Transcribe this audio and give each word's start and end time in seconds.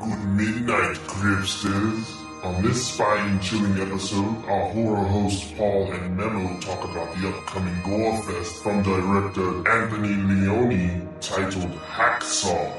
Good 0.00 0.24
midnight, 0.24 0.96
Cryptsters. 1.06 2.16
On 2.42 2.62
this 2.62 2.86
spine 2.86 3.38
chilling 3.40 3.78
episode, 3.78 4.42
our 4.46 4.70
horror 4.70 5.04
hosts 5.04 5.52
Paul 5.58 5.92
and 5.92 6.16
Memo 6.16 6.58
talk 6.60 6.84
about 6.84 7.14
the 7.16 7.28
upcoming 7.28 7.76
Gore 7.84 8.16
Fest 8.22 8.62
from 8.62 8.82
director 8.82 9.68
Anthony 9.70 10.14
Leone 10.14 11.06
titled 11.20 11.72
Hacksaw. 11.82 12.72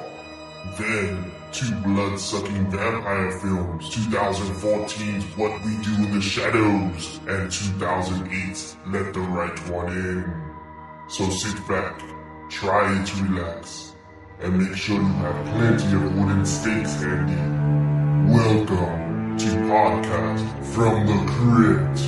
Then, 0.79 1.31
two 1.51 1.75
blood-sucking 1.81 2.71
vampire 2.71 3.31
films, 3.39 3.95
2014's 3.95 5.37
What 5.37 5.63
We 5.63 5.77
Do 5.83 5.93
in 6.03 6.15
the 6.15 6.21
Shadows, 6.21 7.19
and 7.27 7.51
2008's 7.51 8.77
Let 8.87 9.13
the 9.13 9.19
Right 9.19 9.69
One 9.69 9.91
In. 9.95 10.53
So 11.07 11.29
sit 11.29 11.67
back, 11.67 12.01
try 12.49 13.03
to 13.03 13.23
relax, 13.23 13.90
and 14.43 14.57
make 14.57 14.75
sure 14.75 14.95
you 14.95 15.13
have 15.21 15.45
plenty 15.53 15.95
of 15.95 16.17
wooden 16.17 16.43
stakes 16.43 16.95
handy. 16.95 17.35
Welcome 18.33 19.37
to 19.37 19.45
Podcast 19.69 20.65
from 20.73 21.05
the 21.05 21.17
Crypt. 21.29 22.01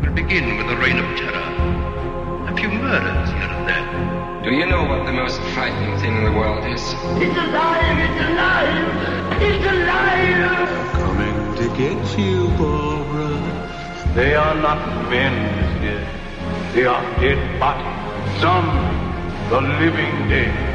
We'll 0.00 0.14
begin 0.14 0.56
with 0.56 0.72
a 0.72 0.76
reign 0.80 0.98
of 0.98 1.18
terror. 1.18 2.48
A 2.48 2.56
few 2.56 2.70
murders 2.70 3.28
here 3.28 3.52
and 3.52 3.68
there. 3.68 4.42
Do 4.42 4.56
you 4.56 4.64
know 4.64 4.84
what 4.84 5.04
the 5.04 5.12
most 5.12 5.38
frightening 5.52 5.98
thing 6.00 6.16
in 6.16 6.24
the 6.24 6.32
world 6.32 6.64
is? 6.64 6.80
It's 7.20 7.36
alive! 7.36 7.98
It's 7.98 8.20
alive! 8.24 9.42
It's 9.42 9.66
alive! 9.66 10.92
coming 10.92 11.56
to 11.56 11.76
get 11.76 12.18
you, 12.18 12.48
Barbara. 12.56 14.14
They 14.14 14.34
are 14.34 14.54
not 14.54 15.10
men 15.10 15.34
dead. 15.82 16.74
They 16.74 16.86
are 16.86 17.02
dead 17.20 17.60
bodies. 17.60 18.40
Some, 18.40 18.66
the 19.50 19.60
living 19.60 20.28
dead. 20.30 20.73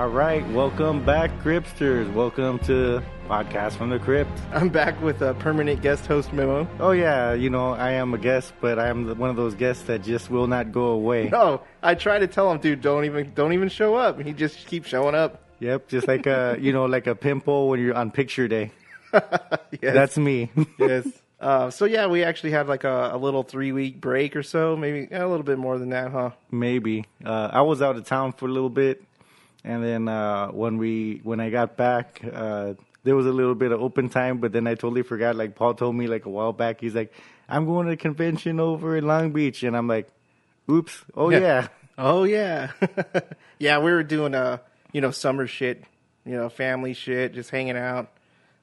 All 0.00 0.08
right, 0.08 0.48
welcome 0.52 1.04
back, 1.04 1.30
Cryptsters. 1.42 2.10
Welcome 2.14 2.58
to 2.60 3.02
Podcast 3.28 3.72
from 3.72 3.90
the 3.90 3.98
Crypt. 3.98 4.30
I'm 4.50 4.70
back 4.70 4.98
with 5.02 5.20
a 5.20 5.34
permanent 5.34 5.82
guest 5.82 6.06
host 6.06 6.32
memo. 6.32 6.66
Oh 6.78 6.92
yeah, 6.92 7.34
you 7.34 7.50
know 7.50 7.74
I 7.74 7.90
am 7.90 8.14
a 8.14 8.18
guest, 8.18 8.54
but 8.62 8.78
I 8.78 8.88
am 8.88 9.18
one 9.18 9.28
of 9.28 9.36
those 9.36 9.54
guests 9.54 9.82
that 9.84 10.02
just 10.02 10.30
will 10.30 10.46
not 10.46 10.72
go 10.72 10.86
away. 10.86 11.28
No, 11.28 11.60
I 11.82 11.96
try 11.96 12.18
to 12.18 12.26
tell 12.26 12.50
him, 12.50 12.60
dude, 12.60 12.80
don't 12.80 13.04
even 13.04 13.34
don't 13.34 13.52
even 13.52 13.68
show 13.68 13.94
up. 13.94 14.18
He 14.18 14.32
just 14.32 14.66
keeps 14.66 14.88
showing 14.88 15.14
up. 15.14 15.44
Yep, 15.58 15.88
just 15.88 16.08
like 16.08 16.24
a 16.24 16.56
you 16.60 16.72
know 16.72 16.86
like 16.86 17.06
a 17.06 17.14
pimple 17.14 17.68
when 17.68 17.78
you're 17.78 17.94
on 17.94 18.10
picture 18.10 18.48
day. 18.48 18.72
Yes. 19.82 19.94
That's 19.94 20.16
me. 20.16 20.50
yes. 20.78 21.06
Uh, 21.40 21.70
so 21.70 21.86
yeah, 21.86 22.06
we 22.06 22.22
actually 22.22 22.50
had 22.50 22.68
like 22.68 22.84
a, 22.84 23.12
a 23.14 23.16
little 23.16 23.42
three 23.42 23.72
week 23.72 23.98
break 23.98 24.36
or 24.36 24.42
so, 24.42 24.76
maybe 24.76 25.08
a 25.10 25.26
little 25.26 25.42
bit 25.42 25.58
more 25.58 25.78
than 25.78 25.88
that, 25.88 26.10
huh? 26.12 26.32
Maybe 26.50 27.06
uh, 27.24 27.48
I 27.50 27.62
was 27.62 27.80
out 27.80 27.96
of 27.96 28.04
town 28.04 28.32
for 28.32 28.44
a 28.44 28.50
little 28.50 28.68
bit, 28.68 29.02
and 29.64 29.84
then 29.84 30.08
uh, 30.08 30.48
when 30.48 30.78
we 30.78 31.20
when 31.22 31.40
I 31.40 31.50
got 31.50 31.76
back, 31.76 32.20
uh, 32.32 32.74
there 33.04 33.16
was 33.16 33.26
a 33.26 33.32
little 33.32 33.54
bit 33.54 33.72
of 33.72 33.80
open 33.80 34.08
time, 34.08 34.38
but 34.38 34.52
then 34.52 34.66
I 34.66 34.74
totally 34.74 35.02
forgot. 35.02 35.36
Like 35.36 35.54
Paul 35.54 35.74
told 35.74 35.94
me 35.96 36.06
like 36.06 36.26
a 36.26 36.30
while 36.30 36.52
back, 36.52 36.80
he's 36.80 36.94
like, 36.94 37.12
"I'm 37.48 37.66
going 37.66 37.86
to 37.86 37.92
a 37.92 37.96
convention 37.96 38.60
over 38.60 38.96
in 38.96 39.06
Long 39.06 39.32
Beach," 39.32 39.62
and 39.62 39.76
I'm 39.76 39.88
like, 39.88 40.08
"Oops, 40.70 41.04
oh 41.16 41.30
Yeah. 41.30 41.38
yeah." 41.40 41.68
Oh 42.02 42.24
yeah, 42.24 42.70
yeah. 43.58 43.78
We 43.78 43.90
were 43.90 44.02
doing 44.02 44.34
uh, 44.34 44.58
you 44.90 45.02
know, 45.02 45.10
summer 45.10 45.46
shit, 45.46 45.84
you 46.24 46.32
know, 46.34 46.48
family 46.48 46.94
shit, 46.94 47.34
just 47.34 47.50
hanging 47.50 47.76
out, 47.76 48.10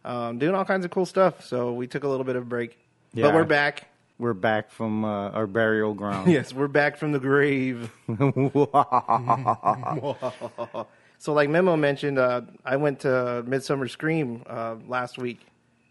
um, 0.03 0.39
doing 0.39 0.55
all 0.55 0.65
kinds 0.65 0.85
of 0.85 0.89
cool 0.91 1.05
stuff. 1.05 1.45
So 1.45 1.73
we 1.73 1.85
took 1.85 2.03
a 2.03 2.07
little 2.07 2.23
bit 2.23 2.35
of 2.35 2.41
a 2.41 2.45
break, 2.47 2.75
Yeah. 3.13 3.25
but 3.25 3.35
we're 3.35 3.43
back. 3.43 3.89
We're 4.19 4.33
back 4.33 4.71
from 4.71 5.05
uh, 5.05 5.29
our 5.29 5.47
burial 5.47 5.93
ground. 5.93 6.31
Yes, 6.37 6.53
we're 6.53 6.67
back 6.67 6.97
from 6.97 7.11
the 7.11 7.19
grave. 7.19 7.91
So, 11.19 11.33
like 11.33 11.49
Memo 11.49 11.75
mentioned, 11.75 12.19
uh, 12.19 12.41
I 12.63 12.75
went 12.75 12.99
to 12.99 13.41
Midsummer 13.47 13.87
Scream 13.87 14.43
uh, 14.45 14.75
last 14.87 15.17
week. 15.17 15.39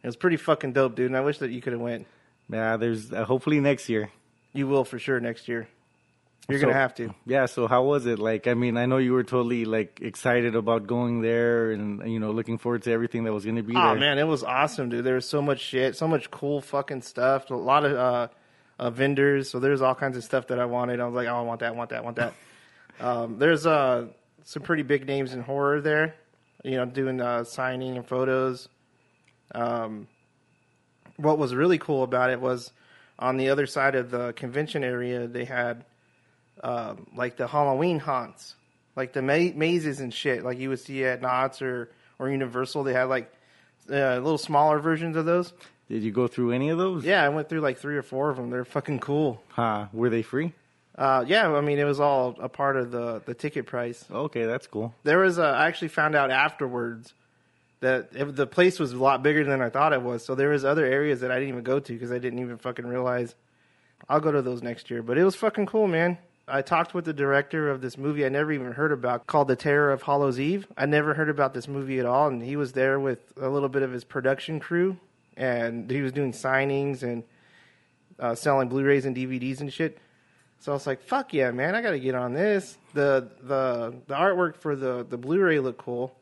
It 0.05 0.07
was 0.07 0.15
pretty 0.15 0.37
fucking 0.37 0.73
dope, 0.73 0.95
dude. 0.95 1.07
And 1.07 1.17
I 1.17 1.21
wish 1.21 1.39
that 1.39 1.51
you 1.51 1.61
could 1.61 1.73
have 1.73 1.83
went. 1.83 2.07
yeah, 2.49 2.77
there's 2.77 3.13
uh, 3.13 3.25
hopefully 3.25 3.59
next 3.59 3.89
year. 3.89 4.13
You 4.53 4.69
will 4.69 4.85
for 4.85 5.01
sure 5.01 5.19
next 5.19 5.49
year. 5.49 5.67
You're 6.49 6.61
So- 6.61 6.67
gonna 6.67 6.79
have 6.79 6.95
to. 6.97 7.13
Yeah, 7.27 7.47
so 7.47 7.67
how 7.67 7.83
was 7.83 8.07
it? 8.07 8.19
Like, 8.21 8.47
I 8.47 8.55
mean, 8.55 8.77
I 8.77 8.87
know 8.87 8.99
you 8.99 9.13
were 9.13 9.25
totally 9.25 9.65
like 9.65 10.01
excited 10.01 10.55
about 10.55 10.87
going 10.87 11.21
there, 11.21 11.73
and 11.73 12.09
you 12.11 12.21
know, 12.21 12.31
looking 12.31 12.57
forward 12.59 12.83
to 12.83 12.93
everything 12.93 13.25
that 13.25 13.33
was 13.33 13.45
going 13.45 13.57
to 13.57 13.65
be 13.65 13.75
Oh 13.77 13.81
there. 13.91 13.97
man, 13.97 14.19
it 14.19 14.29
was 14.29 14.45
awesome, 14.45 14.89
dude. 14.89 15.05
There 15.05 15.17
was 15.17 15.29
so 15.29 15.43
much 15.43 15.59
shit, 15.61 15.97
so 15.97 16.07
much 16.07 16.31
cool 16.31 16.61
fucking 16.61 17.03
stuff. 17.03 17.51
A 17.51 17.55
lot 17.55 17.85
of 17.85 17.93
uh, 17.97 18.29
uh, 18.79 18.91
vendors. 18.91 19.51
So 19.51 19.59
there's 19.59 19.83
all 19.83 19.95
kinds 19.97 20.17
of 20.17 20.23
stuff 20.23 20.47
that 20.49 20.61
I 20.61 20.67
wanted. 20.67 21.01
I 21.01 21.07
was 21.07 21.15
like, 21.15 21.27
oh, 21.27 21.35
I 21.37 21.41
want 21.43 21.61
that, 21.61 21.73
I 21.73 21.77
want 21.77 21.91
that, 21.91 21.99
I 21.99 22.03
want 22.03 22.17
that. 22.17 22.33
um, 23.01 23.39
there's 23.41 23.67
uh, 23.67 24.07
some 24.45 24.63
pretty 24.63 24.83
big 24.85 25.05
names 25.07 25.33
in 25.35 25.41
horror 25.43 25.81
there. 25.81 26.15
You 26.63 26.77
know, 26.77 26.85
doing 26.85 27.21
uh, 27.21 27.43
signing 27.45 27.97
and 27.97 28.07
photos. 28.07 28.69
Um, 29.53 30.07
what 31.17 31.39
was 31.39 31.55
really 31.55 31.79
cool 31.79 32.03
about 32.05 32.31
it 32.31 32.41
was 32.41 32.73
on 33.19 33.37
the 33.37 33.49
other 33.49 33.67
side 33.67 33.95
of 33.95 34.11
the 34.11 34.33
convention 34.35 34.85
area, 34.85 35.27
they 35.27 35.45
had 35.45 35.85
um, 36.63 37.07
like 37.15 37.37
the 37.37 37.47
Halloween 37.47 37.99
haunts, 37.99 38.55
like 38.95 39.13
the 39.13 39.23
ma- 39.23 39.53
mazes 39.55 40.01
and 40.01 40.13
shit, 40.13 40.45
like 40.45 40.59
you 40.59 40.69
would 40.71 40.81
see 40.81 41.05
at 41.05 41.21
Knott's 41.21 41.63
or 41.63 41.91
or 42.19 42.31
Universal. 42.31 42.85
They 42.85 42.93
had 42.93 43.05
like 43.05 43.33
uh, 43.91 44.17
little 44.17 44.39
smaller 44.39 44.79
versions 44.79 45.17
of 45.17 45.25
those. 45.27 45.53
Did 45.89 46.03
you 46.03 46.11
go 46.11 46.27
through 46.27 46.53
any 46.53 46.71
of 46.71 46.79
those? 46.79 47.05
Yeah, 47.05 47.23
I 47.23 47.29
went 47.29 47.49
through 47.49 47.61
like 47.61 47.79
three 47.79 47.97
or 47.97 48.03
four 48.03 48.31
of 48.31 48.37
them. 48.37 48.51
They're 48.51 48.65
fucking 48.65 48.99
cool. 48.99 49.43
Huh? 49.49 49.87
Were 49.93 50.11
they 50.11 50.23
free? 50.23 50.53
Uh, 50.97 51.25
yeah, 51.29 51.49
I 51.53 51.61
mean 51.61 51.79
it 51.79 51.85
was 51.85 52.01
all 52.01 52.37
a 52.41 52.49
part 52.49 52.77
of 52.77 52.91
the 52.91 53.23
the 53.25 53.35
ticket 53.35 53.67
price. 53.67 54.05
Okay, 54.11 54.45
that's 54.45 54.67
cool. 54.67 54.95
There 55.05 55.19
was 55.19 55.39
a, 55.39 55.45
I 55.45 55.67
actually 55.67 55.89
found 55.89 56.15
out 56.15 56.31
afterwards 56.31 57.13
that 57.81 58.09
it, 58.15 58.35
the 58.35 58.47
place 58.47 58.81
was 58.81 58.93
a 58.93 58.97
lot 58.97 59.23
bigger 59.23 59.45
than 59.45 59.61
I 59.61 59.69
thought 59.69 59.93
it 59.93 60.01
was. 60.01 60.25
So 60.25 60.35
there 60.35 60.49
was 60.49 60.65
other 60.65 60.87
areas 60.87 61.21
that 61.21 61.31
I 61.31 61.35
didn't 61.35 61.51
even 61.51 61.65
go 61.65 61.79
to 61.79 61.93
because 61.93 62.11
I 62.11 62.19
didn't 62.19 62.39
even 62.39 62.57
fucking 62.57 62.87
realize. 62.87 63.35
I'll 64.09 64.21
go 64.21 64.33
to 64.33 64.41
those 64.43 64.63
next 64.63 64.91
year, 64.91 65.03
but 65.03 65.19
it 65.19 65.25
was 65.25 65.35
fucking 65.37 65.67
cool, 65.67 65.87
man. 65.87 66.17
I 66.49 66.63
talked 66.63 66.95
with 66.95 67.05
the 67.05 67.13
director 67.13 67.69
of 67.69 67.81
this 67.81 67.99
movie 67.99 68.25
I 68.25 68.29
never 68.29 68.53
even 68.53 68.73
heard 68.73 68.93
about 68.93 69.27
called 69.27 69.49
The 69.49 69.57
Terror 69.57 69.91
of 69.91 70.03
Hallows 70.03 70.39
Eve. 70.39 70.69
I 70.77 70.87
never 70.87 71.15
heard 71.15 71.29
about 71.29 71.55
this 71.55 71.67
movie 71.67 71.99
at 71.99 72.07
all, 72.07 72.29
and 72.29 72.41
he 72.41 72.55
was 72.55 72.73
there 72.73 73.01
with 73.01 73.33
a 73.41 73.49
little 73.49 73.69
bit 73.69 73.83
of 73.83 73.91
his 73.91 74.05
production 74.05 74.61
crew, 74.61 74.97
and 75.37 75.91
he 75.91 76.03
was 76.03 76.13
doing 76.13 76.33
signings 76.33 77.03
and 77.03 77.25
uh, 78.21 78.37
selling 78.37 78.69
Blu-rays 78.69 79.07
and 79.07 79.17
DVDs 79.17 79.61
and 79.61 79.73
shit. 79.73 79.99
So 80.61 80.71
I 80.71 80.75
was 80.75 80.87
like, 80.87 81.03
"Fuck 81.03 81.35
yeah, 81.35 81.51
man! 81.51 81.75
I 81.75 81.83
got 81.83 81.91
to 81.91 81.99
get 81.99 82.15
on 82.15 82.33
this." 82.33 82.79
the 82.95 83.29
the 83.43 83.95
The 84.07 84.15
artwork 84.15 84.57
for 84.57 84.77
the 84.77 85.05
the 85.09 85.19
Blu-ray 85.19 85.59
looked 85.59 85.79
cool. 85.79 86.15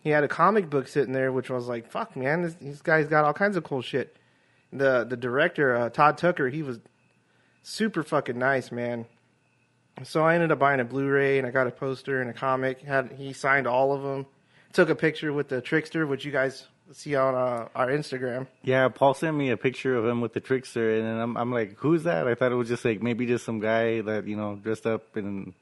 He 0.00 0.10
had 0.10 0.22
a 0.22 0.28
comic 0.28 0.70
book 0.70 0.86
sitting 0.86 1.12
there, 1.12 1.32
which 1.32 1.50
was 1.50 1.66
like, 1.66 1.90
"Fuck, 1.90 2.16
man! 2.16 2.42
This, 2.42 2.54
this 2.60 2.82
guy's 2.82 3.08
got 3.08 3.24
all 3.24 3.34
kinds 3.34 3.56
of 3.56 3.64
cool 3.64 3.82
shit." 3.82 4.16
The 4.72 5.04
the 5.04 5.16
director 5.16 5.74
uh, 5.74 5.90
Todd 5.90 6.18
Tucker, 6.18 6.50
he 6.50 6.62
was 6.62 6.78
super 7.64 8.04
fucking 8.04 8.38
nice, 8.38 8.70
man. 8.70 9.06
So 10.04 10.22
I 10.22 10.34
ended 10.34 10.52
up 10.52 10.58
buying 10.58 10.80
a 10.80 10.84
Blu-ray 10.84 11.38
and 11.38 11.46
I 11.46 11.50
got 11.50 11.66
a 11.66 11.70
poster 11.70 12.20
and 12.20 12.28
a 12.28 12.34
comic. 12.34 12.82
Had 12.82 13.12
he 13.12 13.32
signed 13.32 13.66
all 13.66 13.92
of 13.92 14.02
them. 14.02 14.26
Took 14.72 14.90
a 14.90 14.94
picture 14.94 15.32
with 15.32 15.48
the 15.48 15.62
trickster, 15.62 16.06
which 16.06 16.24
you 16.24 16.32
guys 16.32 16.66
see 16.92 17.14
on 17.14 17.34
uh, 17.34 17.68
our 17.74 17.88
Instagram. 17.88 18.46
Yeah, 18.62 18.88
Paul 18.88 19.14
sent 19.14 19.36
me 19.36 19.50
a 19.50 19.56
picture 19.56 19.96
of 19.96 20.04
him 20.04 20.20
with 20.20 20.34
the 20.34 20.40
trickster, 20.40 20.98
and 20.98 21.20
I'm, 21.20 21.36
I'm 21.36 21.52
like, 21.52 21.76
"Who's 21.78 22.04
that?" 22.04 22.28
I 22.28 22.34
thought 22.34 22.52
it 22.52 22.56
was 22.56 22.68
just 22.68 22.84
like 22.84 23.02
maybe 23.02 23.26
just 23.26 23.44
some 23.44 23.60
guy 23.60 24.02
that 24.02 24.26
you 24.26 24.36
know 24.36 24.56
dressed 24.56 24.86
up 24.86 25.16
and 25.16 25.54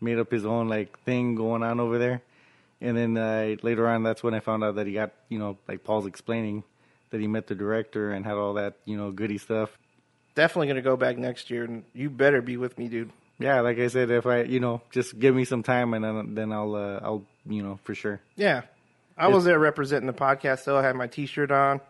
made 0.00 0.18
up 0.18 0.30
his 0.30 0.44
own 0.44 0.68
like 0.68 0.98
thing 1.04 1.34
going 1.34 1.62
on 1.62 1.80
over 1.80 1.98
there. 1.98 2.22
And 2.80 2.96
then 2.96 3.16
uh, 3.16 3.56
later 3.62 3.88
on, 3.88 4.02
that's 4.02 4.22
when 4.22 4.34
I 4.34 4.40
found 4.40 4.62
out 4.64 4.74
that 4.76 4.86
he 4.86 4.92
got 4.92 5.12
you 5.28 5.38
know 5.38 5.56
like 5.68 5.84
Paul's 5.84 6.06
explaining 6.06 6.64
that 7.10 7.20
he 7.20 7.26
met 7.26 7.46
the 7.46 7.54
director 7.54 8.10
and 8.10 8.24
had 8.24 8.34
all 8.34 8.54
that 8.54 8.74
you 8.84 8.96
know 8.96 9.10
goody 9.10 9.38
stuff. 9.38 9.78
Definitely 10.34 10.68
gonna 10.68 10.82
go 10.82 10.96
back 10.96 11.16
next 11.16 11.50
year, 11.50 11.64
and 11.64 11.84
you 11.94 12.10
better 12.10 12.42
be 12.42 12.56
with 12.56 12.76
me, 12.78 12.88
dude. 12.88 13.12
Yeah, 13.38 13.60
like 13.60 13.78
I 13.78 13.88
said, 13.88 14.10
if 14.10 14.26
I 14.26 14.42
you 14.42 14.60
know 14.60 14.82
just 14.90 15.18
give 15.18 15.34
me 15.34 15.44
some 15.44 15.62
time 15.62 15.94
and 15.94 16.04
then 16.04 16.34
then 16.34 16.52
I'll 16.52 16.74
uh, 16.74 17.00
I'll 17.02 17.24
you 17.46 17.62
know 17.62 17.78
for 17.84 17.94
sure. 17.94 18.20
Yeah. 18.36 18.62
I 19.18 19.28
was 19.28 19.44
there 19.44 19.58
representing 19.58 20.06
the 20.06 20.12
podcast, 20.12 20.64
though. 20.64 20.76
I 20.76 20.82
had 20.82 20.94
my 20.94 21.06
t 21.06 21.24
shirt 21.24 21.50
on. 21.50 21.80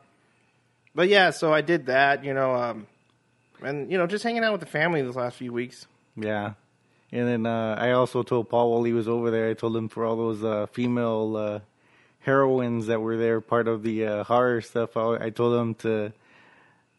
But 0.94 1.08
yeah, 1.08 1.30
so 1.30 1.52
I 1.52 1.60
did 1.60 1.86
that, 1.86 2.24
you 2.24 2.32
know, 2.32 2.54
um, 2.54 2.86
and, 3.62 3.90
you 3.90 3.98
know, 3.98 4.06
just 4.06 4.22
hanging 4.22 4.44
out 4.44 4.52
with 4.52 4.60
the 4.60 4.66
family 4.66 5.02
these 5.02 5.16
last 5.16 5.36
few 5.36 5.52
weeks. 5.52 5.86
Yeah. 6.16 6.52
And 7.10 7.26
then 7.26 7.46
uh, 7.46 7.76
I 7.78 7.90
also 7.92 8.22
told 8.22 8.48
Paul 8.48 8.72
while 8.72 8.84
he 8.84 8.92
was 8.92 9.08
over 9.08 9.30
there, 9.30 9.50
I 9.50 9.54
told 9.54 9.76
him 9.76 9.88
for 9.88 10.04
all 10.04 10.16
those 10.16 10.44
uh, 10.44 10.66
female 10.72 11.36
uh, 11.36 11.60
heroines 12.20 12.86
that 12.86 13.00
were 13.00 13.16
there, 13.16 13.40
part 13.40 13.68
of 13.68 13.82
the 13.82 14.06
uh, 14.06 14.24
horror 14.24 14.60
stuff, 14.60 14.96
I, 14.96 15.26
I 15.26 15.30
told 15.30 15.60
him 15.60 15.74
to 15.76 16.12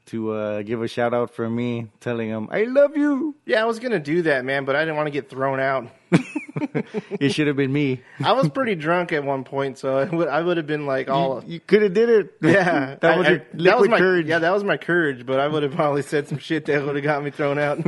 to 0.08 0.32
uh, 0.32 0.62
give 0.64 0.82
a 0.82 0.88
shout 0.88 1.14
out 1.14 1.32
for 1.34 1.50
me, 1.50 1.88
telling 2.00 2.30
him 2.30 2.48
I 2.52 2.64
love 2.64 2.96
you. 2.98 3.36
Yeah, 3.46 3.62
I 3.62 3.66
was 3.66 3.80
going 3.80 3.92
to 3.92 4.00
do 4.00 4.24
that, 4.24 4.44
man, 4.46 4.66
but 4.66 4.76
I 4.76 4.82
didn't 4.82 4.96
want 4.96 5.08
to 5.08 5.12
get 5.12 5.30
thrown 5.30 5.60
out. 5.60 5.88
it 7.20 7.34
should 7.34 7.48
have 7.48 7.56
been 7.56 7.72
me. 7.72 8.02
I 8.24 8.32
was 8.34 8.50
pretty 8.50 8.76
drunk 8.76 9.12
at 9.12 9.24
one 9.24 9.44
point, 9.44 9.78
so 9.78 9.98
I 9.98 10.06
would 10.06 10.28
I 10.28 10.42
would 10.42 10.58
have 10.58 10.68
been 10.68 10.86
like 10.86 11.10
all 11.10 11.44
You, 11.46 11.54
you 11.56 11.60
could 11.60 11.82
have 11.82 11.94
did 11.94 12.10
it. 12.10 12.36
yeah. 12.42 12.96
that 13.02 13.14
I- 13.14 13.18
was 13.18 13.28
I- 13.28 13.30
your 13.32 13.38
that 13.40 13.56
liquid 13.56 13.82
was 13.82 13.90
my 13.90 13.98
courage. 13.98 14.28
yeah 14.28 14.40
that 14.40 14.52
was 14.54 14.64
my 14.64 14.78
courage, 14.78 15.26
but 15.26 15.40
I 15.40 15.48
would 15.48 15.64
have 15.64 15.74
probably 15.74 16.02
said 16.02 16.28
some 16.28 16.38
shit 16.38 16.66
that 16.66 16.86
would 16.86 16.96
have 16.96 17.04
got 17.04 17.24
me 17.24 17.32
thrown 17.32 17.58
out. 17.60 17.80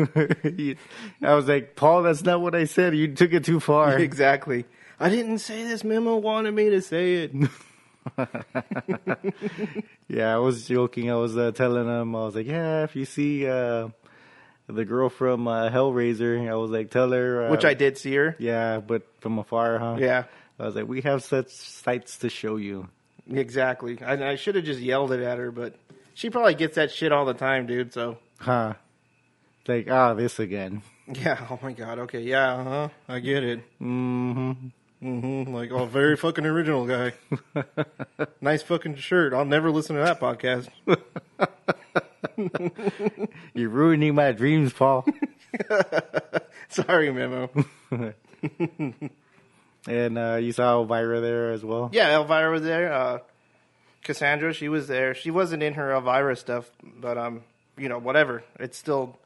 I 1.23 1.33
was 1.35 1.47
like, 1.47 1.75
Paul, 1.75 2.03
that's 2.03 2.23
not 2.23 2.41
what 2.41 2.55
I 2.55 2.65
said. 2.65 2.95
You 2.95 3.13
took 3.13 3.33
it 3.33 3.43
too 3.45 3.59
far. 3.59 3.97
exactly. 3.97 4.65
I 4.99 5.09
didn't 5.09 5.39
say 5.39 5.63
this. 5.63 5.83
Memo 5.85 6.17
wanted 6.17 6.53
me 6.53 6.69
to 6.71 6.81
say 6.81 7.23
it. 7.23 7.31
Yeah, 10.07 10.33
I 10.33 10.39
was 10.39 10.67
joking. 10.67 11.11
I 11.11 11.15
was 11.15 11.37
uh, 11.37 11.51
telling 11.51 11.85
him, 11.87 12.15
I 12.15 12.19
was 12.25 12.35
like, 12.35 12.47
yeah, 12.47 12.83
if 12.83 12.95
you 12.95 13.05
see 13.05 13.47
uh, 13.47 13.89
the 14.67 14.83
girl 14.85 15.09
from 15.09 15.47
uh, 15.47 15.69
Hellraiser, 15.69 16.49
I 16.49 16.55
was 16.55 16.71
like, 16.71 16.89
tell 16.89 17.11
her. 17.11 17.45
Uh, 17.45 17.51
Which 17.51 17.63
I 17.63 17.75
did 17.75 17.97
see 17.97 18.15
her. 18.15 18.35
Yeah, 18.39 18.79
but 18.79 19.03
from 19.21 19.37
afar, 19.37 19.77
huh? 19.77 19.97
Yeah. 19.99 20.23
I 20.59 20.65
was 20.65 20.75
like, 20.75 20.87
we 20.87 21.01
have 21.01 21.23
such 21.23 21.49
sights 21.49 22.17
to 22.19 22.29
show 22.29 22.57
you. 22.57 22.89
Exactly. 23.31 24.01
I, 24.01 24.31
I 24.31 24.35
should 24.35 24.55
have 24.55 24.65
just 24.65 24.79
yelled 24.79 25.11
it 25.11 25.21
at 25.21 25.37
her, 25.37 25.51
but 25.51 25.75
she 26.15 26.31
probably 26.31 26.55
gets 26.55 26.75
that 26.75 26.91
shit 26.91 27.11
all 27.11 27.25
the 27.25 27.35
time, 27.35 27.67
dude. 27.67 27.93
So 27.93 28.17
Huh. 28.39 28.73
Like, 29.67 29.89
ah, 29.91 30.15
this 30.15 30.39
again. 30.39 30.81
yeah. 31.07 31.45
Oh 31.51 31.59
my 31.61 31.73
god. 31.73 31.99
Okay. 31.99 32.21
Yeah. 32.21 32.55
Uh 32.55 32.63
huh. 32.63 32.89
I 33.07 33.19
get 33.19 33.43
it. 33.43 33.59
hmm 33.77 34.53
Mm-hmm. 35.03 35.53
Like, 35.53 35.71
oh, 35.71 35.85
very 35.85 36.17
fucking 36.17 36.45
original 36.45 36.85
guy. 36.85 37.13
nice 38.41 38.61
fucking 38.63 38.95
shirt. 38.95 39.33
I'll 39.33 39.45
never 39.45 39.71
listen 39.71 39.95
to 39.95 40.01
that 40.01 40.19
podcast. 40.19 40.67
You're 43.53 43.69
ruining 43.69 44.15
my 44.15 44.33
dreams, 44.33 44.73
Paul. 44.73 45.05
Sorry, 46.69 47.11
Memo. 47.11 47.49
and 49.87 50.17
uh, 50.17 50.35
you 50.35 50.51
saw 50.51 50.79
Elvira 50.81 51.21
there 51.21 51.51
as 51.51 51.63
well. 51.63 51.89
Yeah, 51.93 52.15
Elvira 52.15 52.51
was 52.51 52.63
there. 52.63 52.91
Uh, 52.91 53.19
Cassandra, 54.03 54.53
she 54.53 54.67
was 54.69 54.87
there. 54.87 55.13
She 55.13 55.31
wasn't 55.31 55.63
in 55.63 55.75
her 55.75 55.91
Elvira 55.93 56.35
stuff, 56.35 56.69
but 56.83 57.17
um, 57.17 57.43
you 57.77 57.87
know, 57.87 57.99
whatever. 57.99 58.43
It's 58.59 58.77
still, 58.77 59.17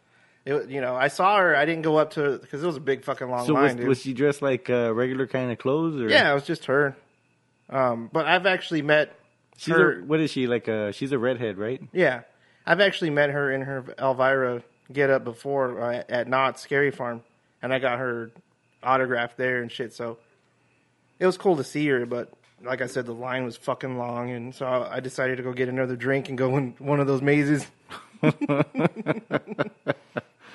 it, 0.46 0.70
you 0.70 0.82
know, 0.82 0.96
I 0.96 1.08
saw 1.08 1.38
her. 1.38 1.56
I 1.56 1.66
didn't 1.66 1.84
go 1.84 1.98
up 1.98 2.12
to 2.12 2.38
because 2.40 2.64
it 2.64 2.66
was 2.68 2.78
a 2.78 2.82
big 2.82 3.04
fucking 3.04 3.30
long 3.30 3.46
So 3.46 3.54
line, 3.54 3.64
was, 3.64 3.76
dude. 3.76 3.88
was 3.88 4.02
she 4.02 4.14
dressed 4.14 4.42
like 4.42 4.70
uh, 4.70 4.94
regular 4.94 5.28
kind 5.28 5.52
of 5.52 5.58
clothes? 5.58 6.02
Or? 6.02 6.10
yeah, 6.10 6.30
it 6.32 6.34
was 6.34 6.46
just 6.46 6.66
her. 6.66 6.96
Um, 7.70 8.10
but 8.12 8.26
I've 8.26 8.46
actually 8.46 8.82
met 8.82 9.16
She's 9.58 9.74
her. 9.74 10.00
a, 10.02 10.04
what 10.04 10.20
is 10.20 10.32
she 10.32 10.48
like? 10.48 10.68
A, 10.68 10.92
she's 10.92 11.12
a 11.12 11.18
redhead, 11.20 11.58
right? 11.58 11.82
Yeah, 11.94 12.22
I've 12.66 12.82
actually 12.82 13.10
met 13.12 13.30
her 13.30 13.52
in 13.52 13.62
her 13.62 13.86
Elvira 13.98 14.64
get 14.92 15.10
up 15.10 15.24
before 15.24 15.80
uh, 15.82 16.04
at 16.10 16.28
Knott's 16.28 16.62
Scary 16.62 16.92
Farm, 16.92 17.24
and 17.62 17.74
I 17.74 17.80
got 17.80 18.00
her 18.00 18.32
autograph 18.84 19.38
there 19.38 19.62
and 19.62 19.72
shit. 19.72 19.94
So 19.94 20.18
it 21.20 21.26
was 21.26 21.38
cool 21.38 21.56
to 21.58 21.64
see 21.64 21.88
her, 21.88 22.06
but 22.06 22.34
like 22.64 22.82
I 22.82 22.88
said, 22.88 23.06
the 23.06 23.14
line 23.14 23.46
was 23.46 23.56
fucking 23.58 23.98
long, 23.98 24.30
and 24.32 24.54
so 24.54 24.66
I 24.68 25.00
decided 25.00 25.38
to 25.38 25.44
go 25.44 25.54
get 25.54 25.70
another 25.70 25.96
drink 25.96 26.28
and 26.30 26.38
go 26.38 26.58
in 26.58 26.76
one 26.80 27.00
of 27.00 27.08
those 27.08 27.22
mazes. 27.22 27.66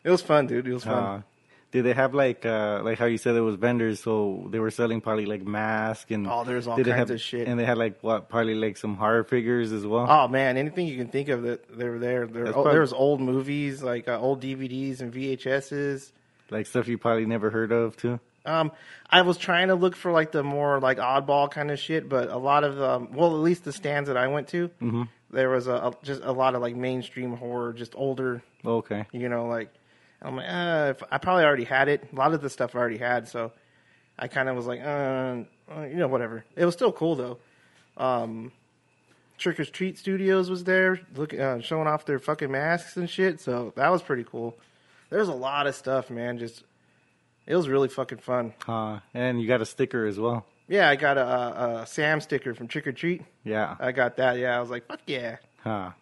it 0.09 0.13
was 0.17 0.23
fun, 0.23 0.47
dude. 0.47 0.67
It 0.67 0.73
was 0.73 0.85
fun. 0.85 0.95
Uh, 1.05 1.23
did 1.71 1.85
they 1.85 1.93
have 1.93 2.15
like 2.15 2.47
uh, 2.47 2.81
like 2.83 2.99
how 2.99 3.05
you 3.05 3.19
said 3.19 3.37
it 3.37 3.43
was 3.43 3.57
vendors? 3.57 4.01
So 4.01 4.49
they 4.51 4.59
were 4.59 4.71
selling 4.71 5.03
probably 5.03 5.27
like 5.27 5.43
masks 5.47 6.11
and 6.11 6.27
Oh, 6.27 6.43
there's 6.43 6.67
all 6.67 6.77
kinds 6.77 6.89
have- 6.89 7.11
of 7.11 7.21
shit. 7.21 7.47
And 7.47 7.61
they 7.61 7.67
had 7.67 7.77
like 7.77 8.01
what 8.01 8.31
probably 8.31 8.55
like 8.55 8.79
some 8.79 8.95
horror 8.97 9.23
figures 9.25 9.71
as 9.73 9.85
well. 9.85 10.07
Oh 10.09 10.29
man, 10.29 10.57
anything 10.57 10.87
you 10.87 10.97
can 10.97 11.09
think 11.09 11.29
of 11.29 11.43
that 11.43 11.61
they 11.77 11.87
were 11.93 11.99
there. 11.99 12.27
There, 12.27 12.47
oh, 12.49 12.53
probably- 12.53 12.73
there 12.73 12.81
was 12.81 12.95
old 12.95 13.21
movies 13.21 13.83
like 13.83 14.09
uh, 14.09 14.19
old 14.19 14.41
DVDs 14.43 15.01
and 15.03 15.13
VHSs. 15.13 16.11
Like 16.51 16.67
stuff 16.67 16.89
you 16.89 16.97
probably 16.97 17.27
never 17.27 17.51
heard 17.51 17.71
of 17.73 17.97
too. 17.99 18.19
Um, 18.47 18.73
I 19.11 19.21
was 19.21 19.37
trying 19.37 19.69
to 19.69 19.75
look 19.75 19.95
for 19.95 20.11
like 20.11 20.33
the 20.33 20.43
more 20.43 20.81
like 20.81 20.97
oddball 20.97 21.51
kind 21.51 21.71
of 21.71 21.79
shit, 21.79 22.09
but 22.09 22.31
a 22.31 22.39
lot 22.39 22.65
of 22.65 22.81
um, 22.81 23.13
well, 23.13 23.35
at 23.35 23.43
least 23.43 23.65
the 23.65 23.73
stands 23.75 24.09
that 24.09 24.17
I 24.17 24.29
went 24.29 24.49
to, 24.49 24.69
Mm-hmm. 24.81 25.03
there 25.33 25.51
was 25.51 25.67
a, 25.67 25.75
a 25.75 25.93
just 26.03 26.23
a 26.25 26.33
lot 26.33 26.55
of 26.55 26.63
like 26.63 26.75
mainstream 26.75 27.37
horror, 27.37 27.75
just 27.75 27.93
older, 27.95 28.43
Okay. 28.65 29.05
you 29.13 29.29
know, 29.29 29.47
like 29.49 29.69
I'm 30.21 30.37
like, 30.37 30.47
uh, 30.49 30.95
if, 30.97 31.03
I 31.11 31.19
probably 31.19 31.45
already 31.45 31.65
had 31.65 31.89
it. 31.89 32.09
A 32.13 32.17
lot 32.17 32.35
of 32.35 32.43
the 32.43 32.51
stuff 32.51 32.75
I 32.75 32.79
already 32.79 32.99
had, 32.99 33.29
so 33.29 33.53
I 34.19 34.29
kind 34.29 34.49
of 34.49 34.57
was 34.57 34.67
like, 34.67 34.81
uh, 34.81 35.43
uh, 35.75 35.83
you 35.83 35.97
know, 35.97 36.09
whatever. 36.09 36.45
It 36.57 36.65
was 36.65 36.75
still 36.75 36.93
cool 36.93 37.15
though. 37.15 37.39
Um, 37.97 38.53
Trick 39.39 39.61
or 39.61 39.65
Treat 39.65 39.99
Studios 39.99 40.51
was 40.51 40.65
there, 40.65 41.01
look, 41.15 41.33
uh, 41.33 41.61
showing 41.61 41.87
off 41.87 42.05
their 42.05 42.19
fucking 42.19 42.51
masks 42.51 42.97
and 42.97 43.09
shit. 43.09 43.41
So 43.41 43.73
that 43.77 43.91
was 43.91 44.03
pretty 44.03 44.25
cool. 44.25 44.57
There's 45.11 45.29
a 45.29 45.35
lot 45.35 45.67
of 45.67 45.75
stuff, 45.75 46.11
man. 46.11 46.39
Just 46.39 46.65
it 47.47 47.55
was 47.55 47.69
really 47.69 47.89
fucking 47.89 48.19
fun. 48.19 48.53
Uh, 48.67 48.99
and 49.15 49.41
you 49.41 49.47
got 49.47 49.61
a 49.61 49.67
sticker 49.67 50.05
as 50.07 50.19
well. 50.19 50.45
Yeah, 50.69 50.89
I 50.89 50.97
got 50.97 51.17
a, 51.17 51.27
a, 51.27 51.77
a 51.83 51.87
Sam 51.87 52.21
sticker 52.21 52.55
from 52.55 52.69
Trick 52.69 52.87
or 52.87 52.93
Treat. 52.93 53.23
Yeah. 53.43 53.77
I 53.81 53.93
got 53.93 54.17
that. 54.19 54.37
Yeah, 54.39 54.57
I 54.57 54.61
was 54.61 54.69
like, 54.69 54.87
fuck 54.87 55.01
yeah. 55.07 55.37
Huh. 55.65 55.93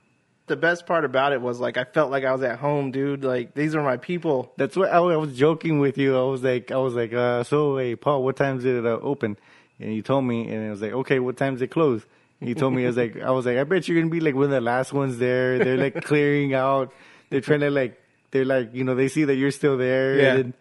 The 0.47 0.57
best 0.57 0.87
part 0.87 1.05
about 1.05 1.33
it 1.33 1.41
was 1.41 1.59
like 1.59 1.77
I 1.77 1.85
felt 1.85 2.11
like 2.11 2.25
I 2.25 2.33
was 2.33 2.43
at 2.43 2.59
home, 2.59 2.93
dude. 2.93 3.25
Like 3.25 3.55
these 3.55 3.75
are 3.75 3.83
my 3.83 3.97
people. 3.97 4.53
That's 4.57 4.77
what 4.77 4.91
I, 4.91 4.99
I 4.99 5.17
was 5.17 5.37
joking 5.37 5.81
with 5.81 5.99
you. 5.99 6.17
I 6.17 6.23
was 6.23 6.43
like, 6.43 6.71
I 6.71 6.77
was 6.77 6.95
like, 6.95 7.13
uh, 7.13 7.43
so 7.43 7.77
hey, 7.79 7.97
Paul, 7.97 8.23
what 8.23 8.37
time 8.37 8.59
did 8.59 8.77
it 8.77 8.87
uh, 8.87 8.99
open? 9.03 9.37
And 9.81 9.95
you 9.95 10.03
told 10.03 10.25
me, 10.25 10.49
and 10.49 10.67
it 10.67 10.71
was 10.71 10.81
like, 10.81 10.93
okay, 10.93 11.19
what 11.19 11.37
time 11.37 11.55
time's 11.55 11.63
it 11.63 11.71
close? 11.71 12.07
And 12.41 12.49
you 12.49 12.55
told 12.55 12.75
me, 12.75 12.85
I 12.85 12.87
was 12.87 12.97
like, 12.97 13.21
I 13.21 13.31
was 13.31 13.47
like, 13.47 13.59
I 13.59 13.65
bet 13.65 13.89
you're 13.89 14.01
gonna 14.01 14.11
be 14.11 14.21
like 14.21 14.35
one 14.35 14.45
of 14.45 14.51
the 14.51 14.61
last 14.61 14.93
ones 14.93 15.19
there. 15.19 15.59
They're 15.59 15.77
like 15.79 16.05
clearing 16.05 16.55
out. 16.55 16.93
They're 17.31 17.41
trying 17.41 17.61
to 17.61 17.71
like, 17.71 18.01
they're 18.31 18.45
like, 18.45 18.75
you 18.75 18.85
know, 18.85 18.95
they 18.95 19.09
see 19.09 19.25
that 19.25 19.35
you're 19.35 19.51
still 19.51 19.77
there. 19.77 20.21
Yeah. 20.21 20.35
And 20.35 20.55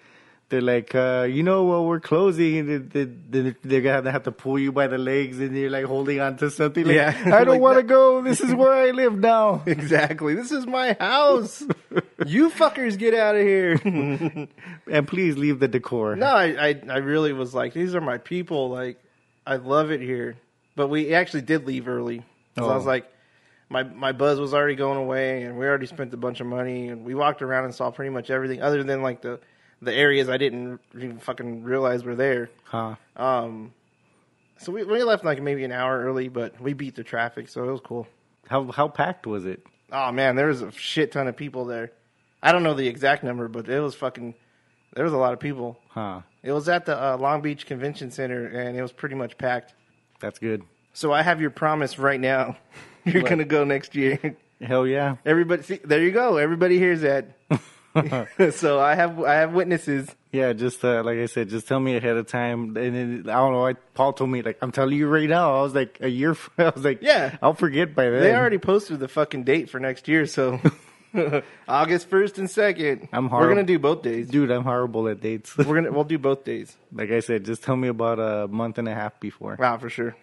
they're 0.50 0.62
like, 0.62 0.94
uh, 0.94 1.28
you 1.30 1.42
know, 1.42 1.64
well, 1.66 1.86
we're 1.86 2.00
closing, 2.00 2.68
they, 2.90 3.06
they, 3.06 3.56
they're 3.64 3.82
gonna 3.82 4.12
have 4.12 4.24
to 4.24 4.32
pull 4.32 4.60
you 4.60 4.72
by 4.72 4.86
the 4.88 4.98
legs, 5.00 5.40
and 5.40 5.58
you're 5.58 5.72
like 5.72 5.86
holding 5.86 6.20
on 6.20 6.38
to 6.38 6.52
something. 6.52 6.86
Like, 6.86 6.96
Yeah. 6.96 7.18
I 7.26 7.44
don't 7.44 7.48
Like 7.56 7.62
want 7.62 7.78
to 7.78 7.84
go. 7.84 8.22
This 8.22 8.42
is 8.42 8.54
where 8.54 8.72
I 8.72 8.92
live 8.92 9.18
now. 9.18 9.64
Exactly. 9.68 10.36
This 10.36 10.52
is 10.52 10.68
my 10.68 10.96
house. 11.00 11.64
you 12.28 12.50
fuckers 12.52 12.98
get 12.98 13.14
out 13.16 13.36
of 13.36 13.42
here. 13.42 13.80
And 14.92 15.08
please 15.08 15.36
leave 15.38 15.60
the 15.60 15.68
decor. 15.68 16.16
no, 16.16 16.28
I, 16.28 16.68
I 16.70 16.82
I 16.90 16.98
really 16.98 17.34
was 17.34 17.56
like, 17.56 17.74
these 17.74 17.96
are 17.96 18.02
my 18.02 18.20
people. 18.20 18.70
Like, 18.70 19.00
I 19.48 19.56
love 19.56 19.90
it 19.92 20.00
here. 20.02 20.36
But 20.76 20.90
we 20.90 21.14
actually 21.16 21.42
did 21.42 21.66
leave 21.66 21.88
early. 21.88 22.20
'Cause 22.56 22.68
I 22.70 22.72
Oh. 22.72 22.76
was 22.76 22.86
like, 22.86 23.06
my 23.70 23.82
my 23.84 24.12
buzz 24.12 24.40
was 24.40 24.54
already 24.54 24.76
going 24.76 24.98
away, 25.00 25.42
and 25.44 25.58
we 25.58 25.66
already 25.66 25.88
spent 25.88 26.14
a 26.14 26.18
bunch 26.18 26.40
of 26.40 26.46
money, 26.48 26.90
and 26.90 27.04
we 27.04 27.16
walked 27.16 27.42
around 27.42 27.66
and 27.66 27.74
saw 27.74 27.90
pretty 27.90 28.12
much 28.12 28.30
everything, 28.30 28.62
other 28.62 28.84
than 28.84 29.02
like 29.02 29.22
the 29.22 29.40
the 29.82 29.94
areas 29.94 30.30
I 30.30 30.38
didn't 30.38 30.80
even 30.96 31.20
fucking 31.20 31.64
realize 31.64 32.04
were 32.04 32.16
there. 32.16 32.50
Huh. 32.64 32.96
Um, 33.16 33.74
so 34.58 34.72
we 34.72 34.84
we 34.84 35.04
left 35.04 35.26
like 35.26 35.42
maybe 35.42 35.64
an 35.64 35.72
hour 35.72 36.02
early, 36.04 36.28
but 36.30 36.60
we 36.62 36.74
beat 36.74 36.96
the 36.96 37.04
traffic, 37.04 37.48
so 37.50 37.68
it 37.68 37.72
was 37.72 37.82
cool. 37.82 38.08
How 38.48 38.72
how 38.72 38.88
packed 38.88 39.28
was 39.28 39.46
it? 39.46 39.64
Oh 39.92 40.12
man, 40.12 40.36
there 40.36 40.48
was 40.48 40.62
a 40.62 40.72
shit 40.72 41.12
ton 41.12 41.28
of 41.28 41.36
people 41.36 41.66
there. 41.66 41.92
I 42.42 42.52
don't 42.52 42.64
know 42.64 42.74
the 42.74 42.88
exact 42.88 43.24
number, 43.24 43.48
but 43.48 43.68
it 43.70 43.80
was 43.80 43.96
fucking. 43.96 44.34
There 44.94 45.04
was 45.04 45.14
a 45.14 45.18
lot 45.18 45.34
of 45.34 45.40
people. 45.40 45.78
Huh. 45.90 46.22
It 46.42 46.52
was 46.54 46.70
at 46.70 46.86
the 46.86 46.98
uh, 46.98 47.18
Long 47.18 47.42
Beach 47.42 47.66
Convention 47.66 48.12
Center, 48.12 48.46
and 48.48 48.78
it 48.78 48.82
was 48.82 48.92
pretty 48.94 49.16
much 49.16 49.38
packed. 49.38 49.74
That's 50.22 50.40
good. 50.40 50.64
So 50.94 51.12
I 51.12 51.22
have 51.22 51.42
your 51.42 51.50
promise 51.50 52.00
right 52.00 52.20
now. 52.20 52.56
You're 53.04 53.24
What? 53.24 53.30
gonna 53.30 53.46
go 53.46 53.64
next 53.66 53.94
year. 53.96 54.38
Hell 54.62 54.88
yeah. 54.88 55.18
Everybody, 55.26 55.64
see, 55.64 55.80
there 55.84 56.02
you 56.02 56.12
go. 56.12 56.38
Everybody 56.38 56.80
hears 56.80 57.02
that. 57.02 57.38
so 58.52 58.80
I 58.80 58.96
have 58.96 59.20
I 59.24 59.36
have 59.36 59.54
witnesses. 59.54 60.10
Yeah, 60.32 60.52
just 60.54 60.84
uh, 60.84 61.02
like 61.04 61.18
I 61.18 61.28
said, 61.28 61.50
just 61.50 61.68
tell 61.68 61.80
me 61.80 61.96
ahead 61.96 62.18
of 62.18 62.28
time. 62.28 62.76
And 62.76 62.96
then, 62.96 63.24
I 63.30 63.36
don't 63.36 63.54
know. 63.54 63.68
I, 63.68 63.74
Paul 63.94 64.12
told 64.14 64.30
me 64.30 64.42
like 64.42 64.58
I'm 64.62 64.72
telling 64.72 64.98
you 64.98 65.08
right 65.08 65.30
now. 65.30 65.58
I 65.60 65.62
was 65.62 65.74
like 65.74 65.98
a 66.02 66.10
year. 66.10 66.36
I 66.58 66.70
was 66.70 66.84
like, 66.84 67.02
Yeah. 67.02 67.38
I'll 67.42 67.54
forget 67.54 67.96
by 67.96 68.10
then. 68.10 68.22
They 68.22 68.36
already 68.36 68.58
posted 68.58 69.00
the 69.00 69.08
fucking 69.08 69.44
date 69.46 69.70
for 69.70 69.80
next 69.80 70.08
year, 70.08 70.26
so 70.26 70.60
August 71.68 72.10
first 72.10 72.38
and 72.38 72.50
second. 72.50 73.08
I'm 73.14 73.30
We're 73.30 73.48
gonna 73.48 73.64
do 73.64 73.80
both 73.80 74.02
days. 74.02 74.30
dude. 74.30 74.52
I'm 74.52 74.64
horrible 74.64 75.08
at 75.08 75.22
dates. 75.22 75.58
We're 75.58 75.64
gonna 75.76 75.92
we'll 75.92 76.04
do 76.04 76.18
both 76.18 76.44
days. 76.44 76.76
like 76.92 77.12
I 77.12 77.22
said, 77.22 77.46
just 77.46 77.64
tell 77.64 77.76
me 77.78 77.88
about 77.88 78.20
a 78.20 78.48
month 78.50 78.78
and 78.78 78.88
a 78.90 78.94
half 78.94 79.20
before. 79.20 79.56
Wow, 79.60 79.78
for 79.78 79.90
sure. 79.90 80.16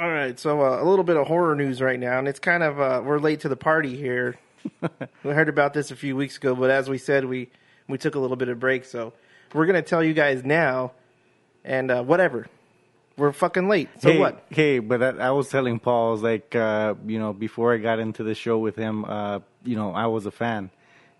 All 0.00 0.08
right, 0.08 0.38
so 0.38 0.60
uh, 0.62 0.80
a 0.80 0.84
little 0.84 1.02
bit 1.04 1.16
of 1.16 1.26
horror 1.26 1.56
news 1.56 1.82
right 1.82 1.98
now, 1.98 2.20
and 2.20 2.28
it's 2.28 2.38
kind 2.38 2.62
of 2.62 2.78
uh, 2.80 3.02
we're 3.04 3.18
late 3.18 3.40
to 3.40 3.48
the 3.48 3.56
party 3.56 3.96
here. 3.96 4.36
we 5.22 5.32
heard 5.32 5.48
about 5.48 5.74
this 5.74 5.90
a 5.90 5.96
few 5.96 6.16
weeks 6.16 6.36
ago, 6.36 6.54
but 6.54 6.70
as 6.70 6.88
we 6.88 6.98
said, 6.98 7.24
we 7.24 7.48
we 7.88 7.98
took 7.98 8.14
a 8.14 8.18
little 8.18 8.36
bit 8.36 8.48
of 8.48 8.60
break, 8.60 8.84
so 8.84 9.12
we're 9.52 9.66
gonna 9.66 9.82
tell 9.82 10.02
you 10.02 10.14
guys 10.14 10.44
now, 10.44 10.92
and 11.64 11.90
uh, 11.90 12.02
whatever. 12.02 12.46
We're 13.16 13.32
fucking 13.32 13.68
late. 13.68 13.88
So 13.98 14.12
hey, 14.12 14.18
what? 14.18 14.46
Hey, 14.48 14.78
but 14.78 15.02
I, 15.02 15.08
I 15.26 15.30
was 15.32 15.48
telling 15.48 15.80
Paul, 15.80 16.08
I 16.08 16.12
was 16.12 16.22
like, 16.22 16.54
uh, 16.54 16.94
you 17.04 17.18
know, 17.18 17.32
before 17.32 17.74
I 17.74 17.78
got 17.78 17.98
into 17.98 18.22
the 18.22 18.34
show 18.34 18.58
with 18.58 18.76
him, 18.76 19.04
uh, 19.04 19.40
you 19.64 19.74
know, 19.74 19.92
I 19.92 20.06
was 20.06 20.24
a 20.26 20.30
fan, 20.30 20.70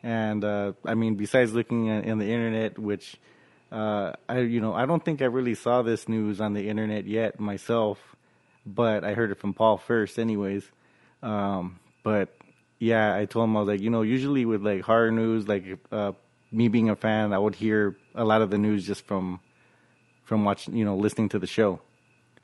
and 0.03 0.45
uh, 0.45 0.73
I 0.85 0.95
mean, 0.95 1.17
besides 1.17 1.53
looking 1.55 1.91
at, 1.91 2.05
in 2.05 2.19
the 2.19 2.31
internet, 2.31 2.79
which 2.79 3.17
uh, 3.71 4.13
I, 4.29 4.41
you 4.41 4.61
know, 4.61 4.75
I 4.75 4.87
don't 4.87 5.05
think 5.05 5.23
I 5.23 5.27
really 5.27 5.55
saw 5.55 5.83
this 5.83 6.09
news 6.09 6.41
on 6.41 6.55
the 6.55 6.69
internet 6.69 7.07
yet 7.07 7.41
myself, 7.41 7.99
but 8.65 9.05
I 9.05 9.15
heard 9.15 9.31
it 9.31 9.39
from 9.39 9.53
Paul 9.53 9.77
first, 9.77 10.19
anyways. 10.19 10.65
Um, 11.23 11.81
but 12.03 12.38
yeah, 12.79 13.15
I 13.15 13.25
told 13.25 13.45
him 13.45 13.57
I 13.57 13.61
was 13.61 13.69
like, 13.69 13.81
you 13.81 13.91
know, 13.91 14.03
usually 14.03 14.45
with 14.45 14.63
like 14.65 14.83
horror 14.83 15.11
news, 15.11 15.49
like 15.49 15.65
uh, 15.91 16.13
me 16.53 16.69
being 16.69 16.91
a 16.91 16.97
fan, 16.97 17.33
I 17.33 17.39
would 17.39 17.55
hear 17.55 17.97
a 18.15 18.25
lot 18.25 18.43
of 18.43 18.51
the 18.51 18.59
news 18.59 18.87
just 18.87 19.07
from 19.07 19.41
from 20.25 20.45
watching, 20.45 20.77
you 20.77 20.85
know, 20.85 20.97
listening 20.97 21.31
to 21.31 21.39
the 21.39 21.47
show. 21.47 21.81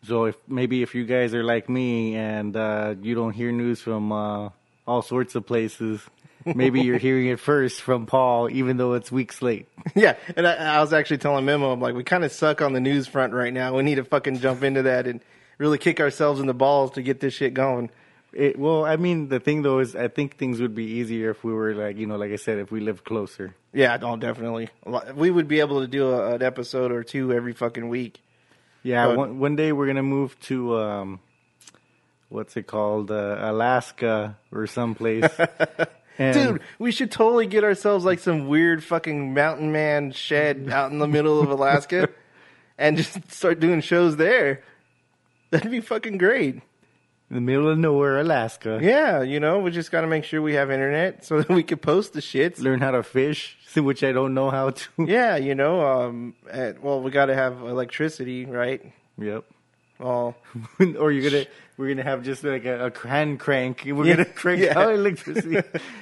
So 0.02 0.24
if 0.24 0.36
maybe 0.48 0.82
if 0.82 0.94
you 0.94 1.04
guys 1.04 1.34
are 1.34 1.44
like 1.44 1.68
me 1.68 2.16
and 2.16 2.56
uh, 2.56 2.94
you 3.00 3.14
don't 3.14 3.32
hear 3.32 3.52
news 3.52 3.80
from 3.80 4.12
uh, 4.12 4.50
all 4.86 5.02
sorts 5.02 5.34
of 5.34 5.46
places, 5.46 6.00
maybe 6.44 6.82
you're 6.82 6.98
hearing 7.08 7.28
it 7.28 7.40
first 7.40 7.80
from 7.80 8.06
Paul, 8.06 8.50
even 8.50 8.76
though 8.76 8.94
it's 8.94 9.12
weeks 9.12 9.40
late. 9.42 9.68
Yeah, 9.94 10.16
and 10.36 10.46
I, 10.46 10.54
I 10.54 10.80
was 10.80 10.92
actually 10.92 11.18
telling 11.18 11.44
Memo, 11.44 11.70
I'm 11.70 11.80
like, 11.80 11.94
we 11.94 12.02
kind 12.02 12.24
of 12.24 12.32
suck 12.32 12.60
on 12.62 12.72
the 12.72 12.80
news 12.80 13.06
front 13.06 13.32
right 13.32 13.52
now. 13.52 13.76
We 13.76 13.82
need 13.82 13.96
to 13.96 14.04
fucking 14.04 14.40
jump 14.40 14.64
into 14.64 14.82
that 14.82 15.06
and 15.06 15.20
really 15.58 15.78
kick 15.78 16.00
ourselves 16.00 16.40
in 16.40 16.46
the 16.46 16.54
balls 16.54 16.92
to 16.92 17.02
get 17.02 17.20
this 17.20 17.34
shit 17.34 17.54
going. 17.54 17.90
It, 18.36 18.58
well, 18.58 18.84
I 18.84 18.96
mean, 18.96 19.28
the 19.28 19.38
thing 19.38 19.62
though 19.62 19.78
is, 19.78 19.94
I 19.94 20.08
think 20.08 20.36
things 20.36 20.60
would 20.60 20.74
be 20.74 20.84
easier 20.84 21.30
if 21.30 21.44
we 21.44 21.52
were 21.52 21.72
like, 21.74 21.96
you 21.96 22.06
know, 22.06 22.16
like 22.16 22.32
I 22.32 22.36
said, 22.36 22.58
if 22.58 22.72
we 22.72 22.80
lived 22.80 23.04
closer. 23.04 23.54
Yeah, 23.72 23.96
no, 23.96 24.16
definitely. 24.16 24.68
We 25.14 25.30
would 25.30 25.46
be 25.48 25.60
able 25.60 25.80
to 25.80 25.86
do 25.86 26.10
a, 26.10 26.34
an 26.34 26.42
episode 26.42 26.90
or 26.90 27.04
two 27.04 27.32
every 27.32 27.52
fucking 27.52 27.88
week. 27.88 28.20
Yeah, 28.82 29.06
But- 29.06 29.16
one, 29.16 29.38
one 29.38 29.56
day 29.56 29.72
we're 29.72 29.86
gonna 29.86 30.02
move 30.02 30.38
to 30.42 30.76
um, 30.78 31.20
what's 32.28 32.56
it 32.56 32.66
called, 32.66 33.10
uh, 33.10 33.36
Alaska 33.40 34.36
or 34.50 34.66
someplace. 34.66 35.30
and, 36.18 36.34
Dude, 36.34 36.60
we 36.78 36.90
should 36.90 37.10
totally 37.12 37.46
get 37.46 37.62
ourselves 37.64 38.04
like 38.04 38.18
some 38.18 38.48
weird 38.48 38.82
fucking 38.82 39.32
mountain 39.32 39.70
man 39.72 40.10
shed 40.12 40.68
out 40.70 40.90
in 40.90 40.98
the 40.98 41.08
middle 41.08 41.40
of 41.40 41.50
Alaska 41.50 42.08
and 42.78 42.96
just 42.96 43.30
start 43.32 43.60
doing 43.60 43.80
shows 43.80 44.16
there. 44.16 44.62
That'd 45.50 45.70
be 45.70 45.80
fucking 45.80 46.18
great. 46.18 46.62
In 47.30 47.36
the 47.36 47.40
middle 47.40 47.68
of 47.68 47.78
nowhere, 47.78 48.20
Alaska. 48.20 48.78
Yeah, 48.82 49.22
you 49.22 49.40
know, 49.40 49.58
we 49.60 49.70
just 49.70 49.90
got 49.90 50.02
to 50.02 50.06
make 50.06 50.24
sure 50.24 50.40
we 50.42 50.54
have 50.54 50.70
internet 50.70 51.24
so 51.28 51.38
that 51.40 51.48
we 51.48 51.62
can 51.62 51.78
post 51.78 52.12
the 52.12 52.20
shits. 52.20 52.60
Learn 52.60 52.80
how 52.80 52.90
to 52.92 53.02
fish, 53.02 53.56
which 53.76 54.04
I 54.04 54.12
don't 54.12 54.34
know 54.34 54.50
how 54.50 54.70
to. 54.70 54.88
Yeah, 55.06 55.36
you 55.36 55.54
know, 55.54 55.80
um, 55.86 56.34
and, 56.50 56.78
well, 56.80 57.00
we 57.00 57.10
got 57.10 57.26
to 57.26 57.34
have 57.34 57.60
electricity, 57.62 58.44
right? 58.46 58.92
Yep. 59.18 59.44
Well, 59.98 60.34
or 60.98 61.12
you're 61.12 61.30
gonna 61.30 61.46
we're 61.76 61.88
gonna 61.88 62.02
have 62.02 62.24
just 62.24 62.42
like 62.42 62.64
a, 62.64 62.86
a 62.92 63.08
hand 63.08 63.38
crank. 63.38 63.84
We're 63.86 64.04
Yeah, 64.04 64.16
gonna 64.16 64.24
crank 64.24 64.60
yeah. 64.60 64.76
out 64.76 64.92
electricity, 64.92 65.56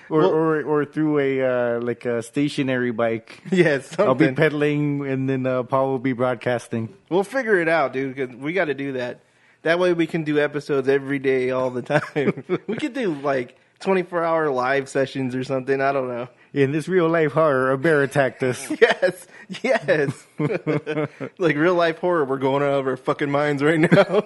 or, 0.09 0.19
Well- 0.19 0.31
or 0.31 0.63
or 0.63 0.85
through 0.87 1.19
a 1.19 1.43
uh, 1.77 1.81
like 1.81 2.07
a 2.07 2.23
stationary 2.23 2.91
bike. 2.91 3.43
yeah, 3.53 3.81
I'll 3.99 4.15
be 4.15 4.33
pedaling, 4.33 5.07
and 5.07 5.29
then 5.29 5.45
uh, 5.47 5.63
Paul 5.65 5.91
will 5.91 5.99
be 5.99 6.15
broadcasting. 6.15 6.89
we'll 7.11 7.23
figure 7.23 7.61
it 7.61 7.69
out, 7.69 7.93
dude. 7.93 8.17
Cause 8.17 8.31
we 8.35 8.55
got 8.55 8.65
to 8.67 8.75
do 8.75 8.93
that. 8.95 9.21
That 9.63 9.79
way, 9.79 9.93
we 9.93 10.07
can 10.07 10.25
do 10.25 10.39
episodes 10.39 10.89
every 10.89 11.19
day, 11.19 11.51
all 11.51 11.71
the 11.71 11.83
time. 11.83 12.45
we 12.67 12.77
could 12.77 12.95
do 12.95 13.15
like 13.15 13.57
twenty-four 13.81 14.23
hour 14.23 14.51
live 14.51 14.89
sessions 14.89 15.35
or 15.35 15.45
something. 15.45 15.81
I 15.81 15.93
don't 15.93 16.09
know. 16.09 16.29
In 16.53 16.73
this 16.73 16.87
real 16.89 17.09
life 17.09 17.33
horror, 17.33 17.71
a 17.73 17.79
bear 17.79 18.03
attacked 18.03 18.43
us. 18.43 18.71
Yes, 18.81 19.27
yes. 19.63 20.27
like 21.39 21.57
real 21.57 21.75
life 21.75 21.99
horror, 21.99 22.25
we're 22.25 22.39
going 22.39 22.63
out 22.63 22.81
of 22.81 22.87
our 22.87 22.97
fucking 22.97 23.31
minds 23.31 23.63
right 23.63 23.81
now. 23.81 24.23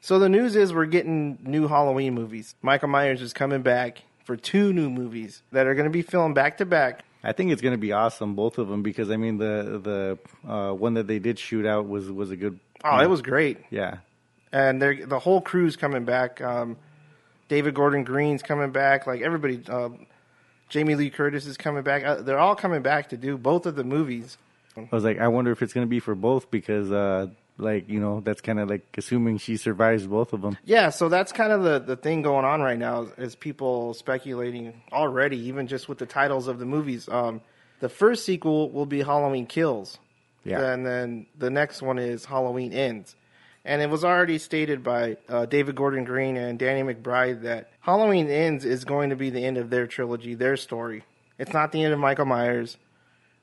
so 0.00 0.18
the 0.18 0.28
news 0.28 0.56
is 0.56 0.72
we're 0.72 0.86
getting 0.86 1.38
new 1.42 1.68
Halloween 1.68 2.14
movies. 2.14 2.54
Michael 2.62 2.88
Myers 2.88 3.20
is 3.20 3.32
coming 3.32 3.62
back 3.62 4.02
for 4.24 4.36
two 4.36 4.72
new 4.72 4.88
movies 4.88 5.42
that 5.52 5.66
are 5.66 5.74
going 5.74 5.84
to 5.84 5.90
be 5.90 6.02
filmed 6.02 6.34
back 6.34 6.58
to 6.58 6.66
back. 6.66 7.04
I 7.22 7.32
think 7.32 7.52
it's 7.52 7.62
gonna 7.62 7.78
be 7.78 7.92
awesome, 7.92 8.34
both 8.34 8.58
of 8.58 8.68
them, 8.68 8.82
because 8.82 9.10
I 9.10 9.16
mean 9.16 9.38
the 9.38 10.18
the 10.44 10.50
uh, 10.50 10.72
one 10.72 10.94
that 10.94 11.06
they 11.06 11.18
did 11.18 11.38
shoot 11.38 11.66
out 11.66 11.88
was 11.88 12.10
was 12.10 12.30
a 12.30 12.36
good. 12.36 12.58
Oh, 12.82 12.98
it 13.00 13.10
was 13.10 13.20
great. 13.22 13.58
Yeah, 13.70 13.98
and 14.52 14.80
they're 14.80 15.06
the 15.06 15.18
whole 15.18 15.40
crew's 15.40 15.76
coming 15.76 16.04
back. 16.04 16.40
Um, 16.40 16.76
David 17.48 17.74
Gordon 17.74 18.04
Green's 18.04 18.42
coming 18.42 18.70
back. 18.70 19.06
Like 19.06 19.20
everybody, 19.20 19.60
uh, 19.68 19.90
Jamie 20.68 20.94
Lee 20.94 21.10
Curtis 21.10 21.46
is 21.46 21.56
coming 21.56 21.82
back. 21.82 22.04
Uh, 22.04 22.22
they're 22.22 22.38
all 22.38 22.54
coming 22.56 22.80
back 22.80 23.10
to 23.10 23.16
do 23.16 23.36
both 23.36 23.66
of 23.66 23.76
the 23.76 23.84
movies. 23.84 24.38
I 24.76 24.88
was 24.90 25.04
like, 25.04 25.18
I 25.18 25.28
wonder 25.28 25.50
if 25.50 25.62
it's 25.62 25.72
gonna 25.72 25.86
be 25.86 26.00
for 26.00 26.14
both 26.14 26.50
because, 26.50 26.90
uh, 26.90 27.26
like, 27.60 27.88
you 27.88 28.00
know, 28.00 28.20
that's 28.20 28.40
kind 28.40 28.58
of 28.58 28.68
like 28.68 28.86
assuming 28.96 29.38
she 29.38 29.56
survives 29.56 30.06
both 30.06 30.32
of 30.32 30.42
them. 30.42 30.56
Yeah, 30.64 30.90
so 30.90 31.08
that's 31.08 31.32
kind 31.32 31.52
of 31.52 31.62
the, 31.62 31.78
the 31.78 31.96
thing 31.96 32.22
going 32.22 32.44
on 32.44 32.60
right 32.60 32.78
now 32.78 33.02
is, 33.02 33.10
is 33.18 33.36
people 33.36 33.94
speculating 33.94 34.82
already, 34.92 35.38
even 35.48 35.66
just 35.66 35.88
with 35.88 35.98
the 35.98 36.06
titles 36.06 36.48
of 36.48 36.58
the 36.58 36.66
movies. 36.66 37.08
Um, 37.08 37.40
the 37.80 37.88
first 37.88 38.24
sequel 38.24 38.70
will 38.70 38.86
be 38.86 39.02
Halloween 39.02 39.46
Kills. 39.46 39.98
Yeah. 40.44 40.72
And 40.72 40.86
then 40.86 41.26
the 41.36 41.50
next 41.50 41.82
one 41.82 41.98
is 41.98 42.24
Halloween 42.24 42.72
Ends. 42.72 43.16
And 43.64 43.82
it 43.82 43.90
was 43.90 44.04
already 44.04 44.38
stated 44.38 44.82
by 44.82 45.18
uh, 45.28 45.44
David 45.44 45.76
Gordon 45.76 46.04
Green 46.04 46.36
and 46.36 46.58
Danny 46.58 46.82
McBride 46.82 47.42
that 47.42 47.70
Halloween 47.80 48.28
Ends 48.30 48.64
is 48.64 48.84
going 48.84 49.10
to 49.10 49.16
be 49.16 49.28
the 49.28 49.44
end 49.44 49.58
of 49.58 49.68
their 49.68 49.86
trilogy, 49.86 50.34
their 50.34 50.56
story. 50.56 51.04
It's 51.38 51.52
not 51.52 51.72
the 51.72 51.84
end 51.84 51.92
of 51.92 51.98
Michael 51.98 52.24
Myers. 52.24 52.78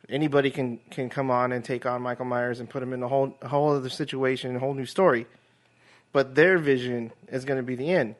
Anybody 0.09 0.51
can, 0.51 0.79
can 0.89 1.09
come 1.09 1.29
on 1.29 1.51
and 1.51 1.63
take 1.65 1.85
on 1.85 2.01
Michael 2.01 2.25
Myers 2.25 2.59
and 2.59 2.69
put 2.69 2.81
him 2.81 2.93
in 2.93 3.03
a 3.03 3.07
whole 3.07 3.35
a 3.41 3.47
whole 3.47 3.75
other 3.75 3.89
situation, 3.89 4.55
a 4.55 4.59
whole 4.59 4.73
new 4.73 4.85
story. 4.85 5.27
But 6.13 6.35
their 6.35 6.57
vision 6.57 7.11
is 7.27 7.43
going 7.43 7.57
to 7.57 7.63
be 7.63 7.75
the 7.75 7.89
end. 7.91 8.15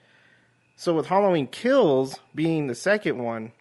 So 0.76 0.94
with 0.94 1.08
Halloween 1.08 1.48
Kills 1.48 2.20
being 2.36 2.68
the 2.68 2.76
second 2.76 3.18
one, 3.18 3.54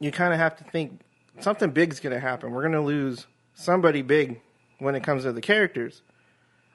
you 0.00 0.10
kind 0.10 0.32
of 0.32 0.40
have 0.40 0.56
to 0.56 0.64
think 0.64 1.00
something 1.40 1.70
big's 1.70 2.00
going 2.00 2.14
to 2.14 2.20
happen. 2.20 2.50
We're 2.50 2.62
going 2.62 2.72
to 2.72 2.80
lose 2.80 3.26
somebody 3.54 4.02
big 4.02 4.40
when 4.78 4.94
it 4.94 5.02
comes 5.02 5.24
to 5.24 5.32
the 5.32 5.40
characters. 5.40 6.02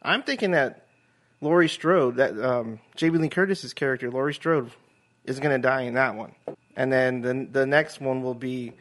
I'm 0.01 0.24
thinking 0.24 0.51
that 0.51 0.86
Laurie 1.41 1.69
Strode, 1.69 2.17
that 2.17 2.39
um, 2.39 2.79
Jamie 2.95 3.19
Lee 3.19 3.29
Curtis's 3.29 3.74
character, 3.74 4.10
Laurie 4.12 4.33
Strode, 4.33 4.72
is 5.25 5.39
going 5.39 5.60
to 5.60 5.67
die 5.67 5.81
in 5.81 5.95
that 5.95 6.15
one, 6.15 6.33
and 6.75 6.91
then 6.91 7.22
the 7.22 7.48
the 7.51 7.65
next 7.65 8.01
one 8.01 8.24
will 8.24 8.33
be, 8.33 8.74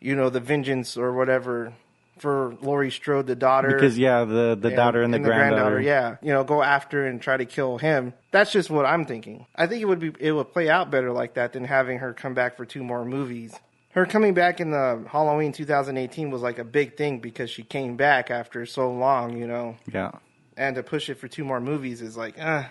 you 0.00 0.16
know, 0.16 0.30
the 0.30 0.40
vengeance 0.40 0.96
or 0.96 1.12
whatever 1.12 1.72
for 2.18 2.54
Laurie 2.60 2.90
Strode, 2.90 3.26
the 3.26 3.34
daughter. 3.34 3.72
Because 3.72 3.98
yeah, 3.98 4.24
the 4.24 4.56
the 4.60 4.70
daughter 4.70 5.02
and 5.02 5.12
the, 5.12 5.18
granddaughter. 5.18 5.80
Yeah, 5.80 6.16
you 6.22 6.32
know, 6.32 6.44
go 6.44 6.62
after 6.62 7.06
and 7.06 7.20
try 7.20 7.36
to 7.36 7.46
kill 7.46 7.78
him. 7.78 8.12
That's 8.30 8.52
just 8.52 8.70
what 8.70 8.86
I'm 8.86 9.06
thinking. 9.06 9.46
I 9.56 9.66
think 9.66 9.82
it 9.82 9.86
would 9.86 10.00
be 10.00 10.12
it 10.18 10.32
would 10.32 10.52
play 10.52 10.68
out 10.68 10.90
better 10.90 11.12
like 11.12 11.34
that 11.34 11.52
than 11.52 11.64
having 11.64 11.98
her 11.98 12.12
come 12.12 12.34
back 12.34 12.56
for 12.56 12.64
two 12.64 12.84
more 12.84 13.04
movies. 13.04 13.54
Her 13.92 14.06
coming 14.06 14.34
back 14.34 14.60
in 14.60 14.70
the 14.70 15.04
Halloween 15.10 15.52
2018 15.52 16.30
was 16.30 16.42
like 16.42 16.58
a 16.58 16.64
big 16.64 16.96
thing 16.96 17.18
because 17.18 17.50
she 17.50 17.64
came 17.64 17.96
back 17.96 18.30
after 18.30 18.64
so 18.64 18.92
long, 18.92 19.36
you 19.36 19.48
know, 19.48 19.76
yeah. 19.92 20.12
and 20.56 20.76
to 20.76 20.84
push 20.84 21.10
it 21.10 21.16
for 21.16 21.26
two 21.26 21.44
more 21.44 21.60
movies 21.60 22.00
is 22.00 22.16
like, 22.16 22.38
uh, 22.38 22.64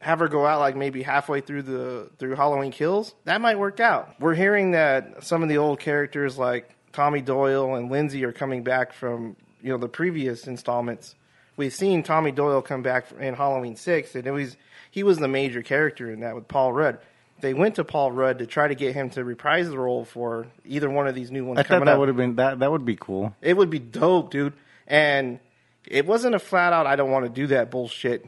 have 0.00 0.20
her 0.20 0.28
go 0.28 0.46
out 0.46 0.60
like 0.60 0.76
maybe 0.76 1.02
halfway 1.02 1.40
through 1.40 1.62
the 1.62 2.10
through 2.18 2.36
Halloween 2.36 2.72
Kills. 2.72 3.14
That 3.24 3.40
might 3.40 3.58
work 3.58 3.80
out. 3.80 4.14
We're 4.20 4.34
hearing 4.34 4.72
that 4.72 5.24
some 5.24 5.42
of 5.42 5.48
the 5.48 5.58
old 5.58 5.80
characters 5.80 6.38
like 6.38 6.74
Tommy 6.92 7.20
Doyle 7.20 7.74
and 7.74 7.90
Lindsey 7.90 8.24
are 8.24 8.32
coming 8.32 8.62
back 8.62 8.92
from 8.92 9.36
you 9.62 9.70
know 9.70 9.78
the 9.78 9.88
previous 9.88 10.46
installments. 10.46 11.14
We've 11.56 11.74
seen 11.74 12.04
Tommy 12.04 12.30
Doyle 12.30 12.62
come 12.62 12.82
back 12.82 13.06
in 13.18 13.34
Halloween 13.34 13.76
Six, 13.76 14.14
and 14.14 14.26
it 14.26 14.30
was 14.30 14.56
he 14.90 15.02
was 15.02 15.18
the 15.18 15.28
major 15.28 15.62
character 15.62 16.10
in 16.10 16.20
that 16.20 16.34
with 16.34 16.48
Paul 16.48 16.72
Rudd. 16.72 16.98
They 17.40 17.54
went 17.54 17.76
to 17.76 17.84
Paul 17.84 18.10
Rudd 18.12 18.38
to 18.38 18.46
try 18.46 18.68
to 18.68 18.74
get 18.74 18.94
him 18.94 19.10
to 19.10 19.24
reprise 19.24 19.68
the 19.68 19.78
role 19.78 20.04
for 20.04 20.48
either 20.64 20.90
one 20.90 21.06
of 21.06 21.14
these 21.14 21.30
new 21.30 21.44
ones 21.44 21.58
I 21.58 21.62
thought 21.62 21.84
that 21.84 21.92
up. 21.92 21.98
would 21.98 22.08
have 22.08 22.16
been 22.16 22.36
that 22.36 22.60
that 22.60 22.70
would 22.70 22.84
be 22.84 22.96
cool. 22.96 23.34
It 23.42 23.56
would 23.56 23.70
be 23.70 23.78
dope, 23.78 24.30
dude. 24.30 24.54
And 24.86 25.40
it 25.86 26.06
wasn't 26.06 26.34
a 26.34 26.38
flat 26.38 26.72
out 26.72 26.86
I 26.86 26.96
don't 26.96 27.10
want 27.10 27.26
to 27.26 27.30
do 27.30 27.48
that 27.48 27.70
bullshit. 27.70 28.26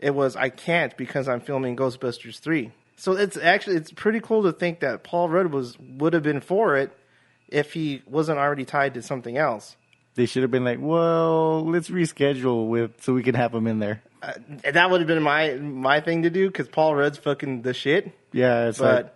It 0.00 0.14
was 0.14 0.34
I 0.34 0.48
can't 0.48 0.96
because 0.96 1.28
I'm 1.28 1.40
filming 1.40 1.76
Ghostbusters 1.76 2.40
3. 2.40 2.72
So 2.96 3.12
it's 3.12 3.36
actually 3.36 3.76
it's 3.76 3.92
pretty 3.92 4.20
cool 4.20 4.42
to 4.42 4.52
think 4.52 4.80
that 4.80 5.04
Paul 5.04 5.28
Rudd 5.28 5.52
was 5.52 5.78
would 5.78 6.14
have 6.14 6.22
been 6.22 6.40
for 6.40 6.76
it 6.76 6.90
if 7.48 7.72
he 7.72 8.02
wasn't 8.06 8.38
already 8.38 8.64
tied 8.64 8.94
to 8.94 9.02
something 9.02 9.36
else. 9.36 9.76
They 10.14 10.26
should 10.26 10.42
have 10.42 10.50
been 10.50 10.64
like, 10.64 10.78
well, 10.80 11.64
let's 11.64 11.88
reschedule 11.88 12.68
with 12.68 13.02
so 13.02 13.12
we 13.12 13.22
can 13.22 13.34
have 13.34 13.54
him 13.54 13.66
in 13.66 13.78
there. 13.78 14.02
And 14.22 14.74
that 14.74 14.90
would 14.90 15.00
have 15.00 15.06
been 15.06 15.22
my 15.22 15.54
my 15.54 16.00
thing 16.00 16.22
to 16.22 16.30
do 16.30 16.50
cuz 16.50 16.68
Paul 16.68 16.94
Rudd's 16.94 17.18
fucking 17.18 17.62
the 17.62 17.74
shit. 17.74 18.12
Yeah, 18.32 18.68
it's 18.68 18.78
But 18.78 19.04
like 19.04 19.14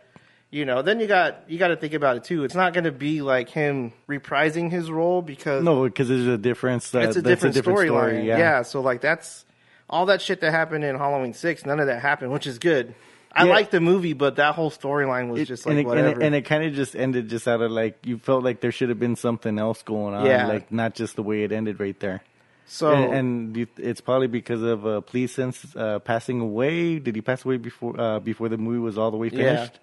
you 0.50 0.64
know, 0.64 0.82
then 0.82 1.00
you 1.00 1.08
got 1.08 1.42
you 1.48 1.58
got 1.58 1.68
to 1.68 1.76
think 1.76 1.94
about 1.94 2.16
it 2.16 2.24
too. 2.24 2.44
It's 2.44 2.54
not 2.54 2.74
going 2.74 2.84
to 2.84 2.92
be 2.92 3.22
like 3.22 3.48
him 3.48 3.92
reprising 4.08 4.70
his 4.70 4.88
role 4.90 5.20
because 5.20 5.64
no, 5.64 5.82
because 5.82 6.08
there's 6.08 6.28
a 6.28 6.38
difference. 6.38 6.94
Uh, 6.94 7.00
it's 7.00 7.16
a 7.16 7.22
different, 7.22 7.56
story. 7.56 7.88
storyline. 7.88 8.24
Yeah. 8.24 8.38
Yeah. 8.38 8.62
so 8.62 8.80
like 8.80 9.00
that's 9.00 9.44
all 9.88 10.06
that 10.06 10.20
shit 10.22 10.40
that 10.40 10.50
happened 10.50 10.84
in 10.84 10.96
Halloween 10.96 11.32
Six. 11.34 11.64
None 11.66 11.80
of 11.80 11.86
that 11.86 12.00
happened, 12.00 12.32
which 12.32 12.46
is 12.46 12.58
good. 12.58 12.94
I 13.36 13.44
Yeah. 13.46 13.52
like 13.52 13.70
the 13.70 13.80
movie, 13.80 14.12
but 14.12 14.36
that 14.36 14.54
whole 14.54 14.70
storyline 14.70 15.28
was 15.28 15.40
It- 15.42 15.46
just 15.46 15.66
and 15.66 15.76
like 15.76 15.84
it, 15.84 15.88
whatever. 15.88 16.08
And 16.08 16.22
it, 16.22 16.26
and 16.26 16.34
it 16.36 16.42
kind 16.42 16.64
of 16.64 16.72
just 16.74 16.94
ended 16.94 17.28
just 17.28 17.48
out 17.48 17.60
of 17.60 17.70
like 17.72 17.98
you 18.04 18.18
felt 18.18 18.44
like 18.44 18.60
there 18.60 18.70
should 18.72 18.88
have 18.90 19.00
been 19.00 19.16
something 19.16 19.58
else 19.58 19.82
going 19.82 20.14
on, 20.14 20.24
Yeah. 20.26 20.46
like 20.46 20.70
not 20.70 20.94
just 20.94 21.16
the 21.16 21.22
way 21.22 21.42
it 21.42 21.50
ended 21.52 21.80
right 21.80 21.98
there. 21.98 22.22
so 22.66 22.92
and, 22.94 23.12
and 23.14 23.56
you, 23.56 23.66
it's 23.76 24.00
probably 24.00 24.26
because 24.28 24.62
of 24.62 24.86
uh, 24.86 25.00
Pleasence 25.02 25.76
uh, 25.76 25.98
passing 25.98 26.40
away. 26.40 26.98
Did 26.98 27.14
he 27.16 27.20
pass 27.20 27.44
away 27.44 27.56
before 27.58 27.98
uh, 28.00 28.20
before 28.20 28.48
the 28.48 28.56
movie 28.56 28.78
was 28.78 28.96
all 28.96 29.10
the 29.10 29.16
way 29.18 29.28
Yeah. 29.32 29.56
finished? 29.56 29.80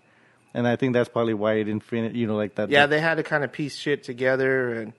And 0.53 0.65
I 0.67 0.75
think 0.77 0.93
that's 0.93 1.08
probably 1.10 1.34
why 1.34 1.53
it 1.55 1.65
didn't 1.65 1.84
finish. 1.84 2.13
You 2.15 2.27
know, 2.27 2.36
like 2.38 2.55
that. 2.55 2.70
yeah, 2.70 2.86
they 2.86 3.00
had 3.00 3.15
to 3.15 3.24
kind 3.24 3.43
of 3.43 3.51
piece 3.51 3.75
shit 3.75 4.03
together, 4.03 4.74
and 4.74 4.93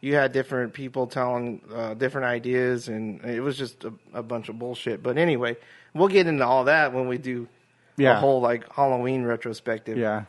you 0.00 0.14
had 0.14 0.32
different 0.32 0.72
people 0.72 1.06
telling 1.06 1.60
uh, 1.74 1.94
different 1.94 2.26
ideas, 2.26 2.88
and 2.88 3.24
it 3.24 3.40
was 3.40 3.56
just 3.56 3.84
a, 3.84 3.92
a 4.14 4.22
bunch 4.22 4.48
of 4.48 4.58
bullshit. 4.58 5.02
But 5.02 5.18
anyway, 5.18 5.56
we'll 5.94 6.08
get 6.08 6.26
into 6.26 6.46
all 6.46 6.64
that 6.64 6.92
when 6.92 7.08
we 7.08 7.18
do 7.18 7.48
yeah, 7.96 8.16
a 8.16 8.20
whole 8.20 8.40
like 8.40 8.72
Halloween 8.72 9.24
retrospective. 9.24 9.98
yeah. 9.98 10.24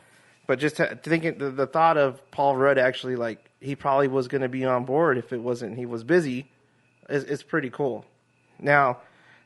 But 0.46 0.58
just 0.58 0.80
thinking 1.04 1.38
the, 1.38 1.50
the 1.50 1.66
thought 1.66 1.96
of 1.96 2.28
Paul 2.32 2.56
Rudd 2.56 2.76
actually 2.76 3.14
like 3.14 3.50
he 3.60 3.76
probably 3.76 4.08
was 4.08 4.26
going 4.26 4.42
to 4.42 4.48
be 4.48 4.64
on 4.64 4.84
board 4.84 5.16
if 5.16 5.32
it 5.32 5.40
wasn't 5.40 5.76
he 5.76 5.86
was 5.86 6.02
busy 6.02 6.50
is, 7.08 7.22
is 7.24 7.42
pretty 7.44 7.70
cool. 7.70 8.04
Now, 8.58 8.98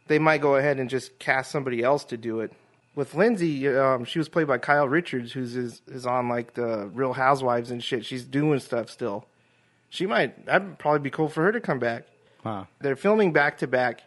they 0.07 0.19
might 0.19 0.41
go 0.41 0.57
ahead 0.57 0.79
and 0.79 0.89
just 0.89 1.19
cast 1.19 1.51
somebody 1.51 1.83
else 1.83 2.05
to 2.07 2.17
do 2.17 2.41
it. 2.41 2.53
With 2.95 3.15
Lindsey, 3.15 3.69
um, 3.69 4.05
she 4.05 4.19
was 4.19 4.29
played 4.29 4.47
by 4.47 4.59
Kyle 4.59 4.89
Richards, 4.89 5.33
who's 5.33 5.57
is, 5.57 5.83
is 5.89 6.07
on 6.07 6.29
like 6.29 6.55
the 6.55 6.89
Real 6.95 7.13
Housewives 7.13 7.71
and 7.71 7.83
shit. 7.83 8.05
She's 8.07 8.25
doing 8.25 8.61
stuff 8.61 8.89
still. 8.89 9.27
She 9.95 10.07
might. 10.07 10.47
That'd 10.47 10.77
probably 10.77 10.99
be 10.99 11.11
cool 11.11 11.29
for 11.29 11.45
her 11.45 11.53
to 11.53 11.61
come 11.61 11.79
back. 11.79 12.03
Wow. 12.45 12.67
They're 12.81 12.97
filming 12.97 13.33
back 13.33 13.59
to 13.59 13.69
back. 13.69 14.03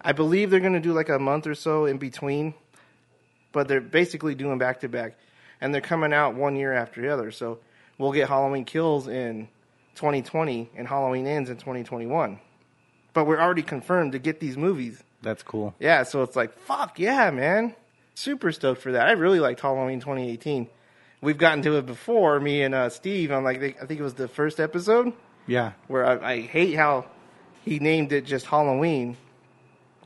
I 0.00 0.10
believe 0.10 0.50
they're 0.50 0.58
going 0.58 0.72
to 0.72 0.80
do 0.80 0.92
like 0.92 1.08
a 1.08 1.20
month 1.20 1.46
or 1.46 1.54
so 1.54 1.84
in 1.84 1.98
between, 1.98 2.52
but 3.52 3.68
they're 3.68 3.80
basically 3.80 4.34
doing 4.34 4.58
back 4.58 4.80
to 4.80 4.88
back, 4.88 5.14
and 5.60 5.72
they're 5.72 5.80
coming 5.80 6.12
out 6.12 6.34
one 6.34 6.56
year 6.56 6.72
after 6.72 7.00
the 7.00 7.12
other. 7.12 7.30
So 7.30 7.60
we'll 7.96 8.10
get 8.10 8.28
Halloween 8.28 8.64
Kills 8.64 9.06
in 9.06 9.46
2020 9.94 10.68
and 10.74 10.88
Halloween 10.88 11.28
Ends 11.28 11.48
in 11.48 11.58
2021. 11.58 12.40
But 13.12 13.26
we're 13.26 13.40
already 13.40 13.62
confirmed 13.62 14.10
to 14.12 14.18
get 14.18 14.40
these 14.40 14.56
movies. 14.56 15.00
That's 15.22 15.44
cool. 15.44 15.76
Yeah, 15.78 16.02
so 16.02 16.24
it's 16.24 16.34
like 16.34 16.58
fuck 16.58 16.98
yeah, 16.98 17.30
man. 17.30 17.76
Super 18.16 18.50
stoked 18.50 18.82
for 18.82 18.90
that. 18.90 19.06
I 19.06 19.12
really 19.12 19.38
liked 19.38 19.60
Halloween 19.60 20.00
2018. 20.00 20.68
We've 21.22 21.36
gotten 21.38 21.62
to 21.64 21.76
it 21.76 21.86
before, 21.86 22.40
me 22.40 22.62
and 22.62 22.74
uh, 22.74 22.88
Steve. 22.88 23.30
On 23.32 23.44
like 23.44 23.58
I 23.82 23.86
think 23.86 24.00
it 24.00 24.02
was 24.02 24.14
the 24.14 24.28
first 24.28 24.58
episode 24.60 25.12
Yeah. 25.46 25.72
where 25.86 26.06
I, 26.06 26.32
I 26.32 26.40
hate 26.40 26.74
how 26.76 27.06
he 27.64 27.78
named 27.78 28.12
it 28.12 28.24
just 28.24 28.46
Halloween. 28.46 29.16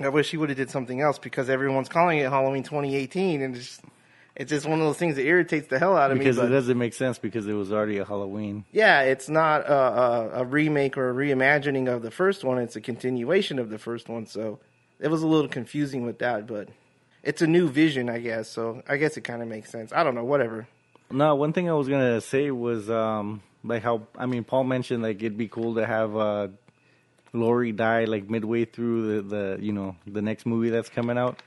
I 0.00 0.09
wish 0.09 0.30
he 0.30 0.37
would 0.37 0.49
have 0.49 0.59
did 0.59 0.71
something 0.71 1.00
else 1.00 1.18
because 1.21 1.49
everyone's 1.49 1.88
calling 1.88 2.18
it 2.18 2.28
Halloween 2.28 2.64
2018, 2.64 3.42
and 3.42 3.54
it's 3.54 3.64
just, 3.66 3.80
it's 4.35 4.50
just 4.50 4.66
one 4.66 4.80
of 4.80 4.85
those 4.87 4.97
things 4.99 5.14
that 5.14 5.23
irritates 5.25 5.68
the 5.68 5.78
hell 5.78 5.97
out 5.97 6.11
of 6.11 6.18
Because 6.18 6.35
me. 6.37 6.42
Because 6.42 6.50
it 6.50 6.52
doesn't 6.52 6.78
make 6.78 6.94
sense 6.94 7.18
because 7.18 7.47
it 7.47 7.52
was 7.52 7.73
already 7.73 7.99
a 7.99 8.04
Halloween. 8.04 8.64
yeah, 8.73 9.02
it's 9.02 9.28
not 9.28 9.61
a, 9.68 9.73
a, 9.73 10.28
a 10.40 10.44
remake 10.44 10.99
or 10.99 11.11
a 11.11 11.14
reimagining 11.14 11.87
of 11.88 12.02
the 12.02 12.11
first 12.11 12.42
one; 12.42 12.59
it's 12.59 12.75
a 12.75 12.80
continuation 12.80 13.61
of 13.61 13.71
the 13.71 13.78
first 13.78 14.09
one. 14.09 14.26
So 14.26 14.59
it 14.99 15.06
was 15.12 15.23
a 15.23 15.28
little 15.28 15.49
confusing 15.49 16.04
with 16.04 16.18
that, 16.18 16.49
but 16.49 16.71
it's 17.23 17.40
a 17.40 17.47
new 17.47 17.68
vision, 17.68 18.11
I 18.11 18.18
guess. 18.18 18.49
So 18.49 18.83
I 18.88 18.97
guess 18.97 19.16
it 19.16 19.21
kind 19.23 19.42
of 19.42 19.47
makes 19.47 19.71
sense. 19.71 19.92
I 19.92 20.02
don't 20.02 20.16
know, 20.16 20.25
whatever. 20.25 20.66
No, 21.11 21.35
one 21.35 21.53
thing 21.53 21.69
I 21.69 21.75
was 21.75 21.89
gonna 21.89 22.21
say 22.21 22.51
was 22.51 22.91
um 22.91 23.43
like 23.63 23.83
how 23.83 24.07
I 24.17 24.27
mean 24.27 24.45
Paul 24.45 24.65
mentioned 24.65 25.03
like 25.03 25.17
it'd 25.23 25.39
be 25.39 25.49
cool 25.49 25.77
to 25.77 25.87
have 25.87 26.17
uh 26.17 26.49
Laurie 27.33 27.73
die 27.73 28.05
like 28.05 28.31
midway 28.31 28.65
through 28.65 29.23
the, 29.23 29.37
the 29.37 29.59
you 29.61 29.73
know 29.73 29.97
the 30.07 30.23
next 30.23 30.47
movie 30.47 30.71
that's 30.71 30.89
coming 30.89 31.19
out. 31.19 31.43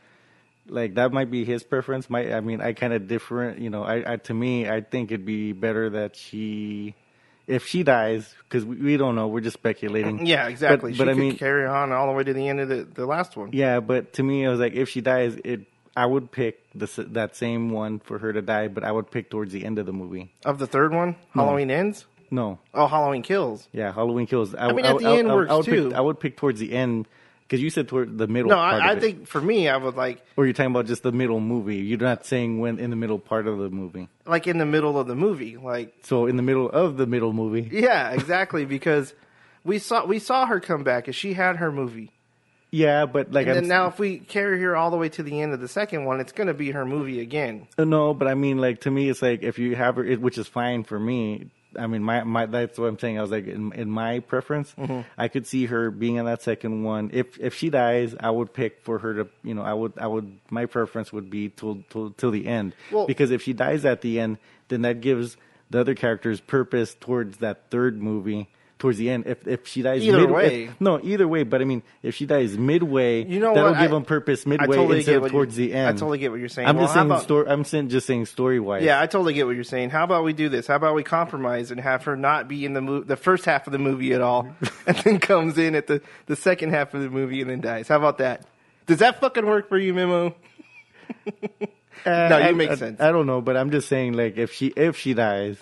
Like 0.70 0.96
that 0.96 1.14
might 1.14 1.32
be 1.32 1.46
his 1.46 1.64
preference. 1.64 2.10
My 2.10 2.34
I 2.34 2.42
mean 2.42 2.62
I 2.62 2.74
kind 2.74 2.94
of 2.94 3.08
different. 3.08 3.60
You 3.60 3.70
know, 3.70 3.84
I, 3.84 4.14
I 4.14 4.16
to 4.18 4.34
me 4.34 4.70
I 4.70 4.82
think 4.82 5.12
it'd 5.12 5.26
be 5.26 5.54
better 5.54 5.92
that 5.92 6.16
she 6.16 6.96
if 7.48 7.66
she 7.66 7.84
dies 7.84 8.36
because 8.44 8.66
we, 8.66 8.76
we 8.76 8.98
don't 8.98 9.16
know 9.16 9.28
we're 9.28 9.40
just 9.40 9.56
speculating. 9.56 10.26
Yeah, 10.26 10.48
exactly. 10.48 10.92
But, 10.92 10.96
she 10.96 11.04
but 11.06 11.10
I 11.10 11.14
mean 11.14 11.38
carry 11.38 11.66
on 11.66 11.94
all 11.94 12.08
the 12.08 12.14
way 12.14 12.24
to 12.24 12.34
the 12.34 12.48
end 12.48 12.60
of 12.60 12.68
the, 12.68 12.84
the 12.84 13.06
last 13.06 13.38
one. 13.38 13.52
yeah, 13.54 13.80
but 13.80 14.14
to 14.14 14.24
me, 14.24 14.44
it 14.44 14.50
was 14.50 14.60
like 14.60 14.74
if 14.74 14.90
she 14.90 15.00
dies, 15.02 15.36
it 15.44 15.62
I 15.98 16.06
would 16.06 16.32
pick 16.32 16.60
the 16.76 16.86
that 17.12 17.36
same 17.36 17.72
one 17.72 18.00
for 18.00 18.20
her 18.20 18.32
to 18.32 18.42
die, 18.42 18.68
but 18.68 18.84
I 18.84 18.92
would 18.92 19.10
pick 19.10 19.30
towards 19.30 19.52
the 19.52 19.66
end 19.66 19.80
of 19.80 19.86
the 19.86 19.94
movie. 19.94 20.32
Of 20.46 20.60
the 20.60 20.68
third 20.68 20.94
one, 20.94 21.16
Halloween 21.34 21.72
ends. 21.72 22.06
No, 22.30 22.60
Oh, 22.74 22.88
Halloween 22.88 23.22
kills. 23.24 23.68
yeah, 23.72 23.92
Halloween 23.94 24.28
Kills. 24.28 24.54
I, 24.54 24.72
mean, 24.74 24.86
at 24.86 24.98
the 24.98 25.08
end 25.10 25.28
works 25.30 25.52
would 25.52 25.66
too. 25.66 25.90
Pick, 25.90 25.98
I 25.98 26.02
would 26.02 26.20
pick 26.20 26.36
towards 26.38 26.60
the 26.60 26.74
end 26.74 27.08
because 27.44 27.62
you 27.64 27.70
said 27.70 27.88
toward 27.88 28.18
the 28.18 28.28
middle. 28.28 28.50
No, 28.50 28.58
part 28.58 28.82
I, 28.84 28.92
I 28.92 29.00
think 29.00 29.28
for 29.28 29.40
me, 29.40 29.70
I 29.70 29.78
would 29.78 29.96
like 29.96 30.22
Or 30.36 30.44
you're 30.46 30.54
talking 30.54 30.72
about 30.72 30.88
just 30.88 31.04
the 31.04 31.14
middle 31.14 31.40
movie. 31.40 31.78
You're 31.78 32.00
not 32.00 32.26
saying 32.26 32.60
when 32.60 32.80
in 32.80 32.90
the 32.90 32.98
middle 32.98 33.18
part 33.18 33.48
of 33.48 33.58
the 33.60 33.70
movie. 33.70 34.10
like 34.26 34.46
in 34.46 34.58
the 34.58 34.66
middle 34.66 35.00
of 35.00 35.08
the 35.08 35.16
movie. 35.16 35.56
Like, 35.56 35.94
So 36.04 36.26
in 36.26 36.36
the 36.36 36.44
middle 36.44 36.70
of 36.70 36.98
the 36.98 37.08
middle 37.08 37.32
movie. 37.32 37.70
yeah, 37.72 38.12
exactly. 38.12 38.66
because 38.66 39.14
we 39.64 39.80
saw 39.80 40.06
we 40.06 40.20
saw 40.20 40.46
her 40.48 40.60
come 40.60 40.84
back, 40.84 41.08
and 41.08 41.16
she 41.16 41.32
had 41.34 41.56
her 41.58 41.72
movie. 41.72 42.12
Yeah, 42.72 43.06
but 43.06 43.32
like 43.32 43.48
And 43.48 43.58
I'm 43.58 43.64
then 43.64 43.70
now, 43.70 43.88
if 43.88 43.98
we 43.98 44.20
carry 44.20 44.62
her 44.62 44.76
all 44.76 44.92
the 44.92 44.98
way 44.98 45.10
to 45.10 45.24
the 45.24 45.42
end 45.42 45.54
of 45.54 45.60
the 45.62 45.68
second 45.70 46.06
one, 46.06 46.20
it's 46.20 46.34
going 46.34 46.48
to 46.48 46.54
be 46.54 46.72
her 46.72 46.86
movie 46.86 47.22
again. 47.22 47.68
Uh, 47.78 47.86
No, 47.86 48.14
but 48.14 48.28
I 48.28 48.34
mean, 48.36 48.58
like 48.58 48.82
to 48.82 48.92
me, 48.92 49.10
it's 49.10 49.22
like 49.22 49.44
if 49.44 49.58
you 49.58 49.76
have 49.76 49.96
her, 49.96 50.04
it, 50.06 50.20
which 50.22 50.38
is 50.38 50.48
fine 50.48 50.84
for 50.84 51.00
me. 51.00 51.50
I 51.78 51.86
mean, 51.88 52.02
my 52.04 52.24
my 52.24 52.46
that's 52.46 52.78
what 52.78 52.88
I'm 52.88 52.98
saying. 53.00 53.20
I 53.20 53.22
was 53.22 53.30
like, 53.32 53.46
in, 53.48 53.72
in 53.74 53.90
my 53.90 54.20
preference, 54.20 54.74
Mm-hmm. 54.78 55.02
I 55.18 55.28
could 55.28 55.46
see 55.48 55.66
her 55.68 55.92
being 55.92 56.16
in 56.16 56.26
that 56.26 56.42
second 56.42 56.84
one. 56.84 57.12
If 57.14 57.40
if 57.40 57.54
she 57.54 57.70
dies, 57.70 58.16
I 58.20 58.32
would 58.32 58.54
pick 58.54 58.82
for 58.84 59.00
her 59.00 59.14
to, 59.16 59.28
you 59.44 59.54
know, 59.54 59.62
I 59.62 59.74
would 59.74 59.94
I 59.98 60.08
would 60.08 60.40
my 60.50 60.66
preference 60.66 61.14
would 61.14 61.30
be 61.30 61.50
till 61.50 61.84
till 61.90 62.12
till 62.12 62.32
the 62.32 62.48
end. 62.48 62.74
Well- 62.92 63.06
because 63.08 63.32
if 63.32 63.44
she 63.44 63.54
dies 63.54 63.86
at 63.86 64.02
the 64.02 64.20
end, 64.20 64.40
then 64.70 64.82
that 64.82 65.02
gives 65.02 65.38
the 65.70 65.80
other 65.82 65.96
characters 65.96 66.40
purpose 66.42 66.96
towards 67.00 67.38
that 67.38 67.70
third 67.70 68.02
movie. 68.02 68.50
Towards 68.80 69.00
the 69.00 69.10
end, 69.10 69.24
if 69.26 69.48
if 69.48 69.66
she 69.68 69.82
dies 69.82 70.04
Either 70.04 70.20
midway, 70.20 70.68
way. 70.68 70.74
no, 70.80 71.00
either 71.02 71.28
way. 71.28 71.42
But 71.42 71.62
I 71.62 71.66
mean, 71.66 71.82
if 72.04 72.14
she 72.14 72.28
dies 72.28 72.60
midway, 72.60 73.24
You 73.26 73.40
know 73.40 73.56
that'll 73.56 73.72
what? 73.72 73.80
give 73.80 73.92
I- 73.92 73.96
them 73.96 74.06
purpose 74.06 74.46
midway 74.46 74.68
totally 74.76 74.98
instead 74.98 75.16
of 75.24 75.32
towards 75.32 75.58
you- 75.58 75.70
the 75.70 75.74
end. 75.74 75.88
I 75.90 75.92
totally 75.94 76.20
get 76.20 76.30
what 76.30 76.40
you're 76.40 76.48
saying. 76.48 76.68
I'm 76.68 76.76
Well, 76.76 76.84
just 76.86 76.94
saying 76.94 77.08
about- 77.08 77.24
story. 77.24 77.48
I'm 77.48 77.64
saying 77.64 77.90
just 77.90 78.06
saying 78.06 78.28
story 78.28 78.60
wise. 78.60 78.84
Yeah, 78.84 79.02
I 79.02 79.08
totally 79.08 79.34
get 79.34 79.48
what 79.48 79.56
you're 79.56 79.64
saying. 79.64 79.90
How 79.90 80.04
about 80.04 80.24
we 80.24 80.34
do 80.34 80.48
this? 80.48 80.68
How 80.68 80.76
about 80.76 80.94
we 80.94 81.02
compromise 81.02 81.72
and 81.72 81.82
have 81.82 82.04
her 82.04 82.16
not 82.16 82.48
be 82.48 82.66
in 82.66 82.74
the 82.74 82.82
mo- 82.82 83.02
the 83.02 83.16
first 83.16 83.46
half 83.46 83.66
of 83.66 83.74
the 83.74 83.80
movie 83.80 84.14
at 84.14 84.22
all, 84.22 84.48
and 84.86 84.96
then 84.98 85.18
comes 85.20 85.58
in 85.58 85.74
at 85.74 85.88
the 85.88 86.00
the 86.28 86.36
second 86.36 86.70
half 86.70 86.94
of 86.94 87.02
the 87.02 87.10
movie 87.10 87.42
and 87.42 87.50
then 87.50 87.62
dies? 87.62 87.88
How 87.88 87.96
about 87.98 88.20
that? 88.20 88.44
Does 88.86 89.00
that 89.00 89.20
fucking 89.20 89.48
work 89.48 89.70
for 89.70 89.80
you, 89.80 89.94
Memo? 89.96 90.36
Uh, 92.06 92.28
No, 92.30 92.38
you 92.38 92.44
I- 92.46 92.52
make 92.54 92.70
I- 92.70 92.76
sense. 92.76 93.02
I 93.02 93.12
don't 93.12 93.26
know, 93.26 93.42
but 93.42 93.58
I'm 93.58 93.72
just 93.72 93.88
saying 93.90 94.14
like 94.14 94.38
if 94.38 94.54
she 94.54 94.68
if 94.68 94.98
she 94.98 95.14
dies, 95.16 95.58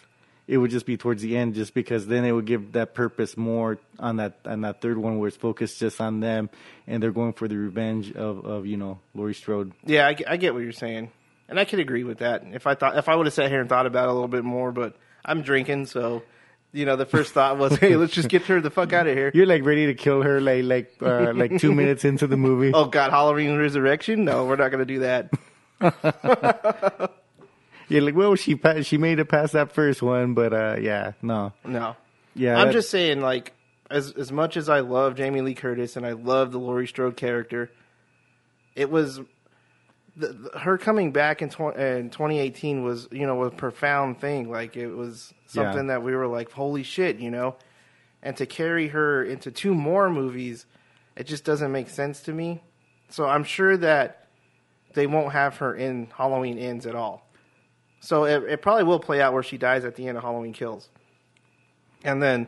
it 0.47 0.57
would 0.57 0.69
just 0.71 0.85
be 0.85 0.95
towards 0.97 1.21
the 1.23 1.35
end, 1.37 1.55
just 1.55 1.73
because 1.73 2.05
then 2.07 2.23
it 2.25 2.31
would 2.31 2.45
give 2.45 2.73
that 2.73 2.93
purpose 2.93 3.35
more 3.35 3.79
on 3.99 4.17
that 4.17 4.37
on 4.45 4.61
that 4.61 4.81
third 4.81 4.97
one 4.97 5.17
where 5.17 5.27
it's 5.27 5.37
focused 5.37 5.79
just 5.79 5.99
on 5.99 6.19
them 6.19 6.49
and 6.87 7.01
they're 7.01 7.11
going 7.11 7.33
for 7.33 7.47
the 7.47 7.57
revenge 7.57 8.11
of 8.13 8.45
of 8.45 8.65
you 8.65 8.77
know 8.77 8.99
Laurie 9.15 9.33
Strode. 9.33 9.71
Yeah, 9.85 10.07
I, 10.07 10.13
get- 10.13 10.29
I 10.29 10.37
get 10.37 10.53
what 10.53 10.61
you're 10.63 10.71
saying, 10.71 11.11
and 11.49 11.59
I 11.59 11.65
could 11.65 11.79
agree 11.79 12.03
with 12.03 12.19
that. 12.19 12.43
If 12.53 12.67
I 12.67 12.75
thought 12.75 12.97
if 12.97 13.09
I 13.09 13.15
would 13.15 13.25
have 13.25 13.33
sat 13.33 13.49
here 13.49 13.59
and 13.59 13.67
thought 13.69 13.85
about 13.87 14.05
it 14.07 14.11
a 14.11 14.13
little 14.13 14.27
bit 14.27 14.43
more, 14.43 14.71
but 14.71 14.95
I'm 15.23 15.41
drinking, 15.41 15.87
so 15.87 16.21
you 16.73 16.85
know 16.85 16.95
the 16.95 17.05
first 17.07 17.33
thought 17.33 17.57
was, 17.57 17.75
hey, 17.79 17.95
let's 17.95 18.13
just 18.13 18.29
get 18.29 18.43
her 18.43 18.61
the 18.61 18.69
fuck 18.69 18.93
out 18.93 19.07
of 19.07 19.17
here. 19.17 19.31
You're 19.33 19.45
like 19.47 19.63
ready 19.65 19.87
to 19.87 19.95
kill 19.95 20.21
her 20.21 20.39
like 20.41 20.63
like 20.65 20.93
uh, 21.01 21.33
like 21.33 21.57
two 21.59 21.73
minutes 21.81 22.05
into 22.05 22.27
the 22.27 22.37
movie. 22.37 22.71
Oh 22.73 22.85
God, 22.85 23.09
Halloween 23.09 23.57
Resurrection? 23.57 24.25
No, 24.25 24.45
we're 24.45 24.57
not 24.57 24.69
gonna 24.69 24.85
do 24.85 24.99
that. 24.99 25.31
You're 27.87 28.01
like, 28.01 28.15
well, 28.15 28.35
she 28.35 28.55
pa- 28.55 28.81
she 28.81 28.97
made 28.97 29.19
it 29.19 29.25
past 29.25 29.53
that 29.53 29.71
first 29.71 30.01
one, 30.01 30.33
but 30.33 30.53
uh, 30.53 30.77
yeah, 30.79 31.13
no, 31.21 31.53
No. 31.63 31.95
yeah. 32.33 32.57
I'm 32.57 32.67
that- 32.67 32.73
just 32.73 32.89
saying, 32.89 33.21
like, 33.21 33.53
as 33.89 34.11
as 34.13 34.31
much 34.31 34.57
as 34.57 34.69
I 34.69 34.79
love 34.79 35.15
Jamie 35.15 35.41
Lee 35.41 35.53
Curtis 35.53 35.95
and 35.95 36.05
I 36.05 36.13
love 36.13 36.51
the 36.51 36.57
Laurie 36.59 36.87
Strode 36.87 37.15
character, 37.15 37.69
it 38.75 38.89
was 38.89 39.19
the, 40.17 40.27
the- 40.33 40.59
her 40.59 40.77
coming 40.77 41.11
back 41.11 41.41
in, 41.41 41.49
tw- 41.49 41.75
in 41.77 42.09
2018 42.09 42.83
was 42.83 43.07
you 43.11 43.27
know 43.27 43.43
a 43.43 43.51
profound 43.51 44.19
thing. 44.19 44.49
Like 44.49 44.75
it 44.75 44.87
was 44.91 45.33
something 45.47 45.87
that 45.87 46.01
we 46.03 46.15
were 46.15 46.27
like, 46.27 46.51
holy 46.51 46.83
shit, 46.83 47.17
you 47.19 47.29
know. 47.31 47.55
And 48.23 48.35
to 48.37 48.47
carry 48.47 48.87
her 48.87 49.23
into 49.23 49.51
two 49.51 49.75
more 49.75 50.09
movies, 50.09 50.65
it 51.15 51.27
just 51.27 51.43
doesn't 51.43 51.71
make 51.71 51.89
sense 51.89 52.21
to 52.21 52.33
me. 52.33 52.63
So 53.09 53.27
I'm 53.27 53.43
sure 53.43 53.77
that 53.77 54.27
they 54.95 55.05
won't 55.05 55.33
have 55.33 55.57
her 55.57 55.75
in 55.75 56.07
Halloween 56.17 56.57
Ends 56.57 56.87
at 56.87 56.95
all. 56.95 57.24
So 57.99 58.25
it, 58.25 58.43
it 58.43 58.61
probably 58.61 58.83
will 58.83 58.99
play 58.99 59.21
out 59.21 59.33
where 59.33 59.43
she 59.43 59.57
dies 59.57 59.83
at 59.83 59.95
the 59.95 60.07
end 60.07 60.17
of 60.17 60.23
Halloween 60.23 60.53
Kills, 60.53 60.89
and 62.03 62.21
then 62.21 62.47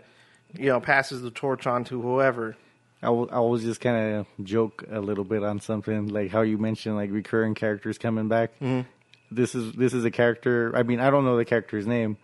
you 0.54 0.68
know 0.68 0.80
passes 0.80 1.22
the 1.22 1.32
torch 1.32 1.66
on 1.66 1.84
to 1.86 2.02
whoever. 2.02 2.56
I 3.02 3.10
will, 3.10 3.30
I 3.32 3.40
was 3.40 3.64
just 3.64 3.80
kind 3.80 4.16
of 4.16 4.46
joke 4.46 4.84
a 4.90 5.00
little 5.00 5.24
bit 5.24 5.44
on 5.44 5.60
something 5.60 6.08
like 6.08 6.32
how 6.32 6.42
you 6.42 6.58
mentioned 6.58 6.96
like 6.96 7.12
recurring 7.12 7.54
characters 7.54 7.98
coming 7.98 8.28
back. 8.28 8.52
Mm-hmm. 8.60 8.88
This 9.30 9.56
is 9.56 9.74
this 9.74 9.94
is 9.94 10.06
a 10.06 10.12
character. 10.12 10.72
I 10.76 10.84
mean, 10.84 11.00
I 11.00 11.10
don't 11.10 11.26
know 11.26 11.38
the 11.38 11.46
character's 11.46 11.86
name, 11.86 12.18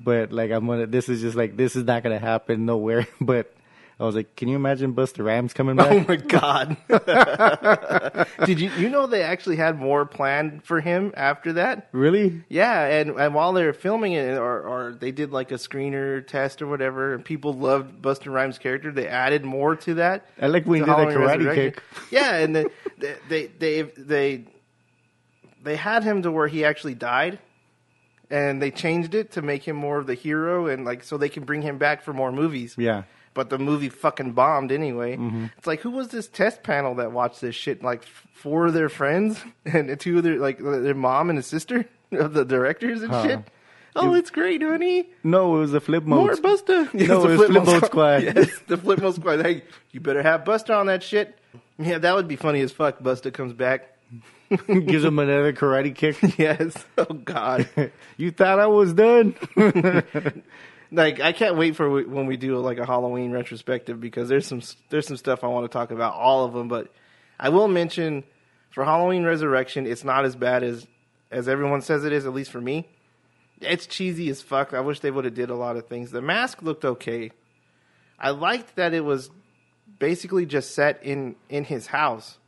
but 0.00 0.32
like 0.32 0.50
I'm 0.50 0.66
gonna. 0.66 0.86
This 0.86 1.08
is 1.08 1.20
just 1.20 1.36
like 1.36 1.56
this 1.56 1.76
is 1.76 1.84
not 1.84 2.02
gonna 2.02 2.18
happen 2.18 2.66
nowhere. 2.66 3.06
But 3.20 3.54
I 4.02 4.04
was 4.04 4.16
like, 4.16 4.34
can 4.34 4.48
you 4.48 4.56
imagine 4.56 4.94
Busta 4.94 5.24
Rhymes 5.24 5.52
coming 5.52 5.78
oh 5.78 5.84
back? 5.84 5.92
Oh 5.92 6.04
my 6.08 6.16
god! 6.16 6.76
Did 8.46 8.58
you 8.58 8.68
you 8.76 8.88
know 8.88 9.06
they 9.06 9.22
actually 9.22 9.54
had 9.54 9.78
more 9.78 10.04
planned 10.04 10.64
for 10.64 10.80
him 10.80 11.12
after 11.16 11.52
that? 11.52 11.88
really? 11.92 12.42
Yeah, 12.48 12.84
and, 12.84 13.10
and 13.10 13.32
while 13.32 13.52
they 13.52 13.64
were 13.64 13.72
filming 13.72 14.14
it, 14.14 14.38
or, 14.38 14.60
or 14.60 14.96
they 14.98 15.12
did 15.12 15.30
like 15.30 15.52
a 15.52 15.54
screener 15.54 16.26
test 16.26 16.60
or 16.60 16.66
whatever, 16.66 17.14
and 17.14 17.24
people 17.24 17.52
loved 17.52 18.02
Busta 18.02 18.32
Rhymes' 18.32 18.58
character, 18.58 18.90
they 18.90 19.06
added 19.06 19.44
more 19.44 19.76
to 19.76 19.94
that. 19.94 20.26
I 20.40 20.48
like 20.48 20.66
when 20.66 20.80
he 20.80 20.84
did 20.84 20.90
Halloween 20.90 21.16
karate 21.16 21.54
kick. 21.54 21.80
Yeah, 22.10 22.38
and 22.38 22.56
then 22.56 22.66
they, 22.98 23.14
they 23.28 23.46
they 23.46 23.82
they 23.82 24.44
they 25.62 25.76
had 25.76 26.02
him 26.02 26.22
to 26.22 26.32
where 26.32 26.48
he 26.48 26.64
actually 26.64 26.96
died, 26.96 27.38
and 28.30 28.60
they 28.60 28.72
changed 28.72 29.14
it 29.14 29.30
to 29.32 29.42
make 29.42 29.62
him 29.62 29.76
more 29.76 29.98
of 29.98 30.08
the 30.08 30.14
hero, 30.14 30.66
and 30.66 30.84
like 30.84 31.04
so 31.04 31.16
they 31.16 31.28
can 31.28 31.44
bring 31.44 31.62
him 31.62 31.78
back 31.78 32.02
for 32.02 32.12
more 32.12 32.32
movies. 32.32 32.74
Yeah. 32.76 33.04
But 33.34 33.48
the 33.50 33.58
movie 33.58 33.88
fucking 33.88 34.32
bombed 34.32 34.72
anyway. 34.72 35.16
Mm-hmm. 35.16 35.46
It's 35.56 35.66
like 35.66 35.80
who 35.80 35.90
was 35.90 36.08
this 36.08 36.28
test 36.28 36.62
panel 36.62 36.96
that 36.96 37.12
watched 37.12 37.40
this 37.40 37.54
shit? 37.54 37.82
Like 37.82 38.02
four 38.34 38.66
of 38.66 38.74
their 38.74 38.88
friends 38.88 39.42
and 39.64 39.98
two 39.98 40.18
of 40.18 40.24
their 40.24 40.38
like 40.38 40.58
their 40.58 40.94
mom 40.94 41.30
and 41.30 41.38
his 41.38 41.46
sister 41.46 41.86
of 42.12 42.34
the 42.34 42.44
directors 42.44 43.02
and 43.02 43.10
Huh. 43.12 43.22
shit. 43.26 43.40
Oh, 43.94 44.14
it's 44.14 44.30
great, 44.30 44.62
honey. 44.62 45.10
No, 45.22 45.56
it 45.56 45.60
was 45.60 45.72
the 45.72 45.80
flip 45.80 46.04
mode. 46.04 46.18
More 46.26 46.34
Busta. 46.36 46.88
Yes, 46.94 47.08
No, 47.08 47.22
the 47.26 47.32
it 47.34 47.38
was 47.38 47.46
Flip 47.50 47.64
Mode 47.66 47.84
Squad. 47.84 48.22
Yes, 48.22 48.50
the 48.66 48.76
Flip 48.78 49.00
Mode 49.02 49.14
Squad. 49.16 49.42
Hey, 49.44 49.64
you 49.90 50.00
better 50.00 50.22
have 50.22 50.44
Busta 50.44 50.74
on 50.74 50.86
that 50.86 51.02
shit. 51.02 51.38
Yeah, 51.78 51.98
that 51.98 52.14
would 52.14 52.26
be 52.26 52.36
funny 52.36 52.62
as 52.62 52.72
fuck. 52.72 53.00
Busta 53.00 53.30
comes 53.34 53.52
back. 53.52 53.88
Gives 54.66 55.04
him 55.04 55.18
another 55.18 55.52
karate 55.52 55.94
kick. 55.94 56.16
Yes. 56.38 56.74
Oh 56.96 57.04
God. 57.04 57.68
you 58.16 58.30
thought 58.30 58.58
I 58.60 58.66
was 58.66 58.94
done? 58.94 59.34
Like 60.92 61.20
I 61.20 61.32
can't 61.32 61.56
wait 61.56 61.74
for 61.74 62.04
when 62.04 62.26
we 62.26 62.36
do 62.36 62.58
like 62.58 62.78
a 62.78 62.86
Halloween 62.86 63.32
retrospective 63.32 64.00
because 64.00 64.28
there's 64.28 64.46
some 64.46 64.60
there's 64.90 65.06
some 65.06 65.16
stuff 65.16 65.42
I 65.42 65.46
want 65.48 65.64
to 65.64 65.72
talk 65.72 65.90
about 65.90 66.14
all 66.14 66.44
of 66.44 66.52
them, 66.52 66.68
but 66.68 66.92
I 67.40 67.48
will 67.48 67.66
mention 67.66 68.24
for 68.70 68.84
Halloween 68.84 69.24
Resurrection, 69.24 69.86
it's 69.86 70.04
not 70.04 70.24
as 70.24 70.36
bad 70.36 70.62
as 70.62 70.86
as 71.30 71.48
everyone 71.48 71.80
says 71.80 72.04
it 72.04 72.12
is. 72.12 72.26
At 72.26 72.34
least 72.34 72.50
for 72.50 72.60
me, 72.60 72.88
it's 73.60 73.86
cheesy 73.86 74.28
as 74.28 74.42
fuck. 74.42 74.74
I 74.74 74.80
wish 74.80 75.00
they 75.00 75.10
would 75.10 75.24
have 75.24 75.34
did 75.34 75.48
a 75.48 75.54
lot 75.54 75.76
of 75.76 75.86
things. 75.86 76.10
The 76.10 76.22
mask 76.22 76.62
looked 76.62 76.84
okay. 76.84 77.32
I 78.18 78.30
liked 78.30 78.76
that 78.76 78.92
it 78.92 79.04
was 79.04 79.30
basically 79.98 80.44
just 80.44 80.74
set 80.74 81.02
in 81.02 81.36
in 81.48 81.64
his 81.64 81.86
house. 81.86 82.38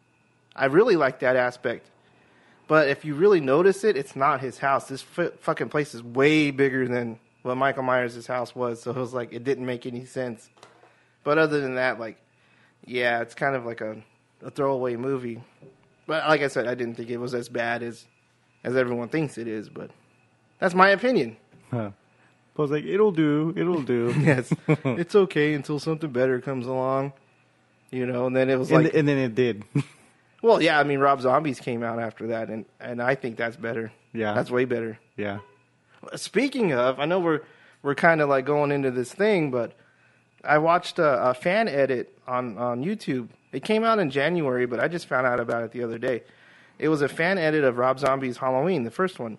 I 0.54 0.66
really 0.66 0.96
liked 0.96 1.20
that 1.20 1.36
aspect. 1.36 1.90
But 2.66 2.88
if 2.88 3.04
you 3.04 3.14
really 3.14 3.40
notice 3.40 3.84
it, 3.84 3.96
it's 3.96 4.16
not 4.16 4.40
his 4.40 4.58
house. 4.58 4.88
This 4.88 5.04
f- 5.18 5.32
fucking 5.40 5.68
place 5.68 5.94
is 5.94 6.02
way 6.02 6.50
bigger 6.50 6.88
than 6.88 7.18
what 7.44 7.56
Michael 7.56 7.82
Myers' 7.82 8.26
house 8.26 8.56
was. 8.56 8.82
So 8.82 8.90
it 8.90 8.96
was 8.96 9.14
like 9.14 9.32
it 9.32 9.44
didn't 9.44 9.66
make 9.66 9.86
any 9.86 10.06
sense. 10.06 10.48
But 11.22 11.38
other 11.38 11.60
than 11.60 11.76
that, 11.76 12.00
like, 12.00 12.18
yeah, 12.84 13.20
it's 13.20 13.34
kind 13.34 13.54
of 13.54 13.64
like 13.64 13.80
a, 13.80 14.02
a 14.42 14.50
throwaway 14.50 14.96
movie. 14.96 15.42
But 16.06 16.26
like 16.26 16.40
I 16.40 16.48
said, 16.48 16.66
I 16.66 16.74
didn't 16.74 16.96
think 16.96 17.10
it 17.10 17.18
was 17.18 17.34
as 17.34 17.48
bad 17.48 17.82
as 17.82 18.06
as 18.64 18.76
everyone 18.76 19.08
thinks 19.08 19.36
it 19.38 19.46
is. 19.46 19.68
But 19.68 19.90
that's 20.58 20.74
my 20.74 20.88
opinion. 20.88 21.36
Huh. 21.70 21.90
I 22.56 22.62
was 22.62 22.70
like, 22.70 22.84
it'll 22.84 23.12
do, 23.12 23.52
it'll 23.56 23.82
do. 23.82 24.14
Yes, 24.20 24.52
it's 24.68 25.14
okay 25.14 25.54
until 25.54 25.78
something 25.78 26.10
better 26.10 26.40
comes 26.40 26.66
along. 26.66 27.12
You 27.90 28.06
know, 28.06 28.26
and 28.26 28.34
then 28.34 28.48
it 28.48 28.58
was 28.58 28.70
and, 28.70 28.84
like, 28.84 28.94
and 28.94 29.06
then 29.06 29.18
it 29.18 29.34
did. 29.34 29.64
well, 30.42 30.62
yeah. 30.62 30.80
I 30.80 30.82
mean, 30.84 30.98
Rob 30.98 31.20
Zombies 31.20 31.60
came 31.60 31.82
out 31.82 31.98
after 31.98 32.28
that, 32.28 32.48
and 32.48 32.64
and 32.80 33.02
I 33.02 33.16
think 33.16 33.36
that's 33.36 33.56
better. 33.56 33.92
Yeah. 34.14 34.32
that's 34.32 34.50
way 34.50 34.64
better. 34.64 34.98
yeah. 35.16 35.40
Speaking 36.16 36.72
of, 36.72 36.98
I 37.00 37.04
know 37.04 37.20
we're 37.20 37.40
we're 37.82 37.94
kind 37.94 38.20
of 38.20 38.28
like 38.28 38.46
going 38.46 38.72
into 38.72 38.90
this 38.90 39.12
thing, 39.12 39.50
but 39.50 39.72
I 40.42 40.58
watched 40.58 40.98
a, 40.98 41.30
a 41.30 41.34
fan 41.34 41.68
edit 41.68 42.18
on 42.26 42.58
on 42.58 42.84
YouTube. 42.84 43.28
It 43.52 43.64
came 43.64 43.84
out 43.84 43.98
in 43.98 44.10
January, 44.10 44.66
but 44.66 44.80
I 44.80 44.88
just 44.88 45.06
found 45.06 45.26
out 45.26 45.40
about 45.40 45.62
it 45.62 45.72
the 45.72 45.82
other 45.82 45.98
day. 45.98 46.22
It 46.78 46.88
was 46.88 47.02
a 47.02 47.08
fan 47.08 47.38
edit 47.38 47.62
of 47.64 47.78
Rob 47.78 48.00
Zombie's 48.00 48.36
Halloween, 48.36 48.82
the 48.82 48.90
first 48.90 49.18
one. 49.18 49.38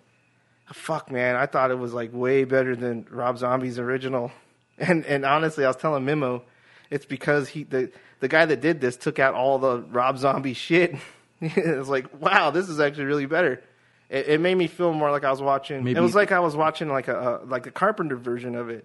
Fuck, 0.72 1.12
man, 1.12 1.36
I 1.36 1.46
thought 1.46 1.70
it 1.70 1.78
was 1.78 1.92
like 1.92 2.12
way 2.12 2.44
better 2.44 2.74
than 2.74 3.06
Rob 3.10 3.38
Zombie's 3.38 3.78
original. 3.78 4.32
And 4.78 5.06
and 5.06 5.24
honestly, 5.24 5.64
I 5.64 5.68
was 5.68 5.76
telling 5.76 6.04
Memo, 6.04 6.42
it's 6.90 7.06
because 7.06 7.48
he 7.48 7.64
the 7.64 7.90
the 8.20 8.28
guy 8.28 8.44
that 8.44 8.60
did 8.60 8.78
this 8.78 8.94
took 8.98 9.18
out 9.18 9.32
all 9.32 9.58
the 9.58 9.78
Rob 9.80 10.18
Zombie 10.18 10.52
shit. 10.52 10.96
it 11.40 11.78
was 11.78 11.88
like, 11.88 12.20
wow, 12.20 12.50
this 12.50 12.68
is 12.68 12.78
actually 12.78 13.04
really 13.04 13.24
better. 13.24 13.62
It, 14.08 14.28
it 14.28 14.40
made 14.40 14.54
me 14.56 14.66
feel 14.66 14.92
more 14.92 15.10
like 15.10 15.24
I 15.24 15.30
was 15.30 15.42
watching. 15.42 15.82
Maybe- 15.84 15.98
It 15.98 16.02
was 16.02 16.14
like 16.14 16.32
I 16.32 16.40
was 16.40 16.54
watching 16.56 16.88
like 16.88 17.08
a, 17.08 17.40
a 17.42 17.46
like 17.46 17.66
a 17.66 17.70
Carpenter 17.70 18.16
version 18.16 18.54
of 18.54 18.68
it. 18.70 18.84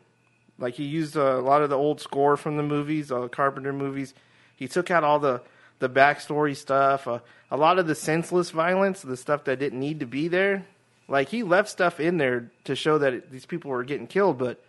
Like 0.58 0.76
he 0.76 0.84
used 0.86 1.16
a 1.16 1.40
lot 1.40 1.62
of 1.62 1.70
the 1.70 1.78
old 1.78 2.02
score 2.02 2.38
from 2.38 2.58
the 2.58 2.64
movies, 2.64 3.12
uh, 3.12 3.28
Carpenter 3.28 3.74
movies. 3.74 4.14
He 4.56 4.68
took 4.68 4.92
out 4.92 5.04
all 5.04 5.20
the 5.20 5.42
the 5.80 5.90
backstory 5.90 6.56
stuff, 6.56 7.08
uh, 7.08 7.20
a 7.50 7.58
lot 7.58 7.80
of 7.80 7.88
the 7.88 7.96
senseless 7.96 8.52
violence, 8.52 9.02
the 9.02 9.18
stuff 9.18 9.46
that 9.46 9.58
didn't 9.58 9.80
need 9.80 10.00
to 10.02 10.06
be 10.06 10.28
there. 10.28 10.66
Like 11.08 11.30
he 11.30 11.42
left 11.44 11.70
stuff 11.70 12.00
in 12.00 12.18
there 12.18 12.52
to 12.66 12.76
show 12.76 13.00
that 13.00 13.14
it, 13.14 13.32
these 13.32 13.46
people 13.48 13.72
were 13.72 13.84
getting 13.84 14.06
killed, 14.08 14.38
but 14.38 14.64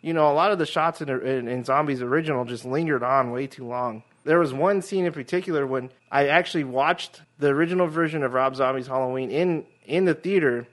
you 0.00 0.14
know, 0.14 0.30
a 0.30 0.32
lot 0.32 0.50
of 0.52 0.58
the 0.58 0.64
shots 0.66 1.00
in, 1.02 1.08
in, 1.10 1.48
in 1.48 1.64
Zombies 1.64 2.00
original 2.02 2.44
just 2.44 2.64
lingered 2.64 3.02
on 3.02 3.30
way 3.30 3.46
too 3.46 3.66
long. 3.66 4.02
There 4.24 4.38
was 4.38 4.52
one 4.54 4.80
scene 4.80 5.04
in 5.04 5.12
particular 5.12 5.66
when 5.66 5.90
I 6.10 6.28
actually 6.28 6.64
watched 6.64 7.20
the 7.38 7.48
original 7.48 7.86
version 7.86 8.22
of 8.22 8.32
Rob 8.32 8.56
Zombie's 8.56 8.86
Halloween 8.86 9.30
in 9.30 9.66
in 9.88 10.04
the 10.04 10.14
theater, 10.14 10.66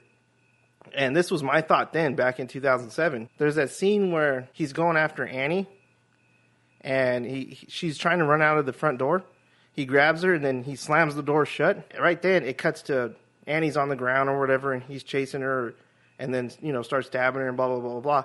and 0.94 1.16
this 1.16 1.30
was 1.30 1.42
my 1.42 1.60
thought 1.62 1.92
then, 1.92 2.14
back 2.14 2.38
in 2.38 2.46
2007. 2.46 3.28
There's 3.38 3.56
that 3.56 3.70
scene 3.70 4.12
where 4.12 4.48
he's 4.52 4.72
going 4.72 4.96
after 4.96 5.26
Annie, 5.26 5.66
and 6.80 7.24
he, 7.26 7.44
he- 7.46 7.66
she's 7.68 7.98
trying 7.98 8.18
to 8.18 8.24
run 8.24 8.42
out 8.42 8.58
of 8.58 8.66
the 8.66 8.72
front 8.72 8.98
door. 8.98 9.24
He 9.72 9.84
grabs 9.84 10.22
her, 10.22 10.34
and 10.34 10.44
then 10.44 10.62
he 10.62 10.76
slams 10.76 11.14
the 11.14 11.22
door 11.22 11.44
shut. 11.44 11.92
Right 11.98 12.20
then, 12.20 12.44
it 12.44 12.56
cuts 12.58 12.82
to 12.82 13.14
Annie's 13.46 13.76
on 13.76 13.88
the 13.88 13.96
ground 13.96 14.28
or 14.30 14.38
whatever, 14.38 14.72
and 14.72 14.82
he's 14.84 15.02
chasing 15.02 15.42
her, 15.42 15.74
and 16.18 16.32
then 16.32 16.50
you 16.62 16.72
know 16.72 16.82
starts 16.82 17.08
stabbing 17.08 17.40
her 17.42 17.48
and 17.48 17.56
blah 17.56 17.68
blah 17.68 17.80
blah 17.80 18.00
blah. 18.00 18.24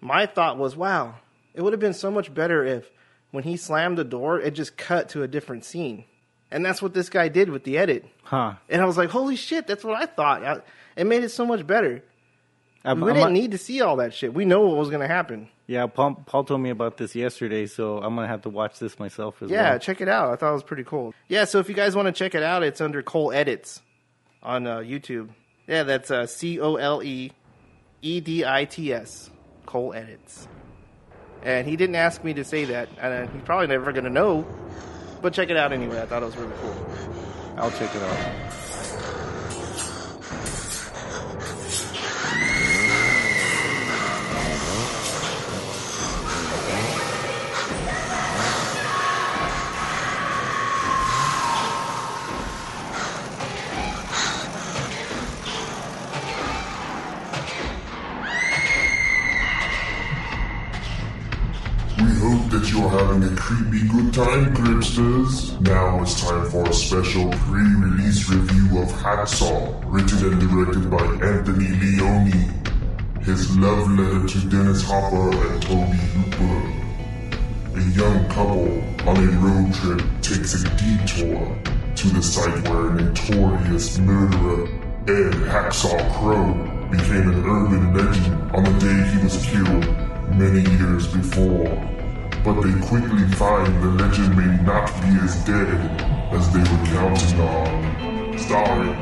My 0.00 0.26
thought 0.26 0.58
was, 0.58 0.76
wow, 0.76 1.14
it 1.54 1.62
would 1.62 1.72
have 1.72 1.80
been 1.80 1.94
so 1.94 2.10
much 2.10 2.32
better 2.32 2.64
if 2.64 2.90
when 3.30 3.42
he 3.44 3.56
slammed 3.56 3.98
the 3.98 4.04
door, 4.04 4.38
it 4.40 4.52
just 4.52 4.76
cut 4.76 5.08
to 5.10 5.22
a 5.22 5.28
different 5.28 5.64
scene, 5.64 6.04
and 6.50 6.64
that's 6.64 6.80
what 6.82 6.94
this 6.94 7.08
guy 7.08 7.28
did 7.28 7.48
with 7.50 7.64
the 7.64 7.78
edit. 7.78 8.04
Huh. 8.22 8.54
And 8.68 8.80
I 8.80 8.84
was 8.84 8.96
like, 8.96 9.10
holy 9.10 9.36
shit, 9.36 9.66
that's 9.66 9.84
what 9.84 9.96
I 10.00 10.06
thought. 10.06 10.44
I, 10.44 10.60
it 10.96 11.06
made 11.06 11.24
it 11.24 11.30
so 11.30 11.44
much 11.46 11.66
better. 11.66 12.02
I'm- 12.84 13.00
we 13.00 13.08
I'm 13.10 13.14
didn't 13.16 13.20
not- 13.28 13.32
need 13.32 13.50
to 13.52 13.58
see 13.58 13.80
all 13.80 13.96
that 13.96 14.12
shit. 14.14 14.34
We 14.34 14.44
know 14.44 14.60
what 14.62 14.76
was 14.76 14.88
going 14.90 15.00
to 15.00 15.08
happen. 15.08 15.48
Yeah, 15.66 15.86
Paul, 15.86 16.22
Paul 16.26 16.44
told 16.44 16.60
me 16.60 16.68
about 16.68 16.98
this 16.98 17.14
yesterday, 17.14 17.64
so 17.64 17.96
I'm 17.96 18.14
gonna 18.16 18.28
have 18.28 18.42
to 18.42 18.50
watch 18.50 18.78
this 18.78 18.98
myself 18.98 19.40
as 19.42 19.48
Yeah, 19.50 19.70
well. 19.70 19.78
check 19.78 20.02
it 20.02 20.08
out. 20.10 20.30
I 20.30 20.36
thought 20.36 20.50
it 20.50 20.52
was 20.54 20.62
pretty 20.62 20.84
cool. 20.84 21.14
Yeah, 21.26 21.44
so 21.46 21.58
if 21.58 21.70
you 21.70 21.74
guys 21.74 21.96
want 21.96 22.04
to 22.04 22.12
check 22.12 22.34
it 22.34 22.42
out, 22.42 22.62
it's 22.62 22.82
under 22.82 23.02
Cole 23.02 23.32
Edits 23.32 23.80
on 24.42 24.66
uh, 24.66 24.80
YouTube. 24.80 25.30
Yeah, 25.66 25.84
that's 25.84 26.10
uh, 26.10 26.26
C 26.26 26.60
O 26.60 26.74
L 26.74 27.02
E 27.02 27.32
E 28.02 28.20
D 28.20 28.44
I 28.44 28.66
T 28.66 28.92
S. 28.92 29.30
Cole 29.64 29.94
Edits. 29.94 30.46
And 31.42 31.66
he 31.66 31.76
didn't 31.76 31.96
ask 31.96 32.22
me 32.22 32.34
to 32.34 32.44
say 32.44 32.66
that, 32.66 32.90
and 33.00 33.26
uh, 33.28 33.32
he's 33.32 33.42
probably 33.44 33.68
never 33.68 33.90
going 33.92 34.04
to 34.04 34.10
know. 34.10 34.46
But 35.24 35.32
check 35.32 35.48
it 35.48 35.56
out 35.56 35.72
anyway. 35.72 36.02
I 36.02 36.04
thought 36.04 36.22
it 36.22 36.26
was 36.26 36.36
really 36.36 36.52
cool. 36.60 36.76
I'll 37.56 37.70
check 37.70 37.94
it 37.94 38.02
out. 38.02 38.63
Having 63.14 63.32
a 63.32 63.36
creepy 63.36 63.86
good 63.86 64.12
time, 64.12 64.56
Cryptsters. 64.56 65.60
Now 65.60 66.02
it's 66.02 66.20
time 66.20 66.50
for 66.50 66.68
a 66.68 66.72
special 66.72 67.30
pre-release 67.30 68.28
review 68.28 68.82
of 68.82 68.88
Hacksaw, 68.88 69.84
written 69.86 70.32
and 70.32 70.40
directed 70.40 70.90
by 70.90 71.04
Anthony 71.24 71.68
Leone. 71.78 72.32
His 73.22 73.56
love 73.56 73.88
letter 73.92 74.26
to 74.26 74.48
Dennis 74.48 74.82
Hopper 74.82 75.30
and 75.30 75.62
Tobe 75.62 75.94
Hooper. 75.94 76.58
A 77.78 77.82
young 77.94 78.28
couple 78.30 78.82
on 79.08 79.16
a 79.16 79.30
road 79.38 79.72
trip 79.74 80.02
takes 80.20 80.54
a 80.54 80.68
detour 80.76 81.56
to 81.94 82.08
the 82.08 82.20
site 82.20 82.68
where 82.68 82.88
a 82.88 82.94
notorious 82.94 83.96
murderer, 83.96 84.66
Ed 85.06 85.34
Hacksaw 85.52 86.02
Crow, 86.18 86.52
became 86.90 87.30
an 87.30 87.44
urban 87.44 87.94
legend 87.94 88.50
on 88.50 88.64
the 88.64 88.72
day 88.80 89.08
he 89.12 89.22
was 89.22 89.36
killed 89.46 89.86
many 90.36 90.68
years 90.68 91.06
before. 91.14 91.93
But 92.44 92.60
they 92.60 92.78
quickly 92.86 93.26
find 93.38 93.82
the 93.82 94.04
legend 94.04 94.36
may 94.36 94.62
not 94.64 94.92
be 95.00 95.18
as 95.24 95.42
dead 95.46 95.80
as 96.30 96.52
they 96.52 96.58
were 96.58 96.84
counting 96.92 97.40
on. 97.40 98.38
Starring 98.38 98.94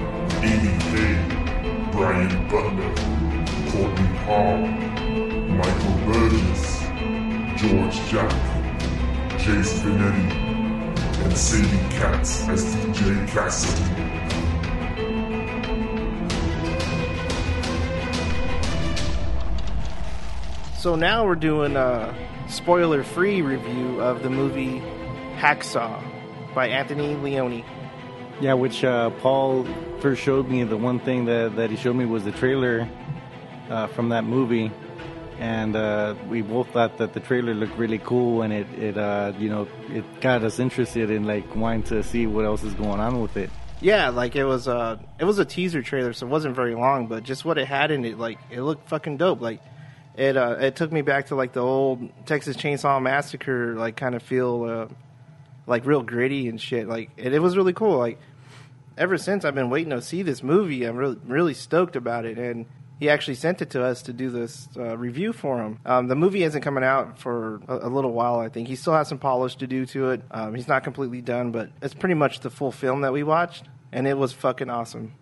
Amy 0.44 0.78
Kay, 0.78 1.18
Brian 1.90 2.48
Butler, 2.48 2.94
Courtney 3.72 4.16
Hall, 4.18 4.59
Michael 5.59 5.96
Burgess, 6.07 6.83
George 7.61 7.96
Jack, 8.09 8.31
Jace 9.40 9.74
Benetti, 9.83 10.28
and 11.24 11.37
Sadie 11.37 11.96
Katz 11.96 12.48
as 12.48 12.64
DJ 12.76 13.26
Cassidy. 13.26 14.22
So 20.76 20.94
now 20.94 21.26
we're 21.26 21.35
doing 21.35 21.74
a 21.74 22.14
spoiler 22.52 23.02
free 23.02 23.40
review 23.40 24.00
of 24.00 24.22
the 24.22 24.28
movie 24.28 24.80
Hacksaw 25.36 26.54
by 26.54 26.68
Anthony 26.68 27.14
Leone. 27.16 27.64
Yeah, 28.40 28.54
which 28.54 28.84
uh, 28.84 29.10
Paul 29.10 29.66
first 30.00 30.22
showed 30.22 30.48
me. 30.48 30.62
The 30.64 30.76
one 30.76 31.00
thing 31.00 31.24
that, 31.24 31.56
that 31.56 31.70
he 31.70 31.76
showed 31.76 31.96
me 31.96 32.04
was 32.04 32.24
the 32.24 32.32
trailer 32.32 32.88
uh, 33.70 33.86
from 33.88 34.10
that 34.10 34.24
movie, 34.24 34.70
and 35.38 35.74
uh, 35.74 36.14
we 36.28 36.42
both 36.42 36.68
thought 36.70 36.98
that 36.98 37.14
the 37.14 37.20
trailer 37.20 37.54
looked 37.54 37.76
really 37.78 37.98
cool, 37.98 38.42
and 38.42 38.52
it 38.52 38.66
it 38.78 38.98
uh, 38.98 39.32
you 39.38 39.48
know 39.48 39.66
it 39.88 40.04
got 40.20 40.44
us 40.44 40.58
interested 40.58 41.10
in 41.10 41.24
like 41.24 41.56
wanting 41.56 41.84
to 41.84 42.02
see 42.02 42.26
what 42.26 42.44
else 42.44 42.62
is 42.62 42.74
going 42.74 43.00
on 43.00 43.22
with 43.22 43.36
it. 43.36 43.48
Yeah, 43.80 44.10
like 44.10 44.36
it 44.36 44.44
was 44.44 44.68
uh 44.68 44.98
it 45.18 45.24
was 45.24 45.38
a 45.38 45.44
teaser 45.44 45.82
trailer, 45.82 46.12
so 46.12 46.26
it 46.26 46.30
wasn't 46.30 46.54
very 46.54 46.74
long, 46.74 47.06
but 47.06 47.22
just 47.24 47.44
what 47.44 47.58
it 47.58 47.66
had 47.66 47.90
in 47.90 48.04
it, 48.04 48.18
like 48.18 48.38
it 48.50 48.60
looked 48.60 48.88
fucking 48.88 49.16
dope. 49.16 49.40
Like 49.40 49.60
it 50.16 50.37
uh 50.37 50.57
it 50.61 50.77
took 50.77 50.92
me 50.92 51.03
back 51.03 51.27
to 51.27 51.35
like 51.35 51.53
the 51.53 51.61
old 51.61 52.09
Texas 52.27 52.57
Chainsaw 52.57 53.01
Massacre 53.03 53.75
like 53.77 53.96
kind 53.96 54.14
of 54.14 54.22
feel 54.22 54.64
uh 54.64 54.94
like 55.66 55.87
real 55.87 56.03
gritty 56.03 56.48
and 56.48 56.61
shit. 56.61 56.88
Like 56.88 57.11
it, 57.16 57.33
it 57.33 57.38
was 57.40 57.57
really 57.57 57.72
cool. 57.72 57.98
Like 57.98 58.18
ever 58.96 59.16
since 59.18 59.44
I've 59.44 59.55
been 59.55 59.70
waiting 59.70 59.90
to 59.90 60.03
see 60.03 60.22
this 60.22 60.42
movie, 60.42 60.85
I'm 60.85 60.96
really 60.96 61.18
really 61.25 61.55
stoked 61.55 61.96
about 61.96 62.25
it 62.25 62.38
and 62.38 62.66
he 63.03 63.11
actually 63.11 63.35
sent 63.35 63.61
it 63.61 63.70
to 63.70 63.83
us 63.83 64.03
to 64.03 64.12
do 64.12 64.31
this 64.31 64.68
uh, 64.77 64.96
review 64.96 65.33
for 65.33 65.61
him. 65.61 65.81
Um, 65.85 66.07
the 66.07 66.14
movie 66.14 66.44
isn't 66.44 66.62
coming 66.62 66.85
out 66.85 67.18
for 67.18 67.61
a, 67.66 67.88
a 67.88 67.90
little 67.90 68.12
while, 68.12 68.38
I 68.38 68.48
think. 68.48 68.68
He 68.68 68.77
still 68.77 68.92
has 68.92 69.09
some 69.09 69.18
polish 69.18 69.57
to 69.57 69.66
do 69.66 69.87
to 69.87 70.11
it. 70.11 70.22
Um, 70.31 70.55
he's 70.55 70.68
not 70.68 70.85
completely 70.85 71.20
done, 71.20 71.51
but 71.51 71.70
it's 71.83 71.94
pretty 71.94 72.14
much 72.14 72.40
the 72.40 72.51
full 72.51 72.70
film 72.70 73.01
that 73.01 73.12
we 73.12 73.25
watched, 73.25 73.64
and 73.90 74.07
it 74.07 74.16
was 74.16 74.33
fucking 74.33 74.70
awesome. 74.70 75.14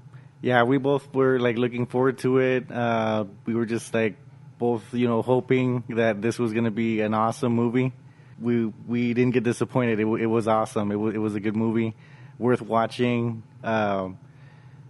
Yeah, 0.42 0.64
we 0.64 0.76
both 0.76 1.14
were 1.14 1.40
like 1.40 1.56
looking 1.56 1.86
forward 1.86 2.18
to 2.18 2.36
it. 2.36 2.70
Uh, 2.70 3.24
we 3.46 3.54
were 3.54 3.64
just 3.64 3.94
like 3.94 4.16
both, 4.60 4.92
you 4.92 5.08
know, 5.08 5.22
hoping 5.22 5.82
that 5.88 6.20
this 6.22 6.38
was 6.38 6.52
going 6.52 6.66
to 6.66 6.70
be 6.70 7.00
an 7.00 7.14
awesome 7.14 7.52
movie. 7.52 7.92
We 8.40 8.66
we 8.66 9.14
didn't 9.14 9.32
get 9.32 9.42
disappointed. 9.42 9.98
It, 9.98 10.06
it 10.06 10.26
was 10.26 10.46
awesome. 10.46 10.92
It, 10.92 11.14
it 11.14 11.18
was 11.18 11.34
a 11.34 11.40
good 11.40 11.56
movie, 11.56 11.96
worth 12.38 12.62
watching. 12.62 13.42
Um, 13.64 14.18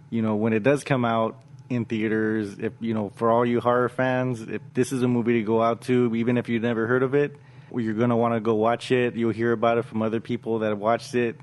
you 0.09 0.21
know, 0.21 0.35
when 0.35 0.53
it 0.53 0.61
does 0.61 0.83
come 0.83 1.05
out 1.05 1.41
in 1.69 1.85
theaters, 1.85 2.59
if 2.59 2.73
you 2.81 2.93
know, 2.93 3.11
for 3.15 3.31
all 3.31 3.45
you 3.45 3.61
horror 3.61 3.89
fans, 3.89 4.41
if 4.41 4.61
this 4.73 4.91
is 4.91 5.01
a 5.03 5.07
movie 5.07 5.33
to 5.39 5.43
go 5.43 5.61
out 5.61 5.83
to, 5.83 6.13
even 6.15 6.37
if 6.37 6.49
you've 6.49 6.61
never 6.61 6.85
heard 6.85 7.01
of 7.01 7.15
it, 7.15 7.35
you're 7.73 7.93
gonna 7.93 8.17
want 8.17 8.33
to 8.33 8.41
go 8.41 8.55
watch 8.55 8.91
it. 8.91 9.15
You'll 9.15 9.31
hear 9.31 9.53
about 9.53 9.77
it 9.77 9.85
from 9.85 10.01
other 10.01 10.19
people 10.19 10.59
that 10.59 10.69
have 10.69 10.79
watched 10.79 11.15
it. 11.15 11.37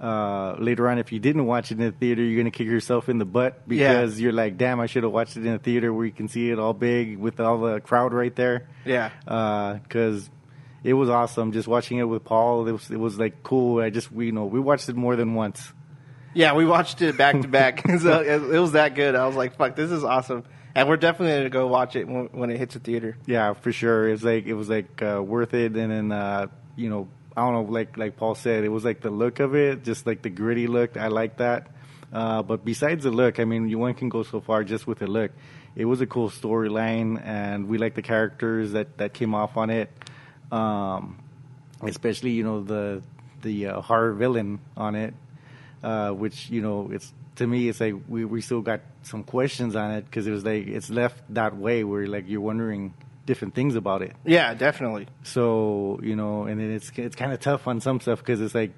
Uh, 0.00 0.56
later 0.58 0.88
on, 0.88 0.98
if 0.98 1.12
you 1.12 1.18
didn't 1.18 1.44
watch 1.44 1.70
it 1.70 1.78
in 1.78 1.84
the 1.84 1.92
theater, 1.92 2.22
you're 2.22 2.38
gonna 2.42 2.50
kick 2.50 2.66
yourself 2.66 3.08
in 3.10 3.18
the 3.18 3.26
butt 3.26 3.68
because 3.68 4.18
you're 4.18 4.32
like, 4.32 4.56
"Damn, 4.56 4.80
I 4.80 4.86
should 4.86 5.02
have 5.02 5.12
watched 5.12 5.36
it 5.36 5.44
in 5.44 5.52
the 5.52 5.58
theater 5.58 5.92
where 5.92 6.06
you 6.06 6.12
can 6.12 6.26
see 6.28 6.50
it 6.50 6.58
all 6.58 6.72
big 6.72 7.18
with 7.18 7.38
all 7.38 7.58
the 7.60 7.80
crowd 7.80 8.14
right 8.14 8.34
there." 8.34 8.68
Yeah. 8.86 9.10
because 9.82 10.30
it 10.82 10.94
was 10.94 11.10
awesome. 11.10 11.52
Just 11.52 11.68
watching 11.68 11.98
it 11.98 12.04
with 12.04 12.24
Paul, 12.24 12.66
it 12.66 12.72
was 12.72 12.90
it 12.90 12.96
was 12.98 13.18
like 13.18 13.42
cool. 13.42 13.82
I 13.82 13.90
just 13.90 14.10
we 14.10 14.26
you 14.26 14.32
know 14.32 14.46
we 14.46 14.58
watched 14.58 14.88
it 14.88 14.96
more 14.96 15.16
than 15.16 15.34
once. 15.34 15.72
Yeah, 16.32 16.54
we 16.54 16.64
watched 16.64 17.02
it 17.02 17.18
back 17.18 17.40
to 17.40 17.48
back. 17.48 17.84
So 18.00 18.20
it, 18.20 18.54
it 18.54 18.58
was 18.58 18.72
that 18.72 18.94
good. 18.94 19.14
I 19.14 19.26
was 19.26 19.36
like, 19.36 19.56
"Fuck, 19.56 19.76
this 19.76 19.90
is 19.90 20.04
awesome!" 20.04 20.44
And 20.74 20.88
we're 20.88 20.96
definitely 20.96 21.36
gonna 21.36 21.50
go 21.50 21.66
watch 21.66 21.96
it 21.96 22.06
when, 22.08 22.26
when 22.32 22.50
it 22.50 22.56
hits 22.56 22.74
the 22.74 22.80
theater. 22.80 23.18
Yeah, 23.26 23.52
for 23.54 23.72
sure. 23.72 24.08
It's 24.08 24.22
like 24.22 24.46
it 24.46 24.54
was 24.54 24.70
like 24.70 25.02
uh, 25.02 25.22
worth 25.22 25.52
it, 25.52 25.76
and 25.76 25.90
then 25.90 26.12
uh, 26.12 26.46
you 26.76 26.88
know 26.88 27.08
I 27.36 27.42
don't 27.42 27.54
know, 27.54 27.72
like 27.72 27.96
like 27.96 28.16
Paul 28.16 28.34
said, 28.34 28.64
it 28.64 28.68
was 28.68 28.84
like 28.84 29.00
the 29.00 29.10
look 29.10 29.40
of 29.40 29.54
it, 29.54 29.84
just 29.84 30.06
like 30.06 30.22
the 30.22 30.30
gritty 30.30 30.66
look. 30.66 30.96
I 30.96 31.08
like 31.08 31.38
that. 31.38 31.68
Uh, 32.12 32.42
but 32.42 32.64
besides 32.64 33.04
the 33.04 33.10
look, 33.10 33.38
I 33.38 33.44
mean, 33.44 33.68
you 33.68 33.78
one 33.78 33.94
can 33.94 34.08
go 34.08 34.22
so 34.22 34.40
far 34.40 34.64
just 34.64 34.86
with 34.86 34.98
the 34.98 35.06
look. 35.06 35.30
It 35.76 35.84
was 35.84 36.00
a 36.00 36.06
cool 36.06 36.28
storyline, 36.28 37.24
and 37.24 37.68
we 37.68 37.78
like 37.78 37.94
the 37.94 38.02
characters 38.02 38.72
that 38.72 38.98
that 38.98 39.14
came 39.14 39.34
off 39.34 39.56
on 39.56 39.70
it. 39.70 39.90
Um, 40.50 41.18
especially 41.82 42.30
you 42.30 42.42
know 42.42 42.62
the 42.62 43.02
the 43.42 43.66
uh, 43.66 43.80
horror 43.80 44.12
villain 44.12 44.60
on 44.76 44.96
it, 44.96 45.14
uh, 45.82 46.10
which 46.10 46.50
you 46.50 46.60
know 46.60 46.90
it's 46.92 47.12
to 47.36 47.46
me 47.46 47.68
it's 47.68 47.80
like 47.80 47.94
we 48.08 48.24
we 48.24 48.40
still 48.40 48.60
got 48.60 48.80
some 49.02 49.22
questions 49.22 49.76
on 49.76 49.92
it 49.92 50.04
because 50.04 50.26
it 50.26 50.30
was 50.30 50.44
like 50.44 50.66
it's 50.66 50.90
left 50.90 51.22
that 51.32 51.56
way 51.56 51.84
where 51.84 52.06
like 52.06 52.28
you're 52.28 52.40
wondering 52.40 52.92
different 53.30 53.54
things 53.54 53.76
about 53.76 54.02
it. 54.02 54.12
Yeah, 54.26 54.52
definitely. 54.54 55.06
So 55.22 56.00
you 56.02 56.16
know, 56.16 56.44
and 56.48 56.60
then 56.60 56.70
it's 56.72 56.90
it's 56.96 57.16
kind 57.16 57.32
of 57.32 57.38
tough 57.40 57.66
on 57.68 57.80
some 57.80 58.00
stuff 58.00 58.18
because 58.18 58.40
it's 58.40 58.54
like 58.54 58.72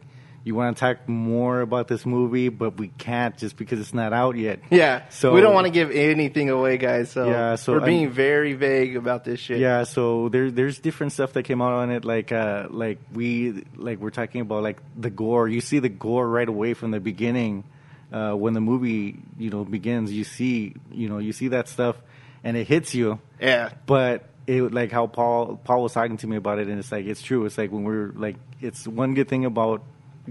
you 0.44 0.54
want 0.56 0.76
to 0.76 0.80
talk 0.80 1.08
more 1.08 1.60
about 1.60 1.86
this 1.86 2.04
movie, 2.04 2.48
but 2.48 2.76
we 2.76 2.88
can't 2.88 3.36
just 3.38 3.56
because 3.56 3.78
it's 3.78 3.94
not 3.94 4.12
out 4.12 4.36
yet. 4.36 4.58
Yeah. 4.70 5.08
So 5.08 5.32
we 5.32 5.40
don't 5.40 5.54
want 5.54 5.66
to 5.68 5.72
give 5.72 5.92
anything 5.92 6.50
away, 6.50 6.78
guys. 6.78 7.12
So, 7.12 7.28
Yeah, 7.30 7.54
so 7.54 7.74
we're 7.74 7.86
being 7.86 8.06
I'm- 8.06 8.12
very 8.12 8.54
vague 8.54 8.96
about 8.96 9.24
this 9.24 9.38
shit. 9.40 9.60
Yeah, 9.60 9.84
so 9.84 10.28
there's 10.30 10.52
there's 10.52 10.78
different 10.80 11.12
stuff 11.12 11.32
that 11.34 11.44
came 11.44 11.62
out 11.62 11.72
on 11.72 11.90
it, 11.92 12.04
like 12.04 12.32
uh 12.32 12.66
like 12.70 12.98
we 13.12 13.64
like 13.76 13.98
we're 14.00 14.10
talking 14.10 14.40
about 14.40 14.62
like 14.64 14.80
the 14.96 15.10
gore. 15.10 15.48
You 15.48 15.60
see 15.60 15.78
the 15.78 15.88
gore 15.88 16.28
right 16.28 16.48
away 16.48 16.74
from 16.74 16.90
the 16.90 17.00
beginning. 17.00 17.64
Uh, 18.12 18.34
when 18.34 18.52
the 18.52 18.60
movie 18.60 19.16
you 19.38 19.48
know 19.48 19.64
begins, 19.64 20.12
you 20.12 20.24
see 20.24 20.74
you 20.90 21.08
know 21.08 21.16
you 21.18 21.32
see 21.32 21.48
that 21.48 21.66
stuff, 21.68 21.96
and 22.44 22.56
it 22.58 22.66
hits 22.66 22.94
you. 22.94 23.18
Yeah. 23.40 23.70
But 23.86 24.28
it 24.46 24.72
like 24.72 24.90
how 24.90 25.06
Paul 25.06 25.60
Paul 25.62 25.82
was 25.82 25.92
talking 25.92 26.16
to 26.18 26.26
me 26.26 26.36
about 26.36 26.58
it, 26.58 26.68
and 26.68 26.78
it's 26.78 26.90
like 26.92 27.06
it's 27.06 27.22
true. 27.22 27.44
It's 27.44 27.58
like 27.58 27.70
when 27.70 27.84
we're 27.84 28.12
like 28.14 28.36
it's 28.60 28.86
one 28.86 29.14
good 29.14 29.28
thing 29.28 29.44
about 29.44 29.82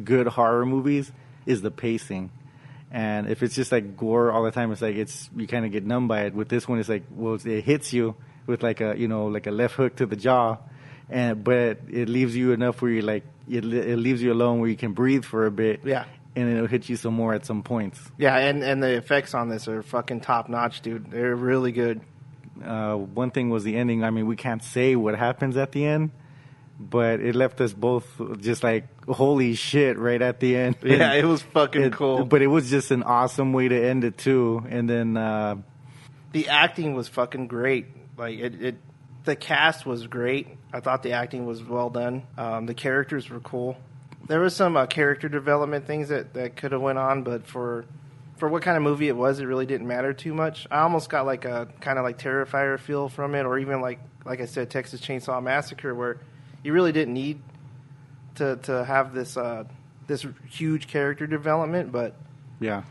good 0.03 0.27
horror 0.27 0.65
movies 0.65 1.11
is 1.45 1.61
the 1.61 1.71
pacing. 1.71 2.31
And 2.93 3.29
if 3.29 3.41
it's 3.41 3.55
just 3.55 3.71
like 3.71 3.95
gore 3.95 4.31
all 4.31 4.43
the 4.43 4.51
time, 4.51 4.71
it's 4.71 4.81
like 4.81 4.95
it's 4.95 5.29
you 5.35 5.47
kind 5.47 5.65
of 5.65 5.71
get 5.71 5.85
numb 5.85 6.07
by 6.07 6.23
it. 6.25 6.33
With 6.33 6.49
this 6.49 6.67
one, 6.67 6.79
it's 6.79 6.89
like 6.89 7.03
well, 7.09 7.35
it 7.43 7.63
hits 7.63 7.93
you 7.93 8.15
with 8.47 8.63
like 8.63 8.81
a 8.81 8.95
you 8.97 9.07
know 9.07 9.27
like 9.27 9.47
a 9.47 9.51
left 9.51 9.75
hook 9.75 9.95
to 9.97 10.05
the 10.05 10.17
jaw, 10.17 10.57
and 11.09 11.43
but 11.43 11.79
it 11.89 12.09
leaves 12.09 12.35
you 12.35 12.51
enough 12.51 12.81
where 12.81 12.91
you 12.91 13.01
like 13.01 13.23
it, 13.49 13.63
it 13.63 13.97
leaves 13.97 14.21
you 14.21 14.33
alone 14.33 14.59
where 14.59 14.69
you 14.69 14.75
can 14.75 14.91
breathe 14.93 15.23
for 15.23 15.45
a 15.45 15.51
bit. 15.51 15.81
Yeah. 15.85 16.05
and 16.35 16.49
it'll 16.49 16.67
hit 16.67 16.87
you 16.89 16.95
some 16.95 17.13
more 17.13 17.33
at 17.33 17.45
some 17.45 17.61
points. 17.63 17.99
Yeah, 18.17 18.37
and, 18.37 18.63
and 18.63 18.81
the 18.81 18.95
effects 18.95 19.33
on 19.33 19.49
this 19.49 19.67
are 19.67 19.83
fucking 19.83 20.21
top 20.21 20.47
notch, 20.47 20.81
dude. 20.81 21.11
They're 21.11 21.35
really 21.35 21.71
good. 21.73 21.99
Uh, 22.63 22.95
one 22.97 23.31
thing 23.31 23.49
was 23.49 23.63
the 23.63 23.75
ending. 23.77 24.03
I 24.03 24.09
mean, 24.09 24.27
we 24.27 24.35
can't 24.35 24.63
say 24.63 24.95
what 24.95 25.15
happens 25.15 25.57
at 25.57 25.71
the 25.71 25.85
end, 25.85 26.11
but 26.79 27.19
it 27.19 27.35
left 27.35 27.59
us 27.61 27.73
both 27.73 28.05
just 28.39 28.63
like 28.63 28.85
holy 29.07 29.53
shit 29.55 29.97
right 29.97 30.21
at 30.21 30.39
the 30.39 30.55
end. 30.55 30.75
Yeah, 30.83 31.13
it 31.13 31.25
was 31.25 31.41
fucking 31.41 31.81
It- 31.83 31.93
cool. 31.93 32.25
But 32.25 32.41
it 32.41 32.47
was 32.47 32.69
just 32.69 32.91
an 32.91 33.03
awesome 33.03 33.53
way 33.53 33.67
to 33.67 33.75
end 33.89 34.03
it 34.03 34.17
too. 34.17 34.63
And 34.69 34.89
then 34.89 35.17
uh, 35.17 35.55
the 36.31 36.47
acting 36.49 36.93
was 36.95 37.07
fucking 37.07 37.47
great. 37.47 37.87
Like 38.17 38.39
it, 38.39 38.61
it 38.61 38.75
the 39.25 39.35
cast 39.35 39.85
was 39.85 40.07
great. 40.07 40.47
I 40.73 40.79
thought 40.79 41.03
the 41.03 41.11
acting 41.13 41.45
was 41.45 41.63
well 41.63 41.89
done. 41.89 42.23
Um, 42.37 42.65
the 42.65 42.73
characters 42.73 43.29
were 43.29 43.39
cool. 43.41 43.77
There 44.27 44.39
was 44.39 44.55
some 44.55 44.77
uh, 44.77 44.85
character 44.85 45.27
development 45.27 45.85
things 45.87 46.09
that, 46.09 46.33
that 46.35 46.55
could 46.55 46.71
have 46.71 46.81
went 46.81 46.97
on, 46.97 47.23
but 47.23 47.45
for 47.47 47.85
for 48.41 48.49
what 48.49 48.63
kind 48.63 48.75
of 48.75 48.81
movie 48.81 49.07
it 49.07 49.15
was, 49.15 49.39
it 49.39 49.45
really 49.45 49.67
didn't 49.67 49.87
matter 49.87 50.13
too 50.13 50.33
much. 50.33 50.65
I 50.71 50.79
almost 50.79 51.11
got 51.11 51.27
like 51.27 51.45
a 51.45 51.67
kind 51.79 51.99
of 51.99 52.03
like 52.03 52.17
Terrifier 52.17 52.79
feel 52.79 53.07
from 53.07 53.35
it, 53.35 53.45
or 53.45 53.59
even 53.59 53.81
like 53.81 53.99
like 54.25 54.41
I 54.41 54.45
said, 54.45 54.71
Texas 54.71 54.99
Chainsaw 54.99 55.43
Massacre, 55.43 55.93
where 55.93 56.17
you 56.63 56.73
really 56.73 56.91
didn't 56.91 57.13
need 57.13 57.39
to 58.35 58.55
to 58.63 58.83
have 58.83 59.13
this 59.13 59.37
uh, 59.37 59.65
this 60.07 60.25
huge 60.49 60.87
character 60.87 61.27
development, 61.27 61.91
but 61.91 62.15
yeah, 62.59 62.81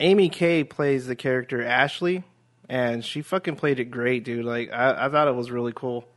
Amy 0.00 0.30
Kay 0.30 0.64
plays 0.64 1.06
the 1.06 1.16
character 1.16 1.62
Ashley, 1.62 2.24
and 2.70 3.04
she 3.04 3.20
fucking 3.20 3.56
played 3.56 3.80
it 3.80 3.90
great, 3.90 4.24
dude. 4.24 4.46
Like 4.46 4.72
I, 4.72 5.04
I 5.04 5.08
thought 5.10 5.28
it 5.28 5.34
was 5.34 5.50
really 5.50 5.74
cool. 5.74 6.08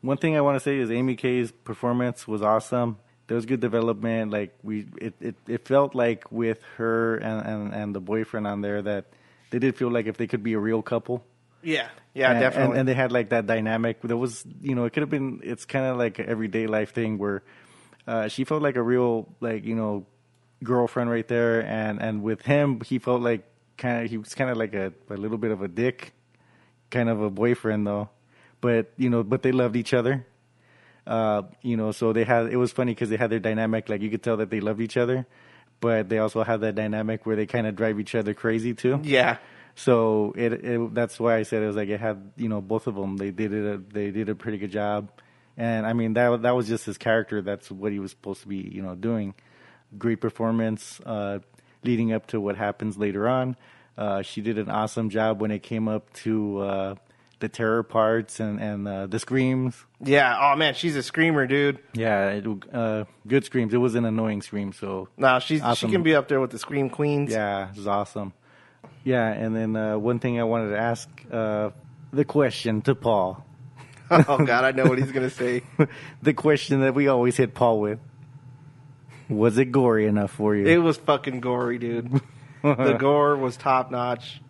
one 0.00 0.16
thing 0.16 0.36
I 0.36 0.40
want 0.40 0.56
to 0.56 0.60
say 0.60 0.78
is 0.78 0.90
Amy 0.90 1.14
Kay's 1.14 1.52
performance 1.52 2.26
was 2.26 2.42
awesome. 2.42 2.98
There 3.26 3.34
was 3.36 3.46
good 3.46 3.60
development. 3.60 4.30
Like 4.30 4.54
we, 4.62 4.86
it, 5.00 5.14
it, 5.20 5.36
it 5.46 5.66
felt 5.66 5.94
like 5.94 6.30
with 6.30 6.62
her 6.76 7.16
and, 7.16 7.46
and, 7.46 7.74
and 7.74 7.94
the 7.94 8.00
boyfriend 8.00 8.46
on 8.46 8.60
there 8.60 8.82
that 8.82 9.06
they 9.50 9.58
did 9.58 9.76
feel 9.76 9.90
like 9.90 10.06
if 10.06 10.16
they 10.16 10.26
could 10.26 10.42
be 10.42 10.54
a 10.54 10.58
real 10.58 10.82
couple. 10.82 11.24
Yeah, 11.62 11.88
yeah, 12.14 12.32
and, 12.32 12.40
definitely. 12.40 12.70
And, 12.70 12.78
and 12.80 12.88
they 12.88 12.94
had 12.94 13.12
like 13.12 13.28
that 13.30 13.46
dynamic. 13.46 14.02
There 14.02 14.16
was, 14.16 14.44
you 14.60 14.74
know, 14.74 14.84
it 14.84 14.92
could 14.92 15.02
have 15.02 15.10
been. 15.10 15.40
It's 15.44 15.64
kind 15.64 15.86
of 15.86 15.96
like 15.96 16.18
an 16.18 16.28
everyday 16.28 16.66
life 16.66 16.92
thing 16.92 17.18
where 17.18 17.42
uh, 18.06 18.28
she 18.28 18.44
felt 18.44 18.62
like 18.62 18.76
a 18.76 18.82
real, 18.82 19.28
like 19.40 19.64
you 19.64 19.76
know, 19.76 20.06
girlfriend 20.64 21.10
right 21.10 21.26
there, 21.26 21.64
and 21.64 22.02
and 22.02 22.22
with 22.22 22.42
him, 22.42 22.80
he 22.80 22.98
felt 22.98 23.22
like 23.22 23.44
kind 23.78 24.04
of 24.04 24.10
he 24.10 24.18
was 24.18 24.34
kind 24.34 24.50
of 24.50 24.56
like 24.56 24.74
a, 24.74 24.92
a 25.08 25.14
little 25.14 25.38
bit 25.38 25.52
of 25.52 25.62
a 25.62 25.68
dick, 25.68 26.12
kind 26.90 27.08
of 27.08 27.22
a 27.22 27.30
boyfriend 27.30 27.86
though. 27.86 28.10
But 28.60 28.90
you 28.96 29.08
know, 29.08 29.22
but 29.22 29.42
they 29.42 29.52
loved 29.52 29.76
each 29.76 29.94
other. 29.94 30.26
Uh, 31.06 31.42
you 31.62 31.76
know, 31.76 31.92
so 31.92 32.12
they 32.12 32.24
had. 32.24 32.46
It 32.46 32.56
was 32.56 32.72
funny 32.72 32.92
because 32.92 33.10
they 33.10 33.16
had 33.16 33.30
their 33.30 33.40
dynamic. 33.40 33.88
Like 33.88 34.02
you 34.02 34.10
could 34.10 34.22
tell 34.22 34.36
that 34.38 34.50
they 34.50 34.60
loved 34.60 34.80
each 34.80 34.96
other, 34.96 35.26
but 35.80 36.08
they 36.08 36.18
also 36.18 36.42
had 36.44 36.60
that 36.60 36.74
dynamic 36.74 37.26
where 37.26 37.36
they 37.36 37.46
kind 37.46 37.66
of 37.66 37.74
drive 37.74 37.98
each 37.98 38.14
other 38.14 38.34
crazy 38.34 38.74
too. 38.74 39.00
yeah, 39.02 39.38
So 39.74 40.32
it, 40.36 40.52
it 40.52 40.94
that's 40.94 41.18
why 41.18 41.36
I 41.36 41.42
said 41.42 41.62
it 41.62 41.66
was 41.66 41.76
like 41.76 41.88
it 41.88 41.98
had 42.00 42.32
you 42.36 42.48
know 42.48 42.60
both 42.60 42.86
of 42.86 42.94
them 42.94 43.16
they 43.16 43.30
did 43.30 43.52
it 43.52 43.74
a, 43.74 43.78
they 43.78 44.10
did 44.10 44.28
a 44.28 44.34
pretty 44.34 44.58
good 44.58 44.70
job, 44.70 45.10
and 45.56 45.86
I 45.86 45.92
mean 45.92 46.14
that 46.14 46.42
that 46.42 46.54
was 46.54 46.68
just 46.68 46.84
his 46.86 46.98
character 46.98 47.42
that's 47.42 47.70
what 47.70 47.90
he 47.90 47.98
was 47.98 48.10
supposed 48.12 48.42
to 48.42 48.48
be 48.48 48.58
you 48.58 48.82
know 48.82 48.94
doing, 48.94 49.34
great 49.98 50.20
performance 50.20 51.00
uh, 51.04 51.38
leading 51.82 52.12
up 52.12 52.26
to 52.28 52.40
what 52.40 52.56
happens 52.56 52.96
later 52.96 53.26
on. 53.28 53.56
Uh, 53.96 54.22
she 54.22 54.40
did 54.40 54.56
an 54.58 54.70
awesome 54.70 55.10
job 55.10 55.40
when 55.40 55.50
it 55.50 55.62
came 55.62 55.88
up 55.88 56.12
to 56.14 56.58
uh, 56.58 56.94
the 57.42 57.48
terror 57.50 57.82
parts 57.82 58.40
and 58.40 58.58
and 58.58 58.88
uh, 58.88 59.06
the 59.06 59.18
screams. 59.18 59.76
yeah. 60.00 60.38
Oh 60.40 60.56
man, 60.56 60.72
she's 60.72 60.96
a 60.96 61.02
screamer, 61.02 61.46
dude. 61.46 61.78
Yeah, 61.92 62.30
it, 62.30 62.46
uh, 62.72 63.04
good 63.26 63.44
screams. 63.44 63.74
It 63.74 63.78
was 63.78 63.94
an 63.94 64.06
annoying 64.06 64.40
scream, 64.40 64.72
so 64.72 65.08
No, 65.18 65.38
she's 65.40 65.60
Awesome. 65.60 65.88
she 65.88 65.92
can 65.92 66.02
be 66.02 66.14
up 66.14 66.28
there 66.28 66.40
with 66.40 66.50
the 66.50 66.58
scream 66.58 66.88
queens. 66.88 67.30
Yeah, 67.32 67.68
it 67.68 67.76
was 67.76 67.86
awesome. 67.86 68.32
Yeah, 69.04 69.26
and 69.26 69.54
then 69.54 69.76
uh, 69.76 69.98
one 69.98 70.20
thing 70.20 70.40
I 70.40 70.44
wanted 70.44 70.70
to 70.70 70.78
ask 70.78 71.08
uh, 71.30 71.70
the 72.12 72.24
question 72.24 72.80
to 72.82 72.94
Paul. 72.94 73.44
oh 74.10 74.44
god, 74.44 74.64
I 74.64 74.70
know 74.70 74.84
what 74.84 74.98
he's 74.98 75.12
gonna 75.12 75.30
say. 75.30 75.62
the 76.22 76.32
question 76.32 76.80
that 76.80 76.94
we 76.94 77.08
always 77.08 77.36
hit 77.36 77.54
Paul 77.54 77.80
with. 77.80 77.98
Was 79.28 79.58
it 79.58 79.66
gory 79.72 80.06
enough 80.06 80.30
for 80.30 80.54
you? 80.54 80.66
It 80.66 80.78
was 80.78 80.96
fucking 80.96 81.40
gory, 81.40 81.78
dude. 81.78 82.20
the 82.62 82.96
gore 82.98 83.36
was 83.36 83.56
top 83.56 83.90
notch. 83.90 84.40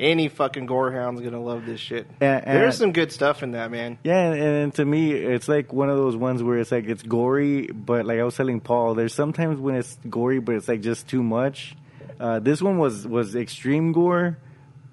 Any 0.00 0.28
fucking 0.28 0.66
gore 0.66 0.92
hound's 0.92 1.20
gonna 1.20 1.40
love 1.42 1.66
this 1.66 1.80
shit. 1.80 2.06
And- 2.20 2.44
and- 2.46 2.56
There's 2.60 2.76
some 2.78 2.92
good 2.92 3.10
stuff 3.10 3.42
in 3.42 3.50
that, 3.52 3.70
man. 3.70 3.98
Yeah, 4.04 4.32
and, 4.32 4.40
and 4.42 4.74
to 4.74 4.84
me, 4.84 5.12
it's 5.12 5.48
like 5.48 5.72
one 5.72 5.90
of 5.90 5.96
those 5.96 6.14
ones 6.16 6.42
where 6.42 6.58
it's 6.58 6.70
like 6.70 6.86
it's 6.86 7.02
gory, 7.02 7.66
but 7.66 8.06
like 8.06 8.20
I 8.20 8.24
was 8.24 8.36
telling 8.36 8.60
Paul, 8.60 8.94
there's 8.94 9.12
sometimes 9.14 9.58
when 9.58 9.74
it's 9.74 9.98
gory, 10.08 10.38
but 10.38 10.54
it's 10.54 10.68
like 10.68 10.80
just 10.82 11.08
too 11.08 11.22
much. 11.22 11.74
Uh, 12.20 12.38
this 12.38 12.62
one 12.62 12.78
was 12.78 13.06
was 13.06 13.34
extreme 13.34 13.92
gore, 13.92 14.38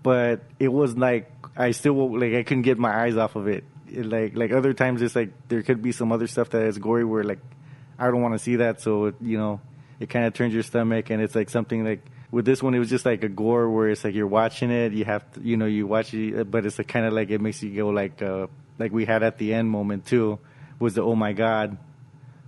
but 0.04 0.42
it 0.60 0.70
was 0.70 0.98
like 0.98 1.32
I 1.56 1.72
still 1.72 2.18
like 2.20 2.34
I 2.34 2.44
couldn't 2.44 2.64
get 2.64 2.78
my 2.80 2.94
eyes 3.04 3.16
off 3.18 3.36
of 3.36 3.48
it. 3.48 3.64
It, 3.88 4.06
like 4.08 4.36
like 4.36 4.52
other 4.52 4.74
times, 4.74 5.02
it's 5.02 5.16
like 5.16 5.30
there 5.48 5.62
could 5.62 5.82
be 5.82 5.92
some 5.92 6.12
other 6.12 6.28
stuff 6.28 6.50
that 6.50 6.64
is 6.64 6.78
gory 6.80 7.06
where 7.06 7.24
like 7.24 7.40
I 8.00 8.06
don't 8.12 8.22
want 8.22 8.34
to 8.34 8.40
see 8.40 8.58
that, 8.58 8.82
so 8.82 9.06
it, 9.06 9.16
you 9.22 9.38
know 9.38 9.62
it 10.00 10.10
kind 10.10 10.26
of 10.26 10.34
turns 10.34 10.54
your 10.54 10.64
stomach, 10.64 11.10
and 11.12 11.22
it's 11.22 11.36
like 11.36 11.50
something 11.50 11.86
like 11.86 12.02
with 12.36 12.44
this 12.44 12.62
one, 12.62 12.76
it 12.76 12.80
was 12.80 12.90
just 12.90 13.06
like 13.06 13.24
a 13.24 13.30
gore 13.30 13.70
where 13.70 13.88
it's 13.88 14.04
like 14.04 14.14
you're 14.14 14.28
watching 14.28 14.70
it, 14.70 14.92
you 14.92 15.06
have 15.06 15.24
to, 15.32 15.40
you 15.40 15.56
know, 15.56 15.66
you 15.66 15.88
watch 15.88 16.14
it, 16.14 16.52
but 16.52 16.66
it's 16.66 16.76
kind 16.76 17.06
of 17.06 17.14
like 17.14 17.30
it 17.30 17.40
makes 17.40 17.64
you 17.64 17.74
go 17.74 17.88
like, 17.88 18.22
uh, 18.22 18.48
like 18.78 18.92
we 18.92 19.06
had 19.06 19.24
at 19.24 19.38
the 19.38 19.54
end 19.54 19.70
moment 19.70 20.06
too, 20.06 20.38
was 20.78 20.96
the 20.96 21.02
oh 21.02 21.16
my 21.16 21.32
god 21.32 21.78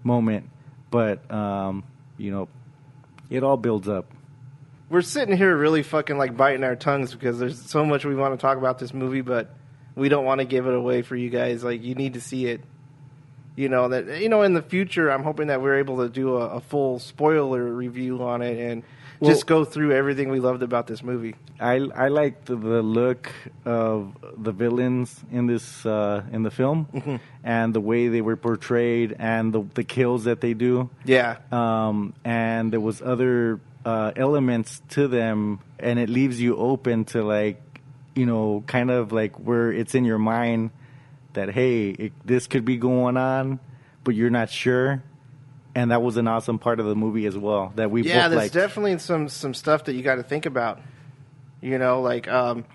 moment, 0.04 0.50
but 0.92 1.32
um, 1.32 1.86
you 2.18 2.32
know, 2.32 2.50
it 3.30 3.44
all 3.44 3.56
builds 3.56 3.88
up. 3.88 4.12
We're 4.90 5.04
sitting 5.04 5.38
here 5.38 5.56
really 5.56 5.84
fucking 5.84 6.18
like 6.18 6.36
biting 6.36 6.66
our 6.66 6.76
tongues 6.76 7.14
because 7.14 7.40
there's 7.40 7.62
so 7.62 7.86
much 7.86 8.04
we 8.04 8.14
want 8.14 8.38
to 8.38 8.42
talk 8.42 8.58
about 8.58 8.80
this 8.80 8.94
movie, 8.94 9.22
but 9.22 9.56
we 9.96 10.10
don't 10.10 10.26
want 10.26 10.40
to 10.40 10.46
give 10.46 10.68
it 10.68 10.74
away 10.74 11.02
for 11.02 11.16
you 11.16 11.30
guys. 11.30 11.64
Like 11.64 11.82
you 11.82 11.96
need 11.96 12.16
to 12.16 12.22
see 12.22 12.48
it. 12.48 12.60
You 13.56 13.70
know 13.70 13.88
that 13.88 14.20
you 14.20 14.28
know 14.28 14.42
in 14.42 14.54
the 14.54 14.62
future, 14.62 15.10
I'm 15.10 15.24
hoping 15.24 15.48
that 15.48 15.62
we're 15.62 15.78
able 15.78 16.00
to 16.00 16.10
do 16.10 16.36
a, 16.36 16.58
a 16.58 16.60
full 16.60 17.00
spoiler 17.00 17.64
review 17.64 18.22
on 18.22 18.42
it 18.42 18.60
and 18.60 18.84
Well- 19.20 19.32
just 19.32 19.48
go 19.48 19.66
through 19.66 19.94
everything 19.94 20.30
we 20.30 20.40
loved 20.40 20.62
about 20.64 20.88
this 20.88 21.02
movie. 21.04 21.36
I 21.60 21.76
I 21.96 22.08
liked 22.10 22.46
the, 22.46 22.56
look 22.56 23.32
of 23.66 24.16
the 24.38 24.52
villains 24.52 25.20
in 25.32 25.48
this 25.48 25.86
uh, 25.86 26.22
in 26.32 26.44
the 26.44 26.52
film, 26.52 27.20
and 27.44 27.74
the 27.74 27.82
way 27.82 28.10
they 28.10 28.22
were 28.22 28.36
portrayed, 28.38 29.16
and 29.18 29.52
the 29.54 29.64
the 29.74 29.84
kills 29.84 30.26
that 30.26 30.40
they 30.42 30.54
do. 30.54 30.90
Yeah, 31.06 31.38
um, 31.52 32.14
and 32.24 32.72
there 32.72 32.80
was 32.80 33.02
other 33.02 33.60
uh, 33.86 34.12
elements 34.16 34.82
to 34.90 35.08
them, 35.08 35.60
and 35.80 35.98
it 35.98 36.10
leaves 36.10 36.40
you 36.40 36.56
open 36.58 37.06
to 37.06 37.24
like, 37.24 37.60
you 38.16 38.26
know, 38.26 38.64
kind 38.68 38.92
of 38.92 39.12
like 39.12 39.36
where 39.40 39.72
it's 39.72 39.96
in 39.96 40.06
your 40.06 40.20
mind 40.20 40.70
that 41.34 41.50
hey, 41.50 41.90
it, 41.90 42.14
this 42.26 42.46
could 42.48 42.66
be 42.66 42.78
going 42.78 43.18
on, 43.18 43.60
but 44.04 44.14
you're 44.14 44.30
not 44.30 44.50
sure. 44.52 45.02
And 45.78 45.92
that 45.92 46.02
was 46.02 46.18
an 46.18 46.28
awesome 46.28 46.58
part 46.58 46.80
of 46.80 46.88
the 46.88 46.96
movie 46.96 47.28
as 47.28 47.38
well 47.38 47.72
that 47.76 47.92
we 47.92 48.02
yeah. 48.02 48.24
both 48.24 48.32
There's 48.32 48.42
liked. 48.46 48.54
definitely 48.56 48.98
some 48.98 49.30
some 49.30 49.54
stuff 49.54 49.84
that 49.84 49.94
you 49.94 50.02
got 50.02 50.16
to 50.16 50.24
think 50.24 50.48
about. 50.48 50.82
You 51.62 51.78
know, 51.78 52.02
like 52.02 52.28
um, 52.28 52.66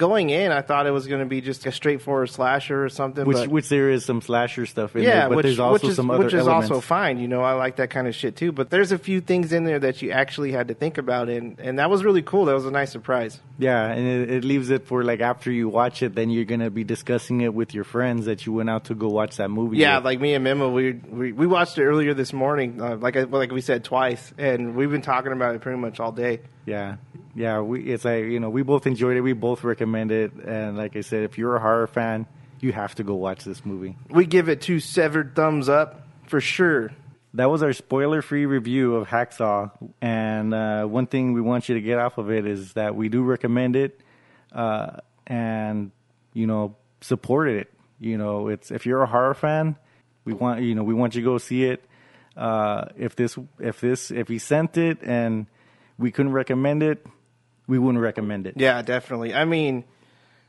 going 0.00 0.30
in, 0.30 0.50
I 0.50 0.62
thought 0.62 0.86
it 0.86 0.92
was 0.92 1.06
going 1.06 1.20
to 1.20 1.26
be 1.26 1.42
just 1.42 1.66
a 1.66 1.70
straightforward 1.70 2.30
slasher 2.30 2.82
or 2.82 2.88
something. 2.88 3.26
which 3.26 3.36
but 3.36 3.48
which 3.48 3.68
there 3.68 3.90
is 3.90 4.02
some 4.02 4.22
slasher 4.22 4.64
stuff 4.64 4.96
in 4.96 5.02
yeah, 5.02 5.10
there, 5.10 5.28
but 5.28 5.36
which, 5.36 5.44
there's 5.44 5.58
also 5.60 5.72
which 5.74 5.84
is, 5.84 5.96
some 5.96 6.10
other 6.10 6.24
which 6.24 6.32
is 6.32 6.40
elements. 6.40 6.70
also 6.70 6.80
fine. 6.80 7.18
You 7.18 7.28
know, 7.28 7.42
I 7.42 7.52
like 7.52 7.76
that 7.76 7.90
kind 7.90 8.08
of 8.08 8.14
shit 8.14 8.34
too. 8.34 8.50
But 8.50 8.70
there's 8.70 8.92
a 8.92 8.98
few 8.98 9.20
things 9.20 9.52
in 9.52 9.64
there 9.64 9.78
that 9.78 10.00
you 10.00 10.10
actually 10.10 10.52
had 10.52 10.68
to 10.68 10.74
think 10.74 10.96
about, 10.96 11.28
and 11.28 11.60
and 11.60 11.78
that 11.78 11.90
was 11.90 12.02
really 12.02 12.22
cool. 12.22 12.46
That 12.46 12.54
was 12.54 12.64
a 12.64 12.70
nice 12.70 12.90
surprise. 12.90 13.38
Yeah, 13.58 13.84
and 13.84 14.06
it, 14.08 14.30
it 14.30 14.44
leaves 14.44 14.70
it 14.70 14.86
for 14.86 15.04
like 15.04 15.20
after 15.20 15.52
you 15.52 15.68
watch 15.68 16.02
it, 16.02 16.14
then 16.14 16.30
you're 16.30 16.46
gonna 16.46 16.70
be 16.70 16.82
discussing 16.82 17.42
it 17.42 17.52
with 17.52 17.74
your 17.74 17.84
friends 17.84 18.24
that 18.24 18.46
you 18.46 18.54
went 18.54 18.70
out 18.70 18.84
to 18.86 18.94
go 18.94 19.08
watch 19.08 19.36
that 19.36 19.50
movie. 19.50 19.76
Yeah, 19.76 19.98
with. 19.98 20.06
like 20.06 20.20
me 20.20 20.32
and 20.32 20.42
Memo, 20.42 20.70
we 20.70 20.92
we, 20.92 21.32
we 21.32 21.46
watched 21.46 21.76
it 21.76 21.84
earlier 21.84 22.14
this 22.14 22.32
morning. 22.32 22.80
Uh, 22.80 22.96
like 22.96 23.18
I, 23.18 23.24
like 23.24 23.52
we 23.52 23.60
said 23.60 23.84
twice, 23.84 24.32
and 24.38 24.74
we've 24.74 24.90
been 24.90 25.02
talking 25.02 25.32
about 25.32 25.54
it 25.54 25.60
pretty 25.60 25.78
much 25.78 26.00
all 26.00 26.12
day. 26.12 26.40
Yeah, 26.66 26.96
yeah. 27.34 27.60
We 27.60 27.82
it's 27.84 28.04
like 28.04 28.24
you 28.24 28.40
know 28.40 28.50
we 28.50 28.62
both 28.62 28.86
enjoyed 28.86 29.16
it. 29.16 29.22
We 29.22 29.32
both 29.32 29.64
recommend 29.64 30.12
it, 30.12 30.32
and 30.34 30.76
like 30.76 30.96
I 30.96 31.00
said, 31.00 31.24
if 31.24 31.38
you're 31.38 31.56
a 31.56 31.60
horror 31.60 31.86
fan, 31.86 32.26
you 32.60 32.72
have 32.72 32.94
to 32.96 33.04
go 33.04 33.14
watch 33.14 33.44
this 33.44 33.64
movie. 33.64 33.96
We 34.08 34.26
give 34.26 34.48
it 34.48 34.60
two 34.60 34.80
severed 34.80 35.34
thumbs 35.34 35.68
up 35.68 36.06
for 36.26 36.40
sure. 36.40 36.92
That 37.34 37.48
was 37.48 37.62
our 37.62 37.72
spoiler-free 37.72 38.46
review 38.46 38.96
of 38.96 39.06
Hacksaw, 39.08 39.70
and 40.00 40.52
uh, 40.52 40.84
one 40.84 41.06
thing 41.06 41.32
we 41.32 41.40
want 41.40 41.68
you 41.68 41.76
to 41.76 41.80
get 41.80 41.98
off 41.98 42.18
of 42.18 42.30
it 42.30 42.44
is 42.44 42.72
that 42.72 42.96
we 42.96 43.08
do 43.08 43.22
recommend 43.22 43.76
it, 43.76 44.00
uh, 44.52 44.96
and 45.26 45.92
you 46.34 46.46
know 46.46 46.76
support 47.00 47.48
it. 47.48 47.72
You 48.00 48.18
know, 48.18 48.48
it's 48.48 48.70
if 48.70 48.84
you're 48.84 49.02
a 49.02 49.06
horror 49.06 49.34
fan, 49.34 49.76
we 50.24 50.32
want 50.32 50.62
you 50.62 50.74
know 50.74 50.82
we 50.82 50.94
want 50.94 51.14
you 51.14 51.20
to 51.22 51.24
go 51.24 51.38
see 51.38 51.64
it. 51.64 51.84
Uh, 52.36 52.86
if 52.96 53.16
this 53.16 53.38
if 53.58 53.80
this 53.80 54.10
if 54.10 54.28
he 54.28 54.38
sent 54.38 54.76
it 54.76 54.98
and 55.02 55.46
we 56.00 56.10
couldn't 56.10 56.32
recommend 56.32 56.82
it, 56.82 57.06
we 57.68 57.78
wouldn't 57.78 58.02
recommend 58.02 58.46
it. 58.48 58.54
Yeah, 58.56 58.82
definitely. 58.82 59.32
I 59.34 59.44
mean, 59.44 59.84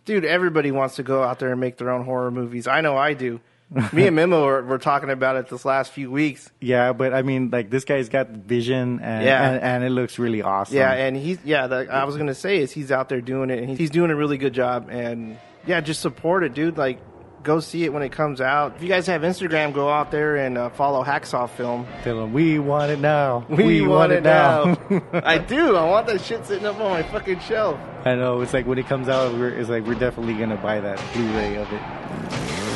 dude, 0.06 0.26
everybody 0.26 0.72
wants 0.72 0.96
to 0.96 1.04
go 1.04 1.22
out 1.22 1.38
there 1.40 1.52
and 1.52 1.60
make 1.62 1.78
their 1.78 1.90
own 1.92 2.04
horror 2.06 2.32
movies. 2.32 2.68
I 2.68 2.82
know 2.82 2.98
I 2.98 3.14
do. 3.14 3.40
Me 3.94 4.08
and 4.08 4.16
Memo 4.18 4.44
were, 4.44 4.64
were 4.64 4.78
talking 4.78 5.10
about 5.10 5.38
it 5.38 5.48
this 5.48 5.64
last 5.64 5.94
few 5.94 6.12
weeks. 6.12 6.50
Yeah, 6.60 6.92
but 6.92 7.14
I 7.14 7.22
mean, 7.22 7.52
like 7.52 7.70
this 7.70 7.86
guy's 7.86 8.10
got 8.10 8.28
vision, 8.30 9.00
and 9.02 9.24
Yeah. 9.24 9.50
and, 9.50 9.64
and 9.64 9.84
it 9.86 9.92
looks 9.92 10.20
really 10.20 10.42
awesome. 10.42 10.76
Yeah, 10.76 10.92
and 10.92 11.16
he's 11.16 11.38
yeah. 11.46 11.68
The, 11.68 11.88
I 11.90 12.04
was 12.04 12.18
gonna 12.18 12.36
say 12.36 12.58
is 12.58 12.72
he's 12.74 12.92
out 12.92 13.08
there 13.08 13.22
doing 13.22 13.50
it, 13.50 13.60
and 13.60 13.70
he's, 13.70 13.78
he's 13.78 13.90
doing 13.90 14.12
a 14.12 14.16
really 14.16 14.38
good 14.38 14.52
job. 14.54 14.90
And 14.92 15.38
yeah, 15.66 15.80
just 15.80 16.02
support 16.02 16.44
it, 16.44 16.54
dude. 16.54 16.78
Like, 16.78 17.00
go 17.44 17.60
see 17.60 17.84
it 17.84 17.94
when 17.94 18.04
it 18.04 18.12
comes 18.12 18.42
out. 18.42 18.76
If 18.76 18.84
you 18.84 18.90
guys 18.90 19.08
have 19.08 19.22
Instagram, 19.22 19.74
go 19.74 19.90
out 19.90 20.12
there 20.12 20.36
and 20.36 20.58
uh, 20.58 20.70
follow 20.70 21.04
Hacksaw 21.04 21.50
Film. 21.50 21.88
tell 22.04 22.24
him 22.24 22.34
we 22.34 22.60
want 22.60 22.92
it 22.92 23.00
now. 23.00 23.46
We, 23.62 23.82
want, 23.82 24.12
it 24.12 24.24
now. 24.24 24.78
I 25.14 25.38
do. 25.38 25.76
I 25.76 25.86
want 25.86 26.08
that 26.08 26.22
shit 26.22 26.46
sitting 26.46 26.66
up 26.66 26.80
on 26.80 26.90
my 26.90 27.04
fucking 27.04 27.40
shelf. 27.42 27.80
I 28.06 28.16
know. 28.16 28.42
It's 28.42 28.54
like 28.54 28.66
when 28.66 28.80
it 28.80 28.88
comes 28.88 29.08
out, 29.08 29.34
we're, 29.34 29.50
it's 29.50 29.70
like 29.70 29.86
we're 29.86 29.94
definitely 29.94 30.34
gonna 30.34 30.58
buy 30.58 30.80
that 30.80 31.00
Blu-ray 31.14 31.58
of 31.58 31.72
it. 31.72 32.71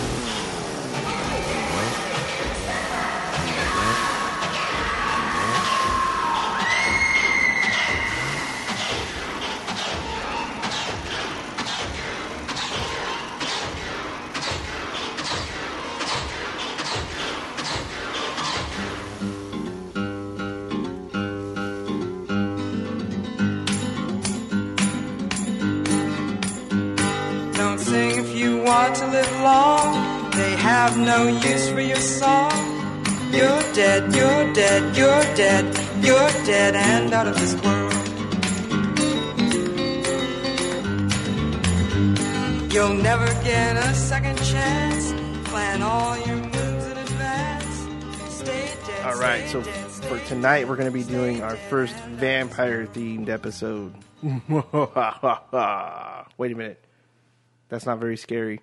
Dead, 33.99 34.15
you're 34.15 34.53
dead, 34.53 34.97
you're 34.97 35.35
dead, 35.35 35.65
you're 36.03 36.45
dead 36.45 36.75
and 36.75 37.13
out 37.13 37.27
of 37.27 37.39
this 37.39 37.53
world. 37.63 37.93
You'll 42.73 42.93
never 42.95 43.25
get 43.43 43.77
a 43.77 43.93
second 43.93 44.37
chance. 44.43 45.13
Plan 45.49 45.81
all 45.81 46.17
your 46.25 46.35
moves 46.35 46.85
in 46.87 46.97
advance. 46.97 48.35
Stay 48.35 48.69
dead. 48.85 49.05
All 49.05 49.17
right, 49.19 49.47
so 49.49 49.61
dead, 49.61 49.73
for 49.91 50.19
tonight, 50.27 50.67
we're 50.67 50.75
going 50.75 50.91
to 50.91 50.93
be 50.93 51.03
doing 51.03 51.41
our 51.41 51.55
first 51.55 51.95
vampire 51.95 52.85
themed 52.87 53.29
episode. 53.29 53.93
Wait 56.37 56.51
a 56.51 56.55
minute. 56.55 56.83
That's 57.69 57.85
not 57.85 57.99
very 57.99 58.17
scary. 58.17 58.59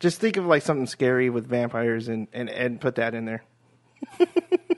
Just 0.00 0.18
think 0.18 0.38
of 0.38 0.46
like 0.46 0.62
something 0.62 0.86
scary 0.86 1.28
with 1.28 1.46
vampires 1.46 2.08
and, 2.08 2.26
and, 2.32 2.48
and 2.48 2.80
put 2.80 2.94
that 2.94 3.14
in 3.14 3.26
there. 3.26 3.44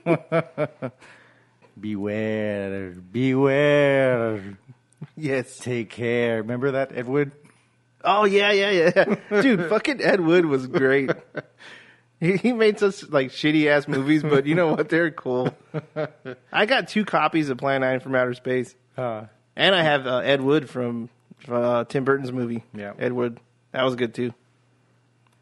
Beware, 1.80 2.90
beware. 2.90 4.58
Yes. 5.16 5.56
Take 5.58 5.88
care. 5.90 6.38
Remember 6.42 6.72
that, 6.72 6.92
Edward? 6.94 7.32
Oh, 8.04 8.24
yeah, 8.24 8.52
yeah, 8.52 8.92
yeah. 8.94 9.16
Dude, 9.42 9.68
fucking 9.68 10.02
Ed 10.02 10.20
Wood 10.20 10.44
was 10.46 10.66
great. 10.66 11.10
He, 12.18 12.36
he 12.36 12.52
made 12.52 12.78
such 12.78 13.08
like 13.08 13.28
shitty 13.30 13.66
ass 13.66 13.88
movies, 13.88 14.22
but 14.22 14.44
you 14.46 14.54
know 14.54 14.72
what? 14.72 14.90
They're 14.90 15.10
cool. 15.10 15.54
I 16.52 16.66
got 16.66 16.88
two 16.88 17.04
copies 17.06 17.48
of 17.48 17.56
Plan 17.58 17.80
9 17.80 18.00
from 18.00 18.14
Outer 18.14 18.34
Space. 18.34 18.74
Uh, 18.96 19.24
And 19.56 19.74
I 19.74 19.82
have 19.82 20.06
uh, 20.06 20.18
Ed 20.18 20.42
Wood 20.42 20.68
from 20.68 21.08
uh, 21.48 21.84
Tim 21.84 22.04
Burton's 22.04 22.32
movie. 22.32 22.62
Yeah. 22.74 22.92
Ed 22.98 23.12
Wood. 23.12 23.40
That 23.72 23.84
was 23.84 23.96
good 23.96 24.12
too. 24.14 24.34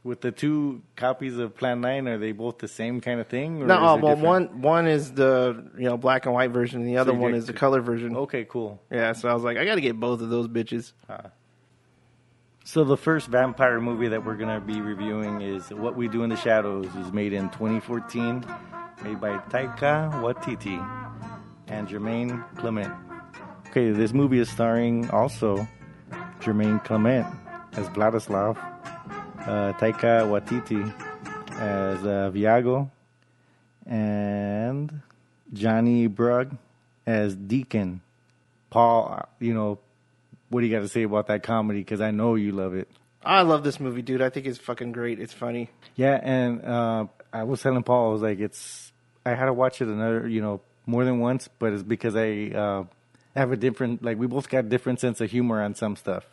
With 0.05 0.21
the 0.21 0.31
two 0.33 0.83
copies 0.97 1.37
of 1.39 1.57
Plan 1.57 1.81
Nine, 1.81 2.07
are 2.09 2.19
they 2.19 2.33
both 2.33 2.59
the 2.59 2.69
same 2.69 3.01
kind 3.01 3.21
of 3.21 3.27
thing? 3.27 3.63
Or 3.63 3.67
No, 3.67 3.75
is 3.75 3.81
oh, 3.81 3.85
well, 3.85 3.97
different? 4.17 4.23
one 4.23 4.63
one 4.63 4.87
is 4.87 5.13
the 5.13 5.71
you 5.77 5.85
know 5.85 5.97
black 5.97 6.25
and 6.27 6.35
white 6.35 6.51
version, 6.51 6.81
and 6.81 6.89
the 6.89 6.97
other 6.99 7.13
you 7.13 7.19
one 7.19 7.35
is 7.35 7.47
the 7.47 7.53
color 7.53 7.81
version. 7.81 8.17
Okay, 8.17 8.45
cool. 8.45 8.81
Yeah, 8.91 9.13
so 9.13 9.29
I 9.29 9.35
was 9.35 9.43
like, 9.43 9.57
I 9.59 9.65
got 9.65 9.75
to 9.75 9.81
get 9.81 9.99
both 9.99 10.21
of 10.23 10.29
those 10.31 10.49
bitches. 10.49 10.93
So 12.65 12.85
the 12.85 12.97
first 12.99 13.29
vampire 13.29 13.81
movie 13.81 14.09
that 14.09 14.25
we're 14.25 14.37
gonna 14.37 14.61
be 14.61 14.81
reviewing 14.81 15.41
is 15.41 15.71
What 15.71 15.97
We 15.97 16.07
Do 16.09 16.23
in 16.23 16.29
the 16.31 16.37
Shadows. 16.37 16.87
It 16.87 16.95
was 16.99 17.13
made 17.13 17.33
in 17.33 17.49
2014, 17.51 18.45
made 19.05 19.21
by 19.21 19.39
Taika 19.49 20.11
Waititi 20.23 20.79
and 21.69 21.89
Jermaine 21.89 22.45
Clement. 22.57 22.93
okay, 23.69 23.91
this 23.91 24.13
movie 24.13 24.39
is 24.39 24.51
starring 24.51 25.09
also 25.11 25.67
Jermaine 26.41 26.83
Clement 26.85 27.27
as 27.73 27.89
Vladislav, 27.89 28.57
uh, 28.59 28.98
Taika 29.49 30.27
Waititi 30.29 30.93
as 31.59 32.05
uh, 32.05 32.31
Viago, 32.33 32.91
and 33.87 35.01
Johnny 35.53 36.09
Brugh 36.09 36.57
as 37.07 37.35
Deacon. 37.35 38.01
Paul, 38.71 39.19
uh, 39.19 39.27
you 39.41 39.55
know, 39.55 39.79
what 40.51 40.61
do 40.61 40.67
you 40.67 40.73
got 40.75 40.83
to 40.83 40.89
say 40.89 41.03
about 41.03 41.29
that 41.29 41.43
comedy? 41.43 41.81
Because 41.81 42.01
I 42.01 42.11
know 42.11 42.35
you 42.35 42.53
love 42.53 42.75
it. 42.75 42.89
I 43.25 43.43
love 43.43 43.65
this 43.65 43.81
movie, 43.81 44.03
dude. 44.03 44.23
I 44.23 44.31
think 44.31 44.47
it's 44.47 44.59
fucking 44.59 44.93
great. 44.93 45.19
It's 45.19 45.33
funny. 45.33 45.71
Yeah, 45.97 46.21
and 46.23 46.65
uh, 46.65 47.07
I 47.33 47.45
was 47.45 47.63
telling 47.63 47.83
Paul, 47.83 48.11
I 48.11 48.13
was 48.13 48.23
like, 48.23 48.39
it's. 48.41 48.93
I 49.27 49.35
had 49.35 49.47
to 49.47 49.53
watch 49.53 49.83
it 49.83 49.89
another, 49.89 50.29
you 50.29 50.41
know, 50.41 50.61
more 50.87 51.05
than 51.05 51.19
once, 51.19 51.49
but 51.59 51.73
it's 51.73 51.83
because 51.83 52.17
I 52.17 52.51
uh, 52.55 52.85
have 53.37 53.53
a 53.53 53.57
different, 53.57 54.03
like, 54.03 54.19
we 54.19 54.27
both 54.27 54.49
got 54.49 54.69
different 54.69 55.01
sense 55.01 55.21
of 55.21 55.31
humor 55.31 55.63
on 55.63 55.75
some 55.75 55.97
stuff. 55.97 56.25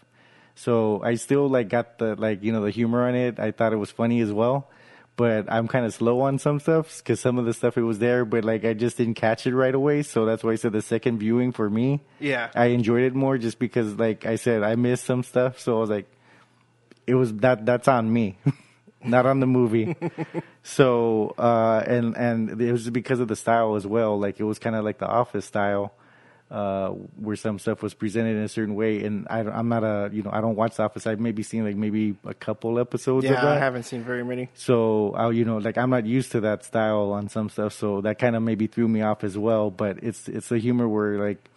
So 0.56 1.02
I 1.04 1.16
still 1.16 1.48
like 1.50 1.70
got 1.70 1.98
the 2.00 2.16
like 2.16 2.42
you 2.44 2.52
know 2.54 2.64
the 2.64 2.72
humor 2.72 3.08
on 3.08 3.16
it. 3.16 3.40
I 3.40 3.52
thought 3.52 3.74
it 3.74 3.78
was 3.78 3.92
funny 3.92 4.22
as 4.22 4.32
well, 4.32 4.70
but 5.18 5.46
I'm 5.52 5.68
kind 5.68 5.86
of 5.86 5.94
slow 5.94 6.22
on 6.22 6.40
some 6.40 6.60
stuff 6.62 6.98
because 7.00 7.20
some 7.20 7.38
of 7.38 7.46
the 7.46 7.54
stuff 7.54 7.78
it 7.78 7.82
was 7.84 8.00
there, 8.00 8.24
but 8.24 8.46
like 8.46 8.64
I 8.64 8.74
just 8.74 8.96
didn't 8.98 9.16
catch 9.16 9.46
it 9.46 9.54
right 9.56 9.76
away. 9.76 10.02
So 10.04 10.26
that's 10.26 10.44
why 10.44 10.52
I 10.54 10.56
said 10.56 10.72
the 10.72 10.82
second 10.82 11.20
viewing 11.20 11.52
for 11.52 11.70
me, 11.70 12.00
Yeah. 12.20 12.50
I 12.56 12.68
enjoyed 12.68 13.04
it 13.04 13.14
more 13.14 13.38
just 13.38 13.60
because 13.60 13.96
like 14.00 14.26
I 14.26 14.38
said 14.38 14.64
I 14.64 14.76
missed 14.76 15.04
some 15.04 15.24
stuff. 15.24 15.60
So 15.60 15.76
I 15.78 15.80
was 15.82 15.90
like, 15.90 16.08
it 17.06 17.16
was 17.16 17.34
that 17.44 17.66
that's 17.66 17.90
on 17.90 18.12
me, 18.12 18.38
not 19.04 19.26
on 19.26 19.42
the 19.42 19.48
movie. 19.48 19.96
so 20.64 21.36
uh, 21.38 21.84
and 21.86 22.16
and 22.16 22.62
it 22.62 22.72
was 22.72 22.90
because 22.90 23.20
of 23.20 23.28
the 23.28 23.36
style 23.36 23.76
as 23.76 23.86
well. 23.86 24.18
Like 24.18 24.40
it 24.40 24.44
was 24.46 24.58
kind 24.60 24.76
of 24.76 24.86
like 24.86 25.00
the 25.00 25.08
Office 25.08 25.46
style 25.46 25.94
uh, 26.52 26.90
where 26.90 27.36
some 27.36 27.58
stuff 27.58 27.82
was 27.82 27.94
presented 27.94 28.38
in 28.38 28.44
a 28.44 28.48
certain 28.48 28.76
way. 28.76 29.04
And 29.04 29.28
I, 29.30 29.40
I'm 29.40 29.68
not 29.68 29.84
a, 29.84 30.10
you 30.14 30.22
know, 30.22 30.30
I 30.32 30.42
don't 30.42 30.56
watch 30.56 30.76
The 30.76 30.84
Office. 30.84 31.08
I've 31.08 31.20
maybe 31.20 31.42
seen 31.44 31.66
like 31.66 31.76
maybe 31.76 32.16
a 32.24 32.34
couple 32.34 32.80
episodes 32.80 33.26
of 33.26 33.32
Yeah. 33.32 33.48
I 33.48 33.58
haven't 33.58 33.84
seen 33.84 34.04
very 34.04 34.24
many. 34.24 34.50
So 34.54 35.12
I, 35.14 35.32
you 35.32 35.44
know, 35.44 35.58
like 35.58 35.78
I'm 35.78 35.90
not 35.90 36.06
used 36.06 36.32
to 36.34 36.42
that 36.42 36.64
style 36.64 37.12
on 37.14 37.30
some 37.30 37.50
stuff. 37.50 37.74
So 37.74 38.02
that 38.02 38.20
kind 38.20 38.36
of 38.36 38.44
maybe 38.44 38.68
threw 38.68 38.88
me 38.88 39.02
off 39.02 39.24
as 39.24 39.38
well. 39.38 39.72
But 39.72 40.04
it's 40.04 40.28
it's 40.30 40.52
a 40.52 40.58
humor 40.60 40.88
where 40.88 41.18
like, 41.18 41.50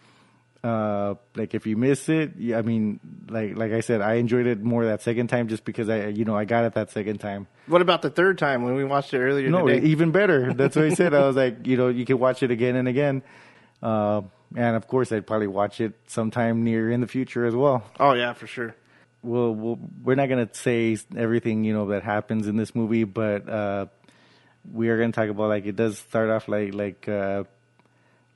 uh, 0.64 1.14
like 1.36 1.54
if 1.54 1.66
you 1.66 1.76
miss 1.76 2.08
it, 2.08 2.32
yeah, 2.38 2.58
I 2.58 2.62
mean, 2.62 2.98
like 3.28 3.56
like 3.56 3.72
I 3.72 3.80
said, 3.80 4.00
I 4.00 4.14
enjoyed 4.14 4.46
it 4.46 4.62
more 4.62 4.86
that 4.86 5.02
second 5.02 5.28
time 5.28 5.48
just 5.48 5.64
because 5.64 5.88
I, 5.88 6.06
you 6.08 6.24
know, 6.24 6.34
I 6.36 6.46
got 6.46 6.64
it 6.64 6.74
that 6.74 6.90
second 6.90 7.18
time. 7.18 7.46
What 7.66 7.82
about 7.82 8.00
the 8.02 8.10
third 8.10 8.38
time 8.38 8.62
when 8.64 8.74
we 8.74 8.84
watched 8.84 9.12
it 9.14 9.18
earlier 9.20 9.50
No, 9.50 9.66
today? 9.68 9.86
even 9.86 10.10
better. 10.12 10.52
That's 10.54 10.74
what 10.74 10.86
I 10.86 10.94
said. 10.94 11.12
I 11.14 11.26
was 11.26 11.36
like, 11.36 11.66
you 11.66 11.76
know, 11.76 11.88
you 11.88 12.04
can 12.06 12.18
watch 12.18 12.42
it 12.42 12.50
again 12.50 12.74
and 12.74 12.88
again. 12.88 13.22
Uh, 13.82 14.22
and 14.56 14.76
of 14.76 14.86
course, 14.86 15.12
I'd 15.12 15.26
probably 15.26 15.46
watch 15.46 15.80
it 15.80 15.94
sometime 16.06 16.64
near 16.64 16.90
in 16.90 17.00
the 17.00 17.06
future 17.06 17.44
as 17.44 17.54
well. 17.54 17.84
oh 18.00 18.14
yeah, 18.14 18.32
for 18.32 18.46
sure. 18.46 18.74
Well, 19.22 19.54
we'll 19.54 19.78
we're 20.02 20.14
not 20.14 20.28
gonna 20.28 20.48
say 20.52 20.96
everything 21.16 21.64
you 21.64 21.72
know 21.72 21.88
that 21.88 22.02
happens 22.02 22.46
in 22.46 22.56
this 22.56 22.74
movie, 22.74 23.04
but 23.04 23.48
uh, 23.48 23.86
we 24.72 24.88
are 24.88 24.98
gonna 24.98 25.12
talk 25.12 25.28
about 25.28 25.48
like 25.48 25.66
it 25.66 25.76
does 25.76 25.98
start 25.98 26.30
off 26.30 26.48
like 26.48 26.72
like 26.74 27.08
uh, 27.08 27.44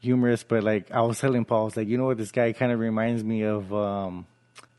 humorous, 0.01 0.43
but 0.43 0.65
like 0.65 0.91
I 0.91 1.01
was 1.03 1.19
telling 1.19 1.45
Paul, 1.45 1.63
I 1.63 1.65
was 1.65 1.77
like, 1.77 1.89
you 1.89 1.99
know 1.99 2.07
what, 2.07 2.19
this 2.19 2.33
guy 2.33 2.53
kind 2.53 2.73
of 2.73 2.81
reminds 2.81 3.23
me 3.23 3.43
of 3.45 3.73
um, 3.73 4.27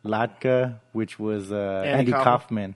Latka, 0.06 0.80
which 0.92 1.18
was 1.18 1.52
uh, 1.52 1.84
Andy 1.86 2.00
Andy, 2.00 2.12
Kaufman. 2.12 2.24
Kaufman. 2.24 2.76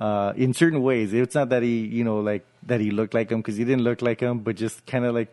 Uh, 0.00 0.32
in 0.34 0.54
certain 0.54 0.82
ways, 0.82 1.12
it's 1.12 1.34
not 1.34 1.50
that 1.50 1.62
he, 1.62 1.80
you 1.86 2.04
know, 2.04 2.20
like 2.20 2.44
that 2.64 2.80
he 2.80 2.90
looked 2.90 3.14
like 3.14 3.30
him 3.30 3.40
because 3.40 3.56
he 3.56 3.64
didn't 3.64 3.84
look 3.84 4.02
like 4.02 4.20
him, 4.20 4.38
but 4.40 4.56
just 4.56 4.84
kind 4.86 5.04
of 5.04 5.14
like 5.14 5.28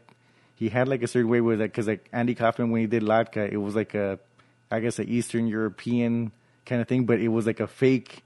he 0.58 0.68
had 0.70 0.88
like 0.90 1.02
a 1.04 1.08
certain 1.08 1.30
way 1.30 1.40
with 1.40 1.62
it 1.62 1.72
because 1.72 1.88
like 1.88 2.10
Andy 2.12 2.36
Kaufman 2.36 2.72
when 2.72 2.82
he 2.82 2.88
did 2.88 3.04
Latka, 3.04 3.50
it 3.50 3.58
was 3.58 3.76
like 3.76 3.94
a, 3.94 4.20
I 4.70 4.82
guess, 4.82 5.00
a 5.00 5.04
Eastern 5.10 5.48
European 5.48 6.32
kind 6.66 6.82
of 6.82 6.88
thing, 6.90 7.06
but 7.06 7.20
it 7.22 7.30
was 7.30 7.46
like 7.48 7.62
a 7.62 7.68
fake, 7.68 8.24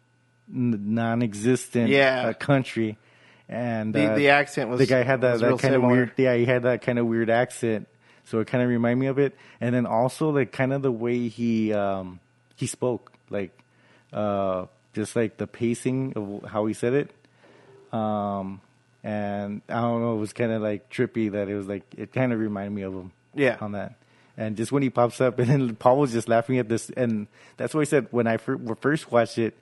non-existent 0.47 1.89
Yeah. 1.89 2.27
uh, 2.29 2.33
country, 2.33 2.97
and 3.49 3.93
The 3.93 4.11
uh, 4.11 4.15
the 4.15 4.29
accent 4.29 4.69
was 4.69 4.79
the 4.79 4.85
guy 4.85 5.03
had 5.03 5.21
that, 5.21 5.39
that 5.39 5.59
kind 5.59 5.75
of 5.75 5.83
weird 5.83 6.13
yeah 6.17 6.35
he 6.35 6.45
had 6.45 6.63
that 6.63 6.81
kind 6.81 6.97
of 6.99 7.05
weird 7.05 7.29
accent. 7.29 7.87
So 8.25 8.39
it 8.39 8.47
kind 8.47 8.63
of 8.63 8.69
reminded 8.69 8.99
me 9.01 9.07
of 9.07 9.19
it. 9.19 9.35
And 9.59 9.75
then 9.75 9.85
also 9.85 10.29
like 10.29 10.51
kind 10.51 10.71
of 10.73 10.81
the 10.81 10.91
way 10.91 11.27
he 11.27 11.73
um 11.73 12.19
he 12.55 12.67
spoke 12.67 13.11
like 13.29 13.51
uh 14.13 14.67
just 14.93 15.15
like 15.15 15.37
the 15.37 15.47
pacing 15.47 16.13
of 16.15 16.49
how 16.49 16.65
he 16.65 16.73
said 16.73 16.93
it. 16.93 17.11
Um 17.93 18.61
and 19.03 19.61
i 19.69 19.81
don't 19.81 20.01
know 20.01 20.15
it 20.15 20.19
was 20.19 20.33
kind 20.33 20.51
of 20.51 20.61
like 20.61 20.89
trippy 20.89 21.31
that 21.31 21.49
it 21.49 21.55
was 21.55 21.67
like 21.67 21.83
it 21.97 22.13
kind 22.13 22.31
of 22.33 22.39
reminded 22.39 22.71
me 22.71 22.81
of 22.83 22.93
him 22.93 23.11
Yeah. 23.33 23.57
on 23.61 23.71
that 23.73 23.95
and 24.37 24.55
just 24.55 24.71
when 24.71 24.83
he 24.83 24.89
pops 24.89 25.19
up 25.21 25.39
and 25.39 25.49
then 25.49 25.75
paul 25.75 25.97
was 25.97 26.11
just 26.11 26.29
laughing 26.29 26.57
at 26.59 26.69
this 26.69 26.89
and 26.91 27.27
that's 27.57 27.73
what 27.73 27.81
i 27.81 27.85
said 27.85 28.07
when 28.11 28.27
i 28.27 28.37
fir- 28.37 28.59
first 28.79 29.11
watched 29.11 29.37
it 29.37 29.57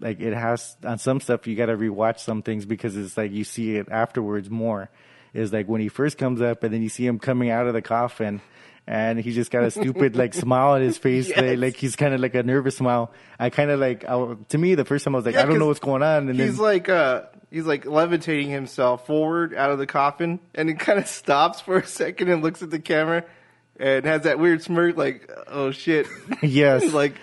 like 0.00 0.20
it 0.20 0.32
has 0.32 0.76
on 0.84 0.98
some 0.98 1.20
stuff 1.20 1.46
you 1.46 1.56
got 1.56 1.66
to 1.66 1.76
rewatch 1.76 2.20
some 2.20 2.40
things 2.42 2.64
because 2.64 2.96
it's 2.96 3.16
like 3.16 3.32
you 3.32 3.44
see 3.44 3.76
it 3.76 3.88
afterwards 3.90 4.48
more 4.48 4.88
is 5.34 5.52
like 5.52 5.66
when 5.68 5.80
he 5.80 5.88
first 5.88 6.16
comes 6.16 6.40
up 6.40 6.62
and 6.62 6.72
then 6.72 6.82
you 6.82 6.88
see 6.88 7.04
him 7.06 7.18
coming 7.18 7.50
out 7.50 7.66
of 7.66 7.74
the 7.74 7.82
coffin 7.82 8.40
and 8.90 9.20
he 9.20 9.32
just 9.32 9.50
got 9.50 9.64
a 9.64 9.70
stupid 9.80 10.16
like 10.16 10.32
smile 10.32 10.70
on 10.72 10.80
his 10.80 10.96
face 10.96 11.28
like, 11.28 11.36
Yes. 11.44 11.58
like 11.58 11.76
he's 11.76 11.94
kind 11.94 12.14
of 12.14 12.20
like 12.20 12.34
a 12.34 12.42
nervous 12.42 12.76
smile 12.78 13.12
i 13.38 13.50
kind 13.50 13.70
of 13.70 13.78
like 13.78 14.04
I, 14.08 14.34
to 14.48 14.56
me 14.58 14.74
the 14.76 14.86
first 14.86 15.04
time 15.04 15.14
i 15.14 15.18
was 15.18 15.26
like 15.26 15.34
Yeah, 15.34 15.42
i 15.42 15.44
don't 15.44 15.58
know 15.58 15.66
what's 15.66 15.78
going 15.78 16.02
on 16.02 16.28
and 16.30 16.40
he's 16.40 16.56
then 16.56 16.64
like 16.64 16.88
uh 16.88 17.22
he's 17.50 17.66
like 17.66 17.84
levitating 17.84 18.48
himself 18.48 19.06
forward 19.06 19.54
out 19.54 19.70
of 19.70 19.78
the 19.78 19.86
coffin 19.86 20.40
and 20.54 20.70
it 20.70 20.78
kind 20.78 20.98
of 20.98 21.06
stops 21.06 21.60
for 21.60 21.76
a 21.76 21.86
second 21.86 22.30
and 22.30 22.42
looks 22.42 22.62
at 22.62 22.70
the 22.70 22.78
camera 22.78 23.24
and 23.78 24.06
has 24.06 24.22
that 24.22 24.38
weird 24.38 24.62
smirk 24.62 24.96
like 24.96 25.30
oh 25.48 25.70
shit 25.70 26.06
yes 26.42 26.90
like 26.92 27.14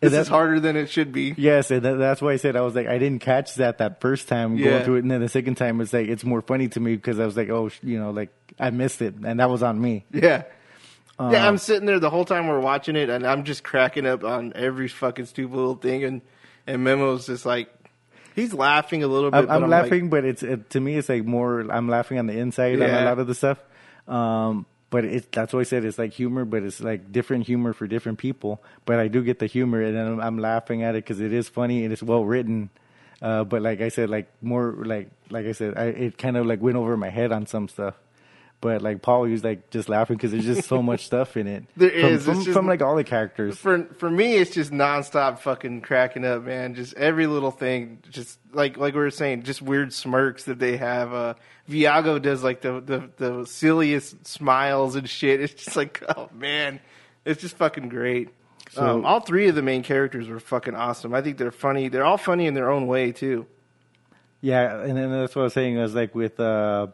this 0.00 0.14
is 0.14 0.26
harder 0.28 0.58
than 0.58 0.74
it 0.76 0.90
should 0.90 1.12
be 1.12 1.32
Yes, 1.36 1.70
and 1.70 1.82
that, 1.82 1.94
that's 1.96 2.20
why 2.20 2.32
I 2.32 2.36
said 2.36 2.56
I 2.56 2.62
was 2.62 2.74
like 2.74 2.88
I 2.88 2.98
didn't 2.98 3.20
catch 3.20 3.54
that 3.56 3.78
that 3.78 4.00
first 4.00 4.26
time 4.26 4.56
Yeah. 4.56 4.64
going 4.70 4.84
through 4.84 4.96
it, 4.96 5.02
and 5.02 5.10
then 5.12 5.20
the 5.20 5.28
second 5.28 5.54
time 5.56 5.80
it's 5.80 5.92
like 5.92 6.08
it's 6.08 6.24
more 6.24 6.42
funny 6.42 6.66
to 6.70 6.80
me 6.80 6.96
because 6.96 7.20
I 7.20 7.24
was 7.24 7.36
like, 7.36 7.50
oh, 7.50 7.68
sh- 7.68 7.78
you 7.84 8.00
know, 8.00 8.10
like 8.10 8.30
I 8.58 8.70
missed 8.70 9.00
it, 9.00 9.14
and 9.24 9.38
that 9.38 9.48
was 9.48 9.62
on 9.62 9.80
me. 9.80 10.04
yeah 10.12 10.42
Uh, 11.22 11.30
yeah 11.30 11.46
i'm 11.46 11.58
sitting 11.58 11.86
there 11.86 12.00
the 12.00 12.10
whole 12.10 12.24
time 12.24 12.48
we're 12.48 12.60
watching 12.60 12.96
it 12.96 13.08
and 13.08 13.26
i'm 13.26 13.44
just 13.44 13.62
cracking 13.62 14.06
up 14.06 14.24
on 14.24 14.52
every 14.54 14.88
fucking 14.88 15.26
stupid 15.26 15.54
little 15.54 15.74
thing 15.76 16.04
and 16.04 16.22
and 16.66 16.82
memo's 16.82 17.26
just 17.26 17.46
like 17.46 17.68
he's 18.34 18.52
laughing 18.52 19.02
a 19.02 19.06
little 19.06 19.30
bit 19.30 19.38
I'm, 19.38 19.46
but 19.46 19.54
I'm 19.54 19.60
like- 19.62 19.82
laughing, 19.82 20.10
but 20.10 20.24
it's 20.24 20.42
it, 20.42 20.70
to 20.70 20.80
me 20.80 20.96
it's 20.96 21.08
like 21.08 21.24
more 21.24 21.60
I'm 21.60 21.88
laughing 21.88 22.18
on 22.18 22.26
the 22.26 22.38
inside 22.38 22.80
on 22.80 22.90
a 22.90 23.04
lot 23.04 23.18
of 23.18 23.26
the 23.26 23.34
stuff. 23.34 23.58
Um, 24.08 24.66
but 24.90 25.04
it, 25.06 25.32
that's 25.32 25.54
why 25.54 25.60
I 25.60 25.62
said 25.62 25.84
it's 25.84 25.98
like 25.98 26.12
humor, 26.12 26.44
but 26.44 26.62
it's 26.62 26.80
like 26.80 27.10
different 27.10 27.46
humor 27.46 27.72
for 27.72 27.86
different 27.86 28.18
people. 28.18 28.62
But 28.84 28.98
I 28.98 29.08
do 29.08 29.22
get 29.22 29.38
the 29.38 29.46
humor, 29.46 29.80
and 29.80 29.98
I'm, 29.98 30.20
I'm 30.20 30.38
laughing 30.38 30.82
at 30.82 30.94
it 30.94 31.04
because 31.04 31.18
it 31.20 31.32
is 31.32 31.48
funny 31.48 31.84
and 31.84 31.92
it's 31.92 32.02
well 32.02 32.24
written. 32.24 32.68
Uh, 33.22 33.44
but 33.44 33.62
like 33.62 33.80
I 33.80 33.88
said, 33.88 34.10
like 34.10 34.28
more 34.42 34.74
like 34.78 35.10
like 35.30 35.46
I 35.46 35.52
said, 35.52 35.78
I, 35.78 35.84
it 35.86 36.18
kind 36.18 36.36
of 36.36 36.44
like 36.44 36.60
went 36.60 36.76
over 36.76 36.96
my 36.96 37.08
head 37.08 37.32
on 37.32 37.46
some 37.46 37.68
stuff. 37.68 37.94
But 38.62 38.80
like 38.80 39.02
Paul, 39.02 39.24
he 39.24 39.32
was 39.32 39.42
like 39.42 39.70
just 39.70 39.88
laughing 39.88 40.16
because 40.16 40.30
there's 40.30 40.44
just 40.44 40.68
so 40.68 40.80
much 40.90 41.04
stuff 41.04 41.36
in 41.36 41.48
it. 41.48 41.64
There 41.76 41.90
from, 41.90 42.00
is. 42.04 42.24
From, 42.24 42.34
just- 42.42 42.50
from 42.56 42.66
like 42.68 42.80
all 42.80 42.94
the 42.94 43.02
characters. 43.04 43.58
for 43.58 43.84
for 43.98 44.08
me, 44.08 44.36
it's 44.36 44.52
just 44.52 44.70
nonstop 44.70 45.40
fucking 45.40 45.80
cracking 45.80 46.24
up, 46.24 46.44
man. 46.44 46.74
Just 46.76 46.94
every 46.94 47.26
little 47.26 47.50
thing, 47.50 47.98
just 48.08 48.38
like 48.52 48.76
like 48.78 48.94
we 48.94 49.00
were 49.00 49.10
saying, 49.10 49.42
just 49.42 49.60
weird 49.62 49.92
smirks 49.92 50.44
that 50.44 50.60
they 50.60 50.76
have. 50.76 51.12
Uh, 51.12 51.34
Viago 51.68 52.22
does 52.22 52.44
like 52.44 52.60
the, 52.60 52.80
the 52.80 53.10
the 53.16 53.46
silliest 53.46 54.26
smiles 54.28 54.94
and 54.94 55.08
shit. 55.10 55.40
It's 55.40 55.64
just 55.64 55.76
like, 55.76 56.00
oh 56.16 56.30
man, 56.32 56.78
it's 57.24 57.40
just 57.42 57.56
fucking 57.56 57.88
great. 57.88 58.30
So- 58.70 58.86
um, 58.86 59.04
all 59.04 59.18
three 59.18 59.48
of 59.48 59.56
the 59.56 59.62
main 59.62 59.82
characters 59.82 60.28
were 60.28 60.38
fucking 60.38 60.76
awesome. 60.76 61.12
I 61.14 61.20
think 61.20 61.36
they're 61.36 61.50
funny. 61.50 61.88
They're 61.88 62.04
all 62.04 62.16
funny 62.16 62.46
in 62.46 62.54
their 62.54 62.70
own 62.70 62.86
way 62.86 63.10
too. 63.10 63.44
Yeah, 64.40 64.82
and 64.82 64.96
then 64.96 65.10
that's 65.10 65.34
what 65.34 65.42
I 65.42 65.44
was 65.44 65.52
saying. 65.52 65.78
I 65.78 65.82
was 65.82 65.94
like 65.96 66.14
with 66.14 66.38
uh, 66.40 66.86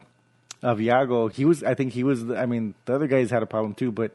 uh, 0.62 0.74
Viago, 0.74 1.32
he 1.32 1.44
was. 1.44 1.62
I 1.62 1.74
think 1.74 1.92
he 1.92 2.04
was. 2.04 2.30
I 2.30 2.46
mean, 2.46 2.74
the 2.84 2.94
other 2.94 3.06
guys 3.06 3.30
had 3.30 3.42
a 3.42 3.46
problem 3.46 3.74
too, 3.74 3.92
but 3.92 4.12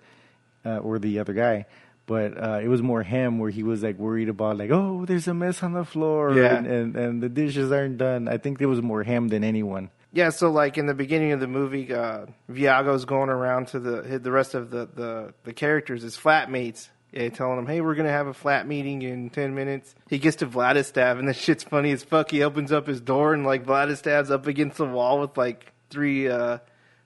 uh, 0.65 0.77
or 0.77 0.99
the 0.99 1.19
other 1.19 1.33
guy, 1.33 1.65
but 2.05 2.37
uh, 2.41 2.59
it 2.61 2.67
was 2.67 2.81
more 2.81 3.03
him 3.03 3.39
where 3.39 3.49
he 3.49 3.63
was 3.63 3.83
like 3.83 3.97
worried 3.97 4.29
about 4.29 4.57
like, 4.57 4.69
oh, 4.71 5.05
there's 5.05 5.27
a 5.27 5.33
mess 5.33 5.63
on 5.63 5.73
the 5.73 5.85
floor, 5.85 6.33
Yeah. 6.33 6.55
and, 6.55 6.67
and 6.67 6.95
and 6.95 7.23
the 7.23 7.29
dishes 7.29 7.71
aren't 7.71 7.97
done. 7.97 8.27
I 8.27 8.37
think 8.37 8.61
it 8.61 8.65
was 8.67 8.81
more 8.81 9.03
him 9.03 9.27
than 9.29 9.43
anyone. 9.43 9.89
Yeah, 10.15 10.29
so 10.29 10.51
like 10.51 10.77
in 10.77 10.85
the 10.85 10.93
beginning 10.93 11.31
of 11.31 11.39
the 11.39 11.47
movie, 11.47 11.91
uh, 11.91 12.27
Viago's 12.51 13.05
going 13.05 13.29
around 13.29 13.69
to 13.69 13.79
the 13.79 14.19
the 14.19 14.31
rest 14.31 14.53
of 14.53 14.69
the 14.69 14.87
the, 14.93 15.33
the 15.43 15.53
characters, 15.53 16.03
his 16.03 16.15
flatmates, 16.15 16.89
yeah, 17.11 17.29
telling 17.29 17.55
them, 17.55 17.65
"Hey, 17.65 17.81
we're 17.81 17.95
gonna 17.95 18.09
have 18.11 18.27
a 18.27 18.33
flat 18.33 18.67
meeting 18.67 19.01
in 19.01 19.31
ten 19.31 19.55
minutes." 19.55 19.95
He 20.09 20.19
gets 20.19 20.35
to 20.37 20.45
Vladislav, 20.45 21.17
and 21.17 21.27
the 21.27 21.33
shit's 21.33 21.63
funny 21.63 21.91
as 21.91 22.03
fuck. 22.03 22.29
He 22.29 22.43
opens 22.43 22.71
up 22.71 22.85
his 22.85 23.01
door, 23.01 23.33
and 23.33 23.43
like 23.43 23.65
Vladislav's 23.65 24.29
up 24.29 24.45
against 24.45 24.77
the 24.77 24.85
wall 24.85 25.19
with 25.19 25.35
like 25.35 25.72
three 25.93 26.27
uh, 26.27 26.57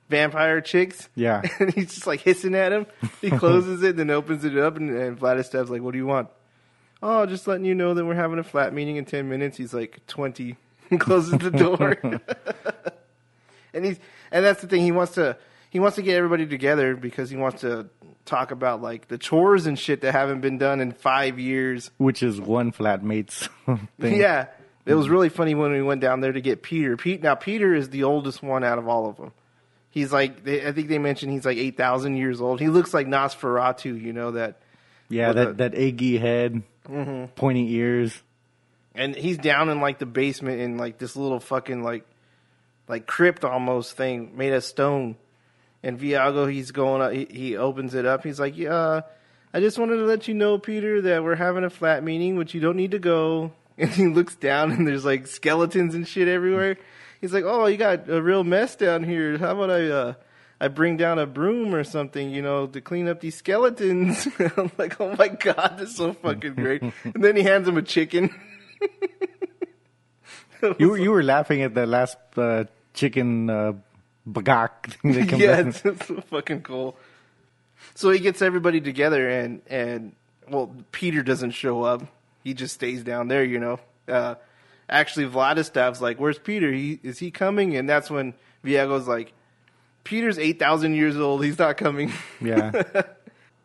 vampire 0.08 0.60
chicks. 0.60 1.08
Yeah. 1.14 1.42
and 1.60 1.72
he's 1.72 1.94
just 1.94 2.06
like 2.06 2.20
hissing 2.20 2.54
at 2.54 2.72
him. 2.72 2.86
He 3.20 3.30
closes 3.38 3.82
it, 3.82 3.90
and 3.90 3.98
then 3.98 4.10
opens 4.10 4.44
it 4.44 4.56
up, 4.56 4.76
and, 4.76 4.90
and 4.90 5.18
Vladislav's 5.18 5.70
like, 5.70 5.82
"What 5.82 5.92
do 5.92 5.98
you 5.98 6.06
want?" 6.06 6.28
Oh, 7.02 7.26
just 7.26 7.46
letting 7.46 7.64
you 7.64 7.76
know 7.76 7.94
that 7.94 8.04
we're 8.04 8.14
having 8.14 8.38
a 8.38 8.44
flat 8.44 8.74
meeting 8.74 8.96
in 8.96 9.04
ten 9.04 9.28
minutes. 9.28 9.56
He's 9.56 9.74
like 9.74 10.04
twenty, 10.06 10.56
and 10.90 10.98
closes 10.98 11.38
the 11.38 11.50
door. 11.50 11.96
and 13.72 13.84
he's 13.84 13.98
and 14.32 14.44
that's 14.44 14.60
the 14.60 14.66
thing. 14.66 14.82
He 14.82 14.92
wants 14.92 15.14
to 15.14 15.36
he 15.70 15.80
wants 15.80 15.96
to 15.96 16.02
get 16.02 16.16
everybody 16.16 16.46
together 16.46 16.96
because 16.96 17.30
he 17.30 17.36
wants 17.36 17.60
to 17.60 17.88
talk 18.24 18.50
about 18.50 18.82
like 18.82 19.08
the 19.08 19.18
chores 19.18 19.66
and 19.66 19.78
shit 19.78 20.02
that 20.02 20.12
haven't 20.12 20.40
been 20.40 20.58
done 20.58 20.80
in 20.80 20.92
five 20.92 21.38
years. 21.38 21.90
Which 21.98 22.22
is 22.22 22.40
one 22.40 22.72
flatmate's 22.72 23.48
thing. 24.00 24.20
Yeah, 24.20 24.46
it 24.88 24.94
was 24.94 25.08
really 25.08 25.28
funny 25.28 25.54
when 25.54 25.72
we 25.72 25.82
went 25.82 26.00
down 26.00 26.20
there 26.20 26.32
to 26.32 26.40
get 26.40 26.62
Peter. 26.62 26.96
Pete 26.96 27.22
now 27.22 27.34
Peter 27.34 27.74
is 27.74 27.90
the 27.90 28.04
oldest 28.04 28.42
one 28.42 28.64
out 28.64 28.78
of 28.78 28.88
all 28.88 29.08
of 29.08 29.16
them. 29.16 29.32
He's 29.90 30.12
like 30.12 30.44
they, 30.44 30.66
I 30.66 30.72
think 30.72 30.88
they 30.88 30.98
mentioned 30.98 31.32
he's 31.32 31.44
like 31.44 31.58
eight 31.58 31.76
thousand 31.76 32.16
years 32.16 32.40
old. 32.40 32.60
He 32.60 32.68
looks 32.68 32.92
like 32.94 33.06
Nosferatu, 33.06 34.00
you 34.00 34.12
know 34.12 34.32
that. 34.32 34.60
Yeah, 35.08 35.32
that, 35.32 35.44
the- 35.44 35.52
that 35.70 35.74
eggy 35.74 36.18
head, 36.18 36.62
mm-hmm. 36.86 37.26
pointy 37.34 37.72
ears. 37.74 38.22
and 38.94 39.14
he's 39.14 39.38
down 39.38 39.68
in 39.70 39.80
like 39.80 39.98
the 39.98 40.06
basement 40.06 40.60
in 40.60 40.76
like 40.76 40.98
this 40.98 41.16
little 41.16 41.40
fucking 41.40 41.82
like 41.82 42.04
like 42.88 43.06
crypt 43.06 43.44
almost 43.44 43.96
thing 43.96 44.36
made 44.36 44.52
of 44.52 44.64
stone 44.64 45.16
and 45.82 45.98
viago 45.98 46.50
he's 46.50 46.70
going 46.72 47.00
up 47.02 47.12
he, 47.12 47.26
he 47.30 47.56
opens 47.56 47.94
it 47.94 48.06
up 48.06 48.24
he's 48.24 48.40
like 48.40 48.56
yeah 48.56 49.02
i 49.52 49.60
just 49.60 49.78
wanted 49.78 49.96
to 49.96 50.04
let 50.04 50.26
you 50.26 50.34
know 50.34 50.58
peter 50.58 51.02
that 51.02 51.22
we're 51.22 51.34
having 51.36 51.64
a 51.64 51.70
flat 51.70 52.02
meeting 52.02 52.36
which 52.36 52.54
you 52.54 52.60
don't 52.60 52.76
need 52.76 52.90
to 52.92 52.98
go 52.98 53.52
and 53.78 53.90
he 53.90 54.06
looks 54.06 54.34
down 54.36 54.72
and 54.72 54.86
there's 54.86 55.04
like 55.04 55.26
skeletons 55.26 55.94
and 55.94 56.06
shit 56.06 56.28
everywhere 56.28 56.76
he's 57.20 57.32
like 57.32 57.44
oh 57.44 57.66
you 57.66 57.76
got 57.76 58.08
a 58.08 58.20
real 58.20 58.44
mess 58.44 58.76
down 58.76 59.04
here 59.04 59.38
how 59.38 59.52
about 59.52 59.70
i 59.70 59.88
uh 59.88 60.14
I 60.60 60.66
bring 60.66 60.96
down 60.96 61.20
a 61.20 61.26
broom 61.26 61.72
or 61.72 61.84
something, 61.84 62.30
you 62.30 62.42
know, 62.42 62.66
to 62.66 62.80
clean 62.80 63.06
up 63.06 63.20
these 63.20 63.36
skeletons. 63.36 64.26
I'm 64.56 64.72
like, 64.76 65.00
oh 65.00 65.14
my 65.16 65.28
god, 65.28 65.76
this 65.78 65.90
is 65.90 65.96
so 65.96 66.14
fucking 66.14 66.54
great. 66.54 66.82
And 66.82 67.22
then 67.22 67.36
he 67.36 67.44
hands 67.44 67.68
him 67.68 67.76
a 67.76 67.82
chicken. 67.82 68.34
You 70.78 70.90
were, 70.90 70.98
you 70.98 71.10
were 71.12 71.22
laughing 71.22 71.62
at 71.62 71.74
the 71.74 71.86
last 71.86 72.16
uh, 72.36 72.64
chicken 72.92 73.48
uh, 73.48 73.74
bagak 74.28 74.86
thing 74.86 75.12
that 75.12 75.28
comes 75.28 75.42
yeah, 75.42 75.58
it's, 75.58 75.84
it's 75.84 76.06
so 76.06 76.20
fucking 76.20 76.62
cool. 76.62 76.96
So 77.94 78.10
he 78.10 78.18
gets 78.18 78.42
everybody 78.42 78.80
together, 78.80 79.28
and 79.28 79.62
and 79.68 80.16
well, 80.48 80.74
Peter 80.90 81.22
doesn't 81.22 81.52
show 81.52 81.82
up. 81.82 82.02
He 82.44 82.54
just 82.54 82.74
stays 82.74 83.02
down 83.02 83.28
there, 83.28 83.44
you 83.44 83.58
know. 83.58 83.80
Uh, 84.06 84.36
actually, 84.88 85.26
Vladislav's 85.26 86.00
like, 86.00 86.18
"Where's 86.18 86.38
Peter? 86.38 86.72
He 86.72 86.98
is 87.02 87.18
he 87.18 87.30
coming?" 87.30 87.76
And 87.76 87.88
that's 87.88 88.10
when 88.10 88.34
Viago's 88.64 89.08
like, 89.08 89.32
"Peter's 90.04 90.38
eight 90.38 90.58
thousand 90.58 90.94
years 90.94 91.16
old. 91.16 91.44
He's 91.44 91.58
not 91.58 91.76
coming." 91.76 92.12
Yeah. 92.40 92.82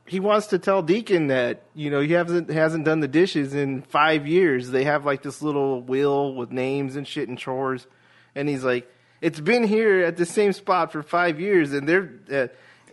he 0.05 0.19
wants 0.19 0.47
to 0.47 0.59
tell 0.59 0.81
Deacon 0.81 1.27
that 1.27 1.63
you 1.73 1.89
know 1.89 2.01
he 2.01 2.13
hasn't 2.13 2.49
hasn't 2.49 2.85
done 2.85 2.99
the 2.99 3.07
dishes 3.07 3.53
in 3.53 3.83
five 3.83 4.27
years. 4.27 4.69
They 4.69 4.83
have 4.83 5.05
like 5.05 5.21
this 5.21 5.41
little 5.41 5.81
wheel 5.81 6.33
with 6.33 6.51
names 6.51 6.95
and 6.95 7.07
shit 7.07 7.29
and 7.29 7.37
chores, 7.37 7.87
and 8.35 8.49
he's 8.49 8.63
like, 8.63 8.91
"It's 9.21 9.39
been 9.39 9.63
here 9.63 10.03
at 10.03 10.17
the 10.17 10.25
same 10.25 10.53
spot 10.53 10.91
for 10.91 11.03
five 11.03 11.39
years," 11.39 11.73
and 11.73 11.87
they're. 11.87 12.11
Uh, 12.31 12.47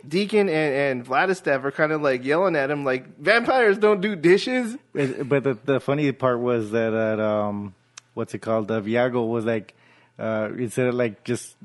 Deacon 0.07 0.49
and, 0.49 0.99
and 0.99 1.05
Vladislav 1.05 1.63
are 1.63 1.71
kind 1.71 1.91
of 1.91 2.01
like 2.01 2.23
yelling 2.25 2.55
at 2.55 2.69
him, 2.71 2.83
like 2.83 3.17
vampires 3.19 3.77
don't 3.77 4.01
do 4.01 4.15
dishes. 4.15 4.77
It- 4.93 5.27
but 5.27 5.43
the, 5.43 5.57
the 5.63 5.79
funny 5.79 6.11
part 6.11 6.39
was 6.39 6.71
that, 6.71 6.93
uh, 6.93 7.21
um, 7.47 7.73
what's 8.13 8.33
it 8.33 8.39
called? 8.39 8.69
Uh, 8.71 8.81
Viago 8.81 9.27
was 9.27 9.45
like, 9.45 9.73
uh, 10.19 10.49
instead 10.57 10.87
of 10.87 10.95
like 10.95 11.23
just, 11.23 11.55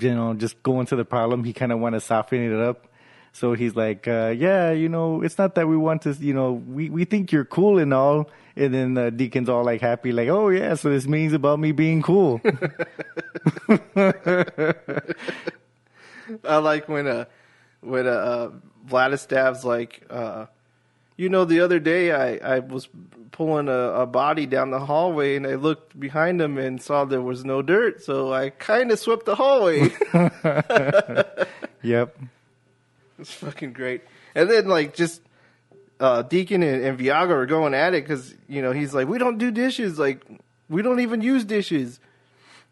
you 0.00 0.14
know, 0.14 0.34
just 0.34 0.62
going 0.62 0.86
to 0.86 0.96
the 0.96 1.04
problem, 1.04 1.44
he 1.44 1.52
kind 1.52 1.72
of 1.72 1.78
wanted 1.80 2.00
to 2.00 2.06
soften 2.06 2.40
it 2.40 2.58
up. 2.60 2.86
So 3.34 3.54
he's 3.54 3.74
like, 3.74 4.06
uh, 4.06 4.34
yeah, 4.36 4.72
you 4.72 4.88
know, 4.90 5.22
it's 5.22 5.38
not 5.38 5.54
that 5.54 5.66
we 5.66 5.76
want 5.76 6.02
to, 6.02 6.12
you 6.12 6.34
know, 6.34 6.52
we, 6.52 6.90
we 6.90 7.04
think 7.06 7.32
you're 7.32 7.46
cool 7.46 7.78
and 7.78 7.94
all. 7.94 8.28
And 8.56 8.74
then 8.74 8.98
uh, 8.98 9.08
Deacon's 9.08 9.48
all 9.48 9.64
like 9.64 9.80
happy, 9.80 10.12
like, 10.12 10.28
oh 10.28 10.50
yeah, 10.50 10.74
so 10.74 10.90
this 10.90 11.06
means 11.06 11.32
about 11.32 11.58
me 11.58 11.72
being 11.72 12.02
cool. 12.02 12.42
I 16.44 16.56
like 16.58 16.88
when 16.88 17.06
uh 17.06 17.24
when 17.82 18.06
uh, 18.06 18.10
uh 18.10 18.50
Vladislav's 18.88 19.64
like 19.64 20.04
uh 20.10 20.46
you 21.16 21.28
know 21.28 21.44
the 21.44 21.60
other 21.60 21.78
day 21.78 22.12
I 22.12 22.56
I 22.56 22.58
was 22.60 22.88
pulling 23.30 23.68
a, 23.68 24.02
a 24.02 24.06
body 24.06 24.46
down 24.46 24.70
the 24.70 24.80
hallway 24.80 25.36
and 25.36 25.46
I 25.46 25.54
looked 25.54 25.98
behind 25.98 26.40
him 26.40 26.58
and 26.58 26.82
saw 26.82 27.04
there 27.04 27.20
was 27.20 27.44
no 27.44 27.62
dirt 27.62 28.02
so 28.02 28.32
I 28.32 28.50
kind 28.50 28.90
of 28.90 28.98
swept 28.98 29.26
the 29.26 29.34
hallway. 29.34 29.90
yep. 31.82 32.16
it's 33.18 33.32
fucking 33.32 33.72
great. 33.72 34.02
And 34.34 34.50
then 34.50 34.68
like 34.68 34.94
just 34.94 35.20
uh 36.00 36.22
Deacon 36.22 36.62
and, 36.62 36.82
and 36.82 36.98
Viago 36.98 37.30
are 37.30 37.46
going 37.46 37.74
at 37.74 37.94
it 37.94 38.02
cuz 38.06 38.34
you 38.48 38.62
know 38.62 38.72
he's 38.72 38.94
like 38.94 39.08
we 39.08 39.18
don't 39.18 39.38
do 39.38 39.50
dishes 39.50 39.98
like 39.98 40.24
we 40.68 40.82
don't 40.82 41.00
even 41.00 41.20
use 41.20 41.44
dishes. 41.44 42.00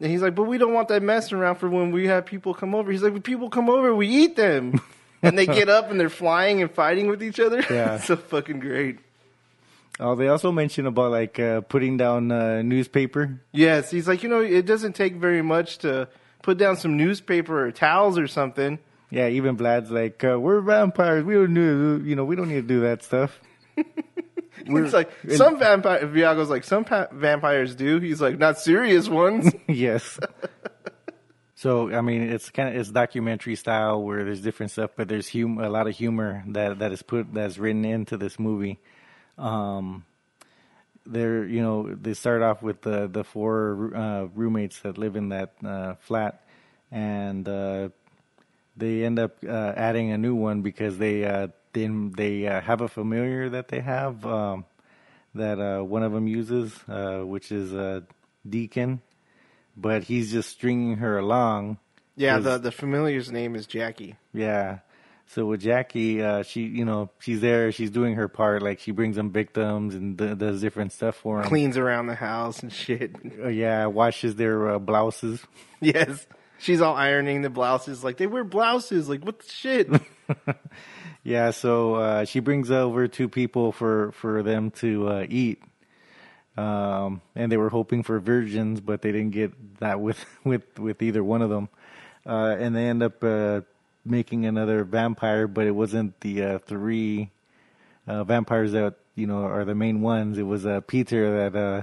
And 0.00 0.10
he's 0.10 0.22
like, 0.22 0.34
but 0.34 0.44
we 0.44 0.56
don't 0.56 0.72
want 0.72 0.88
that 0.88 1.02
mess 1.02 1.30
around 1.32 1.56
for 1.56 1.68
when 1.68 1.92
we 1.92 2.06
have 2.06 2.24
people 2.24 2.54
come 2.54 2.74
over. 2.74 2.90
He's 2.90 3.02
like, 3.02 3.12
when 3.12 3.22
people 3.22 3.50
come 3.50 3.68
over, 3.68 3.94
we 3.94 4.08
eat 4.08 4.34
them. 4.34 4.80
and 5.22 5.38
they 5.38 5.46
get 5.46 5.68
up 5.68 5.90
and 5.90 5.98
they're 6.00 6.08
flying 6.08 6.62
and 6.62 6.70
fighting 6.70 7.08
with 7.08 7.22
each 7.22 7.40
other. 7.40 7.64
Yeah. 7.70 7.98
so 7.98 8.16
fucking 8.16 8.60
great. 8.60 8.98
Oh, 9.98 10.14
they 10.14 10.28
also 10.28 10.50
mention 10.50 10.86
about 10.86 11.10
like 11.10 11.38
uh, 11.38 11.60
putting 11.60 11.96
down 11.96 12.32
uh, 12.32 12.62
newspaper. 12.62 13.40
Yes, 13.52 13.90
he's 13.90 14.08
like, 14.08 14.22
you 14.22 14.28
know, 14.28 14.40
it 14.40 14.64
doesn't 14.64 14.94
take 14.94 15.16
very 15.16 15.42
much 15.42 15.78
to 15.78 16.08
put 16.42 16.56
down 16.56 16.76
some 16.76 16.96
newspaper 16.96 17.66
or 17.66 17.70
towels 17.70 18.18
or 18.18 18.26
something. 18.26 18.78
Yeah, 19.10 19.28
even 19.28 19.56
Vlad's 19.56 19.90
like, 19.90 20.22
uh, 20.24 20.38
we're 20.38 20.60
vampires. 20.60 21.24
We 21.24 21.34
don't 21.34 21.52
need, 21.52 22.06
you 22.08 22.16
know, 22.16 22.24
we 22.24 22.36
don't 22.36 22.48
need 22.48 22.62
to 22.62 22.62
do 22.62 22.80
that 22.80 23.02
stuff. 23.02 23.40
it's 23.76 24.92
like 24.92 25.10
some 25.34 25.58
vampire. 25.58 26.06
Viago's 26.06 26.48
like 26.48 26.64
some 26.64 26.84
pa- 26.84 27.08
vampires 27.12 27.74
do. 27.74 27.98
He's 27.98 28.20
like 28.20 28.38
not 28.38 28.58
serious 28.58 29.08
ones. 29.08 29.52
yes. 29.68 30.18
So 31.60 31.92
I 31.92 32.00
mean, 32.00 32.22
it's 32.22 32.48
kind 32.48 32.70
of 32.70 32.74
it's 32.74 32.90
documentary 32.90 33.54
style 33.54 34.02
where 34.02 34.24
there's 34.24 34.40
different 34.40 34.72
stuff, 34.72 34.92
but 34.96 35.08
there's 35.08 35.30
hum- 35.30 35.58
a 35.58 35.68
lot 35.68 35.88
of 35.88 35.94
humor 35.94 36.42
that 36.48 36.78
that 36.78 36.90
is 36.90 37.02
put 37.02 37.34
that's 37.34 37.58
written 37.58 37.84
into 37.84 38.16
this 38.16 38.38
movie. 38.38 38.78
Um, 39.36 40.06
they're 41.04 41.44
you 41.44 41.60
know 41.60 41.94
they 41.94 42.14
start 42.14 42.40
off 42.40 42.62
with 42.62 42.80
the 42.80 43.08
the 43.08 43.24
four 43.24 43.92
uh, 43.94 44.28
roommates 44.34 44.80
that 44.80 44.96
live 44.96 45.16
in 45.16 45.28
that 45.36 45.52
uh, 45.62 45.96
flat, 46.00 46.40
and 46.90 47.46
uh, 47.46 47.90
they 48.78 49.04
end 49.04 49.18
up 49.18 49.36
uh, 49.46 49.74
adding 49.76 50.12
a 50.12 50.16
new 50.16 50.34
one 50.34 50.62
because 50.62 50.96
they 50.96 51.26
uh, 51.26 51.48
then 51.74 52.14
they 52.16 52.46
uh, 52.46 52.62
have 52.62 52.80
a 52.80 52.88
familiar 52.88 53.50
that 53.50 53.68
they 53.68 53.80
have 53.80 54.24
um, 54.24 54.64
that 55.34 55.58
one 55.84 56.04
of 56.04 56.12
them 56.12 56.26
uses, 56.26 56.72
which 56.88 57.52
is 57.52 58.02
Deacon, 58.48 59.02
but 59.80 60.04
he's 60.04 60.30
just 60.30 60.50
stringing 60.50 60.96
her 60.98 61.18
along. 61.18 61.78
Yeah, 62.16 62.38
the 62.38 62.58
the 62.58 62.72
familiar's 62.72 63.30
name 63.32 63.54
is 63.56 63.66
Jackie. 63.66 64.16
yeah. 64.32 64.78
So 65.32 65.46
with 65.46 65.60
Jackie, 65.60 66.20
uh, 66.20 66.42
she 66.42 66.62
you 66.62 66.84
know 66.84 67.08
she's 67.20 67.40
there, 67.40 67.70
she's 67.70 67.90
doing 67.92 68.16
her 68.16 68.26
part, 68.26 68.62
like 68.62 68.80
she 68.80 68.90
brings 68.90 69.14
them 69.14 69.30
victims 69.30 69.94
and 69.94 70.16
d- 70.16 70.34
does 70.34 70.60
different 70.60 70.90
stuff 70.92 71.14
for 71.14 71.38
them. 71.38 71.48
Cleans 71.48 71.76
around 71.76 72.08
the 72.08 72.16
house 72.16 72.64
and 72.64 72.72
shit. 72.72 73.14
Uh, 73.40 73.46
yeah, 73.46 73.86
washes 73.86 74.34
their 74.34 74.70
uh, 74.70 74.78
blouses. 74.80 75.40
yes, 75.80 76.26
she's 76.58 76.80
all 76.80 76.96
ironing 76.96 77.42
the 77.42 77.48
blouses. 77.50 78.02
Like 78.02 78.16
they 78.16 78.26
wear 78.26 78.42
blouses. 78.42 79.08
Like 79.08 79.24
what 79.24 79.38
the 79.38 79.48
shit? 79.48 79.88
Yeah, 81.22 81.50
so 81.50 81.96
uh, 81.96 82.24
she 82.24 82.40
brings 82.40 82.70
over 82.70 83.06
two 83.06 83.28
people 83.28 83.72
for 83.72 84.10
for 84.12 84.42
them 84.42 84.70
to 84.82 85.06
uh, 85.08 85.26
eat, 85.28 85.62
um, 86.56 87.22
and 87.34 87.50
they 87.50 87.56
were 87.56 87.68
hoping 87.70 88.02
for 88.02 88.18
virgins, 88.20 88.80
but 88.80 89.02
they 89.02 89.12
didn't 89.12 89.30
get 89.30 89.78
that 89.80 90.00
with 90.00 90.24
with 90.44 90.78
with 90.78 91.02
either 91.02 91.22
one 91.22 91.42
of 91.42 91.50
them, 91.50 91.68
uh, 92.26 92.56
and 92.58 92.74
they 92.74 92.86
end 92.86 93.02
up 93.02 93.22
uh, 93.22 93.60
making 94.04 94.46
another 94.46 94.84
vampire, 94.84 95.46
but 95.46 95.66
it 95.66 95.72
wasn't 95.72 96.18
the 96.20 96.42
uh, 96.42 96.58
three 96.58 97.30
uh, 98.06 98.24
vampires 98.24 98.72
that 98.72 98.94
you 99.14 99.26
know 99.26 99.44
are 99.44 99.64
the 99.64 99.74
main 99.74 100.00
ones. 100.00 100.38
It 100.38 100.42
was 100.42 100.66
uh, 100.66 100.80
Peter 100.80 101.50
that 101.50 101.58
uh, 101.58 101.82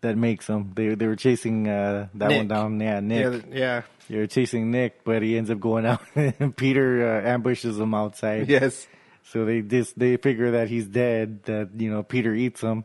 that 0.00 0.16
makes 0.16 0.46
them. 0.46 0.72
They 0.74 0.94
they 0.94 1.06
were 1.06 1.16
chasing 1.16 1.68
uh, 1.68 2.08
that 2.14 2.30
one 2.30 2.48
down. 2.48 2.80
Yeah, 2.80 3.00
Nick. 3.00 3.44
yeah, 3.50 3.58
yeah. 3.58 3.82
They're 4.08 4.26
chasing 4.26 4.70
Nick, 4.70 5.04
but 5.04 5.22
he 5.22 5.36
ends 5.36 5.50
up 5.50 5.60
going 5.60 5.84
out. 5.84 6.02
and 6.14 6.56
Peter 6.56 7.06
uh, 7.06 7.28
ambushes 7.28 7.78
him 7.78 7.94
outside. 7.94 8.48
Yes. 8.48 8.86
So 9.32 9.44
they 9.44 9.60
just 9.60 9.98
they 9.98 10.16
figure 10.16 10.52
that 10.52 10.68
he's 10.68 10.86
dead. 10.86 11.42
That 11.44 11.70
you 11.76 11.90
know 11.90 12.02
Peter 12.02 12.34
eats 12.34 12.60
him. 12.60 12.84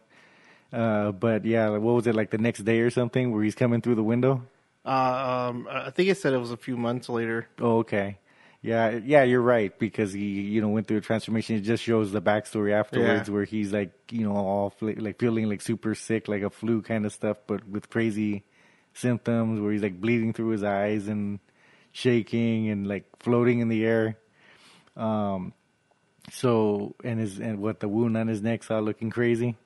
Uh, 0.74 1.12
but 1.12 1.46
yeah, 1.46 1.68
like, 1.70 1.82
what 1.82 1.94
was 1.94 2.08
it 2.08 2.16
like 2.16 2.32
the 2.32 2.38
next 2.40 2.60
day 2.66 2.80
or 2.80 2.90
something 2.90 3.32
where 3.32 3.44
he's 3.44 3.54
coming 3.56 3.80
through 3.82 3.96
the 3.96 4.04
window? 4.04 4.42
Uh, 4.84 5.50
um, 5.52 5.68
I 5.70 5.92
think 5.92 6.10
it 6.10 6.18
said 6.18 6.34
it 6.34 6.40
was 6.40 6.52
a 6.52 6.58
few 6.58 6.76
months 6.76 7.08
later. 7.10 7.48
Oh, 7.60 7.78
okay. 7.80 8.18
Yeah, 8.64 8.92
yeah, 9.04 9.24
you're 9.24 9.42
right 9.42 9.78
because 9.78 10.14
he, 10.14 10.42
you 10.42 10.62
know, 10.62 10.70
went 10.70 10.88
through 10.88 10.98
a 10.98 11.02
transformation. 11.02 11.58
It 11.58 11.62
just 11.62 11.84
shows 11.84 12.12
the 12.12 12.22
backstory 12.22 12.72
afterwards 12.72 13.28
Yeah. 13.30 13.34
where 13.36 13.44
he's 13.44 13.72
like, 13.74 13.92
you 14.10 14.24
know, 14.28 14.36
all 14.36 14.70
fl- 14.72 14.92
like 14.98 15.20
feeling 15.20 15.48
like 15.50 15.62
super 15.62 15.94
sick, 15.96 16.28
like 16.28 16.42
a 16.44 16.50
flu 16.50 16.82
kind 16.82 17.06
of 17.06 17.12
stuff, 17.14 17.38
but 17.46 17.68
with 17.68 17.90
crazy 17.90 18.44
symptoms 18.94 19.60
where 19.60 19.72
he's 19.74 19.84
like 19.84 20.00
bleeding 20.02 20.34
through 20.34 20.50
his 20.50 20.64
eyes 20.64 21.08
and 21.08 21.40
shaking 21.92 22.70
and 22.70 22.88
like 22.88 23.06
floating 23.20 23.60
in 23.60 23.68
the 23.68 23.86
air. 23.86 24.18
Um, 24.96 25.54
so 26.32 26.96
and 27.04 27.20
his 27.20 27.40
and 27.40 27.60
what 27.60 27.80
the 27.82 27.88
wound 27.90 28.16
on 28.18 28.28
his 28.28 28.42
neck's 28.42 28.72
all 28.72 28.82
looking 28.82 29.10
crazy. 29.10 29.58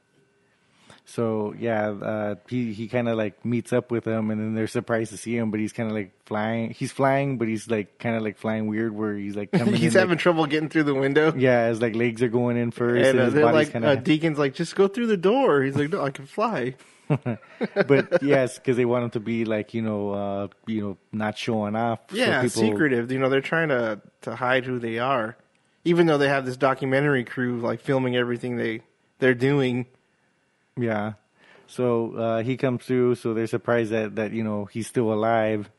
So 1.09 1.55
yeah, 1.57 1.89
uh, 1.89 2.35
he 2.49 2.73
he 2.73 2.89
kind 2.89 3.07
of 3.07 3.17
like 3.17 3.45
meets 3.45 3.71
up 3.71 3.91
with 3.91 4.03
them, 4.03 4.29
and 4.29 4.41
then 4.41 4.55
they're 4.55 4.67
surprised 4.67 5.11
to 5.11 5.17
see 5.17 5.37
him. 5.37 5.51
But 5.51 5.61
he's 5.61 5.71
kind 5.71 5.89
of 5.89 5.95
like 5.95 6.11
flying. 6.25 6.71
He's 6.71 6.91
flying, 6.91 7.37
but 7.37 7.47
he's 7.47 7.69
like 7.69 7.97
kind 7.97 8.17
of 8.17 8.23
like 8.23 8.37
flying 8.37 8.67
weird, 8.67 8.93
where 8.93 9.15
he's 9.15 9.33
like 9.35 9.51
coming. 9.53 9.73
He's 9.75 9.95
in, 9.95 9.99
having 9.99 10.15
like, 10.15 10.19
trouble 10.19 10.45
getting 10.47 10.67
through 10.67 10.83
the 10.83 10.93
window. 10.93 11.33
yeah, 11.33 11.69
his 11.69 11.81
like 11.81 11.95
legs 11.95 12.21
are 12.21 12.27
going 12.27 12.57
in 12.57 12.71
first, 12.71 13.07
And 13.07 13.17
and, 13.17 13.19
uh, 13.19 13.23
his 13.31 13.33
body's 13.35 13.53
like, 13.53 13.71
kind 13.71 13.85
uh, 13.85 13.91
of. 13.93 14.03
Deacon's 14.03 14.37
like, 14.37 14.53
just 14.53 14.75
go 14.75 14.89
through 14.89 15.07
the 15.07 15.15
door. 15.17 15.63
He's 15.63 15.77
like, 15.77 15.89
no, 15.89 16.03
I 16.03 16.09
can 16.09 16.25
fly. 16.25 16.75
but 17.07 18.21
yes, 18.21 18.57
because 18.59 18.75
they 18.75 18.83
want 18.85 19.05
him 19.05 19.09
to 19.11 19.21
be 19.21 19.45
like 19.45 19.73
you 19.73 19.81
know, 19.81 20.11
uh, 20.11 20.47
you 20.65 20.81
know, 20.81 20.97
not 21.13 21.37
showing 21.37 21.75
off. 21.75 21.99
so 22.09 22.17
Yeah, 22.17 22.41
people- 22.41 22.61
secretive. 22.61 23.11
You 23.11 23.19
know, 23.19 23.29
they're 23.29 23.39
trying 23.41 23.69
to 23.69 24.01
to 24.23 24.35
hide 24.35 24.65
who 24.65 24.77
they 24.77 24.99
are, 24.99 25.37
even 25.85 26.05
though 26.05 26.17
they 26.17 26.27
have 26.27 26.45
this 26.45 26.57
documentary 26.57 27.23
crew 27.23 27.59
like 27.61 27.79
filming 27.79 28.15
everything 28.17 28.57
they 28.57 28.81
they're 29.19 29.33
doing. 29.33 29.85
Yeah. 30.77 31.13
So 31.67 32.13
uh, 32.15 32.43
he 32.43 32.55
comes 32.57 32.85
through, 32.85 33.15
so 33.15 33.33
they're 33.33 33.47
surprised 33.47 33.91
that, 33.91 34.15
that 34.15 34.31
you 34.31 34.43
know 34.43 34.65
he's 34.65 34.87
still 34.87 35.11
alive, 35.11 35.69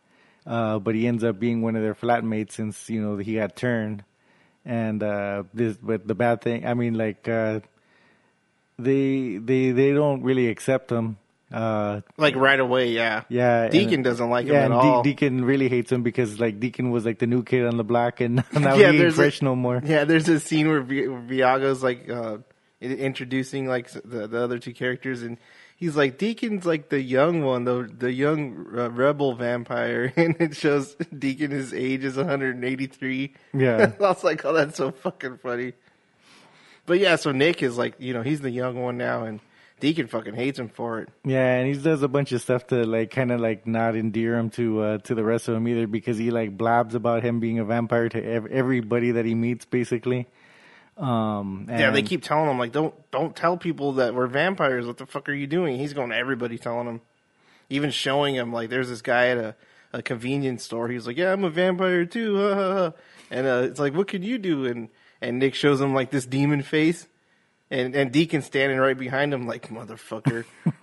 uh, 0.46 0.78
but 0.78 0.94
he 0.94 1.06
ends 1.06 1.24
up 1.24 1.38
being 1.40 1.62
one 1.62 1.76
of 1.76 1.82
their 1.82 1.94
flatmates 1.94 2.52
since 2.52 2.90
you 2.90 3.00
know 3.00 3.16
he 3.16 3.36
got 3.36 3.56
turned, 3.56 4.04
and 4.66 5.02
uh, 5.02 5.44
this. 5.54 5.76
But 5.78 6.06
the 6.06 6.14
bad 6.14 6.42
thing, 6.42 6.66
I 6.66 6.74
mean, 6.74 6.94
like 6.94 7.26
uh, 7.26 7.60
they 8.78 9.38
they 9.38 9.70
they 9.72 9.92
don't 9.92 10.22
really 10.22 10.48
accept 10.48 10.90
him. 10.92 11.16
Uh, 11.50 12.02
Like 12.18 12.36
right 12.36 12.60
away, 12.60 12.90
yeah. 12.90 13.22
yeah, 13.30 13.62
and- 13.62 13.72
Deacon 13.72 14.02
doesn't 14.02 14.28
like 14.28 14.46
him 14.48 14.54
at 14.54 14.64
and 14.66 14.74
all. 14.74 15.02
Deacon 15.02 15.46
really 15.46 15.70
hates 15.70 15.90
him 15.90 16.02
because 16.02 16.38
like 16.38 16.60
Deacon 16.60 16.90
was 16.90 17.06
like 17.06 17.18
the 17.18 17.26
new 17.26 17.42
kid 17.42 17.64
on 17.64 17.78
the 17.78 17.84
block, 17.84 18.20
and 18.20 18.36
now 18.52 18.74
Yeah, 18.74 18.76
he 18.76 18.84
ain't 18.84 18.98
there's 18.98 19.14
a- 19.14 19.16
fresh 19.16 19.40
no 19.40 19.56
more. 19.56 19.80
Yeah, 19.82 20.04
there's 20.04 20.28
a 20.28 20.38
scene 20.40 20.68
where, 20.68 20.82
Vi- 20.82 21.06
Viago's 21.06 21.82
like 21.82 22.10
uh, 22.10 22.38
introducing 22.80 23.66
like 23.66 23.90
the, 23.90 24.26
the 24.28 24.42
other 24.42 24.58
two 24.58 24.72
characters, 24.72 25.22
and 25.22 25.38
he's 25.76 25.96
like 25.96 26.18
Deacon's 26.18 26.66
like 26.66 26.88
the 26.88 27.00
young 27.00 27.42
one, 27.42 27.64
the 27.64 27.90
the 27.92 28.12
young 28.12 28.66
uh, 28.76 28.90
rebel 28.90 29.34
vampire, 29.34 30.12
and 30.16 30.36
it 30.40 30.56
shows 30.56 30.94
Deacon 31.16 31.50
his 31.50 31.72
age 31.74 32.04
is 32.04 32.16
183. 32.16 33.34
Yeah. 33.54 33.92
I 34.00 34.02
was 34.02 34.24
like, 34.24 34.44
oh, 34.44 34.52
that's 34.52 34.76
so 34.76 34.90
fucking 34.90 35.38
funny. 35.38 35.72
But 36.86 37.00
yeah, 37.00 37.16
so 37.16 37.32
Nick 37.32 37.62
is 37.62 37.76
like, 37.76 37.96
you 37.98 38.14
know, 38.14 38.22
he's 38.22 38.40
the 38.40 38.50
young 38.50 38.80
one 38.80 38.96
now, 38.96 39.24
and 39.24 39.40
Deacon 39.80 40.06
fucking 40.06 40.34
hates 40.34 40.58
him 40.58 40.68
for 40.68 41.00
it. 41.00 41.08
Yeah, 41.24 41.56
and 41.56 41.72
he 41.72 41.80
does 41.80 42.02
a 42.02 42.08
bunch 42.08 42.32
of 42.32 42.40
stuff 42.40 42.66
to 42.68 42.84
like 42.86 43.10
kind 43.10 43.30
of 43.30 43.40
like 43.40 43.66
not 43.66 43.94
endear 43.94 44.36
him 44.36 44.50
to 44.50 44.80
uh, 44.80 44.98
to 44.98 45.14
the 45.14 45.24
rest 45.24 45.48
of 45.48 45.54
them 45.54 45.68
either 45.68 45.86
because 45.86 46.18
he 46.18 46.30
like 46.30 46.56
blabs 46.56 46.94
about 46.94 47.22
him 47.22 47.40
being 47.40 47.58
a 47.58 47.64
vampire 47.64 48.08
to 48.08 48.24
ev- 48.24 48.46
everybody 48.46 49.12
that 49.12 49.24
he 49.24 49.34
meets 49.34 49.64
basically. 49.64 50.26
Um, 50.98 51.66
Yeah, 51.68 51.90
they 51.90 52.02
keep 52.02 52.22
telling 52.22 52.50
him 52.50 52.58
like, 52.58 52.72
don't 52.72 52.94
don't 53.10 53.34
tell 53.36 53.56
people 53.56 53.92
that 53.94 54.14
we're 54.14 54.26
vampires. 54.26 54.86
What 54.86 54.96
the 54.98 55.06
fuck 55.06 55.28
are 55.28 55.34
you 55.34 55.46
doing? 55.46 55.78
He's 55.78 55.92
going 55.92 56.10
to 56.10 56.16
everybody 56.16 56.58
telling 56.58 56.86
him, 56.86 57.00
even 57.70 57.90
showing 57.90 58.34
him 58.34 58.52
like, 58.52 58.68
there's 58.70 58.88
this 58.88 59.02
guy 59.02 59.28
at 59.28 59.38
a, 59.38 59.54
a 59.92 60.02
convenience 60.02 60.64
store. 60.64 60.88
He's 60.88 61.06
like, 61.06 61.16
yeah, 61.16 61.32
I'm 61.32 61.44
a 61.44 61.50
vampire 61.50 62.04
too. 62.04 62.36
ha, 62.38 62.54
ha, 62.54 62.74
ha." 62.74 62.92
and 63.30 63.46
uh, 63.46 63.62
it's 63.64 63.78
like, 63.78 63.94
what 63.94 64.08
can 64.08 64.22
you 64.22 64.38
do? 64.38 64.66
And 64.66 64.88
and 65.20 65.38
Nick 65.38 65.54
shows 65.54 65.80
him 65.80 65.94
like 65.94 66.10
this 66.10 66.26
demon 66.26 66.62
face, 66.62 67.06
and 67.70 67.94
and 67.94 68.10
Deacon 68.12 68.42
standing 68.42 68.78
right 68.78 68.98
behind 68.98 69.32
him 69.32 69.46
like, 69.46 69.68
motherfucker. 69.68 70.44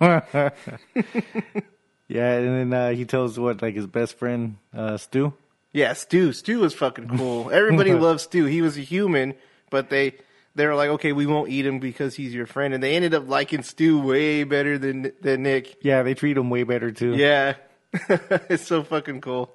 yeah, 2.08 2.32
and 2.32 2.72
then 2.72 2.72
uh, 2.72 2.90
he 2.92 3.04
tells 3.04 3.38
what 3.38 3.62
like 3.62 3.74
his 3.74 3.86
best 3.86 4.18
friend 4.18 4.56
uh, 4.74 4.96
Stu. 4.96 5.32
yeah, 5.72 5.92
Stu. 5.92 6.32
Stu 6.32 6.64
is 6.64 6.74
fucking 6.74 7.08
cool. 7.16 7.50
Everybody 7.50 7.92
loves 8.06 8.22
Stu. 8.24 8.44
He 8.46 8.62
was 8.62 8.76
a 8.76 8.82
human, 8.82 9.34
but 9.76 9.90
they. 9.90 10.14
They 10.54 10.64
were 10.64 10.74
like, 10.74 10.88
okay, 10.88 11.12
we 11.12 11.26
won't 11.26 11.50
eat 11.50 11.66
him 11.66 11.80
because 11.80 12.14
he's 12.14 12.34
your 12.34 12.46
friend, 12.46 12.72
and 12.72 12.82
they 12.82 12.96
ended 12.96 13.12
up 13.12 13.28
liking 13.28 13.62
Stu 13.62 14.00
way 14.00 14.42
better 14.44 14.78
than 14.78 15.12
than 15.20 15.42
Nick. 15.42 15.76
Yeah, 15.82 16.02
they 16.02 16.14
treat 16.14 16.34
him 16.34 16.48
way 16.48 16.62
better 16.62 16.90
too. 16.90 17.14
Yeah. 17.14 17.56
it's 18.48 18.66
so 18.66 18.82
fucking 18.82 19.20
cool. 19.20 19.52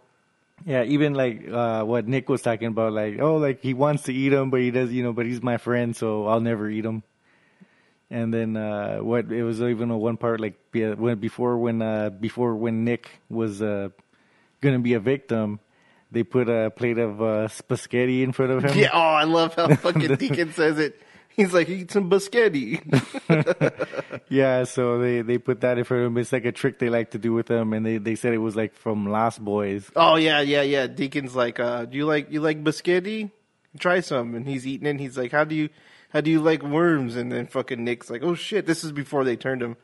Yeah, 0.63 0.83
even 0.83 1.15
like 1.15 1.49
uh, 1.49 1.83
what 1.83 2.07
Nick 2.07 2.29
was 2.29 2.43
talking 2.43 2.67
about, 2.67 2.93
like 2.93 3.19
oh, 3.19 3.37
like 3.37 3.61
he 3.61 3.73
wants 3.73 4.03
to 4.03 4.13
eat 4.13 4.31
him, 4.31 4.51
but 4.51 4.59
he 4.61 4.69
does, 4.69 4.93
you 4.93 5.01
know, 5.01 5.11
but 5.11 5.25
he's 5.25 5.41
my 5.41 5.57
friend, 5.57 5.95
so 5.95 6.27
I'll 6.27 6.39
never 6.39 6.69
eat 6.69 6.85
him. 6.85 7.01
And 8.11 8.31
then 8.31 8.55
uh, 8.55 8.99
what? 8.99 9.31
It 9.31 9.41
was 9.41 9.59
even 9.59 9.89
a 9.89 9.97
one 9.97 10.17
part 10.17 10.39
like 10.39 10.53
when 10.71 11.17
before 11.17 11.57
when 11.57 11.81
uh, 11.81 12.11
before 12.11 12.55
when 12.55 12.83
Nick 12.83 13.09
was 13.27 13.61
uh, 13.61 13.89
gonna 14.61 14.79
be 14.79 14.93
a 14.93 14.99
victim, 14.99 15.59
they 16.11 16.23
put 16.23 16.49
a 16.49 16.69
plate 16.69 16.97
of 16.97 17.21
uh, 17.21 17.47
spaghetti 17.47 18.23
in 18.23 18.31
front 18.31 18.51
of 18.51 18.63
him. 18.65 18.77
Yeah, 18.77 18.89
oh, 18.93 18.99
I 18.99 19.23
love 19.23 19.55
how 19.55 19.73
fucking 19.75 20.15
Deacon 20.15 20.53
says 20.53 20.77
it. 20.77 20.99
He's 21.29 21.53
like, 21.53 21.69
eat 21.69 21.91
some 21.91 22.09
biscotti. 22.09 22.81
Yeah, 24.31 24.63
so 24.63 24.97
they 24.97 25.21
they 25.23 25.37
put 25.37 25.59
that 25.59 25.77
in 25.77 25.83
front 25.83 26.03
of 26.03 26.07
him. 26.07 26.17
It's 26.17 26.31
like 26.31 26.45
a 26.45 26.53
trick 26.53 26.79
they 26.79 26.89
like 26.89 27.11
to 27.11 27.17
do 27.17 27.33
with 27.33 27.47
them, 27.47 27.73
and 27.73 27.85
they 27.85 27.97
they 27.97 28.15
said 28.15 28.33
it 28.33 28.37
was 28.37 28.55
like 28.55 28.73
from 28.73 29.05
Lost 29.05 29.43
Boys. 29.43 29.91
oh 29.93 30.15
yeah, 30.15 30.39
yeah, 30.39 30.61
yeah. 30.61 30.87
Deacon's 30.87 31.35
like, 31.35 31.59
uh, 31.59 31.83
do 31.83 31.97
you 31.97 32.05
like 32.05 32.31
you 32.31 32.39
like 32.39 32.63
biscotti? 32.63 33.29
Try 33.77 33.99
some. 33.99 34.33
And 34.35 34.47
he's 34.47 34.65
eating 34.65 34.87
it. 34.87 34.91
And 34.91 34.99
he's 35.01 35.17
like, 35.17 35.33
how 35.33 35.43
do 35.43 35.53
you 35.53 35.67
how 36.11 36.21
do 36.21 36.31
you 36.31 36.39
like 36.39 36.63
worms? 36.63 37.17
And 37.17 37.29
then 37.29 37.45
fucking 37.47 37.83
Nick's 37.83 38.09
like, 38.09 38.23
oh 38.23 38.35
shit, 38.35 38.65
this 38.65 38.85
is 38.85 38.93
before 38.93 39.25
they 39.25 39.35
turned 39.35 39.61
him. 39.61 39.75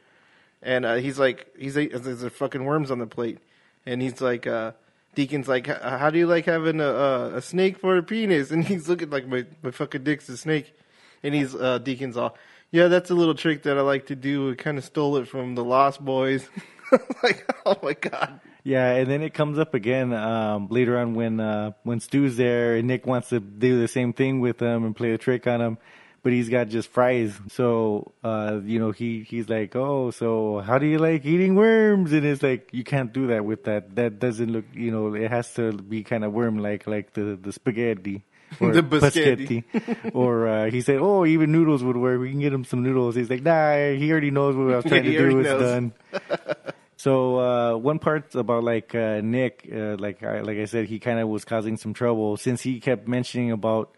And 0.62 0.86
uh, 0.86 0.96
he's 0.96 1.20
like, 1.20 1.48
he's 1.60 1.76
like, 1.76 1.92
there's 1.92 2.24
a 2.24 2.30
fucking 2.30 2.64
worms 2.64 2.90
on 2.90 3.00
the 3.00 3.06
plate. 3.06 3.40
And 3.86 4.02
he's 4.02 4.22
like, 4.22 4.48
uh, 4.48 4.72
Deacon's 5.18 5.48
like, 5.48 5.66
how 5.66 6.12
do 6.12 6.20
you 6.20 6.28
like 6.28 6.46
having 6.46 6.80
a, 6.80 6.86
a 6.86 7.36
a 7.38 7.42
snake 7.42 7.80
for 7.80 7.98
a 7.98 8.04
penis? 8.04 8.52
And 8.52 8.64
he's 8.64 8.88
looking 8.88 9.10
like 9.10 9.28
my 9.28 9.48
my 9.64 9.72
fucking 9.72 10.04
dick's 10.04 10.30
a 10.30 10.38
snake. 10.38 10.76
And 11.24 11.34
he's 11.34 11.56
uh, 11.56 11.80
Deacon's 11.80 12.16
all, 12.18 12.38
yeah, 12.70 12.88
that's 12.88 13.10
a 13.10 13.16
little 13.16 13.34
trick 13.34 13.64
that 13.64 13.80
I 13.80 13.82
like 13.82 14.06
to 14.08 14.16
do. 14.16 14.52
I 14.52 14.56
kind 14.56 14.78
of 14.78 14.84
stole 14.84 15.18
it 15.18 15.28
from 15.28 15.56
the 15.56 15.64
Lost 15.64 16.06
Boys. 16.06 16.48
like, 17.24 17.52
oh 17.66 17.80
my 17.82 17.94
god. 17.94 18.40
Yeah, 18.64 18.92
and 18.92 19.10
then 19.10 19.24
it 19.24 19.34
comes 19.34 19.58
up 19.58 19.74
again 19.74 20.14
um, 20.14 20.68
later 20.70 21.00
on 21.00 21.16
when 21.16 21.40
uh, 21.40 21.72
when 21.82 22.00
Stu's 22.00 22.38
there 22.38 22.76
and 22.76 22.88
Nick 22.88 23.08
wants 23.08 23.30
to 23.30 23.40
do 23.40 23.80
the 23.80 23.88
same 23.88 24.14
thing 24.14 24.40
with 24.40 24.62
him 24.62 24.86
and 24.86 24.96
play 24.96 25.14
a 25.14 25.18
trick 25.18 25.48
on 25.48 25.62
him, 25.62 25.78
but 26.28 26.34
he's 26.34 26.50
got 26.50 26.68
just 26.68 26.90
fries. 26.90 27.40
So 27.54 28.12
uh, 28.22 28.60
you 28.66 28.80
know 28.80 28.92
he 28.92 29.24
he's 29.24 29.48
like, 29.48 29.78
oh, 29.78 30.12
so 30.12 30.60
how 30.60 30.78
do 30.78 30.86
you 30.86 30.98
like 31.00 31.26
eating 31.26 31.56
worms? 31.56 32.12
And 32.12 32.26
it's 32.26 32.44
like 32.44 32.68
you 32.74 32.84
can't 32.84 33.14
do 33.14 33.28
that 33.28 33.46
with 33.46 33.64
that. 33.64 33.96
That 33.96 34.20
doesn't 34.20 34.52
look, 34.52 34.66
you 34.74 34.92
know, 34.92 35.14
it 35.16 35.32
has 35.32 35.54
to 35.54 35.72
be 35.72 36.04
kind 36.04 36.26
of 36.26 36.34
worm 36.34 36.58
like 36.58 36.86
like 36.86 37.14
the 37.14 37.40
the 37.42 37.54
spaghetti. 37.54 38.26
Or 38.60 38.74
The 38.74 38.82
biscotti. 38.82 39.64
or 40.14 40.48
uh, 40.48 40.70
he 40.70 40.82
said, 40.82 41.00
"Oh, 41.00 41.26
even 41.26 41.52
noodles 41.54 41.82
would 41.84 41.96
work. 41.96 42.20
We 42.20 42.30
can 42.32 42.40
get 42.42 42.52
him 42.52 42.64
some 42.66 42.84
noodles." 42.84 43.16
He's 43.16 43.30
like, 43.30 43.44
"Nah, 43.44 43.92
he 43.96 44.12
already 44.12 44.32
knows 44.32 44.56
what 44.56 44.72
I 44.74 44.76
was 44.78 44.86
trying 44.92 45.04
to 45.04 45.18
do. 45.18 45.40
It's 45.40 45.50
done." 45.50 45.94
So 46.98 47.40
uh, 47.40 47.78
one 47.78 48.00
part 48.00 48.34
about 48.36 48.64
like 48.64 48.96
uh, 48.96 49.22
Nick, 49.24 49.70
uh, 49.72 49.96
like 50.00 50.24
I, 50.24 50.42
like 50.42 50.58
I 50.58 50.66
said, 50.66 50.88
he 50.88 50.98
kind 51.00 51.20
of 51.20 51.30
was 51.30 51.46
causing 51.46 51.78
some 51.78 51.94
trouble 51.94 52.38
since 52.38 52.60
he 52.62 52.80
kept 52.80 53.08
mentioning 53.08 53.52
about 53.52 53.94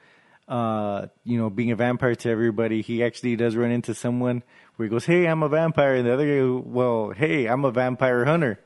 uh, 0.50 1.08
you 1.24 1.38
know 1.38 1.50
being 1.50 1.72
a 1.72 1.76
vampire 1.76 2.16
to 2.16 2.30
everybody. 2.30 2.82
He 2.82 3.04
actually 3.04 3.36
does 3.36 3.56
run 3.56 3.72
into 3.72 3.93
someone 3.93 4.43
where 4.76 4.88
he 4.88 4.89
goes, 4.89 5.06
"Hey, 5.06 5.28
I'm 5.28 5.43
a 5.43 5.50
vampire," 5.50 5.95
and 5.95 6.06
the 6.06 6.14
other 6.14 6.26
guy, 6.26 6.62
"Well, 6.66 7.12
hey, 7.16 7.45
I'm 7.45 7.64
a 7.64 7.72
vampire 7.72 8.26
hunter." 8.26 8.60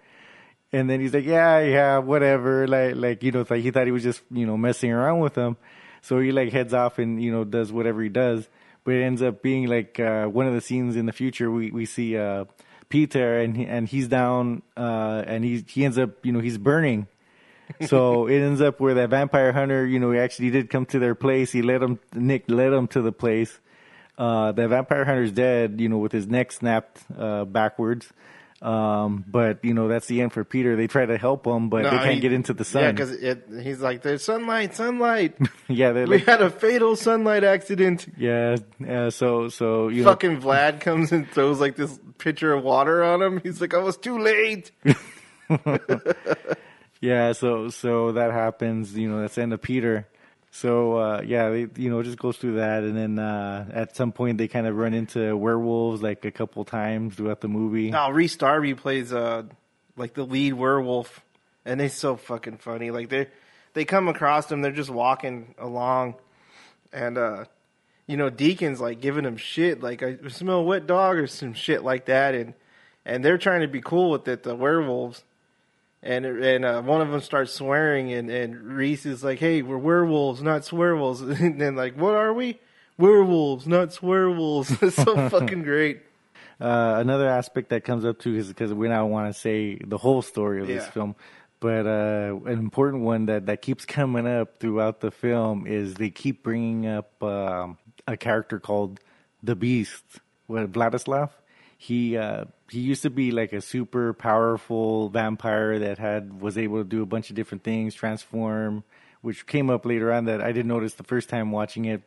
And 0.72 0.90
then 0.90 1.02
he's 1.02 1.14
like, 1.14 1.26
"Yeah, 1.26 1.60
yeah, 1.60 1.98
whatever." 2.00 2.68
Like, 2.68 2.96
like 2.96 3.22
you 3.22 3.32
know, 3.32 3.46
like 3.48 3.62
he 3.62 3.70
thought 3.70 3.86
he 3.86 3.92
was 3.92 4.04
just 4.04 4.22
you 4.32 4.48
know 4.48 4.58
messing 4.58 4.92
around 4.92 5.20
with 5.20 5.36
him. 5.36 5.58
So 6.02 6.20
he 6.20 6.32
like 6.32 6.52
heads 6.52 6.74
off 6.74 7.00
and 7.00 7.22
you 7.22 7.32
know 7.32 7.44
does 7.44 7.72
whatever 7.72 8.02
he 8.02 8.10
does. 8.10 8.48
But 8.86 8.96
it 8.96 9.04
ends 9.04 9.22
up 9.22 9.42
being 9.42 9.68
like 9.68 10.00
uh, 10.00 10.26
one 10.26 10.48
of 10.48 10.54
the 10.54 10.62
scenes 10.62 10.96
in 10.96 11.06
the 11.06 11.14
future. 11.14 11.52
We 11.52 11.72
we 11.72 11.86
see 11.86 12.18
uh, 12.18 12.46
Peter 12.88 13.40
and 13.40 13.58
and 13.58 13.88
he's 13.88 14.08
down 14.08 14.62
uh, 14.78 15.24
and 15.26 15.44
he 15.44 15.66
he 15.68 15.84
ends 15.84 15.98
up 15.98 16.26
you 16.26 16.32
know 16.32 16.40
he's 16.40 16.58
burning. 16.58 17.08
So 17.88 18.28
it 18.28 18.40
ends 18.40 18.62
up 18.62 18.80
where 18.80 18.94
that 18.96 19.10
vampire 19.10 19.52
hunter, 19.52 19.86
you 19.86 20.00
know, 20.00 20.12
he 20.12 20.20
actually 20.20 20.50
did 20.50 20.70
come 20.70 20.86
to 20.88 21.00
their 21.00 21.16
place. 21.16 21.52
He 21.52 21.62
led 21.62 21.82
him, 21.82 22.00
Nick 22.14 22.46
led 22.50 22.74
him 22.74 22.88
to 22.90 23.02
the 23.02 23.12
place. 23.12 23.60
Uh, 24.18 24.52
the 24.52 24.68
vampire 24.68 25.06
hunter's 25.06 25.32
dead, 25.32 25.82
you 25.82 25.90
know, 25.90 25.98
with 25.98 26.12
his 26.12 26.28
neck 26.28 26.52
snapped 26.52 27.02
uh, 27.18 27.46
backwards. 27.46 28.12
Um, 28.62 29.26
but 29.28 29.66
you 29.66 29.74
know 29.74 29.90
that's 29.90 30.08
the 30.08 30.22
end 30.22 30.32
for 30.32 30.46
Peter. 30.46 30.78
They 30.78 30.88
try 30.88 31.06
to 31.06 31.18
help 31.18 31.46
him, 31.46 31.68
but 31.68 31.84
they 31.84 31.90
can't 31.90 32.14
he- 32.14 32.20
get 32.22 32.32
into 32.32 32.54
the 32.54 32.64
sun. 32.64 32.84
Yeah, 32.84 32.92
because 32.92 33.18
he's 33.62 33.82
like, 33.82 34.04
there's 34.04 34.24
sunlight, 34.24 34.74
sunlight. 34.74 35.36
Yeah, 35.68 35.92
we 35.92 36.06
like, 36.06 36.26
had 36.26 36.42
a 36.42 36.50
fatal 36.50 36.96
sunlight 36.96 37.44
accident. 37.44 38.08
yeah, 38.18 38.56
yeah. 38.80 39.10
So, 39.10 39.50
so 39.50 39.90
you 39.90 40.04
know, 40.04 40.12
Fucking 40.12 40.40
Vlad 40.40 40.80
comes 40.80 41.12
and 41.12 41.30
throws 41.30 41.60
like 41.60 41.76
this 41.76 42.00
pitcher 42.20 42.54
of 42.54 42.64
water 42.64 43.04
on 43.04 43.22
him. 43.22 43.42
He's 43.44 43.60
like, 43.60 43.74
I 43.74 43.80
was 43.80 43.98
too 43.98 44.18
late. 44.20 44.72
yeah. 47.04 47.34
So, 47.34 47.70
so 47.70 48.14
that 48.14 48.32
happens. 48.32 48.98
You 48.98 49.10
know, 49.10 49.22
that's 49.22 49.36
the 49.36 49.42
end 49.42 49.54
of 49.54 49.62
Peter. 49.62 50.08
So, 50.52 50.98
uh, 50.98 51.22
yeah, 51.26 51.50
they, 51.50 51.68
you 51.78 51.90
know, 51.90 52.00
it 52.00 52.04
just 52.04 52.20
goes 52.20 52.38
through 52.38 52.58
that, 52.58 52.84
and 52.84 52.96
then 52.96 53.18
uh, 53.18 53.66
at 53.74 53.96
some 53.96 54.12
point 54.12 54.38
they 54.38 54.48
kind 54.48 54.68
of 54.68 54.76
run 54.76 54.94
into 54.94 55.36
werewolves 55.36 56.04
like 56.04 56.24
a 56.26 56.32
couple 56.32 56.64
times 56.64 57.16
throughout 57.16 57.42
the 57.42 57.48
movie. 57.48 57.90
No, 57.90 58.12
Rhys 58.12 58.38
Darby 58.38 58.76
plays 58.76 59.12
uh 59.12 59.44
like 59.98 60.14
the 60.14 60.24
lead 60.24 60.54
werewolf, 60.54 61.22
and 61.66 61.82
it's 61.82 61.96
so 61.96 62.18
fucking 62.18 62.58
funny. 62.58 62.92
Like 62.92 63.10
they 63.10 63.28
they 63.74 63.84
come 63.84 64.08
across 64.08 64.52
him, 64.52 64.62
they're 64.62 64.72
just 64.72 64.92
walking 64.92 65.56
along, 65.58 66.16
and 66.92 67.18
uh 67.18 67.46
you 68.06 68.16
know, 68.18 68.30
Deacon's 68.30 68.80
like 68.80 69.02
giving 69.02 69.26
him 69.26 69.38
shit, 69.38 69.82
like 69.82 70.04
I 70.04 70.18
smell 70.28 70.64
wet 70.64 70.86
dog 70.86 71.18
or 71.18 71.26
some 71.26 71.54
shit 71.54 71.84
like 71.84 72.06
that, 72.06 72.36
and 72.36 72.54
and 73.06 73.26
they're 73.26 73.40
trying 73.40 73.62
to 73.62 73.68
be 73.68 73.82
cool 73.82 74.12
with 74.12 74.28
it, 74.28 74.44
the 74.44 74.56
werewolves. 74.56 75.24
And 76.06 76.26
and 76.26 76.66
uh, 76.66 76.82
one 76.82 77.00
of 77.02 77.10
them 77.12 77.22
starts 77.22 77.54
swearing, 77.54 78.12
and, 78.12 78.30
and 78.30 78.76
Rhys 78.76 79.06
is 79.06 79.24
like, 79.24 79.40
"Hey, 79.40 79.62
we're 79.62 79.78
werewolves, 79.78 80.42
not 80.42 80.62
swearwolves." 80.64 81.22
And 81.40 81.62
then 81.62 81.76
like, 81.78 81.96
"What 81.96 82.14
are 82.16 82.34
we? 82.34 82.60
Werewolves, 82.98 83.66
not 83.68 83.90
swearwolves." 83.90 84.82
it's 84.88 84.98
so 84.98 85.30
fucking 85.30 85.64
great. 85.64 86.02
Uh, 86.60 86.96
another 87.00 87.28
aspect 87.30 87.70
that 87.70 87.84
comes 87.86 88.04
up 88.06 88.20
too 88.20 88.36
is 88.36 88.48
because 88.50 88.74
we 88.74 88.88
now 88.90 89.06
want 89.06 89.34
to 89.34 89.40
say 89.40 89.76
the 89.78 89.98
whole 89.98 90.22
story 90.22 90.62
of 90.62 90.68
this 90.68 90.84
Yeah. 90.84 90.92
film, 90.92 91.16
but 91.62 91.86
uh, 91.88 92.36
an 92.46 92.60
important 92.60 93.04
one 93.04 93.26
that, 93.28 93.46
that 93.48 93.62
keeps 93.62 93.86
coming 93.86 94.28
up 94.28 94.60
throughout 94.60 95.00
the 95.00 95.10
film 95.12 95.66
is 95.68 95.96
they 95.96 96.10
keep 96.10 96.44
bringing 96.44 96.86
up 96.86 97.22
um, 97.24 97.78
a 98.08 98.18
character 98.18 98.60
called 98.60 99.00
the 99.42 99.56
Beast, 99.56 100.04
what 100.48 100.70
Vladislav. 100.72 101.30
He 101.78 102.16
uh, 102.18 102.46
he 102.74 102.80
used 102.80 103.04
to 103.04 103.10
be 103.12 103.32
like 103.32 103.54
a 103.54 103.62
super 103.62 104.14
powerful 104.14 105.10
vampire 105.10 105.78
that 105.78 106.00
had 106.00 106.42
was 106.42 106.58
able 106.58 106.80
to 106.80 106.84
do 106.84 107.04
a 107.04 107.06
bunch 107.06 107.30
of 107.30 107.36
different 107.36 107.64
things, 107.64 107.94
transform, 107.94 108.84
which 109.22 109.46
came 109.46 109.70
up 109.70 109.86
later 109.86 110.12
on 110.12 110.26
that 110.26 110.42
I 110.42 110.52
didn't 110.52 110.70
notice 110.70 110.96
the 110.96 111.04
first 111.04 111.30
time 111.30 111.52
watching 111.52 111.86
it 111.86 112.02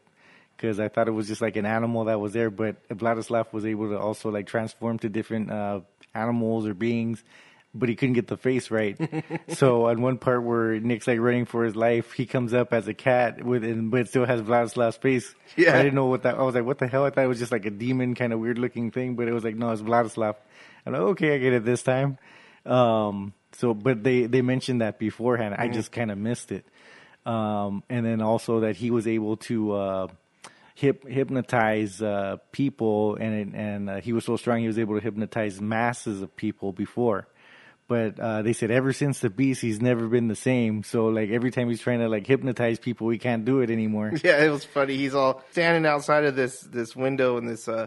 because 0.57 0.81
I 0.81 0.89
thought 0.89 1.07
it 1.07 1.13
was 1.13 1.29
just 1.29 1.41
like 1.41 1.55
an 1.55 1.67
animal 1.67 2.07
that 2.07 2.21
was 2.21 2.33
there, 2.33 2.51
but 2.51 2.89
Vladislav 2.89 3.53
was 3.53 3.65
able 3.65 3.91
to 3.91 3.99
also 3.99 4.31
like 4.31 4.49
transform 4.49 4.99
to 5.01 5.09
different 5.09 5.53
uh, 5.53 5.81
animals 6.15 6.67
or 6.67 6.75
beings, 6.75 7.23
but 7.75 7.89
he 7.89 7.95
couldn't 7.95 8.15
get 8.15 8.27
the 8.27 8.37
face 8.37 8.71
right. 8.71 8.99
so 9.49 9.87
on 9.87 10.01
one 10.01 10.19
part 10.19 10.43
where 10.43 10.81
Nick's 10.81 11.07
like 11.07 11.21
running 11.21 11.45
for 11.45 11.65
his 11.65 11.77
life, 11.77 12.13
he 12.13 12.27
comes 12.27 12.55
up 12.55 12.73
as 12.73 12.89
a 12.89 12.95
cat 12.95 13.45
with, 13.45 13.65
and, 13.65 13.91
but 13.91 14.09
still 14.09 14.25
has 14.25 14.41
Vladislav's 14.41 14.97
face. 14.97 15.35
Yeah. 15.57 15.75
I 15.75 15.83
didn't 15.83 15.95
know 15.95 16.07
what 16.07 16.23
that. 16.23 16.37
I 16.37 16.43
was 16.43 16.55
like, 16.55 16.65
what 16.65 16.79
the 16.79 16.87
hell? 16.87 17.05
I 17.05 17.11
thought 17.11 17.25
it 17.25 17.29
was 17.29 17.39
just 17.39 17.53
like 17.53 17.67
a 17.67 17.71
demon 17.71 18.15
kind 18.15 18.33
of 18.33 18.41
weird 18.41 18.59
looking 18.59 18.91
thing, 18.91 19.17
but 19.17 19.29
it 19.29 19.33
was 19.33 19.45
like 19.45 19.57
no, 19.57 19.71
it's 19.71 19.83
Vladislav. 19.83 20.37
I'm 20.85 20.93
like, 20.93 21.03
okay, 21.03 21.35
I 21.35 21.39
get 21.39 21.53
it 21.53 21.65
this 21.65 21.83
time. 21.83 22.19
Um, 22.65 23.33
so, 23.53 23.75
but 23.75 24.03
they 24.03 24.27
they 24.27 24.43
mentioned 24.43 24.81
that 24.81 24.99
beforehand. 24.99 25.55
I 25.59 25.69
just 25.69 25.93
kind 25.93 26.11
of 26.11 26.19
missed 26.19 26.53
it. 26.53 26.67
Um, 27.25 27.83
and 27.91 28.07
then 28.07 28.23
also 28.23 28.61
that 28.61 28.77
he 28.77 28.91
was 28.91 29.09
able 29.09 29.37
to 29.39 29.73
uh, 29.73 30.07
hip, 30.75 31.07
hypnotize 31.09 32.01
uh, 32.01 32.37
people, 32.53 33.17
and 33.17 33.55
and 33.55 33.91
uh, 33.91 34.01
he 34.01 34.13
was 34.13 34.25
so 34.25 34.37
strong 34.37 34.61
he 34.61 34.69
was 34.69 34.79
able 34.79 34.95
to 34.95 35.01
hypnotize 35.01 35.61
masses 35.61 36.23
of 36.23 36.37
people 36.37 36.73
before. 36.73 37.27
But 37.89 38.19
uh, 38.19 38.43
they 38.43 38.53
said 38.53 38.73
ever 38.73 38.93
since 38.93 39.21
the 39.21 39.31
beast, 39.31 39.61
he's 39.61 39.81
never 39.81 40.09
been 40.09 40.27
the 40.27 40.35
same. 40.35 40.83
So 40.83 41.07
like 41.07 41.31
every 41.31 41.53
time 41.53 41.69
he's 41.69 41.81
trying 41.81 42.01
to 42.01 42.09
like 42.09 42.27
hypnotize 42.27 42.81
people, 42.81 43.09
he 43.11 43.19
can't 43.19 43.45
do 43.45 43.61
it 43.61 43.71
anymore. 43.71 44.13
Yeah, 44.25 44.45
it 44.45 44.51
was 44.51 44.65
funny. 44.65 44.97
He's 44.97 45.15
all 45.15 45.45
standing 45.53 45.87
outside 45.87 46.25
of 46.25 46.35
this 46.35 46.61
this 46.61 46.97
window, 46.97 47.37
and 47.37 47.49
this 47.49 47.69
uh 47.69 47.87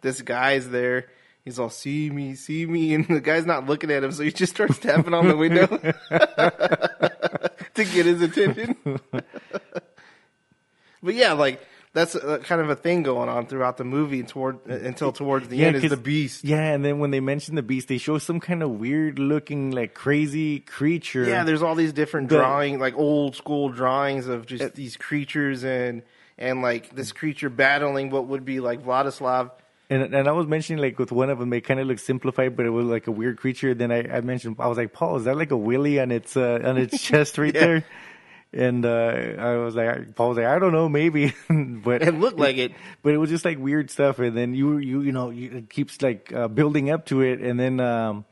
this 0.00 0.20
guy's 0.22 0.68
there. 0.68 1.06
He's 1.44 1.60
all 1.60 1.70
see 1.70 2.10
me, 2.10 2.34
see 2.34 2.66
me, 2.66 2.92
and 2.94 3.06
the 3.06 3.20
guy's 3.20 3.46
not 3.46 3.66
looking 3.66 3.92
at 3.92 4.02
him, 4.02 4.10
so 4.10 4.24
he 4.24 4.32
just 4.32 4.52
starts 4.52 4.78
tapping 4.78 5.14
on 5.14 5.28
the 5.28 5.36
window 5.36 5.66
to 7.74 7.84
get 7.84 8.06
his 8.06 8.20
attention. 8.20 8.76
but 11.02 11.14
yeah, 11.14 11.34
like 11.34 11.60
that's 11.96 12.14
uh 12.14 12.38
kind 12.44 12.60
of 12.60 12.68
a 12.70 12.76
thing 12.76 13.02
going 13.02 13.28
on 13.28 13.46
throughout 13.46 13.78
the 13.78 13.84
movie 13.84 14.22
toward 14.22 14.64
until 14.66 15.10
towards 15.12 15.48
the 15.48 15.64
end 15.64 15.76
is 15.76 15.90
the 15.90 15.96
beast. 15.96 16.44
Yeah, 16.44 16.62
and 16.74 16.84
then 16.84 16.98
when 16.98 17.10
they 17.10 17.20
mention 17.20 17.54
the 17.56 17.62
beast, 17.62 17.88
they 17.88 17.98
show 17.98 18.18
some 18.18 18.38
kind 18.38 18.62
of 18.62 18.70
weird 18.70 19.18
looking, 19.18 19.70
like 19.70 19.94
crazy 19.94 20.60
creature. 20.60 21.24
Yeah, 21.24 21.42
there's 21.44 21.62
all 21.62 21.74
these 21.74 21.92
different 21.94 22.28
drawing, 22.28 22.78
like 22.78 22.94
old 22.96 23.34
school 23.34 23.70
drawings 23.70 24.28
of 24.28 24.46
just 24.46 24.74
these 24.74 24.96
creatures 24.96 25.64
and 25.64 26.02
and 26.38 26.60
like 26.60 26.94
this 26.94 27.12
creature 27.12 27.48
battling 27.48 28.10
what 28.10 28.26
would 28.26 28.44
be 28.44 28.60
like 28.60 28.84
Vladislav. 28.84 29.50
And 29.88 30.02
and 30.14 30.28
I 30.28 30.32
was 30.32 30.46
mentioning 30.46 30.82
like 30.82 30.98
with 30.98 31.12
one 31.12 31.30
of 31.30 31.38
them, 31.38 31.52
it 31.52 31.62
kind 31.62 31.80
of 31.80 31.86
looked 31.86 32.00
simplified, 32.00 32.56
but 32.56 32.66
it 32.66 32.70
was 32.70 32.86
like 32.86 33.06
a 33.06 33.12
weird 33.12 33.38
creature. 33.38 33.72
Then 33.72 33.90
I, 33.90 34.16
I 34.18 34.20
mentioned 34.20 34.56
I 34.58 34.66
was 34.66 34.76
like, 34.76 34.92
Paul, 34.92 35.16
is 35.16 35.24
that 35.24 35.36
like 35.36 35.50
a 35.52 35.56
willy 35.56 35.98
on 36.00 36.10
its 36.10 36.36
uh, 36.36 36.60
on 36.62 36.76
its 36.76 37.00
chest 37.08 37.38
right 37.38 37.54
Yeah. 37.54 37.60
there? 37.66 37.84
And 38.56 38.86
uh, 38.86 38.88
I 39.38 39.56
was 39.58 39.74
like, 39.76 40.14
Paul 40.14 40.30
was 40.30 40.38
like, 40.38 40.46
I 40.46 40.58
don't 40.58 40.72
know, 40.72 40.88
maybe, 40.88 41.34
but 41.50 42.02
It 42.02 42.14
looked 42.14 42.38
like 42.38 42.56
it. 42.56 42.72
but 43.02 43.12
it 43.12 43.18
was 43.18 43.28
just 43.28 43.44
like 43.44 43.58
weird 43.58 43.90
stuff. 43.90 44.18
And 44.18 44.34
then 44.34 44.54
you 44.54 44.78
you 44.78 45.02
you 45.02 45.12
know 45.12 45.28
you, 45.28 45.58
it 45.58 45.68
keeps 45.70 46.00
like 46.00 46.32
uh, 46.32 46.48
building 46.48 46.88
up 46.90 47.04
to 47.06 47.20
it, 47.20 47.40
and 47.40 47.60
then 47.60 47.80
um, 47.80 48.24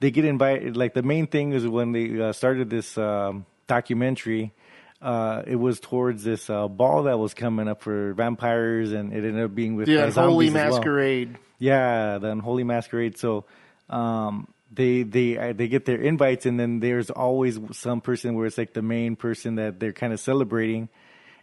they 0.00 0.10
get 0.10 0.24
invited. 0.24 0.76
Like 0.76 0.94
the 0.94 1.04
main 1.04 1.28
thing 1.28 1.52
is 1.52 1.64
when 1.66 1.92
they 1.92 2.20
uh, 2.20 2.32
started 2.32 2.70
this 2.70 2.98
um, 2.98 3.46
documentary. 3.68 4.52
Uh, 5.00 5.42
it 5.46 5.54
was 5.54 5.78
towards 5.78 6.24
this 6.24 6.50
uh, 6.50 6.66
ball 6.66 7.04
that 7.04 7.16
was 7.20 7.32
coming 7.32 7.68
up 7.68 7.80
for 7.82 8.14
vampires, 8.14 8.90
and 8.90 9.12
it 9.12 9.22
ended 9.24 9.44
up 9.44 9.54
being 9.54 9.76
with 9.76 9.86
The 9.86 9.98
uh, 10.02 10.06
unholy 10.06 10.46
zombies 10.48 10.54
well. 10.54 10.70
masquerade. 10.72 11.38
Yeah, 11.60 12.18
the 12.18 12.30
unholy 12.32 12.64
masquerade. 12.64 13.16
So 13.16 13.44
um, 13.88 14.48
they 14.72 15.02
they 15.02 15.38
uh, 15.38 15.52
they 15.52 15.68
get 15.68 15.84
their 15.84 16.00
invites, 16.00 16.46
and 16.46 16.58
then 16.58 16.80
there's 16.80 17.10
always 17.10 17.58
some 17.72 18.00
person 18.00 18.34
where 18.34 18.46
it's 18.46 18.58
like 18.58 18.74
the 18.74 18.82
main 18.82 19.16
person 19.16 19.56
that 19.56 19.80
they're 19.80 19.92
kind 19.92 20.12
of 20.12 20.20
celebrating. 20.20 20.88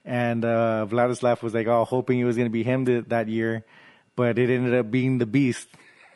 And 0.04 0.46
uh, 0.46 0.86
Vladislav 0.90 1.42
was 1.42 1.54
like, 1.56 1.66
oh, 1.68 1.84
hoping 1.84 2.20
it 2.20 2.26
was 2.26 2.36
going 2.36 2.46
to 2.48 2.52
be 2.54 2.64
him 2.64 2.86
th- 2.86 3.06
that 3.08 3.28
year, 3.28 3.66
but 4.16 4.38
it 4.38 4.52
ended 4.52 4.76
up 4.76 4.92
being 4.92 5.18
the 5.18 5.26
Beast. 5.26 5.68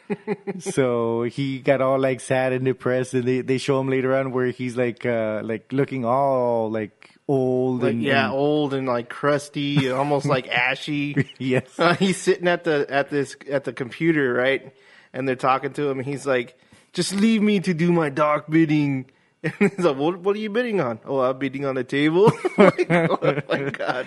so 0.60 1.24
he 1.24 1.60
got 1.60 1.82
all 1.82 1.99
like 1.99 2.20
sad 2.20 2.53
and 2.53 2.66
depressed, 2.66 3.14
and 3.14 3.24
they, 3.26 3.41
they 3.41 3.57
show 3.57 3.80
him 3.80 3.89
later 3.89 4.16
on 4.16 4.32
where 4.32 4.47
he's 4.47 4.76
like 4.78 5.05
uh, 5.05 5.41
like 5.43 5.72
looking 5.72 6.05
all 6.05 6.70
like 6.70 7.12
old 7.28 7.82
Like 7.84 7.93
and 7.93 8.03
yeah, 8.03 8.26
and- 8.26 8.34
old 8.34 8.74
and 8.74 8.88
like 8.88 9.10
crusty, 9.10 9.89
almost 9.89 10.26
like 10.26 10.47
ashy. 10.47 11.30
yes. 11.39 11.68
Uh, 11.80 11.93
he's 11.99 12.18
sitting 12.18 12.47
at 12.47 12.64
the 12.64 12.86
at 12.89 13.10
this 13.10 13.36
at 13.49 13.64
the 13.64 13.74
computer, 13.74 14.34
right? 14.34 14.74
And 15.14 15.28
they're 15.28 15.36
talking 15.36 15.74
to 15.74 15.89
him, 15.89 15.99
and 15.99 16.07
he's 16.07 16.26
like, 16.28 16.57
"Just 16.94 17.14
leave 17.14 17.42
me 17.42 17.60
to 17.62 17.74
do 17.74 17.92
my 17.92 18.10
dark 18.10 18.50
bidding." 18.50 19.06
And 19.44 19.54
he's 19.72 19.86
like, 19.86 19.96
"What? 19.96 20.20
What 20.20 20.36
are 20.36 20.40
you 20.40 20.50
bidding 20.50 20.82
on?" 20.82 21.00
Oh, 21.06 21.20
I'm 21.22 21.38
bidding 21.40 21.66
on 21.66 21.78
a 21.78 21.84
table. 21.84 22.26
like, 22.58 22.92
oh 22.92 23.42
my 23.50 23.70
god! 23.72 24.06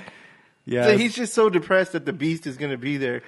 yeah. 0.66 0.84
So 0.86 0.98
he's 0.98 1.14
just 1.14 1.32
so 1.32 1.48
depressed 1.48 1.92
that 1.92 2.04
the 2.04 2.12
beast 2.12 2.46
is 2.46 2.56
going 2.58 2.70
to 2.72 2.76
be 2.78 2.98
there. 2.98 3.22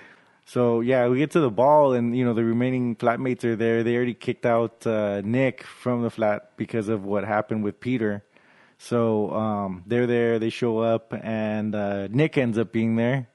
So 0.47 0.81
yeah, 0.83 1.09
we 1.09 1.17
get 1.17 1.31
to 1.31 1.41
the 1.41 1.51
ball, 1.51 1.95
and 1.95 2.15
you 2.15 2.23
know 2.27 2.35
the 2.35 2.45
remaining 2.45 2.97
flatmates 2.97 3.43
are 3.45 3.57
there. 3.57 3.83
They 3.83 3.97
already 3.97 4.13
kicked 4.13 4.45
out 4.45 4.87
uh, 4.87 5.23
Nick 5.25 5.63
from 5.65 6.03
the 6.03 6.11
flat 6.11 6.51
because 6.59 6.91
of 6.91 7.05
what 7.05 7.25
happened 7.25 7.65
with 7.65 7.81
Peter. 7.81 8.23
So 8.77 9.31
um, 9.31 9.85
they're 9.87 10.07
there. 10.07 10.39
They 10.39 10.51
show 10.51 10.81
up, 10.81 11.15
and 11.23 11.75
uh, 11.75 12.09
Nick 12.09 12.37
ends 12.37 12.59
up 12.59 12.71
being 12.73 12.97
there. 12.97 13.29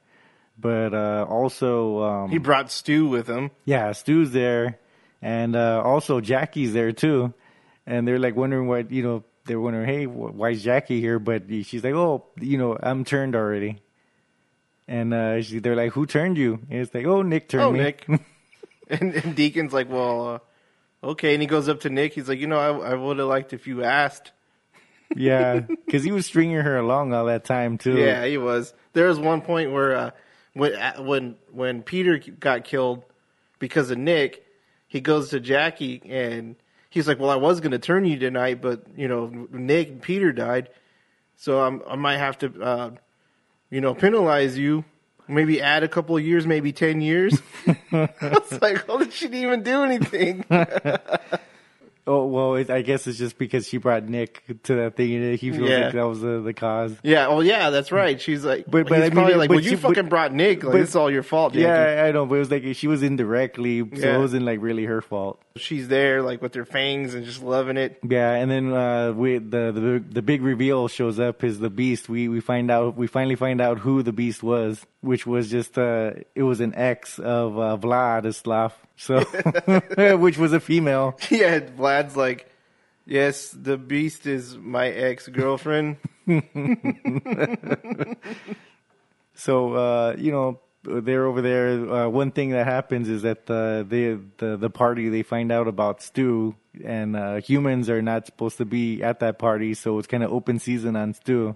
But 0.59 0.93
uh, 0.93 1.25
also, 1.27 2.03
um, 2.03 2.29
He 2.29 2.37
brought 2.37 2.69
Stu 2.69 3.07
with 3.07 3.25
him. 3.27 3.49
yeah, 3.65 3.93
Stu's 3.93 4.31
there, 4.31 4.77
and 5.21 5.55
uh, 5.55 5.81
also 5.83 6.21
Jackie's 6.21 6.73
there 6.73 6.91
too. 6.91 7.33
And 7.85 8.07
they're 8.07 8.19
like 8.19 8.35
wondering 8.35 8.67
what 8.67 8.91
you 8.91 9.03
know. 9.03 9.23
They're 9.45 9.59
wondering, 9.59 9.87
hey, 9.87 10.05
wh- 10.05 10.35
why 10.35 10.51
is 10.51 10.63
Jackie 10.63 11.01
here? 11.01 11.17
But 11.17 11.43
she's 11.63 11.83
like, 11.83 11.95
oh, 11.95 12.25
you 12.39 12.57
know, 12.59 12.77
I'm 12.81 13.03
turned 13.03 13.35
already. 13.35 13.81
And 14.87 15.11
uh, 15.13 15.41
she, 15.41 15.57
they're 15.59 15.75
like, 15.75 15.93
who 15.93 16.05
turned 16.05 16.37
you? 16.37 16.59
And 16.69 16.81
it's 16.81 16.93
like, 16.93 17.05
oh, 17.05 17.23
Nick 17.23 17.47
turned 17.49 17.63
Oh, 17.63 17.71
me. 17.71 17.79
Nick. 17.79 18.05
and, 18.89 19.13
and 19.15 19.35
Deacon's 19.35 19.73
like, 19.73 19.89
"Well, 19.89 20.41
uh, 21.03 21.07
okay." 21.09 21.33
And 21.33 21.41
he 21.41 21.47
goes 21.47 21.69
up 21.69 21.81
to 21.81 21.89
Nick. 21.89 22.13
He's 22.13 22.27
like, 22.27 22.39
"You 22.39 22.47
know, 22.47 22.57
I, 22.57 22.91
I 22.91 22.93
would 22.95 23.17
have 23.19 23.27
liked 23.27 23.53
if 23.53 23.67
you 23.67 23.83
asked." 23.83 24.31
yeah, 25.15 25.59
because 25.85 26.03
he 26.03 26.11
was 26.11 26.25
stringing 26.25 26.57
her 26.57 26.77
along 26.77 27.13
all 27.13 27.25
that 27.25 27.43
time 27.45 27.77
too. 27.77 27.97
Yeah, 27.97 28.25
he 28.25 28.37
was. 28.37 28.73
There 28.93 29.07
was 29.07 29.19
one 29.19 29.41
point 29.41 29.71
where 29.71 29.95
uh, 29.95 30.11
when 30.53 30.73
uh, 30.75 31.01
when 31.03 31.35
when 31.51 31.83
Peter 31.83 32.17
got 32.17 32.63
killed 32.63 33.03
because 33.59 33.91
of 33.91 33.97
Nick, 33.99 34.43
he 34.89 34.99
goes 34.99 35.29
to 35.29 35.39
Jackie 35.39 36.01
and 36.05 36.55
he's 36.89 37.07
like, 37.07 37.19
"Well, 37.19 37.29
I 37.29 37.35
was 37.35 37.61
going 37.61 37.71
to 37.71 37.79
turn 37.79 38.03
you 38.03 38.19
tonight, 38.19 38.61
but 38.61 38.83
you 38.97 39.07
know, 39.07 39.27
Nick 39.51 39.87
and 39.87 40.01
Peter 40.01 40.33
died, 40.33 40.69
so 41.37 41.61
I'm, 41.61 41.81
I 41.87 41.95
might 41.95 42.17
have 42.17 42.37
to, 42.39 42.61
uh, 42.61 42.91
you 43.69 43.79
know, 43.79 43.95
penalize 43.95 44.57
you." 44.57 44.83
Maybe 45.27 45.61
add 45.61 45.83
a 45.83 45.87
couple 45.87 46.17
of 46.17 46.25
years, 46.25 46.47
maybe 46.47 46.73
ten 46.73 47.01
years. 47.01 47.39
I 47.91 48.09
was 48.21 48.61
like, 48.61 48.83
"Oh, 48.89 49.07
she 49.09 49.27
didn't 49.27 49.43
even 49.43 49.63
do 49.63 49.83
anything." 49.83 50.43
Oh 52.11 52.25
well, 52.25 52.55
it, 52.55 52.71
I 52.71 52.81
guess 52.81 53.05
it's 53.05 53.19
just 53.19 53.37
because 53.37 53.67
she 53.67 53.77
brought 53.77 54.03
Nick 54.09 54.43
to 54.63 54.73
that 54.75 54.95
thing, 54.95 55.13
and 55.13 55.37
he 55.37 55.51
feels 55.51 55.69
Yeah. 55.69 55.77
like 55.85 55.93
that 55.93 56.07
was 56.07 56.21
the, 56.21 56.41
the 56.41 56.53
cause. 56.53 56.95
Yeah, 57.03 57.27
well, 57.27 57.43
yeah, 57.43 57.69
that's 57.69 57.91
right. 57.91 58.19
She's 58.19 58.43
like, 58.43 58.65
But- 58.65 58.71
but, 58.71 58.89
but 58.89 58.95
he's 58.95 59.03
I 59.03 59.05
mean, 59.09 59.11
probably 59.13 59.33
like, 59.35 59.49
but 59.49 59.55
well, 59.57 59.63
you 59.63 59.69
she- 59.71 59.75
fucking 59.75 60.03
but- 60.05 60.09
brought 60.09 60.33
Nick. 60.33 60.63
Like, 60.63 60.71
but- 60.73 60.81
it's 60.81 60.95
all 60.95 61.11
your 61.11 61.21
fault. 61.21 61.53
Yeah, 61.53 62.05
I 62.07 62.11
know, 62.11 62.25
but 62.25 62.35
it 62.35 62.39
was 62.39 62.49
like 62.51 62.63
she 62.75 62.87
was 62.87 63.03
indirectly, 63.03 63.81
so 63.81 63.87
Yeah. 63.93 64.15
it 64.15 64.19
wasn't 64.19 64.45
like 64.45 64.59
really 64.61 64.85
her 64.85 65.01
fault. 65.03 65.39
She's 65.55 65.87
there, 65.87 66.21
like 66.23 66.41
with 66.41 66.55
her 66.55 66.65
fangs 66.65 67.13
and 67.13 67.25
just 67.25 67.43
loving 67.43 67.77
it. 67.77 67.99
Yeah, 68.07 68.31
and 68.33 68.49
then 68.49 68.73
uh, 68.73 69.11
we 69.11 69.37
the, 69.37 69.71
the 69.71 70.03
the 70.09 70.21
big 70.23 70.41
reveal 70.41 70.87
shows 70.87 71.19
up 71.19 71.43
is 71.43 71.59
the 71.59 71.69
Beast. 71.69 72.09
We 72.09 72.27
we 72.27 72.39
find 72.39 72.71
out 72.71 72.97
we 72.97 73.05
finally 73.07 73.35
find 73.35 73.61
out 73.61 73.77
who 73.79 74.01
the 74.01 74.13
Beast 74.13 74.41
was, 74.41 74.83
which 75.01 75.27
was 75.27 75.49
just 75.51 75.77
uh 75.77 76.11
it 76.33 76.43
was 76.43 76.59
an 76.59 76.73
ex 76.75 77.19
of 77.19 77.59
uh, 77.59 77.77
Vladislav, 77.77 78.71
so 78.99 79.21
which 80.17 80.37
was 80.37 80.51
a 80.53 80.59
female. 80.59 81.17
Yeah, 81.31 81.59
Vlad's 81.59 82.17
like, 82.17 82.51
yes, 83.05 83.49
the 83.49 83.77
beast 83.77 84.27
is 84.27 84.57
my 84.57 84.89
ex 84.89 85.27
girlfriend. 85.27 85.97
So 89.39 89.73
uh, 89.73 90.15
you 90.17 90.33
know 90.33 90.59
they're 90.83 91.25
over 91.25 91.41
there. 91.41 91.69
Uh, 91.89 92.09
one 92.09 92.31
thing 92.31 92.49
that 92.49 92.65
happens 92.65 93.07
is 93.07 93.21
that 93.21 93.49
uh, 93.49 93.83
they 93.83 94.17
the 94.37 94.57
the 94.57 94.69
party 94.69 95.07
they 95.07 95.23
find 95.23 95.49
out 95.49 95.69
about 95.69 96.01
Stu, 96.01 96.55
and 96.83 97.15
uh, 97.15 97.35
humans 97.39 97.89
are 97.89 98.01
not 98.01 98.25
supposed 98.25 98.57
to 98.57 98.65
be 98.65 99.01
at 99.01 99.21
that 99.21 99.39
party, 99.39 99.75
so 99.75 99.97
it's 99.97 100.07
kind 100.07 100.23
of 100.23 100.33
open 100.33 100.59
season 100.59 100.97
on 100.97 101.13
Stu. 101.13 101.55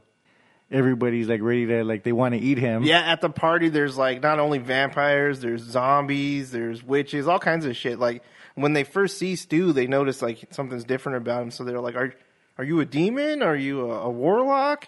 Everybody's 0.72 1.28
like 1.28 1.41
ready 1.41 1.66
to 1.68 1.84
like 1.84 2.03
they 2.03 2.11
want 2.11 2.34
to 2.34 2.39
eat 2.39 2.57
him. 2.57 2.84
Yeah, 2.84 2.99
at 2.99 3.22
the 3.22 3.30
party, 3.30 3.70
there's 3.70 3.97
like 3.97 4.22
not 4.24 4.39
only 4.39 4.57
vampires, 4.57 5.39
there's 5.39 5.61
zombies, 5.61 6.51
there's 6.51 6.84
witches, 6.84 7.28
all 7.28 7.39
kinds 7.39 7.66
of 7.66 7.76
shit. 7.76 7.99
Like 7.99 8.24
when 8.55 8.74
they 8.74 8.84
first 8.84 9.18
see 9.18 9.36
Stu, 9.36 9.72
they 9.72 9.88
notice 9.88 10.22
like 10.22 10.45
something's 10.51 10.84
different 10.84 11.18
about 11.18 11.43
him. 11.43 11.51
So 11.51 11.64
they're 11.64 11.80
like, 11.80 11.95
"Are 11.95 12.14
are 12.57 12.64
you 12.64 12.80
a 12.80 12.86
demon? 12.86 13.41
Are 13.41 13.55
you 13.55 13.91
a, 13.91 14.01
a 14.01 14.09
warlock?" 14.09 14.88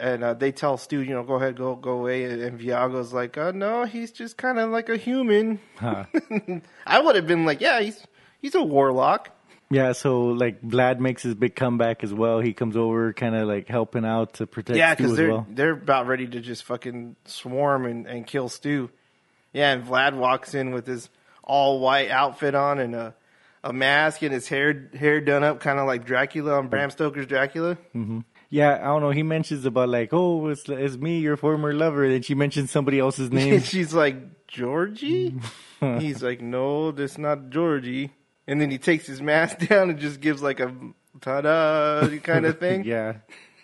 And 0.00 0.22
uh, 0.22 0.34
they 0.34 0.52
tell 0.52 0.76
Stu, 0.76 1.00
you 1.00 1.14
know, 1.14 1.24
go 1.24 1.34
ahead, 1.34 1.56
go 1.56 1.74
go 1.74 1.92
away. 1.92 2.24
And, 2.24 2.40
and 2.40 2.60
Viago's 2.60 3.12
like, 3.12 3.38
uh, 3.38 3.52
"No, 3.52 3.84
he's 3.84 4.12
just 4.12 4.36
kind 4.36 4.58
of 4.58 4.70
like 4.70 4.88
a 4.88 4.96
human." 4.96 5.60
Huh. 5.76 6.04
I 6.86 7.00
would 7.00 7.16
have 7.16 7.26
been 7.26 7.44
like, 7.44 7.60
"Yeah, 7.60 7.80
he's 7.80 8.06
he's 8.40 8.54
a 8.54 8.62
warlock." 8.62 9.30
Yeah, 9.70 9.92
so 9.92 10.26
like 10.26 10.62
Vlad 10.62 10.98
makes 10.98 11.22
his 11.22 11.34
big 11.34 11.54
comeback 11.54 12.02
as 12.02 12.14
well. 12.14 12.40
He 12.40 12.54
comes 12.54 12.76
over, 12.76 13.12
kind 13.12 13.34
of 13.34 13.46
like 13.46 13.68
helping 13.68 14.04
out 14.04 14.34
to 14.34 14.46
protect. 14.46 14.78
Yeah, 14.78 14.94
because 14.94 15.16
they're 15.16 15.30
well. 15.30 15.46
they're 15.50 15.72
about 15.72 16.06
ready 16.06 16.26
to 16.26 16.40
just 16.40 16.64
fucking 16.64 17.16
swarm 17.26 17.84
and, 17.84 18.06
and 18.06 18.26
kill 18.26 18.48
Stu. 18.48 18.90
Yeah, 19.52 19.72
and 19.72 19.84
Vlad 19.84 20.14
walks 20.14 20.54
in 20.54 20.72
with 20.72 20.86
his 20.86 21.10
all 21.42 21.80
white 21.80 22.10
outfit 22.10 22.54
on 22.54 22.78
and 22.78 22.94
a 22.94 23.14
a 23.64 23.72
mask 23.72 24.22
and 24.22 24.32
his 24.32 24.48
hair 24.48 24.88
hair 24.94 25.20
done 25.20 25.44
up, 25.44 25.60
kind 25.60 25.78
of 25.78 25.86
like 25.86 26.06
Dracula 26.06 26.54
on 26.58 26.68
Bram 26.68 26.90
Stoker's 26.90 27.26
Dracula. 27.26 27.76
Mm-hmm. 27.94 28.20
Yeah, 28.50 28.76
I 28.76 28.84
don't 28.86 29.02
know. 29.02 29.10
He 29.10 29.22
mentions 29.22 29.66
about 29.66 29.90
like, 29.90 30.10
oh, 30.12 30.48
it's, 30.48 30.66
it's 30.68 30.96
me, 30.96 31.18
your 31.18 31.36
former 31.36 31.74
lover. 31.74 32.08
Then 32.08 32.22
she 32.22 32.34
mentions 32.34 32.70
somebody 32.70 32.98
else's 32.98 33.30
name. 33.32 33.60
She's 33.60 33.92
like, 33.92 34.46
Georgie? 34.46 35.34
He's 35.80 36.22
like, 36.22 36.40
no, 36.40 36.90
that's 36.90 37.18
not 37.18 37.50
Georgie. 37.50 38.12
And 38.48 38.58
then 38.58 38.70
he 38.70 38.78
takes 38.78 39.06
his 39.06 39.20
mask 39.20 39.58
down 39.68 39.90
and 39.90 39.98
just 39.98 40.20
gives 40.20 40.42
like 40.42 40.58
a 40.58 40.74
ta-da 41.20 42.08
kind 42.20 42.46
of 42.46 42.58
thing. 42.58 42.84
yeah. 42.84 43.18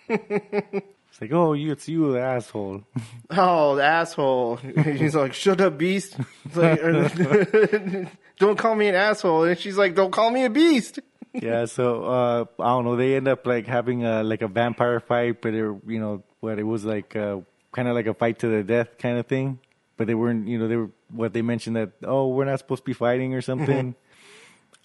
it's 0.07 1.19
like, 1.19 1.33
oh, 1.33 1.53
you, 1.53 1.71
it's 1.71 1.89
you, 1.89 2.13
the 2.13 2.21
asshole. 2.21 2.83
Oh, 3.31 3.75
the 3.75 3.83
asshole. 3.83 4.57
He's 4.57 5.15
like, 5.15 5.33
shut 5.33 5.59
up, 5.59 5.79
beast. 5.79 6.15
It's 6.45 6.55
like, 6.55 8.09
don't 8.37 8.57
call 8.57 8.75
me 8.75 8.87
an 8.87 8.95
asshole. 8.95 9.45
And 9.45 9.57
she's 9.57 9.77
like, 9.77 9.95
don't 9.95 10.11
call 10.11 10.29
me 10.29 10.45
a 10.45 10.49
beast. 10.51 10.99
yeah, 11.33 11.65
so 11.65 12.05
uh, 12.05 12.45
I 12.59 12.67
don't 12.67 12.85
know. 12.85 12.95
They 12.95 13.15
end 13.15 13.27
up 13.27 13.47
like 13.47 13.65
having 13.65 14.05
a 14.05 14.23
like 14.23 14.43
a 14.43 14.47
vampire 14.47 14.99
fight, 14.99 15.41
but 15.41 15.53
it, 15.53 15.65
you 15.87 15.99
know, 15.99 16.23
what 16.39 16.59
it 16.59 16.63
was 16.63 16.85
like, 16.85 17.15
uh, 17.15 17.39
kind 17.73 17.87
of 17.87 17.95
like 17.95 18.05
a 18.05 18.13
fight 18.13 18.39
to 18.39 18.47
the 18.47 18.63
death 18.63 18.97
kind 18.99 19.17
of 19.17 19.25
thing. 19.25 19.59
But 19.97 20.07
they 20.07 20.15
weren't, 20.15 20.47
you 20.47 20.59
know, 20.59 20.67
they 20.67 20.77
were 20.77 20.91
what 21.09 21.33
they 21.33 21.41
mentioned 21.41 21.75
that 21.75 21.91
oh, 22.03 22.27
we're 22.27 22.45
not 22.45 22.59
supposed 22.59 22.83
to 22.83 22.85
be 22.85 22.93
fighting 22.93 23.33
or 23.33 23.41
something. 23.41 23.95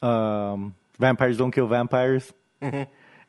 Um, 0.02 0.74
vampires 0.98 1.36
don't 1.38 1.52
kill 1.52 1.66
vampires. 1.66 2.32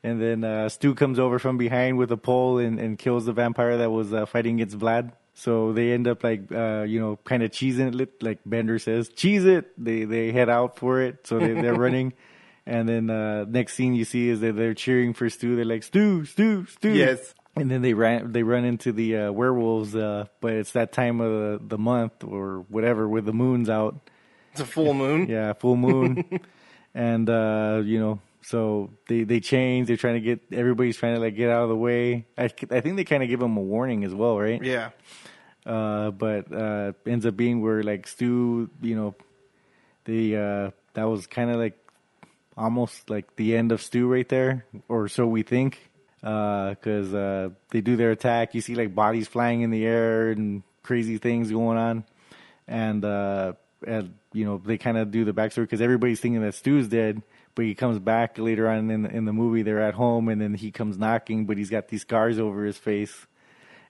And 0.03 0.21
then 0.21 0.43
uh, 0.43 0.69
Stu 0.69 0.95
comes 0.95 1.19
over 1.19 1.37
from 1.37 1.57
behind 1.57 1.97
with 1.97 2.11
a 2.11 2.17
pole 2.17 2.57
and, 2.57 2.79
and 2.79 2.97
kills 2.97 3.25
the 3.25 3.33
vampire 3.33 3.77
that 3.77 3.91
was 3.91 4.13
uh, 4.13 4.25
fighting 4.25 4.55
against 4.55 4.77
Vlad. 4.77 5.11
So 5.33 5.73
they 5.73 5.91
end 5.91 6.07
up 6.07 6.23
like 6.23 6.51
uh, 6.51 6.83
you 6.87 6.99
know 6.99 7.17
kind 7.23 7.43
of 7.43 7.51
cheesing 7.51 7.99
it, 7.99 8.21
like 8.21 8.39
Bender 8.45 8.79
says, 8.79 9.09
cheese 9.09 9.45
it. 9.45 9.71
They 9.77 10.03
they 10.05 10.31
head 10.31 10.49
out 10.49 10.77
for 10.77 11.01
it, 11.01 11.25
so 11.27 11.39
they, 11.39 11.53
they're 11.53 11.73
running. 11.87 12.13
And 12.65 12.87
then 12.87 13.09
uh, 13.09 13.45
next 13.45 13.73
scene 13.73 13.93
you 13.93 14.05
see 14.05 14.29
is 14.29 14.41
that 14.41 14.55
they're 14.55 14.73
cheering 14.73 15.13
for 15.13 15.29
Stu. 15.29 15.55
They're 15.55 15.65
like 15.65 15.83
Stu, 15.83 16.25
Stu, 16.25 16.65
Stu. 16.65 16.93
Yes. 16.93 17.33
And 17.55 17.69
then 17.69 17.81
they 17.81 17.93
ran 17.93 18.31
they 18.31 18.43
run 18.43 18.65
into 18.65 18.91
the 18.91 19.17
uh, 19.17 19.31
werewolves, 19.31 19.95
uh, 19.95 20.25
but 20.41 20.53
it's 20.53 20.71
that 20.71 20.91
time 20.91 21.21
of 21.21 21.31
the, 21.31 21.75
the 21.75 21.77
month 21.77 22.23
or 22.23 22.65
whatever 22.69 23.07
where 23.07 23.21
the 23.21 23.33
moon's 23.33 23.69
out. 23.69 24.09
It's 24.51 24.61
a 24.61 24.65
full 24.65 24.93
moon. 24.93 25.27
Yeah, 25.29 25.53
full 25.53 25.75
moon. 25.77 26.39
and 26.93 27.29
uh, 27.29 27.81
you 27.83 27.99
know, 27.99 28.19
so 28.41 28.89
they 29.07 29.23
they 29.23 29.39
change. 29.39 29.87
They're 29.87 29.97
trying 29.97 30.15
to 30.15 30.21
get 30.21 30.41
everybody's 30.51 30.97
trying 30.97 31.15
to 31.15 31.21
like 31.21 31.35
get 31.35 31.49
out 31.49 31.63
of 31.63 31.69
the 31.69 31.75
way. 31.75 32.25
I 32.37 32.45
I 32.45 32.81
think 32.81 32.95
they 32.95 33.03
kind 33.03 33.23
of 33.23 33.29
give 33.29 33.39
them 33.39 33.57
a 33.57 33.61
warning 33.61 34.03
as 34.03 34.13
well, 34.13 34.37
right? 34.39 34.61
Yeah. 34.63 34.89
Uh, 35.65 36.09
but 36.11 36.51
uh, 36.51 36.93
ends 37.05 37.25
up 37.25 37.37
being 37.37 37.61
where 37.61 37.83
like 37.83 38.07
Stu, 38.07 38.69
you 38.81 38.95
know, 38.95 39.15
the 40.05 40.35
uh, 40.35 40.71
that 40.93 41.03
was 41.03 41.27
kind 41.27 41.51
of 41.51 41.57
like 41.57 41.77
almost 42.57 43.09
like 43.09 43.35
the 43.35 43.55
end 43.55 43.71
of 43.71 43.81
Stu 43.81 44.07
right 44.07 44.27
there, 44.27 44.65
or 44.87 45.07
so 45.07 45.27
we 45.27 45.43
think, 45.43 45.79
because 46.19 47.13
uh, 47.13 47.49
they 47.69 47.81
do 47.81 47.95
their 47.95 48.11
attack. 48.11 48.55
You 48.55 48.61
see 48.61 48.75
like 48.75 48.95
bodies 48.95 49.27
flying 49.27 49.61
in 49.61 49.69
the 49.69 49.85
air 49.85 50.31
and 50.31 50.63
crazy 50.81 51.19
things 51.19 51.51
going 51.51 51.77
on, 51.77 52.05
and 52.67 53.03
and 53.85 54.13
you 54.33 54.45
know 54.45 54.57
they 54.57 54.77
kind 54.77 54.97
of 54.97 55.11
do 55.11 55.25
the 55.25 55.33
backstory 55.33 55.63
because 55.63 55.81
everybody's 55.81 56.19
thinking 56.19 56.41
that 56.41 56.55
Stu's 56.55 56.87
dead. 56.87 57.21
But 57.53 57.65
he 57.65 57.75
comes 57.75 57.99
back 57.99 58.37
later 58.37 58.69
on 58.69 58.89
in 58.89 59.01
the, 59.01 59.09
in 59.09 59.25
the 59.25 59.33
movie. 59.33 59.61
They're 59.61 59.81
at 59.81 59.93
home, 59.93 60.29
and 60.29 60.39
then 60.39 60.53
he 60.53 60.71
comes 60.71 60.97
knocking, 60.97 61.45
but 61.45 61.57
he's 61.57 61.69
got 61.69 61.89
these 61.89 62.01
scars 62.01 62.39
over 62.39 62.63
his 62.63 62.77
face 62.77 63.13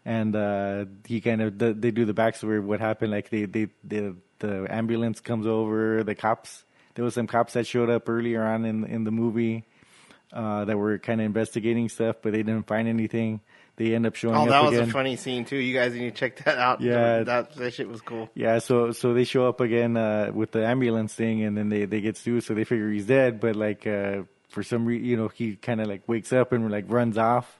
and 0.05 0.35
uh, 0.35 0.85
he 1.05 1.21
kind 1.21 1.41
of 1.41 1.57
they 1.57 1.91
do 1.91 2.05
the 2.05 2.13
backstory 2.13 2.57
of 2.57 2.65
what 2.65 2.79
happened. 2.79 3.11
Like 3.11 3.29
they, 3.29 3.45
they, 3.45 3.67
the 3.83 4.15
the 4.39 4.65
ambulance 4.69 5.19
comes 5.19 5.45
over, 5.45 6.03
the 6.03 6.15
cops. 6.15 6.63
There 6.95 7.05
was 7.05 7.13
some 7.13 7.27
cops 7.27 7.53
that 7.53 7.67
showed 7.67 7.89
up 7.89 8.09
earlier 8.09 8.43
on 8.43 8.65
in 8.65 8.85
in 8.85 9.03
the 9.03 9.11
movie 9.11 9.65
uh, 10.33 10.65
that 10.65 10.77
were 10.77 10.97
kind 10.97 11.21
of 11.21 11.25
investigating 11.25 11.89
stuff, 11.89 12.17
but 12.21 12.31
they 12.31 12.43
didn't 12.43 12.67
find 12.67 12.87
anything. 12.87 13.41
They 13.83 13.95
end 13.95 14.05
up 14.05 14.15
showing 14.15 14.35
Oh, 14.35 14.43
up 14.43 14.49
that 14.49 14.63
was 14.63 14.73
again. 14.73 14.89
a 14.89 14.91
funny 14.91 15.15
scene 15.15 15.43
too. 15.45 15.55
You 15.57 15.73
guys 15.73 15.93
need 15.93 16.01
to 16.01 16.11
check 16.11 16.43
that 16.45 16.57
out. 16.59 16.81
Yeah. 16.81 17.23
that 17.23 17.55
that 17.55 17.73
shit 17.73 17.89
was 17.89 18.01
cool. 18.01 18.29
Yeah, 18.35 18.59
so 18.59 18.91
so 18.91 19.13
they 19.13 19.23
show 19.23 19.47
up 19.47 19.59
again 19.59 19.97
uh, 19.97 20.31
with 20.33 20.51
the 20.51 20.65
ambulance 20.65 21.13
thing, 21.15 21.43
and 21.43 21.57
then 21.57 21.69
they 21.69 21.85
they 21.85 22.01
get 22.01 22.17
Stu, 22.17 22.41
so 22.41 22.53
they 22.53 22.63
figure 22.63 22.91
he's 22.91 23.05
dead. 23.07 23.39
But 23.39 23.55
like 23.55 23.87
uh, 23.87 24.23
for 24.49 24.61
some 24.63 24.85
reason, 24.85 25.05
you 25.05 25.17
know, 25.17 25.29
he 25.29 25.55
kind 25.55 25.81
of 25.81 25.87
like 25.87 26.07
wakes 26.07 26.31
up 26.31 26.51
and 26.51 26.69
like 26.71 26.85
runs 26.89 27.17
off, 27.17 27.59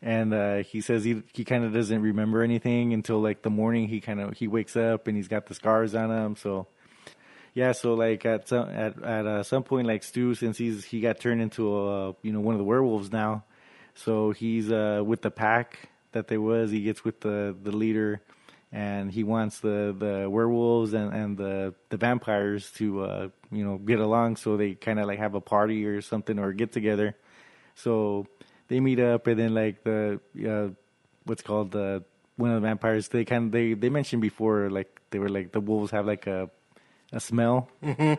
and 0.00 0.32
uh, 0.32 0.56
he 0.62 0.80
says 0.80 1.04
he 1.04 1.22
he 1.34 1.44
kind 1.44 1.64
of 1.64 1.72
doesn't 1.72 2.00
remember 2.00 2.42
anything 2.42 2.94
until 2.94 3.20
like 3.20 3.42
the 3.42 3.50
morning. 3.50 3.88
He 3.88 4.00
kind 4.00 4.20
of 4.20 4.34
he 4.34 4.48
wakes 4.48 4.76
up 4.76 5.06
and 5.06 5.16
he's 5.16 5.28
got 5.28 5.46
the 5.46 5.54
scars 5.54 5.94
on 5.94 6.10
him. 6.10 6.36
So 6.36 6.66
yeah, 7.54 7.72
so 7.72 7.94
like 7.94 8.24
at 8.24 8.48
some 8.48 8.68
at 8.70 9.02
at 9.02 9.26
uh, 9.26 9.42
some 9.42 9.62
point, 9.64 9.86
like 9.86 10.02
Stu, 10.02 10.34
since 10.34 10.56
he's 10.56 10.84
he 10.84 11.00
got 11.00 11.20
turned 11.20 11.42
into 11.42 11.76
a 11.76 12.14
you 12.22 12.32
know 12.32 12.40
one 12.40 12.54
of 12.54 12.58
the 12.58 12.64
werewolves 12.64 13.12
now, 13.12 13.44
so 13.94 14.30
he's 14.32 14.70
uh 14.70 15.02
with 15.04 15.22
the 15.22 15.30
pack 15.30 15.90
that 16.12 16.28
there 16.28 16.40
was. 16.40 16.70
He 16.70 16.82
gets 16.82 17.04
with 17.04 17.20
the 17.20 17.54
the 17.60 17.72
leader, 17.72 18.20
and 18.70 19.10
he 19.10 19.24
wants 19.24 19.60
the 19.60 19.94
the 19.96 20.28
werewolves 20.28 20.92
and 20.92 21.12
and 21.12 21.36
the 21.36 21.74
the 21.88 21.96
vampires 21.96 22.70
to 22.72 23.02
uh 23.02 23.28
you 23.50 23.64
know 23.64 23.78
get 23.78 23.98
along. 23.98 24.36
So 24.36 24.56
they 24.56 24.74
kind 24.74 24.98
of 24.98 25.06
like 25.06 25.18
have 25.18 25.34
a 25.34 25.40
party 25.40 25.84
or 25.86 26.00
something 26.00 26.38
or 26.38 26.52
get 26.52 26.72
together. 26.72 27.16
So 27.74 28.26
they 28.68 28.80
meet 28.80 29.00
up, 29.00 29.26
and 29.26 29.38
then 29.38 29.54
like 29.54 29.82
the 29.84 30.20
uh, 30.48 30.74
what's 31.24 31.42
called 31.42 31.72
the 31.72 32.04
one 32.36 32.50
of 32.50 32.60
the 32.60 32.66
vampires. 32.66 33.08
They 33.08 33.24
kind 33.24 33.46
of 33.46 33.52
they 33.52 33.74
they 33.74 33.88
mentioned 33.88 34.22
before 34.22 34.70
like 34.70 35.00
they 35.10 35.18
were 35.18 35.28
like 35.28 35.52
the 35.52 35.60
wolves 35.60 35.90
have 35.90 36.06
like 36.06 36.26
a 36.26 36.50
a 37.12 37.20
smell 37.20 37.68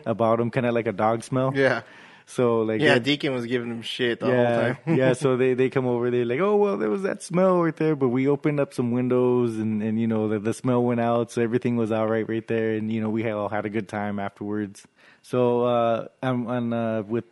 about 0.06 0.38
them, 0.38 0.50
kind 0.50 0.66
of 0.66 0.74
like 0.74 0.86
a 0.86 0.92
dog 0.92 1.24
smell. 1.24 1.52
Yeah. 1.54 1.82
So 2.26 2.62
like 2.62 2.80
Yeah, 2.80 2.98
Deacon 2.98 3.32
was 3.34 3.46
giving 3.46 3.68
them 3.68 3.82
shit 3.82 4.20
the 4.20 4.28
yeah, 4.28 4.54
whole 4.54 4.74
time. 4.74 4.78
yeah. 4.96 5.12
So 5.12 5.36
they, 5.36 5.54
they 5.60 5.70
come 5.70 5.86
over. 5.86 6.10
They're 6.10 6.24
like, 6.24 6.40
oh 6.40 6.56
well, 6.56 6.76
there 6.76 6.90
was 6.90 7.02
that 7.02 7.22
smell 7.22 7.62
right 7.62 7.76
there, 7.76 7.96
but 7.96 8.08
we 8.08 8.28
opened 8.28 8.60
up 8.60 8.72
some 8.74 8.92
windows 8.92 9.56
and, 9.58 9.82
and 9.82 10.00
you 10.00 10.06
know 10.06 10.28
the, 10.28 10.38
the 10.38 10.54
smell 10.54 10.82
went 10.82 11.00
out, 11.00 11.30
so 11.30 11.42
everything 11.42 11.76
was 11.76 11.92
all 11.92 12.06
right 12.06 12.28
right 12.28 12.46
there, 12.46 12.74
and 12.74 12.90
you 12.90 13.00
know 13.00 13.10
we 13.10 13.22
had 13.22 13.32
all 13.32 13.48
had 13.48 13.66
a 13.66 13.70
good 13.70 13.88
time 13.88 14.18
afterwards. 14.18 14.86
So 15.22 15.64
uh, 15.64 16.08
I'm 16.22 16.46
on 16.46 16.72
uh, 16.72 17.02
with 17.02 17.24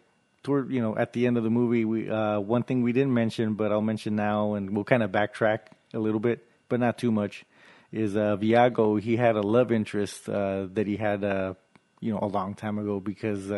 toward 0.43 0.71
you 0.71 0.81
know 0.81 0.97
at 0.97 1.13
the 1.13 1.27
end 1.27 1.37
of 1.37 1.45
the 1.45 1.51
movie, 1.51 1.85
we 1.85 2.11
uh, 2.11 2.41
one 2.41 2.63
thing 2.63 2.83
we 2.83 2.93
didn't 2.93 3.15
mention, 3.15 3.55
but 3.55 3.73
I'll 3.73 3.81
mention 3.81 4.15
now, 4.15 4.55
and 4.55 4.71
we'll 4.75 4.85
kind 4.85 5.03
of 5.03 5.11
backtrack 5.11 5.61
a 5.95 5.99
little 5.99 6.21
bit, 6.21 6.47
but 6.69 6.81
not 6.81 6.99
too 6.99 7.11
much. 7.11 7.45
Is 7.93 8.17
uh, 8.17 8.37
Viago? 8.37 9.01
He 9.01 9.17
had 9.17 9.37
a 9.37 9.43
love 9.43 9.71
interest 9.73 10.29
uh, 10.29 10.67
that 10.75 10.87
he 10.87 10.97
had 10.97 11.25
uh, 11.25 11.55
you 12.01 12.13
know 12.13 12.19
a 12.21 12.29
long 12.29 12.55
time 12.55 12.79
ago 12.79 13.01
because. 13.01 13.51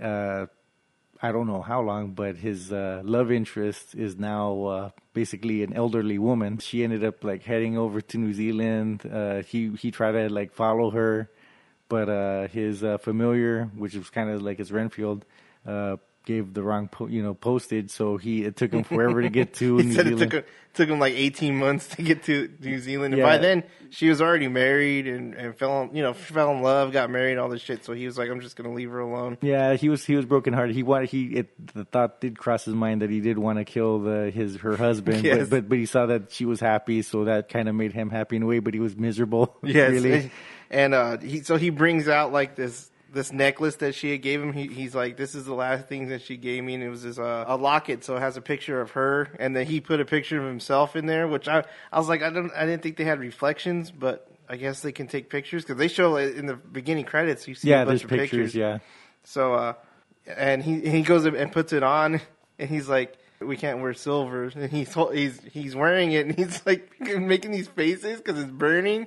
Uh, 0.00 0.46
I 1.24 1.30
don't 1.30 1.46
know 1.46 1.62
how 1.62 1.80
long, 1.80 2.14
but 2.14 2.36
his 2.36 2.72
uh, 2.72 3.00
love 3.04 3.30
interest 3.30 3.94
is 3.94 4.16
now 4.16 4.64
uh, 4.64 4.90
basically 5.12 5.62
an 5.62 5.72
elderly 5.72 6.18
woman. 6.18 6.58
She 6.58 6.82
ended 6.82 7.04
up 7.04 7.22
like 7.22 7.44
heading 7.44 7.78
over 7.78 8.00
to 8.00 8.18
New 8.18 8.32
Zealand. 8.32 9.06
Uh, 9.06 9.42
he 9.42 9.70
he 9.78 9.92
tried 9.92 10.12
to 10.12 10.28
like 10.28 10.52
follow 10.52 10.90
her, 10.90 11.30
but 11.88 12.08
uh, 12.08 12.48
his 12.48 12.82
uh, 12.82 12.98
familiar, 12.98 13.70
which 13.76 13.94
was 13.94 14.10
kind 14.10 14.30
of 14.30 14.42
like 14.42 14.58
his 14.58 14.72
Renfield, 14.72 15.24
uh, 15.64 15.96
gave 16.24 16.54
the 16.54 16.62
wrong 16.62 16.88
po- 16.88 17.06
you 17.08 17.22
know 17.22 17.34
postage, 17.34 17.90
so 17.90 18.16
he 18.16 18.44
it 18.44 18.56
took 18.56 18.72
him 18.72 18.84
forever 18.84 19.22
to 19.22 19.28
get 19.30 19.54
to 19.54 19.76
he 19.78 19.84
New 19.86 19.92
said 19.94 20.06
Zealand. 20.06 20.22
it 20.22 20.24
took 20.24 20.32
him, 20.44 20.44
took 20.74 20.88
him 20.88 20.98
like 20.98 21.14
18 21.14 21.56
months 21.56 21.88
to 21.96 22.02
get 22.02 22.22
to 22.24 22.48
New 22.60 22.78
Zealand. 22.78 23.14
And 23.14 23.22
by 23.22 23.38
then, 23.38 23.64
she 23.90 24.08
was 24.08 24.22
already 24.22 24.48
married 24.48 25.06
and, 25.06 25.34
and 25.34 25.54
fell, 25.56 25.82
in, 25.82 25.94
you 25.94 26.02
know, 26.02 26.14
fell 26.14 26.50
in 26.52 26.62
love, 26.62 26.92
got 26.92 27.10
married, 27.10 27.36
all 27.38 27.48
this 27.50 27.60
shit. 27.60 27.84
So 27.84 27.92
he 27.92 28.06
was 28.06 28.16
like, 28.16 28.30
I'm 28.30 28.40
just 28.40 28.56
going 28.56 28.70
to 28.70 28.74
leave 28.74 28.90
her 28.90 29.00
alone. 29.00 29.36
Yeah, 29.42 29.74
he 29.74 29.88
was 29.88 30.04
he 30.04 30.14
was 30.16 30.24
brokenhearted. 30.24 30.74
He 30.74 30.82
wanted 30.82 31.10
he 31.10 31.24
it, 31.34 31.74
the 31.74 31.84
thought 31.84 32.20
did 32.20 32.38
cross 32.38 32.64
his 32.64 32.74
mind 32.74 33.02
that 33.02 33.10
he 33.10 33.20
did 33.20 33.36
want 33.38 33.58
to 33.58 33.64
kill 33.64 33.98
the 34.00 34.30
his 34.30 34.56
her 34.56 34.76
husband, 34.76 35.24
Yes. 35.24 35.40
but, 35.40 35.50
but 35.50 35.68
but 35.70 35.78
he 35.78 35.86
saw 35.86 36.06
that 36.06 36.32
she 36.32 36.44
was 36.46 36.60
happy, 36.60 37.02
so 37.02 37.24
that 37.24 37.48
kind 37.48 37.68
of 37.68 37.74
made 37.74 37.92
him 37.92 38.10
happy 38.10 38.36
in 38.36 38.42
a 38.42 38.46
way. 38.46 38.60
But 38.60 38.74
he 38.74 38.80
was 38.80 38.96
miserable. 38.96 39.56
Yes. 39.64 39.90
really. 39.90 40.30
And 40.70 40.94
uh, 40.94 41.18
he, 41.18 41.40
so 41.42 41.56
he 41.56 41.68
brings 41.68 42.08
out 42.08 42.32
like 42.32 42.54
this 42.56 42.90
this 43.12 43.32
necklace 43.32 43.76
that 43.76 43.94
she 43.94 44.10
had 44.12 44.22
gave 44.22 44.42
him. 44.42 44.52
He, 44.52 44.66
he's 44.68 44.94
like, 44.94 45.16
this 45.16 45.34
is 45.34 45.44
the 45.44 45.54
last 45.54 45.86
thing 45.86 46.08
that 46.08 46.22
she 46.22 46.36
gave 46.36 46.64
me, 46.64 46.74
and 46.74 46.82
it 46.82 46.88
was 46.88 47.02
this 47.02 47.18
uh, 47.18 47.44
a 47.46 47.56
locket. 47.56 48.04
So 48.04 48.16
it 48.16 48.20
has 48.20 48.36
a 48.36 48.40
picture 48.40 48.80
of 48.80 48.92
her, 48.92 49.28
and 49.38 49.54
then 49.54 49.66
he 49.66 49.80
put 49.80 50.00
a 50.00 50.04
picture 50.04 50.40
of 50.40 50.46
himself 50.46 50.96
in 50.96 51.06
there. 51.06 51.28
Which 51.28 51.46
I 51.48 51.64
I 51.92 51.98
was 51.98 52.08
like, 52.08 52.22
I 52.22 52.30
don't 52.30 52.50
I 52.56 52.66
didn't 52.66 52.82
think 52.82 52.96
they 52.96 53.04
had 53.04 53.20
reflections, 53.20 53.90
but 53.90 54.28
I 54.48 54.56
guess 54.56 54.80
they 54.80 54.92
can 54.92 55.06
take 55.06 55.28
pictures 55.30 55.62
because 55.62 55.76
they 55.76 55.88
show 55.88 56.16
in 56.16 56.46
the 56.46 56.56
beginning 56.56 57.04
credits. 57.04 57.46
You 57.46 57.54
see 57.54 57.68
Yeah, 57.68 57.82
a 57.82 57.86
bunch 57.86 58.00
there's 58.00 58.04
of 58.04 58.10
pictures. 58.10 58.28
pictures. 58.52 58.54
Yeah, 58.54 58.78
So, 59.24 59.54
uh, 59.54 59.74
and 60.26 60.62
he 60.62 60.80
he 60.80 61.02
goes 61.02 61.24
and 61.24 61.52
puts 61.52 61.72
it 61.72 61.82
on, 61.82 62.20
and 62.58 62.68
he's 62.68 62.88
like, 62.88 63.16
"We 63.40 63.56
can't 63.56 63.80
wear 63.80 63.92
silver." 63.94 64.44
And 64.54 64.70
he's 64.70 64.94
he's 65.12 65.40
he's 65.52 65.76
wearing 65.76 66.12
it, 66.12 66.26
and 66.26 66.34
he's 66.34 66.64
like 66.64 66.98
making 67.00 67.50
these 67.50 67.68
faces 67.68 68.18
because 68.18 68.40
it's 68.40 68.50
burning. 68.50 69.06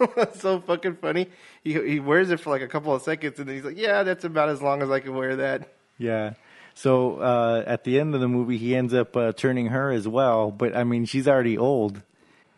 It's 0.00 0.40
so 0.40 0.60
fucking 0.60 0.96
funny. 0.96 1.28
He 1.62 1.72
he 1.74 2.00
wears 2.00 2.30
it 2.30 2.40
for 2.40 2.50
like 2.50 2.62
a 2.62 2.68
couple 2.68 2.94
of 2.94 3.02
seconds, 3.02 3.38
and 3.38 3.48
then 3.48 3.56
he's 3.56 3.64
like, 3.64 3.76
"Yeah, 3.78 4.02
that's 4.02 4.24
about 4.24 4.48
as 4.48 4.60
long 4.62 4.82
as 4.82 4.90
I 4.90 5.00
can 5.00 5.14
wear 5.14 5.36
that." 5.36 5.68
yeah. 5.98 6.34
So 6.74 7.16
uh, 7.16 7.62
at 7.66 7.84
the 7.84 8.00
end 8.00 8.14
of 8.14 8.20
the 8.22 8.28
movie, 8.28 8.56
he 8.56 8.74
ends 8.74 8.94
up 8.94 9.14
uh, 9.16 9.32
turning 9.32 9.66
her 9.66 9.90
as 9.92 10.08
well. 10.08 10.50
But 10.50 10.74
I 10.74 10.84
mean, 10.84 11.04
she's 11.04 11.28
already 11.28 11.58
old. 11.58 12.00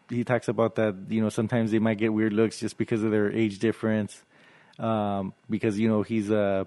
He 0.08 0.22
talks 0.22 0.46
about 0.48 0.76
that. 0.76 0.94
You 1.08 1.20
know, 1.20 1.30
sometimes 1.30 1.72
they 1.72 1.80
might 1.80 1.98
get 1.98 2.12
weird 2.12 2.32
looks 2.32 2.60
just 2.60 2.78
because 2.78 3.02
of 3.02 3.10
their 3.10 3.32
age 3.32 3.58
difference. 3.58 4.22
Um, 4.78 5.34
because 5.50 5.78
you 5.78 5.88
know 5.88 6.02
he's 6.02 6.30
uh, 6.30 6.64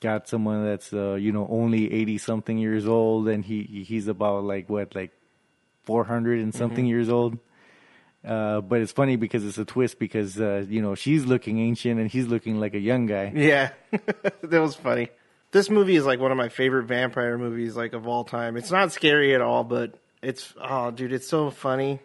got 0.00 0.28
someone 0.28 0.64
that's 0.64 0.92
uh, 0.92 1.14
you 1.14 1.32
know 1.32 1.46
only 1.50 1.92
eighty 1.92 2.16
something 2.18 2.56
years 2.58 2.86
old, 2.86 3.28
and 3.28 3.44
he 3.44 3.84
he's 3.86 4.08
about 4.08 4.44
like 4.44 4.68
what 4.70 4.94
like 4.94 5.10
four 5.84 6.04
hundred 6.04 6.40
and 6.40 6.54
something 6.54 6.84
Mm-hmm. 6.84 6.88
years 6.88 7.08
old. 7.10 7.38
Uh, 8.26 8.60
but 8.60 8.80
it's 8.80 8.90
funny 8.90 9.14
because 9.14 9.44
it's 9.44 9.58
a 9.58 9.64
twist 9.64 9.98
because 10.00 10.40
uh, 10.40 10.64
you 10.68 10.82
know 10.82 10.96
she's 10.96 11.24
looking 11.24 11.60
ancient 11.60 12.00
and 12.00 12.10
he's 12.10 12.26
looking 12.26 12.58
like 12.58 12.74
a 12.74 12.80
young 12.80 13.06
guy. 13.06 13.32
Yeah, 13.34 13.70
that 14.42 14.60
was 14.60 14.74
funny. 14.74 15.10
This 15.52 15.70
movie 15.70 15.94
is 15.94 16.04
like 16.04 16.18
one 16.18 16.32
of 16.32 16.36
my 16.36 16.48
favorite 16.48 16.84
vampire 16.84 17.38
movies, 17.38 17.76
like 17.76 17.92
of 17.92 18.08
all 18.08 18.24
time. 18.24 18.56
It's 18.56 18.72
not 18.72 18.90
scary 18.90 19.34
at 19.34 19.40
all, 19.40 19.62
but 19.62 19.94
it's 20.22 20.52
oh, 20.60 20.90
dude, 20.90 21.12
it's 21.12 21.28
so 21.28 21.50
funny. 21.50 22.00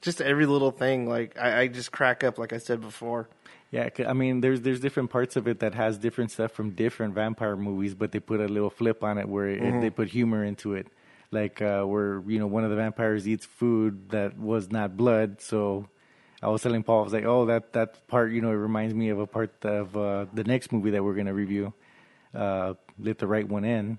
Just 0.00 0.20
every 0.20 0.46
little 0.46 0.70
thing, 0.70 1.08
like 1.08 1.36
I, 1.38 1.62
I 1.62 1.66
just 1.68 1.90
crack 1.90 2.22
up, 2.22 2.38
like 2.38 2.52
I 2.52 2.58
said 2.58 2.80
before. 2.80 3.28
Yeah, 3.72 3.88
I 4.06 4.12
mean, 4.12 4.40
there's 4.40 4.60
there's 4.60 4.78
different 4.78 5.10
parts 5.10 5.34
of 5.34 5.48
it 5.48 5.58
that 5.58 5.74
has 5.74 5.98
different 5.98 6.30
stuff 6.30 6.52
from 6.52 6.70
different 6.70 7.14
vampire 7.14 7.56
movies, 7.56 7.94
but 7.94 8.12
they 8.12 8.20
put 8.20 8.38
a 8.38 8.46
little 8.46 8.70
flip 8.70 9.02
on 9.02 9.18
it 9.18 9.28
where 9.28 9.48
it, 9.48 9.80
they 9.80 9.90
put 9.90 10.08
humor 10.08 10.44
into 10.44 10.74
it, 10.74 10.86
like 11.34 11.60
uh, 11.60 11.82
where 11.82 12.22
you 12.26 12.38
know 12.38 12.46
one 12.46 12.64
of 12.64 12.70
the 12.70 12.76
vampires 12.76 13.28
eats 13.28 13.44
food 13.44 14.10
that 14.10 14.38
was 14.38 14.70
not 14.70 14.96
blood. 14.96 15.40
So 15.40 15.88
I 16.40 16.48
was 16.48 16.62
telling 16.62 16.82
Paul, 16.82 17.00
I 17.00 17.04
was 17.04 17.12
like, 17.12 17.24
oh, 17.24 17.46
that 17.46 17.72
that 17.72 18.06
part, 18.08 18.32
you 18.32 18.40
know, 18.40 18.50
it 18.50 18.54
reminds 18.54 18.94
me 18.94 19.10
of 19.10 19.18
a 19.18 19.26
part 19.26 19.64
of 19.64 19.96
uh, 19.96 20.26
the 20.32 20.44
next 20.44 20.72
movie 20.72 20.90
that 20.90 21.02
we're 21.02 21.14
gonna 21.14 21.34
review, 21.34 21.74
uh, 22.34 22.74
"Let 22.98 23.18
the 23.18 23.26
Right 23.26 23.48
One 23.48 23.64
In." 23.64 23.98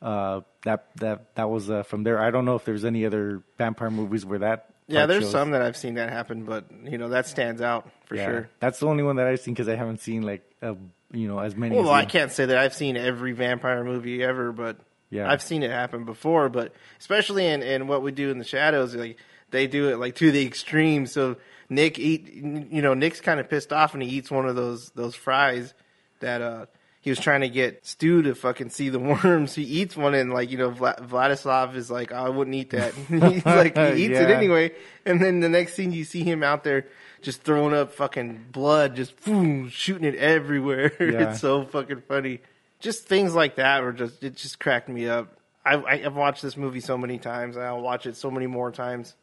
Uh, 0.00 0.42
that 0.62 0.86
that 0.96 1.34
that 1.34 1.50
was 1.50 1.68
uh, 1.70 1.82
from 1.82 2.04
there. 2.04 2.20
I 2.20 2.30
don't 2.30 2.44
know 2.44 2.54
if 2.54 2.64
there's 2.64 2.84
any 2.84 3.04
other 3.04 3.42
vampire 3.58 3.90
movies 3.90 4.24
where 4.24 4.38
that. 4.40 4.70
Yeah, 4.86 5.04
there's 5.04 5.24
shows. 5.24 5.32
some 5.32 5.50
that 5.50 5.60
I've 5.60 5.76
seen 5.76 5.94
that 5.94 6.08
happen, 6.10 6.44
but 6.44 6.64
you 6.84 6.96
know 6.96 7.10
that 7.10 7.26
stands 7.26 7.60
out 7.60 7.90
for 8.06 8.14
Yeah, 8.14 8.24
sure. 8.24 8.50
That's 8.60 8.78
the 8.78 8.86
only 8.86 9.02
one 9.02 9.16
that 9.16 9.26
I've 9.26 9.40
seen 9.40 9.52
because 9.52 9.68
I 9.68 9.74
haven't 9.74 10.00
seen 10.00 10.22
like 10.22 10.48
uh, 10.62 10.74
you 11.12 11.28
know 11.28 11.40
as 11.40 11.56
many. 11.56 11.76
Well, 11.76 11.92
as 11.92 12.02
I 12.02 12.04
can't 12.04 12.32
say 12.32 12.46
that 12.46 12.56
I've 12.56 12.74
seen 12.74 12.96
every 12.96 13.32
vampire 13.32 13.84
movie 13.84 14.22
ever, 14.22 14.52
but 14.52 14.78
Yeah. 15.10 15.30
I've 15.30 15.42
seen 15.42 15.62
it 15.62 15.70
happen 15.70 16.04
before. 16.04 16.48
But 16.48 16.72
especially 16.98 17.46
in, 17.46 17.62
in 17.62 17.86
what 17.86 18.02
we 18.02 18.12
do 18.12 18.30
in 18.30 18.38
the 18.38 18.44
shadows, 18.44 18.94
like 18.94 19.18
they 19.50 19.66
do 19.66 19.88
it 19.88 19.98
like 19.98 20.14
to 20.16 20.30
the 20.30 20.44
extreme. 20.46 21.06
So 21.06 21.36
Nick 21.68 21.98
eat, 21.98 22.32
you 22.32 22.82
know, 22.82 22.94
Nick's 22.94 23.20
kind 23.20 23.40
of 23.40 23.48
pissed 23.48 23.72
off 23.72 23.94
and 23.94 24.02
he 24.02 24.08
eats 24.10 24.30
one 24.30 24.46
of 24.48 24.56
those 24.56 24.90
those 24.90 25.14
fries 25.14 25.74
that 26.20 26.42
uh 26.42 26.66
he 27.00 27.10
was 27.10 27.20
trying 27.20 27.42
to 27.42 27.48
get 27.48 27.86
Stu 27.86 28.22
to 28.22 28.34
fucking 28.34 28.70
see 28.70 28.88
the 28.88 28.98
worms. 29.24 29.54
He 29.54 29.62
eats 29.62 29.96
one 29.96 30.14
and 30.14 30.32
like 30.32 30.50
you 30.50 30.58
know 30.58 30.70
Vla- 30.70 31.00
Vladislav 31.08 31.74
is 31.74 31.90
like, 31.90 32.12
oh, 32.12 32.16
I 32.16 32.28
wouldn't 32.28 32.54
eat 32.56 32.70
that. 32.70 32.92
He's 33.08 33.46
like 33.46 33.76
he 33.76 34.04
eats 34.04 34.18
it 34.18 34.30
anyway. 34.30 34.72
And 35.06 35.22
then 35.22 35.40
the 35.40 35.48
next 35.48 35.74
scene 35.74 35.92
you 35.92 36.04
see 36.04 36.22
him 36.22 36.42
out 36.42 36.64
there 36.64 36.86
just 37.22 37.42
throwing 37.42 37.74
up 37.74 37.92
fucking 37.92 38.46
blood, 38.52 38.94
just 38.94 39.18
boom, 39.24 39.68
shooting 39.70 40.04
it 40.04 40.16
everywhere. 40.16 40.92
Yeah. 41.00 41.30
it's 41.30 41.40
so 41.40 41.64
fucking 41.64 42.02
funny. 42.08 42.40
Just 42.80 43.04
things 43.04 43.34
like 43.34 43.56
that 43.56 43.82
were 43.82 43.92
just 43.92 44.22
it 44.22 44.36
just 44.36 44.60
cracked 44.60 44.88
me 44.88 45.08
up. 45.08 45.34
I, 45.64 45.76
I've 46.04 46.16
watched 46.16 46.42
this 46.42 46.56
movie 46.56 46.80
so 46.80 46.96
many 46.96 47.18
times. 47.18 47.56
and 47.56 47.64
I'll 47.64 47.82
watch 47.82 48.06
it 48.06 48.16
so 48.16 48.30
many 48.30 48.46
more 48.46 48.70
times. 48.70 49.14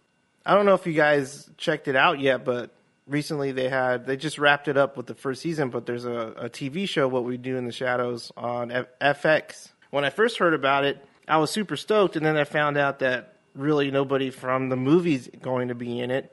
I 0.45 0.53
don't 0.53 0.65
know 0.65 0.75
if 0.75 0.85
you 0.85 0.93
guys 0.93 1.49
checked 1.57 1.87
it 1.87 1.95
out 1.95 2.19
yet, 2.19 2.45
but 2.45 2.69
recently 3.07 3.51
they 3.51 3.69
had 3.69 4.05
they 4.05 4.17
just 4.17 4.37
wrapped 4.37 4.67
it 4.67 4.77
up 4.77 4.97
with 4.97 5.07
the 5.07 5.15
first 5.15 5.41
season. 5.41 5.69
But 5.69 5.85
there's 5.85 6.05
a, 6.05 6.33
a 6.37 6.49
TV 6.49 6.87
show, 6.87 7.07
What 7.07 7.23
We 7.23 7.37
Do 7.37 7.57
in 7.57 7.65
the 7.65 7.71
Shadows, 7.71 8.31
on 8.37 8.71
F- 8.71 8.87
FX. 9.01 9.69
When 9.89 10.03
I 10.05 10.09
first 10.09 10.37
heard 10.37 10.53
about 10.53 10.83
it, 10.83 11.03
I 11.27 11.37
was 11.37 11.49
super 11.49 11.75
stoked, 11.75 12.15
and 12.15 12.25
then 12.25 12.37
I 12.37 12.43
found 12.43 12.77
out 12.77 12.99
that 12.99 13.35
really 13.55 13.89
nobody 13.89 14.29
from 14.29 14.69
the 14.69 14.75
movie's 14.75 15.29
going 15.41 15.69
to 15.69 15.75
be 15.75 15.99
in 15.99 16.11
it. 16.11 16.31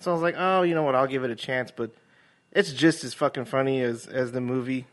So 0.00 0.10
I 0.10 0.14
was 0.14 0.22
like, 0.22 0.34
oh, 0.36 0.62
you 0.62 0.74
know 0.74 0.82
what? 0.82 0.94
I'll 0.94 1.06
give 1.06 1.24
it 1.24 1.30
a 1.30 1.36
chance. 1.36 1.70
But 1.70 1.90
it's 2.52 2.72
just 2.72 3.04
as 3.04 3.14
fucking 3.14 3.46
funny 3.46 3.80
as 3.80 4.06
as 4.06 4.32
the 4.32 4.40
movie. 4.40 4.86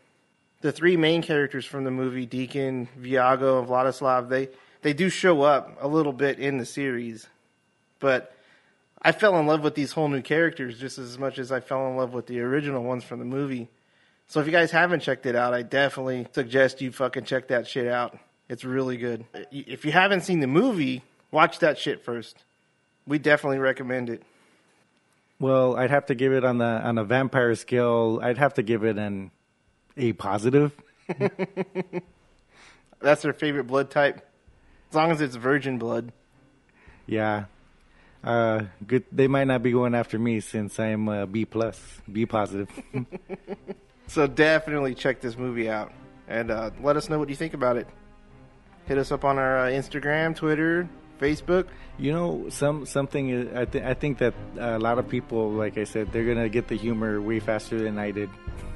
The 0.62 0.72
three 0.72 0.96
main 0.96 1.22
characters 1.22 1.66
from 1.66 1.84
the 1.84 1.90
movie, 1.90 2.24
Deacon, 2.24 2.88
Viago, 2.98 3.58
and 3.58 3.68
Vladislav, 3.68 4.28
they 4.28 4.48
they 4.82 4.92
do 4.92 5.10
show 5.10 5.42
up 5.42 5.76
a 5.80 5.88
little 5.88 6.12
bit 6.12 6.38
in 6.38 6.58
the 6.58 6.66
series, 6.66 7.26
but 8.00 8.34
I 9.00 9.12
fell 9.12 9.38
in 9.38 9.46
love 9.46 9.62
with 9.62 9.74
these 9.74 9.92
whole 9.92 10.08
new 10.08 10.22
characters 10.22 10.78
just 10.78 10.98
as 10.98 11.18
much 11.18 11.38
as 11.38 11.50
I 11.50 11.60
fell 11.60 11.88
in 11.88 11.96
love 11.96 12.12
with 12.12 12.26
the 12.26 12.40
original 12.40 12.82
ones 12.82 13.02
from 13.04 13.18
the 13.18 13.24
movie. 13.24 13.68
So 14.28 14.40
if 14.40 14.46
you 14.46 14.52
guys 14.52 14.70
haven't 14.70 15.00
checked 15.00 15.26
it 15.26 15.36
out, 15.36 15.52
I 15.52 15.62
definitely 15.62 16.26
suggest 16.32 16.80
you 16.80 16.92
fucking 16.92 17.24
check 17.24 17.48
that 17.48 17.66
shit 17.66 17.88
out. 17.88 18.18
It's 18.48 18.64
really 18.64 18.96
good. 18.96 19.24
If 19.50 19.84
you 19.84 19.92
haven't 19.92 20.22
seen 20.22 20.40
the 20.40 20.46
movie, 20.46 21.02
watch 21.30 21.58
that 21.58 21.78
shit 21.78 22.04
first. 22.04 22.36
We 23.06 23.18
definitely 23.18 23.58
recommend 23.58 24.10
it. 24.10 24.22
Well, 25.40 25.76
I'd 25.76 25.90
have 25.90 26.06
to 26.06 26.14
give 26.14 26.32
it 26.32 26.44
on 26.44 26.58
the 26.58 26.64
on 26.64 26.98
a 26.98 27.04
vampire 27.04 27.54
scale. 27.56 28.20
I'd 28.22 28.38
have 28.38 28.54
to 28.54 28.62
give 28.62 28.84
it 28.84 28.96
an 28.96 29.32
A 29.96 30.12
positive. 30.12 30.72
That's 33.00 33.22
their 33.22 33.32
favorite 33.32 33.64
blood 33.64 33.90
type. 33.90 34.26
As 34.90 34.96
long 34.96 35.10
as 35.10 35.20
it's 35.20 35.36
virgin 35.36 35.78
blood. 35.78 36.12
Yeah. 37.06 37.46
Uh, 38.22 38.64
good. 38.86 39.04
They 39.10 39.26
might 39.26 39.48
not 39.48 39.62
be 39.62 39.72
going 39.72 39.94
after 39.94 40.18
me 40.18 40.40
since 40.40 40.78
I 40.78 40.88
am 40.88 41.08
uh, 41.08 41.26
B 41.26 41.44
plus, 41.44 41.80
B 42.10 42.26
positive. 42.26 42.68
So 44.12 44.26
definitely 44.26 44.94
check 44.94 45.22
this 45.22 45.38
movie 45.38 45.70
out 45.70 45.90
and 46.28 46.50
uh, 46.50 46.70
let 46.82 46.98
us 46.98 47.08
know 47.08 47.18
what 47.18 47.30
you 47.30 47.34
think 47.34 47.54
about 47.54 47.78
it. 47.78 47.86
Hit 48.84 48.98
us 48.98 49.10
up 49.10 49.24
on 49.24 49.38
our 49.38 49.60
uh, 49.60 49.70
Instagram, 49.70 50.36
Twitter, 50.36 50.86
Facebook. 51.18 51.68
You 51.98 52.12
know, 52.12 52.46
some 52.50 52.84
something. 52.84 53.56
I 53.56 53.64
th- 53.64 53.82
I 53.82 53.94
think 53.94 54.18
that 54.18 54.34
a 54.58 54.78
lot 54.78 54.98
of 54.98 55.08
people, 55.08 55.50
like 55.52 55.78
I 55.78 55.84
said, 55.84 56.12
they're 56.12 56.26
gonna 56.26 56.50
get 56.50 56.68
the 56.68 56.76
humor 56.76 57.22
way 57.22 57.40
faster 57.40 57.78
than 57.80 57.98
I 57.98 58.10
did. 58.10 58.28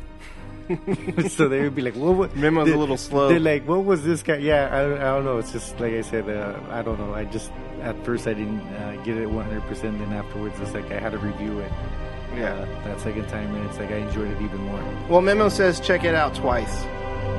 so 1.28 1.48
they 1.48 1.60
would 1.62 1.74
be 1.74 1.82
like, 1.82 1.94
"What?" 1.94 2.16
was 2.16 2.34
Memo's 2.34 2.70
a 2.70 2.76
little 2.76 2.96
slow. 2.96 3.28
They're 3.28 3.38
like, 3.40 3.66
"What 3.66 3.84
was 3.84 4.02
this 4.04 4.22
guy?" 4.22 4.36
Yeah, 4.38 4.68
I, 4.72 4.82
don't- 4.82 4.98
I 4.98 5.04
don't 5.14 5.24
know. 5.24 5.38
It's 5.38 5.52
just 5.52 5.78
like 5.80 5.92
I 5.92 6.00
said. 6.02 6.28
Uh, 6.28 6.58
I 6.70 6.82
don't 6.82 6.98
know. 6.98 7.14
I 7.14 7.24
just 7.24 7.50
at 7.82 8.02
first 8.04 8.26
I 8.26 8.34
didn't 8.34 8.60
uh, 8.60 8.96
get 9.04 9.16
it 9.16 9.26
100, 9.30 9.62
percent 9.64 9.98
then 9.98 10.12
afterwards 10.12 10.58
it's 10.60 10.74
like 10.74 10.90
I 10.90 10.98
had 10.98 11.12
to 11.12 11.18
review 11.18 11.60
it. 11.60 11.70
Yeah. 12.34 12.52
Uh, 12.52 12.84
that 12.84 13.00
second 13.00 13.28
time, 13.28 13.54
and 13.54 13.64
it's 13.68 13.78
like 13.78 13.90
I 13.90 13.96
enjoyed 13.98 14.30
it 14.30 14.40
even 14.42 14.58
more. 14.62 14.82
Well, 15.08 15.20
Memo 15.22 15.48
says 15.48 15.78
check 15.80 16.04
it 16.04 16.14
out 16.14 16.34
twice. 16.34 16.82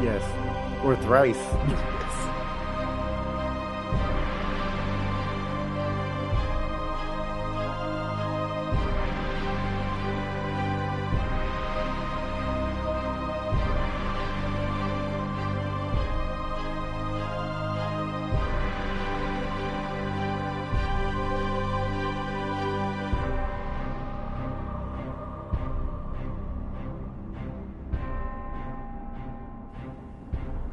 Yes, 0.04 0.24
or 0.84 0.96
thrice. 0.96 1.38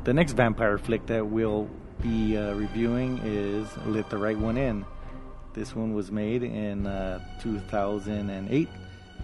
the 0.05 0.13
next 0.13 0.33
vampire 0.33 0.77
flick 0.77 1.07
that 1.07 1.27
we'll 1.27 1.69
be 2.03 2.37
uh, 2.37 2.53
reviewing 2.55 3.19
is 3.25 3.67
Let 3.87 4.11
the 4.11 4.19
Right 4.19 4.37
One 4.37 4.59
In. 4.59 4.85
This 5.55 5.75
one 5.75 5.95
was 5.95 6.13
made 6.13 6.43
in 6.43 6.87
uh, 6.87 7.21
2008, 7.41 8.69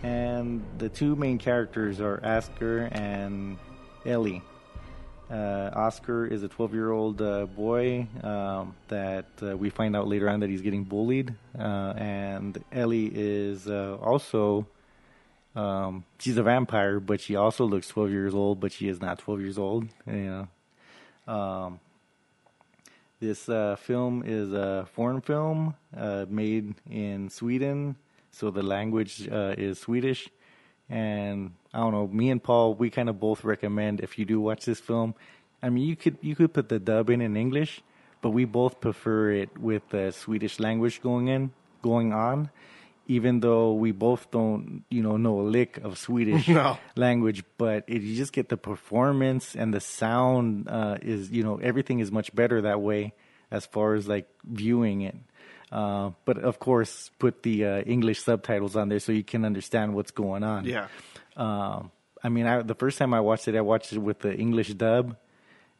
and 0.02 0.64
the 0.78 0.88
two 0.88 1.16
main 1.16 1.36
characters 1.36 2.00
are 2.00 2.24
Oscar 2.24 2.88
and 2.92 3.58
Ellie. 4.06 4.42
Uh, 5.30 5.70
Oscar 5.74 6.26
is 6.26 6.42
a 6.42 6.48
12 6.48 6.72
year 6.72 6.90
old 6.90 7.20
uh, 7.20 7.44
boy 7.44 8.06
um, 8.22 8.74
that 8.88 9.26
uh, 9.42 9.56
we 9.56 9.68
find 9.68 9.94
out 9.94 10.08
later 10.08 10.30
on 10.30 10.40
that 10.40 10.48
he's 10.48 10.62
getting 10.62 10.84
bullied. 10.84 11.34
Uh, 11.58 11.92
and 11.96 12.64
Ellie 12.72 13.12
is 13.14 13.68
also, 13.68 14.66
um, 15.54 16.04
she's 16.18 16.38
a 16.38 16.42
vampire, 16.42 17.00
but 17.00 17.20
she 17.20 17.36
also 17.36 17.66
looks 17.66 17.86
12 17.88 18.10
years 18.10 18.34
old, 18.34 18.60
but 18.60 18.72
she 18.72 18.88
is 18.88 19.00
not 19.00 19.18
12 19.18 19.40
years 19.42 19.58
old. 19.58 19.86
You 20.06 20.14
know. 20.14 20.48
Um, 21.30 21.80
this 23.20 23.48
uh, 23.48 23.76
film 23.76 24.22
is 24.26 24.52
a 24.52 24.88
foreign 24.94 25.20
film 25.20 25.74
made 26.28 26.74
in 26.90 27.28
Sweden, 27.28 27.96
so 28.30 28.50
the 28.50 28.62
language 28.62 29.28
is 29.30 29.78
Swedish 29.78 30.28
and 30.90 31.52
I 31.72 31.78
don't 31.78 31.92
know. 31.92 32.08
Me 32.08 32.30
and 32.30 32.42
Paul, 32.42 32.74
we 32.74 32.90
kind 32.90 33.08
of 33.08 33.20
both 33.20 33.44
recommend 33.44 34.00
if 34.00 34.18
you 34.18 34.24
do 34.24 34.40
watch 34.40 34.64
this 34.64 34.80
film. 34.80 35.14
I 35.62 35.70
mean, 35.70 35.86
you 35.86 35.96
could 35.96 36.18
you 36.20 36.34
could 36.34 36.52
put 36.52 36.68
the 36.68 36.78
dub 36.78 37.10
in 37.10 37.20
in 37.20 37.36
English, 37.36 37.80
but 38.20 38.30
we 38.30 38.44
both 38.44 38.80
prefer 38.80 39.30
it 39.30 39.56
with 39.56 39.88
the 39.90 40.10
Swedish 40.10 40.58
language 40.58 41.00
going 41.00 41.28
in, 41.28 41.52
going 41.80 42.12
on. 42.12 42.50
Even 43.10 43.40
though 43.40 43.72
we 43.74 43.90
both 43.90 44.30
don't, 44.30 44.84
you 44.88 45.02
know, 45.02 45.16
know 45.16 45.40
a 45.40 45.46
lick 45.58 45.78
of 45.82 45.98
Swedish 45.98 46.46
No. 46.60 46.78
language, 46.94 47.42
but 47.58 47.82
it, 47.88 48.02
you 48.02 48.14
just 48.14 48.32
get 48.32 48.48
the 48.48 48.56
performance 48.56 49.56
and 49.56 49.74
the 49.74 49.80
sound 49.80 50.68
uh, 50.70 50.96
is, 51.02 51.30
you 51.30 51.42
know, 51.42 51.56
everything 51.58 51.98
is 51.98 52.12
much 52.12 52.32
better 52.34 52.62
that 52.62 52.80
way 52.80 53.12
as 53.50 53.66
far 53.66 53.94
as 53.98 54.06
like 54.06 54.28
viewing 54.44 55.00
it. 55.02 55.16
Uh, 55.72 56.10
but 56.24 56.38
of 56.38 56.58
course, 56.60 57.10
put 57.18 57.42
the 57.42 57.64
uh, 57.64 57.80
English 57.82 58.22
subtitles 58.22 58.76
on 58.76 58.88
there 58.88 59.00
so 59.00 59.10
you 59.10 59.24
can 59.24 59.44
understand 59.44 59.94
what's 59.94 60.12
going 60.12 60.44
on. 60.44 60.64
Yeah. 60.64 60.86
Um, 61.36 61.90
I 62.22 62.28
mean, 62.28 62.46
I, 62.46 62.62
the 62.62 62.74
first 62.76 62.96
time 62.98 63.12
I 63.14 63.20
watched 63.20 63.48
it, 63.48 63.56
I 63.56 63.60
watched 63.60 63.92
it 63.92 63.98
with 63.98 64.20
the 64.20 64.32
English 64.34 64.74
dub, 64.74 65.16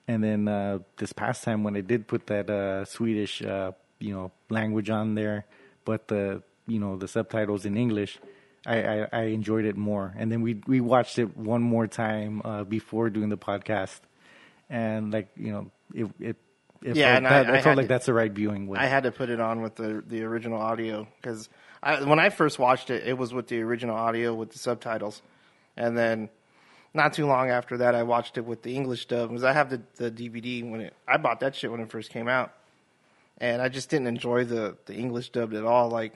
and 0.08 0.18
then 0.24 0.48
uh, 0.48 0.78
this 0.96 1.12
past 1.12 1.44
time 1.44 1.62
when 1.62 1.76
I 1.76 1.82
did 1.82 2.08
put 2.08 2.26
that 2.26 2.50
uh, 2.50 2.84
Swedish, 2.86 3.42
uh, 3.42 3.72
you 4.00 4.12
know, 4.14 4.32
language 4.48 4.90
on 4.90 5.14
there, 5.14 5.44
but 5.84 6.08
the 6.08 6.42
you 6.70 6.78
know 6.78 6.96
the 6.96 7.08
subtitles 7.08 7.64
in 7.66 7.76
English, 7.76 8.18
I, 8.66 8.76
I, 8.94 8.96
I 9.12 9.22
enjoyed 9.38 9.64
it 9.64 9.76
more. 9.76 10.14
And 10.18 10.30
then 10.30 10.40
we 10.42 10.52
we 10.66 10.80
watched 10.80 11.18
it 11.18 11.36
one 11.36 11.62
more 11.62 11.86
time 11.86 12.42
uh, 12.44 12.64
before 12.64 13.10
doing 13.10 13.28
the 13.28 13.38
podcast, 13.50 14.00
and 14.68 15.12
like 15.12 15.28
you 15.36 15.52
know, 15.52 15.70
it 15.94 16.04
it. 16.20 16.36
it 16.82 16.96
Yeah, 16.96 17.06
felt, 17.06 17.16
and 17.18 17.26
I- 17.26 17.42
that, 17.42 17.54
I 17.54 17.62
felt 17.62 17.76
like 17.76 17.84
to- 17.86 17.94
that's 17.94 18.06
the 18.06 18.14
right 18.14 18.32
viewing 18.32 18.66
way. 18.66 18.78
I 18.78 18.86
had 18.86 19.02
to 19.04 19.12
put 19.12 19.28
it 19.30 19.40
on 19.40 19.60
with 19.62 19.74
the 19.76 20.02
the 20.06 20.22
original 20.22 20.58
audio 20.60 21.06
because 21.20 21.48
I, 21.82 22.02
when 22.04 22.18
I 22.18 22.30
first 22.30 22.58
watched 22.58 22.88
it, 22.90 23.06
it 23.06 23.16
was 23.18 23.32
with 23.34 23.46
the 23.48 23.60
original 23.62 23.96
audio 23.96 24.32
with 24.34 24.50
the 24.52 24.58
subtitles, 24.58 25.22
and 25.76 25.96
then 25.96 26.28
not 26.92 27.12
too 27.14 27.26
long 27.26 27.50
after 27.50 27.76
that, 27.78 27.94
I 27.94 28.02
watched 28.02 28.36
it 28.36 28.44
with 28.44 28.62
the 28.62 28.74
English 28.74 29.06
dub 29.06 29.28
because 29.28 29.44
I 29.44 29.52
have 29.52 29.68
the 29.70 29.80
the 29.96 30.10
DVD 30.10 30.68
when 30.70 30.80
it. 30.80 30.94
I 31.06 31.16
bought 31.18 31.40
that 31.40 31.54
shit 31.54 31.70
when 31.70 31.80
it 31.80 31.90
first 31.90 32.10
came 32.10 32.28
out, 32.28 32.52
and 33.38 33.60
I 33.62 33.68
just 33.68 33.88
didn't 33.90 34.08
enjoy 34.08 34.44
the 34.44 34.76
the 34.86 34.94
English 34.94 35.30
dubbed 35.30 35.54
at 35.54 35.64
all. 35.64 35.88
Like 35.88 36.14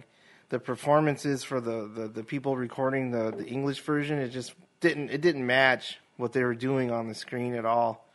the 0.51 0.59
performances 0.59 1.43
for 1.45 1.61
the 1.61 1.89
the, 1.95 2.09
the 2.09 2.23
people 2.25 2.57
recording 2.57 3.11
the 3.11 3.31
the 3.31 3.45
English 3.47 3.81
version, 3.81 4.19
it 4.19 4.29
just 4.31 4.55
didn't 4.81 5.11
it 5.11 5.21
didn't 5.21 5.47
match 5.47 5.99
what 6.17 6.33
they 6.33 6.45
were 6.45 6.55
doing 6.55 6.91
on 6.91 7.09
the 7.09 7.15
screen 7.15 7.55
at 7.55 7.65
all. 7.65 8.07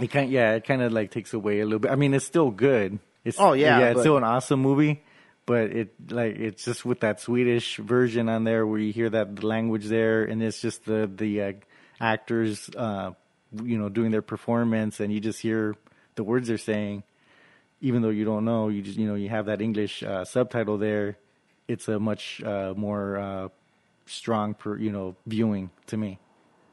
It 0.00 0.10
kind, 0.10 0.28
yeah, 0.30 0.54
it 0.54 0.64
kind 0.66 0.82
of 0.82 0.92
like 0.92 1.12
takes 1.12 1.32
away 1.34 1.60
a 1.60 1.64
little 1.64 1.78
bit. 1.78 1.90
I 1.92 1.94
mean, 1.94 2.14
it's 2.14 2.24
still 2.24 2.50
good. 2.50 2.98
It's 3.24 3.38
Oh, 3.38 3.52
yeah, 3.52 3.78
yeah, 3.78 3.86
it's 3.90 3.94
but- 3.98 4.00
still 4.00 4.16
an 4.16 4.24
awesome 4.24 4.60
movie. 4.60 5.02
But 5.46 5.70
it 5.76 6.10
like 6.10 6.36
it's 6.36 6.64
just 6.64 6.86
with 6.86 7.00
that 7.00 7.20
Swedish 7.20 7.76
version 7.76 8.30
on 8.30 8.44
there 8.44 8.66
where 8.66 8.78
you 8.80 8.94
hear 8.94 9.10
that 9.10 9.44
language 9.44 9.84
there, 9.86 10.24
and 10.24 10.42
it's 10.42 10.58
just 10.60 10.86
the 10.86 11.06
the 11.14 11.42
uh, 11.42 11.52
actors, 12.00 12.70
uh, 12.76 13.12
you 13.62 13.76
know, 13.78 13.90
doing 13.90 14.10
their 14.10 14.22
performance, 14.22 15.00
and 15.00 15.12
you 15.12 15.20
just 15.20 15.40
hear 15.40 15.76
the 16.14 16.24
words 16.24 16.48
they're 16.48 16.56
saying, 16.56 17.02
even 17.82 18.00
though 18.00 18.08
you 18.08 18.24
don't 18.24 18.46
know. 18.46 18.68
You 18.68 18.80
just 18.80 18.96
you 18.98 19.06
know 19.06 19.16
you 19.16 19.28
have 19.28 19.46
that 19.46 19.60
English 19.60 20.02
uh, 20.02 20.24
subtitle 20.24 20.78
there. 20.78 21.18
It's 21.68 21.88
a 21.88 21.98
much 21.98 22.42
uh, 22.42 22.74
more 22.76 23.16
uh, 23.16 23.48
strong, 24.06 24.54
per, 24.54 24.76
you 24.76 24.92
know, 24.92 25.16
viewing 25.26 25.70
to 25.86 25.96
me. 25.96 26.18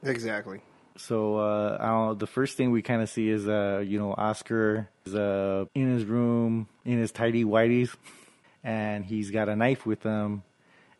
Exactly. 0.02 0.60
So 0.96 1.38
uh, 1.38 1.78
I 1.80 1.86
don't 1.86 2.06
know, 2.06 2.14
the 2.14 2.26
first 2.26 2.56
thing 2.56 2.70
we 2.70 2.82
kind 2.82 3.02
of 3.02 3.08
see 3.08 3.28
is 3.28 3.48
uh, 3.48 3.82
you 3.84 3.98
know 3.98 4.14
Oscar 4.16 4.88
is 5.06 5.14
uh, 5.14 5.64
in 5.74 5.90
his 5.90 6.04
room 6.04 6.68
in 6.84 6.98
his 6.98 7.12
tidy 7.12 7.44
whities, 7.44 7.94
and 8.64 9.04
he's 9.04 9.30
got 9.30 9.48
a 9.48 9.56
knife 9.56 9.86
with 9.86 10.02
him, 10.02 10.42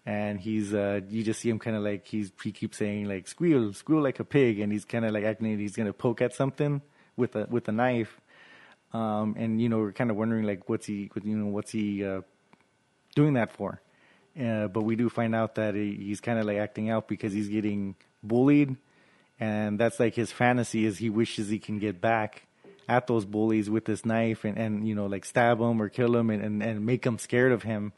and 0.07 0.41
he's 0.41 0.73
uh, 0.73 1.01
you 1.09 1.23
just 1.23 1.41
see 1.41 1.51
him 1.51 1.59
kind 1.59 1.77
of 1.77 1.83
like 1.83 2.07
he's 2.07 2.33
he 2.43 2.53
keeps 2.53 2.79
saying 2.79 3.07
like 3.07 3.29
squeal 3.29 3.73
squeal 3.75 4.01
like 4.01 4.19
a 4.19 4.25
pig, 4.25 4.61
and 4.61 4.73
he's 4.73 4.85
kind 4.85 5.05
of 5.05 5.13
like 5.13 5.25
acting 5.25 5.59
he's 5.59 5.77
gonna 5.77 5.93
poke 5.93 6.23
at 6.23 6.35
something 6.35 6.81
with 7.17 7.37
a 7.37 7.47
with 7.51 7.69
a 7.69 7.73
knife, 7.73 8.19
um, 8.95 9.35
and 9.37 9.61
you 9.61 9.69
know 9.69 9.79
we're 9.79 9.93
kind 9.93 10.11
of 10.11 10.17
wondering 10.17 10.47
like 10.47 10.71
what's 10.71 10.87
he 10.87 11.11
you 11.23 11.37
know 11.37 11.51
what's 11.51 11.71
he 11.71 12.03
uh, 12.05 12.23
doing 13.15 13.35
that 13.35 13.53
for. 13.53 13.81
Uh, 14.39 14.67
but 14.69 14.83
we 14.83 14.97
do 14.97 15.09
find 15.09 15.35
out 15.35 15.57
that 15.57 15.75
he, 15.75 15.95
he's 15.95 16.21
kind 16.21 16.39
of 16.39 16.47
like 16.47 16.57
acting 16.57 16.91
out 16.91 17.07
because 17.07 17.33
he's 17.33 17.49
getting 17.49 17.95
bullied, 18.23 18.77
and 19.39 19.79
that's 19.79 20.01
like 20.01 20.15
his 20.15 20.33
fantasy 20.33 20.87
is 20.87 20.99
he 20.99 21.11
wishes 21.11 21.49
he 21.49 21.59
can 21.59 21.79
get 21.79 22.01
back 22.01 22.47
at 22.89 23.07
those 23.07 23.25
bullies 23.25 23.71
with 23.71 23.85
this 23.85 24.05
knife 24.05 24.45
and, 24.45 24.59
and 24.59 24.89
you 24.89 24.95
know 24.95 25.07
like 25.07 25.25
stab 25.25 25.59
them 25.59 25.81
or 25.81 25.89
kill 25.89 26.13
them 26.13 26.31
and, 26.31 26.43
and, 26.43 26.63
and 26.63 26.85
make 26.85 27.03
them 27.03 27.19
scared 27.19 27.53
of 27.53 27.63
him. 27.63 27.93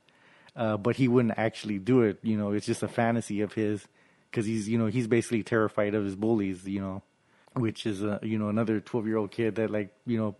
Uh, 0.56 0.76
but 0.76 0.96
he 0.96 1.08
wouldn't 1.08 1.36
actually 1.36 1.78
do 1.78 2.02
it. 2.02 2.18
You 2.22 2.36
know, 2.36 2.52
it's 2.52 2.66
just 2.66 2.82
a 2.82 2.88
fantasy 2.88 3.40
of 3.40 3.52
his 3.52 3.86
because 4.30 4.46
he's 4.46 4.68
you 4.68 4.78
know 4.78 4.86
he's 4.86 5.06
basically 5.06 5.42
terrified 5.42 5.94
of 5.94 6.04
his 6.04 6.16
bullies. 6.16 6.66
You 6.66 6.80
know, 6.80 7.02
which 7.54 7.86
is 7.86 8.02
uh, 8.02 8.18
you 8.22 8.38
know 8.38 8.48
another 8.48 8.80
twelve 8.80 9.06
year 9.06 9.16
old 9.16 9.30
kid 9.30 9.56
that 9.56 9.70
like 9.70 9.94
you 10.06 10.18
know. 10.18 10.36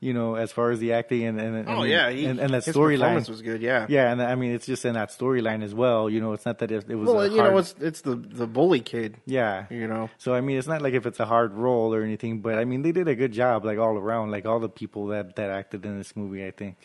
You 0.00 0.12
know, 0.12 0.34
as 0.34 0.52
far 0.52 0.70
as 0.70 0.80
the 0.80 0.92
acting 0.92 1.24
and 1.24 1.40
and, 1.40 1.68
Oh 1.68 1.82
yeah, 1.84 2.10
he, 2.10 2.26
and, 2.26 2.38
and 2.38 2.52
that 2.52 2.64
storyline 2.64 3.26
was 3.28 3.40
good. 3.40 3.62
Yeah. 3.62 3.86
yeah, 3.88 4.12
and 4.12 4.20
I 4.20 4.34
mean 4.34 4.52
it's 4.52 4.66
just 4.66 4.84
in 4.84 4.94
that 4.94 5.10
storyline 5.10 5.62
as 5.62 5.74
well. 5.74 6.10
You 6.10 6.20
know, 6.20 6.32
it's 6.32 6.44
not 6.44 6.58
that 6.58 6.70
it, 6.70 6.84
it 6.88 6.94
was. 6.94 7.08
Well, 7.08 7.26
you 7.30 7.38
hard, 7.38 7.52
know, 7.52 7.58
it's 7.58 7.74
it's 7.80 8.00
the 8.02 8.14
the 8.16 8.46
bully 8.46 8.80
kid. 8.80 9.16
yeah. 9.24 9.66
You 9.70 9.88
know. 9.88 10.10
So 10.18 10.34
I 10.34 10.40
mean, 10.40 10.58
it's 10.58 10.68
not 10.68 10.82
like 10.82 10.94
if 10.94 11.06
it's 11.06 11.20
a 11.20 11.26
hard 11.26 11.54
role 11.54 11.94
or 11.94 12.02
anything, 12.02 12.40
but 12.40 12.58
I 12.58 12.64
mean 12.64 12.82
they 12.82 12.92
did 12.92 13.08
a 13.08 13.14
good 13.14 13.32
job, 13.32 13.64
like 13.64 13.78
all 13.78 13.96
around, 13.96 14.30
like 14.30 14.44
all 14.46 14.60
the 14.60 14.68
people 14.68 15.06
that 15.08 15.36
that 15.36 15.50
acted 15.50 15.84
in 15.86 15.96
this 15.96 16.14
movie. 16.16 16.44
I 16.46 16.50
think. 16.50 16.76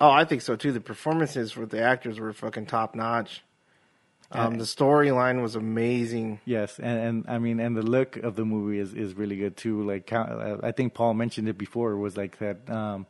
Oh, 0.00 0.10
I 0.10 0.24
think 0.24 0.42
so 0.42 0.54
too. 0.54 0.72
The 0.72 0.80
performances 0.80 1.56
with 1.56 1.70
the 1.70 1.82
actors 1.82 2.20
were 2.20 2.32
fucking 2.32 2.66
top 2.66 2.94
notch. 2.94 3.42
Um, 4.30 4.58
the 4.58 4.64
storyline 4.64 5.40
was 5.40 5.56
amazing. 5.56 6.40
Yes, 6.44 6.78
and, 6.78 6.98
and 7.00 7.24
I 7.28 7.38
mean, 7.38 7.60
and 7.60 7.74
the 7.76 7.82
look 7.82 8.16
of 8.16 8.36
the 8.36 8.44
movie 8.44 8.78
is, 8.78 8.92
is 8.92 9.14
really 9.14 9.36
good 9.36 9.56
too. 9.56 9.82
Like 9.82 10.12
uh, 10.12 10.58
I 10.62 10.72
think 10.72 10.92
Paul 10.92 11.14
mentioned 11.14 11.48
it 11.48 11.56
before. 11.56 11.96
Was 11.96 12.16
like 12.16 12.38
that. 12.38 12.68
Um, 12.68 13.06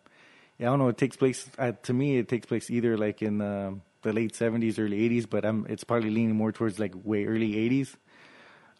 I 0.60 0.64
don't 0.64 0.78
know. 0.78 0.88
It 0.88 0.98
takes 0.98 1.16
place 1.16 1.48
uh, 1.58 1.72
to 1.82 1.92
me. 1.92 2.18
It 2.18 2.28
takes 2.28 2.46
place 2.46 2.70
either 2.70 2.96
like 2.96 3.20
in 3.22 3.40
um 3.40 3.82
the 4.02 4.12
late 4.12 4.34
seventies, 4.34 4.78
early 4.78 5.04
eighties, 5.04 5.26
but 5.26 5.44
I'm 5.44 5.66
it's 5.68 5.84
probably 5.84 6.10
leaning 6.10 6.36
more 6.36 6.52
towards 6.52 6.78
like 6.78 6.94
way 7.04 7.26
early 7.26 7.58
eighties. 7.58 7.96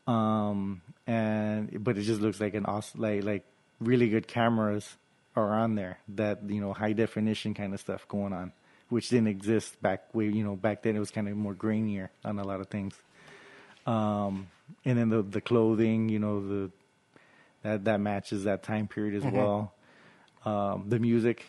Um, 0.07 0.82
and 1.07 1.82
but 1.82 1.99
it 1.99 2.03
just 2.03 2.20
looks 2.20 2.41
like 2.41 2.55
an 2.55 2.66
awesome, 2.66 3.01
like 3.01 3.24
like 3.24 3.45
really 3.80 4.09
good 4.09 4.28
cameras 4.28 4.97
are 5.34 5.53
on 5.53 5.74
there. 5.74 5.99
That 6.09 6.49
you 6.49 6.61
know 6.61 6.72
high 6.72 6.93
definition 6.93 7.55
kind 7.55 7.74
of 7.74 7.80
stuff 7.80 8.07
going 8.09 8.32
on, 8.32 8.53
which 8.89 9.09
didn't 9.11 9.28
exist 9.28 9.80
back 9.82 10.14
way 10.14 10.26
you 10.26 10.45
know 10.45 10.57
back 10.57 10.82
then. 10.82 10.97
It 10.97 11.01
was 11.01 11.11
kind 11.11 11.28
of 11.28 11.36
more 11.36 11.55
grainier 11.55 12.09
on 12.24 12.39
a 12.39 12.45
lot 12.45 12.61
of 12.61 12.68
things. 12.68 12.95
Um, 13.86 14.49
and 14.84 14.99
then 14.99 15.09
the 15.09 15.22
the 15.22 15.41
clothing, 15.41 16.09
you 16.09 16.18
know, 16.18 16.47
the 16.47 16.70
that 17.62 17.84
that 17.84 18.01
matches 18.01 18.45
that 18.45 18.62
time 18.62 18.86
period 18.89 19.14
as 19.14 19.24
Mhm. 19.24 19.32
well. 19.32 19.72
Um, 20.44 20.85
the 20.89 20.98
music 20.98 21.44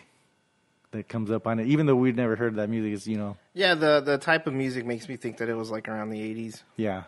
that 0.91 1.07
comes 1.07 1.29
up 1.29 1.45
on 1.45 1.59
it, 1.59 1.67
even 1.67 1.85
though 1.85 1.95
we'd 1.95 2.15
never 2.15 2.35
heard 2.35 2.55
that 2.55 2.69
music, 2.69 2.93
is 2.93 3.07
you 3.07 3.17
know, 3.17 3.37
Yeah, 3.53 3.75
the 3.75 4.01
the 4.01 4.17
type 4.17 4.47
of 4.47 4.53
music 4.53 4.85
makes 4.85 5.07
me 5.07 5.17
think 5.17 5.37
that 5.37 5.47
it 5.49 5.53
was 5.55 5.69
like 5.69 5.87
around 5.87 6.09
the 6.09 6.21
eighties. 6.21 6.63
yeah. 6.77 7.03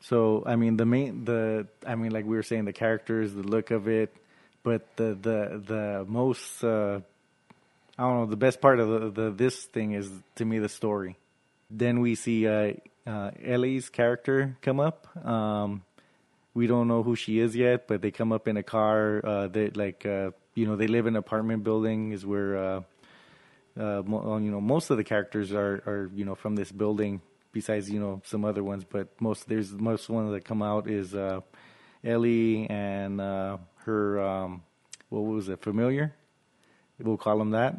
So 0.00 0.44
I 0.46 0.56
mean, 0.56 0.76
the 0.76 0.86
main 0.86 1.24
the 1.24 1.66
I 1.86 1.94
mean, 1.96 2.12
like 2.12 2.24
we 2.24 2.36
were 2.36 2.42
saying, 2.42 2.64
the 2.66 2.72
characters, 2.72 3.34
the 3.34 3.42
look 3.42 3.70
of 3.70 3.88
it, 3.88 4.14
but 4.62 4.86
the 4.96 5.14
the 5.20 5.62
the 5.66 6.04
most 6.08 6.62
uh, 6.62 7.00
I 7.98 8.02
don't 8.04 8.20
know, 8.20 8.26
the 8.26 8.36
best 8.36 8.60
part 8.60 8.78
of 8.78 8.88
the, 8.88 9.22
the 9.22 9.30
this 9.30 9.64
thing 9.64 9.90
is 9.92 10.08
to 10.36 10.44
me 10.44 10.60
the 10.60 10.68
story. 10.68 11.16
Then 11.68 12.00
we 12.00 12.14
see 12.14 12.46
uh, 12.46 12.74
uh, 13.04 13.32
Ellie's 13.44 13.88
character 13.88 14.56
come 14.62 14.78
up. 14.78 15.08
Um, 15.26 15.82
we 16.54 16.68
don't 16.68 16.86
know 16.86 17.02
who 17.02 17.16
she 17.16 17.40
is 17.40 17.56
yet, 17.56 17.88
but 17.88 18.00
they 18.00 18.12
come 18.12 18.32
up 18.32 18.46
in 18.46 18.56
a 18.56 18.62
car. 18.62 19.20
Uh, 19.24 19.48
they 19.48 19.70
like 19.70 20.06
uh, 20.06 20.30
you 20.54 20.66
know 20.66 20.76
they 20.76 20.86
live 20.86 21.06
in 21.08 21.14
an 21.14 21.18
apartment 21.18 21.64
building. 21.64 22.12
Is 22.12 22.24
where 22.24 22.56
uh, 22.56 22.80
uh, 23.76 24.02
mo- 24.06 24.38
you 24.38 24.52
know 24.52 24.60
most 24.60 24.90
of 24.90 24.96
the 24.96 25.04
characters 25.04 25.52
are 25.52 25.82
are 25.84 26.10
you 26.14 26.24
know 26.24 26.36
from 26.36 26.54
this 26.54 26.70
building. 26.70 27.20
Besides 27.50 27.90
you 27.90 27.98
know 27.98 28.22
some 28.24 28.44
other 28.44 28.62
ones, 28.62 28.84
but 28.88 29.08
most 29.20 29.48
there's 29.48 29.72
most 29.72 30.08
ones 30.08 30.30
that 30.30 30.44
come 30.44 30.62
out 30.62 30.88
is 30.88 31.16
Ellie 32.04 32.70
and 32.70 33.20
her 33.20 34.20
um, 34.20 34.62
what 35.08 35.20
was 35.20 35.48
it 35.48 35.60
familiar? 35.62 36.14
We'll 37.00 37.16
call 37.16 37.40
him 37.40 37.50
that. 37.50 37.76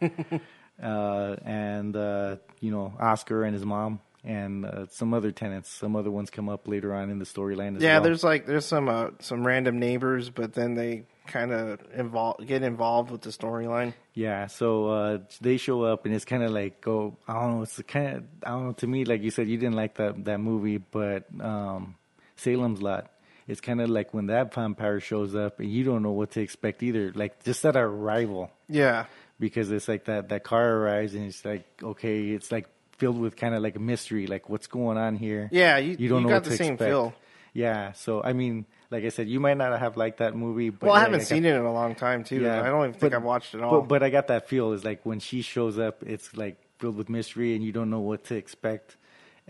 uh, 0.82 1.36
and 1.44 1.96
uh, 1.96 2.36
you 2.60 2.70
know 2.70 2.92
Oscar 2.98 3.44
and 3.44 3.54
his 3.54 3.64
mom 3.64 4.00
and 4.24 4.64
uh, 4.66 4.86
some 4.90 5.14
other 5.14 5.32
tenants. 5.32 5.70
Some 5.70 5.96
other 5.96 6.10
ones 6.10 6.30
come 6.30 6.48
up 6.48 6.68
later 6.68 6.94
on 6.94 7.10
in 7.10 7.18
the 7.18 7.24
storyline 7.24 7.76
as 7.76 7.82
Yeah, 7.82 7.94
well. 7.94 8.02
there's 8.04 8.24
like 8.24 8.46
there's 8.46 8.66
some 8.66 8.88
uh, 8.88 9.08
some 9.20 9.46
random 9.46 9.78
neighbors, 9.78 10.30
but 10.30 10.52
then 10.54 10.74
they 10.74 11.04
kind 11.26 11.52
of 11.52 11.80
involve 11.94 12.44
get 12.46 12.62
involved 12.62 13.10
with 13.10 13.22
the 13.22 13.30
storyline. 13.30 13.94
Yeah, 14.14 14.46
so 14.48 14.88
uh, 14.88 15.18
they 15.40 15.56
show 15.56 15.82
up 15.84 16.04
and 16.04 16.14
it's 16.14 16.24
kind 16.24 16.42
of 16.42 16.50
like 16.50 16.80
go. 16.80 17.16
I 17.28 17.34
don't 17.34 17.56
know. 17.56 17.62
It's 17.62 17.80
kind 17.86 18.16
of 18.16 18.24
I 18.44 18.50
don't 18.50 18.66
know. 18.66 18.72
To 18.72 18.86
me, 18.86 19.04
like 19.04 19.22
you 19.22 19.30
said, 19.30 19.48
you 19.48 19.56
didn't 19.58 19.76
like 19.76 19.96
that 19.96 20.24
that 20.24 20.38
movie, 20.40 20.78
but 20.78 21.24
um, 21.40 21.96
Salem's 22.36 22.82
Lot. 22.82 23.10
It's 23.50 23.60
kind 23.60 23.80
of 23.80 23.88
like 23.90 24.14
when 24.14 24.26
that 24.26 24.54
vampire 24.54 25.00
shows 25.00 25.34
up 25.34 25.58
and 25.60 25.68
you 25.70 25.82
don't 25.84 26.02
know 26.02 26.12
what 26.12 26.30
to 26.32 26.40
expect 26.40 26.82
either. 26.82 27.12
Like 27.14 27.42
just 27.44 27.62
that 27.64 27.76
arrival, 27.76 28.50
Yeah, 28.68 29.06
because 29.38 29.70
it's 29.70 29.88
like 29.88 30.04
that 30.04 30.28
that 30.28 30.44
car 30.44 30.64
arrives 30.76 31.14
and 31.14 31.24
it's 31.26 31.44
like 31.44 31.64
okay, 31.82 32.28
it's 32.30 32.50
like 32.52 32.66
filled 32.98 33.18
with 33.18 33.34
kind 33.36 33.54
of 33.54 33.62
like 33.62 33.76
a 33.76 33.80
mystery, 33.80 34.26
like 34.26 34.48
what's 34.48 34.66
going 34.68 34.98
on 34.98 35.16
here. 35.16 35.48
yeah, 35.52 35.78
you, 35.78 35.96
you 35.98 36.08
don't 36.08 36.20
you 36.22 36.28
know 36.28 36.28
got 36.28 36.34
what 36.36 36.44
the 36.44 36.50
to 36.50 36.56
same 36.56 36.72
expect. 36.74 36.90
feel. 36.90 37.14
Yeah, 37.52 37.92
so 37.92 38.22
I 38.22 38.32
mean, 38.32 38.66
like 38.92 39.04
I 39.04 39.08
said, 39.08 39.28
you 39.28 39.40
might 39.40 39.56
not 39.56 39.76
have 39.80 39.96
liked 39.96 40.18
that 40.18 40.36
movie, 40.36 40.70
but 40.70 40.86
Well, 40.86 40.94
I 40.96 41.00
haven't 41.00 41.18
got- 41.18 41.26
seen 41.26 41.44
it 41.44 41.56
in 41.56 41.62
a 41.62 41.72
long 41.72 41.96
time 41.96 42.22
too. 42.22 42.40
Yeah, 42.42 42.60
I 42.62 42.66
don't 42.68 42.80
even 42.88 42.92
think 42.92 43.10
but- 43.10 43.14
I've 43.14 43.24
watched 43.24 43.54
it 43.56 43.62
all. 43.62 43.80
But, 43.80 43.88
but 43.88 44.02
I 44.04 44.10
got 44.10 44.28
that 44.28 44.48
feel 44.48 44.72
is 44.72 44.84
like 44.84 45.04
when 45.04 45.18
she 45.18 45.42
shows 45.42 45.76
up, 45.76 46.04
it's 46.04 46.36
like 46.36 46.56
filled 46.78 46.96
with 46.96 47.08
mystery 47.08 47.56
and 47.56 47.64
you 47.64 47.72
don't 47.72 47.90
know 47.90 47.98
what 48.00 48.22
to 48.26 48.36
expect. 48.36 48.96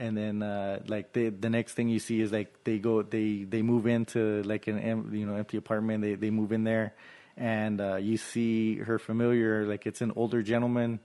And 0.00 0.16
then 0.16 0.42
uh, 0.42 0.80
like 0.88 1.12
the 1.12 1.28
the 1.28 1.50
next 1.50 1.74
thing 1.74 1.90
you 1.90 1.98
see 1.98 2.22
is 2.22 2.32
like 2.32 2.64
they 2.64 2.78
go 2.78 3.02
they 3.02 3.44
they 3.44 3.60
move 3.60 3.86
into 3.86 4.42
like 4.44 4.66
an 4.66 4.78
em- 4.78 5.10
you 5.12 5.26
know 5.26 5.34
empty 5.34 5.58
apartment. 5.58 6.00
They 6.02 6.14
they 6.14 6.30
move 6.30 6.52
in 6.52 6.64
there, 6.64 6.94
and 7.36 7.78
uh, 7.80 7.96
you 7.96 8.16
see 8.16 8.76
her 8.76 8.98
familiar 8.98 9.66
like 9.66 9.86
it's 9.86 10.00
an 10.00 10.12
older 10.16 10.40
gentleman, 10.42 11.00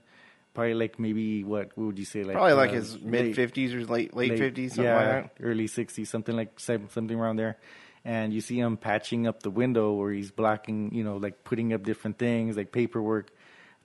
probably 0.54 0.72
like 0.72 0.98
maybe 0.98 1.44
what, 1.44 1.76
what 1.76 1.88
would 1.88 1.98
you 1.98 2.06
say 2.06 2.24
like 2.24 2.34
Probably 2.34 2.54
like 2.54 2.70
uh, 2.70 2.80
his 2.80 2.98
mid 2.98 3.36
fifties 3.36 3.74
or 3.74 3.84
late 3.84 4.16
late 4.16 4.38
fifties, 4.38 4.74
something 4.74 4.84
yeah, 4.90 5.14
like 5.16 5.36
that. 5.36 5.44
early 5.44 5.68
60s, 5.68 6.06
something 6.06 6.34
like 6.34 6.58
something 6.58 7.12
around 7.20 7.36
there. 7.36 7.58
And 8.02 8.32
you 8.32 8.40
see 8.40 8.58
him 8.58 8.76
patching 8.78 9.26
up 9.26 9.42
the 9.42 9.50
window 9.50 9.92
where 9.92 10.10
he's 10.12 10.30
blocking, 10.30 10.94
you 10.94 11.04
know, 11.04 11.18
like 11.18 11.44
putting 11.44 11.74
up 11.74 11.82
different 11.82 12.18
things 12.18 12.56
like 12.56 12.72
paperwork 12.72 13.30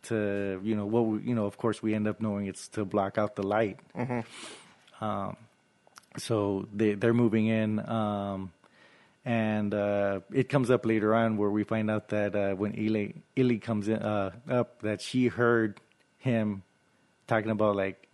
to, 0.03 0.61
you 0.63 0.75
know, 0.75 0.85
what 0.85 1.01
we, 1.01 1.21
you 1.23 1.35
know, 1.35 1.45
of 1.45 1.57
course 1.57 1.83
we 1.83 1.93
end 1.93 2.07
up 2.07 2.21
knowing 2.21 2.45
it's 2.45 2.69
to 2.69 2.85
block 2.85 3.17
out 3.17 3.35
the 3.35 3.43
light. 3.43 3.79
Um, 5.02 5.36
so 6.18 6.68
they 6.73 6.94
they're 6.94 7.14
moving 7.14 7.48
in, 7.48 7.80
um, 7.90 8.52
and 9.26 9.73
uh, 9.73 10.19
it 10.34 10.49
comes 10.49 10.69
up 10.69 10.86
later 10.86 11.15
on 11.15 11.38
where 11.38 11.49
we 11.49 11.64
find 11.64 11.90
out 11.90 12.10
that 12.10 12.36
uh, 12.36 12.53
when 12.53 12.73
Ellie 12.78 13.15
Ellie 13.36 13.60
comes 13.60 13.88
in, 13.88 13.98
uh, 13.98 14.32
up, 14.49 14.82
that 14.82 15.02
she 15.02 15.28
heard 15.28 15.80
him 16.19 16.64
talking 17.28 17.49
about 17.49 17.76
like, 17.76 18.07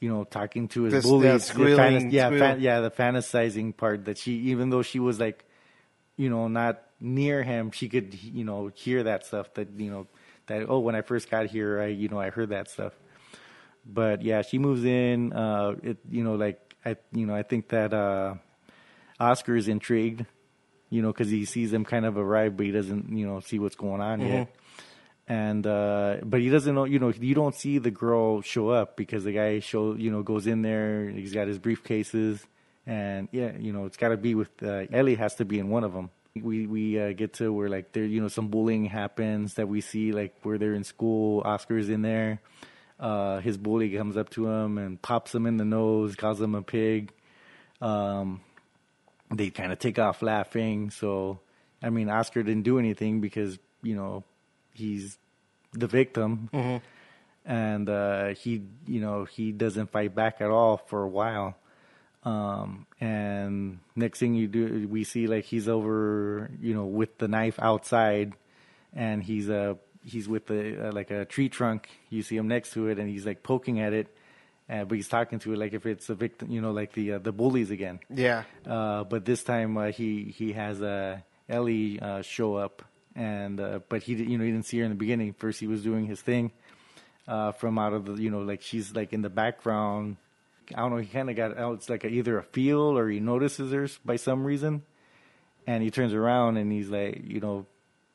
you 0.00 0.08
know, 0.08 0.24
talking 0.24 0.68
to 0.68 0.82
his 0.84 0.92
This- 0.94 1.04
bullies, 1.04 1.32
the 1.32 1.40
squealing 1.40 2.10
yeah, 2.10 2.30
fan, 2.30 2.60
yeah, 2.60 2.80
the 2.80 2.90
fantasizing 2.90 3.76
part 3.76 4.04
that 4.04 4.18
she, 4.18 4.32
even 4.50 4.70
though 4.70 4.82
she 4.82 5.00
was 5.00 5.18
like, 5.18 5.44
you 6.16 6.30
know, 6.30 6.48
not 6.48 6.82
near 7.00 7.42
him, 7.42 7.70
she 7.70 7.88
could, 7.88 8.14
you 8.22 8.44
know, 8.44 8.70
hear 8.74 9.02
that 9.02 9.26
stuff. 9.26 9.52
That 9.54 9.68
you 9.76 9.90
know, 9.90 10.06
that 10.46 10.66
oh, 10.68 10.78
when 10.80 10.94
I 10.94 11.02
first 11.02 11.30
got 11.30 11.46
here, 11.46 11.80
I, 11.80 11.86
you 11.86 12.08
know, 12.08 12.20
I 12.20 12.30
heard 12.30 12.50
that 12.50 12.70
stuff. 12.70 12.92
But 13.86 14.22
yeah, 14.22 14.42
she 14.42 14.58
moves 14.58 14.84
in. 14.84 15.32
Uh, 15.32 15.74
it, 15.82 15.98
you 16.10 16.24
know, 16.24 16.34
like 16.34 16.74
I, 16.84 16.96
you 17.12 17.26
know, 17.26 17.34
I 17.34 17.42
think 17.42 17.68
that 17.68 17.92
uh, 17.92 18.34
Oscar 19.20 19.56
is 19.56 19.68
intrigued, 19.68 20.26
you 20.90 21.02
know, 21.02 21.08
because 21.08 21.30
he 21.30 21.44
sees 21.44 21.70
them 21.70 21.84
kind 21.84 22.04
of 22.04 22.16
arrive, 22.16 22.56
but 22.56 22.66
he 22.66 22.72
doesn't, 22.72 23.16
you 23.16 23.26
know, 23.26 23.40
see 23.40 23.58
what's 23.58 23.76
going 23.76 24.00
on 24.00 24.20
yet. 24.20 24.54
And 25.26 25.66
uh, 25.66 26.16
but 26.22 26.40
he 26.40 26.50
doesn't 26.50 26.74
know, 26.74 26.84
you 26.84 26.98
know, 26.98 27.10
you 27.10 27.34
don't 27.34 27.54
see 27.54 27.78
the 27.78 27.90
girl 27.90 28.42
show 28.42 28.68
up 28.68 28.96
because 28.96 29.24
the 29.24 29.32
guy 29.32 29.60
show, 29.60 29.94
you 29.94 30.10
know, 30.10 30.22
goes 30.22 30.46
in 30.46 30.60
there. 30.62 31.08
He's 31.08 31.32
got 31.32 31.48
his 31.48 31.58
briefcases, 31.58 32.44
and 32.86 33.28
yeah, 33.32 33.52
you 33.58 33.72
know, 33.72 33.86
it's 33.86 33.96
got 33.96 34.10
to 34.10 34.18
be 34.18 34.34
with 34.34 34.50
uh, 34.62 34.84
Ellie 34.92 35.14
has 35.14 35.36
to 35.36 35.46
be 35.46 35.58
in 35.58 35.70
one 35.70 35.82
of 35.82 35.94
them. 35.94 36.10
We 36.34 36.66
we 36.66 37.00
uh, 37.00 37.12
get 37.12 37.34
to 37.34 37.50
where 37.50 37.70
like 37.70 37.92
there, 37.92 38.04
you 38.04 38.20
know, 38.20 38.28
some 38.28 38.48
bullying 38.48 38.84
happens 38.84 39.54
that 39.54 39.66
we 39.66 39.80
see 39.80 40.12
like 40.12 40.34
where 40.42 40.58
they're 40.58 40.74
in 40.74 40.84
school. 40.84 41.40
Oscar's 41.44 41.88
in 41.88 42.02
there. 42.02 42.40
Uh, 43.04 43.40
his 43.40 43.58
bully 43.58 43.90
comes 43.94 44.16
up 44.16 44.30
to 44.30 44.48
him 44.48 44.78
and 44.78 45.00
pops 45.02 45.34
him 45.34 45.44
in 45.44 45.58
the 45.58 45.64
nose, 45.64 46.16
calls 46.16 46.40
him 46.40 46.54
a 46.54 46.62
pig. 46.62 47.12
Um, 47.82 48.40
they 49.30 49.50
kind 49.50 49.72
of 49.72 49.78
take 49.78 49.98
off 49.98 50.22
laughing. 50.22 50.88
So, 50.88 51.40
I 51.82 51.90
mean, 51.90 52.08
Oscar 52.08 52.42
didn't 52.42 52.62
do 52.62 52.78
anything 52.78 53.20
because 53.20 53.58
you 53.82 53.94
know 53.94 54.24
he's 54.72 55.18
the 55.74 55.86
victim, 55.86 56.48
and 57.44 57.90
uh, 57.90 58.28
he 58.28 58.62
you 58.86 59.02
know 59.02 59.26
he 59.26 59.52
doesn't 59.52 59.90
fight 59.90 60.14
back 60.14 60.40
at 60.40 60.48
all 60.48 60.78
for 60.78 61.02
a 61.02 61.08
while. 61.08 61.56
Um, 62.22 62.86
and 63.02 63.80
next 63.94 64.18
thing 64.18 64.32
you 64.32 64.48
do, 64.48 64.88
we 64.88 65.04
see 65.04 65.26
like 65.26 65.44
he's 65.44 65.68
over, 65.68 66.50
you 66.58 66.72
know, 66.72 66.86
with 66.86 67.18
the 67.18 67.28
knife 67.28 67.58
outside, 67.60 68.32
and 68.94 69.22
he's 69.22 69.50
uh 69.50 69.74
he's 70.04 70.28
with 70.28 70.46
the 70.46 70.88
uh, 70.88 70.92
like 70.92 71.10
a 71.10 71.24
tree 71.24 71.48
trunk. 71.48 71.88
You 72.10 72.22
see 72.22 72.36
him 72.36 72.48
next 72.48 72.72
to 72.74 72.88
it, 72.88 72.98
and 72.98 73.08
he's 73.08 73.24
like 73.26 73.42
poking 73.42 73.80
at 73.80 73.92
it, 73.92 74.14
uh, 74.68 74.84
but 74.84 74.96
he's 74.96 75.08
talking 75.08 75.38
to 75.40 75.52
it 75.52 75.58
like 75.58 75.72
if 75.72 75.86
it's 75.86 76.08
a 76.10 76.14
victim, 76.14 76.50
you 76.50 76.60
know, 76.60 76.72
like 76.72 76.92
the 76.92 77.12
uh, 77.14 77.18
the 77.18 77.32
bullies 77.32 77.70
again. 77.70 78.00
Yeah, 78.10 78.44
Uh, 78.66 79.04
but 79.04 79.24
this 79.24 79.42
time 79.42 79.76
uh, 79.76 79.90
he 79.90 80.24
he 80.24 80.52
has 80.52 80.80
uh, 80.82 81.18
Ellie 81.48 81.98
uh, 82.00 82.22
show 82.22 82.54
up, 82.56 82.82
and 83.16 83.60
uh, 83.60 83.80
but 83.88 84.02
he 84.02 84.14
you 84.14 84.38
know 84.38 84.44
he 84.44 84.50
didn't 84.50 84.66
see 84.66 84.78
her 84.78 84.84
in 84.84 84.90
the 84.90 84.96
beginning. 84.96 85.32
First 85.34 85.60
he 85.60 85.66
was 85.66 85.82
doing 85.82 86.06
his 86.06 86.20
thing 86.20 86.52
uh, 87.26 87.52
from 87.52 87.78
out 87.78 87.92
of 87.92 88.04
the 88.06 88.14
you 88.22 88.30
know 88.30 88.40
like 88.40 88.62
she's 88.62 88.94
like 88.94 89.12
in 89.12 89.22
the 89.22 89.30
background. 89.30 90.16
I 90.74 90.80
don't 90.80 90.92
know. 90.92 90.96
He 90.96 91.06
kind 91.08 91.28
of 91.28 91.36
got 91.36 91.58
out. 91.58 91.74
It's 91.74 91.90
like 91.90 92.04
a, 92.04 92.08
either 92.08 92.38
a 92.38 92.42
feel 92.42 92.96
or 92.98 93.08
he 93.10 93.20
notices 93.20 93.70
her 93.72 93.86
by 94.02 94.16
some 94.16 94.44
reason, 94.44 94.82
and 95.66 95.82
he 95.82 95.90
turns 95.90 96.14
around 96.14 96.56
and 96.56 96.72
he's 96.72 96.88
like 96.88 97.20
you 97.22 97.40
know 97.40 97.66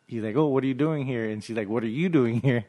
he's 0.10 0.24
like 0.24 0.36
oh 0.36 0.48
what 0.48 0.64
are 0.64 0.68
you 0.68 0.74
doing 0.74 1.06
here? 1.06 1.30
And 1.30 1.44
she's 1.44 1.56
like 1.56 1.70
what 1.70 1.84
are 1.84 1.88
you 1.88 2.10
doing 2.10 2.42
here? 2.42 2.66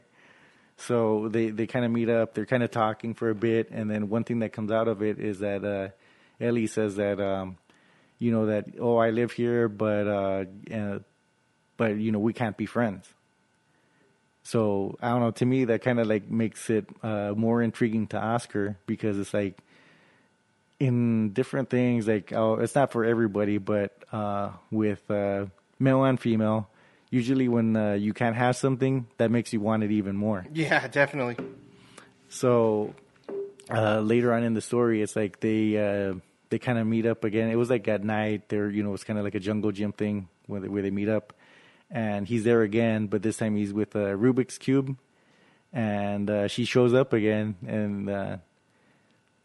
So 0.80 1.28
they, 1.28 1.50
they 1.50 1.66
kind 1.66 1.84
of 1.84 1.90
meet 1.90 2.08
up. 2.08 2.32
They're 2.32 2.46
kind 2.46 2.62
of 2.62 2.70
talking 2.70 3.12
for 3.12 3.28
a 3.28 3.34
bit, 3.34 3.68
and 3.70 3.90
then 3.90 4.08
one 4.08 4.24
thing 4.24 4.38
that 4.38 4.54
comes 4.54 4.72
out 4.72 4.88
of 4.88 5.02
it 5.02 5.18
is 5.18 5.40
that 5.40 5.62
uh, 5.62 5.88
Ellie 6.42 6.66
says 6.66 6.96
that 6.96 7.20
um, 7.20 7.58
you 8.18 8.32
know 8.32 8.46
that 8.46 8.66
oh 8.80 8.96
I 8.96 9.10
live 9.10 9.32
here, 9.32 9.68
but 9.68 10.06
uh, 10.06 10.44
uh, 10.74 10.98
but 11.76 11.96
you 11.96 12.12
know 12.12 12.18
we 12.18 12.32
can't 12.32 12.56
be 12.56 12.64
friends. 12.64 13.06
So 14.42 14.96
I 15.02 15.10
don't 15.10 15.20
know. 15.20 15.30
To 15.32 15.44
me, 15.44 15.66
that 15.66 15.82
kind 15.82 16.00
of 16.00 16.06
like 16.06 16.30
makes 16.30 16.70
it 16.70 16.88
uh, 17.02 17.34
more 17.36 17.60
intriguing 17.60 18.06
to 18.08 18.18
Oscar 18.18 18.78
because 18.86 19.18
it's 19.18 19.34
like 19.34 19.58
in 20.78 21.34
different 21.34 21.68
things. 21.68 22.08
Like 22.08 22.32
oh, 22.32 22.54
it's 22.54 22.74
not 22.74 22.90
for 22.90 23.04
everybody, 23.04 23.58
but 23.58 23.92
uh, 24.12 24.52
with 24.70 25.10
uh, 25.10 25.46
male 25.78 26.04
and 26.04 26.18
female, 26.18 26.70
usually 27.10 27.48
when 27.48 27.76
uh, 27.76 27.92
you 27.92 28.14
can't 28.14 28.36
have 28.36 28.56
something, 28.56 29.06
that 29.18 29.30
makes 29.30 29.52
you 29.52 29.60
want 29.60 29.82
it 29.82 29.90
even 29.90 30.16
more. 30.16 30.46
yeah, 30.54 30.86
definitely. 30.88 31.36
So 32.28 32.94
uh, 33.68 34.00
later 34.00 34.32
on 34.32 34.44
in 34.44 34.54
the 34.54 34.60
story, 34.60 35.02
it's 35.02 35.16
like 35.16 35.40
they 35.40 35.76
uh, 35.76 36.14
they 36.48 36.58
kind 36.58 36.78
of 36.78 36.86
meet 36.86 37.06
up 37.06 37.24
again. 37.24 37.50
It 37.50 37.56
was 37.56 37.68
like 37.68 37.88
at 37.88 38.04
night. 38.04 38.48
They're 38.48 38.70
you 38.70 38.82
know 38.82 38.94
it's 38.94 39.04
kind 39.04 39.18
of 39.18 39.24
like 39.24 39.34
a 39.34 39.40
jungle 39.40 39.72
gym 39.72 39.92
thing 39.92 40.28
where 40.46 40.60
they, 40.60 40.68
where 40.68 40.82
they 40.82 40.90
meet 40.90 41.08
up, 41.08 41.32
and 41.90 42.26
he's 42.26 42.44
there 42.44 42.62
again, 42.62 43.08
but 43.08 43.22
this 43.22 43.36
time 43.36 43.56
he's 43.56 43.72
with 43.72 43.94
a 43.96 44.16
Rubik's 44.16 44.58
cube, 44.58 44.96
and 45.72 46.30
uh, 46.30 46.48
she 46.48 46.64
shows 46.64 46.94
up 46.94 47.12
again, 47.12 47.56
and 47.66 48.08
uh, 48.08 48.36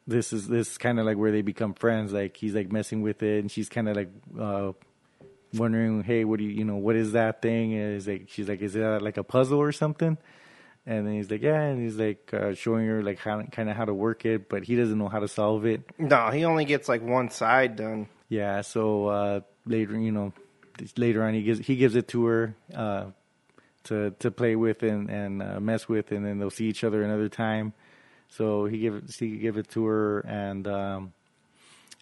this 0.05 0.31
is 0.31 0.47
this 0.47 0.71
is 0.71 0.77
kind 0.77 0.99
of 0.99 1.07
like 1.07 1.17
where 1.17 1.31
they 1.31 1.41
become 1.41 1.73
friends. 1.73 2.13
Like 2.13 2.37
he's 2.37 2.53
like 2.53 2.71
messing 2.71 3.01
with 3.01 3.23
it, 3.23 3.39
and 3.39 3.51
she's 3.51 3.69
kind 3.69 3.89
of 3.89 3.95
like. 3.95 4.09
Uh, 5.55 5.59
wondering, 5.59 6.03
hey, 6.03 6.25
what 6.25 6.39
do 6.39 6.45
you, 6.45 6.51
you 6.51 6.65
know, 6.65 6.75
what 6.75 6.95
is 6.95 7.13
that 7.13 7.41
thing? 7.41 7.73
And 7.73 7.95
is 7.95 8.07
like, 8.07 8.27
she's 8.29 8.47
like, 8.47 8.61
is 8.61 8.73
that 8.73 9.01
like 9.01 9.17
a 9.17 9.23
puzzle 9.23 9.59
or 9.59 9.71
something? 9.71 10.17
And 10.87 11.07
then 11.07 11.15
he's 11.15 11.31
like, 11.31 11.41
yeah, 11.41 11.61
and 11.61 11.81
he's 11.81 11.97
like 11.97 12.31
uh, 12.33 12.53
showing 12.53 12.85
her 12.87 13.01
like 13.01 13.17
how 13.17 13.41
kind 13.43 13.69
of 13.69 13.75
how 13.75 13.85
to 13.85 13.93
work 13.93 14.23
it, 14.25 14.49
but 14.49 14.63
he 14.63 14.75
doesn't 14.75 14.97
know 14.97 15.09
how 15.09 15.19
to 15.19 15.27
solve 15.27 15.65
it. 15.65 15.81
No, 15.97 16.29
he 16.29 16.45
only 16.45 16.65
gets 16.65 16.87
like 16.87 17.01
one 17.01 17.29
side 17.31 17.75
done. 17.75 18.07
Yeah, 18.29 18.61
so 18.61 19.07
uh, 19.07 19.39
later, 19.65 19.97
you 19.99 20.11
know, 20.11 20.33
later 20.95 21.23
on, 21.23 21.33
he 21.33 21.41
gives 21.41 21.59
he 21.59 21.75
gives 21.75 21.95
it 21.95 22.07
to 22.09 22.25
her 22.25 22.55
uh, 22.75 23.05
to 23.85 24.11
to 24.19 24.29
play 24.29 24.55
with 24.55 24.83
and 24.83 25.09
and 25.09 25.41
uh, 25.41 25.59
mess 25.59 25.89
with, 25.89 26.11
and 26.11 26.23
then 26.23 26.37
they'll 26.37 26.51
see 26.51 26.67
each 26.67 26.83
other 26.83 27.01
another 27.01 27.29
time. 27.29 27.73
So 28.29 28.65
he 28.65 28.77
give 28.77 28.95
it, 28.95 29.03
he 29.11 29.37
give 29.37 29.57
it 29.57 29.69
to 29.69 29.85
her, 29.85 30.19
and 30.19 30.67
um, 30.67 31.13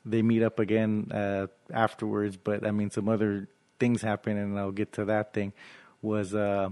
they 0.06 0.22
meet 0.22 0.44
up 0.44 0.60
again 0.60 1.10
uh, 1.12 1.48
afterwards. 1.72 2.38
But 2.38 2.66
I 2.66 2.72
mean, 2.72 2.90
some 2.92 3.08
other 3.10 3.48
things 3.80 4.02
happen, 4.02 4.38
and 4.38 4.58
I'll 4.60 4.72
get 4.72 4.94
to 4.94 5.06
that 5.06 5.34
thing. 5.34 5.54
Was 6.02 6.34
uh, 6.36 6.70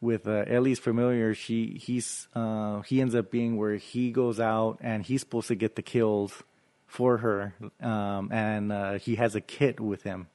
with 0.00 0.26
uh, 0.26 0.44
Ellie's 0.46 0.78
familiar, 0.80 1.34
she 1.34 1.78
he's 1.80 2.26
uh, 2.34 2.80
he 2.82 3.00
ends 3.00 3.14
up 3.14 3.30
being 3.30 3.56
where 3.56 3.76
he 3.76 4.10
goes 4.10 4.40
out 4.40 4.78
and 4.80 5.04
he's 5.04 5.20
supposed 5.20 5.48
to 5.48 5.54
get 5.54 5.76
the 5.76 5.82
kills 5.82 6.42
for 6.86 7.18
her, 7.18 7.54
um, 7.80 8.30
and 8.32 8.70
uh, 8.72 8.92
he 8.98 9.14
has 9.16 9.34
a 9.34 9.40
kit 9.40 9.80
with 9.80 10.02
him. 10.02 10.26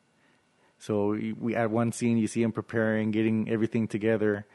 So 0.80 1.10
we, 1.40 1.56
at 1.56 1.70
one 1.72 1.92
scene 1.92 2.18
you 2.18 2.28
see 2.28 2.42
him 2.44 2.52
preparing, 2.52 3.12
getting 3.12 3.50
everything 3.50 3.88
together. 3.88 4.46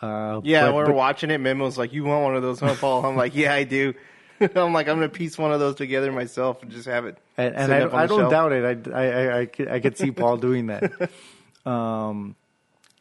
Uh, 0.00 0.40
Yeah, 0.44 0.66
but- 0.66 0.74
we're 0.74 0.86
but- 0.86 0.94
watching 0.94 1.30
it, 1.30 1.38
Memo's 1.40 1.76
like, 1.78 1.92
"You 1.92 2.04
want 2.04 2.24
one 2.24 2.36
of 2.36 2.42
those, 2.42 2.60
huh, 2.60 2.74
Paul?" 2.78 3.04
I'm 3.06 3.16
like, 3.16 3.34
"Yeah, 3.34 3.54
I 3.54 3.64
do." 3.64 3.94
I'm 4.56 4.72
like, 4.72 4.88
"I'm 4.88 4.96
gonna 4.96 5.08
piece 5.08 5.38
one 5.38 5.52
of 5.52 5.60
those 5.60 5.76
together 5.76 6.12
myself 6.12 6.62
and 6.62 6.70
just 6.70 6.86
have 6.86 7.06
it." 7.06 7.18
and, 7.36 7.54
and 7.54 7.72
I, 7.72 8.02
I 8.02 8.06
don't 8.06 8.20
shelf. 8.20 8.30
doubt 8.30 8.52
it. 8.52 8.88
I, 8.88 8.90
I, 8.90 9.06
I, 9.06 9.40
I, 9.40 9.46
could, 9.46 9.68
I 9.68 9.80
could 9.80 9.96
see 9.96 10.10
Paul 10.12 10.36
doing 10.36 10.66
that. 10.66 11.10
um, 11.66 12.36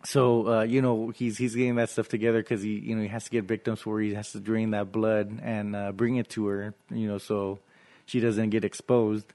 so 0.03 0.47
uh, 0.47 0.61
you 0.63 0.81
know 0.81 1.09
he's 1.09 1.37
he's 1.37 1.55
getting 1.55 1.75
that 1.75 1.89
stuff 1.89 2.07
together 2.07 2.41
because 2.41 2.61
he 2.61 2.79
you 2.79 2.95
know 2.95 3.01
he 3.01 3.07
has 3.07 3.25
to 3.25 3.29
get 3.31 3.45
victims 3.45 3.85
where 3.85 4.01
he 4.01 4.13
has 4.13 4.31
to 4.31 4.39
drain 4.39 4.71
that 4.71 4.91
blood 4.91 5.39
and 5.41 5.75
uh, 5.75 5.91
bring 5.91 6.17
it 6.17 6.29
to 6.29 6.47
her. 6.47 6.73
You 6.89 7.07
know, 7.07 7.17
so 7.17 7.59
she 8.05 8.19
doesn't 8.19 8.49
get 8.49 8.65
exposed. 8.65 9.25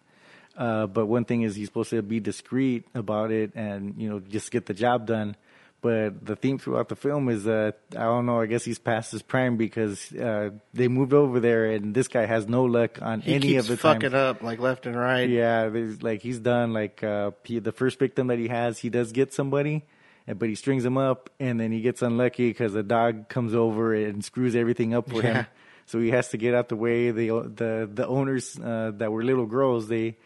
Uh, 0.56 0.86
but 0.86 1.06
one 1.06 1.24
thing 1.24 1.42
is 1.42 1.54
he's 1.54 1.68
supposed 1.68 1.90
to 1.90 2.00
be 2.02 2.18
discreet 2.18 2.86
about 2.94 3.30
it 3.30 3.52
and 3.54 3.94
you 3.98 4.08
know 4.08 4.20
just 4.20 4.50
get 4.50 4.66
the 4.66 4.74
job 4.74 5.06
done. 5.06 5.36
But 5.82 6.24
the 6.24 6.35
theme 6.35 6.59
throughout 6.59 6.89
the 6.89 6.97
film 6.97 7.28
is 7.28 7.44
that 7.44 7.78
I 7.93 8.05
don't 8.05 8.27
know. 8.27 8.40
I 8.40 8.47
guess 8.47 8.65
he's 8.65 8.78
past 8.78 9.12
his 9.12 9.23
prime 9.23 9.57
because 9.57 10.12
uh, 10.12 10.51
they 10.74 10.89
moved 10.89 11.12
over 11.12 11.39
there 11.39 11.66
and 11.66 11.94
this 11.94 12.09
guy 12.09 12.24
has 12.27 12.48
no 12.48 12.65
luck 12.65 13.01
on 13.03 13.20
He 13.20 13.35
any 13.35 13.57
of 13.57 13.66
the 13.69 13.77
times. 13.77 14.03
fucking 14.03 14.15
up 14.15 14.43
like 14.43 14.59
left 14.59 14.86
and 14.86 14.97
right. 14.98 15.28
Yeah, 15.28 15.69
there's 15.69 16.03
like 16.03 16.23
he's 16.23 16.40
done 16.40 16.73
like 16.73 17.05
uh 17.05 17.32
he, 17.44 17.59
the 17.61 17.73
first 17.73 17.98
victim 17.98 18.28
that 18.28 18.39
he 18.39 18.48
has, 18.48 18.78
he 18.78 18.89
does 18.89 19.12
get 19.12 19.32
somebody, 19.35 19.85
but 20.27 20.48
he 20.48 20.55
strings 20.57 20.85
him 20.85 20.97
up, 20.98 21.31
and 21.39 21.61
then 21.61 21.70
he 21.70 21.82
gets 21.82 22.03
unlucky 22.03 22.48
because 22.51 22.74
a 22.74 22.82
dog 22.82 23.28
comes 23.28 23.55
over 23.55 23.94
and 23.94 24.24
screws 24.24 24.57
everything 24.57 24.93
up 24.94 25.09
for 25.11 25.23
Yeah. 25.23 25.35
him. 25.35 25.47
So 25.89 26.01
he 26.01 26.11
has 26.11 26.31
to 26.31 26.36
get 26.36 26.53
out 26.53 26.69
the 26.69 26.74
way. 26.77 27.12
The 27.12 27.28
the 27.55 27.89
the 27.93 28.07
owners 28.09 28.59
uh, 28.59 28.90
that 28.97 29.12
were 29.12 29.23
little 29.23 29.47
girls, 29.47 29.86
they 29.86 30.16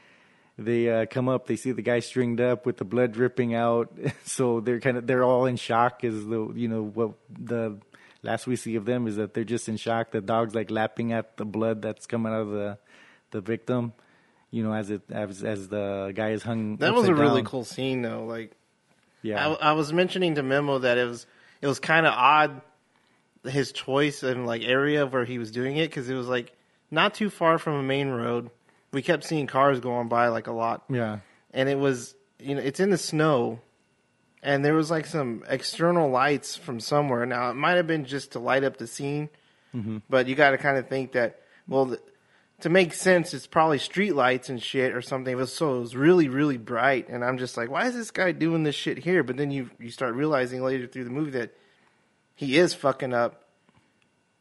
they 0.64 0.88
uh, 0.90 1.06
come 1.06 1.28
up, 1.28 1.46
they 1.46 1.56
see 1.56 1.72
the 1.72 1.82
guy 1.82 2.00
stringed 2.00 2.40
up 2.40 2.66
with 2.66 2.76
the 2.76 2.84
blood 2.84 3.12
dripping 3.12 3.54
out, 3.54 3.92
so 4.24 4.60
they're 4.60 4.80
kind 4.80 4.96
of 4.96 5.06
they're 5.06 5.24
all 5.24 5.46
in 5.46 5.56
shock. 5.56 6.04
As 6.04 6.26
the 6.26 6.52
you 6.54 6.68
know 6.68 6.82
what 6.82 7.12
the 7.30 7.78
last 8.22 8.46
we 8.46 8.56
see 8.56 8.76
of 8.76 8.84
them 8.84 9.06
is 9.06 9.16
that 9.16 9.34
they're 9.34 9.44
just 9.44 9.68
in 9.68 9.76
shock. 9.76 10.10
The 10.10 10.20
dog's 10.20 10.54
like 10.54 10.70
lapping 10.70 11.12
at 11.12 11.36
the 11.36 11.44
blood 11.44 11.82
that's 11.82 12.06
coming 12.06 12.32
out 12.32 12.42
of 12.42 12.50
the 12.50 12.78
the 13.30 13.40
victim. 13.40 13.92
You 14.50 14.64
know, 14.64 14.72
as 14.72 14.90
it 14.90 15.02
as 15.10 15.42
as 15.44 15.68
the 15.68 16.12
guy 16.14 16.30
is 16.30 16.42
hung. 16.42 16.76
That 16.76 16.94
was 16.94 17.08
a 17.08 17.12
upside 17.12 17.24
really 17.24 17.42
cool 17.42 17.64
scene, 17.64 18.02
though. 18.02 18.24
Like, 18.24 18.52
Yeah, 19.22 19.48
I, 19.48 19.70
I 19.70 19.72
was 19.72 19.92
mentioning 19.92 20.34
to 20.34 20.42
Memo 20.42 20.78
that 20.80 20.98
it 20.98 21.06
was 21.06 21.26
it 21.62 21.66
was 21.66 21.78
kind 21.78 22.06
of 22.06 22.14
odd 22.14 22.60
his 23.44 23.72
choice 23.72 24.22
and 24.22 24.46
like 24.46 24.62
area 24.62 25.06
where 25.06 25.24
he 25.24 25.38
was 25.38 25.50
doing 25.50 25.76
it 25.76 25.88
because 25.88 26.10
it 26.10 26.14
was 26.14 26.26
like 26.26 26.52
not 26.90 27.14
too 27.14 27.30
far 27.30 27.58
from 27.58 27.74
a 27.74 27.82
main 27.82 28.08
road. 28.08 28.50
We 28.92 29.02
kept 29.02 29.24
seeing 29.24 29.46
cars 29.46 29.80
going 29.80 30.08
by 30.08 30.28
like 30.28 30.46
a 30.46 30.52
lot, 30.52 30.84
yeah, 30.88 31.20
and 31.52 31.68
it 31.68 31.78
was 31.78 32.14
you 32.38 32.54
know 32.54 32.60
it's 32.60 32.80
in 32.80 32.90
the 32.90 32.98
snow, 32.98 33.60
and 34.42 34.64
there 34.64 34.74
was 34.74 34.90
like 34.90 35.06
some 35.06 35.44
external 35.48 36.10
lights 36.10 36.56
from 36.56 36.80
somewhere. 36.80 37.24
Now 37.26 37.50
it 37.50 37.54
might 37.54 37.76
have 37.76 37.86
been 37.86 38.04
just 38.04 38.32
to 38.32 38.38
light 38.38 38.64
up 38.64 38.78
the 38.78 38.86
scene, 38.86 39.28
mm-hmm. 39.74 39.98
but 40.08 40.26
you 40.26 40.34
got 40.34 40.50
to 40.50 40.58
kind 40.58 40.76
of 40.76 40.88
think 40.88 41.12
that 41.12 41.40
well. 41.68 41.86
th- 41.86 42.00
to 42.60 42.68
make 42.68 42.92
sense, 42.92 43.32
it's 43.32 43.46
probably 43.46 43.78
street 43.78 44.14
lights 44.14 44.48
and 44.48 44.62
shit 44.62 44.94
or 44.94 45.00
something. 45.00 45.32
It 45.32 45.36
was 45.36 45.52
so 45.52 45.76
it 45.76 45.80
was 45.80 45.96
really, 45.96 46.28
really 46.28 46.58
bright, 46.58 47.08
and 47.08 47.24
I'm 47.24 47.38
just 47.38 47.56
like, 47.56 47.70
why 47.70 47.86
is 47.86 47.94
this 47.94 48.10
guy 48.10 48.32
doing 48.32 48.64
this 48.64 48.74
shit 48.74 48.98
here? 48.98 49.22
But 49.22 49.36
then 49.36 49.50
you 49.50 49.70
you 49.78 49.90
start 49.90 50.14
realizing 50.14 50.62
later 50.62 50.86
through 50.86 51.04
the 51.04 51.10
movie 51.10 51.30
that 51.32 51.54
he 52.34 52.58
is 52.58 52.74
fucking 52.74 53.14
up, 53.14 53.44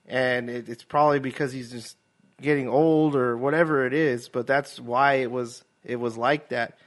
and 0.06 0.50
it, 0.50 0.70
it's 0.70 0.84
probably 0.84 1.20
because 1.20 1.54
he's 1.54 1.72
just 1.72 1.98
getting 2.42 2.68
old 2.68 3.16
or 3.16 3.38
whatever 3.38 3.86
it 3.86 3.94
is. 3.94 4.30
But 4.30 4.48
that's 4.48 4.80
why 4.80 5.16
it 5.16 5.32
was 5.32 5.64
it 5.84 5.98
was 5.98 6.18
like 6.18 6.50
that. 6.50 6.78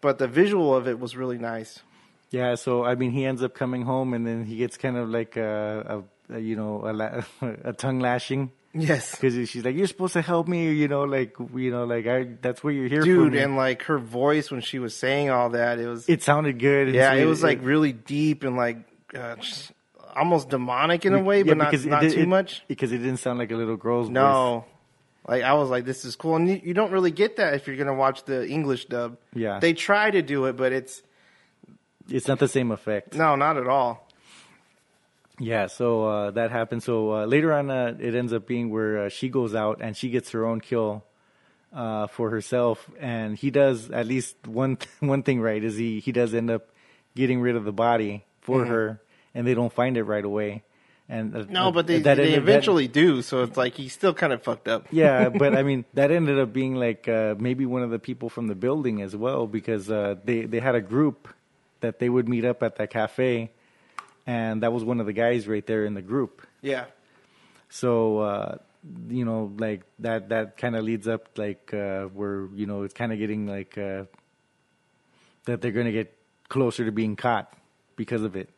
But 0.00 0.18
the 0.18 0.28
visual 0.28 0.74
of 0.74 0.86
it 0.88 0.98
was 1.00 1.16
really 1.16 1.38
nice. 1.38 1.80
yeah. 2.30 2.54
So 2.54 2.84
I 2.84 2.94
mean, 2.94 3.10
he 3.12 3.24
ends 3.24 3.42
up 3.42 3.54
coming 3.54 3.82
home, 3.82 4.14
and 4.14 4.26
then 4.26 4.44
he 4.44 4.56
gets 4.56 4.76
kind 4.76 4.96
of 4.96 5.08
like 5.08 5.36
a, 5.36 6.04
a, 6.30 6.36
a 6.36 6.38
you 6.38 6.54
know 6.56 6.82
a, 6.88 6.92
la- 6.92 7.22
a 7.64 7.72
tongue 7.72 8.00
lashing. 8.00 8.50
Yes, 8.78 9.12
Because 9.12 9.48
she's 9.48 9.64
like, 9.64 9.74
"You're 9.74 9.86
supposed 9.86 10.12
to 10.12 10.20
help 10.20 10.46
me," 10.48 10.70
you 10.70 10.86
know, 10.86 11.04
like 11.04 11.34
you 11.54 11.70
know, 11.70 11.84
like 11.84 12.06
I. 12.06 12.28
That's 12.42 12.62
what 12.62 12.74
you're 12.74 12.88
here 12.88 13.00
for. 13.00 13.06
dude, 13.06 13.32
me." 13.32 13.38
and 13.38 13.56
like 13.56 13.84
her 13.84 13.98
voice 13.98 14.50
when 14.50 14.60
she 14.60 14.78
was 14.78 14.94
saying 14.94 15.30
all 15.30 15.48
that, 15.50 15.78
it 15.78 15.86
was 15.88 16.06
it 16.10 16.22
sounded 16.22 16.58
good. 16.58 16.92
yeah, 16.94 17.12
so 17.12 17.16
it 17.16 17.24
was 17.24 17.42
like 17.42 17.60
really 17.62 17.92
deep 17.92 18.44
and 18.44 18.54
like 18.54 18.76
uh, 19.16 19.36
almost 20.14 20.50
demonic 20.50 21.06
in 21.06 21.14
a 21.14 21.22
way, 21.22 21.38
yeah, 21.38 21.44
but 21.44 21.56
not 21.56 21.70
because 21.70 21.86
it 21.86 22.12
too 22.12 22.20
it- 22.20 22.28
much. 22.28 22.64
Because 22.68 22.92
it 22.92 22.98
didn't 22.98 23.16
sound 23.16 23.38
like 23.38 23.50
a 23.50 23.56
little 23.56 23.76
girl's 23.78 24.08
voice. 24.08 24.14
Like 25.28 25.42
I 25.42 25.54
was 25.54 25.68
like, 25.70 25.84
this 25.84 26.04
is 26.04 26.14
cool, 26.16 26.36
and 26.36 26.48
you, 26.48 26.60
you 26.62 26.74
don't 26.74 26.92
really 26.92 27.10
get 27.10 27.36
that 27.36 27.54
if 27.54 27.66
you're 27.66 27.76
gonna 27.76 27.94
watch 27.94 28.24
the 28.24 28.46
English 28.48 28.86
dub. 28.86 29.18
Yeah. 29.34 29.58
they 29.58 29.72
try 29.72 30.10
to 30.10 30.22
do 30.22 30.44
it, 30.46 30.56
but 30.56 30.72
it's 30.72 31.02
it's 32.08 32.28
not 32.28 32.38
the 32.38 32.48
same 32.48 32.70
effect. 32.70 33.14
no, 33.14 33.34
not 33.36 33.56
at 33.56 33.66
all. 33.66 34.06
Yeah, 35.38 35.66
so 35.66 36.04
uh, 36.06 36.30
that 36.30 36.50
happened. 36.50 36.82
So 36.82 37.12
uh, 37.12 37.26
later 37.26 37.52
on, 37.52 37.70
uh, 37.70 37.94
it 38.00 38.14
ends 38.14 38.32
up 38.32 38.46
being 38.46 38.70
where 38.70 39.04
uh, 39.04 39.08
she 39.10 39.28
goes 39.28 39.54
out 39.54 39.80
and 39.82 39.94
she 39.96 40.08
gets 40.08 40.30
her 40.30 40.46
own 40.46 40.60
kill 40.62 41.04
uh, 41.74 42.06
for 42.06 42.30
herself, 42.30 42.88
and 42.98 43.36
he 43.36 43.50
does 43.50 43.90
at 43.90 44.06
least 44.06 44.36
one 44.46 44.78
one 45.00 45.22
thing 45.22 45.40
right 45.40 45.62
is 45.62 45.76
he 45.76 46.00
he 46.00 46.12
does 46.12 46.32
end 46.34 46.50
up 46.50 46.68
getting 47.14 47.40
rid 47.40 47.56
of 47.56 47.64
the 47.64 47.72
body 47.72 48.24
for 48.40 48.60
Mm-hmm. 48.60 48.70
her, 48.70 49.00
and 49.34 49.46
they 49.46 49.54
don't 49.54 49.72
find 49.72 49.96
it 49.96 50.04
right 50.04 50.24
away. 50.24 50.62
And 51.08 51.36
uh, 51.36 51.44
No, 51.48 51.70
but 51.70 51.86
they 51.86 52.00
that 52.00 52.16
they 52.16 52.24
ended- 52.34 52.34
that- 52.34 52.42
eventually 52.50 52.88
do, 52.88 53.22
so 53.22 53.42
it's 53.44 53.56
like 53.56 53.74
he's 53.74 53.92
still 53.92 54.12
kind 54.14 54.32
of 54.32 54.42
fucked 54.42 54.66
up. 54.66 54.86
yeah, 54.90 55.28
but 55.42 55.54
I 55.56 55.62
mean 55.62 55.84
that 55.94 56.10
ended 56.10 56.38
up 56.38 56.52
being 56.52 56.74
like 56.74 57.06
uh, 57.08 57.34
maybe 57.38 57.64
one 57.64 57.82
of 57.82 57.90
the 57.90 57.98
people 58.00 58.28
from 58.28 58.48
the 58.48 58.56
building 58.56 59.00
as 59.02 59.14
well 59.14 59.46
because 59.46 59.88
uh, 59.90 60.16
they 60.24 60.46
they 60.46 60.58
had 60.58 60.74
a 60.74 60.80
group 60.80 61.28
that 61.80 61.98
they 62.00 62.08
would 62.08 62.28
meet 62.28 62.44
up 62.44 62.62
at 62.64 62.76
that 62.76 62.90
cafe, 62.90 63.50
and 64.26 64.62
that 64.64 64.72
was 64.72 64.82
one 64.82 64.98
of 64.98 65.06
the 65.06 65.12
guys 65.12 65.46
right 65.46 65.64
there 65.66 65.84
in 65.84 65.94
the 65.94 66.02
group. 66.02 66.42
yeah. 66.60 66.86
So 67.68 68.18
uh, 68.18 68.58
you 69.08 69.24
know, 69.24 69.52
like 69.58 69.82
that 70.00 70.28
that 70.30 70.56
kind 70.56 70.74
of 70.76 70.82
leads 70.84 71.06
up 71.06 71.36
like 71.38 71.72
uh, 71.74 72.04
where 72.06 72.46
you 72.54 72.66
know 72.66 72.82
it's 72.82 72.94
kind 72.94 73.12
of 73.12 73.18
getting 73.18 73.46
like 73.46 73.76
uh, 73.78 74.04
that 75.44 75.60
they're 75.60 75.72
gonna 75.72 75.92
get 75.92 76.16
closer 76.48 76.84
to 76.84 76.92
being 76.92 77.14
caught 77.16 77.52
because 77.96 78.22
of 78.22 78.34
it. 78.36 78.48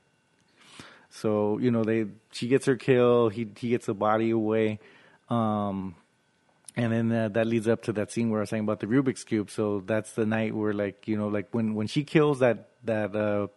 So 1.11 1.59
you 1.59 1.71
know 1.71 1.85
they 1.85 2.07
she 2.33 2.49
gets 2.49 2.67
her 2.67 2.77
kill, 2.77 3.29
he 3.29 3.49
he 3.57 3.71
gets 3.71 3.87
the 3.87 3.95
body 3.95 4.31
away, 4.31 4.79
um, 5.31 5.95
and 6.77 6.93
then 6.93 7.13
uh, 7.13 7.29
that 7.31 7.47
leads 7.47 7.67
up 7.67 7.83
to 7.85 7.93
that 7.95 8.13
scene 8.13 8.31
where 8.31 8.41
I 8.41 8.43
was 8.43 8.51
saying 8.51 8.65
about 8.65 8.81
the 8.81 8.87
Rubik's 8.87 9.25
cube. 9.25 9.51
So 9.51 9.81
that's 9.81 10.13
the 10.13 10.27
night 10.27 10.55
where 10.55 10.73
like 10.73 11.09
you 11.09 11.17
know 11.17 11.29
like 11.29 11.49
when 11.53 11.75
when 11.75 11.87
she 11.87 12.05
kills 12.05 12.41
that 12.41 12.69
that 12.85 13.17
uh, 13.17 13.49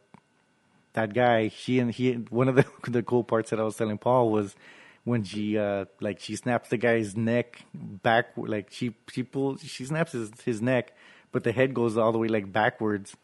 that 0.94 1.14
guy, 1.14 1.50
she 1.50 1.80
and 1.80 1.92
he 1.92 2.14
one 2.14 2.48
of 2.48 2.56
the 2.56 2.66
the 2.90 3.04
cool 3.04 3.24
parts 3.24 3.50
that 3.50 3.60
I 3.60 3.64
was 3.64 3.76
telling 3.76 3.98
Paul 3.98 4.32
was 4.32 4.56
when 5.04 5.24
she 5.24 5.58
uh 5.58 5.86
like 6.00 6.20
she 6.20 6.36
snaps 6.36 6.70
the 6.70 6.78
guy's 6.78 7.18
neck 7.18 7.66
back 7.74 8.28
like 8.38 8.68
she 8.72 8.96
she 9.12 9.24
pulls 9.24 9.62
she 9.62 9.84
snaps 9.86 10.12
his 10.12 10.32
his 10.46 10.62
neck 10.62 10.96
but 11.32 11.44
the 11.44 11.52
head 11.52 11.74
goes 11.74 11.98
all 11.98 12.12
the 12.12 12.20
way 12.20 12.28
like 12.28 12.52
backwards 12.52 13.16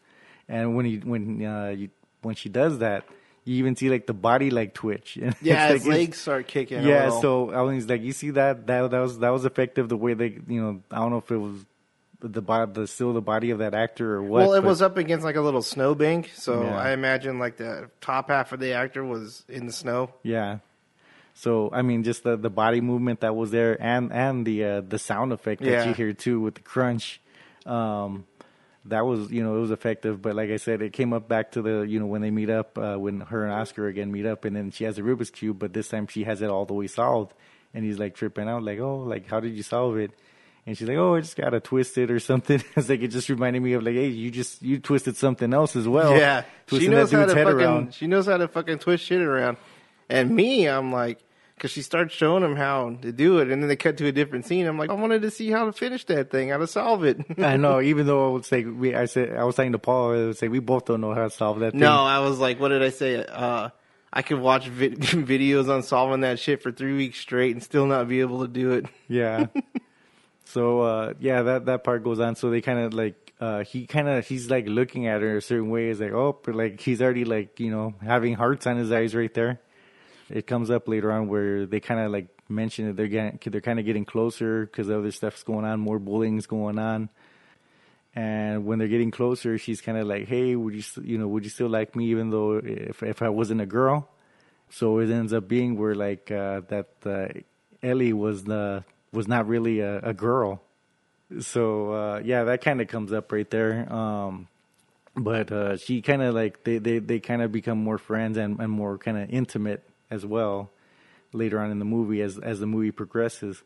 and 0.48 0.74
when 0.74 0.84
he 0.84 0.96
when 0.96 1.44
uh 1.44 1.68
you, 1.68 1.88
when 2.22 2.34
she 2.34 2.48
does 2.48 2.78
that 2.78 3.04
you 3.48 3.56
even 3.56 3.74
see 3.76 3.88
like 3.90 4.06
the 4.06 4.14
body 4.14 4.50
like 4.50 4.74
twitch 4.74 5.16
and 5.22 5.34
Yeah, 5.42 5.68
his 5.72 5.86
like, 5.86 5.96
legs 5.98 6.18
start 6.18 6.46
kicking. 6.46 6.82
yeah 6.82 7.08
so 7.20 7.50
I 7.50 7.62
was 7.62 7.88
like 7.88 8.02
you 8.02 8.12
see 8.12 8.30
that 8.32 8.66
that 8.66 8.90
that 8.90 9.00
was 9.00 9.18
that 9.20 9.30
was 9.30 9.44
effective 9.44 9.88
the 9.88 9.96
way 9.96 10.14
they 10.14 10.38
you 10.46 10.60
know 10.62 10.82
I 10.90 10.96
don't 11.00 11.10
know 11.10 11.18
if 11.18 11.30
it 11.30 11.38
was 11.38 11.64
the 12.20 12.42
body 12.42 12.72
the 12.72 12.86
still 12.86 13.12
the 13.12 13.20
body 13.22 13.50
of 13.50 13.58
that 13.60 13.74
actor 13.74 14.16
or 14.16 14.22
what 14.22 14.40
well, 14.42 14.54
it 14.54 14.60
but- 14.62 14.68
was 14.68 14.82
up 14.82 14.96
against 14.96 15.24
like 15.24 15.36
a 15.36 15.40
little 15.40 15.62
snowbank, 15.62 16.30
so 16.34 16.62
Yeah. 16.64 16.76
I 16.76 16.90
imagine 16.90 17.38
like 17.38 17.56
the 17.58 17.90
top 18.00 18.28
half 18.28 18.52
of 18.52 18.58
the 18.60 18.72
actor 18.72 19.04
was 19.04 19.44
in 19.48 19.66
the 19.66 19.72
snow. 19.72 20.10
Yeah. 20.24 20.58
So 21.34 21.70
I 21.72 21.82
mean, 21.82 22.02
just 22.02 22.24
the, 22.24 22.36
the 22.36 22.50
body 22.50 22.80
movement 22.80 23.20
that 23.20 23.36
was 23.36 23.52
there, 23.52 23.80
and 23.80 24.12
and 24.12 24.44
the 24.44 24.64
uh, 24.64 24.80
the 24.80 24.98
sound 24.98 25.32
effect 25.32 25.62
that 25.62 25.70
Yeah. 25.70 25.84
you 25.88 25.94
hear 25.94 26.12
too 26.12 26.40
with 26.40 26.56
the 26.56 26.62
crunch, 26.62 27.20
um, 27.66 28.26
that 28.88 29.06
was 29.06 29.30
you 29.30 29.42
know 29.42 29.56
it 29.56 29.60
was 29.60 29.70
effective. 29.70 30.20
But 30.20 30.34
like 30.34 30.50
I 30.50 30.56
said, 30.56 30.82
it 30.82 30.92
came 30.92 31.12
up 31.12 31.28
back 31.28 31.52
to 31.52 31.62
the 31.62 31.80
you 31.80 31.98
know 32.00 32.06
when 32.06 32.20
they 32.20 32.30
meet 32.30 32.50
up 32.50 32.78
uh, 32.78 32.96
when 32.96 33.20
her 33.20 33.44
and 33.44 33.52
Oscar 33.52 33.86
again 33.86 34.12
meet 34.12 34.26
up, 34.26 34.44
and 34.44 34.54
then 34.54 34.70
she 34.70 34.84
has 34.84 34.98
a 34.98 35.02
Rubik's 35.02 35.30
cube, 35.30 35.58
but 35.58 35.72
this 35.72 35.88
time 35.88 36.06
she 36.06 36.24
has 36.24 36.42
it 36.42 36.50
all 36.50 36.66
the 36.66 36.74
way 36.74 36.86
solved, 36.86 37.34
and 37.74 37.84
he's 37.84 37.98
like 37.98 38.14
tripping 38.14 38.48
out, 38.48 38.62
like 38.62 38.78
oh 38.78 38.98
like 38.98 39.28
how 39.28 39.40
did 39.40 39.54
you 39.54 39.62
solve 39.62 39.96
it? 39.96 40.12
And 40.66 40.76
she's 40.76 40.86
like, 40.86 40.98
"Oh, 40.98 41.14
I 41.14 41.20
just 41.20 41.34
gotta 41.34 41.60
twist 41.60 41.96
it 41.96 42.10
or 42.10 42.20
something." 42.30 42.62
it's 42.76 42.88
like 42.88 43.00
it 43.00 43.08
just 43.08 43.28
reminded 43.30 43.62
me 43.62 43.72
of 43.72 43.82
like, 43.82 43.94
"Hey, 43.94 44.08
you 44.08 44.30
just 44.30 44.62
you 44.62 44.78
twisted 44.78 45.16
something 45.16 45.54
else 45.54 45.76
as 45.76 45.88
well." 45.88 46.14
yeah, 46.14 46.44
she 46.68 46.88
knows 46.88 47.10
how 47.10 47.24
to 47.24 47.34
fucking. 47.34 47.48
around. 47.48 47.94
She 47.94 48.06
knows 48.06 48.26
how 48.26 48.36
to 48.36 48.48
fucking 48.48 48.78
twist 48.80 49.04
shit 49.04 49.22
around. 49.22 49.56
And 50.10 50.30
me, 50.30 50.66
I'm 50.66 50.92
like, 50.92 51.20
because 51.58 51.72
she 51.72 51.82
starts 51.82 52.14
showing 52.14 52.42
him 52.42 52.56
how 52.56 52.96
to 53.02 53.12
do 53.12 53.38
it, 53.38 53.50
and 53.50 53.60
then 53.60 53.68
they 53.68 53.76
cut 53.76 53.96
to 53.98 54.06
a 54.06 54.12
different 54.12 54.46
scene. 54.46 54.66
I'm 54.66 54.78
like, 54.78 54.90
I 54.90 54.94
wanted 54.94 55.22
to 55.22 55.30
see 55.30 55.50
how 55.50 55.66
to 55.66 55.72
finish 55.72 56.04
that 56.04 56.30
thing, 56.30 56.50
how 56.50 56.58
to 56.58 56.66
solve 56.66 57.04
it. 57.04 57.18
I 57.38 57.56
know, 57.56 57.80
even 57.80 58.06
though 58.06 58.28
I 58.28 58.32
would 58.32 58.44
say 58.44 58.64
we, 58.64 58.94
I 58.94 59.06
said 59.06 59.36
I 59.36 59.44
was 59.44 59.56
saying 59.56 59.72
to 59.72 59.78
Paul, 59.78 60.12
I 60.12 60.26
would 60.26 60.38
say 60.38 60.48
we 60.48 60.60
both 60.60 60.86
don't 60.86 61.00
know 61.00 61.12
how 61.12 61.24
to 61.24 61.30
solve 61.30 61.60
that. 61.60 61.72
Thing. 61.72 61.80
no, 61.80 61.92
I 61.92 62.20
was 62.20 62.38
like, 62.38 62.60
what 62.60 62.68
did 62.68 62.82
I 62.82 62.90
say? 62.90 63.24
Uh, 63.24 63.70
I 64.12 64.22
could 64.22 64.40
watch 64.40 64.68
vi- 64.68 64.90
videos 64.96 65.68
on 65.68 65.82
solving 65.82 66.20
that 66.20 66.38
shit 66.38 66.62
for 66.62 66.72
three 66.72 66.96
weeks 66.96 67.18
straight 67.18 67.52
and 67.52 67.62
still 67.62 67.86
not 67.86 68.08
be 68.08 68.20
able 68.20 68.42
to 68.42 68.48
do 68.48 68.72
it. 68.72 68.86
yeah. 69.08 69.46
So 70.44 70.80
uh, 70.80 71.14
yeah, 71.20 71.42
that 71.42 71.66
that 71.66 71.84
part 71.84 72.04
goes 72.04 72.20
on. 72.20 72.36
So 72.36 72.50
they 72.50 72.60
kind 72.60 72.78
of 72.78 72.94
like 72.94 73.34
uh, 73.40 73.64
he 73.64 73.86
kind 73.86 74.08
of 74.08 74.26
he's 74.26 74.50
like 74.50 74.66
looking 74.66 75.06
at 75.06 75.20
her 75.20 75.36
a 75.36 75.42
certain 75.42 75.70
way. 75.70 75.90
It's 75.90 76.00
like 76.00 76.12
oh, 76.12 76.38
but 76.42 76.54
like 76.54 76.80
he's 76.80 77.02
already 77.02 77.24
like 77.24 77.60
you 77.60 77.70
know 77.70 77.94
having 78.02 78.34
hearts 78.34 78.66
on 78.66 78.76
his 78.76 78.90
eyes 78.90 79.14
right 79.14 79.32
there. 79.34 79.60
It 80.30 80.46
comes 80.46 80.70
up 80.70 80.88
later 80.88 81.10
on 81.10 81.28
where 81.28 81.66
they 81.66 81.80
kind 81.80 82.00
of 82.00 82.10
like 82.10 82.28
mention 82.48 82.86
that 82.86 82.96
they're 82.96 83.08
getting 83.08 83.38
they're 83.44 83.60
kind 83.60 83.78
of 83.78 83.84
getting 83.84 84.04
closer 84.04 84.66
because 84.66 84.90
other 84.90 85.10
stuff's 85.10 85.42
going 85.42 85.64
on, 85.64 85.80
more 85.80 85.98
bullying's 85.98 86.46
going 86.46 86.78
on. 86.78 87.08
And 88.14 88.66
when 88.66 88.78
they're 88.78 88.88
getting 88.88 89.10
closer, 89.10 89.58
she's 89.58 89.80
kind 89.80 89.96
of 89.96 90.06
like, 90.06 90.26
"Hey, 90.28 90.56
would 90.56 90.74
you 90.74 90.82
you 91.02 91.18
know 91.18 91.28
would 91.28 91.44
you 91.44 91.50
still 91.50 91.68
like 91.68 91.94
me 91.94 92.06
even 92.10 92.30
though 92.30 92.56
if 92.56 93.02
if 93.02 93.22
I 93.22 93.28
wasn't 93.28 93.60
a 93.60 93.66
girl?" 93.66 94.08
So 94.70 94.98
it 94.98 95.10
ends 95.10 95.32
up 95.32 95.48
being 95.48 95.78
where 95.78 95.94
like 95.94 96.30
uh, 96.30 96.62
that 96.68 96.88
uh, 97.06 97.28
Ellie 97.82 98.12
was 98.12 98.44
the 98.44 98.84
was 99.12 99.28
not 99.28 99.48
really 99.48 99.80
a, 99.80 99.98
a 100.00 100.14
girl. 100.14 100.60
So 101.40 101.92
uh, 101.92 102.22
yeah, 102.24 102.44
that 102.44 102.60
kind 102.60 102.80
of 102.80 102.88
comes 102.88 103.12
up 103.12 103.32
right 103.32 103.48
there. 103.48 103.90
Um, 103.92 104.48
but 105.16 105.50
uh, 105.52 105.76
she 105.76 106.02
kind 106.02 106.22
of 106.22 106.34
like 106.34 106.64
they 106.64 106.78
they, 106.78 106.98
they 106.98 107.20
kind 107.20 107.42
of 107.42 107.52
become 107.52 107.78
more 107.78 107.98
friends 107.98 108.36
and, 108.36 108.58
and 108.60 108.70
more 108.70 108.98
kind 108.98 109.18
of 109.18 109.30
intimate 109.30 109.87
as 110.10 110.24
well 110.26 110.70
later 111.32 111.58
on 111.60 111.70
in 111.70 111.78
the 111.78 111.84
movie 111.84 112.22
as 112.22 112.38
as 112.38 112.60
the 112.60 112.66
movie 112.66 112.90
progresses. 112.90 113.62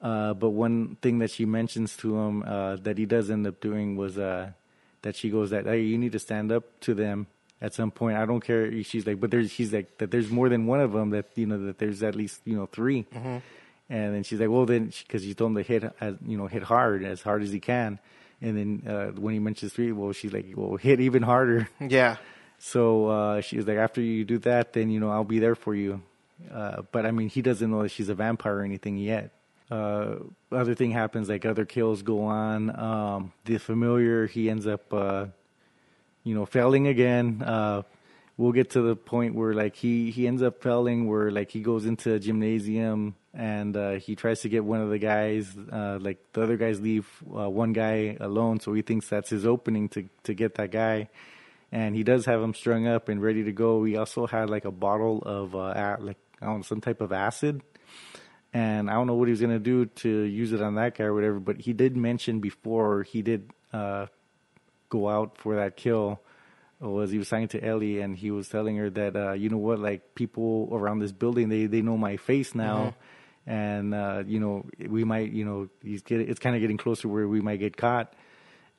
Uh, 0.00 0.34
but 0.34 0.50
one 0.50 0.96
thing 1.00 1.18
that 1.20 1.30
she 1.30 1.44
mentions 1.44 1.96
to 1.96 2.16
him 2.16 2.42
uh, 2.44 2.76
that 2.76 2.98
he 2.98 3.06
does 3.06 3.30
end 3.30 3.46
up 3.46 3.60
doing 3.60 3.96
was 3.96 4.18
uh, 4.18 4.50
that 5.02 5.14
she 5.14 5.30
goes 5.30 5.50
that 5.50 5.64
hey 5.66 5.80
you 5.82 5.96
need 5.98 6.12
to 6.12 6.18
stand 6.18 6.50
up 6.50 6.64
to 6.80 6.94
them 6.94 7.26
at 7.60 7.72
some 7.74 7.90
point. 7.92 8.16
I 8.16 8.26
don't 8.26 8.40
care. 8.40 8.82
She's 8.82 9.06
like, 9.06 9.20
but 9.20 9.30
there's 9.30 9.50
she's 9.52 9.72
like 9.72 9.98
that 9.98 10.10
there's 10.10 10.30
more 10.30 10.48
than 10.48 10.66
one 10.66 10.80
of 10.80 10.92
them 10.92 11.10
that 11.10 11.26
you 11.36 11.46
know 11.46 11.66
that 11.66 11.78
there's 11.78 12.02
at 12.02 12.16
least 12.16 12.40
you 12.44 12.56
know 12.56 12.66
3 12.66 13.06
And 13.88 14.14
then 14.14 14.22
she's 14.24 14.40
like, 14.40 14.48
well 14.48 14.66
then 14.66 14.90
because 15.06 15.24
you 15.24 15.34
told 15.34 15.50
him 15.52 15.56
to 15.56 15.62
hit 15.62 15.84
as 16.00 16.16
you 16.26 16.36
know 16.36 16.46
hit 16.48 16.62
hard 16.64 17.04
as 17.04 17.22
hard 17.22 17.42
as 17.42 17.52
he 17.52 17.60
can. 17.60 17.98
And 18.40 18.58
then 18.58 18.92
uh, 18.92 19.06
when 19.20 19.34
he 19.34 19.38
mentions 19.38 19.72
three, 19.72 19.92
well 19.92 20.12
she's 20.12 20.32
like, 20.32 20.46
well 20.56 20.76
hit 20.76 20.98
even 21.00 21.22
harder. 21.22 21.68
Yeah. 21.80 22.16
So 22.64 23.08
uh, 23.08 23.40
she 23.40 23.56
was 23.56 23.66
like, 23.66 23.76
after 23.76 24.00
you 24.00 24.24
do 24.24 24.38
that, 24.38 24.72
then 24.72 24.88
you 24.88 25.00
know 25.00 25.10
I'll 25.10 25.24
be 25.24 25.40
there 25.40 25.56
for 25.56 25.74
you. 25.74 26.00
Uh, 26.48 26.82
but 26.92 27.04
I 27.04 27.10
mean, 27.10 27.28
he 27.28 27.42
doesn't 27.42 27.68
know 27.68 27.82
that 27.82 27.88
she's 27.88 28.08
a 28.08 28.14
vampire 28.14 28.58
or 28.58 28.62
anything 28.62 28.98
yet. 28.98 29.32
Uh, 29.68 30.18
other 30.52 30.76
thing 30.76 30.92
happens, 30.92 31.28
like 31.28 31.44
other 31.44 31.64
kills 31.64 32.02
go 32.02 32.22
on. 32.22 32.70
Um, 32.78 33.32
the 33.46 33.58
familiar, 33.58 34.28
he 34.28 34.48
ends 34.48 34.68
up, 34.68 34.94
uh, 34.94 35.26
you 36.22 36.36
know, 36.36 36.46
failing 36.46 36.86
again. 36.86 37.42
Uh, 37.44 37.82
we'll 38.36 38.52
get 38.52 38.70
to 38.70 38.80
the 38.80 38.94
point 38.94 39.34
where 39.34 39.54
like 39.54 39.74
he 39.74 40.12
he 40.12 40.28
ends 40.28 40.40
up 40.40 40.62
failing, 40.62 41.08
where 41.08 41.32
like 41.32 41.50
he 41.50 41.62
goes 41.62 41.84
into 41.84 42.14
a 42.14 42.20
gymnasium 42.20 43.16
and 43.34 43.76
uh, 43.76 43.92
he 43.94 44.14
tries 44.14 44.40
to 44.42 44.48
get 44.48 44.64
one 44.64 44.80
of 44.80 44.88
the 44.88 44.98
guys. 44.98 45.52
Uh, 45.72 45.98
like 46.00 46.18
the 46.32 46.42
other 46.42 46.56
guys 46.56 46.80
leave 46.80 47.08
uh, 47.36 47.50
one 47.50 47.72
guy 47.72 48.16
alone, 48.20 48.60
so 48.60 48.72
he 48.72 48.82
thinks 48.82 49.08
that's 49.08 49.30
his 49.30 49.44
opening 49.44 49.88
to 49.88 50.08
to 50.22 50.32
get 50.32 50.54
that 50.54 50.70
guy 50.70 51.08
and 51.72 51.96
he 51.96 52.04
does 52.04 52.26
have 52.26 52.40
him 52.40 52.54
strung 52.54 52.86
up 52.86 53.08
and 53.08 53.20
ready 53.20 53.42
to 53.44 53.52
go. 53.52 53.78
We 53.78 53.96
also 53.96 54.26
had 54.26 54.50
like 54.50 54.66
a 54.66 54.70
bottle 54.70 55.22
of 55.22 55.56
uh, 55.56 55.96
like 55.98 56.18
I 56.40 56.46
don't 56.46 56.58
know 56.58 56.62
some 56.62 56.82
type 56.82 57.00
of 57.00 57.10
acid, 57.12 57.62
and 58.52 58.90
I 58.90 58.92
don't 58.92 59.06
know 59.06 59.14
what 59.14 59.26
he 59.26 59.32
was 59.32 59.40
gonna 59.40 59.58
do 59.58 59.86
to 59.86 60.08
use 60.08 60.52
it 60.52 60.60
on 60.60 60.74
that 60.76 60.96
guy 60.96 61.04
or 61.04 61.14
whatever. 61.14 61.40
But 61.40 61.62
he 61.62 61.72
did 61.72 61.96
mention 61.96 62.40
before 62.40 63.02
he 63.02 63.22
did 63.22 63.50
uh, 63.72 64.06
go 64.90 65.08
out 65.08 65.38
for 65.38 65.56
that 65.56 65.76
kill 65.76 66.20
was 66.90 67.10
he 67.10 67.18
was 67.18 67.28
talking 67.28 67.48
to 67.48 67.64
Ellie 67.64 68.00
and 68.00 68.16
he 68.16 68.30
was 68.30 68.48
telling 68.48 68.76
her 68.76 68.90
that 68.90 69.16
uh, 69.16 69.32
you 69.32 69.48
know 69.48 69.56
what 69.56 69.78
like 69.78 70.14
people 70.14 70.68
around 70.72 70.98
this 70.98 71.12
building 71.12 71.48
they 71.48 71.66
they 71.66 71.80
know 71.80 71.96
my 71.96 72.16
face 72.16 72.54
now. 72.54 72.94
And 73.46 73.94
uh, 73.94 74.22
you 74.26 74.38
know 74.40 74.66
we 74.78 75.04
might, 75.04 75.32
you 75.32 75.44
know, 75.44 75.68
he's 75.82 76.02
get, 76.02 76.20
it's 76.20 76.38
kind 76.38 76.54
of 76.54 76.60
getting 76.60 76.76
closer 76.76 77.08
where 77.08 77.26
we 77.26 77.40
might 77.40 77.58
get 77.58 77.76
caught. 77.76 78.14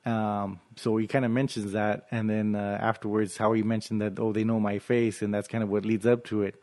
Um, 0.04 0.60
so 0.76 0.96
he 0.98 1.06
kind 1.06 1.24
of 1.24 1.30
mentions 1.30 1.72
that, 1.72 2.06
and 2.10 2.28
then 2.28 2.54
uh, 2.54 2.78
afterwards, 2.80 3.36
how 3.36 3.52
he 3.52 3.62
mentioned 3.62 4.02
that 4.02 4.18
oh 4.18 4.32
they 4.32 4.44
know 4.44 4.60
my 4.60 4.78
face, 4.78 5.22
and 5.22 5.32
that's 5.32 5.48
kind 5.48 5.64
of 5.64 5.70
what 5.70 5.86
leads 5.86 6.06
up 6.06 6.24
to 6.24 6.42
it. 6.42 6.60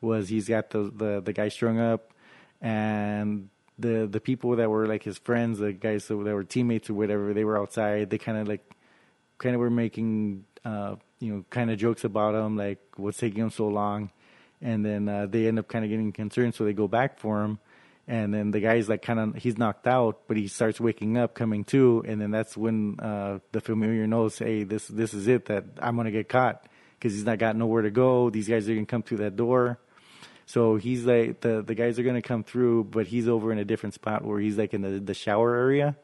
Was 0.00 0.28
he's 0.28 0.48
got 0.48 0.70
the 0.70 0.92
the, 0.94 1.22
the 1.24 1.32
guy 1.32 1.48
strung 1.48 1.80
up, 1.80 2.12
and 2.60 3.48
the 3.78 4.06
the 4.10 4.20
people 4.20 4.56
that 4.56 4.70
were 4.70 4.86
like 4.86 5.02
his 5.02 5.18
friends, 5.18 5.58
the 5.58 5.72
guys 5.72 6.06
that 6.06 6.16
were 6.16 6.44
teammates 6.44 6.88
or 6.88 6.94
whatever, 6.94 7.34
they 7.34 7.44
were 7.44 7.58
outside. 7.58 8.10
They 8.10 8.18
kind 8.18 8.38
of 8.38 8.46
like 8.46 8.74
kind 9.38 9.54
of 9.54 9.60
were 9.60 9.70
making 9.70 10.44
uh, 10.64 10.96
you 11.18 11.32
know 11.32 11.44
kind 11.50 11.70
of 11.70 11.78
jokes 11.78 12.04
about 12.04 12.34
him, 12.34 12.56
like 12.56 12.78
what's 12.96 13.18
taking 13.18 13.42
him 13.42 13.50
so 13.50 13.66
long, 13.66 14.10
and 14.62 14.84
then 14.84 15.08
uh, 15.08 15.26
they 15.26 15.48
end 15.48 15.58
up 15.58 15.66
kind 15.66 15.84
of 15.84 15.90
getting 15.90 16.12
concerned, 16.12 16.54
so 16.54 16.64
they 16.64 16.72
go 16.72 16.86
back 16.86 17.18
for 17.18 17.42
him. 17.42 17.58
And 18.06 18.34
then 18.34 18.50
the 18.50 18.60
guy's 18.60 18.88
like 18.88 19.00
kind 19.00 19.18
of 19.18 19.34
he's 19.36 19.56
knocked 19.56 19.86
out, 19.86 20.22
but 20.28 20.36
he 20.36 20.46
starts 20.46 20.78
waking 20.78 21.16
up, 21.16 21.34
coming 21.34 21.64
to, 21.64 22.04
and 22.06 22.20
then 22.20 22.30
that's 22.30 22.54
when 22.56 23.00
uh, 23.00 23.38
the 23.52 23.62
familiar 23.62 24.06
knows, 24.06 24.38
hey, 24.38 24.64
this 24.64 24.86
this 24.88 25.14
is 25.14 25.26
it 25.26 25.46
that 25.46 25.64
I'm 25.80 25.96
gonna 25.96 26.10
get 26.10 26.28
caught. 26.28 26.66
Because 26.98 27.14
he's 27.14 27.24
not 27.24 27.38
got 27.38 27.56
nowhere 27.56 27.82
to 27.82 27.90
go. 27.90 28.30
These 28.30 28.48
guys 28.48 28.68
are 28.68 28.74
gonna 28.74 28.86
come 28.86 29.02
through 29.02 29.18
that 29.18 29.36
door, 29.36 29.78
so 30.46 30.76
he's 30.76 31.04
like 31.04 31.40
the 31.40 31.62
the 31.62 31.74
guys 31.74 31.98
are 31.98 32.02
gonna 32.02 32.22
come 32.22 32.44
through, 32.44 32.84
but 32.84 33.06
he's 33.06 33.28
over 33.28 33.52
in 33.52 33.58
a 33.58 33.64
different 33.64 33.94
spot 33.94 34.24
where 34.24 34.38
he's 34.38 34.58
like 34.58 34.74
in 34.74 34.82
the 34.82 35.00
the 35.00 35.14
shower 35.14 35.54
area, 35.54 35.96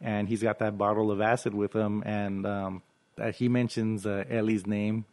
and 0.00 0.28
he's 0.28 0.42
got 0.42 0.58
that 0.58 0.76
bottle 0.76 1.10
of 1.10 1.20
acid 1.20 1.54
with 1.54 1.72
him, 1.72 2.02
and 2.04 2.44
um, 2.44 2.82
uh, 3.20 3.30
he 3.30 3.48
mentions 3.48 4.04
uh, 4.04 4.24
Ellie's 4.28 4.66
name 4.66 5.04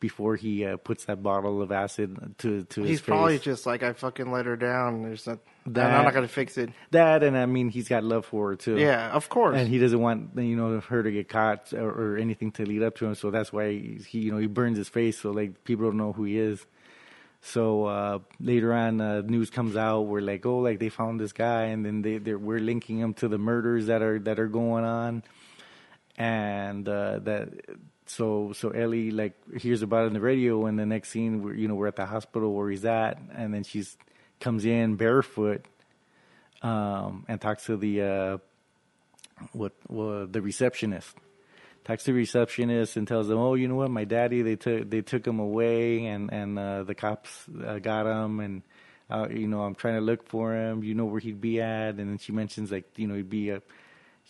before 0.00 0.36
he 0.36 0.64
uh, 0.64 0.76
puts 0.76 1.06
that 1.06 1.22
bottle 1.22 1.60
of 1.60 1.72
acid 1.72 2.16
to 2.38 2.62
to 2.64 2.80
his 2.82 2.88
face 2.88 2.88
He's 2.88 3.00
probably 3.00 3.38
just 3.38 3.66
like 3.66 3.82
I 3.82 3.92
fucking 3.92 4.30
let 4.30 4.46
her 4.46 4.56
down. 4.56 5.02
There's 5.02 5.26
not. 5.26 5.38
That- 5.66 5.92
I'm 5.92 6.04
not 6.04 6.14
gonna 6.14 6.28
fix 6.28 6.56
it. 6.56 6.70
that, 6.92 7.22
and 7.22 7.36
I 7.36 7.44
mean 7.46 7.68
he's 7.68 7.88
got 7.88 8.02
love 8.04 8.24
for 8.24 8.50
her 8.50 8.56
too. 8.56 8.78
Yeah, 8.78 9.10
of 9.10 9.28
course. 9.28 9.56
and 9.58 9.68
he 9.68 9.78
doesn't 9.78 10.00
want 10.00 10.30
you 10.36 10.56
know 10.56 10.80
her 10.80 11.02
to 11.02 11.10
get 11.10 11.28
caught 11.28 11.72
or, 11.72 11.90
or 11.90 12.16
anything 12.16 12.52
to 12.52 12.64
lead 12.64 12.82
up 12.82 12.96
to 12.98 13.06
him. 13.06 13.14
So 13.14 13.30
that's 13.30 13.52
why 13.52 13.72
he 13.72 14.20
you 14.20 14.32
know 14.32 14.38
he 14.38 14.46
burns 14.46 14.78
his 14.78 14.88
face 14.88 15.18
so 15.18 15.30
like 15.30 15.64
people 15.64 15.84
don't 15.86 15.96
know 15.98 16.12
who 16.12 16.24
he 16.24 16.38
is. 16.38 16.64
So 17.40 17.84
uh, 17.84 18.18
later 18.40 18.72
on, 18.72 19.00
uh, 19.00 19.20
news 19.20 19.48
comes 19.50 19.76
out 19.76 20.02
where 20.02 20.20
like 20.22 20.44
oh 20.46 20.58
like 20.58 20.78
they 20.80 20.88
found 20.88 21.20
this 21.20 21.32
guy 21.32 21.64
and 21.66 21.84
then 21.84 22.02
they 22.02 22.18
they're, 22.18 22.38
we're 22.38 22.58
linking 22.58 22.98
him 22.98 23.14
to 23.14 23.28
the 23.28 23.38
murders 23.38 23.86
that 23.86 24.02
are 24.02 24.18
that 24.20 24.38
are 24.40 24.48
going 24.48 24.84
on, 24.84 25.22
and 26.16 26.88
uh, 26.88 27.18
that 27.20 27.48
so 28.10 28.52
so 28.54 28.70
Ellie 28.70 29.10
like 29.10 29.34
hears 29.60 29.82
about 29.82 30.04
it 30.04 30.06
on 30.08 30.12
the 30.14 30.20
radio 30.20 30.66
and 30.66 30.78
the 30.78 30.86
next 30.86 31.10
scene 31.10 31.42
we're 31.42 31.54
you 31.54 31.68
know 31.68 31.74
we're 31.74 31.88
at 31.88 31.96
the 31.96 32.06
hospital 32.06 32.54
where 32.54 32.70
he's 32.70 32.84
at 32.84 33.18
and 33.34 33.52
then 33.52 33.62
she's 33.62 33.96
comes 34.40 34.64
in 34.64 34.96
barefoot 34.96 35.64
um, 36.62 37.24
and 37.28 37.40
talks 37.40 37.66
to 37.66 37.76
the 37.76 38.02
uh, 38.02 38.38
what 39.52 39.72
well, 39.88 40.26
the 40.26 40.42
receptionist. 40.42 41.14
Talks 41.84 42.04
to 42.04 42.12
the 42.12 42.18
receptionist 42.18 42.96
and 42.96 43.06
tells 43.06 43.28
them, 43.28 43.38
"Oh, 43.38 43.54
you 43.54 43.68
know 43.68 43.76
what? 43.76 43.90
My 43.90 44.04
daddy 44.04 44.42
they 44.42 44.56
took 44.56 44.90
they 44.90 45.00
took 45.00 45.26
him 45.26 45.38
away, 45.38 46.06
and 46.06 46.32
and 46.32 46.58
uh, 46.58 46.82
the 46.82 46.94
cops 46.94 47.44
uh, 47.64 47.78
got 47.78 48.06
him, 48.06 48.40
and 48.40 48.62
uh, 49.10 49.28
you 49.30 49.48
know 49.48 49.62
I'm 49.62 49.74
trying 49.74 49.94
to 49.94 50.00
look 50.00 50.28
for 50.28 50.54
him. 50.54 50.82
You 50.82 50.94
know 50.94 51.06
where 51.06 51.20
he'd 51.20 51.40
be 51.40 51.60
at?" 51.60 51.96
And 51.96 52.10
then 52.10 52.18
she 52.18 52.32
mentions 52.32 52.70
like 52.70 52.86
you 52.96 53.06
know 53.06 53.14
he'd 53.14 53.30
be 53.30 53.52
up. 53.52 53.62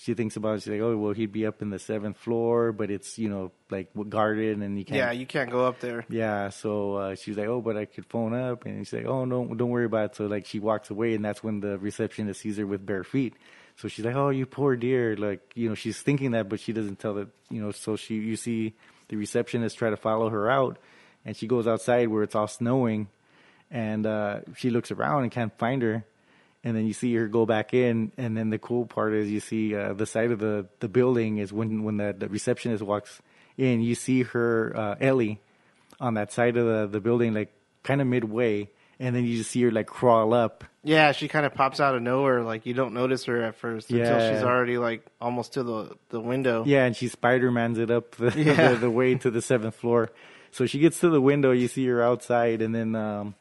She 0.01 0.15
thinks 0.15 0.37
about 0.37 0.59
it. 0.59 0.63
She's 0.63 0.71
like, 0.75 0.81
"Oh, 0.81 0.97
well, 0.97 1.13
he'd 1.13 1.33
be 1.33 1.45
up 1.45 1.61
in 1.61 1.71
the 1.71 1.79
seventh 1.81 2.19
floor, 2.19 2.71
but 2.71 2.89
it's 2.89 3.19
you 3.19 3.29
know 3.29 3.51
like 3.69 3.91
guarded, 4.09 4.59
and 4.59 4.79
you 4.79 4.85
can't." 4.85 4.97
yeah, 4.97 5.11
you 5.11 5.27
can't 5.27 5.51
go 5.51 5.67
up 5.67 5.81
there. 5.81 6.07
Yeah, 6.09 6.51
so 6.51 6.95
uh, 6.95 7.15
she's 7.17 7.37
like, 7.37 7.49
"Oh, 7.49 7.61
but 7.61 7.77
I 7.77 7.85
could 7.85 8.07
phone 8.07 8.33
up," 8.33 8.65
and 8.65 8.87
she's 8.87 8.93
like, 8.93 9.07
"Oh, 9.07 9.25
no, 9.25 9.45
don't 9.55 9.71
worry 9.71 9.87
about 9.87 10.13
it." 10.13 10.17
So 10.17 10.27
like 10.27 10.47
she 10.47 10.61
walks 10.61 10.91
away, 10.91 11.15
and 11.15 11.25
that's 11.25 11.43
when 11.43 11.59
the 11.59 11.79
receptionist 11.79 12.41
sees 12.41 12.59
her 12.59 12.67
with 12.67 12.87
bare 12.87 13.03
feet. 13.03 13.35
So 13.75 13.89
she's 13.89 14.05
like, 14.05 14.15
"Oh, 14.15 14.31
you 14.31 14.47
poor 14.47 14.77
dear!" 14.77 15.17
Like 15.17 15.41
you 15.57 15.69
know, 15.69 15.75
she's 15.75 16.01
thinking 16.01 16.31
that, 16.31 16.49
but 16.49 16.61
she 16.61 16.73
doesn't 16.73 17.01
tell 17.01 17.15
that. 17.15 17.29
You 17.51 17.61
know, 17.61 17.73
so 17.73 17.97
she 17.97 18.15
you 18.15 18.37
see 18.37 18.75
the 19.09 19.17
receptionist 19.17 19.79
try 19.79 19.91
to 19.91 19.97
follow 19.97 20.29
her 20.31 20.49
out, 20.49 20.79
and 21.25 21.37
she 21.37 21.49
goes 21.49 21.67
outside 21.67 22.07
where 22.07 22.23
it's 22.23 22.37
all 22.37 22.47
snowing, 22.47 23.09
and 23.69 24.07
uh, 24.07 24.41
she 24.55 24.71
looks 24.71 24.93
around 24.93 25.25
and 25.25 25.33
can't 25.33 25.59
find 25.59 25.83
her. 25.83 26.05
And 26.65 26.77
then 26.77 26.87
you 26.87 26.93
see 26.93 27.15
her 27.15 27.29
go 27.29 27.47
back 27.47 27.73
in, 27.73 28.11
and 28.19 28.37
then 28.37 28.51
the 28.51 28.59
cool 28.59 28.85
part 28.85 29.15
is 29.15 29.31
you 29.31 29.39
see 29.41 29.75
uh, 29.77 29.93
the 29.93 30.07
side 30.07 30.33
of 30.33 30.41
the, 30.41 30.67
the 30.81 30.89
building 30.89 31.39
is 31.39 31.53
when 31.53 31.85
when 31.85 31.99
the, 31.99 32.13
the 32.19 32.29
receptionist 32.29 32.83
walks 32.83 33.21
in, 33.57 33.81
you 33.81 33.95
see 33.95 34.25
her 34.25 34.73
uh, 34.77 34.95
Ellie 35.01 35.41
on 36.01 36.15
that 36.15 36.33
side 36.33 36.57
of 36.57 36.67
the, 36.67 36.87
the 36.89 37.01
building, 37.01 37.33
like 37.33 37.53
kind 37.85 38.01
of 38.01 38.09
midway, 38.09 38.69
and 38.99 39.15
then 39.15 39.25
you 39.25 39.39
just 39.39 39.53
see 39.53 39.63
her 39.63 39.71
like 39.71 39.87
crawl 39.87 40.35
up. 40.35 40.65
Yeah, 40.83 41.13
she 41.13 41.29
kind 41.29 41.47
of 41.47 41.55
pops 41.55 41.79
out 41.81 41.95
of 41.95 42.03
nowhere. 42.03 42.43
Like 42.43 42.67
you 42.67 42.75
don't 42.75 42.93
notice 42.93 43.25
her 43.27 43.41
at 43.45 43.55
first 43.55 43.91
until 43.91 44.19
she's 44.35 44.43
already 44.43 44.79
like 44.79 45.07
almost 45.21 45.53
to 45.55 45.63
the 45.63 45.97
the 46.09 46.21
window. 46.21 46.65
Yeah, 46.67 46.85
and 46.87 46.97
she 46.97 47.07
Spider 47.07 47.53
Man's 47.53 47.79
it 47.79 47.91
up 47.91 48.17
the, 48.17 48.33
Yeah. 48.37 48.73
the 48.73 48.77
the 48.79 48.91
way 48.91 49.15
to 49.15 49.31
the 49.31 49.41
seventh 49.43 49.77
floor. 49.77 50.11
So 50.51 50.67
she 50.67 50.81
gets 50.81 50.99
to 51.01 51.09
the 51.11 51.21
window, 51.21 51.53
you 51.53 51.69
see 51.69 51.87
her 51.87 52.03
outside, 52.03 52.63
and 52.63 52.75
then 52.75 52.97
um, 52.97 53.35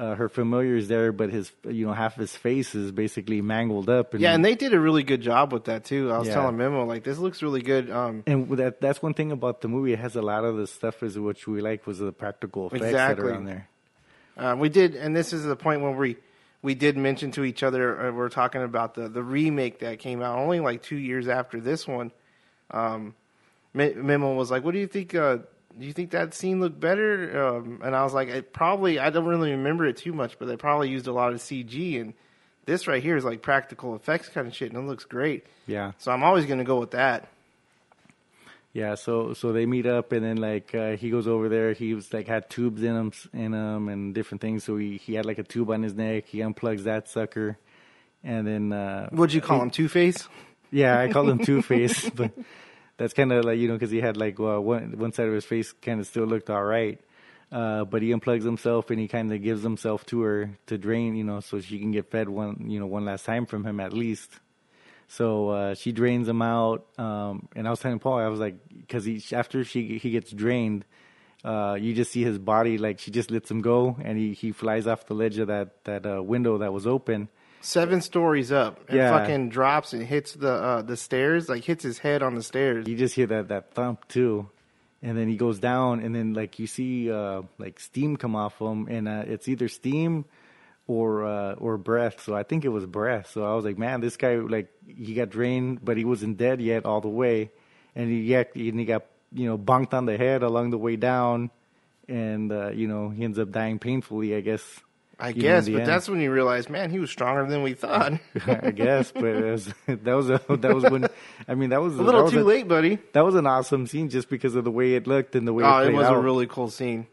uh, 0.00 0.14
her 0.14 0.30
familiar 0.30 0.76
is 0.76 0.88
there, 0.88 1.12
but 1.12 1.28
his 1.30 1.52
you 1.68 1.86
know 1.86 1.92
half 1.92 2.14
his 2.16 2.34
face 2.34 2.74
is 2.74 2.90
basically 2.90 3.42
mangled 3.42 3.90
up. 3.90 4.14
And, 4.14 4.22
Yeah, 4.22 4.34
and 4.34 4.42
they 4.42 4.54
did 4.54 4.72
a 4.72 4.80
really 4.80 5.02
good 5.02 5.20
job 5.20 5.52
with 5.52 5.64
that 5.64 5.84
too. 5.84 6.10
I 6.10 6.18
was 6.18 6.28
Yeah. 6.28 6.34
telling 6.34 6.56
Memo 6.56 6.86
like 6.86 7.04
this 7.04 7.18
looks 7.18 7.42
really 7.42 7.60
good. 7.60 7.90
Um, 7.90 8.22
and 8.26 8.48
that 8.56 8.80
that's 8.80 9.02
one 9.02 9.12
thing 9.12 9.30
about 9.30 9.60
the 9.60 9.68
movie. 9.68 9.92
It 9.92 9.98
has 9.98 10.16
a 10.16 10.22
lot 10.22 10.44
of 10.44 10.56
the 10.56 10.66
stuff 10.66 11.02
is 11.02 11.18
which 11.18 11.46
we 11.46 11.60
like 11.60 11.86
was 11.86 11.98
the 11.98 12.12
practical 12.12 12.68
effects 12.68 12.80
that 12.80 12.88
Exactly. 12.88 13.30
are 13.30 13.34
on 13.34 13.44
there. 13.44 13.68
Um, 14.38 14.58
we 14.58 14.70
did, 14.70 14.96
and 14.96 15.14
this 15.14 15.32
is 15.34 15.44
the 15.44 15.56
point 15.56 15.82
when 15.82 15.96
we 15.96 16.16
we 16.62 16.74
did 16.74 16.96
mention 16.96 17.30
to 17.32 17.44
each 17.44 17.62
other. 17.62 18.08
Uh, 18.08 18.12
we're 18.12 18.30
talking 18.30 18.62
about 18.62 18.94
the 18.94 19.08
the 19.08 19.22
remake 19.22 19.80
that 19.80 19.98
came 19.98 20.22
out 20.22 20.38
only 20.38 20.60
like 20.60 20.82
two 20.82 20.96
years 20.96 21.28
after 21.28 21.60
this 21.60 21.86
one. 21.86 22.10
Um, 22.70 23.14
Memo 23.74 24.34
was 24.34 24.50
like, 24.50 24.64
"What 24.64 24.72
do 24.72 24.78
you 24.80 24.86
think? 24.86 25.14
Do 25.78 25.86
you 25.86 25.92
think 25.92 26.10
that 26.10 26.34
scene 26.34 26.60
looked 26.60 26.80
better?" 26.80 27.56
Um, 27.56 27.80
and 27.82 27.94
I 27.94 28.02
was 28.04 28.14
like, 28.14 28.28
"It 28.28 28.52
probably. 28.52 28.98
I 28.98 29.10
don't 29.10 29.26
really 29.26 29.52
remember 29.52 29.86
it 29.86 29.96
too 29.96 30.12
much, 30.12 30.38
but 30.38 30.46
they 30.46 30.56
probably 30.56 30.90
used 30.90 31.06
a 31.06 31.12
lot 31.12 31.32
of 31.32 31.40
CG 31.40 32.00
and." 32.00 32.14
This 32.66 32.86
right 32.86 33.02
here 33.02 33.16
is 33.16 33.24
like 33.24 33.42
practical 33.42 33.96
effects 33.96 34.28
kind 34.28 34.46
of 34.46 34.54
shit, 34.54 34.70
and 34.70 34.84
it 34.84 34.86
looks 34.86 35.04
great. 35.04 35.44
Yeah. 35.66 35.92
So 35.98 36.12
I'm 36.12 36.22
always 36.22 36.44
going 36.44 36.58
to 36.58 36.64
go 36.64 36.78
with 36.78 36.92
that. 36.92 37.28
Yeah, 38.72 38.94
so 38.94 39.32
so 39.34 39.52
they 39.52 39.66
meet 39.66 39.86
up, 39.86 40.12
and 40.12 40.24
then 40.24 40.36
like 40.36 40.74
uh, 40.74 40.92
he 40.96 41.10
goes 41.10 41.26
over 41.26 41.48
there. 41.48 41.72
He 41.72 41.92
was 41.94 42.12
like 42.12 42.28
had 42.28 42.48
tubes 42.48 42.82
in 42.82 42.94
him, 42.94 43.12
in 43.32 43.52
him, 43.52 43.88
and 43.88 44.14
different 44.14 44.40
things. 44.40 44.62
So 44.62 44.76
he 44.76 44.96
he 44.96 45.14
had 45.14 45.26
like 45.26 45.38
a 45.38 45.42
tube 45.42 45.70
on 45.70 45.82
his 45.82 45.94
neck. 45.94 46.26
He 46.26 46.38
unplugs 46.38 46.84
that 46.84 47.08
sucker, 47.08 47.58
and 48.22 48.46
then 48.46 48.72
uh, 48.72 49.08
What'd 49.10 49.34
you 49.34 49.40
call 49.40 49.60
him? 49.60 49.70
Two 49.70 49.88
Face? 49.88 50.28
yeah, 50.70 51.00
I 51.00 51.08
call 51.08 51.28
him 51.28 51.38
Two 51.38 51.62
Face, 51.62 52.08
but 52.14 52.30
that's 53.00 53.14
kind 53.14 53.32
of 53.32 53.46
like 53.46 53.58
you 53.58 53.66
know 53.66 53.74
because 53.74 53.90
he 53.90 53.98
had 53.98 54.18
like 54.18 54.38
uh, 54.38 54.60
one 54.60 54.98
one 54.98 55.10
side 55.12 55.26
of 55.26 55.32
his 55.32 55.46
face 55.46 55.72
kind 55.72 56.00
of 56.00 56.06
still 56.06 56.24
looked 56.26 56.50
all 56.50 56.62
right. 56.62 57.00
Uh, 57.50 57.84
but 57.84 58.02
he 58.02 58.10
unplugs 58.10 58.44
himself 58.44 58.90
and 58.90 59.00
he 59.00 59.08
kind 59.08 59.32
of 59.32 59.42
gives 59.42 59.62
himself 59.62 60.06
to 60.06 60.20
her 60.20 60.50
to 60.66 60.78
drain, 60.78 61.16
you 61.16 61.24
know, 61.24 61.40
so 61.40 61.60
she 61.60 61.80
can 61.80 61.90
get 61.90 62.08
fed 62.08 62.28
one, 62.28 62.66
you 62.68 62.78
know, 62.78 62.86
one 62.86 63.04
last 63.04 63.24
time 63.24 63.44
from 63.44 63.64
him 63.64 63.80
at 63.80 63.92
least. 63.92 64.30
So 65.08 65.48
uh, 65.48 65.74
she 65.74 65.90
drains 65.90 66.28
him 66.28 66.40
out, 66.42 66.86
um, 66.96 67.48
and 67.56 67.66
I 67.66 67.70
was 67.70 67.80
telling 67.80 67.98
Paul, 67.98 68.18
I 68.18 68.28
was 68.28 68.38
like, 68.38 68.54
because 68.68 69.04
he 69.06 69.20
after 69.32 69.64
she 69.64 69.96
he 69.96 70.10
gets 70.10 70.30
drained, 70.30 70.84
uh, 71.42 71.78
you 71.80 71.94
just 71.94 72.12
see 72.12 72.22
his 72.22 72.38
body 72.38 72.76
like 72.76 72.98
she 72.98 73.10
just 73.10 73.30
lets 73.30 73.50
him 73.50 73.62
go, 73.62 73.96
and 74.04 74.18
he, 74.18 74.34
he 74.34 74.52
flies 74.52 74.86
off 74.86 75.06
the 75.06 75.14
ledge 75.14 75.38
of 75.38 75.48
that 75.48 75.84
that 75.84 76.04
uh, 76.04 76.22
window 76.22 76.58
that 76.58 76.72
was 76.72 76.86
open. 76.86 77.30
Seven 77.60 78.00
stories 78.00 78.50
up. 78.52 78.88
And 78.88 78.98
Yeah. 78.98 79.10
fucking 79.10 79.50
drops 79.50 79.92
and 79.92 80.02
hits 80.02 80.32
the 80.32 80.52
uh, 80.52 80.82
the 80.82 80.96
stairs, 80.96 81.48
like 81.48 81.64
hits 81.64 81.82
his 81.84 81.98
head 81.98 82.22
on 82.22 82.34
the 82.34 82.42
stairs. 82.42 82.88
You 82.88 82.96
just 82.96 83.14
hear 83.14 83.26
that 83.26 83.48
that 83.48 83.74
thump 83.74 84.08
too, 84.08 84.48
and 85.02 85.16
then 85.16 85.28
he 85.28 85.36
goes 85.36 85.58
down, 85.58 86.00
and 86.00 86.14
then 86.14 86.32
like 86.32 86.58
you 86.58 86.66
see 86.66 87.10
uh, 87.12 87.42
like 87.58 87.78
steam 87.78 88.16
come 88.16 88.34
off 88.34 88.58
him, 88.60 88.86
and 88.88 89.06
uh, 89.08 89.24
it's 89.26 89.46
either 89.46 89.68
steam 89.68 90.24
or 90.86 91.24
uh, 91.26 91.52
or 91.54 91.76
breath. 91.76 92.22
So 92.22 92.34
I 92.34 92.42
think 92.44 92.64
it 92.64 92.70
was 92.70 92.86
breath. 92.86 93.30
So 93.30 93.44
I 93.44 93.54
was 93.54 93.64
like, 93.64 93.78
man, 93.78 94.00
this 94.00 94.16
guy 94.16 94.36
like 94.36 94.72
he 94.86 95.12
got 95.14 95.28
drained, 95.28 95.84
but 95.84 95.96
he 95.98 96.04
wasn't 96.04 96.38
dead 96.38 96.60
yet 96.62 96.86
all 96.86 97.00
the 97.02 97.08
way, 97.08 97.50
and 97.94 98.10
he 98.10 98.28
got 98.30 98.54
and 98.54 98.78
he 98.80 98.86
got 98.86 99.04
you 99.32 99.46
know 99.46 99.58
bonked 99.58 99.92
on 99.92 100.06
the 100.06 100.16
head 100.16 100.42
along 100.42 100.70
the 100.70 100.78
way 100.78 100.96
down, 100.96 101.50
and 102.08 102.50
uh, 102.50 102.70
you 102.70 102.88
know 102.88 103.10
he 103.10 103.22
ends 103.22 103.38
up 103.38 103.50
dying 103.52 103.78
painfully, 103.78 104.34
I 104.34 104.40
guess. 104.40 104.62
I 105.20 105.28
you 105.28 105.34
know, 105.34 105.38
in 105.38 105.42
guess, 105.42 105.68
but 105.68 105.78
end. 105.80 105.86
that's 105.86 106.08
when 106.08 106.20
you 106.20 106.32
realize, 106.32 106.68
man, 106.68 106.90
he 106.90 106.98
was 106.98 107.10
stronger 107.10 107.46
than 107.46 107.62
we 107.62 107.74
thought. 107.74 108.12
I 108.46 108.70
guess, 108.70 109.12
but 109.12 109.24
it 109.24 109.44
was, 109.52 109.74
that 109.86 110.12
was 110.14 110.30
a, 110.30 110.40
that 110.48 110.74
was 110.74 110.84
when 110.84 111.06
I 111.48 111.54
mean 111.54 111.70
that 111.70 111.80
was 111.82 111.96
a 111.96 112.02
little 112.02 112.24
was 112.24 112.32
too 112.32 112.44
late, 112.44 112.66
buddy. 112.68 112.98
That 113.12 113.24
was 113.24 113.34
an 113.34 113.46
awesome 113.46 113.86
scene 113.86 114.08
just 114.08 114.28
because 114.30 114.54
of 114.54 114.64
the 114.64 114.70
way 114.70 114.94
it 114.94 115.06
looked 115.06 115.34
and 115.36 115.46
the 115.46 115.52
way 115.52 115.64
Oh, 115.64 115.78
it 115.82 115.88
it 115.88 115.94
was 115.94 116.06
out. 116.06 116.16
a 116.16 116.20
really 116.20 116.46
cool 116.46 116.70
scene. 116.70 117.06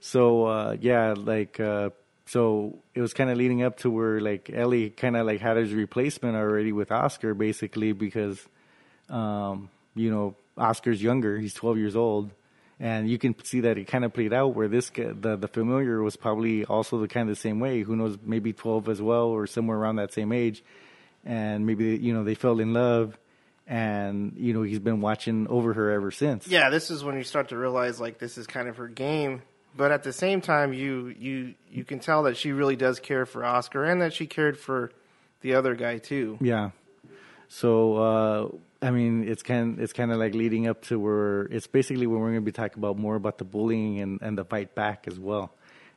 so 0.00 0.44
uh, 0.46 0.76
yeah, 0.80 1.14
like 1.16 1.58
uh, 1.60 1.90
so 2.26 2.78
it 2.94 3.00
was 3.00 3.14
kind 3.14 3.30
of 3.30 3.36
leading 3.36 3.62
up 3.62 3.78
to 3.78 3.90
where 3.90 4.20
like 4.20 4.50
Ellie 4.52 4.90
kind 4.90 5.16
of 5.16 5.26
like 5.26 5.40
had 5.40 5.56
his 5.56 5.72
replacement 5.72 6.36
already 6.36 6.72
with 6.72 6.92
Oscar 6.92 7.34
basically 7.34 7.92
because 7.92 8.38
um, 9.08 9.70
you 9.94 10.10
know 10.10 10.34
Oscar's 10.56 11.02
younger, 11.02 11.38
he's 11.38 11.54
12 11.54 11.78
years 11.78 11.96
old. 11.96 12.30
And 12.80 13.10
you 13.10 13.18
can 13.18 13.34
see 13.44 13.60
that 13.62 13.76
it 13.76 13.88
kind 13.88 14.04
of 14.04 14.12
played 14.12 14.32
out 14.32 14.54
where 14.54 14.68
this 14.68 14.90
the 14.90 15.36
the 15.36 15.48
familiar 15.48 16.02
was 16.02 16.16
probably 16.16 16.64
also 16.64 17.00
the 17.00 17.08
kind 17.08 17.28
of 17.28 17.34
the 17.34 17.40
same 17.40 17.58
way. 17.58 17.82
Who 17.82 17.96
knows, 17.96 18.16
maybe 18.22 18.52
12 18.52 18.88
as 18.88 19.02
well, 19.02 19.26
or 19.26 19.46
somewhere 19.46 19.76
around 19.76 19.96
that 19.96 20.12
same 20.12 20.32
age. 20.32 20.62
And 21.24 21.66
maybe 21.66 21.96
you 21.96 22.12
know 22.14 22.22
they 22.22 22.34
fell 22.34 22.60
in 22.60 22.72
love, 22.72 23.18
and 23.66 24.34
you 24.36 24.52
know 24.52 24.62
he's 24.62 24.78
been 24.78 25.00
watching 25.00 25.48
over 25.48 25.74
her 25.74 25.90
ever 25.90 26.12
since. 26.12 26.46
Yeah, 26.46 26.70
this 26.70 26.90
is 26.90 27.02
when 27.02 27.16
you 27.16 27.24
start 27.24 27.48
to 27.48 27.56
realize 27.56 28.00
like 28.00 28.18
this 28.18 28.38
is 28.38 28.46
kind 28.46 28.68
of 28.68 28.76
her 28.76 28.88
game. 28.88 29.42
But 29.76 29.92
at 29.92 30.02
the 30.04 30.12
same 30.12 30.40
time, 30.40 30.72
you 30.72 31.14
you 31.18 31.54
you 31.70 31.84
can 31.84 31.98
tell 31.98 32.22
that 32.24 32.36
she 32.36 32.52
really 32.52 32.76
does 32.76 33.00
care 33.00 33.26
for 33.26 33.44
Oscar 33.44 33.84
and 33.84 34.00
that 34.02 34.14
she 34.14 34.26
cared 34.26 34.56
for 34.56 34.92
the 35.40 35.54
other 35.54 35.74
guy 35.74 35.98
too. 35.98 36.38
Yeah. 36.40 36.70
So 37.48 37.96
uh, 37.96 38.48
I 38.80 38.90
mean, 38.90 39.28
it's 39.28 39.42
kind 39.42 39.80
it's 39.80 39.92
kind 39.92 40.12
of 40.12 40.18
like 40.18 40.34
leading 40.34 40.68
up 40.68 40.82
to 40.82 40.98
where 40.98 41.42
it's 41.42 41.66
basically 41.66 42.06
when 42.06 42.20
we're 42.20 42.30
going 42.30 42.40
to 42.40 42.40
be 42.42 42.52
talking 42.52 42.78
about 42.78 42.96
more 42.96 43.16
about 43.16 43.38
the 43.38 43.44
bullying 43.44 44.00
and, 44.00 44.22
and 44.22 44.38
the 44.38 44.44
fight 44.44 44.74
back 44.74 45.08
as 45.08 45.18
well. 45.18 45.52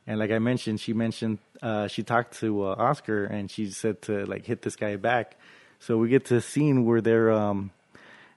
And 0.06 0.18
like 0.18 0.32
I 0.32 0.40
mentioned, 0.40 0.80
she 0.80 0.92
mentioned 0.92 1.38
uh, 1.62 1.86
she 1.86 2.02
talked 2.02 2.40
to 2.40 2.64
uh, 2.64 2.74
Oscar 2.76 3.24
and 3.24 3.48
she 3.48 3.70
said 3.70 4.02
to 4.02 4.26
like 4.26 4.46
hit 4.46 4.62
this 4.62 4.74
guy 4.74 4.96
back. 4.96 5.36
So 5.78 5.96
we 5.96 6.08
get 6.08 6.24
to 6.26 6.36
a 6.36 6.40
scene 6.40 6.84
where 6.84 7.00
they're 7.00 7.30
um, 7.30 7.70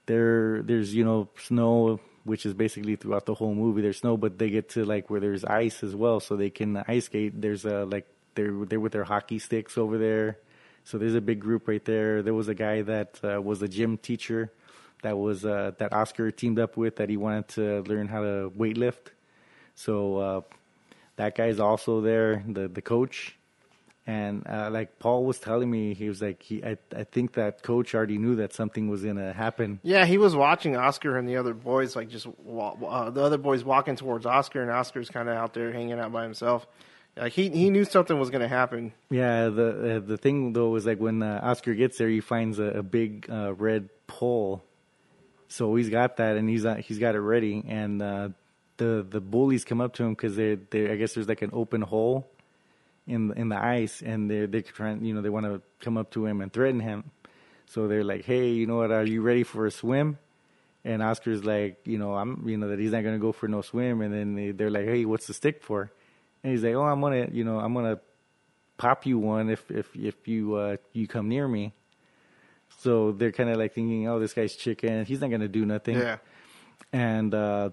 there 0.06 0.62
there's 0.62 0.94
you 0.94 1.04
know 1.04 1.28
snow 1.38 2.00
which 2.24 2.46
is 2.46 2.54
basically 2.54 2.96
throughout 2.96 3.26
the 3.26 3.34
whole 3.34 3.54
movie 3.54 3.82
there's 3.82 3.98
snow 3.98 4.16
but 4.16 4.38
they 4.38 4.50
get 4.50 4.70
to 4.70 4.84
like 4.84 5.10
where 5.10 5.20
there's 5.20 5.44
ice 5.44 5.82
as 5.82 5.94
well 5.94 6.18
so 6.18 6.34
they 6.36 6.50
can 6.50 6.76
ice 6.88 7.04
skate 7.04 7.40
there's 7.40 7.64
a 7.64 7.84
like 7.84 8.06
they're 8.34 8.64
they're 8.64 8.80
with 8.80 8.92
their 8.92 9.04
hockey 9.04 9.38
sticks 9.38 9.78
over 9.78 9.98
there 9.98 10.38
so 10.86 10.98
there's 10.98 11.14
a 11.14 11.20
big 11.20 11.40
group 11.40 11.66
right 11.68 11.84
there 11.84 12.22
there 12.22 12.34
was 12.34 12.48
a 12.48 12.54
guy 12.54 12.80
that 12.80 13.18
uh, 13.24 13.40
was 13.42 13.60
a 13.60 13.68
gym 13.68 13.98
teacher 13.98 14.52
that 15.02 15.18
was 15.18 15.44
uh, 15.44 15.72
that 15.78 15.92
Oscar 15.92 16.30
teamed 16.30 16.58
up 16.58 16.76
with 16.76 16.96
that 16.96 17.10
he 17.10 17.16
wanted 17.16 17.48
to 17.48 17.80
learn 17.82 18.08
how 18.08 18.22
to 18.22 18.52
weightlift 18.56 19.08
so 19.74 20.16
uh, 20.16 20.40
that 21.16 21.34
guy's 21.34 21.58
also 21.60 22.00
there 22.00 22.42
the 22.48 22.68
the 22.68 22.82
coach 22.82 23.36
and 24.06 24.46
uh, 24.48 24.70
like 24.70 25.00
Paul 25.00 25.24
was 25.24 25.40
telling 25.40 25.68
me, 25.68 25.92
he 25.92 26.08
was 26.08 26.22
like, 26.22 26.40
he, 26.40 26.62
I, 26.62 26.78
I 26.94 27.02
think 27.02 27.32
that 27.32 27.64
coach 27.64 27.92
already 27.92 28.18
knew 28.18 28.36
that 28.36 28.52
something 28.52 28.88
was 28.88 29.02
gonna 29.02 29.32
happen. 29.32 29.80
Yeah, 29.82 30.06
he 30.06 30.16
was 30.16 30.36
watching 30.36 30.76
Oscar 30.76 31.18
and 31.18 31.28
the 31.28 31.36
other 31.36 31.54
boys 31.54 31.96
like 31.96 32.08
just 32.08 32.26
uh, 32.26 33.10
the 33.10 33.22
other 33.22 33.38
boys 33.38 33.64
walking 33.64 33.96
towards 33.96 34.24
Oscar 34.24 34.62
and 34.62 34.70
Oscar's 34.70 35.10
kind 35.10 35.28
of 35.28 35.36
out 35.36 35.54
there 35.54 35.72
hanging 35.72 35.98
out 35.98 36.12
by 36.12 36.22
himself. 36.22 36.68
Like 37.16 37.32
he 37.32 37.48
he 37.48 37.70
knew 37.70 37.84
something 37.84 38.18
was 38.18 38.28
going 38.28 38.42
to 38.42 38.48
happen. 38.48 38.92
Yeah, 39.10 39.48
the 39.48 39.96
uh, 39.96 40.00
the 40.00 40.18
thing 40.18 40.52
though 40.52 40.68
was 40.68 40.84
like 40.84 40.98
when 40.98 41.22
uh, 41.22 41.40
Oscar 41.42 41.74
gets 41.74 41.96
there, 41.96 42.08
he 42.08 42.20
finds 42.20 42.58
a, 42.58 42.64
a 42.64 42.82
big 42.82 43.26
uh, 43.30 43.54
red 43.54 43.88
pole. 44.06 44.62
So 45.48 45.74
he's 45.76 45.88
got 45.88 46.18
that, 46.18 46.36
and 46.36 46.48
he's 46.48 46.66
uh, 46.66 46.74
he's 46.74 46.98
got 46.98 47.14
it 47.14 47.20
ready. 47.20 47.64
And 47.66 48.02
uh, 48.02 48.28
the 48.76 49.06
the 49.08 49.20
bullies 49.20 49.64
come 49.64 49.80
up 49.80 49.94
to 49.94 50.04
him 50.04 50.10
because 50.12 50.36
they 50.36 50.56
they 50.56 50.90
I 50.90 50.96
guess 50.96 51.14
there's 51.14 51.28
like 51.28 51.40
an 51.42 51.50
open 51.54 51.80
hole 51.80 52.28
in 53.06 53.32
in 53.32 53.48
the 53.48 53.62
ice, 53.64 54.02
and 54.02 54.30
they're 54.30 54.46
they're 54.46 54.62
trying 54.62 55.02
you 55.04 55.14
know 55.14 55.22
they 55.22 55.30
want 55.30 55.46
to 55.46 55.62
come 55.80 55.96
up 55.96 56.10
to 56.12 56.26
him 56.26 56.40
and 56.42 56.52
threaten 56.52 56.80
him. 56.80 57.10
So 57.66 57.88
they're 57.88 58.04
like, 58.04 58.24
hey, 58.24 58.50
you 58.50 58.66
know 58.66 58.76
what? 58.76 58.92
Are 58.92 59.04
you 59.04 59.22
ready 59.22 59.42
for 59.42 59.66
a 59.66 59.70
swim? 59.70 60.18
And 60.84 61.02
Oscar's 61.02 61.44
like, 61.44 61.80
you 61.84 61.98
know, 61.98 62.14
I'm 62.14 62.46
you 62.46 62.56
know 62.56 62.68
that 62.68 62.78
he's 62.78 62.92
not 62.92 63.02
gonna 63.02 63.18
go 63.18 63.32
for 63.32 63.48
no 63.48 63.62
swim. 63.62 64.02
And 64.02 64.12
then 64.12 64.34
they, 64.34 64.50
they're 64.50 64.70
like, 64.70 64.84
hey, 64.84 65.04
what's 65.04 65.26
the 65.26 65.34
stick 65.34 65.62
for? 65.62 65.90
And 66.46 66.52
he's 66.52 66.62
like, 66.62 66.74
oh, 66.74 66.84
I'm 66.84 67.00
gonna 67.00 67.26
you 67.32 67.42
know 67.42 67.58
I'm 67.58 67.74
gonna 67.74 67.98
pop 68.78 69.04
you 69.04 69.18
one 69.18 69.50
if 69.50 69.68
if 69.68 69.96
if 69.96 70.28
you 70.28 70.54
uh 70.54 70.76
you 70.92 71.08
come 71.08 71.28
near 71.28 71.48
me. 71.48 71.72
So 72.82 73.10
they're 73.10 73.32
kind 73.32 73.50
of 73.50 73.56
like 73.56 73.74
thinking, 73.74 74.06
oh, 74.06 74.20
this 74.20 74.32
guy's 74.32 74.54
chicken. 74.54 75.04
He's 75.06 75.20
not 75.20 75.32
gonna 75.32 75.48
do 75.48 75.66
nothing. 75.66 75.96
Yeah. 75.96 76.18
And 76.92 77.34
uh, 77.34 77.70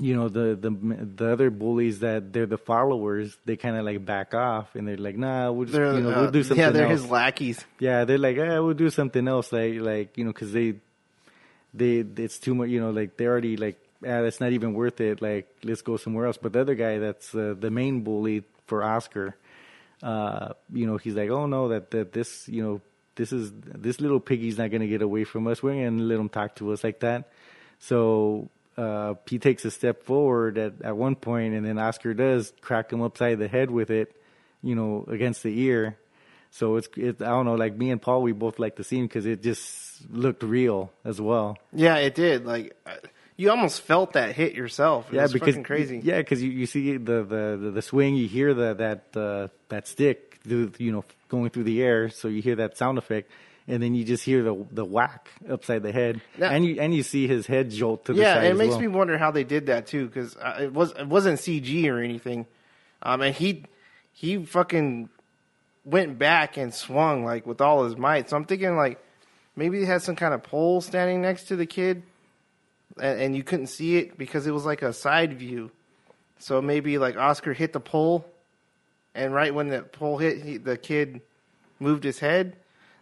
you 0.00 0.16
know 0.16 0.28
the 0.28 0.56
the 0.56 0.70
the 0.70 1.30
other 1.30 1.50
bullies 1.50 2.00
that 2.00 2.32
they're 2.32 2.46
the 2.46 2.58
followers, 2.58 3.38
they 3.44 3.56
kind 3.56 3.76
of 3.76 3.84
like 3.84 4.04
back 4.04 4.34
off 4.34 4.74
and 4.74 4.88
they're 4.88 4.96
like, 4.96 5.16
nah, 5.16 5.52
we'll 5.52 5.66
just 5.66 5.78
you 5.78 6.00
know 6.00 6.10
uh, 6.10 6.20
we'll 6.22 6.30
do 6.32 6.42
something 6.42 6.64
else. 6.64 6.74
yeah, 6.74 6.76
they're 6.76 6.90
else. 6.90 7.02
his 7.02 7.10
lackeys. 7.12 7.64
Yeah, 7.78 8.04
they're 8.06 8.18
like, 8.18 8.36
eh, 8.38 8.58
we'll 8.58 8.74
do 8.74 8.90
something 8.90 9.28
else, 9.28 9.52
like 9.52 9.74
like 9.74 10.18
you 10.18 10.24
know, 10.24 10.32
because 10.32 10.52
they 10.52 10.74
they 11.72 12.04
it's 12.16 12.40
too 12.40 12.56
much, 12.56 12.70
you 12.70 12.80
know, 12.80 12.90
like 12.90 13.16
they're 13.16 13.30
already 13.30 13.56
like, 13.56 13.78
ah, 14.06 14.22
that's 14.22 14.40
not 14.40 14.52
even 14.52 14.74
worth 14.74 15.00
it. 15.00 15.20
Like, 15.22 15.48
let's 15.62 15.82
go 15.82 15.96
somewhere 15.96 16.26
else. 16.26 16.38
But 16.40 16.52
the 16.52 16.60
other 16.60 16.74
guy, 16.74 16.98
that's 16.98 17.34
uh, 17.34 17.54
the 17.58 17.70
main 17.70 18.02
bully 18.02 18.44
for 18.66 18.82
Oscar, 18.82 19.36
uh, 20.02 20.54
you 20.72 20.86
know, 20.86 20.96
he's 20.96 21.14
like, 21.14 21.30
oh 21.30 21.46
no, 21.46 21.68
that 21.68 21.90
that 21.90 22.12
this, 22.12 22.48
you 22.48 22.62
know, 22.62 22.80
this 23.16 23.32
is 23.32 23.52
this 23.54 24.00
little 24.00 24.20
piggy's 24.20 24.58
not 24.58 24.70
gonna 24.70 24.86
get 24.86 25.02
away 25.02 25.24
from 25.24 25.46
us. 25.46 25.62
We're 25.62 25.74
gonna 25.74 26.02
let 26.02 26.18
him 26.18 26.28
talk 26.28 26.56
to 26.56 26.72
us 26.72 26.84
like 26.84 27.00
that. 27.00 27.30
So 27.78 28.50
uh, 28.76 29.14
he 29.26 29.38
takes 29.38 29.64
a 29.64 29.70
step 29.70 30.04
forward 30.04 30.58
at 30.58 30.82
at 30.82 30.96
one 30.96 31.16
point, 31.16 31.54
and 31.54 31.64
then 31.64 31.78
Oscar 31.78 32.14
does 32.14 32.52
crack 32.60 32.92
him 32.92 33.02
upside 33.02 33.38
the 33.38 33.48
head 33.48 33.70
with 33.70 33.90
it, 33.90 34.14
you 34.62 34.74
know, 34.74 35.04
against 35.08 35.42
the 35.42 35.58
ear. 35.60 35.96
So 36.50 36.76
it's 36.76 36.88
it, 36.96 37.20
I 37.20 37.30
don't 37.30 37.46
know, 37.46 37.54
like 37.54 37.76
me 37.76 37.90
and 37.90 38.00
Paul, 38.00 38.22
we 38.22 38.32
both 38.32 38.58
like 38.58 38.76
the 38.76 38.84
scene 38.84 39.06
because 39.06 39.26
it 39.26 39.42
just 39.42 40.08
looked 40.10 40.42
real 40.42 40.92
as 41.04 41.20
well. 41.20 41.58
Yeah, 41.72 41.96
it 41.96 42.14
did. 42.14 42.46
Like 42.46 42.76
you 43.36 43.50
almost 43.50 43.82
felt 43.82 44.12
that 44.12 44.34
hit 44.34 44.54
yourself. 44.54 45.12
It 45.12 45.16
yeah, 45.16 45.22
was 45.22 45.32
because 45.32 45.56
crazy. 45.64 46.00
Yeah, 46.02 46.18
because 46.18 46.42
you, 46.42 46.50
you 46.50 46.66
see 46.66 46.96
the, 46.96 47.24
the, 47.24 47.70
the, 47.74 47.82
swing, 47.82 48.14
you 48.14 48.28
hear 48.28 48.54
the 48.54 48.74
that 48.74 49.20
uh, 49.20 49.48
that 49.68 49.88
stick, 49.88 50.40
you 50.44 50.92
know, 50.92 51.04
going 51.28 51.50
through 51.50 51.64
the 51.64 51.82
air, 51.82 52.10
so 52.10 52.28
you 52.28 52.42
hear 52.42 52.56
that 52.56 52.76
sound 52.76 52.98
effect, 52.98 53.30
and 53.66 53.82
then 53.82 53.94
you 53.94 54.04
just 54.04 54.24
hear 54.24 54.42
the 54.42 54.66
the 54.70 54.84
whack 54.84 55.30
upside 55.48 55.82
the 55.82 55.92
head, 55.92 56.20
Yeah. 56.38 56.50
and 56.50 56.64
you 56.64 56.80
and 56.80 56.94
you 56.94 57.02
see 57.02 57.26
his 57.26 57.46
head 57.46 57.70
jolt 57.70 58.04
to 58.06 58.12
the 58.12 58.20
yeah, 58.20 58.34
side. 58.34 58.44
Yeah, 58.44 58.50
it 58.50 58.56
makes 58.56 58.72
well. 58.72 58.80
me 58.80 58.88
wonder 58.88 59.18
how 59.18 59.30
they 59.30 59.44
did 59.44 59.66
that 59.66 59.86
too, 59.86 60.06
because 60.06 60.36
it 60.60 60.72
was 60.72 60.92
it 60.92 61.08
wasn't 61.08 61.40
CG 61.40 61.88
or 61.88 61.98
anything. 62.00 62.46
Um, 63.02 63.20
and 63.20 63.34
he 63.34 63.64
he 64.12 64.44
fucking 64.44 65.08
went 65.84 66.18
back 66.18 66.56
and 66.56 66.72
swung 66.72 67.24
like 67.24 67.46
with 67.46 67.60
all 67.60 67.84
his 67.84 67.96
might. 67.96 68.30
So 68.30 68.36
I'm 68.36 68.44
thinking 68.44 68.76
like 68.76 69.04
maybe 69.56 69.80
he 69.80 69.84
had 69.84 70.02
some 70.02 70.16
kind 70.16 70.34
of 70.34 70.42
pole 70.42 70.80
standing 70.80 71.20
next 71.20 71.44
to 71.44 71.56
the 71.56 71.66
kid, 71.66 72.02
and, 73.00 73.20
and 73.20 73.36
you 73.36 73.42
couldn't 73.42 73.68
see 73.68 73.96
it 73.96 74.16
because 74.18 74.46
it 74.46 74.52
was 74.52 74.64
like 74.64 74.82
a 74.82 74.92
side 74.92 75.38
view. 75.38 75.70
So 76.38 76.60
maybe 76.60 76.98
like 76.98 77.16
Oscar 77.16 77.52
hit 77.52 77.72
the 77.72 77.80
pole, 77.80 78.26
and 79.14 79.32
right 79.32 79.54
when 79.54 79.68
the 79.68 79.82
pole 79.82 80.18
hit, 80.18 80.42
he, 80.42 80.56
the 80.56 80.76
kid 80.76 81.22
moved 81.78 82.04
his 82.04 82.18
head. 82.18 82.56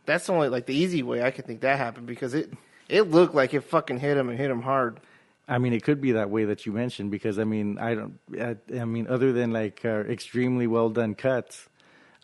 That's 0.04 0.28
only 0.28 0.48
like 0.48 0.66
the 0.66 0.74
easy 0.74 1.02
way 1.02 1.22
I 1.22 1.30
could 1.30 1.46
think 1.46 1.60
that 1.60 1.78
happened 1.78 2.06
because 2.06 2.34
it 2.34 2.52
it 2.88 3.10
looked 3.10 3.34
like 3.34 3.54
it 3.54 3.62
fucking 3.62 3.98
hit 3.98 4.16
him 4.16 4.28
and 4.28 4.38
hit 4.38 4.50
him 4.50 4.62
hard. 4.62 5.00
I 5.48 5.58
mean, 5.58 5.72
it 5.72 5.82
could 5.82 6.00
be 6.00 6.12
that 6.12 6.30
way 6.30 6.44
that 6.46 6.66
you 6.66 6.72
mentioned 6.72 7.10
because 7.10 7.38
I 7.38 7.44
mean, 7.44 7.78
I 7.78 7.94
don't. 7.94 8.18
I, 8.38 8.56
I 8.78 8.84
mean, 8.84 9.06
other 9.08 9.32
than 9.32 9.52
like 9.52 9.84
uh, 9.84 10.00
extremely 10.00 10.66
well 10.66 10.88
done 10.88 11.14
cuts, 11.14 11.68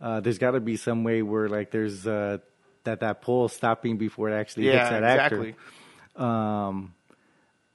uh, 0.00 0.20
there's 0.20 0.38
got 0.38 0.52
to 0.52 0.60
be 0.60 0.76
some 0.76 1.04
way 1.04 1.22
where 1.22 1.48
like 1.48 1.70
there's 1.70 2.06
uh, 2.06 2.38
that 2.84 3.00
that 3.00 3.22
pole 3.22 3.48
stopping 3.48 3.96
before 3.96 4.30
it 4.30 4.34
actually 4.34 4.64
hits 4.64 4.88
that 4.90 5.02
exactly. 5.02 5.56
actor. 6.16 6.22
Um, 6.22 6.94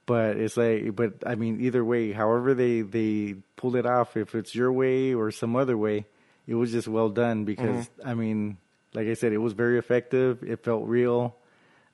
but 0.05 0.37
it's 0.37 0.57
like, 0.57 0.95
but 0.95 1.13
I 1.25 1.35
mean, 1.35 1.61
either 1.61 1.83
way, 1.83 2.11
however 2.11 2.53
they 2.53 2.81
they 2.81 3.35
pulled 3.55 3.75
it 3.75 3.85
off, 3.85 4.17
if 4.17 4.35
it's 4.35 4.53
your 4.55 4.71
way 4.71 5.13
or 5.13 5.31
some 5.31 5.55
other 5.55 5.77
way, 5.77 6.05
it 6.47 6.55
was 6.55 6.71
just 6.71 6.87
well 6.87 7.09
done 7.09 7.45
because 7.45 7.87
Mm-hmm. 7.99 8.07
I 8.09 8.13
mean, 8.13 8.57
like 8.93 9.07
I 9.07 9.13
said, 9.13 9.33
it 9.33 9.37
was 9.39 9.53
very 9.53 9.77
effective. 9.79 10.43
It 10.43 10.63
felt 10.63 10.87
real. 10.87 11.35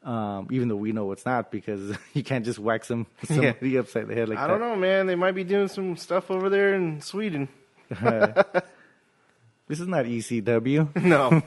Um, 0.01 0.47
even 0.51 0.69
though 0.69 0.77
we 0.77 0.93
know 0.93 1.11
it's 1.11 1.25
not 1.25 1.51
because 1.51 1.93
you 2.13 2.23
can't 2.23 2.45
just 2.45 2.57
whack 2.57 2.85
some 2.85 3.05
somebody 3.25 3.77
upside 3.77 4.07
the 4.07 4.15
head 4.15 4.29
like 4.29 4.37
I 4.37 4.47
that. 4.47 4.47
don't 4.47 4.61
know, 4.61 4.75
man. 4.77 5.07
They 5.07 5.15
might 5.15 5.33
be 5.35 5.43
doing 5.43 5.67
some 5.67 5.97
stuff 5.97 6.31
over 6.31 6.49
there 6.49 6.73
in 6.73 7.01
Sweden. 7.01 7.49
This 9.67 9.79
is 9.79 9.87
not 9.87 10.05
ECW. 10.05 10.95
No, 11.03 11.43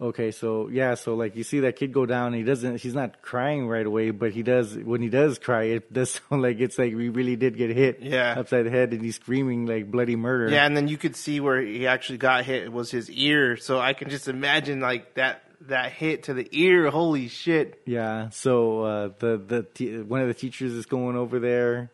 Okay, 0.00 0.30
so 0.30 0.68
yeah, 0.68 0.94
so 0.94 1.14
like 1.14 1.36
you 1.36 1.44
see 1.44 1.60
that 1.60 1.76
kid 1.76 1.92
go 1.92 2.06
down, 2.06 2.32
he 2.32 2.42
doesn't, 2.42 2.80
he's 2.80 2.94
not 2.94 3.20
crying 3.20 3.68
right 3.68 3.84
away, 3.84 4.10
but 4.12 4.32
he 4.32 4.42
does, 4.42 4.74
when 4.78 5.02
he 5.02 5.10
does 5.10 5.38
cry, 5.38 5.64
it 5.64 5.92
does 5.92 6.10
sound 6.30 6.40
like 6.40 6.58
it's 6.58 6.78
like 6.78 6.94
we 6.94 7.10
really 7.10 7.36
did 7.36 7.56
get 7.56 7.68
hit 7.68 8.00
Yeah. 8.00 8.34
upside 8.38 8.64
the 8.64 8.70
head 8.70 8.92
and 8.94 9.02
he's 9.02 9.16
screaming 9.16 9.66
like 9.66 9.90
bloody 9.90 10.16
murder. 10.16 10.48
yeah, 10.50 10.64
and 10.64 10.74
then 10.74 10.88
you 10.88 10.96
could 10.96 11.16
see 11.16 11.38
where 11.40 11.60
he 11.60 11.86
actually 11.86 12.16
got 12.18 12.44
hit 12.46 12.72
was 12.72 12.90
his 12.90 13.10
ear. 13.10 13.58
So 13.58 13.78
I 13.78 13.92
can 13.92 14.08
just 14.08 14.26
imagine 14.26 14.80
like 14.80 15.14
that 15.14 15.42
that 15.68 15.92
hit 15.92 16.22
to 16.24 16.32
the 16.32 16.48
ear. 16.52 16.88
Holy 16.88 17.28
shit! 17.28 17.82
Yeah, 17.84 18.30
so 18.30 18.80
uh, 18.82 19.10
the 19.18 19.36
the 19.36 19.62
te- 19.64 19.98
one 20.00 20.22
of 20.22 20.28
the 20.28 20.32
teachers 20.34 20.72
is 20.72 20.86
going 20.86 21.16
over 21.16 21.38
there 21.38 21.90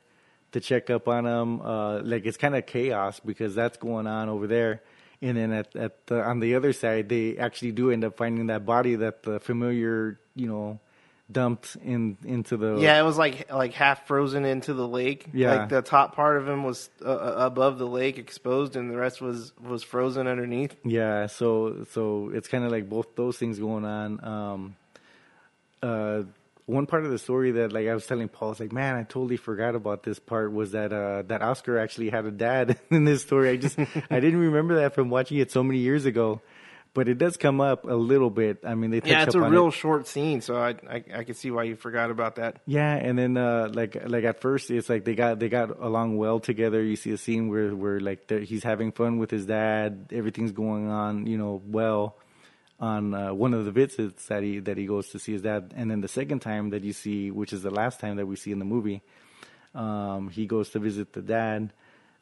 to 0.53 0.61
check 0.61 0.89
up 0.91 1.09
on 1.09 1.27
him. 1.27 1.61
Uh, 1.61 2.01
like 2.05 2.25
it's 2.27 2.37
kind 2.37 2.55
of 2.55 2.65
chaos 2.67 3.19
because 3.19 3.57
that's 3.57 3.77
going 3.79 4.07
on 4.07 4.29
over 4.29 4.47
there, 4.47 4.83
and 5.23 5.37
then 5.37 5.53
at 5.53 5.75
at 5.77 6.07
the, 6.07 6.23
on 6.23 6.41
the 6.41 6.55
other 6.55 6.73
side, 6.73 7.09
they 7.09 7.37
actually 7.39 7.73
do 7.73 7.91
end 7.91 8.05
up 8.05 8.17
finding 8.17 8.47
that 8.47 8.67
body 8.67 8.97
that 8.97 9.23
the 9.23 9.41
familiar, 9.41 10.19
you 10.35 10.47
know, 10.47 10.81
dumped 11.31 11.77
in 11.85 12.17
into 12.25 12.57
the 12.57 12.77
Yeah, 12.79 13.01
it 13.01 13.05
was 13.05 13.19
like 13.19 13.53
like 13.53 13.73
half 13.73 14.07
frozen 14.07 14.45
into 14.45 14.75
the 14.75 14.87
lake. 14.87 15.27
Yeah. 15.33 15.55
like 15.55 15.69
the 15.69 15.83
top 15.83 16.15
part 16.15 16.37
of 16.37 16.49
him 16.49 16.65
was 16.65 16.89
uh, 17.05 17.09
uh, 17.09 17.35
above 17.39 17.79
the 17.79 17.87
lake, 17.87 18.19
exposed, 18.19 18.77
and 18.77 18.91
the 18.91 18.97
rest 18.97 19.21
was 19.21 19.53
was 19.61 19.83
frozen 19.83 20.27
underneath. 20.27 20.77
Yeah, 20.85 21.27
so 21.27 21.85
so 21.91 22.31
it's 22.33 22.49
kind 22.49 22.65
of 22.65 22.71
like 22.71 22.89
both 22.89 23.17
those 23.17 23.39
things 23.39 23.59
going 23.59 23.85
on. 23.85 24.25
Um, 24.25 24.77
uh, 25.83 26.23
one 26.67 26.87
part 26.87 27.05
of 27.05 27.11
the 27.13 27.19
story 27.19 27.53
that 27.53 27.73
like 27.73 27.87
I 27.87 27.95
was 27.95 28.07
telling 28.07 28.29
Paul, 28.29 28.51
it's 28.51 28.61
like, 28.61 28.73
man, 28.73 28.97
I 28.97 29.05
totally 29.05 29.37
forgot 29.37 29.75
about 29.77 30.03
this 30.03 30.19
part 30.19 30.53
was 30.53 30.73
that 30.73 30.93
uh, 30.93 31.23
that 31.29 31.41
Oscar 31.41 31.79
actually 31.79 32.11
had 32.11 32.25
a 32.27 32.31
dad 32.33 32.79
in 32.91 33.05
this 33.05 33.23
story. 33.23 33.51
I 33.51 33.57
just 33.57 33.79
I 34.11 34.21
didn't 34.21 34.41
remember 34.41 34.77
that 34.81 34.95
from 34.95 35.09
watching 35.09 35.39
it 35.39 35.51
so 35.53 35.63
many 35.63 35.79
years 35.79 36.07
ago, 36.07 36.41
but 36.93 37.09
it 37.09 37.19
does 37.19 37.37
come 37.37 37.61
up 37.61 37.85
a 37.85 37.95
little 37.95 38.31
bit. 38.31 38.59
I 38.67 38.75
mean, 38.75 38.91
they 38.91 38.99
touch 39.01 39.11
Yeah, 39.11 39.23
it's 39.23 39.37
a 39.37 39.41
real 39.41 39.69
it. 39.69 39.75
short 39.75 40.09
scene, 40.09 40.41
so 40.41 40.57
I, 40.57 40.71
I 40.91 41.05
I 41.15 41.25
can 41.25 41.35
see 41.37 41.53
why 41.53 41.63
you 41.65 41.77
forgot 41.77 42.11
about 42.11 42.35
that. 42.37 42.61
Yeah, 42.67 42.93
and 42.95 43.17
then 43.17 43.37
uh, 43.37 43.71
like 43.73 43.97
like 44.09 44.25
at 44.25 44.41
first 44.41 44.69
it's 44.73 44.89
like 44.89 45.05
they 45.05 45.15
got 45.15 45.39
they 45.39 45.49
got 45.49 45.71
along 45.81 46.17
well 46.17 46.41
together. 46.41 46.83
You 46.83 46.97
see 46.97 47.13
a 47.13 47.19
scene 47.19 47.49
where 47.49 47.77
where 47.77 48.01
like 48.01 48.29
he's 48.29 48.65
having 48.65 48.91
fun 48.91 49.19
with 49.19 49.31
his 49.31 49.47
dad. 49.47 50.09
Everything's 50.11 50.51
going 50.53 50.89
on, 50.91 51.27
you 51.29 51.39
know, 51.39 51.63
well 51.65 52.17
on 52.79 53.15
uh, 53.15 53.33
one 53.33 53.55
of 53.55 53.65
the 53.65 53.71
visits 53.71 54.27
that 54.27 54.43
he 54.43 54.59
that 54.61 54.77
he 54.77 54.87
goes 54.87 55.09
to 55.11 55.19
see 55.19 55.33
his 55.33 55.43
dad, 55.43 55.73
and 55.77 55.91
then 55.91 56.01
the 56.01 56.09
second 56.09 56.41
time 56.41 56.71
that 56.71 56.85
you 56.85 56.93
see, 56.93 57.31
which 57.31 57.53
is 57.53 57.63
the 57.63 57.71
last 57.71 58.01
time 58.01 58.17
that 58.17 58.27
we 58.27 58.37
see 58.37 58.53
in 58.53 58.59
the 58.59 58.65
movie, 58.65 59.03
um, 59.75 60.29
he 60.29 60.47
goes 60.47 60.71
to 60.71 60.79
visit 60.79 61.13
the 61.13 61.23
dad. 61.23 61.73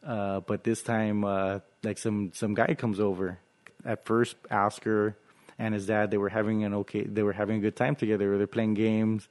Uh, 0.04 0.40
but 0.40 0.64
this 0.64 0.82
time, 0.82 1.24
uh, 1.24 1.60
like 1.82 1.98
some 1.98 2.32
some 2.34 2.54
guy 2.54 2.74
comes 2.74 3.00
over. 3.00 3.38
At 3.84 4.04
first, 4.04 4.36
Oscar 4.50 5.16
and 5.58 5.74
his 5.74 5.86
dad 5.86 6.10
they 6.10 6.18
were 6.18 6.28
having 6.28 6.64
an 6.64 6.74
okay, 6.74 7.02
they 7.04 7.22
were 7.22 7.32
having 7.32 7.58
a 7.58 7.60
good 7.60 7.76
time 7.76 7.96
together. 7.96 8.36
They're 8.38 8.46
playing 8.46 8.74
games, 8.74 9.28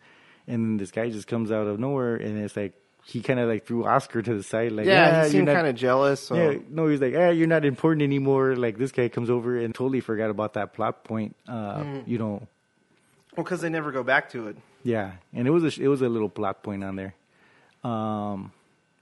and 0.48 0.66
then 0.66 0.78
this 0.78 0.92
guy 0.92 1.10
just 1.10 1.28
comes 1.28 1.52
out 1.52 1.68
of 1.68 1.80
nowhere, 1.80 2.16
and 2.16 2.38
it's 2.38 2.58
like 2.58 2.74
he 3.06 3.22
kind 3.22 3.40
of 3.40 3.50
like 3.50 3.66
threw 3.66 3.86
Oscar 3.86 4.22
to 4.22 4.34
the 4.34 4.44
side, 4.44 4.72
like 4.72 4.86
Yeah, 4.86 5.08
"Yeah, 5.22 5.24
he 5.26 5.32
seemed 5.32 5.48
kind 5.48 5.68
of 5.68 5.76
jealous. 5.76 6.22
So. 6.22 6.36
yeah, 6.36 6.60
no, 6.70 6.88
he's 6.88 7.02
like, 7.02 7.14
eh, 7.14 7.32
you're 7.32 7.48
not 7.48 7.66
important 7.66 8.02
anymore. 8.02 8.56
Like 8.56 8.78
this 8.78 8.92
guy 8.92 9.10
comes 9.10 9.30
over 9.30 9.58
and 9.60 9.76
totally 9.76 10.00
forgot 10.00 10.30
about 10.30 10.54
that 10.54 10.74
plot 10.74 11.04
point. 11.04 11.36
Uh, 11.48 11.78
Mm. 11.84 12.08
You 12.08 12.18
know, 12.18 12.48
Well, 13.36 13.44
because 13.44 13.62
they 13.62 13.70
never 13.70 13.92
go 13.92 14.04
back 14.04 14.30
to 14.32 14.48
it. 14.48 14.58
yeah, 14.84 15.14
and 15.34 15.48
it 15.48 15.52
was 15.52 15.64
a, 15.78 15.82
it 15.84 15.88
was 15.88 16.02
a 16.02 16.08
little 16.10 16.30
plot 16.30 16.64
point 16.64 16.84
on 16.84 16.96
there. 16.96 17.14
Um, 17.84 18.52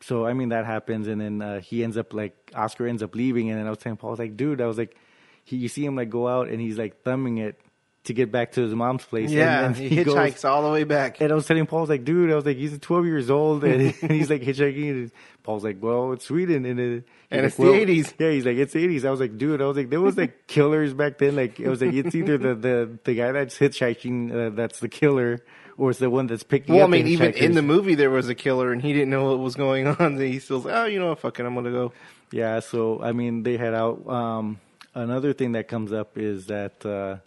so 0.01 0.25
I 0.25 0.33
mean 0.33 0.49
that 0.49 0.65
happens, 0.65 1.07
and 1.07 1.21
then 1.21 1.41
uh, 1.41 1.59
he 1.61 1.83
ends 1.83 1.95
up 1.97 2.13
like 2.13 2.35
Oscar 2.55 2.87
ends 2.87 3.03
up 3.03 3.13
leaving, 3.15 3.49
and 3.51 3.59
then 3.59 3.67
I 3.67 3.69
was 3.69 3.77
telling 3.79 3.97
Paul, 3.97 4.09
I 4.09 4.11
was 4.11 4.19
like, 4.19 4.35
dude, 4.35 4.61
I 4.61 4.65
was 4.65 4.77
like, 4.77 4.95
he, 5.43 5.57
you 5.57 5.67
see 5.67 5.85
him 5.85 5.95
like 5.95 6.09
go 6.09 6.27
out, 6.27 6.47
and 6.49 6.59
he's 6.59 6.77
like 6.77 7.03
thumbing 7.03 7.37
it 7.37 7.59
to 8.05 8.13
get 8.13 8.31
back 8.31 8.53
to 8.53 8.61
his 8.61 8.73
mom's 8.73 9.05
place. 9.05 9.29
Yeah, 9.29 9.65
and 9.67 9.75
he, 9.75 10.03
goes- 10.03 10.15
hitchhikes 10.15 10.43
all 10.49 10.63
the 10.63 10.71
way 10.71 10.83
back. 10.83 11.21
and 11.21 11.31
I 11.31 11.35
was 11.35 11.45
telling 11.45 11.65
Paul, 11.67 11.79
I 11.79 11.81
was 11.81 11.89
like, 11.91 12.03
dude, 12.03 12.31
I 12.31 12.35
was 12.35 12.45
like, 12.45 12.57
he's 12.57 12.77
12 12.79 13.05
years 13.05 13.29
old, 13.29 13.63
and, 13.63 13.81
he's 14.11 14.29
like 14.29 14.41
hitchhiking. 14.41 14.89
And 14.91 15.11
Paul's 15.43 15.63
like, 15.63 15.77
well, 15.81 16.11
it's 16.13 16.25
Sweden, 16.25 16.65
and 16.65 16.79
it, 16.79 17.03
And 17.29 17.45
it's 17.45 17.59
like, 17.59 17.65
the 17.67 17.71
well- 17.71 17.79
80s. 17.85 18.13
Yeah, 18.17 18.31
he's 18.31 18.45
like, 18.45 18.57
it's 18.57 18.73
the 18.73 18.87
80s. 18.87 19.05
I 19.05 19.11
was 19.11 19.19
like, 19.19 19.37
dude, 19.37 19.61
I 19.61 19.65
was 19.65 19.77
like, 19.77 19.89
there 19.91 20.01
was 20.01 20.17
like 20.17 20.47
killers 20.47 20.93
back 20.95 21.19
then. 21.19 21.35
Like, 21.35 21.59
it 21.59 21.67
was 21.69 21.81
like, 21.81 21.93
it's 21.93 22.15
either 22.15 22.37
the 22.39 22.55
the, 22.55 22.99
the 23.03 23.13
guy 23.13 23.31
that's 23.31 23.57
hitchhiking 23.59 24.33
uh, 24.47 24.49
that's 24.55 24.79
the 24.79 24.89
killer, 24.89 25.39
or 25.77 25.91
it's 25.91 25.99
the 25.99 26.09
one 26.09 26.25
that's 26.27 26.43
picking 26.43 26.75
Well, 26.75 26.85
I 26.85 26.87
mean, 26.89 27.05
even 27.07 27.33
in 27.33 27.53
the 27.53 27.61
movie, 27.61 27.93
there 27.95 28.09
was 28.09 28.29
a 28.29 28.35
killer, 28.35 28.71
and 28.71 28.81
he 28.81 28.93
didn't 28.93 29.09
know 29.11 29.29
what 29.29 29.39
was 29.39 29.55
going 29.55 29.85
on. 29.99 30.17
He 30.19 30.39
still's 30.39 30.65
like, 30.65 30.73
oh, 30.75 30.85
you 30.85 30.99
know 30.99 31.09
what, 31.09 31.19
fuck 31.19 31.39
it, 31.39 31.45
I'm 31.45 31.53
gonna 31.53 31.71
go. 31.71 31.93
Yeah, 32.31 32.61
so 32.61 33.01
I 33.01 33.11
mean, 33.11 33.43
they 33.43 33.57
head 33.57 33.73
out. 33.75 34.07
Um, 34.09 34.59
another 34.95 35.33
thing 35.33 35.51
that 35.51 35.67
comes 35.67 35.93
up 35.93 36.17
is 36.17 36.47
that 36.47 36.83
uh, 36.85 37.17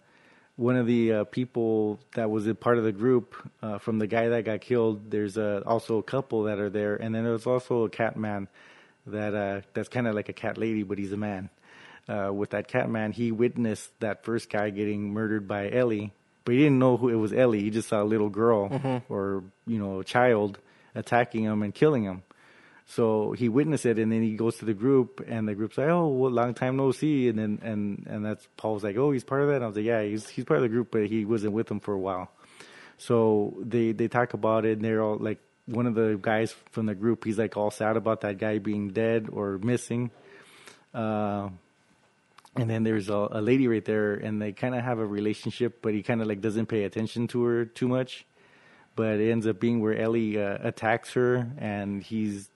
one 0.55 0.77
of 0.77 0.87
the 0.87 1.11
uh, 1.11 1.23
people 1.25 1.99
that 2.15 2.29
was 2.29 2.47
a 2.47 2.55
part 2.55 2.77
of 2.77 2.83
the 2.83 2.91
group 2.91 3.35
uh, 3.61 3.77
from 3.77 3.99
the 3.99 4.07
guy 4.07 4.29
that 4.29 4.45
got 4.45 4.61
killed. 4.61 5.11
There's 5.11 5.37
uh, 5.37 5.61
also 5.65 5.97
a 5.97 6.03
couple 6.03 6.43
that 6.43 6.59
are 6.59 6.69
there, 6.69 6.95
and 6.95 7.13
then 7.13 7.23
there's 7.23 7.45
also 7.45 7.83
a 7.83 7.89
cat 7.89 8.15
man 8.15 8.47
that 9.07 9.33
uh, 9.33 9.61
that's 9.73 9.89
kind 9.89 10.07
of 10.07 10.15
like 10.15 10.29
a 10.29 10.33
cat 10.33 10.57
lady, 10.57 10.83
but 10.83 10.97
he's 10.97 11.11
a 11.11 11.17
man. 11.17 11.49
Uh, 12.07 12.31
with 12.31 12.51
that 12.51 12.67
cat 12.67 12.89
man, 12.89 13.11
he 13.11 13.31
witnessed 13.31 13.89
that 13.99 14.23
first 14.23 14.49
guy 14.49 14.69
getting 14.69 15.11
murdered 15.11 15.47
by 15.47 15.69
Ellie, 15.71 16.13
but 16.43 16.53
he 16.53 16.59
didn't 16.59 16.79
know 16.79 16.97
who 16.97 17.09
it 17.09 17.15
was 17.15 17.33
Ellie. 17.33 17.61
He 17.61 17.71
just 17.71 17.89
saw 17.89 18.01
a 18.01 18.05
little 18.05 18.29
girl 18.29 19.01
or 19.09 19.43
you 19.65 19.79
know 19.79 19.99
a 19.99 20.03
child 20.03 20.59
attacking 20.93 21.43
him 21.43 21.63
and 21.63 21.73
killing 21.73 22.03
him. 22.03 22.23
So 22.87 23.31
he 23.31 23.49
witnessed 23.49 23.85
it, 23.85 23.97
and 23.97 24.11
then 24.11 24.21
he 24.21 24.35
goes 24.35 24.57
to 24.57 24.65
the 24.65 24.73
group, 24.75 25.23
and 25.27 25.47
the 25.47 25.55
group's 25.55 25.77
like, 25.77 25.87
"Oh, 25.87 26.07
well, 26.07 26.31
long 26.31 26.53
time 26.53 26.77
no 26.77 26.91
see." 26.91 27.27
And 27.29 27.39
then 27.39 27.59
and 27.63 28.05
and 28.07 28.23
that's 28.23 28.47
Paul's 28.57 28.83
like, 28.83 28.95
"Oh, 28.95 29.11
he's 29.11 29.23
part 29.23 29.41
of 29.41 29.47
that." 29.47 29.55
And 29.55 29.63
I 29.63 29.67
was 29.67 29.75
like, 29.75 29.85
"Yeah, 29.85 30.03
he's 30.03 30.29
he's 30.29 30.45
part 30.45 30.57
of 30.57 30.63
the 30.63 30.69
group, 30.69 30.91
but 30.91 31.07
he 31.07 31.25
wasn't 31.25 31.53
with 31.53 31.67
them 31.67 31.79
for 31.79 31.93
a 31.93 31.99
while." 31.99 32.29
So 32.97 33.57
they 33.59 33.91
they 33.91 34.07
talk 34.07 34.33
about 34.33 34.65
it, 34.65 34.73
and 34.73 34.85
they're 34.85 35.01
all 35.01 35.17
like, 35.17 35.39
one 35.65 35.87
of 35.87 35.95
the 35.95 36.17
guys 36.21 36.55
from 36.71 36.85
the 36.85 36.95
group, 36.95 37.25
he's 37.25 37.37
like 37.37 37.57
all 37.57 37.71
sad 37.71 37.97
about 37.97 38.21
that 38.21 38.37
guy 38.37 38.59
being 38.59 38.89
dead 38.89 39.27
or 39.31 39.57
missing. 39.57 40.11
Uh, 40.93 41.49
and 42.55 42.69
then 42.69 42.83
there's 42.83 43.09
a, 43.09 43.27
a 43.31 43.41
lady 43.41 43.67
right 43.67 43.83
there, 43.83 44.13
and 44.13 44.41
they 44.41 44.53
kind 44.53 44.75
of 44.75 44.83
have 44.83 44.99
a 44.99 45.05
relationship, 45.05 45.81
but 45.81 45.93
he 45.93 46.03
kind 46.03 46.21
of 46.21 46.27
like 46.27 46.41
doesn't 46.41 46.67
pay 46.67 46.83
attention 46.83 47.27
to 47.27 47.43
her 47.43 47.65
too 47.65 47.87
much. 47.87 48.25
But 48.95 49.19
it 49.19 49.29
ends 49.29 49.45
up 49.45 49.59
being 49.59 49.81
where 49.81 49.97
Ellie 49.97 50.41
uh, 50.41 50.57
attacks 50.61 51.13
her, 51.13 51.51
and 51.57 52.01
he's, 52.01 52.49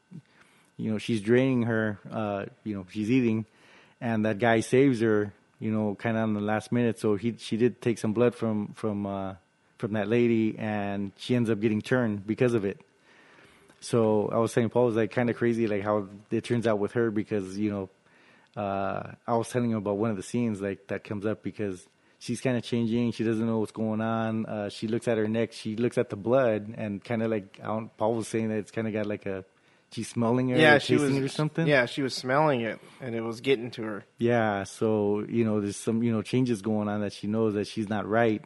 you 0.79 0.91
know, 0.91 0.97
she's 0.97 1.21
draining 1.21 1.63
her. 1.63 1.99
Uh, 2.09 2.45
you 2.63 2.75
know, 2.75 2.85
she's 2.89 3.11
eating, 3.11 3.45
and 3.99 4.25
that 4.25 4.39
guy 4.39 4.61
saves 4.61 5.01
her. 5.01 5.33
You 5.59 5.71
know, 5.71 5.95
kind 5.95 6.15
of 6.15 6.23
on 6.23 6.33
the 6.33 6.39
last 6.39 6.71
minute. 6.71 6.99
So 6.99 7.15
he 7.15 7.35
she 7.37 7.57
did 7.57 7.81
take 7.81 7.97
some 7.97 8.13
blood 8.13 8.33
from 8.33 8.73
from 8.73 9.05
uh, 9.05 9.35
from 9.77 9.93
that 9.93 10.07
lady, 10.07 10.57
and 10.57 11.11
she 11.17 11.35
ends 11.35 11.49
up 11.49 11.59
getting 11.59 11.81
turned 11.81 12.25
because 12.25 12.53
of 12.53 12.63
it. 12.63 12.79
So 13.81 14.29
I 14.31 14.37
was 14.37 14.53
saying, 14.53 14.69
Paul 14.69 14.85
was 14.85 14.95
like 14.95 15.11
kind 15.11 15.29
of 15.29 15.35
crazy, 15.35 15.67
like 15.67 15.83
how 15.83 16.07
it 16.31 16.43
turns 16.45 16.65
out 16.65 16.79
with 16.79 16.93
her 16.93 17.11
because 17.11 17.57
you 17.57 17.71
know 17.71 17.89
uh, 18.55 19.11
I 19.27 19.35
was 19.35 19.49
telling 19.49 19.71
him 19.71 19.77
about 19.77 19.97
one 19.97 20.11
of 20.11 20.17
the 20.17 20.23
scenes 20.23 20.61
like 20.61 20.87
that 20.87 21.03
comes 21.03 21.25
up 21.25 21.43
because 21.43 21.85
she's 22.19 22.39
kind 22.39 22.55
of 22.57 22.63
changing. 22.63 23.11
She 23.11 23.25
doesn't 23.25 23.45
know 23.45 23.59
what's 23.59 23.73
going 23.73 23.99
on. 23.99 24.45
Uh, 24.45 24.69
she 24.69 24.87
looks 24.87 25.09
at 25.09 25.17
her 25.17 25.27
neck. 25.27 25.51
She 25.51 25.75
looks 25.75 25.97
at 25.97 26.09
the 26.09 26.15
blood 26.15 26.73
and 26.77 27.03
kind 27.03 27.21
of 27.21 27.31
like 27.31 27.59
I 27.61 27.67
don't, 27.67 27.95
Paul 27.97 28.15
was 28.15 28.29
saying 28.29 28.47
that 28.47 28.59
it's 28.59 28.71
kind 28.71 28.87
of 28.87 28.93
got 28.93 29.05
like 29.05 29.25
a 29.25 29.43
she's 29.91 30.07
smelling 30.09 30.49
it, 30.49 30.59
yeah, 30.59 30.75
or 30.75 30.79
she 30.79 30.95
was 30.95 31.15
or 31.17 31.27
something. 31.27 31.67
Yeah, 31.67 31.85
she 31.85 32.01
was 32.01 32.13
smelling 32.13 32.61
it, 32.61 32.79
and 33.01 33.15
it 33.15 33.21
was 33.21 33.41
getting 33.41 33.71
to 33.71 33.83
her. 33.83 34.03
Yeah, 34.17 34.63
so 34.63 35.25
you 35.27 35.43
know, 35.45 35.59
there's 35.61 35.77
some 35.77 36.03
you 36.03 36.11
know 36.11 36.21
changes 36.21 36.61
going 36.61 36.87
on 36.87 37.01
that 37.01 37.13
she 37.13 37.27
knows 37.27 37.53
that 37.55 37.67
she's 37.67 37.89
not 37.89 38.07
right, 38.07 38.43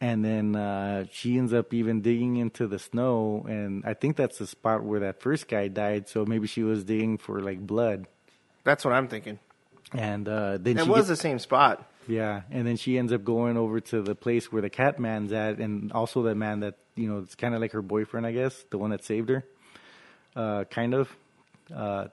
and 0.00 0.24
then 0.24 0.56
uh, 0.56 1.04
she 1.10 1.36
ends 1.38 1.52
up 1.52 1.72
even 1.74 2.00
digging 2.00 2.36
into 2.36 2.66
the 2.66 2.78
snow, 2.78 3.44
and 3.48 3.84
I 3.84 3.94
think 3.94 4.16
that's 4.16 4.38
the 4.38 4.46
spot 4.46 4.82
where 4.82 5.00
that 5.00 5.20
first 5.20 5.48
guy 5.48 5.68
died. 5.68 6.08
So 6.08 6.24
maybe 6.24 6.46
she 6.46 6.62
was 6.62 6.84
digging 6.84 7.18
for 7.18 7.40
like 7.40 7.60
blood, 7.66 8.06
That's 8.64 8.84
what 8.84 8.94
I'm 8.94 9.08
thinking. 9.08 9.38
and 9.92 10.28
uh, 10.28 10.58
then 10.60 10.78
It 10.78 10.84
she 10.84 10.88
was 10.90 10.98
gets- 11.00 11.08
the 11.08 11.16
same 11.16 11.38
spot. 11.38 11.86
yeah, 12.08 12.42
and 12.50 12.66
then 12.66 12.76
she 12.76 12.96
ends 12.98 13.12
up 13.12 13.24
going 13.24 13.56
over 13.56 13.80
to 13.80 14.02
the 14.02 14.14
place 14.14 14.50
where 14.50 14.62
the 14.62 14.70
cat 14.70 14.98
man's 14.98 15.32
at, 15.32 15.58
and 15.58 15.92
also 15.92 16.22
the 16.22 16.34
man 16.34 16.60
that 16.60 16.76
you 16.96 17.08
know 17.08 17.18
it's 17.18 17.34
kind 17.34 17.54
of 17.54 17.60
like 17.60 17.72
her 17.72 17.82
boyfriend, 17.82 18.26
I 18.26 18.32
guess, 18.32 18.64
the 18.70 18.78
one 18.78 18.90
that 18.90 19.04
saved 19.04 19.28
her, 19.28 19.44
uh, 20.36 20.64
kind 20.64 20.94
of. 20.94 21.08
Uh, 21.74 22.08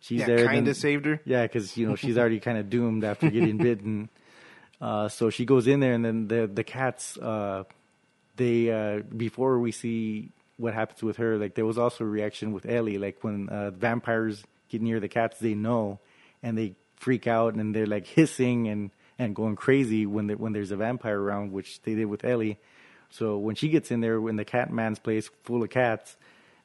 she's 0.00 0.20
Yeah, 0.20 0.26
there. 0.26 0.48
kinda 0.48 0.74
saved 0.74 1.04
her. 1.06 1.20
Yeah, 1.24 1.42
because 1.42 1.76
you 1.76 1.86
know 1.86 1.96
she's 1.96 2.16
already 2.18 2.40
kind 2.40 2.58
of 2.58 2.70
doomed 2.70 3.04
after 3.04 3.30
getting 3.30 3.56
bitten. 3.68 4.08
Uh, 4.80 5.08
so 5.08 5.30
she 5.30 5.44
goes 5.44 5.66
in 5.66 5.80
there, 5.80 5.92
and 5.94 6.04
then 6.04 6.28
the 6.28 6.46
the 6.52 6.64
cats, 6.64 7.16
uh, 7.18 7.64
they 8.36 8.70
uh, 8.70 9.00
before 9.16 9.58
we 9.58 9.72
see 9.72 10.30
what 10.56 10.74
happens 10.74 11.02
with 11.02 11.16
her, 11.18 11.38
like 11.38 11.54
there 11.54 11.66
was 11.66 11.78
also 11.78 12.04
a 12.04 12.06
reaction 12.06 12.52
with 12.52 12.66
Ellie, 12.66 12.98
like 12.98 13.22
when 13.22 13.48
uh, 13.48 13.70
vampires 13.70 14.42
get 14.68 14.80
near 14.82 15.00
the 15.00 15.08
cats, 15.08 15.38
they 15.38 15.54
know, 15.54 15.98
and 16.42 16.56
they 16.56 16.74
freak 16.96 17.26
out 17.26 17.54
and 17.54 17.74
they're 17.74 17.86
like 17.86 18.06
hissing 18.06 18.68
and 18.68 18.90
and 19.18 19.34
going 19.36 19.54
crazy 19.56 20.06
when 20.06 20.26
there, 20.28 20.36
when 20.36 20.52
there's 20.52 20.70
a 20.72 20.76
vampire 20.76 21.20
around, 21.20 21.52
which 21.52 21.80
they 21.82 21.94
did 21.94 22.06
with 22.06 22.24
Ellie. 22.24 22.58
So 23.10 23.38
when 23.38 23.54
she 23.54 23.68
gets 23.68 23.90
in 23.90 24.00
there 24.00 24.16
in 24.28 24.36
the 24.36 24.44
cat 24.44 24.72
man's 24.72 24.98
place 24.98 25.30
full 25.44 25.62
of 25.62 25.70
cats, 25.70 26.16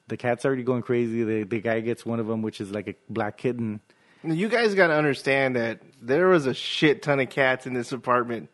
the 0.08 0.18
cat's 0.18 0.46
already 0.46 0.64
going 0.64 0.82
crazy. 0.82 1.24
The 1.24 1.44
the 1.44 1.60
guy 1.60 1.80
gets 1.82 2.06
one 2.06 2.20
of 2.20 2.28
them, 2.28 2.42
which 2.42 2.62
is 2.62 2.72
like 2.72 2.88
a 2.88 2.96
black 3.10 3.38
kitten. 3.38 3.82
You 4.24 4.50
guys 4.50 4.74
got 4.74 4.88
to 4.88 4.96
understand 4.96 5.56
that 5.56 5.82
there 6.02 6.28
was 6.28 6.48
a 6.48 6.54
shit 6.54 7.02
ton 7.02 7.20
of 7.20 7.30
cats 7.30 7.66
in 7.66 7.74
this 7.74 7.92
apartment. 7.92 8.50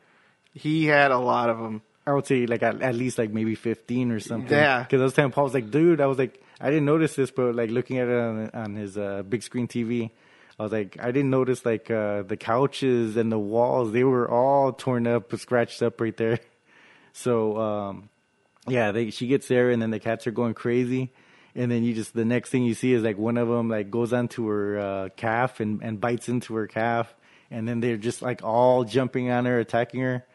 He 0.54 0.86
had 0.86 1.12
a 1.12 1.18
lot 1.18 1.50
of 1.50 1.58
them. 1.58 1.82
I 2.06 2.14
would 2.14 2.28
say 2.28 2.46
like 2.46 2.62
at, 2.64 2.82
at 2.82 2.96
least 2.96 3.18
like 3.18 3.32
maybe 3.32 3.56
fifteen 3.56 4.12
or 4.12 4.20
something. 4.20 4.56
Yeah. 4.58 4.84
Because 4.84 5.02
I 5.02 5.04
was 5.06 5.14
telling 5.14 5.32
Paul, 5.32 5.44
I 5.44 5.46
was 5.46 5.54
like, 5.54 5.72
dude, 5.72 6.02
I 6.02 6.06
was 6.06 6.18
like, 6.18 6.44
I 6.60 6.70
didn't 6.70 6.86
notice 6.86 7.16
this, 7.16 7.32
but 7.32 7.56
like 7.56 7.70
looking 7.70 7.98
at 7.98 8.08
it 8.08 8.18
on, 8.20 8.50
on 8.54 8.76
his 8.76 8.98
uh, 8.98 9.24
big 9.28 9.42
screen 9.42 9.68
TV, 9.68 10.12
I 10.60 10.64
was 10.64 10.72
like, 10.72 10.98
I 11.00 11.12
didn't 11.12 11.30
notice 11.30 11.66
like 11.66 11.90
uh, 11.90 12.24
the 12.24 12.38
couches 12.38 13.16
and 13.16 13.32
the 13.32 13.40
walls; 13.40 13.92
they 13.92 14.04
were 14.04 14.30
all 14.30 14.74
torn 14.74 15.08
up, 15.08 15.34
scratched 15.38 15.82
up 15.82 16.00
right 16.02 16.16
there. 16.16 16.40
So 17.16 17.58
um, 17.60 18.10
yeah, 18.68 18.92
they, 18.92 19.12
she 19.12 19.28
gets 19.28 19.48
there, 19.48 19.70
and 19.70 19.80
then 19.80 19.92
the 19.92 20.00
cats 20.00 20.26
are 20.26 20.32
going 20.32 20.56
crazy. 20.56 21.12
And 21.56 21.70
then 21.72 21.84
you 21.84 21.94
just 21.94 22.14
the 22.16 22.26
next 22.26 22.50
thing 22.50 22.64
you 22.64 22.74
see 22.74 22.94
is 22.94 23.04
like 23.04 23.18
one 23.18 23.38
of 23.38 23.48
them 23.48 23.70
like 23.70 23.92
goes 23.92 24.12
onto 24.14 24.48
her 24.48 24.80
uh, 24.80 25.10
calf 25.16 25.60
and, 25.60 25.82
and 25.84 26.02
bites 26.02 26.28
into 26.30 26.56
her 26.56 26.68
calf, 26.68 27.14
and 27.52 27.68
then 27.68 27.80
they're 27.80 27.98
just 27.98 28.22
like 28.22 28.44
all 28.44 28.84
jumping 28.84 29.30
on 29.30 29.46
her, 29.46 29.60
attacking 29.60 30.02
her. 30.02 30.26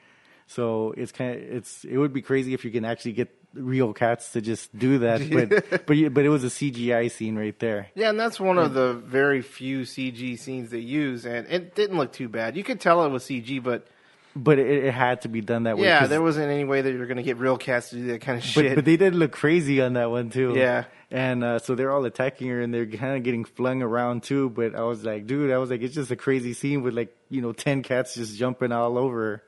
So 0.47 0.95
it's 0.97 1.13
kind 1.13 1.35
of 1.37 1.43
it's 1.43 1.85
it 1.85 1.97
would 1.99 2.13
be 2.13 2.23
crazy 2.23 2.55
if 2.55 2.65
you 2.65 2.71
can 2.71 2.85
actually 2.85 3.13
get 3.13 3.35
real 3.55 3.93
cats 3.93 4.33
to 4.33 4.41
just 4.41 4.77
do 4.79 4.99
that, 5.01 5.29
but 5.29 5.87
but 5.87 5.97
you- 5.97 6.11
but 6.11 6.25
it 6.25 6.29
was 6.29 6.45
a 6.45 6.49
CGI 6.49 7.11
scene 7.11 7.37
right 7.37 7.59
there. 7.59 7.89
Yeah, 7.95 8.11
and 8.11 8.21
that's 8.21 8.39
one 8.39 8.57
of 8.59 8.73
the 8.75 8.95
very 8.95 9.43
few 9.43 9.81
CG 9.81 10.39
scenes 10.39 10.71
they 10.71 10.79
use, 10.79 11.27
and 11.27 11.47
it 11.49 11.75
didn't 11.75 11.97
look 11.99 12.13
too 12.13 12.29
bad. 12.29 12.57
You 12.57 12.63
could 12.63 12.81
tell 12.81 13.05
it 13.05 13.09
was 13.09 13.25
CG, 13.25 13.61
but 13.63 13.89
But 14.41 14.61
it, 14.61 14.85
it 14.85 14.95
had 14.95 15.23
to 15.23 15.29
be 15.29 15.41
done 15.41 15.65
that 15.65 15.79
way. 15.79 15.87
Yeah, 15.87 16.07
there 16.07 16.23
wasn't 16.23 16.51
any 16.51 16.65
way 16.65 16.81
that 16.81 16.93
you're 16.93 17.07
going 17.07 17.17
to 17.17 17.25
get 17.25 17.39
real 17.39 17.57
cats 17.57 17.91
to 17.91 17.97
do 17.97 18.07
that 18.09 18.21
kind 18.21 18.39
of 18.39 18.45
but, 18.45 18.63
shit. 18.63 18.75
but 18.77 18.85
they 18.85 18.97
did 18.97 19.15
look 19.15 19.33
crazy 19.33 19.81
on 19.81 19.95
that 19.95 20.11
one 20.11 20.31
too. 20.31 20.55
Yeah. 20.55 20.85
And 21.11 21.43
uh, 21.43 21.59
so 21.59 21.75
they're 21.75 21.91
all 21.91 22.05
attacking 22.05 22.49
her 22.49 22.61
and 22.61 22.73
they're 22.73 22.87
kind 22.87 23.17
of 23.17 23.23
getting 23.25 23.45
flung 23.45 23.83
around 23.83 24.23
too. 24.23 24.51
But 24.51 24.75
I 24.75 24.83
was 24.83 25.05
like, 25.05 25.27
dude, 25.27 25.51
I 25.51 25.59
was 25.59 25.71
like, 25.71 25.83
it's 25.83 25.95
just 25.95 26.11
a 26.11 26.17
crazy 26.17 26.53
scene 26.53 26.83
with 26.83 26.95
like, 26.95 27.17
you 27.31 27.41
know, 27.41 27.53
10 27.53 27.83
cats 27.83 28.15
just 28.15 28.37
jumping 28.37 28.71
all 28.71 28.97
over 28.97 29.17
her. 29.17 29.43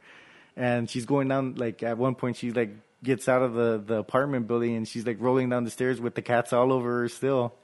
And 0.56 0.90
she's 0.90 1.06
going 1.06 1.28
down, 1.28 1.54
like, 1.54 1.82
at 1.82 1.96
one 1.96 2.16
point, 2.16 2.36
she 2.36 2.50
like 2.50 2.70
gets 3.02 3.28
out 3.28 3.42
of 3.42 3.54
the, 3.54 3.82
the 3.84 3.94
apartment 3.94 4.48
building 4.48 4.74
and 4.76 4.88
she's 4.88 5.06
like 5.06 5.18
rolling 5.20 5.48
down 5.48 5.64
the 5.64 5.70
stairs 5.70 6.00
with 6.00 6.14
the 6.14 6.22
cats 6.22 6.52
all 6.52 6.72
over 6.72 7.00
her 7.02 7.08
still. 7.08 7.54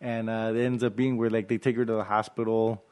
And 0.00 0.30
uh, 0.30 0.52
it 0.54 0.60
ends 0.60 0.84
up 0.84 0.94
being 0.94 1.16
where 1.16 1.30
like 1.30 1.48
they 1.48 1.58
take 1.58 1.76
her 1.76 1.84
to 1.84 1.92
the 1.92 2.04
hospital. 2.04 2.84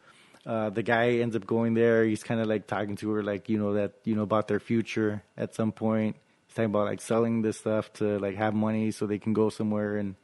Uh, 0.48 0.70
the 0.70 0.82
guy 0.82 1.10
ends 1.20 1.36
up 1.36 1.46
going 1.46 1.74
there. 1.74 2.04
He's 2.06 2.22
kind 2.22 2.40
of 2.40 2.46
like 2.46 2.66
talking 2.66 2.96
to 2.96 3.10
her, 3.10 3.22
like 3.22 3.50
you 3.50 3.58
know 3.58 3.74
that 3.74 3.92
you 4.04 4.14
know 4.16 4.22
about 4.22 4.48
their 4.48 4.58
future 4.60 5.22
at 5.36 5.54
some 5.54 5.72
point. 5.72 6.16
He's 6.46 6.54
talking 6.56 6.70
about 6.72 6.86
like 6.86 7.02
selling 7.02 7.42
this 7.42 7.58
stuff 7.58 7.92
to 8.00 8.18
like 8.18 8.36
have 8.36 8.54
money 8.54 8.90
so 8.90 9.06
they 9.06 9.18
can 9.18 9.34
go 9.34 9.50
somewhere, 9.50 9.98
and 9.98 10.14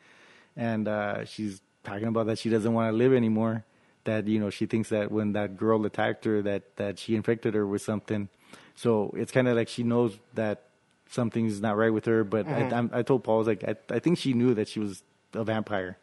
and 0.56 0.88
uh, 0.88 1.26
she's 1.26 1.60
talking 1.82 2.08
about 2.08 2.26
that 2.28 2.38
she 2.38 2.48
doesn't 2.48 2.72
want 2.72 2.90
to 2.90 2.96
live 2.96 3.12
anymore. 3.12 3.64
That 4.04 4.26
you 4.26 4.40
know 4.40 4.48
she 4.48 4.64
thinks 4.64 4.88
that 4.88 5.12
when 5.12 5.34
that 5.34 5.58
girl 5.58 5.84
attacked 5.84 6.24
her, 6.24 6.40
that 6.40 6.74
that 6.76 6.98
she 6.98 7.16
infected 7.16 7.52
her 7.52 7.66
with 7.66 7.82
something. 7.82 8.28
So 8.76 9.12
it's 9.16 9.30
kind 9.30 9.46
of 9.46 9.56
like 9.56 9.68
she 9.68 9.82
knows 9.82 10.18
that 10.34 10.62
something's 11.10 11.60
not 11.60 11.76
right 11.76 11.92
with 11.92 12.06
her. 12.06 12.24
But 12.24 12.46
Mhm. 12.46 12.72
I, 12.72 12.74
I'm- 12.74 12.90
I 12.94 13.02
told 13.02 13.24
Paul, 13.24 13.36
I 13.36 13.38
was 13.38 13.46
like, 13.46 13.62
I, 13.64 13.76
I 13.90 13.98
think 13.98 14.16
she 14.18 14.32
knew 14.32 14.54
that 14.54 14.68
she 14.68 14.80
was 14.80 15.02
a 15.34 15.44
vampire 15.44 15.98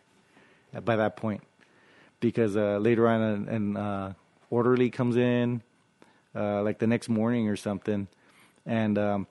by 0.85 0.95
that 0.95 1.17
point 1.17 1.41
because 2.21 2.55
uh, 2.55 2.77
later 2.77 3.09
on, 3.09 3.21
an, 3.21 3.49
an 3.49 3.77
uh, 3.77 4.13
orderly 4.49 4.89
comes 4.89 5.17
in, 5.17 5.61
uh, 6.33 6.61
like 6.61 6.79
the 6.79 6.87
next 6.87 7.09
morning 7.09 7.49
or 7.49 7.57
something, 7.57 8.07
and 8.65 8.97
um, 8.97 9.27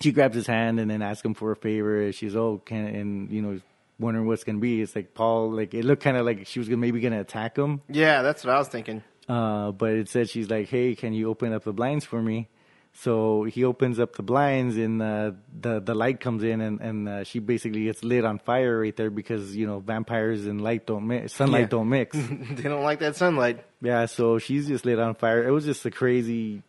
she 0.00 0.12
grabs 0.12 0.36
his 0.36 0.46
hand 0.46 0.78
and 0.78 0.88
then 0.88 1.02
asks 1.02 1.24
him 1.24 1.34
for 1.34 1.50
a 1.50 1.56
favor. 1.56 2.12
She's 2.12 2.36
oh, 2.36 2.62
can 2.64 2.86
and 2.86 3.30
you 3.32 3.42
know, 3.42 3.60
wondering 3.98 4.26
what's 4.26 4.44
gonna 4.44 4.58
be. 4.58 4.80
It's 4.80 4.94
like 4.94 5.14
Paul, 5.14 5.50
like 5.50 5.74
it 5.74 5.84
looked 5.84 6.04
kind 6.04 6.16
of 6.16 6.24
like 6.24 6.46
she 6.46 6.60
was 6.60 6.68
gonna, 6.68 6.78
maybe 6.78 7.00
gonna 7.00 7.20
attack 7.20 7.56
him. 7.56 7.80
yeah, 7.88 8.22
that's 8.22 8.44
what 8.44 8.54
I 8.54 8.58
was 8.58 8.68
thinking. 8.68 9.02
Uh, 9.28 9.72
but 9.72 9.90
it 9.90 10.08
said 10.08 10.30
she's 10.30 10.48
like, 10.48 10.68
"Hey, 10.68 10.94
can 10.94 11.12
you 11.12 11.28
open 11.28 11.52
up 11.52 11.64
the 11.64 11.72
blinds 11.72 12.04
for 12.04 12.22
me?" 12.22 12.48
So 12.98 13.44
he 13.44 13.62
opens 13.64 13.98
up 14.00 14.16
the 14.16 14.22
blinds, 14.22 14.76
and 14.78 15.02
uh, 15.02 15.32
the 15.60 15.80
the 15.80 15.94
light 15.94 16.18
comes 16.18 16.42
in, 16.42 16.60
and 16.62 16.80
and 16.80 17.08
uh, 17.08 17.24
she 17.24 17.40
basically 17.40 17.84
gets 17.84 18.02
lit 18.02 18.24
on 18.24 18.38
fire 18.38 18.80
right 18.80 18.96
there 18.96 19.10
because 19.10 19.54
you 19.54 19.66
know 19.66 19.80
vampires 19.80 20.46
and 20.46 20.62
light 20.62 20.86
don't 20.86 21.06
mix, 21.06 21.34
sunlight 21.34 21.62
Yeah. 21.62 21.66
don't 21.68 21.88
mix. 21.90 22.16
they 22.56 22.62
don't 22.62 22.82
like 22.84 23.00
that 23.00 23.14
sunlight. 23.16 23.62
yeah, 23.82 24.06
so 24.06 24.38
she's 24.38 24.66
just 24.66 24.86
lit 24.86 24.98
on 24.98 25.14
fire. 25.14 25.46
It 25.46 25.50
was 25.50 25.66
just 25.66 25.84
a 25.84 25.90
crazy, 25.90 26.62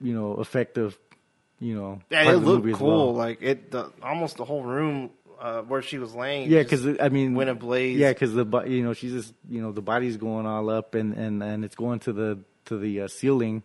you 0.00 0.14
know, 0.14 0.40
effective, 0.40 0.96
you 1.58 1.74
know. 1.74 2.00
Yeah, 2.08 2.30
it 2.30 2.36
looked 2.36 2.72
cool. 2.74 2.86
well. 3.08 3.14
Like 3.14 3.42
it, 3.42 3.72
the, 3.72 3.90
almost 4.00 4.36
the 4.36 4.44
whole 4.44 4.62
room 4.62 5.10
uh, 5.40 5.62
where 5.62 5.82
she 5.82 5.98
was 5.98 6.14
laying. 6.14 6.48
Yeah, 6.50 6.62
because 6.62 6.86
I 7.00 7.08
mean, 7.08 7.34
went 7.34 7.50
ablaze. 7.50 7.98
Yeah, 7.98 8.12
because 8.12 8.32
the 8.32 8.46
you 8.68 8.84
know 8.84 8.92
she's 8.92 9.12
just 9.12 9.34
you 9.50 9.60
know 9.60 9.72
the 9.72 9.82
body's 9.82 10.18
going 10.18 10.46
all 10.46 10.70
up 10.70 10.94
and 10.94 11.14
and 11.14 11.42
and 11.42 11.64
it's 11.64 11.74
going 11.74 11.98
to 12.00 12.12
the 12.12 12.38
to 12.66 12.78
the 12.78 13.00
uh, 13.02 13.08
ceiling, 13.08 13.64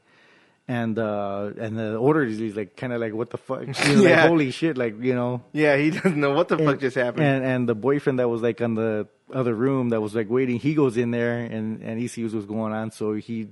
and 0.69 0.99
uh 0.99 1.49
and 1.57 1.77
the 1.79 1.97
orderly 1.97 2.45
is 2.47 2.55
like 2.55 2.77
kind 2.77 2.93
of 2.93 3.01
like 3.01 3.13
what 3.13 3.31
the 3.31 3.37
fuck, 3.37 3.63
Yeah. 3.87 3.95
like, 4.21 4.29
holy 4.29 4.51
shit, 4.51 4.77
like 4.77 5.01
you 5.01 5.15
know. 5.15 5.41
Yeah, 5.51 5.75
he 5.77 5.89
doesn't 5.97 6.15
know 6.15 6.31
what 6.33 6.47
the 6.47 6.57
fuck 6.59 6.79
just 6.79 6.95
happened. 6.95 7.25
And 7.25 7.43
and 7.43 7.67
the 7.67 7.73
boyfriend 7.75 8.19
that 8.19 8.29
was 8.29 8.41
like 8.43 8.61
on 8.61 8.75
the 8.75 9.07
other 9.33 9.53
room 9.55 9.89
that 9.89 9.99
was 9.99 10.13
like 10.13 10.29
waiting, 10.29 10.59
he 10.59 10.75
goes 10.75 10.95
in 10.95 11.09
there 11.11 11.39
and 11.39 11.81
and 11.81 11.99
he 11.99 12.07
sees 12.07 12.33
what's 12.33 12.45
going 12.45 12.71
on, 12.71 12.91
so 12.91 13.13
he. 13.13 13.49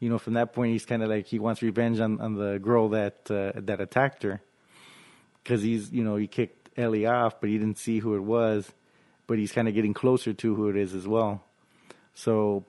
You 0.00 0.08
know, 0.08 0.18
from 0.20 0.34
that 0.34 0.52
point, 0.52 0.70
he's 0.70 0.84
kind 0.86 1.02
of 1.02 1.08
like 1.10 1.26
he 1.26 1.40
wants 1.40 1.60
revenge 1.60 1.98
on, 1.98 2.20
on 2.20 2.34
the 2.36 2.60
girl 2.60 2.90
that 2.90 3.28
uh, 3.32 3.50
that 3.56 3.80
attacked 3.80 4.22
her, 4.22 4.40
because 5.42 5.60
he's 5.60 5.90
you 5.90 6.04
know 6.04 6.14
he 6.14 6.28
kicked 6.28 6.78
Ellie 6.78 7.04
off, 7.04 7.40
but 7.40 7.50
he 7.50 7.58
didn't 7.58 7.78
see 7.78 7.98
who 7.98 8.14
it 8.14 8.22
was, 8.22 8.70
but 9.26 9.38
he's 9.38 9.50
kind 9.50 9.66
of 9.66 9.74
getting 9.74 9.94
closer 9.94 10.32
to 10.32 10.54
who 10.54 10.68
it 10.68 10.76
is 10.76 10.94
as 10.94 11.04
well. 11.08 11.42
So 12.14 12.64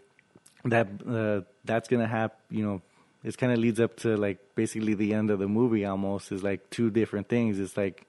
that 0.65 0.87
uh, 1.07 1.45
that's 1.65 1.87
gonna 1.87 2.07
happen. 2.07 2.35
You 2.49 2.65
know, 2.65 2.81
it 3.23 3.37
kind 3.37 3.51
of 3.51 3.59
leads 3.59 3.79
up 3.79 3.97
to 3.97 4.15
like 4.15 4.37
basically 4.55 4.93
the 4.93 5.13
end 5.13 5.29
of 5.29 5.39
the 5.39 5.47
movie. 5.47 5.85
Almost 5.85 6.31
is 6.31 6.43
like 6.43 6.69
two 6.69 6.89
different 6.89 7.27
things. 7.27 7.59
It's 7.59 7.75
like 7.75 8.05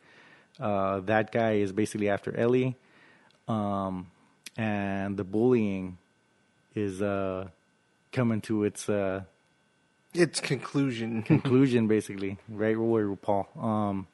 uh, 0.59 1.01
that 1.01 1.33
guy 1.33 1.53
is 1.53 1.73
basically 1.73 2.09
after 2.09 2.37
Ellie, 2.37 2.77
um, 3.49 4.11
and 4.57 5.17
the 5.17 5.25
bullying 5.25 5.99
is 6.75 7.03
uh, 7.03 7.49
coming 8.13 8.41
to 8.43 8.65
its 8.65 8.89
uh, 8.89 9.23
its 10.15 10.41
conclusion. 10.41 11.23
conclusion 11.31 11.87
basically 11.87 12.39
right 12.49 12.79
where 12.79 13.15
paul 13.17 13.49
um 13.61 14.07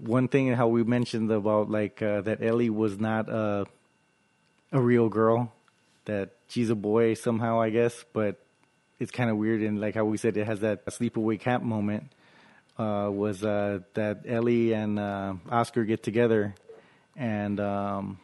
one 0.00 0.28
thing 0.28 0.52
how 0.52 0.68
we 0.68 0.82
mentioned 0.82 1.30
about 1.30 1.70
like 1.70 2.02
uh, 2.02 2.20
that 2.20 2.42
ellie 2.42 2.70
was 2.70 2.98
not 2.98 3.28
a 3.28 3.66
a 4.72 4.80
real 4.80 5.08
girl 5.08 5.52
that 6.04 6.30
she's 6.48 6.70
a 6.70 6.74
boy 6.74 7.14
somehow 7.14 7.60
i 7.60 7.70
guess 7.70 8.04
but 8.12 8.36
it's 8.98 9.10
kind 9.12 9.30
of 9.30 9.36
weird 9.36 9.62
and 9.62 9.80
like 9.80 9.94
how 9.94 10.04
we 10.04 10.16
said 10.16 10.36
it 10.36 10.46
has 10.46 10.60
that 10.60 10.84
sleepaway 10.86 11.38
camp 11.38 11.62
moment 11.64 12.04
uh 12.78 13.08
was 13.10 13.44
uh 13.44 13.78
that 13.94 14.22
ellie 14.26 14.72
and 14.72 14.98
uh 14.98 15.34
oscar 15.50 15.84
get 15.84 16.02
together 16.02 16.54
and 17.16 17.58
um 17.60 18.18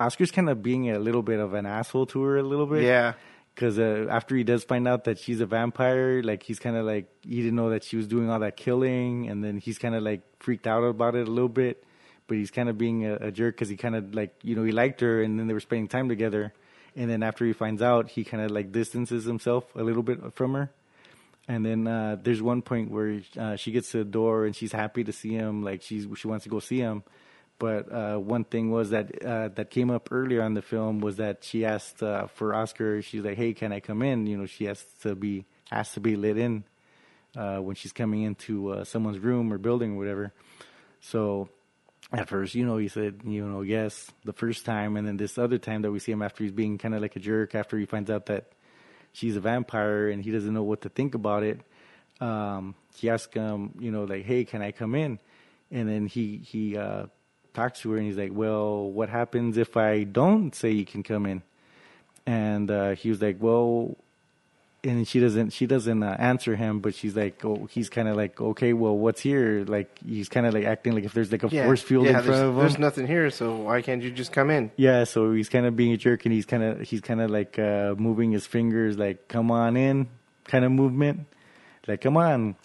oscar's 0.00 0.30
kind 0.30 0.48
of 0.48 0.62
being 0.62 0.90
a 0.90 0.98
little 0.98 1.22
bit 1.22 1.40
of 1.40 1.54
an 1.54 1.66
asshole 1.66 2.06
to 2.06 2.22
her 2.22 2.36
a 2.38 2.42
little 2.42 2.66
bit 2.66 2.82
Yeah. 2.82 3.14
because 3.54 3.78
uh, 3.78 4.06
after 4.10 4.36
he 4.36 4.44
does 4.44 4.64
find 4.64 4.86
out 4.86 5.04
that 5.04 5.18
she's 5.18 5.40
a 5.40 5.46
vampire, 5.46 6.22
like 6.22 6.42
he's 6.42 6.58
kind 6.58 6.76
of 6.76 6.84
like 6.84 7.06
he 7.22 7.36
didn't 7.36 7.56
know 7.56 7.70
that 7.70 7.84
she 7.84 7.96
was 7.96 8.06
doing 8.06 8.28
all 8.28 8.40
that 8.40 8.56
killing, 8.56 9.28
and 9.30 9.42
then 9.42 9.56
he's 9.58 9.78
kind 9.78 9.94
of 9.94 10.02
like 10.02 10.20
freaked 10.40 10.66
out 10.66 10.82
about 10.84 11.14
it 11.14 11.26
a 11.26 11.30
little 11.30 11.48
bit. 11.48 11.82
but 12.28 12.36
he's 12.36 12.50
kind 12.50 12.68
of 12.68 12.76
being 12.76 13.06
a, 13.06 13.14
a 13.16 13.30
jerk 13.30 13.54
because 13.54 13.68
he 13.70 13.76
kind 13.76 13.96
of 13.96 14.14
like 14.14 14.34
you 14.42 14.54
know 14.56 14.64
he 14.64 14.72
liked 14.72 15.00
her, 15.00 15.22
and 15.22 15.38
then 15.38 15.46
they 15.46 15.54
were 15.54 15.60
spending 15.64 15.88
time 15.88 16.08
together, 16.10 16.52
and 16.96 17.10
then 17.10 17.22
after 17.22 17.44
he 17.44 17.52
finds 17.52 17.82
out, 17.82 18.08
he 18.08 18.24
kind 18.24 18.42
of 18.42 18.50
like 18.50 18.72
distances 18.72 19.24
himself 19.24 19.64
a 19.76 19.82
little 19.82 20.02
bit 20.02 20.34
from 20.34 20.54
her. 20.54 20.70
And 21.46 21.64
then 21.64 21.86
uh, 21.86 22.16
there's 22.20 22.42
one 22.42 22.62
point 22.62 22.90
where 22.90 23.20
uh, 23.38 23.56
she 23.56 23.70
gets 23.70 23.92
to 23.92 23.98
the 23.98 24.04
door 24.04 24.46
and 24.46 24.56
she's 24.56 24.72
happy 24.72 25.04
to 25.04 25.12
see 25.12 25.32
him, 25.32 25.62
like 25.62 25.82
she's 25.82 26.06
she 26.16 26.26
wants 26.26 26.44
to 26.44 26.48
go 26.48 26.58
see 26.58 26.78
him. 26.78 27.04
But 27.58 27.92
uh, 27.92 28.16
one 28.16 28.44
thing 28.44 28.70
was 28.70 28.90
that 28.90 29.24
uh, 29.24 29.48
that 29.54 29.70
came 29.70 29.90
up 29.90 30.08
earlier 30.10 30.42
on 30.42 30.54
the 30.54 30.62
film 30.62 31.00
was 31.00 31.16
that 31.16 31.44
she 31.44 31.64
asked 31.64 32.02
uh, 32.02 32.26
for 32.26 32.54
Oscar. 32.54 33.00
She's 33.02 33.22
like, 33.22 33.36
"Hey, 33.36 33.52
can 33.54 33.72
I 33.72 33.80
come 33.80 34.02
in?" 34.02 34.26
You 34.26 34.38
know, 34.38 34.46
she 34.46 34.64
has 34.64 34.84
to 35.02 35.14
be 35.14 35.44
has 35.70 35.92
to 35.92 36.00
be 36.00 36.16
let 36.16 36.36
in 36.36 36.64
uh, 37.36 37.58
when 37.58 37.76
she's 37.76 37.92
coming 37.92 38.22
into 38.22 38.82
someone's 38.84 39.18
room 39.18 39.52
or 39.52 39.58
building 39.58 39.94
or 39.94 39.98
whatever. 39.98 40.32
So 41.00 41.48
at 42.12 42.28
first, 42.28 42.54
you 42.54 42.64
know, 42.64 42.76
he 42.76 42.88
said, 42.88 43.20
you 43.24 43.44
know, 43.44 43.62
yes, 43.62 44.10
the 44.24 44.32
first 44.32 44.64
time, 44.64 44.96
and 44.96 45.06
then 45.06 45.16
this 45.16 45.38
other 45.38 45.58
time 45.58 45.82
that 45.82 45.90
we 45.90 45.98
see 45.98 46.12
him 46.12 46.22
after 46.22 46.44
he's 46.44 46.52
being 46.52 46.78
kind 46.78 46.94
of 46.94 47.02
like 47.02 47.16
a 47.16 47.20
jerk 47.20 47.54
after 47.54 47.76
he 47.78 47.84
finds 47.84 48.10
out 48.10 48.26
that 48.26 48.52
she's 49.12 49.36
a 49.36 49.40
vampire 49.40 50.08
and 50.08 50.22
he 50.22 50.30
doesn't 50.30 50.54
know 50.54 50.62
what 50.62 50.82
to 50.82 50.88
think 50.88 51.14
about 51.14 51.42
it. 51.42 51.60
Um, 52.20 52.74
he 52.94 53.10
asks 53.10 53.34
him, 53.34 53.72
you 53.78 53.90
know, 53.90 54.04
like, 54.04 54.24
hey, 54.24 54.44
can 54.44 54.62
I 54.62 54.72
come 54.72 54.94
in? 54.94 55.18
And 55.70 55.88
then 55.88 56.06
he 56.06 56.36
he 56.38 56.76
uh, 56.76 57.06
talks 57.54 57.80
to 57.80 57.90
her 57.90 57.96
and 57.96 58.06
he's 58.06 58.16
like, 58.16 58.30
well, 58.32 58.90
what 58.90 59.08
happens 59.08 59.56
if 59.56 59.76
I 59.76 60.04
don't 60.04 60.54
say 60.54 60.70
you 60.70 60.86
can 60.86 61.02
come 61.02 61.26
in? 61.26 61.42
And 62.24 62.70
uh, 62.70 62.94
he 62.94 63.08
was 63.08 63.20
like, 63.20 63.36
well, 63.40 63.96
and 64.86 65.06
she 65.06 65.18
doesn't 65.20 65.50
she 65.50 65.66
doesn't 65.66 66.02
uh, 66.02 66.16
answer 66.18 66.56
him, 66.56 66.80
but 66.80 66.94
she's 66.94 67.14
like, 67.16 67.44
oh, 67.44 67.66
he's 67.70 67.88
kind 67.90 68.08
of 68.08 68.16
like, 68.16 68.40
okay, 68.40 68.72
well, 68.72 68.96
what's 68.96 69.20
here? 69.20 69.64
Like 69.66 69.98
he's 70.04 70.28
kind 70.28 70.46
of 70.46 70.54
like 70.54 70.64
acting 70.64 70.94
like 70.94 71.04
if 71.04 71.12
there's 71.12 71.30
like 71.32 71.42
a 71.42 71.48
Yeah, 71.48 71.64
force 71.64 71.82
field 71.82 72.06
yeah, 72.06 72.18
in 72.18 72.24
front 72.24 72.42
of 72.42 72.48
him. 72.54 72.58
there's 72.58 72.78
nothing 72.78 73.06
here, 73.06 73.28
so 73.30 73.56
why 73.56 73.82
can't 73.82 74.02
you 74.02 74.10
just 74.10 74.32
come 74.32 74.50
in? 74.50 74.70
Yeah, 74.76 75.04
so 75.04 75.32
he's 75.32 75.48
kind 75.48 75.66
of 75.66 75.76
being 75.76 75.92
a 75.92 75.96
jerk, 75.96 76.24
and 76.24 76.32
he's 76.32 76.46
kind 76.46 76.62
of 76.62 76.80
he's 76.80 77.00
kind 77.00 77.20
of 77.20 77.30
like 77.30 77.58
uh, 77.58 77.94
moving 77.98 78.32
his 78.32 78.46
fingers, 78.46 78.96
like 78.96 79.28
"come 79.28 79.50
on 79.50 79.76
in" 79.76 80.08
kind 80.44 80.64
of 80.64 80.70
movement, 80.72 81.26
like 81.86 82.00
"come 82.00 82.16
on." 82.16 82.56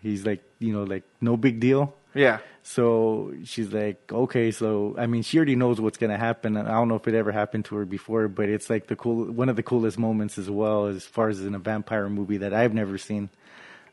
He's 0.00 0.24
like, 0.24 0.42
you 0.60 0.72
know, 0.72 0.84
like 0.84 1.02
no 1.20 1.36
big 1.36 1.58
deal. 1.60 1.94
Yeah. 2.14 2.38
So 2.68 3.32
she's 3.44 3.72
like, 3.72 4.10
okay. 4.10 4.50
So 4.50 4.96
I 4.98 5.06
mean, 5.06 5.22
she 5.22 5.38
already 5.38 5.54
knows 5.54 5.80
what's 5.80 5.98
gonna 5.98 6.18
happen. 6.18 6.56
I 6.56 6.72
don't 6.72 6.88
know 6.88 6.96
if 6.96 7.06
it 7.06 7.14
ever 7.14 7.30
happened 7.30 7.64
to 7.66 7.76
her 7.76 7.84
before, 7.84 8.26
but 8.26 8.48
it's 8.48 8.68
like 8.68 8.88
the 8.88 8.96
cool 8.96 9.26
one 9.26 9.48
of 9.48 9.54
the 9.54 9.62
coolest 9.62 10.00
moments 10.00 10.36
as 10.36 10.50
well, 10.50 10.86
as 10.86 11.04
far 11.04 11.28
as 11.28 11.40
in 11.40 11.54
a 11.54 11.60
vampire 11.60 12.08
movie 12.08 12.38
that 12.38 12.52
I've 12.52 12.74
never 12.74 12.98
seen. 12.98 13.30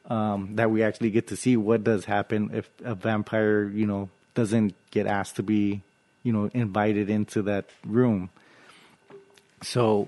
Um, 0.10 0.56
that 0.56 0.72
we 0.72 0.82
actually 0.82 1.12
get 1.12 1.28
to 1.28 1.38
see 1.38 1.56
what 1.56 1.84
does 1.84 2.06
happen 2.06 2.50
if 2.52 2.68
a 2.84 2.96
vampire, 2.96 3.70
you 3.70 3.86
know, 3.86 4.10
doesn't 4.34 4.74
get 4.90 5.06
asked 5.06 5.36
to 5.36 5.44
be, 5.44 5.84
you 6.24 6.34
know, 6.34 6.50
invited 6.52 7.12
into 7.12 7.44
that 7.44 7.66
room. 7.86 8.32
So 9.62 10.08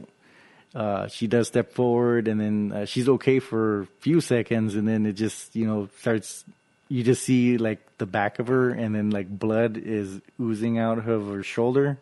uh, 0.74 1.08
she 1.08 1.28
does 1.28 1.48
step 1.48 1.72
forward, 1.72 2.28
and 2.28 2.42
then 2.42 2.72
uh, 2.74 2.86
she's 2.86 3.08
okay 3.08 3.38
for 3.40 3.82
a 3.82 3.86
few 4.00 4.22
seconds, 4.22 4.74
and 4.74 4.88
then 4.88 5.06
it 5.06 5.14
just, 5.14 5.56
you 5.56 5.68
know, 5.68 5.88
starts. 6.00 6.44
You 6.88 7.04
just 7.04 7.24
see 7.24 7.58
like 7.58 7.80
the 7.98 8.06
back 8.06 8.40
of 8.40 8.48
her, 8.48 8.70
and 8.70 8.94
then 8.96 9.10
like 9.10 9.28
blood 9.28 9.76
is 9.78 10.22
oozing 10.40 10.78
out 10.78 11.00
of 11.00 11.06
her 11.28 11.42
shoulder, 11.44 11.98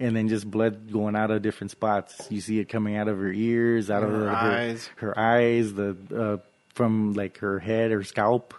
and 0.00 0.16
then 0.16 0.28
just 0.28 0.50
blood 0.50 0.90
going 0.92 1.14
out 1.14 1.30
of 1.30 1.40
different 1.42 1.70
spots. 1.70 2.26
You 2.30 2.40
see 2.40 2.58
it 2.58 2.68
coming 2.68 2.96
out 2.96 3.06
of 3.08 3.16
her 3.18 3.32
ears, 3.32 3.90
out 3.90 4.02
of 4.02 4.10
Her 4.10 4.28
her, 4.28 4.30
eyes. 4.30 4.90
her 4.96 5.18
eyes, 5.18 5.74
the 5.74 5.96
uh, 6.14 6.36
from 6.74 7.12
like 7.14 7.38
her 7.38 7.60
head 7.60 7.92
or 7.92 8.02
scalp. 8.02 8.54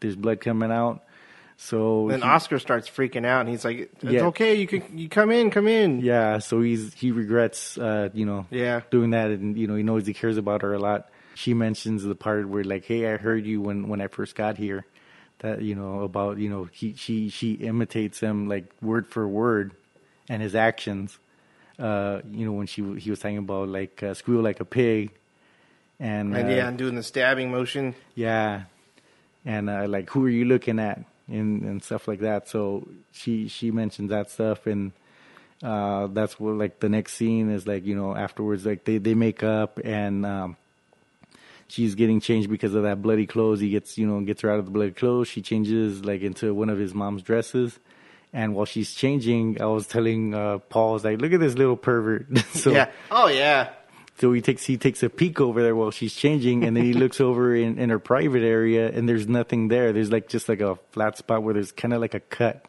There's 0.00 0.16
blood 0.16 0.40
coming 0.42 0.70
out. 0.70 1.02
So 1.56 2.08
Then 2.10 2.20
he- 2.20 2.26
Oscar 2.26 2.58
starts 2.58 2.88
freaking 2.90 3.24
out, 3.24 3.40
and 3.40 3.48
he's 3.48 3.64
like, 3.64 3.78
"It's 4.02 4.04
Yeah. 4.04 4.26
okay, 4.26 4.56
you 4.56 4.66
can 4.66 4.82
you 4.98 5.08
come 5.08 5.30
in, 5.30 5.50
come 5.50 5.68
in." 5.68 6.00
Yeah, 6.00 6.38
so 6.38 6.60
he's 6.60 6.92
he 6.92 7.12
regrets, 7.12 7.78
uh, 7.78 8.10
you 8.12 8.26
know, 8.26 8.46
Yeah. 8.50 8.80
doing 8.90 9.10
that, 9.10 9.30
and 9.30 9.56
you 9.56 9.66
know 9.68 9.76
he 9.76 9.82
knows 9.84 10.06
he 10.06 10.12
cares 10.12 10.36
about 10.36 10.60
her 10.62 10.74
a 10.74 10.78
lot. 10.78 11.08
She 11.34 11.54
mentions 11.54 12.02
the 12.04 12.14
part 12.14 12.46
where 12.48 12.62
like, 12.64 12.84
"Hey, 12.84 13.10
I 13.10 13.16
heard 13.16 13.46
you 13.46 13.62
when 13.62 13.88
when 13.88 14.02
I 14.02 14.08
first 14.08 14.34
got 14.34 14.58
here." 14.58 14.84
That 15.40 15.62
you 15.62 15.74
know 15.74 16.00
about 16.00 16.38
you 16.38 16.48
know 16.48 16.68
he 16.72 16.94
she 16.94 17.28
she 17.28 17.52
imitates 17.54 18.20
him 18.20 18.48
like 18.48 18.64
word 18.80 19.06
for 19.06 19.26
word, 19.28 19.72
and 20.28 20.40
his 20.40 20.54
actions. 20.54 21.18
Uh, 21.78 22.20
you 22.30 22.46
know 22.46 22.52
when 22.52 22.66
she 22.66 22.82
he 22.98 23.10
was 23.10 23.18
talking 23.18 23.38
about 23.38 23.68
like 23.68 24.02
uh, 24.02 24.14
squeal 24.14 24.40
like 24.40 24.60
a 24.60 24.64
pig, 24.64 25.10
and, 25.98 26.34
And 26.36 26.48
uh, 26.48 26.52
yeah, 26.52 26.68
and 26.68 26.78
doing 26.78 26.94
the 26.94 27.02
stabbing 27.02 27.50
motion. 27.50 27.94
yeah, 28.14 28.62
and 29.44 29.68
uh, 29.68 29.86
like 29.88 30.08
who 30.10 30.24
are 30.24 30.30
you 30.30 30.44
looking 30.44 30.78
at 30.78 31.04
and 31.28 31.62
and 31.62 31.82
stuff 31.82 32.06
like 32.08 32.20
that. 32.20 32.48
So 32.48 32.86
she 33.12 33.48
she 33.48 33.70
mentions 33.70 34.10
that 34.10 34.30
stuff, 34.30 34.66
and 34.66 34.92
uh, 35.62 36.06
that's 36.06 36.38
what 36.38 36.54
like 36.54 36.78
the 36.80 36.88
next 36.88 37.14
scene 37.14 37.50
is 37.50 37.66
like 37.66 37.84
you 37.84 37.96
know 37.96 38.14
afterwards 38.16 38.64
like 38.64 38.84
they 38.84 38.98
they 38.98 39.14
make 39.14 39.42
up 39.42 39.78
and. 39.84 40.24
Um, 40.24 40.56
She's 41.74 41.96
getting 41.96 42.20
changed 42.20 42.48
because 42.48 42.76
of 42.76 42.84
that 42.84 43.02
bloody 43.02 43.26
clothes. 43.26 43.58
He 43.58 43.70
gets, 43.70 43.98
you 43.98 44.06
know, 44.06 44.20
gets 44.20 44.42
her 44.42 44.50
out 44.50 44.60
of 44.60 44.66
the 44.66 44.70
bloody 44.70 44.92
clothes. 44.92 45.26
She 45.26 45.42
changes 45.42 46.04
like 46.04 46.22
into 46.22 46.54
one 46.54 46.70
of 46.70 46.78
his 46.78 46.94
mom's 46.94 47.22
dresses, 47.22 47.80
and 48.32 48.54
while 48.54 48.64
she's 48.64 48.94
changing, 48.94 49.60
I 49.60 49.66
was 49.66 49.88
telling 49.88 50.34
uh, 50.34 50.58
Paul, 50.58 50.90
I 50.90 50.92
was 50.92 51.04
like, 51.04 51.20
"Look 51.20 51.32
at 51.32 51.40
this 51.40 51.54
little 51.54 51.76
pervert." 51.76 52.26
so 52.52 52.70
yeah. 52.70 52.90
Oh 53.10 53.26
yeah. 53.26 53.70
so 54.20 54.32
he 54.32 54.40
takes 54.40 54.64
he 54.64 54.76
takes 54.76 55.02
a 55.02 55.10
peek 55.10 55.40
over 55.40 55.62
there 55.62 55.74
while 55.74 55.90
she's 55.90 56.14
changing, 56.14 56.62
and 56.62 56.76
then 56.76 56.84
he 56.84 56.92
looks 56.92 57.20
over 57.28 57.56
in, 57.56 57.76
in 57.76 57.90
her 57.90 57.98
private 57.98 58.44
area, 58.44 58.88
and 58.88 59.08
there's 59.08 59.26
nothing 59.26 59.66
there. 59.66 59.92
There's 59.92 60.12
like 60.12 60.28
just 60.28 60.48
like 60.48 60.60
a 60.60 60.76
flat 60.92 61.18
spot 61.18 61.42
where 61.42 61.54
there's 61.54 61.72
kind 61.72 61.92
of 61.92 62.00
like 62.00 62.14
a 62.14 62.20
cut. 62.20 62.64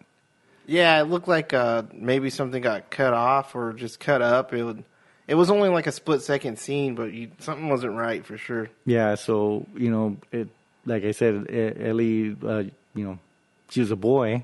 Yeah, 0.65 0.99
it 0.99 1.03
looked 1.03 1.27
like 1.27 1.53
uh, 1.53 1.83
maybe 1.93 2.31
something 2.31 2.59
got 2.59 2.89
cut 2.89 3.13
off 3.13 3.55
or 3.55 3.73
just 3.73 3.99
cut 3.99 4.23
up. 4.23 4.51
It 4.51 4.63
would. 4.63 4.83
It 5.27 5.35
was 5.35 5.49
only 5.49 5.69
like 5.69 5.87
a 5.87 5.91
split 5.91 6.21
second 6.21 6.59
scene, 6.59 6.93
but 6.95 7.11
you, 7.11 7.31
something 7.39 7.67
wasn't 7.67 7.93
right 7.93 8.23
for 8.25 8.37
sure. 8.37 8.69
Yeah, 8.85 9.15
so 9.15 9.65
you 9.75 9.89
know, 9.89 10.17
it 10.31 10.47
like 10.85 11.03
I 11.03 11.11
said, 11.11 11.47
Ellie, 11.79 12.35
uh, 12.45 12.63
you 12.93 13.05
know, 13.05 13.19
she 13.69 13.79
was 13.79 13.91
a 13.91 13.95
boy. 13.95 14.43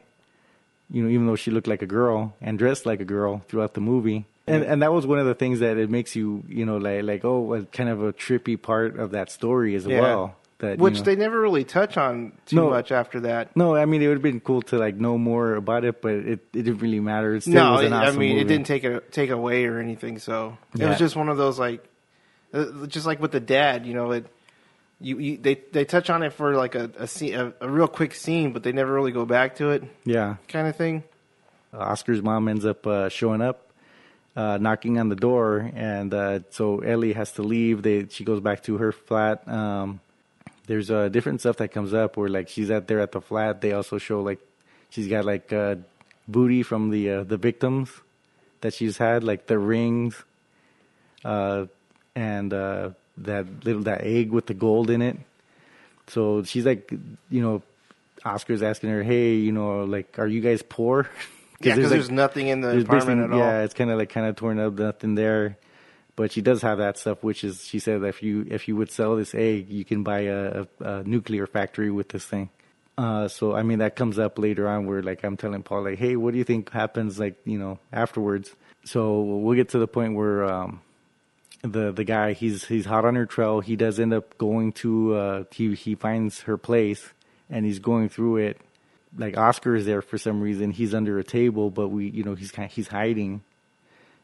You 0.90 1.04
know, 1.04 1.10
even 1.10 1.26
though 1.28 1.38
she 1.38 1.52
looked 1.52 1.68
like 1.68 1.82
a 1.82 1.86
girl 1.88 2.34
and 2.42 2.58
dressed 2.60 2.86
like 2.86 3.00
a 3.00 3.06
girl 3.06 3.44
throughout 3.48 3.76
the 3.76 3.82
movie, 3.82 4.26
and 4.48 4.64
and 4.64 4.82
that 4.82 4.92
was 4.92 5.06
one 5.08 5.20
of 5.20 5.26
the 5.26 5.36
things 5.36 5.60
that 5.60 5.78
it 5.78 5.90
makes 5.90 6.16
you, 6.16 6.44
you 6.50 6.66
know, 6.66 6.78
like 6.78 7.04
like 7.04 7.24
oh, 7.26 7.66
kind 7.72 7.90
of 7.90 8.04
a 8.04 8.12
trippy 8.12 8.62
part 8.62 8.98
of 9.00 9.12
that 9.12 9.32
story 9.32 9.76
as 9.76 9.86
Yeah. 9.86 10.02
well. 10.02 10.36
That 10.62 10.78
you 10.78 10.84
Which 10.84 10.96
know- 10.98 11.02
they 11.04 11.16
never 11.16 11.40
really 11.40 11.64
touch 11.64 11.98
on 11.98 12.32
too 12.46 12.56
No. 12.56 12.70
much 12.70 12.92
after 12.92 13.20
that. 13.22 13.56
No, 13.56 13.76
I 13.76 13.86
mean 13.86 14.02
it 14.02 14.08
would 14.08 14.18
have 14.18 14.24
been 14.24 14.40
cool 14.40 14.62
to 14.64 14.78
like 14.78 14.96
know 14.96 15.18
more 15.18 15.56
about 15.56 15.84
it, 15.86 16.02
but 16.02 16.14
it, 16.14 16.28
it 16.30 16.52
didn't 16.54 16.78
really 16.80 17.00
matter. 17.02 17.36
It 17.36 17.42
still 17.42 17.54
no, 17.54 17.72
was 17.74 17.82
an 17.82 17.94
it- 17.94 17.96
awesome 17.96 18.16
I 18.16 18.20
mean 18.20 18.30
movie. 18.36 18.42
it 18.42 18.48
didn't 18.48 18.66
take 18.68 18.84
a 18.86 19.02
take 19.12 19.30
away 19.30 19.66
or 19.66 19.80
anything. 19.80 20.18
So 20.20 20.58
it 20.80 20.86
was 20.88 20.98
just 20.98 21.16
one 21.16 21.30
of 21.30 21.38
those 21.38 21.60
like, 21.60 21.84
uh, 22.54 22.86
just 22.88 23.06
like 23.06 23.20
with 23.22 23.32
the 23.32 23.40
dad. 23.40 23.86
You 23.86 23.94
know, 23.94 24.12
it 24.12 24.26
you, 25.00 25.18
you 25.20 25.38
they 25.38 25.56
they 25.72 25.84
touch 25.84 26.10
on 26.10 26.22
it 26.24 26.32
for 26.34 26.56
like 26.56 26.76
a 26.76 26.90
a, 26.98 27.08
scene, 27.08 27.34
a 27.36 27.54
a 27.62 27.68
real 27.70 27.88
quick 27.88 28.14
scene, 28.16 28.54
but 28.54 28.64
they 28.64 28.72
never 28.72 28.94
really 28.94 29.12
go 29.12 29.26
back 29.26 29.56
to 29.56 29.72
it, 29.72 29.84
Yeah, 30.06 30.36
kind 30.48 30.68
of 30.68 30.76
thing. 30.76 31.04
Oscar's 31.74 32.22
mom 32.22 32.48
ends 32.48 32.66
up 32.66 32.86
uh, 32.86 33.08
showing 33.10 33.42
up, 33.42 33.72
uh, 34.36 34.58
knocking 34.62 35.00
on 35.00 35.10
the 35.10 35.16
door, 35.16 35.72
and 35.74 36.14
uh, 36.14 36.40
so 36.50 36.80
Ellie 36.82 37.14
has 37.14 37.32
to 37.34 37.42
leave. 37.44 37.82
They 37.82 38.08
she 38.10 38.24
goes 38.26 38.42
back 38.42 38.62
to 38.64 38.78
her 38.78 38.92
flat. 38.92 39.48
Um, 39.48 40.02
there's 40.68 40.90
uh, 40.92 41.10
different 41.10 41.40
stuff 41.42 41.58
that 41.58 41.70
comes 41.70 41.94
up 41.94 42.18
where 42.18 42.30
like 42.30 42.50
she's 42.50 42.72
out 42.72 42.88
there 42.88 43.00
at 43.00 43.12
the 43.12 43.22
flat. 43.22 43.62
They 43.62 43.74
also 43.74 43.98
show 43.98 44.22
like 44.22 44.40
she's 44.90 45.08
got 45.08 45.26
like 45.26 45.52
uh, 45.52 45.76
booty 46.28 46.64
from 46.64 46.90
the 46.90 47.10
uh, 47.10 47.24
the 47.24 47.38
victims 47.38 47.90
that 48.62 48.74
she's 48.74 48.98
had, 48.98 49.24
like 49.24 49.48
the 49.48 49.58
rings, 49.58 50.16
uh, 51.26 51.66
and 52.16 52.54
uh, 52.54 52.92
that 53.18 53.66
little 53.66 53.84
that 53.84 54.02
egg 54.02 54.32
with 54.32 54.46
the 54.48 54.54
gold 54.54 54.90
in 54.90 55.02
it. 55.02 55.18
So 56.08 56.44
she's 56.44 56.66
like, 56.66 56.92
you 57.30 57.42
know, 57.42 57.62
Oscar's 58.26 58.62
asking 58.62 58.90
her, 58.92 59.04
"Hey, 59.04 59.36
you 59.36 59.52
know, 59.52 59.84
like, 59.86 60.20
are 60.20 60.28
you 60.28 60.42
guys 60.42 60.62
poor?" 60.62 61.10
Yeah, 61.64 61.76
because 61.76 61.92
like- 61.92 62.00
there's 62.00 62.10
nothing 62.10 62.48
in 62.48 62.62
the 62.62 62.70
there's 62.70 62.84
apartment 62.86 63.22
at 63.22 63.32
all. 63.32 63.38
Yeah, 63.38 63.62
it's 63.62 63.76
kind 63.76 63.92
of 63.92 64.00
like 64.00 64.10
kind 64.10 64.26
of 64.26 64.36
torn 64.36 64.60
up, 64.60 64.74
nothing 64.80 65.14
there. 65.14 65.58
But 66.16 66.32
she 66.32 66.42
does 66.42 66.62
have 66.62 66.78
that 66.80 66.98
stuff, 66.98 67.24
which 67.24 67.44
is 67.44 67.66
she 67.66 67.80
said 67.80 68.04
if 68.04 68.22
you 68.22 68.46
if 68.50 68.68
you 68.68 68.76
would 68.76 68.92
sell 68.92 69.16
this 69.16 69.34
egg, 69.34 69.70
you 69.70 69.86
can 69.86 70.04
buy 70.04 70.22
a, 70.22 70.62
a, 70.62 70.68
a 70.84 71.04
nuclear 71.04 71.48
factory 71.48 71.90
with 71.90 72.10
this 72.10 72.26
thing. 72.26 72.50
Uh, 72.98 73.28
so 73.28 73.56
I 73.56 73.64
mean 73.64 73.80
that 73.80 73.96
comes 73.96 74.20
up 74.20 74.38
later 74.38 74.68
on 74.68 74.86
where 74.86 75.02
like 75.02 75.24
I'm 75.24 75.38
telling 75.38 75.64
Paul 75.64 75.84
like, 75.84 75.98
hey, 75.98 76.16
what 76.16 76.34
do 76.34 76.38
you 76.38 76.44
think 76.44 76.72
happens 76.72 77.20
like 77.20 77.36
you 77.46 77.58
know 77.58 77.80
afterwards? 77.92 78.54
So 78.84 79.22
we'll 79.22 79.56
get 79.56 79.70
to 79.70 79.80
the 79.80 79.88
point 79.88 80.16
where 80.16 80.44
um, 80.44 80.82
the 81.62 81.92
the 81.92 82.04
guy 82.04 82.34
he's 82.34 82.66
he's 82.66 82.86
hot 82.86 83.06
on 83.06 83.16
her 83.16 83.26
trail. 83.26 83.62
He 83.62 83.76
does 83.76 84.00
end 84.00 84.14
up 84.14 84.38
going 84.38 84.74
to 84.74 85.16
uh, 85.16 85.44
he 85.52 85.74
he 85.76 85.96
finds 85.96 86.42
her 86.42 86.58
place 86.58 87.14
and 87.50 87.66
he's 87.66 87.80
going 87.80 88.10
through 88.10 88.38
it. 88.38 88.62
Like 89.18 89.38
Oscar 89.38 89.76
is 89.76 89.86
there 89.86 90.02
for 90.02 90.18
some 90.18 90.42
reason. 90.42 90.72
He's 90.72 90.94
under 90.94 91.20
a 91.20 91.24
table, 91.24 91.70
but 91.70 91.90
we 91.90 92.10
you 92.10 92.24
know 92.24 92.36
he's 92.36 92.52
kind 92.52 92.70
he's 92.70 92.88
hiding, 92.88 93.44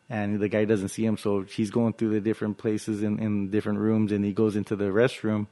and 0.10 0.40
the 0.40 0.50
guy 0.50 0.66
doesn't 0.66 0.90
see 0.90 1.06
him. 1.06 1.18
So 1.18 1.46
she's 1.46 1.72
going 1.72 1.94
through 1.94 2.12
the 2.12 2.22
different 2.22 2.58
places 2.58 3.04
in 3.04 3.20
in 3.20 3.50
different 3.50 3.80
rooms, 3.80 4.12
and 4.12 4.24
he 4.24 4.34
goes 4.34 4.56
into 4.56 4.76
the 4.76 4.86
restroom, 4.86 5.48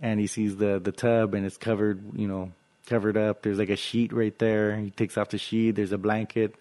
and 0.00 0.20
he 0.20 0.26
sees 0.26 0.56
the 0.56 0.78
the 0.78 0.92
tub 0.92 1.34
and 1.34 1.46
it's 1.46 1.56
covered 1.56 2.00
you 2.18 2.28
know 2.28 2.52
covered 2.86 3.16
up. 3.16 3.42
There's 3.42 3.58
like 3.58 3.70
a 3.70 3.76
sheet 3.76 4.12
right 4.12 4.36
there. 4.38 4.76
He 4.76 4.90
takes 4.90 5.16
off 5.18 5.30
the 5.30 5.38
sheet. 5.38 5.72
There's 5.72 5.92
a 5.92 5.98
blanket. 5.98 6.54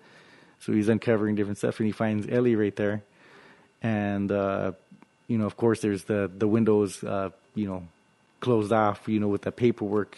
So 0.60 0.74
he's 0.74 0.90
uncovering 0.90 1.36
different 1.36 1.58
stuff, 1.58 1.80
and 1.80 1.86
he 1.86 1.92
finds 1.92 2.28
Ellie 2.28 2.56
right 2.56 2.76
there. 2.76 3.04
And 3.82 4.32
uh, 4.32 4.72
you 5.28 5.38
know, 5.38 5.46
of 5.46 5.58
course, 5.58 5.82
there's 5.82 6.06
the 6.06 6.32
the 6.36 6.48
windows, 6.48 7.04
uh, 7.04 7.30
you 7.54 7.68
know, 7.68 7.88
closed 8.40 8.72
off. 8.72 9.08
You 9.08 9.20
know, 9.20 9.28
with 9.28 9.44
the 9.44 9.52
paperwork 9.52 10.18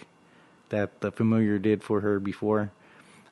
that 0.70 1.02
the 1.02 1.12
familiar 1.12 1.60
did 1.60 1.84
for 1.84 2.02
her 2.02 2.20
before. 2.20 2.72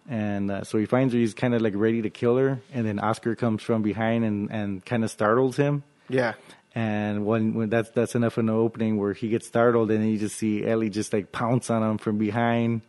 And 0.08 0.52
uh, 0.52 0.64
so 0.64 0.78
he 0.78 0.86
finds 0.86 1.14
her. 1.14 1.20
He's 1.20 1.34
kind 1.34 1.56
of 1.56 1.62
like 1.62 1.74
ready 1.76 2.04
to 2.04 2.10
kill 2.10 2.38
her, 2.38 2.60
and 2.74 2.86
then 2.86 3.00
Oscar 3.00 3.36
comes 3.36 3.64
from 3.64 3.82
behind 3.82 4.24
and 4.24 4.52
and 4.52 4.86
kind 4.86 5.04
of 5.04 5.10
startles 5.10 5.58
him. 5.58 5.84
Yeah. 6.10 6.34
And 6.76 7.26
when, 7.26 7.54
when 7.54 7.70
that's 7.70 7.90
that's 7.92 8.16
enough 8.16 8.38
of 8.38 8.44
an 8.44 8.50
opening 8.50 8.98
where 8.98 9.14
he 9.14 9.30
gets 9.30 9.48
startled, 9.48 9.90
and 9.92 10.08
you 10.12 10.20
just 10.20 10.36
see 10.36 10.66
Ellie 10.66 10.90
just 10.90 11.14
like 11.14 11.32
pounce 11.32 11.70
on 11.70 11.82
him 11.82 11.98
from 11.98 12.18
behind, 12.18 12.82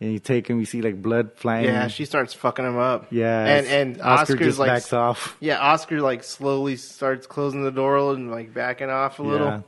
and 0.00 0.12
you 0.12 0.18
take 0.18 0.48
him, 0.48 0.58
you 0.58 0.66
see 0.66 0.82
like 0.82 1.00
blood 1.00 1.32
flying. 1.36 1.66
Yeah, 1.66 1.86
she 1.86 2.04
starts 2.04 2.34
fucking 2.34 2.64
him 2.64 2.76
up. 2.76 3.06
Yeah, 3.10 3.46
and 3.46 3.66
and 3.66 4.02
Oscar 4.02 4.34
Oscar's 4.34 4.40
just 4.40 4.58
like 4.58 4.68
backs 4.68 4.92
off. 4.92 5.36
Yeah, 5.40 5.58
Oscar 5.58 6.00
like 6.00 6.24
slowly 6.24 6.76
starts 6.76 7.26
closing 7.26 7.62
the 7.62 7.70
door 7.70 8.12
and 8.12 8.30
like 8.30 8.52
backing 8.52 8.90
off 8.90 9.20
a 9.20 9.22
little. 9.22 9.64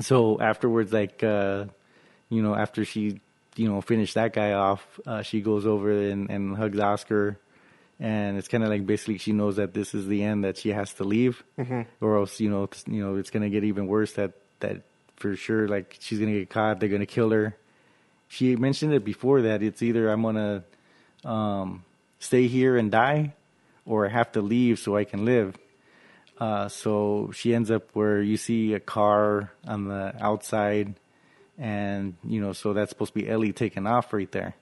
So 0.00 0.40
afterwards, 0.40 0.92
like 0.92 1.22
uh, 1.24 1.66
you 2.30 2.42
know, 2.42 2.54
after 2.54 2.84
she 2.84 3.20
you 3.58 3.68
know 3.68 3.80
finish 3.80 4.14
that 4.14 4.32
guy 4.32 4.52
off, 4.52 4.86
uh, 5.06 5.22
she 5.22 5.40
goes 5.40 5.66
over 5.66 5.90
and, 5.90 6.30
and 6.30 6.56
hugs 6.56 6.78
Oscar, 6.78 7.38
and 8.00 8.38
it's 8.38 8.48
kind 8.48 8.62
of 8.64 8.70
like 8.70 8.86
basically 8.86 9.18
she 9.18 9.32
knows 9.32 9.56
that 9.56 9.74
this 9.74 9.94
is 9.94 10.06
the 10.06 10.22
end 10.22 10.44
that 10.44 10.56
she 10.56 10.70
has 10.70 10.92
to 10.94 11.04
leave, 11.04 11.42
Mhm. 11.58 11.86
or 12.00 12.16
else 12.18 12.40
you 12.40 12.48
know 12.50 12.64
it's, 12.64 12.84
you 12.86 13.02
know 13.04 13.16
it's 13.16 13.30
gonna 13.30 13.50
get 13.50 13.64
even 13.64 13.86
worse. 13.86 14.12
That 14.14 14.32
that 14.60 14.82
for 15.16 15.34
sure 15.36 15.66
like 15.68 15.96
she's 16.00 16.18
gonna 16.18 16.32
get 16.32 16.48
caught. 16.50 16.78
They're 16.80 16.88
gonna 16.88 17.06
kill 17.06 17.30
her. 17.30 17.56
She 18.28 18.56
mentioned 18.56 18.92
it 18.94 19.04
before 19.04 19.42
that 19.42 19.62
it's 19.62 19.82
either 19.82 20.08
I'm 20.10 20.22
gonna 20.22 20.62
um, 21.24 21.84
stay 22.20 22.46
here 22.46 22.76
and 22.76 22.90
die, 22.90 23.34
or 23.86 24.06
I 24.06 24.10
have 24.10 24.32
to 24.32 24.42
leave 24.42 24.78
so 24.78 24.96
I 24.96 25.04
can 25.04 25.24
live. 25.24 25.56
Uh, 26.38 26.68
so 26.68 27.30
she 27.34 27.52
ends 27.52 27.68
up 27.70 27.88
where 27.94 28.22
you 28.22 28.36
see 28.36 28.74
a 28.74 28.78
car 28.80 29.50
on 29.66 29.88
the 29.88 30.14
outside, 30.20 30.94
and 31.58 32.14
you 32.24 32.40
know, 32.40 32.52
so 32.52 32.72
that's 32.72 32.90
supposed 32.90 33.12
to 33.14 33.20
be 33.20 33.28
Ellie 33.28 33.52
taking 33.52 33.86
off 33.86 34.12
right 34.12 34.30
there. 34.30 34.54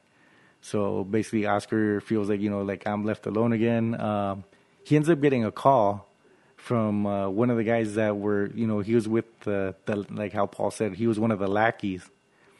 So 0.60 1.05
basically, 1.05 1.47
Oscar 1.47 2.01
feels 2.01 2.28
like 2.28 2.40
you 2.40 2.51
know, 2.51 2.62
like 2.62 2.86
I'm 2.86 3.05
left 3.05 3.27
alone 3.27 3.52
again. 3.52 4.01
Um, 4.01 4.44
he 4.85 4.97
ends 4.97 5.09
up 5.10 5.20
getting 5.20 5.44
a 5.44 5.52
call 5.52 6.09
from 6.56 7.06
uh, 7.06 7.28
one 7.28 7.51
of 7.51 7.56
the 7.56 7.64
guys 7.64 7.94
that 7.94 8.16
were, 8.16 8.51
you 8.55 8.66
know, 8.66 8.81
he 8.81 8.94
was 8.94 9.06
with 9.09 9.24
the, 9.40 9.74
the 9.85 10.05
like 10.10 10.32
how 10.32 10.47
Paul 10.47 10.70
said, 10.70 10.94
he 10.94 11.06
was 11.06 11.18
one 11.18 11.31
of 11.31 11.39
the 11.39 11.47
lackeys. 11.47 12.02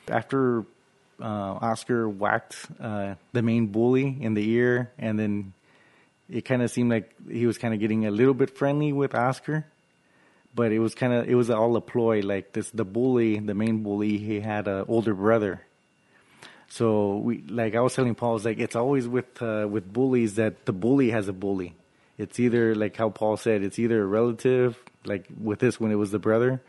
After 0.09 0.61
uh, 1.21 1.59
Oscar 1.61 2.09
whacked 2.09 2.57
uh, 2.81 3.15
the 3.33 3.43
main 3.43 3.67
bully 3.67 4.17
in 4.21 4.35
the 4.35 4.49
ear, 4.51 4.93
and 4.99 5.19
then 5.19 5.53
it 6.29 6.45
kind 6.45 6.63
of 6.63 6.71
seemed 6.71 6.91
like 6.91 7.13
he 7.29 7.47
was 7.47 7.59
kind 7.59 7.75
of 7.75 7.81
getting 7.81 8.07
a 8.07 8.11
little 8.11 8.35
bit 8.35 8.57
friendly 8.57 8.93
with 8.93 9.15
Oscar, 9.15 9.67
but 10.57 10.73
it 10.73 10.81
was 10.81 10.95
kind 10.95 11.13
of 11.13 11.29
it 11.29 11.35
was 11.35 11.51
all 11.51 11.77
a 11.77 11.81
ploy. 11.81 12.21
Like 12.21 12.53
this, 12.53 12.71
the 12.71 12.85
bully, 12.85 13.39
the 13.39 13.55
main 13.55 13.83
bully, 13.83 14.17
he 14.17 14.41
had 14.41 14.67
an 14.67 14.87
older 14.89 15.15
brother. 15.15 15.61
So 16.69 17.19
we 17.19 17.43
like 17.43 17.77
I 17.77 17.81
was 17.81 17.95
telling 17.95 18.15
Paul, 18.17 18.37
it's 18.37 18.45
like 18.45 18.59
it's 18.59 18.75
always 18.75 19.07
with 19.07 19.41
uh, 19.41 19.69
with 19.71 19.93
bullies 19.93 20.35
that 20.35 20.65
the 20.65 20.73
bully 20.73 21.11
has 21.11 21.29
a 21.29 21.33
bully. 21.33 21.77
It's 22.19 22.41
either 22.41 22.75
like 22.75 22.97
how 22.97 23.11
Paul 23.11 23.37
said, 23.37 23.63
it's 23.63 23.79
either 23.79 24.03
a 24.03 24.07
relative, 24.07 24.83
like 25.05 25.27
with 25.39 25.59
this 25.59 25.79
when 25.79 25.93
it 25.93 25.97
was 25.97 26.11
the 26.11 26.19
brother, 26.19 26.63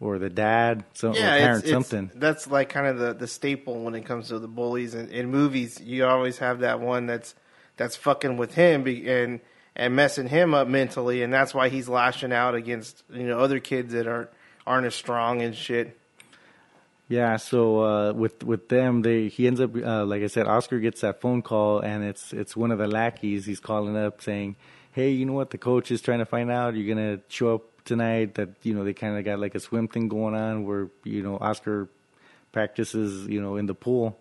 or 0.00 0.18
the 0.18 0.30
dad, 0.30 0.84
some 0.94 1.12
or 1.12 1.16
Yeah, 1.16 1.36
parent, 1.36 1.58
it's, 1.58 1.64
it's, 1.64 1.70
something. 1.72 2.10
That's 2.14 2.46
like 2.46 2.70
kind 2.70 2.86
of 2.86 2.98
the, 2.98 3.12
the 3.12 3.26
staple 3.26 3.84
when 3.84 3.94
it 3.94 4.06
comes 4.06 4.28
to 4.28 4.38
the 4.38 4.48
bullies 4.48 4.94
in, 4.94 5.10
in 5.10 5.30
movies. 5.30 5.78
You 5.80 6.06
always 6.06 6.38
have 6.38 6.60
that 6.60 6.80
one 6.80 7.06
that's 7.06 7.34
that's 7.76 7.96
fucking 7.96 8.38
with 8.38 8.54
him 8.54 8.86
and 8.86 9.40
and 9.76 9.96
messing 9.96 10.28
him 10.28 10.54
up 10.54 10.68
mentally, 10.68 11.22
and 11.22 11.32
that's 11.32 11.54
why 11.54 11.68
he's 11.68 11.88
lashing 11.88 12.32
out 12.32 12.54
against 12.54 13.02
you 13.12 13.26
know 13.26 13.38
other 13.38 13.60
kids 13.60 13.92
that 13.92 14.06
aren't 14.06 14.30
aren't 14.66 14.86
as 14.86 14.94
strong 14.94 15.42
and 15.42 15.54
shit. 15.54 15.98
Yeah, 17.08 17.36
so 17.36 17.84
uh, 17.84 18.12
with 18.12 18.42
with 18.44 18.68
them, 18.68 19.02
they 19.02 19.28
he 19.28 19.46
ends 19.46 19.60
up 19.60 19.74
uh, 19.76 20.04
like 20.04 20.22
I 20.22 20.28
said, 20.28 20.46
Oscar 20.46 20.78
gets 20.80 21.02
that 21.02 21.20
phone 21.20 21.42
call, 21.42 21.80
and 21.80 22.04
it's 22.04 22.32
it's 22.32 22.56
one 22.56 22.70
of 22.70 22.78
the 22.78 22.88
lackeys. 22.88 23.44
He's 23.44 23.60
calling 23.60 23.96
up 23.96 24.22
saying, 24.22 24.56
"Hey, 24.92 25.10
you 25.10 25.26
know 25.26 25.34
what? 25.34 25.50
The 25.50 25.58
coach 25.58 25.90
is 25.90 26.00
trying 26.00 26.20
to 26.20 26.26
find 26.26 26.50
out. 26.50 26.74
You're 26.74 26.94
gonna 26.94 27.20
show 27.28 27.54
up 27.56 27.84
tonight. 27.84 28.36
That 28.36 28.50
you 28.62 28.74
know 28.74 28.84
they 28.84 28.94
kind 28.94 29.18
of 29.18 29.24
got 29.24 29.38
like 29.38 29.54
a 29.54 29.60
swim 29.60 29.88
thing 29.88 30.08
going 30.08 30.34
on 30.34 30.64
where 30.64 30.88
you 31.04 31.22
know 31.22 31.36
Oscar 31.38 31.88
practices, 32.54 33.26
you 33.28 33.42
know, 33.42 33.56
in 33.56 33.66
the 33.66 33.74
pool, 33.74 34.18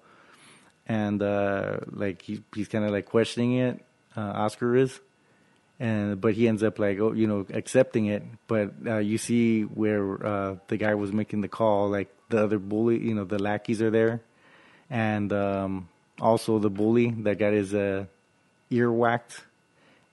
and 0.88 1.22
uh, 1.22 1.78
like 1.92 2.22
he, 2.22 2.44
he's 2.54 2.68
kind 2.68 2.84
of 2.84 2.92
like 2.92 3.06
questioning 3.06 3.54
it. 3.54 3.86
Uh, 4.18 4.22
Oscar 4.22 4.76
is, 4.76 5.00
and 5.84 6.22
but 6.22 6.34
he 6.34 6.48
ends 6.48 6.64
up 6.64 6.80
like 6.80 6.98
oh 7.00 7.12
you 7.12 7.28
know 7.28 7.46
accepting 7.54 8.06
it. 8.06 8.24
But 8.48 8.72
uh, 8.88 8.98
you 9.00 9.18
see 9.18 9.64
where 9.64 10.26
uh, 10.26 10.56
the 10.70 10.78
guy 10.78 10.96
was 10.96 11.12
making 11.12 11.42
the 11.42 11.50
call, 11.50 11.90
like 11.90 12.08
the 12.30 12.42
other 12.42 12.58
bully, 12.58 13.00
you 13.00 13.14
know, 13.14 13.26
the 13.26 13.38
lackeys 13.38 13.82
are 13.82 13.92
there, 13.92 14.22
and 14.90 15.34
um, 15.34 15.90
also 16.22 16.58
the 16.58 16.70
bully 16.70 17.12
that 17.28 17.38
got 17.38 17.52
his 17.52 17.74
uh, 17.74 18.06
ear 18.70 18.90
whacked, 18.90 19.44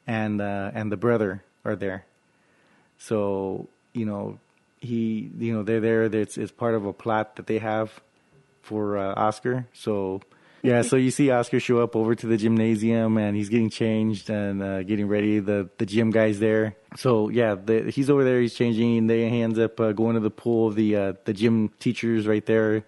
and 0.08 0.40
uh, 0.40 0.72
and 0.74 0.90
the 0.90 0.96
brother 0.96 1.44
are 1.64 1.76
there. 1.76 2.04
So 2.98 3.68
you 3.92 4.06
know 4.06 4.40
he 4.80 5.30
you 5.38 5.54
know 5.54 5.62
they're 5.62 5.80
there. 5.80 6.02
It's 6.02 6.36
it's 6.36 6.50
part 6.50 6.74
of 6.74 6.84
a 6.84 6.92
plot 6.92 7.36
that 7.36 7.46
they 7.46 7.58
have 7.58 8.00
for 8.60 8.98
uh, 8.98 9.14
Oscar. 9.14 9.68
So 9.72 10.20
yeah, 10.62 10.82
so 10.82 10.96
you 10.96 11.10
see 11.10 11.30
Oscar 11.30 11.60
show 11.60 11.80
up 11.80 11.96
over 11.96 12.14
to 12.14 12.26
the 12.26 12.36
gymnasium 12.36 13.16
and 13.18 13.36
he's 13.36 13.48
getting 13.48 13.70
changed 13.70 14.30
and 14.30 14.62
uh, 14.62 14.82
getting 14.82 15.08
ready. 15.08 15.38
The 15.40 15.68
the 15.78 15.86
gym 15.86 16.10
guy's 16.10 16.38
there. 16.38 16.76
So 16.96 17.28
yeah, 17.30 17.54
the, 17.54 17.90
he's 17.90 18.10
over 18.10 18.24
there. 18.24 18.40
He's 18.40 18.54
changing. 18.54 18.98
And 18.98 19.10
they 19.10 19.28
he 19.30 19.40
ends 19.42 19.58
up 19.58 19.78
uh, 19.80 19.92
going 19.92 20.14
to 20.14 20.20
the 20.20 20.30
pool. 20.30 20.70
The 20.70 20.96
uh, 20.96 21.12
the 21.24 21.32
gym 21.32 21.70
teachers 21.78 22.26
right 22.26 22.44
there. 22.44 22.84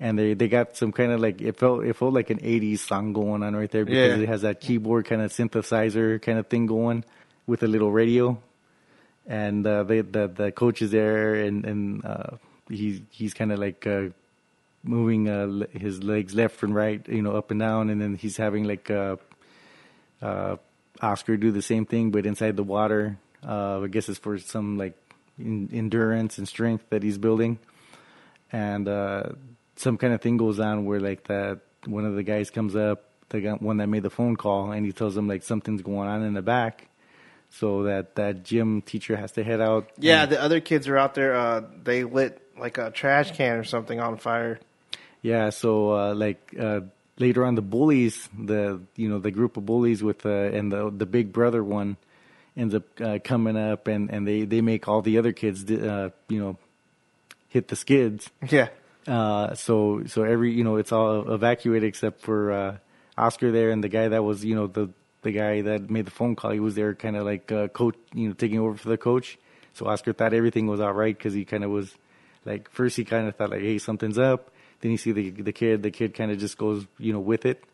And 0.00 0.18
they, 0.18 0.34
they 0.34 0.48
got 0.48 0.76
some 0.76 0.90
kind 0.90 1.12
of 1.12 1.20
like 1.20 1.40
it 1.40 1.56
felt 1.58 1.84
it 1.84 1.94
felt 1.94 2.12
like 2.12 2.30
an 2.30 2.38
'80s 2.38 2.80
song 2.80 3.12
going 3.12 3.44
on 3.44 3.54
right 3.54 3.70
there 3.70 3.84
because 3.84 4.16
Yeah. 4.18 4.22
it 4.24 4.28
has 4.28 4.42
that 4.42 4.60
keyboard 4.60 5.04
kind 5.06 5.22
of 5.22 5.30
synthesizer 5.32 6.20
kind 6.20 6.38
of 6.40 6.48
thing 6.48 6.66
going 6.66 7.04
with 7.46 7.62
a 7.62 7.68
little 7.68 7.92
radio 7.92 8.36
and 9.26 9.64
uh, 9.64 9.84
they, 9.84 10.00
the 10.00 10.26
the 10.26 10.50
coach 10.50 10.82
is 10.82 10.90
there, 10.90 11.34
and 11.36 11.64
and 11.64 12.04
uh, 12.04 12.30
he's 12.68 13.00
he's 13.10 13.32
kind 13.34 13.52
of 13.52 13.60
like 13.60 13.86
uh, 13.86 14.08
moving 14.82 15.28
uh, 15.28 15.66
his 15.72 16.02
legs 16.02 16.34
left 16.34 16.62
and 16.62 16.74
right, 16.74 17.06
you 17.08 17.22
know, 17.22 17.32
up 17.36 17.50
and 17.50 17.60
down, 17.60 17.90
and 17.90 18.00
then 18.00 18.14
he's 18.14 18.36
having 18.36 18.64
like 18.64 18.90
uh, 18.90 19.16
uh, 20.20 20.56
Oscar 21.00 21.36
do 21.36 21.50
the 21.50 21.62
same 21.62 21.86
thing, 21.86 22.10
but 22.10 22.26
inside 22.26 22.56
the 22.56 22.62
water. 22.64 23.18
Uh, 23.46 23.80
I 23.80 23.86
guess 23.88 24.08
it's 24.08 24.18
for 24.18 24.38
some 24.38 24.78
like 24.78 24.94
in, 25.38 25.68
endurance 25.72 26.38
and 26.38 26.46
strength 26.46 26.84
that 26.90 27.02
he's 27.02 27.18
building, 27.18 27.58
and 28.52 28.88
uh, 28.88 29.22
some 29.76 29.98
kind 29.98 30.12
of 30.12 30.20
thing 30.20 30.36
goes 30.36 30.60
on 30.60 30.84
where 30.84 31.00
like 31.00 31.24
that 31.24 31.60
one 31.86 32.04
of 32.04 32.14
the 32.14 32.22
guys 32.22 32.50
comes 32.50 32.76
up, 32.76 33.04
the 33.30 33.40
one 33.60 33.78
that 33.78 33.88
made 33.88 34.02
the 34.02 34.10
phone 34.10 34.36
call, 34.36 34.70
and 34.72 34.86
he 34.86 34.92
tells 34.92 35.16
him 35.16 35.26
like 35.28 35.42
something's 35.42 35.82
going 35.82 36.08
on 36.08 36.22
in 36.22 36.34
the 36.34 36.42
back 36.42 36.88
so 37.50 37.82
that 37.84 38.14
that 38.14 38.44
gym 38.44 38.80
teacher 38.82 39.16
has 39.16 39.32
to 39.32 39.44
head 39.44 39.60
out. 39.60 39.90
Yeah, 39.98 40.22
and- 40.22 40.32
the 40.32 40.40
other 40.40 40.60
kids 40.60 40.88
are 40.88 40.96
out 40.96 41.14
there. 41.14 41.34
Uh, 41.34 41.62
they 41.82 42.04
lit 42.04 42.40
like 42.58 42.78
a 42.78 42.90
trash 42.90 43.32
can 43.32 43.56
or 43.58 43.64
something 43.64 43.98
on 44.00 44.16
fire. 44.18 44.60
Yeah. 45.22 45.50
So 45.50 45.92
uh, 45.92 46.14
like 46.14 46.54
uh, 46.58 46.80
later 47.18 47.44
on, 47.44 47.54
the 47.54 47.62
bullies, 47.62 48.28
the 48.38 48.80
you 48.96 49.08
know 49.08 49.18
the 49.18 49.30
group 49.30 49.56
of 49.56 49.64
bullies 49.64 50.02
with 50.02 50.26
uh, 50.26 50.28
and 50.28 50.70
the 50.70 50.90
the 50.90 51.06
big 51.06 51.32
brother 51.32 51.64
one 51.64 51.96
ends 52.56 52.74
up 52.74 52.84
uh, 53.00 53.18
coming 53.24 53.56
up, 53.56 53.88
and 53.88 54.10
and 54.10 54.26
they 54.26 54.44
they 54.44 54.60
make 54.60 54.88
all 54.88 55.02
the 55.02 55.18
other 55.18 55.32
kids 55.32 55.70
uh, 55.70 56.10
you 56.28 56.40
know 56.40 56.58
hit 57.48 57.68
the 57.68 57.76
skids. 57.76 58.28
Yeah. 58.48 58.68
Uh, 59.06 59.54
so 59.54 60.04
so 60.06 60.22
every 60.22 60.52
you 60.52 60.64
know 60.64 60.76
it's 60.76 60.92
all 60.92 61.32
evacuated 61.32 61.88
except 61.88 62.20
for 62.20 62.52
uh, 62.52 62.76
Oscar 63.18 63.50
there 63.50 63.70
and 63.70 63.82
the 63.82 63.88
guy 63.88 64.08
that 64.08 64.22
was 64.22 64.44
you 64.44 64.54
know 64.54 64.66
the 64.66 64.90
the 65.22 65.32
guy 65.32 65.62
that 65.62 65.90
made 65.90 66.04
the 66.04 66.10
phone 66.10 66.36
call. 66.36 66.50
He 66.50 66.60
was 66.60 66.74
there 66.74 66.94
kind 66.94 67.16
of 67.16 67.24
like 67.24 67.50
uh, 67.50 67.68
coach, 67.68 67.96
you 68.12 68.28
know, 68.28 68.34
taking 68.34 68.58
over 68.58 68.76
for 68.76 68.88
the 68.88 68.98
coach. 68.98 69.38
So 69.74 69.86
Oscar 69.86 70.12
thought 70.12 70.34
everything 70.34 70.66
was 70.66 70.80
all 70.80 70.92
right 70.92 71.16
because 71.16 71.32
he 71.32 71.44
kind 71.44 71.64
of 71.64 71.70
was 71.70 71.94
like 72.44 72.70
first 72.70 72.96
he 72.96 73.04
kind 73.04 73.26
of 73.26 73.36
thought 73.36 73.50
like 73.50 73.62
hey 73.62 73.78
something's 73.78 74.18
up. 74.18 74.51
Then 74.82 74.90
you 74.90 74.98
see 74.98 75.12
the 75.12 75.30
the 75.30 75.52
kid. 75.52 75.82
The 75.82 75.90
kid 75.90 76.14
kind 76.14 76.30
of 76.30 76.38
just 76.38 76.58
goes 76.58 76.86
you 76.98 77.14
know 77.14 77.20
with 77.20 77.46
it, 77.46 77.64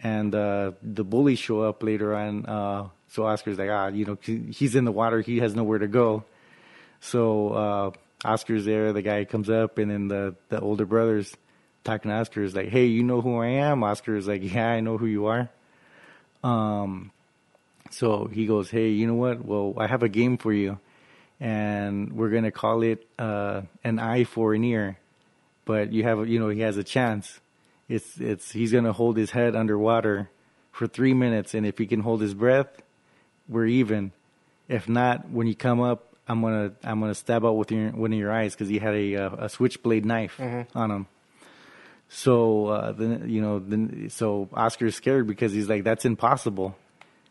and 0.00 0.34
uh, 0.34 0.72
the 0.82 1.04
bullies 1.04 1.38
show 1.38 1.60
up 1.60 1.82
later 1.82 2.14
on. 2.14 2.46
Uh, 2.46 2.88
so 3.08 3.26
Oscar's 3.26 3.58
like 3.58 3.68
ah 3.68 3.88
you 3.88 4.04
know 4.06 4.18
he's 4.22 4.74
in 4.74 4.84
the 4.84 4.92
water. 4.92 5.20
He 5.20 5.38
has 5.40 5.54
nowhere 5.54 5.78
to 5.78 5.88
go. 5.88 6.24
So 7.00 7.48
uh, 7.50 7.90
Oscar's 8.24 8.64
there. 8.64 8.92
The 8.92 9.02
guy 9.02 9.24
comes 9.24 9.50
up, 9.50 9.78
and 9.78 9.90
then 9.90 10.08
the 10.08 10.36
the 10.48 10.60
older 10.60 10.86
brothers 10.86 11.36
talking 11.82 12.10
to 12.10 12.16
Oscar 12.16 12.42
is 12.42 12.54
like, 12.54 12.68
"Hey, 12.68 12.86
you 12.86 13.02
know 13.02 13.20
who 13.20 13.36
I 13.38 13.48
am?" 13.48 13.82
Oscar 13.82 14.14
is 14.14 14.28
like, 14.28 14.42
"Yeah, 14.42 14.68
I 14.68 14.80
know 14.80 14.98
who 14.98 15.06
you 15.06 15.26
are." 15.26 15.50
Um, 16.44 17.10
so 17.90 18.26
he 18.26 18.46
goes, 18.46 18.70
"Hey, 18.70 18.90
you 18.90 19.08
know 19.08 19.14
what? 19.14 19.44
Well, 19.44 19.74
I 19.76 19.88
have 19.88 20.04
a 20.04 20.08
game 20.08 20.38
for 20.38 20.52
you, 20.52 20.78
and 21.40 22.12
we're 22.12 22.30
gonna 22.30 22.52
call 22.52 22.82
it 22.82 23.04
uh, 23.18 23.62
an 23.82 23.98
eye 23.98 24.22
for 24.22 24.54
an 24.54 24.62
ear, 24.62 24.98
but 25.64 25.92
you 25.92 26.02
have, 26.04 26.26
you 26.28 26.38
know, 26.38 26.48
he 26.48 26.60
has 26.60 26.76
a 26.76 26.84
chance. 26.84 27.40
it's 27.88 28.18
it's 28.20 28.52
he's 28.52 28.72
gonna 28.72 28.92
hold 28.92 29.16
his 29.16 29.30
head 29.32 29.54
underwater 29.56 30.30
for 30.72 30.86
three 30.86 31.14
minutes, 31.14 31.54
and 31.54 31.66
if 31.66 31.78
he 31.78 31.86
can 31.86 32.00
hold 32.00 32.20
his 32.20 32.34
breath, 32.34 32.68
we're 33.48 33.66
even. 33.66 34.12
If 34.68 34.88
not, 34.88 35.28
when 35.30 35.46
you 35.48 35.54
come 35.56 35.80
up, 35.80 36.14
I'm 36.28 36.40
gonna 36.42 36.72
I'm 36.84 37.00
gonna 37.00 37.14
stab 37.14 37.44
out 37.44 37.56
with 37.56 37.72
your 37.72 37.90
one 37.90 38.12
of 38.12 38.18
your 38.18 38.30
eyes 38.32 38.54
because 38.54 38.68
he 38.68 38.78
had 38.78 38.94
a 38.94 39.16
uh, 39.16 39.30
a 39.46 39.48
switchblade 39.48 40.04
knife 40.04 40.36
Mm-hmm. 40.38 40.78
on 40.78 40.90
him. 40.90 41.06
So 42.08 42.66
uh, 42.66 42.92
then 42.92 43.28
you 43.28 43.40
know 43.40 43.58
then 43.58 44.08
so 44.10 44.48
Oscar's 44.52 44.94
scared 44.96 45.26
because 45.26 45.52
he's 45.52 45.68
like 45.68 45.84
that's 45.84 46.04
impossible. 46.04 46.76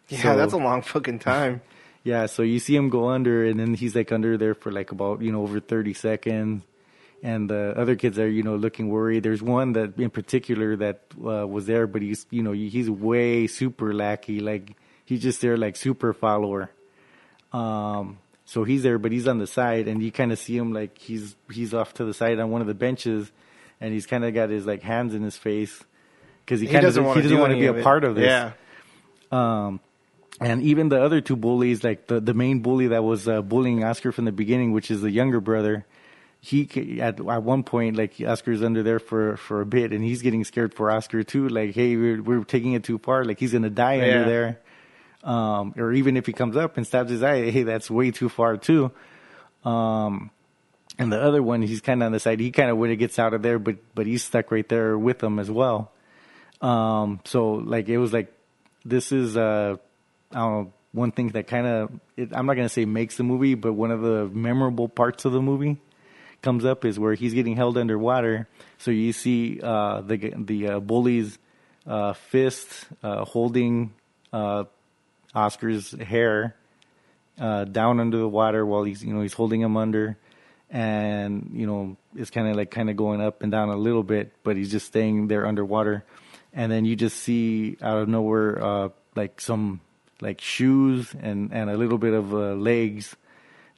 Yeah, 0.07 0.21
So- 0.21 0.37
that's 0.37 0.53
a 0.53 0.57
long 0.57 0.81
fucking 0.81 1.19
time. 1.19 1.61
Yeah, 2.01 2.27
so 2.27 2.43
you 2.43 2.59
see 2.59 2.73
him 2.77 2.87
go 2.89 3.09
under, 3.09 3.43
and 3.43 3.59
then 3.59 3.73
he's 3.73 3.93
like 3.93 4.13
under 4.13 4.37
there 4.37 4.53
for 4.55 4.71
like 4.71 4.93
about 4.93 5.21
you 5.21 5.33
know 5.33 5.41
over 5.43 5.59
thirty 5.59 5.93
seconds, 5.93 6.63
and 7.23 7.49
the 7.49 7.73
other 7.77 7.95
kids 7.95 8.17
are 8.19 8.27
you 8.29 8.43
know 8.43 8.55
looking 8.55 8.89
worried. 8.89 9.23
There's 9.23 9.41
one 9.41 9.73
that 9.73 9.97
in 9.99 10.09
particular 10.09 10.75
that 10.77 11.01
uh, 11.17 11.47
was 11.47 11.65
there, 11.65 11.87
but 11.87 12.01
he's 12.01 12.25
you 12.29 12.43
know 12.43 12.51
he's 12.51 12.89
way 12.89 13.47
super 13.47 13.93
lackey, 13.93 14.39
like 14.39 14.75
he's 15.05 15.21
just 15.21 15.41
there 15.41 15.57
like 15.57 15.75
super 15.75 16.13
follower. 16.13 16.69
Um, 17.51 18.19
so 18.45 18.63
he's 18.63 18.83
there, 18.83 18.97
but 18.97 19.11
he's 19.11 19.27
on 19.27 19.37
the 19.37 19.47
side, 19.47 19.87
and 19.87 20.01
you 20.01 20.11
kind 20.11 20.31
of 20.31 20.39
see 20.39 20.57
him 20.57 20.73
like 20.73 20.97
he's 20.97 21.35
he's 21.51 21.73
off 21.73 21.93
to 21.95 22.05
the 22.05 22.13
side 22.13 22.39
on 22.39 22.49
one 22.49 22.61
of 22.61 22.67
the 22.67 22.73
benches, 22.73 23.31
and 23.81 23.93
he's 23.93 24.05
kind 24.05 24.23
of 24.25 24.33
got 24.33 24.49
his 24.49 24.65
like 24.65 24.81
hands 24.81 25.13
in 25.13 25.21
his 25.23 25.37
face 25.37 25.83
because 26.45 26.59
he, 26.61 26.67
He 26.67 26.73
kind 26.73 26.85
of 26.85 26.89
doesn't 26.89 27.03
want 27.03 27.17
he 27.17 27.21
to 27.23 27.27
doesn't 27.27 27.37
do 27.37 27.41
want 27.41 27.53
to 27.53 27.59
be 27.59 27.67
a 27.67 27.73
it. 27.73 27.83
part 27.83 28.03
of 28.03 28.15
this. 28.15 28.25
Yeah. 28.25 28.51
Um, 29.31 29.79
and 30.41 30.63
even 30.63 30.89
the 30.89 31.03
other 31.03 31.21
two 31.21 31.35
bullies, 31.35 31.83
like 31.83 32.07
the, 32.07 32.19
the 32.19 32.33
main 32.33 32.61
bully 32.61 32.87
that 32.87 33.03
was 33.03 33.27
uh, 33.27 33.41
bullying 33.41 33.83
Oscar 33.83 34.11
from 34.11 34.25
the 34.25 34.31
beginning, 34.31 34.71
which 34.71 34.89
is 34.89 35.01
the 35.01 35.11
younger 35.11 35.41
brother, 35.41 35.85
he 36.41 36.99
at 37.01 37.19
at 37.19 37.43
one 37.43 37.63
point 37.63 37.97
like 37.97 38.13
Oscar's 38.25 38.63
under 38.63 38.81
there 38.83 38.99
for 38.99 39.35
for 39.37 39.61
a 39.61 39.65
bit, 39.65 39.91
and 39.91 40.03
he's 40.03 40.21
getting 40.21 40.43
scared 40.45 40.73
for 40.73 40.89
Oscar 40.89 41.23
too. 41.23 41.49
Like, 41.49 41.75
hey, 41.75 41.95
we're 41.97 42.21
we're 42.21 42.43
taking 42.43 42.73
it 42.73 42.83
too 42.83 42.97
far. 42.97 43.25
Like 43.25 43.39
he's 43.39 43.51
gonna 43.53 43.69
die 43.69 43.95
Yeah. 43.97 44.03
under 44.03 44.25
there. 44.25 44.59
Um, 45.21 45.73
or 45.77 45.91
even 45.91 46.15
if 46.15 46.25
he 46.25 46.31
comes 46.31 46.55
up 46.55 46.77
and 46.77 46.87
stabs 46.87 47.11
his 47.11 47.21
eye, 47.21 47.51
hey, 47.51 47.63
that's 47.63 47.91
way 47.91 48.11
too 48.11 48.29
far 48.29 48.55
too. 48.55 48.91
Um, 49.65 50.31
and 50.97 51.11
the 51.11 51.21
other 51.21 51.43
one, 51.43 51.61
he's 51.61 51.81
kind 51.81 52.01
of 52.01 52.07
on 52.07 52.11
the 52.13 52.19
side. 52.21 52.39
He 52.39 52.51
kind 52.51 52.69
of 52.69 52.77
when 52.77 52.89
it 52.89 52.95
gets 52.95 53.19
out 53.19 53.33
of 53.33 53.41
there, 53.41 53.59
but 53.59 53.75
but 53.93 54.05
he's 54.07 54.23
stuck 54.23 54.49
right 54.51 54.67
there 54.67 54.97
with 54.97 55.19
them 55.19 55.39
as 55.39 55.51
well. 55.51 55.91
Um, 56.61 57.19
so 57.25 57.51
like 57.53 57.89
it 57.89 57.97
was 57.97 58.13
like 58.13 58.31
this 58.85 59.11
is 59.11 59.35
uh 59.35 59.75
I 60.31 60.35
don't 60.39 60.51
know 60.53 60.73
one 60.91 61.11
thing 61.11 61.29
that 61.29 61.47
kind 61.47 61.67
of 61.67 61.91
I'm 62.31 62.45
not 62.45 62.55
gonna 62.55 62.69
say 62.69 62.85
makes 62.85 63.17
the 63.17 63.23
movie, 63.23 63.55
but 63.55 63.73
one 63.73 63.91
of 63.91 64.01
the 64.01 64.29
memorable 64.31 64.87
parts 64.87 65.25
of 65.25 65.33
the 65.33 65.41
movie 65.41 65.77
comes 66.41 66.65
up 66.65 66.85
is 66.85 66.99
where 66.99 67.13
he's 67.13 67.33
getting 67.33 67.55
held 67.55 67.77
underwater. 67.77 68.47
So 68.77 68.91
you 68.91 69.13
see 69.13 69.59
uh, 69.61 70.01
the 70.01 70.33
the 70.37 70.67
uh, 70.67 70.79
bully's 70.79 71.37
uh, 71.87 72.13
fist 72.13 72.85
uh, 73.03 73.25
holding 73.25 73.93
uh, 74.31 74.65
Oscar's 75.33 75.91
hair 75.91 76.55
uh, 77.39 77.65
down 77.65 77.99
under 77.99 78.17
the 78.17 78.27
water 78.27 78.65
while 78.65 78.83
he's 78.83 79.03
you 79.03 79.13
know 79.13 79.21
he's 79.21 79.33
holding 79.33 79.61
him 79.61 79.75
under, 79.75 80.17
and 80.69 81.51
you 81.53 81.67
know 81.67 81.97
it's 82.15 82.29
kind 82.29 82.47
of 82.47 82.55
like 82.55 82.71
kind 82.71 82.89
of 82.89 82.95
going 82.95 83.21
up 83.21 83.41
and 83.41 83.51
down 83.51 83.69
a 83.69 83.77
little 83.77 84.03
bit, 84.03 84.31
but 84.43 84.55
he's 84.55 84.71
just 84.71 84.87
staying 84.87 85.27
there 85.27 85.45
underwater, 85.45 86.03
and 86.53 86.71
then 86.71 86.85
you 86.85 86.95
just 86.95 87.17
see 87.17 87.77
out 87.81 87.97
of 87.97 88.07
nowhere 88.07 88.91
like 89.15 89.41
some 89.41 89.81
like 90.21 90.39
shoes 90.41 91.13
and 91.19 91.51
and 91.53 91.69
a 91.69 91.77
little 91.77 91.97
bit 91.97 92.13
of 92.13 92.31
legs, 92.31 93.15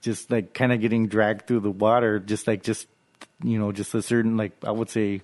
just 0.02 0.30
like 0.32 0.54
kind 0.54 0.74
of 0.74 0.82
getting 0.82 1.08
dragged 1.08 1.48
through 1.48 1.62
the 1.62 1.72
water, 1.72 2.20
just 2.20 2.48
like 2.48 2.64
just 2.64 2.88
you 3.44 3.58
know 3.58 3.72
just 3.72 3.94
a 3.94 4.02
certain 4.02 4.38
like 4.38 4.52
I 4.64 4.72
would 4.72 4.90
say 4.90 5.22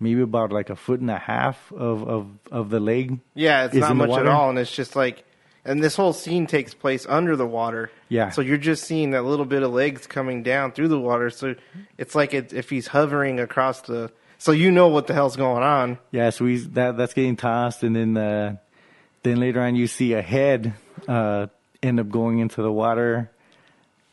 maybe 0.00 0.20
about 0.20 0.52
like 0.52 0.70
a 0.70 0.76
foot 0.76 1.00
and 1.00 1.10
a 1.10 1.18
half 1.18 1.72
of 1.72 2.08
of 2.08 2.28
of 2.50 2.70
the 2.70 2.80
leg. 2.80 3.20
Yeah, 3.34 3.66
it's 3.66 3.74
not 3.76 3.96
much 3.96 4.10
at 4.10 4.26
all, 4.26 4.50
and 4.50 4.58
it's 4.58 4.74
just 4.74 4.96
like, 4.96 5.24
and 5.64 5.82
this 5.82 5.96
whole 5.96 6.12
scene 6.12 6.46
takes 6.46 6.74
place 6.74 7.06
under 7.08 7.36
the 7.36 7.46
water. 7.46 7.90
Yeah. 8.08 8.30
So 8.30 8.42
you're 8.42 8.58
just 8.58 8.84
seeing 8.84 9.10
that 9.12 9.22
little 9.22 9.46
bit 9.46 9.62
of 9.62 9.72
legs 9.72 10.06
coming 10.06 10.42
down 10.42 10.72
through 10.72 10.88
the 10.88 11.00
water. 11.00 11.30
So 11.30 11.54
it's 11.96 12.14
like 12.14 12.34
it, 12.34 12.52
if 12.52 12.70
he's 12.70 12.86
hovering 12.88 13.40
across 13.40 13.82
the, 13.82 14.10
so 14.38 14.52
you 14.52 14.70
know 14.70 14.88
what 14.88 15.06
the 15.06 15.14
hell's 15.14 15.36
going 15.36 15.62
on. 15.62 15.98
Yeah, 16.10 16.30
so 16.30 16.46
he's 16.46 16.68
that 16.70 16.96
that's 16.96 17.14
getting 17.14 17.36
tossed, 17.36 17.82
and 17.82 17.94
then 17.94 18.16
uh, 18.16 18.56
then 19.22 19.40
later 19.40 19.60
on 19.60 19.74
you 19.76 19.86
see 19.86 20.12
a 20.12 20.22
head 20.22 20.74
uh, 21.06 21.48
end 21.82 22.00
up 22.00 22.08
going 22.08 22.38
into 22.38 22.62
the 22.62 22.72
water. 22.72 23.30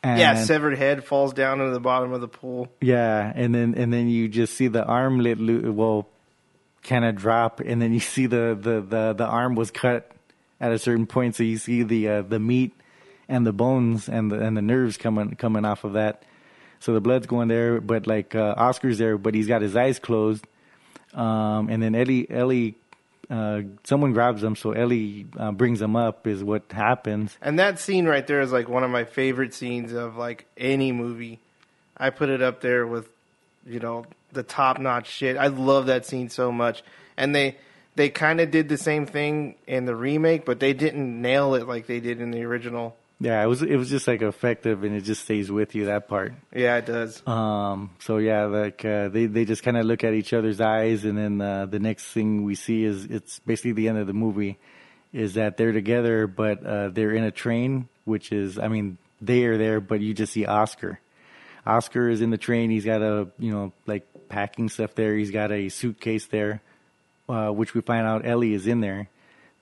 And, 0.06 0.20
yeah, 0.20 0.36
severed 0.36 0.78
head 0.78 1.04
falls 1.04 1.34
down 1.34 1.62
into 1.62 1.74
the 1.74 1.80
bottom 1.80 2.14
of 2.14 2.22
the 2.22 2.28
pool. 2.28 2.68
Yeah, 2.80 3.32
and 3.34 3.56
then 3.56 3.74
and 3.76 3.92
then 3.92 4.08
you 4.08 4.28
just 4.28 4.54
see 4.54 4.68
the 4.68 4.86
armlet 4.86 5.40
lo- 5.40 5.72
well 5.72 6.08
kind 6.84 7.04
of 7.06 7.16
drop, 7.16 7.60
and 7.60 7.82
then 7.82 7.92
you 7.92 8.00
see 8.16 8.28
the, 8.28 8.56
the, 8.60 8.82
the, 8.82 9.14
the 9.14 9.26
arm 9.26 9.56
was 9.56 9.72
cut 9.72 10.12
at 10.62 10.72
a 10.72 10.78
certain 10.78 11.08
point, 11.08 11.36
so 11.36 11.42
you 11.42 11.58
see 11.58 11.82
the 11.82 12.08
uh, 12.08 12.22
the 12.22 12.40
meat 12.40 12.72
and 13.28 13.48
the 13.48 13.52
bones 13.52 14.08
and 14.08 14.32
the 14.32 14.40
and 14.40 14.56
the 14.56 14.62
nerves 14.62 14.96
coming 14.98 15.36
coming 15.38 15.66
off 15.66 15.84
of 15.84 15.94
that. 15.94 16.22
So 16.80 16.94
the 16.94 17.02
blood's 17.02 17.26
going 17.26 17.48
there, 17.48 17.82
but 17.82 18.06
like 18.06 18.36
uh, 18.36 18.54
Oscar's 18.58 19.00
there, 19.00 19.18
but 19.18 19.34
he's 19.34 19.48
got 19.48 19.64
his 19.64 19.76
eyes 19.76 19.98
closed. 19.98 20.46
Um, 21.16 21.70
and 21.70 21.82
then 21.82 21.96
Ellie 21.96 22.30
Ellie, 22.30 22.76
uh, 23.30 23.62
someone 23.84 24.14
grabs 24.14 24.42
them, 24.42 24.56
so 24.56 24.72
Ellie 24.72 25.26
uh, 25.38 25.52
brings 25.52 25.80
them 25.80 25.96
up. 25.96 26.28
Is 26.28 26.44
what 26.44 26.64
happens. 26.72 27.38
And 27.42 27.60
that 27.60 27.80
scene 27.80 28.06
right 28.06 28.26
there 28.26 28.42
is 28.42 28.52
like 28.52 28.70
one 28.70 28.84
of 28.84 28.90
my 28.90 29.04
favorite 29.04 29.54
scenes 29.54 29.94
of 29.94 30.18
like 30.18 30.46
any 30.58 30.92
movie. 30.92 31.40
I 31.98 32.10
put 32.10 32.30
it 32.30 32.42
up 32.42 32.62
there 32.62 32.86
with, 32.86 33.10
you 33.66 33.80
know, 33.80 34.06
the 34.32 34.44
top 34.44 34.80
notch 34.80 35.08
shit. 35.08 35.38
I 35.38 35.48
love 35.48 35.88
that 35.88 36.06
scene 36.06 36.30
so 36.30 36.52
much. 36.52 36.84
And 37.18 37.34
they 37.34 37.58
they 37.96 38.10
kind 38.10 38.42
of 38.42 38.52
did 38.52 38.70
the 38.70 38.78
same 38.78 39.06
thing 39.06 39.56
in 39.68 39.86
the 39.86 39.96
remake, 39.96 40.46
but 40.46 40.60
they 40.60 40.74
didn't 40.74 41.22
nail 41.22 41.56
it 41.56 41.68
like 41.68 41.88
they 41.88 42.00
did 42.00 42.22
in 42.22 42.32
the 42.32 42.44
original. 42.44 42.96
Yeah, 43.20 43.42
it 43.42 43.48
was 43.48 43.62
it 43.62 43.78
was 43.78 43.90
just 43.90 44.08
like 44.08 44.22
effective, 44.22 44.84
and 44.84 44.94
it 44.94 45.02
just 45.02 45.24
stays 45.24 45.50
with 45.50 45.74
you 45.74 45.86
that 45.86 46.10
part. 46.10 46.34
Yeah, 46.54 46.78
it 46.78 46.86
does. 46.86 47.26
Um, 47.26 47.92
so 48.00 48.18
yeah, 48.18 48.46
like 48.46 48.84
uh, 48.84 49.08
they 49.08 49.28
they 49.28 49.46
just 49.46 49.64
kind 49.64 49.78
of 49.78 49.86
look 49.86 50.04
at 50.04 50.14
each 50.14 50.34
other's 50.34 50.60
eyes, 50.60 51.06
and 51.06 51.18
then 51.18 51.40
uh, 51.40 51.66
the 51.66 51.80
next 51.80 52.06
thing 52.06 52.44
we 52.44 52.56
see 52.56 52.84
is 52.84 53.06
it's 53.06 53.40
basically 53.40 53.72
the 53.72 53.88
end 53.88 54.00
of 54.00 54.08
the 54.08 54.14
movie, 54.14 54.58
is 55.14 55.36
that 55.36 55.56
they're 55.56 55.72
together, 55.72 56.28
but 56.28 56.66
uh, 56.66 56.90
they're 56.90 57.14
in 57.14 57.24
a 57.24 57.32
train, 57.32 57.88
which 58.04 58.34
is 58.34 58.60
I 58.60 58.68
mean 58.68 58.98
they 59.22 59.46
are 59.46 59.58
there, 59.58 59.80
but 59.80 60.02
you 60.02 60.14
just 60.14 60.34
see 60.34 60.46
Oscar. 60.46 61.00
Oscar 61.66 62.10
is 62.10 62.22
in 62.22 62.32
the 62.32 62.38
train. 62.38 62.70
He's 62.70 62.86
got 62.86 63.02
a 63.02 63.30
you 63.40 63.52
know 63.52 63.72
like 63.86 64.06
packing 64.28 64.68
stuff 64.68 64.94
there. 64.94 65.16
He's 65.16 65.32
got 65.32 65.54
a 65.54 65.70
suitcase 65.70 66.26
there, 66.26 66.62
uh, 67.30 67.48
which 67.48 67.74
we 67.74 67.80
find 67.80 68.06
out 68.06 68.28
Ellie 68.28 68.54
is 68.54 68.68
in 68.68 68.82
there 68.82 69.08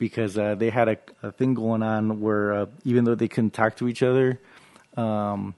because 0.03 0.38
uh, 0.38 0.53
they 0.53 0.69
had 0.69 0.89
a, 0.89 0.97
a 1.23 1.31
thing 1.31 1.53
going 1.53 1.81
on 1.81 2.19
where 2.19 2.51
uh, 2.51 2.65
even 2.84 3.05
though 3.05 3.15
they 3.15 3.30
couldn't 3.30 3.53
talk 3.53 3.77
to 3.77 3.88
each 3.88 4.03
other, 4.03 4.38
um, 4.97 5.55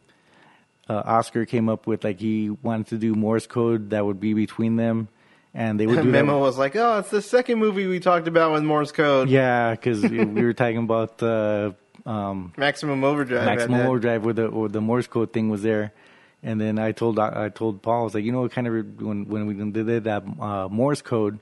uh, 0.87 1.01
Oscar 1.03 1.47
came 1.47 1.67
up 1.67 1.87
with 1.87 2.03
like 2.03 2.19
he 2.19 2.51
wanted 2.51 2.85
to 2.89 2.99
do 2.99 3.15
Morse 3.15 3.47
code 3.47 3.89
that 3.89 4.05
would 4.05 4.19
be 4.19 4.35
between 4.35 4.75
them, 4.75 5.07
and 5.55 5.79
they 5.79 5.87
would 5.87 6.03
do 6.03 6.03
Memo 6.03 6.33
that. 6.33 6.39
was 6.41 6.59
like, 6.59 6.75
"Oh, 6.75 6.99
it's 6.99 7.09
the 7.09 7.23
second 7.23 7.57
movie 7.57 7.87
we 7.87 7.99
talked 7.99 8.27
about 8.27 8.53
with 8.53 8.61
Morse 8.61 8.91
code." 8.91 9.29
Yeah, 9.29 9.71
because 9.71 10.03
we 10.11 10.43
were 10.43 10.53
talking 10.53 10.77
about 10.77 11.23
uh, 11.23 11.71
um, 12.05 12.53
Maximum 12.55 13.03
Overdrive. 13.03 13.45
Maximum. 13.45 13.81
Overdrive, 13.81 14.23
where 14.23 14.35
the 14.35 14.45
or 14.45 14.69
the 14.69 14.79
Morse 14.79 15.07
code 15.07 15.33
thing 15.33 15.49
was 15.49 15.63
there, 15.63 15.91
and 16.43 16.61
then 16.61 16.77
I 16.77 16.91
told 16.91 17.17
I 17.17 17.49
told 17.49 17.81
Paul, 17.81 18.01
I 18.01 18.03
was 18.03 18.13
like, 18.13 18.23
you 18.23 18.31
know, 18.31 18.41
what 18.41 18.51
kind 18.51 18.67
of 18.67 19.01
when 19.01 19.25
when 19.25 19.47
we 19.47 19.55
did 19.71 20.03
that 20.03 20.23
uh, 20.39 20.67
Morse 20.69 21.01
code, 21.01 21.39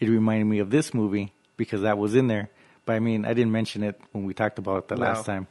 it 0.00 0.08
reminded 0.08 0.46
me 0.46 0.58
of 0.58 0.70
this 0.70 0.92
movie 0.92 1.32
because 1.60 1.82
that 1.82 1.98
was 1.98 2.14
in 2.14 2.26
there. 2.26 2.48
But 2.86 2.94
I 2.94 2.98
mean, 3.00 3.24
I 3.26 3.34
didn't 3.34 3.52
mention 3.52 3.82
it 3.84 4.00
when 4.12 4.24
we 4.24 4.32
talked 4.34 4.58
about 4.58 4.78
it 4.78 4.88
the 4.88 4.96
No. 4.96 5.02
last 5.06 5.26
time. 5.26 5.46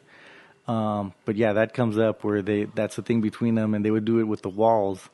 Um, 0.68 1.14
but 1.26 1.36
yeah, 1.36 1.53
that 1.53 1.73
comes 1.73 1.98
up 1.98 2.23
where 2.23 2.41
they 2.41 2.65
that's 2.65 2.95
the 2.95 3.02
thing 3.03 3.22
between 3.22 3.56
them, 3.56 3.73
and 3.73 3.86
they 3.86 3.91
would 3.91 4.06
do 4.06 4.19
it 4.19 4.23
with 4.23 4.41
the 4.41 4.49
walls. 4.49 5.07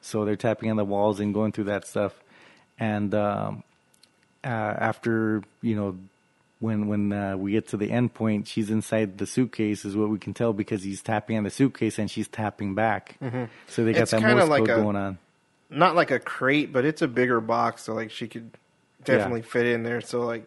So 0.00 0.24
they're 0.24 0.36
tapping 0.36 0.70
on 0.70 0.76
the 0.76 0.84
walls 0.84 1.20
and 1.20 1.32
going 1.32 1.52
through 1.52 1.64
that 1.64 1.86
stuff, 1.86 2.12
and 2.78 3.14
um, 3.14 3.62
uh, 4.44 4.48
after 4.48 5.42
you 5.60 5.76
know 5.76 5.96
when 6.60 6.88
when 6.88 7.12
uh, 7.12 7.36
we 7.36 7.52
get 7.52 7.68
to 7.68 7.76
the 7.76 7.90
end 7.90 8.12
point, 8.14 8.48
she's 8.48 8.70
inside 8.70 9.18
the 9.18 9.26
suitcase, 9.26 9.84
is 9.84 9.96
what 9.96 10.08
we 10.08 10.18
can 10.18 10.32
tell 10.34 10.52
because 10.52 10.82
he's 10.82 11.02
tapping 11.02 11.36
on 11.38 11.44
the 11.44 11.50
suitcase 11.50 11.98
and 11.98 12.10
she's 12.10 12.28
tapping 12.28 12.74
back. 12.74 13.16
So 13.68 13.84
they 13.84 13.92
got 13.92 14.02
It's 14.02 14.10
that 14.12 14.22
Morse 14.22 14.48
like 14.48 14.60
code 14.60 14.70
a- 14.70 14.74
going 14.74 14.96
on. 14.96 15.18
Not 15.70 15.94
like 15.96 16.10
a 16.10 16.18
crate, 16.18 16.70
but 16.72 16.84
it's 16.84 17.00
a 17.02 17.08
bigger 17.08 17.40
box, 17.40 17.84
so 17.84 17.94
like 17.94 18.10
she 18.10 18.28
could 18.28 18.50
definitely 19.04 19.42
fit 19.42 19.66
in 19.66 19.82
there. 19.82 20.00
So 20.00 20.20
like, 20.22 20.46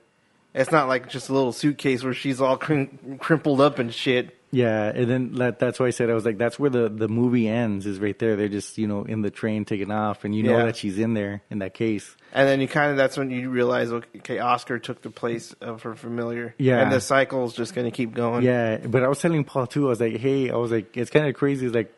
it's 0.53 0.72
not 0.72 0.88
like 0.88 1.10
just 1.10 1.30
a 1.30 1.34
little 1.34 1.52
suitcase 1.52 2.03
where 2.03 2.14
she's 2.14 2.40
all 2.41 2.57
crim- 2.57 3.18
crimpled 3.19 3.60
up 3.61 3.80
and 3.80 3.94
shit. 3.94 4.36
Yeah, 4.52 4.86
and 4.95 5.10
then 5.10 5.34
that, 5.34 5.60
that's 5.60 5.82
why 5.82 5.88
I 5.88 5.90
said 5.90 6.10
I 6.10 6.14
was 6.14 6.23
like, 6.23 6.38
that's 6.38 6.57
where 6.57 6.69
the 6.69 6.88
the 6.88 7.10
movie 7.10 7.45
ends. 7.49 7.86
Is 7.86 7.99
right 7.99 8.18
there. 8.18 8.38
They're 8.38 8.48
just 8.48 8.77
you 8.77 8.88
know 8.88 9.03
in 9.03 9.22
the 9.22 9.30
train 9.30 9.65
taking 9.65 9.91
off, 9.91 10.23
and 10.23 10.34
you 10.34 10.44
know 10.44 10.57
Yeah. 10.60 10.65
that 10.68 10.77
she's 10.77 10.98
in 10.98 11.14
there 11.14 11.41
in 11.49 11.60
that 11.60 11.73
case. 11.73 12.15
And 12.32 12.48
then 12.48 12.61
you 12.61 12.68
kind 12.69 12.91
of 12.91 12.95
that's 12.95 13.18
when 13.18 13.32
you 13.32 13.49
realize, 13.49 13.91
okay, 13.91 14.40
Oscar 14.40 14.80
took 14.80 15.02
the 15.02 15.10
place 15.10 15.52
of 15.60 15.82
her 15.84 15.94
familiar. 15.95 16.56
Yeah. 16.57 16.82
and 16.84 16.91
the 16.91 17.02
cycle's 17.02 17.53
just 17.53 17.76
going 17.76 17.84
to 17.86 17.91
keep 17.91 18.14
going. 18.14 18.44
Yeah, 18.44 18.77
but 18.77 19.03
I 19.03 19.10
was 19.10 19.19
telling 19.19 19.44
Paul 19.44 19.68
too. 19.68 19.88
I 19.88 19.90
was 19.90 19.99
like, 19.99 20.15
hey, 20.18 20.49
I 20.49 20.56
was 20.56 20.72
like, 20.72 20.95
it's 20.95 21.10
kind 21.11 21.27
of 21.27 21.36
crazy. 21.36 21.65
It's 21.65 21.76
like, 21.76 21.91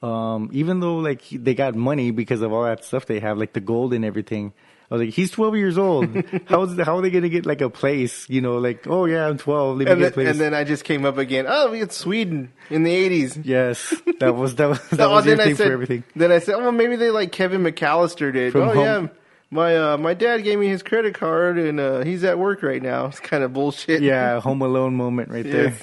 um, 0.00 0.50
even 0.52 0.78
though 0.78 0.98
like 0.98 1.22
they 1.32 1.54
got 1.54 1.74
money 1.74 2.12
because 2.12 2.42
of 2.42 2.52
all 2.52 2.62
that 2.62 2.84
stuff 2.84 3.06
they 3.06 3.18
have, 3.18 3.38
like 3.38 3.54
the 3.54 3.60
gold 3.60 3.92
and 3.92 4.04
everything. 4.04 4.52
I 4.90 4.94
was 4.94 5.02
like, 5.06 5.14
he's 5.14 5.30
12 5.30 5.56
years 5.56 5.76
old. 5.76 6.08
How's 6.46 6.78
how 6.78 6.96
are 6.96 7.02
they 7.02 7.10
gonna 7.10 7.28
get 7.28 7.44
like 7.44 7.60
a 7.60 7.68
place? 7.68 8.28
You 8.30 8.40
know, 8.40 8.56
like, 8.58 8.86
oh 8.86 9.04
yeah, 9.04 9.26
I'm 9.28 9.36
12. 9.36 9.76
Let 9.78 9.84
me 9.86 9.90
And 9.92 10.00
get 10.00 10.06
a 10.06 10.06
then, 10.06 10.12
place. 10.14 10.28
and 10.28 10.40
then 10.40 10.54
I 10.54 10.64
just 10.64 10.84
came 10.84 11.04
up 11.04 11.18
again. 11.18 11.44
Oh, 11.48 11.72
it's 11.72 11.96
Sweden 11.96 12.52
in 12.70 12.84
the 12.84 12.92
eighties. 12.94 13.36
yes, 13.36 13.92
that 14.20 14.34
was 14.34 14.54
that 14.54 14.68
was 14.70 14.80
that 14.90 15.00
Oh, 15.08 15.10
was 15.10 15.26
your 15.26 15.36
thing 15.36 15.56
said, 15.56 15.66
for 15.66 15.72
everything. 15.72 16.04
Then 16.16 16.32
I 16.32 16.38
said, 16.38 16.54
oh, 16.54 16.60
well, 16.60 16.72
maybe 16.72 16.96
they 16.96 17.10
like 17.10 17.32
Kevin 17.32 17.62
McCallister 17.62 18.32
did. 18.32 18.52
From 18.52 18.62
oh 18.62 18.72
Home- 18.74 18.84
yeah, 19.04 19.08
my 19.50 19.76
uh, 19.76 19.96
my 19.98 20.14
dad 20.14 20.38
gave 20.44 20.58
me 20.58 20.68
his 20.68 20.82
credit 20.82 21.14
card 21.14 21.58
and 21.58 21.78
uh, 21.80 22.00
he's 22.04 22.24
at 22.24 22.38
work 22.38 22.62
right 22.62 22.82
now. 22.82 23.06
It's 23.08 23.20
kind 23.20 23.44
of 23.44 23.52
bullshit. 23.52 24.00
Yeah, 24.02 24.40
Home 24.40 24.62
Alone 24.62 24.94
moment 24.94 25.28
right 25.30 25.44
there. 25.44 25.74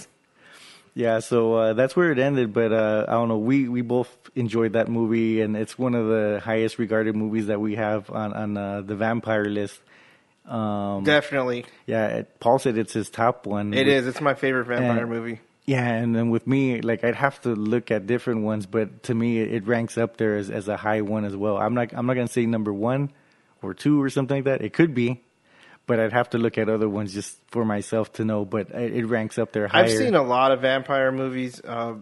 Yeah, 0.97 1.19
so 1.19 1.53
uh, 1.55 1.73
that's 1.73 1.93
where 1.95 2.11
it 2.11 2.19
ended. 2.19 2.53
But 2.53 2.71
uh, 2.71 3.05
I 3.07 3.11
don't 3.11 3.27
know. 3.27 3.37
We 3.37 3.67
we 3.67 3.81
both 3.81 4.09
enjoyed 4.33 4.73
that 4.73 4.87
movie, 4.87 5.41
and 5.41 5.55
it's 5.57 5.77
one 5.77 5.93
of 5.93 6.07
the 6.07 6.39
highest 6.43 6.79
regarded 6.79 7.15
movies 7.15 7.47
that 7.47 7.59
we 7.59 7.75
have 7.75 8.09
on 8.09 8.33
on 8.33 8.57
uh, 8.57 8.81
the 8.81 8.95
vampire 8.95 9.45
list. 9.45 9.79
Um, 10.47 11.03
Definitely, 11.03 11.65
yeah, 11.87 12.07
it, 12.07 12.39
Paul 12.39 12.59
said 12.59 12.77
it's 12.77 12.93
his 12.93 13.09
top 13.09 13.45
one. 13.47 13.73
it 13.73 13.79
With- 13.87 13.87
is. 13.93 14.07
It's 14.07 14.21
my 14.21 14.35
favorite 14.35 14.65
vampire 14.65 15.01
And- 15.01 15.09
movie. 15.09 15.39
Yeah, 15.67 15.83
and 15.83 16.15
then 16.15 16.29
with 16.29 16.45
me, 16.45 16.79
like 16.81 17.03
I'd 17.03 17.15
have 17.15 17.41
to 17.41 17.49
look 17.55 17.89
at 17.89 18.05
different 18.05 18.43
ones, 18.43 18.67
but 18.67 19.01
to 19.03 19.15
me, 19.15 19.39
it, 19.39 19.51
it 19.51 19.67
ranks 19.67 19.97
up 19.97 20.17
there 20.17 20.37
as, 20.37 20.51
as 20.51 20.67
a 20.67 20.77
high 20.77 21.01
one 21.01 21.25
as 21.25 21.35
well. 21.35 21.57
I'm 21.57 21.73
not 21.73 21.91
I'm 21.93 22.05
not 22.05 22.13
gonna 22.13 22.27
say 22.27 22.45
number 22.45 22.71
one 22.71 23.09
or 23.63 23.73
two 23.73 23.99
or 23.99 24.11
something 24.11 24.37
like 24.37 24.43
that. 24.45 24.61
It 24.61 24.73
could 24.73 24.93
be, 24.93 25.23
but 25.87 25.99
I'd 25.99 26.13
have 26.13 26.29
to 26.31 26.37
look 26.37 26.57
at 26.57 26.69
other 26.69 26.89
ones 26.89 27.13
just 27.13 27.37
for 27.47 27.65
myself 27.65 28.13
to 28.13 28.25
know. 28.25 28.45
But 28.45 28.71
it, 28.71 28.95
it 28.95 29.05
ranks 29.05 29.37
up 29.37 29.51
there 29.51 29.67
higher. 29.67 29.83
I've 29.83 29.91
seen 29.91 30.15
a 30.15 30.23
lot 30.23 30.51
of 30.51 30.61
vampire 30.61 31.11
movies. 31.11 31.61
Uh, 31.63 31.95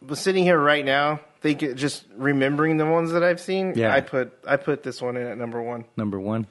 but 0.00 0.18
sitting 0.18 0.44
here 0.44 0.58
right 0.58 0.84
now, 0.84 1.20
think 1.42 1.60
just 1.74 2.04
remembering 2.16 2.76
the 2.76 2.86
ones 2.86 3.12
that 3.12 3.22
I've 3.22 3.40
seen. 3.40 3.74
Yeah. 3.76 3.92
I 3.92 4.00
put 4.00 4.32
I 4.46 4.56
put 4.56 4.82
this 4.82 5.02
one 5.02 5.16
in 5.16 5.26
at 5.26 5.36
number 5.36 5.60
one. 5.60 5.84
number 5.96 6.18
one. 6.18 6.46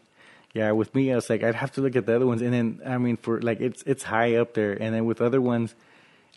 Yeah, 0.53 0.71
with 0.71 0.93
me, 0.93 1.13
I 1.13 1.15
was 1.15 1.29
like, 1.29 1.43
I'd 1.43 1.55
have 1.55 1.71
to 1.73 1.81
look 1.81 1.95
at 1.95 2.05
the 2.05 2.13
other 2.13 2.27
ones, 2.27 2.41
and 2.41 2.53
then 2.53 2.81
I 2.85 2.97
mean, 2.97 3.15
for 3.15 3.41
like, 3.41 3.61
it's 3.61 3.83
it's 3.83 4.03
high 4.03 4.35
up 4.35 4.53
there, 4.53 4.73
and 4.73 4.93
then 4.93 5.05
with 5.05 5.21
other 5.21 5.39
ones, 5.39 5.73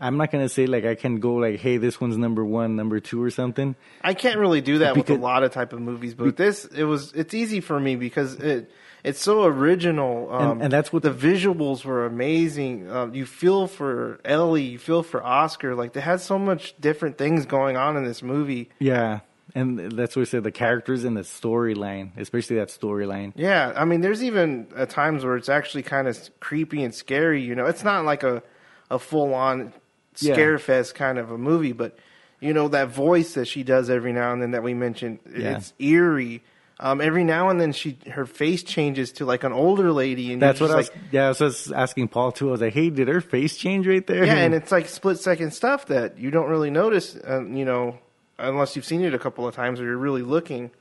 I'm 0.01 0.17
not 0.17 0.31
gonna 0.31 0.49
say 0.49 0.67
like 0.67 0.85
I 0.85 0.95
can 0.95 1.19
go 1.19 1.35
like, 1.35 1.59
hey, 1.59 1.79
this 1.79 2.01
one's 2.01 2.17
number 2.17 2.45
one, 2.45 2.77
number 2.77 3.01
two, 3.01 3.21
or 3.21 3.31
something. 3.31 3.75
I 4.03 4.15
can't 4.15 4.39
really 4.39 4.61
do 4.61 4.79
that 4.79 4.97
with 4.97 5.11
a 5.11 5.17
lot 5.17 5.43
of 5.43 5.53
type 5.53 5.73
of 5.73 5.81
movies, 5.81 6.15
but 6.15 6.37
this 6.37 6.65
it 6.65 6.85
was 6.85 7.13
it's 7.13 7.35
easy 7.35 7.61
for 7.61 7.79
me 7.79 7.97
because 7.97 8.35
it 8.35 8.71
it's 9.05 9.21
so 9.21 9.45
original. 9.45 10.29
Um, 10.33 10.51
And- 10.53 10.63
and 10.63 10.73
that's 10.73 10.93
what- 10.93 11.03
the 11.03 11.11
visuals 11.13 11.85
were 11.85 12.05
amazing. 12.07 12.91
Um, 12.91 13.15
you 13.15 13.27
feel 13.27 13.67
for 13.67 14.19
Ellie, 14.25 14.63
you 14.63 14.79
feel 14.79 15.03
for 15.03 15.23
Oscar. 15.23 15.75
Like 15.75 15.93
they 15.93 16.01
had 16.01 16.21
so 16.21 16.39
much 16.39 16.75
different 16.81 17.19
things 17.19 17.47
going 17.47 17.77
on 17.77 17.97
in 17.97 18.05
this 18.05 18.23
movie. 18.23 18.71
Yeah, 18.79 19.21
and 19.55 19.93
that's 19.93 20.17
what 20.17 20.23
I 20.23 20.25
said. 20.25 20.43
The 20.43 20.51
characters 20.51 21.05
in 21.05 21.15
the 21.15 21.21
storyline, 21.21 22.11
especially 22.17 22.57
that 22.57 22.69
storyline. 22.69 23.33
Yeah, 23.37 23.73
I 23.77 23.85
mean, 23.85 24.01
there's 24.01 24.25
even 24.25 24.67
at 24.75 24.91
times 24.91 25.25
where 25.25 25.37
it's 25.37 25.49
actually 25.51 25.83
kind 25.83 26.09
of 26.09 26.19
creepy 26.41 26.83
and 26.83 26.95
scary. 26.95 27.43
You 27.43 27.55
know, 27.55 27.67
it's 27.67 27.85
not 27.85 28.05
like 28.05 28.23
a 28.23 28.43
a 28.91 28.99
full 28.99 29.33
on 29.35 29.73
Yeah. 30.19 30.33
scare 30.35 30.59
fest 30.59 30.95
kind 30.95 31.19
of 31.19 31.31
a 31.31 31.39
movie, 31.39 31.73
but 31.73 31.99
you 32.41 32.53
know 32.53 32.69
that 32.69 32.89
voice 32.89 33.35
that 33.35 33.47
she 33.49 33.63
does 33.63 33.89
every 33.91 34.13
now 34.13 34.33
and 34.33 34.41
then 34.43 34.51
that 34.53 34.63
we 34.63 34.75
mentioned, 34.75 35.19
Yeah. 35.35 35.57
it's 35.57 35.73
eerie. 35.79 36.43
Um, 36.81 37.01
every 37.01 37.23
now 37.23 37.51
and 37.51 37.61
then, 37.61 37.73
she 37.73 37.97
her 38.11 38.27
face 38.27 38.63
changes 38.65 39.13
to 39.13 39.25
like 39.25 39.45
an 39.45 39.53
older 39.53 39.93
lady, 39.93 40.33
and 40.33 40.43
That's 40.43 40.61
what 40.61 40.73
I 40.73 40.77
was. 40.77 40.91
yeah, 41.13 41.33
so 41.33 41.45
I 41.45 41.49
was 41.49 41.71
asking 41.71 42.09
Paul 42.09 42.33
too. 42.33 42.49
I 42.49 42.53
was 42.53 42.61
like, 42.61 42.75
hey, 42.75 42.91
did 42.91 43.07
her 43.09 43.21
face 43.21 43.57
change 43.57 43.87
right 43.87 44.05
there? 44.07 44.25
yeah, 44.25 44.35
and 44.39 44.53
it's 44.59 44.73
like 44.73 44.89
split 44.89 45.19
second 45.21 45.53
stuff 45.53 45.87
that 45.87 46.19
you 46.19 46.31
don't 46.33 46.49
really 46.51 46.71
notice, 46.71 47.17
uh, 47.17 47.45
you 47.45 47.65
know, 47.65 47.99
unless 48.39 48.75
you've 48.75 48.85
seen 48.85 49.03
it 49.03 49.15
a 49.15 49.19
couple 49.21 49.47
of 49.47 49.55
times 49.55 49.81
or 49.81 49.85
you're 49.85 49.97
really 49.97 50.23
looking, 50.23 50.73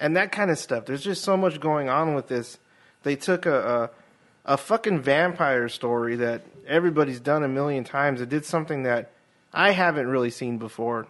and 0.00 0.16
that 0.16 0.32
kind 0.32 0.50
of 0.50 0.58
stuff. 0.58 0.86
There's 0.86 1.04
just 1.04 1.22
so 1.22 1.36
much 1.36 1.60
going 1.60 1.88
on 1.88 2.14
with 2.14 2.26
this. 2.26 2.58
They 3.04 3.14
took 3.14 3.46
a 3.46 3.90
a, 4.44 4.54
a 4.54 4.56
fucking 4.56 5.02
vampire 5.02 5.68
story 5.68 6.16
that 6.16 6.42
everybody's 6.66 7.20
done 7.20 7.44
a 7.44 7.48
million 7.48 7.84
times. 7.84 8.20
It 8.20 8.28
did 8.28 8.44
something 8.44 8.82
that 8.82 9.12
I 9.52 9.70
haven't 9.70 10.08
really 10.08 10.30
seen 10.30 10.58
before. 10.58 11.06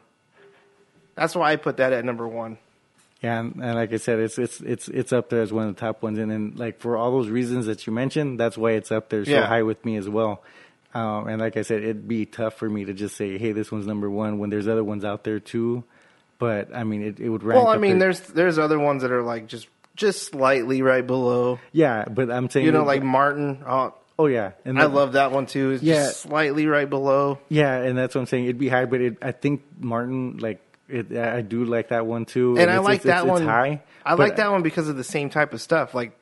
That's 1.14 1.34
why 1.34 1.52
I 1.52 1.56
put 1.56 1.78
that 1.78 1.94
at 1.94 2.05
number 2.05 2.28
one. 2.28 2.59
Yeah, 3.23 3.39
and, 3.39 3.55
and 3.62 3.74
like 3.77 3.93
I 3.93 3.99
said, 3.99 4.19
it's 4.19 4.36
it's 4.39 4.61
it's 4.61 4.89
it's 4.89 5.12
up 5.12 5.31
there 5.31 5.43
as 5.43 5.53
one 5.53 5.69
of 5.69 5.74
the 5.77 5.81
top 5.81 6.03
ones, 6.03 6.19
and 6.19 6.31
then 6.31 6.55
like 6.57 6.81
for 6.81 6.97
all 6.97 7.12
those 7.12 7.28
reasons 7.28 7.66
that 7.66 7.86
you 7.86 7.93
mentioned, 7.93 8.40
that's 8.40 8.59
why 8.59 8.73
it's 8.73 8.90
up 8.90 9.09
there 9.11 9.24
so 9.24 9.31
Yeah. 9.31 9.47
high 9.47 9.62
with 9.62 9.85
me 9.85 9.97
as 9.97 10.09
well. 10.09 10.43
Um, 10.94 11.28
and 11.28 11.40
like 11.40 11.57
I 11.57 11.62
said, 11.62 11.82
it'd 11.82 12.07
be 12.09 12.27
tough 12.27 12.55
for 12.55 12.69
me 12.69 12.85
to 12.85 12.93
just 12.93 13.16
say, 13.16 13.39
"Hey, 13.39 13.53
this 13.53 13.70
one's 13.73 13.86
number 13.86 14.11
one," 14.11 14.39
when 14.39 14.51
there's 14.51 14.66
other 14.69 14.85
ones 14.85 15.05
out 15.05 15.24
there 15.24 15.39
too. 15.40 15.85
But 16.39 16.74
I 16.74 16.82
mean, 16.85 17.03
it, 17.03 17.20
it 17.20 17.28
would 17.28 17.44
rank. 17.44 17.62
Well, 17.65 17.73
I 17.73 17.78
mean, 17.78 17.99
there. 17.99 18.09
there's 18.12 18.20
there's 18.28 18.59
other 18.59 18.78
ones 18.78 19.03
that 19.03 19.12
are 19.12 19.23
like 19.23 19.47
just 19.47 19.69
just 19.94 20.24
slightly 20.32 20.82
right 20.82 21.07
below. 21.07 21.61
yeah, 21.70 22.05
but 22.07 22.31
I'm 22.31 22.51
saying 22.51 22.66
You 22.66 22.73
know, 22.73 22.82
like 22.85 23.03
Martin. 23.05 23.62
Oh, 23.65 23.94
oh 24.19 24.27
yeah, 24.27 24.53
and 24.65 24.78
I 24.81 24.86
love 24.86 25.12
that 25.12 25.31
one 25.32 25.47
too. 25.47 25.70
It's 25.73 25.82
Yeah. 25.82 26.07
just 26.07 26.23
slightly 26.23 26.66
right 26.66 26.90
below. 26.90 27.39
Yeah, 27.49 27.77
and 27.77 27.97
that's 27.97 28.15
what 28.16 28.23
I'm 28.23 28.27
saying. 28.27 28.44
It'd 28.44 28.59
be 28.59 28.69
high, 28.69 28.86
but 28.86 29.01
it, 29.01 29.19
I 29.23 29.31
think 29.32 29.62
Martin, 29.78 30.39
like, 30.39 30.61
it, 30.93 31.16
I 31.16 31.40
do 31.43 31.64
like 31.64 31.89
that 31.89 32.06
one 32.06 32.24
too. 32.24 32.56
and 32.59 32.70
I 32.70 32.78
like 32.78 33.01
it's- 33.01 33.05
that 33.06 33.24
it's- 33.24 33.31
one. 33.31 33.43
It's 33.43 33.48
high. 33.51 33.82
I 34.05 34.14
like 34.14 34.36
that 34.36 34.51
one 34.51 34.62
because 34.62 34.89
of 34.89 34.97
the 34.97 35.05
same 35.05 35.31
type 35.31 35.52
of 35.52 35.60
stuff. 35.60 35.94
Like 35.94 36.12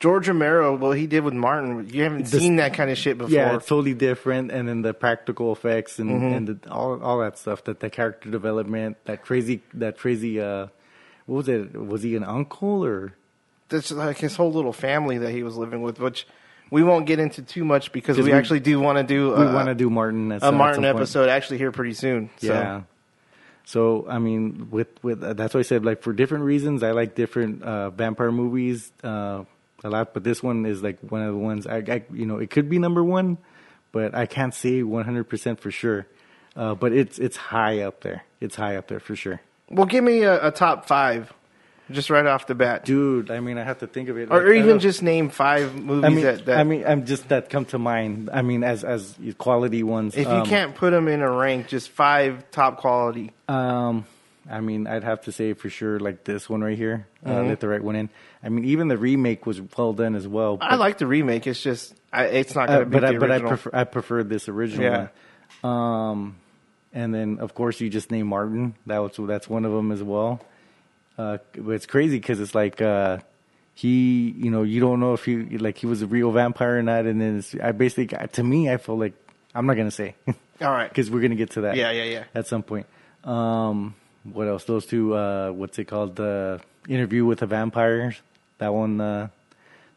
George 0.00 0.26
Romero, 0.28 0.76
what 0.76 0.96
he 0.98 1.06
did 1.06 1.22
with 1.24 1.34
Martin, 1.34 1.88
you 1.92 2.02
haven't 2.02 2.26
seen 2.26 2.56
that 2.56 2.74
kind 2.74 2.90
of 2.90 2.96
shit 2.98 3.18
before. 3.18 3.30
Yeah, 3.30 3.54
it's 3.56 3.66
totally 3.66 3.94
different, 3.94 4.50
and 4.50 4.66
then 4.68 4.82
the 4.82 4.94
practical 4.94 5.52
effects 5.52 5.98
and 5.98 6.10
Mhm. 6.10 6.36
and 6.36 6.46
the, 6.48 6.70
all 6.70 7.00
all 7.02 7.18
that 7.20 7.38
stuff. 7.38 7.64
That 7.64 7.80
the 7.80 7.90
character 7.90 8.30
development, 8.30 8.96
that 9.04 9.22
crazy, 9.22 9.62
that 9.74 9.98
crazy. 9.98 10.40
uh 10.40 10.68
What 11.26 11.36
was 11.36 11.48
it? 11.48 11.74
Was 11.76 12.02
he 12.02 12.16
an 12.16 12.24
uncle 12.24 12.84
or? 12.84 13.12
That's 13.68 13.92
like 13.92 14.18
his 14.18 14.34
whole 14.34 14.50
little 14.52 14.72
family 14.72 15.18
that 15.18 15.30
he 15.30 15.44
was 15.44 15.56
living 15.56 15.82
with, 15.82 16.00
which 16.00 16.26
we 16.72 16.82
won't 16.82 17.06
get 17.06 17.20
into 17.20 17.42
too 17.42 17.64
much 17.64 17.92
because 17.92 18.16
we, 18.18 18.24
we- 18.24 18.32
actually 18.32 18.58
do 18.60 18.80
want 18.80 18.98
to 18.98 19.04
do. 19.04 19.28
we 19.28 19.44
uh, 19.44 19.52
want 19.54 19.68
to 19.68 19.74
do 19.76 19.88
Martin 19.90 20.32
a 20.32 20.50
Martin 20.50 20.84
episode 20.84 21.28
actually 21.28 21.58
here 21.58 21.70
pretty 21.70 21.92
soon. 21.94 22.30
So. 22.38 22.48
Yeah. 22.48 22.80
So 23.70 24.04
I 24.08 24.18
mean, 24.18 24.66
with 24.72 24.88
with 25.00 25.22
uh, 25.22 25.32
that's 25.34 25.54
why 25.54 25.60
I 25.60 25.62
said 25.62 25.84
like 25.84 26.02
for 26.02 26.12
different 26.12 26.42
reasons, 26.42 26.82
I 26.82 26.90
like 26.90 27.14
different 27.14 27.62
uh, 27.62 27.90
vampire 27.90 28.32
movies 28.32 28.90
uh, 29.04 29.44
a 29.84 29.88
lot. 29.88 30.12
But 30.12 30.24
this 30.24 30.42
one 30.42 30.66
is 30.66 30.82
like 30.82 30.98
one 31.08 31.22
of 31.22 31.30
the 31.30 31.38
ones 31.38 31.68
I, 31.68 31.76
I 31.76 32.02
you 32.12 32.26
know 32.26 32.38
it 32.38 32.50
could 32.50 32.68
be 32.68 32.80
number 32.80 33.04
one, 33.04 33.38
but 33.92 34.12
I 34.12 34.26
can't 34.26 34.52
say 34.52 34.82
one 34.82 35.04
hundred 35.04 35.28
percent 35.28 35.60
for 35.60 35.70
sure. 35.70 36.08
Uh, 36.56 36.74
but 36.74 36.92
it's 36.92 37.20
it's 37.20 37.36
high 37.36 37.82
up 37.82 38.00
there. 38.00 38.24
It's 38.40 38.56
high 38.56 38.74
up 38.74 38.88
there 38.88 38.98
for 38.98 39.14
sure, 39.14 39.40
Well, 39.70 39.86
give 39.86 40.02
me 40.02 40.24
a, 40.24 40.48
a 40.48 40.50
top 40.50 40.86
five, 40.86 41.32
just 41.90 42.10
right 42.10 42.24
off 42.26 42.46
the 42.46 42.54
bat, 42.54 42.84
dude. 42.84 43.30
I 43.30 43.40
mean, 43.40 43.58
I 43.58 43.64
have 43.64 43.78
to 43.78 43.86
think 43.86 44.08
of 44.08 44.18
it, 44.18 44.30
or 44.30 44.44
like, 44.44 44.56
even 44.56 44.76
uh, 44.76 44.80
just 44.80 45.02
name 45.02 45.30
five 45.30 45.74
movies 45.74 46.04
I 46.04 46.08
mean, 46.08 46.24
that, 46.24 46.44
that 46.46 46.58
I 46.58 46.64
mean, 46.64 46.84
I'm 46.86 47.06
just 47.06 47.28
that 47.28 47.50
come 47.50 47.64
to 47.66 47.78
mind. 47.78 48.30
I 48.32 48.42
mean, 48.42 48.64
as 48.64 48.84
as 48.84 49.16
quality 49.38 49.82
ones. 49.82 50.16
if 50.16 50.26
you 50.26 50.32
um, 50.32 50.46
can't 50.46 50.74
put 50.74 50.90
them 50.90 51.08
in 51.08 51.20
a 51.20 51.30
rank, 51.30 51.68
just 51.68 51.90
five 51.90 52.50
top 52.50 52.78
quality. 52.78 53.32
Um, 53.48 54.06
I 54.50 54.60
mean, 54.60 54.86
I'd 54.86 55.04
have 55.04 55.22
to 55.22 55.32
say 55.32 55.52
for 55.52 55.70
sure, 55.70 56.00
like 56.00 56.24
this 56.24 56.48
one 56.48 56.62
right 56.62 56.76
here, 56.76 57.06
uh, 57.24 57.30
Mhm. 57.30 57.48
let 57.48 57.60
the 57.60 57.68
right 57.68 57.82
one 57.82 57.94
in. 57.96 58.08
I 58.42 58.48
mean, 58.48 58.64
even 58.64 58.88
the 58.88 58.96
remake 58.96 59.46
was 59.46 59.60
well 59.76 59.92
done 59.92 60.14
as 60.14 60.26
well. 60.26 60.58
I 60.60 60.76
like 60.76 60.98
the 60.98 61.06
remake. 61.06 61.46
It's 61.46 61.62
just 61.62 61.94
I, 62.12 62.24
it's 62.24 62.54
not 62.54 62.66
going 62.68 62.80
uh, 62.80 62.84
to 62.84 62.86
but 62.86 63.00
beat 63.00 63.06
I, 63.06 63.12
the 63.12 63.18
but 63.18 63.30
I 63.30 63.38
prefer 63.38 63.70
I 63.72 63.84
preferred 63.84 64.28
this 64.28 64.48
original 64.48 64.84
Yeah. 64.84 65.08
one. 65.62 65.72
Um, 65.72 66.36
and 66.92 67.14
then 67.14 67.38
of 67.40 67.54
course 67.54 67.80
you 67.80 67.90
just 67.90 68.10
named 68.10 68.28
Martin. 68.28 68.74
That 68.86 68.98
was 68.98 69.12
that's 69.18 69.48
one 69.48 69.64
of 69.64 69.72
them 69.72 69.92
as 69.92 70.02
well. 70.02 70.40
Uh, 71.20 71.38
but 71.58 71.72
it's 71.72 71.86
crazy 71.86 72.16
because 72.16 72.40
it's 72.40 72.54
like 72.54 72.80
uh, 72.80 73.18
he, 73.74 74.34
you 74.38 74.50
know, 74.50 74.62
you 74.62 74.80
don't 74.80 75.00
know 75.00 75.12
if 75.12 75.24
he 75.24 75.58
like 75.58 75.76
he 75.76 75.86
was 75.86 76.00
a 76.00 76.06
real 76.06 76.32
vampire 76.32 76.78
or 76.78 76.82
not. 76.82 77.04
And 77.04 77.20
then 77.20 77.38
it's, 77.38 77.54
I 77.54 77.72
basically, 77.72 78.16
to 78.26 78.42
me, 78.42 78.70
I 78.70 78.78
feel 78.78 78.98
like 78.98 79.12
I'm 79.54 79.66
not 79.66 79.76
gonna 79.76 79.90
say. 79.90 80.14
All 80.62 80.70
right. 80.70 80.88
because 80.88 81.10
we're 81.10 81.20
gonna 81.20 81.34
get 81.34 81.50
to 81.52 81.62
that. 81.62 81.76
Yeah, 81.76 81.90
yeah, 81.90 82.04
yeah. 82.04 82.24
At 82.34 82.46
some 82.46 82.62
point. 82.62 82.86
Um, 83.24 83.94
what 84.24 84.48
else? 84.48 84.64
Those 84.64 84.86
two. 84.86 85.14
Uh, 85.14 85.50
what's 85.50 85.78
it 85.78 85.84
called? 85.84 86.16
The 86.16 86.60
interview 86.88 87.26
with 87.26 87.40
the 87.40 87.46
vampires. 87.46 88.20
That 88.58 88.72
one. 88.72 89.00
Uh, 89.00 89.28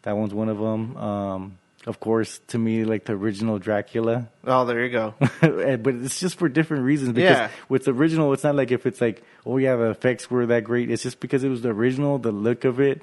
that 0.02 0.18
one's 0.18 0.34
one 0.34 0.50
of 0.50 0.58
them. 0.58 0.98
Um, 0.98 1.58
of 1.86 2.00
course, 2.00 2.40
to 2.48 2.58
me, 2.58 2.86
like 2.86 3.06
the 3.06 3.14
original 3.14 3.60
Dracula. 3.60 4.28
Oh, 4.46 4.66
there 4.66 4.84
you 4.86 4.90
go. 4.92 5.14
but 5.42 5.96
it's 5.96 6.20
just 6.20 6.38
for 6.38 6.48
different 6.50 6.84
reasons. 6.84 7.14
Because 7.14 7.38
Yeah. 7.38 7.50
with 7.70 7.86
the 7.86 7.92
original, 7.94 8.32
it's 8.34 8.44
not 8.44 8.56
like 8.56 8.72
if 8.72 8.86
it's 8.86 9.02
like, 9.02 9.24
oh 9.46 9.58
yeah, 9.58 9.76
the 9.76 9.90
effects 9.90 10.32
were 10.32 10.46
that 10.48 10.64
great. 10.64 10.90
It's 10.90 11.04
just 11.04 11.20
because 11.20 11.44
it 11.44 11.50
was 11.50 11.62
the 11.62 11.70
original, 11.70 12.18
the 12.20 12.32
look 12.32 12.64
of 12.66 12.80
it. 12.80 13.02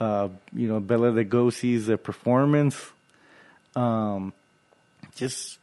Uh, 0.00 0.28
you 0.54 0.68
know, 0.68 0.80
Bela 0.80 1.10
Lugosi's 1.12 1.88
uh, 1.90 1.96
performance. 1.96 2.90
Um, 3.76 4.32
just 5.16 5.58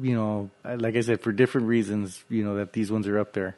you 0.00 0.14
know, 0.14 0.50
like 0.64 0.96
I 0.96 1.00
said, 1.02 1.20
for 1.20 1.32
different 1.32 1.68
reasons, 1.68 2.22
you 2.28 2.44
know 2.44 2.56
that 2.56 2.72
these 2.72 2.90
ones 2.90 3.06
are 3.06 3.18
up 3.18 3.32
there. 3.32 3.56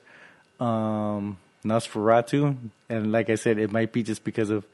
Um, 0.60 1.38
Nosferatu, 1.64 2.56
and 2.88 3.12
like 3.12 3.30
I 3.30 3.34
said, 3.36 3.58
it 3.58 3.72
might 3.72 3.92
be 3.92 4.02
just 4.02 4.22
because 4.24 4.50
of 4.50 4.64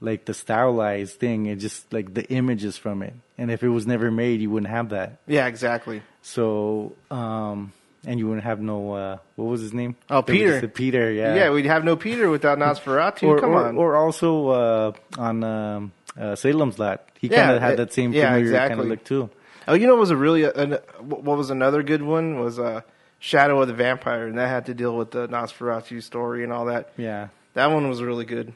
like 0.00 0.24
the 0.26 0.34
stylized 0.34 1.18
thing 1.18 1.48
and 1.48 1.60
just 1.60 1.92
like 1.92 2.14
the 2.14 2.24
images 2.30 2.76
from 2.76 3.02
it. 3.02 3.14
And 3.36 3.50
if 3.50 3.62
it 3.62 3.68
was 3.68 3.86
never 3.86 4.10
made, 4.10 4.40
you 4.40 4.50
wouldn't 4.50 4.70
have 4.70 4.90
that. 4.90 5.18
yeah, 5.26 5.46
exactly. 5.46 6.02
So, 6.22 6.92
um, 7.10 7.72
and 8.06 8.18
you 8.18 8.26
wouldn't 8.28 8.44
have 8.44 8.60
no 8.60 8.92
uh, 8.92 9.18
what 9.36 9.46
was 9.46 9.60
his 9.60 9.72
name? 9.74 9.96
Oh, 10.08 10.22
They 10.22 10.34
Petyr. 10.38 10.60
Petyr, 10.72 11.16
yeah. 11.16 11.34
Yeah, 11.34 11.50
we'd 11.50 11.66
have 11.66 11.84
no 11.84 11.96
Petyr 11.96 12.30
without 12.30 12.58
Nosferatu. 12.58 13.24
or, 13.24 13.40
Come 13.40 13.50
or, 13.50 13.66
on. 13.68 13.76
or 13.76 13.96
also 13.96 14.48
uh, 14.48 14.92
on 15.18 15.42
um, 15.44 15.92
uh, 16.18 16.34
Salem's 16.36 16.78
Lot, 16.78 17.08
he 17.20 17.28
Yeah, 17.28 17.44
kind 17.46 17.56
of 17.56 17.62
had 17.62 17.72
it- 17.74 17.76
that 17.78 17.92
same 17.92 18.12
yeah, 18.12 18.32
familiar 18.34 18.68
kind 18.68 18.80
of 18.80 18.86
look 18.86 19.04
too. 19.04 19.30
oh, 19.66 19.74
you 19.74 19.86
know, 19.86 19.94
what 19.94 20.00
was 20.00 20.10
a 20.10 20.16
really 20.16 20.44
an, 20.44 20.78
what 21.00 21.36
was 21.36 21.50
another 21.50 21.82
good 21.82 22.02
one 22.02 22.38
was 22.40 22.58
uh, 22.58 22.82
Shadow 23.18 23.60
of 23.62 23.66
the 23.68 23.74
Vampire, 23.74 24.26
and 24.28 24.38
that 24.38 24.48
had 24.48 24.66
to 24.66 24.74
deal 24.74 24.96
with 24.96 25.10
the 25.10 25.26
Nosferatu 25.28 26.00
story 26.02 26.44
and 26.44 26.52
all 26.52 26.66
that. 26.66 26.92
Yeah. 26.96 27.28
That 27.54 27.66
one 27.72 27.88
was 27.88 28.00
really 28.02 28.24
good. 28.24 28.52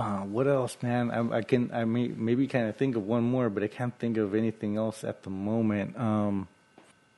Uh, 0.00 0.20
what 0.24 0.46
else, 0.46 0.76
man? 0.82 1.10
I, 1.10 1.38
I 1.38 1.42
can 1.42 1.70
I 1.72 1.84
may 1.84 2.08
maybe 2.08 2.46
kind 2.46 2.68
of 2.68 2.76
think 2.76 2.96
of 2.96 3.06
one 3.06 3.22
more, 3.24 3.50
but 3.50 3.62
I 3.62 3.66
can't 3.68 3.96
think 3.98 4.16
of 4.16 4.34
anything 4.34 4.76
else 4.76 5.04
at 5.04 5.22
the 5.22 5.30
moment. 5.30 5.98
Um, 5.98 6.48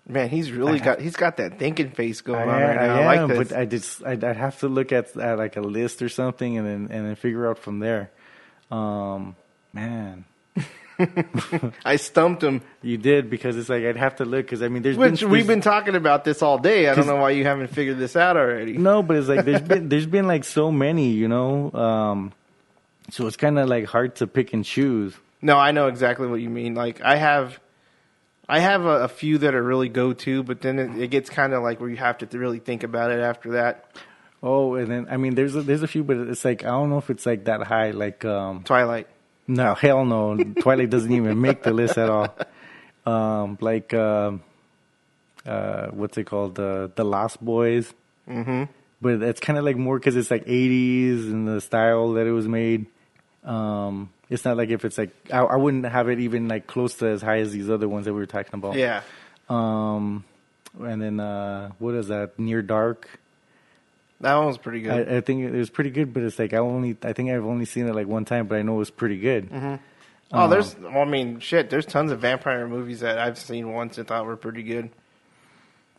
Man, 0.09 0.29
he's 0.31 0.51
really 0.51 0.81
I 0.81 0.85
got 0.85 1.01
he's 1.01 1.15
got 1.15 1.37
that 1.37 1.61
thinking 1.61 1.93
face 1.93 2.23
going 2.23 2.49
I, 2.49 2.53
on 2.55 2.61
right 2.63 2.75
now. 2.77 2.95
I, 2.97 3.05
like 3.07 3.19
am, 3.21 3.29
this. 3.29 3.49
but 3.51 3.57
I 3.57 3.65
just 3.67 4.05
I'd, 4.05 4.25
I'd 4.25 4.37
have 4.37 4.59
to 4.61 4.69
look 4.69 4.91
at, 4.91 5.17
at 5.17 5.39
like 5.39 5.55
a 5.57 5.61
list 5.61 6.03
or 6.03 6.09
something, 6.09 6.59
and 6.59 6.67
then 6.67 6.89
and 6.97 7.07
then 7.07 7.15
figure 7.15 7.49
out 7.49 7.59
from 7.61 7.79
there. 7.79 8.11
Um, 8.73 9.37
man, 9.73 10.25
I 11.85 11.97
stumped 11.97 12.43
him. 12.43 12.63
you 12.83 12.97
did 12.99 13.31
because 13.31 13.57
it's 13.57 13.69
like 13.69 13.85
I'd 13.85 13.97
have 13.97 14.17
to 14.17 14.25
look 14.25 14.47
because 14.47 14.61
I 14.61 14.67
mean 14.67 14.83
there's 14.83 14.97
Which 14.97 15.21
been, 15.21 15.31
we've 15.31 15.47
there's- 15.47 15.57
been 15.57 15.61
talking 15.63 15.95
about 15.95 16.25
this 16.25 16.43
all 16.43 16.59
day. 16.59 16.89
I 16.89 16.97
don't 16.97 17.07
know 17.07 17.17
why 17.17 17.31
you 17.31 17.45
haven't 17.45 17.69
figured 17.69 17.99
this 17.99 18.17
out 18.17 18.37
already. 18.37 18.77
No, 18.79 19.05
but 19.05 19.17
it's 19.19 19.29
like 19.29 19.45
there's 19.45 19.63
been 19.63 19.89
there's 19.89 20.07
been 20.07 20.27
like 20.27 20.43
so 20.43 20.73
many, 20.73 21.11
you 21.11 21.29
know. 21.29 21.71
Um, 21.73 22.33
so 23.11 23.27
it's 23.27 23.37
kind 23.37 23.59
of 23.59 23.69
like 23.69 23.87
hard 23.87 24.16
to 24.16 24.27
pick 24.27 24.53
and 24.53 24.65
choose. 24.65 25.15
No, 25.41 25.59
I 25.59 25.73
know 25.73 25.89
exactly 25.89 26.29
what 26.29 26.41
you 26.41 26.51
mean. 26.51 26.74
Like 26.74 27.01
I 27.03 27.16
have, 27.16 27.59
I 28.49 28.61
have 28.61 28.85
a, 28.85 29.05
a 29.05 29.09
few 29.09 29.39
that 29.39 29.55
are 29.55 29.62
really 29.62 29.89
go 29.89 30.12
to, 30.12 30.43
but 30.43 30.61
then 30.61 30.79
it, 30.79 31.03
it 31.03 31.09
gets 31.09 31.29
kind 31.31 31.53
of 31.53 31.62
like 31.62 31.81
where 31.81 31.91
you 31.91 31.97
have 31.97 32.19
to 32.19 32.39
really 32.39 32.59
think 32.61 32.85
about 32.85 33.11
it 33.11 33.20
after 33.20 33.53
that. 33.53 33.87
Oh, 34.43 34.74
and 34.74 34.91
then 34.91 35.07
I 35.11 35.16
mean 35.16 35.35
there's 35.35 35.55
a, 35.55 35.62
there's 35.62 35.83
a 35.83 35.89
few, 35.89 36.05
but 36.05 36.16
it's 36.16 36.45
like 36.45 36.65
I 36.65 36.69
don't 36.69 36.91
know 36.91 36.99
if 36.99 37.11
it's 37.11 37.27
like 37.27 37.45
that 37.45 37.62
high. 37.62 37.91
Like 37.91 38.24
um, 38.24 38.62
Twilight. 38.65 39.09
no, 39.47 39.74
hell 39.74 40.05
no, 40.05 40.37
Twilight 40.61 40.91
doesn't 40.91 41.12
even 41.12 41.41
make 41.41 41.62
the 41.62 41.73
list 41.73 41.99
at 41.99 42.09
all. 42.11 42.35
Um, 43.05 43.59
like 43.61 43.93
um, 43.95 44.43
uh, 45.45 45.89
what's 45.89 46.16
it 46.19 46.24
called? 46.24 46.55
The 46.55 46.91
the 46.95 47.05
Lost 47.05 47.45
Boys. 47.45 47.93
Mm-hmm. 48.29 48.65
But 49.03 49.20
it's 49.23 49.41
kind 49.41 49.59
of 49.59 49.65
like 49.65 49.77
more 49.77 49.99
because 49.99 50.16
it's 50.16 50.31
like 50.31 50.47
80s 50.47 51.31
and 51.31 51.47
the 51.47 51.61
style 51.61 52.12
that 52.12 52.27
it 52.27 52.33
was 52.33 52.47
made. 52.47 52.87
Um, 53.45 54.11
it's 54.31 54.45
not 54.45 54.57
like 54.57 54.70
if 54.70 54.85
it's 54.85 54.97
like 54.97 55.11
I, 55.33 55.41
I 55.41 55.57
wouldn't 55.57 55.85
have 55.85 56.09
it 56.09 56.20
even 56.20 56.49
like 56.49 56.66
close 56.66 56.95
to 56.97 57.09
as 57.09 57.20
high 57.20 57.41
as 57.41 57.53
these 57.53 57.69
other 57.69 57.89
ones 57.89 58.07
that 58.07 58.15
we 58.15 58.20
were 58.20 58.27
talking 58.27 58.55
about. 58.55 58.77
Yeah. 58.77 59.03
Um, 59.49 60.24
and 60.81 61.03
then 61.03 61.20
uh, 61.20 61.73
what 61.79 61.95
is 61.95 62.09
that? 62.09 62.39
Near 62.39 62.62
Dark. 62.62 63.09
That 64.20 64.37
one 64.37 64.47
was 64.47 64.57
pretty 64.59 64.83
good. 64.83 65.09
I, 65.09 65.16
I 65.16 65.20
think 65.20 65.43
it 65.43 65.51
was 65.51 65.69
pretty 65.69 65.91
good, 65.91 66.15
but 66.15 66.23
it's 66.23 66.39
like 66.39 66.55
I 66.55 66.59
only 66.59 66.97
I 67.03 67.12
think 67.12 67.31
I've 67.31 67.45
only 67.45 67.65
seen 67.65 67.89
it 67.89 67.95
like 67.95 68.07
one 68.07 68.24
time, 68.24 68.47
but 68.47 68.57
I 68.57 68.62
know 68.62 68.77
it 68.77 68.79
was 68.79 68.91
pretty 68.91 69.19
good. 69.19 69.49
oh, 69.53 69.79
um, 70.31 70.49
there's. 70.49 70.77
Well, 70.79 70.99
I 70.99 71.05
mean, 71.05 71.41
shit. 71.41 71.69
There's 71.70 71.87
tons 71.87 72.12
of 72.12 72.20
vampire 72.20 72.69
movies 72.69 73.01
that 73.01 73.19
I've 73.19 73.37
seen 73.37 73.73
once 73.73 73.99
and 73.99 74.07
thought 74.07 74.24
were 74.24 74.37
pretty 74.37 74.62
good. 74.62 74.91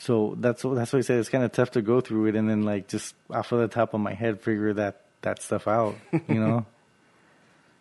So 0.04 0.36
that's 0.38 0.66
what 0.66 0.76
that's 0.76 0.92
why 0.92 1.00
I 1.00 1.02
said 1.02 1.20
it's 1.20 1.30
kind 1.30 1.46
of 1.46 1.54
tough 1.54 1.72
to 1.72 1.82
go 1.82 2.02
through 2.02 2.26
it 2.26 2.36
and 2.36 2.50
then 2.50 2.64
like 2.64 2.90
just 2.90 3.16
off 3.30 3.54
of 3.54 3.60
the 3.60 3.70
top 3.70 3.94
of 3.94 4.02
my 4.02 4.14
head 4.14 4.42
figure 4.42 4.74
that 4.74 5.00
that 5.22 5.42
stuff 5.42 5.66
out, 5.66 5.96
you 6.28 6.40
know. 6.40 6.66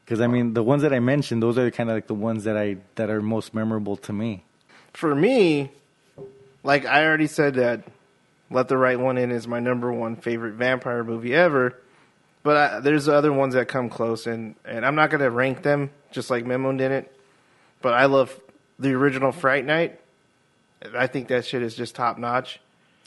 Because 0.05 0.20
I 0.20 0.27
mean, 0.27 0.53
the 0.53 0.65
ones 0.65 0.82
that 0.82 0.93
I 0.93 0.99
mentioned, 0.99 1.40
those 1.43 1.57
are 1.57 1.70
kind 1.70 1.89
of 1.89 1.94
like 1.94 2.09
the 2.09 2.15
ones 2.15 2.44
that 2.44 2.57
I 2.57 2.78
that 2.97 3.09
are 3.09 3.23
most 3.23 3.55
memorable 3.55 3.97
to 3.99 4.12
me. 4.12 4.44
For 4.93 5.15
me, 5.15 5.70
like 6.65 6.85
I 6.85 7.05
already 7.05 7.28
said 7.28 7.55
that 7.55 7.85
Let 8.51 8.66
the 8.66 8.77
Right 8.77 8.99
One 8.99 9.16
In 9.16 9.31
is 9.31 9.47
my 9.47 9.61
number 9.61 9.93
one 9.93 10.16
favorite 10.16 10.55
vampire 10.55 11.05
movie 11.05 11.35
ever. 11.35 11.78
But 12.43 12.57
I, 12.57 12.81
there's 12.81 13.09
other 13.09 13.32
ones 13.32 13.55
that 13.55 13.69
come 13.69 13.89
close, 13.89 14.27
and, 14.27 14.57
and 14.65 14.85
I'm 14.85 14.97
not 14.97 15.11
going 15.11 15.20
to 15.20 15.31
rank 15.31 15.62
them 15.62 15.90
just 16.11 16.31
like 16.31 16.44
Memo 16.44 16.73
didn't. 16.73 17.09
But 17.81 17.94
I 17.94 18.07
love 18.07 18.39
the 18.81 18.93
original 18.94 19.31
Fright 19.31 19.65
Night. 19.65 20.01
I 20.96 21.06
think 21.06 21.28
that 21.28 21.44
shit 21.44 21.62
is 21.62 21.74
just 21.74 21.94
top 21.94 22.18
notch. 22.18 22.60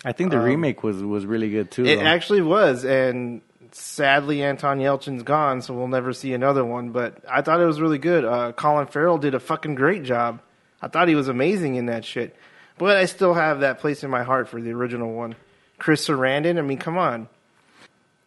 I 0.04 0.12
think 0.12 0.32
the 0.32 0.40
remake 0.40 0.84
was 0.84 1.02
was 1.04 1.26
really 1.26 1.50
good 1.50 1.72
too. 1.72 1.84
Um, 1.84 1.88
It 1.88 1.96
though. 1.98 2.04
actually 2.04 2.42
was, 2.42 2.86
and 2.86 3.42
sadly 3.72 4.44
Anton 4.44 4.80
Yelchin's 4.80 5.24
gone, 5.24 5.62
so 5.62 5.74
we'll 5.74 5.88
never 5.88 6.14
see 6.14 6.34
another 6.34 6.64
one. 6.64 6.90
But 6.92 7.18
I 7.30 7.42
thought 7.42 7.60
it 7.60 7.66
was 7.66 7.82
really 7.82 7.98
good. 7.98 8.24
Uh, 8.26 8.52
Colin 8.52 8.88
Farrell 8.88 9.18
did 9.18 9.34
a 9.36 9.40
fucking 9.40 9.76
great 9.76 10.04
job. 10.04 10.42
I 10.82 10.88
thought 10.88 11.08
he 11.08 11.16
was 11.16 11.28
amazing 11.28 11.76
in 11.76 11.88
that 11.88 12.06
shit. 12.06 12.36
But 12.78 12.98
I 12.98 13.06
still 13.06 13.34
have 13.34 13.62
that 13.62 13.80
place 13.80 14.04
in 14.04 14.10
my 14.10 14.24
heart 14.24 14.50
for 14.50 14.62
the 14.62 14.72
original 14.74 15.14
one. 15.14 15.36
Chris 15.78 16.08
Sarandon, 16.08 16.58
I 16.58 16.62
mean, 16.62 16.78
come 16.78 16.98
on. 16.98 17.30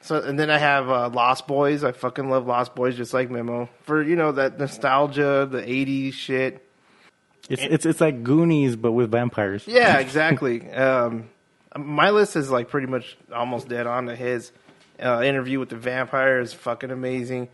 So 0.01 0.21
and 0.23 0.39
then 0.39 0.49
I 0.51 0.59
have 0.59 0.89
uh, 0.89 1.09
Lost 1.11 1.47
Boys. 1.47 1.85
I 1.85 1.93
fucking 1.93 2.31
love 2.31 2.47
Lost 2.47 2.75
Boys, 2.75 2.97
just 2.97 3.13
like 3.13 3.31
Memo 3.31 3.69
for 3.83 4.03
you 4.03 4.17
know 4.17 4.33
that 4.33 4.59
nostalgia, 4.59 5.47
the 5.51 5.61
'80s 5.63 6.13
shit. 6.15 6.65
It's 7.49 7.63
it's 7.63 7.87
it's 7.87 8.01
like 8.01 8.23
Goonies 8.23 8.77
but 8.77 8.93
with 8.93 9.11
vampires. 9.11 9.65
Yeah, 9.67 9.99
exactly. 10.01 10.71
um, 10.71 11.31
my 11.77 12.11
list 12.11 12.37
is 12.37 12.51
like 12.51 12.69
pretty 12.69 12.87
much 12.87 13.17
almost 13.33 13.69
dead 13.69 13.87
on 13.87 14.07
to 14.07 14.17
his. 14.17 14.53
Uh, 15.01 15.23
interview 15.23 15.61
with 15.61 15.69
the 15.69 15.77
vampire 15.77 16.41
is 16.41 16.53
fucking 16.53 16.91
amazing. 16.91 17.49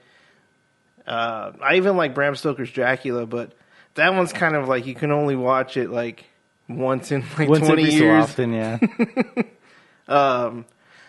Uh, 1.06 1.52
I 1.62 1.74
even 1.76 1.94
like 1.98 2.14
Bram 2.14 2.36
Stoker's 2.36 2.70
Dracula, 2.70 3.26
but 3.26 3.52
that 3.96 4.14
one's 4.14 4.32
kind 4.32 4.56
of 4.56 4.66
like 4.66 4.86
you 4.86 4.94
can 4.94 5.10
only 5.10 5.36
watch 5.36 5.76
it 5.76 5.90
like 5.90 6.24
once 6.70 7.12
in 7.12 7.22
like 7.38 7.50
Once 7.50 7.66
twenty 7.66 7.82
years. 7.82 7.98
so 7.98 8.32
often, 8.32 8.52
yeah. 8.54 8.78
Um, 10.08 10.66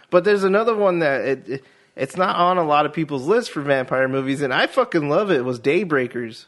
but 0.09 0.23
there's 0.23 0.43
another 0.43 0.75
one 0.75 0.99
that 0.99 1.21
it, 1.21 1.49
it 1.49 1.63
it's 1.95 2.17
not 2.17 2.35
on 2.35 2.57
a 2.57 2.63
lot 2.63 2.85
of 2.85 2.93
people's 2.93 3.25
list 3.27 3.51
for 3.51 3.61
vampire 3.61 4.07
movies, 4.07 4.41
and 4.41 4.53
I 4.53 4.67
fucking 4.67 5.09
love 5.09 5.31
it. 5.31 5.37
it 5.37 5.45
was 5.45 5.59
Daybreakers 5.59 6.45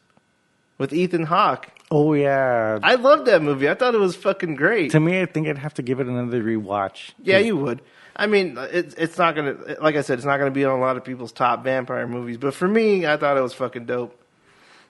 with 0.78 0.94
Ethan 0.94 1.24
Hawke. 1.24 1.68
oh 1.92 2.14
yeah. 2.14 2.80
I 2.84 2.96
loved 2.96 3.26
that 3.28 3.42
movie. 3.42 3.70
I 3.70 3.74
thought 3.74 3.96
it 3.96 4.00
was 4.00 4.16
fucking 4.16 4.56
great. 4.56 4.92
to 4.92 5.00
me, 5.00 5.22
I 5.22 5.26
think 5.26 5.48
I'd 5.48 5.58
have 5.58 5.74
to 5.76 5.82
give 5.82 6.00
it 6.00 6.08
another 6.08 6.42
rewatch. 6.44 7.12
Yeah, 7.22 7.38
you 7.40 7.58
would. 7.58 7.82
I 8.16 8.26
mean, 8.28 8.58
it's 8.60 8.96
it's 8.96 9.18
not 9.18 9.36
gonna 9.36 9.58
like 9.82 9.96
I 9.96 10.02
said, 10.02 10.18
it's 10.18 10.26
not 10.26 10.38
gonna 10.38 10.52
be 10.52 10.66
on 10.66 10.78
a 10.78 10.82
lot 10.82 10.98
of 10.98 11.04
people's 11.04 11.32
top 11.32 11.64
vampire 11.64 12.08
movies. 12.08 12.38
But 12.38 12.54
for 12.54 12.68
me, 12.68 13.06
I 13.06 13.18
thought 13.18 13.38
it 13.38 13.42
was 13.42 13.54
fucking 13.54 13.86
dope. 13.86 14.20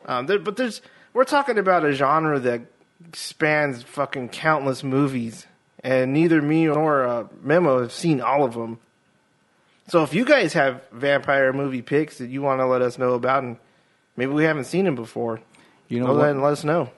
Um, 0.05 0.27
there, 0.27 0.39
but 0.39 0.55
there's 0.55 0.81
we're 1.13 1.25
talking 1.25 1.57
about 1.57 1.83
a 1.83 1.91
genre 1.91 2.39
that 2.39 2.61
spans 3.13 3.83
fucking 3.83 4.29
countless 4.29 4.83
movies, 4.83 5.45
and 5.83 6.13
neither 6.13 6.41
me 6.41 6.65
nor 6.65 7.05
uh, 7.05 7.27
Memo 7.41 7.81
have 7.81 7.91
seen 7.91 8.21
all 8.21 8.43
of 8.45 8.53
them. 8.53 8.79
So 9.89 10.03
if 10.03 10.13
you 10.13 10.25
guys 10.25 10.53
have 10.53 10.81
vampire 10.91 11.51
movie 11.53 11.81
picks 11.81 12.17
that 12.17 12.29
you 12.29 12.41
want 12.41 12.59
to 12.59 12.65
let 12.65 12.81
us 12.81 12.97
know 12.97 13.13
about, 13.13 13.43
and 13.43 13.57
maybe 14.15 14.31
we 14.31 14.43
haven't 14.43 14.65
seen 14.65 14.85
them 14.85 14.95
before, 14.95 15.39
You 15.89 15.99
know 15.99 16.07
go 16.07 16.13
what? 16.13 16.21
ahead 16.21 16.35
and 16.35 16.43
let 16.43 16.53
us 16.53 16.63
know. 16.63 16.89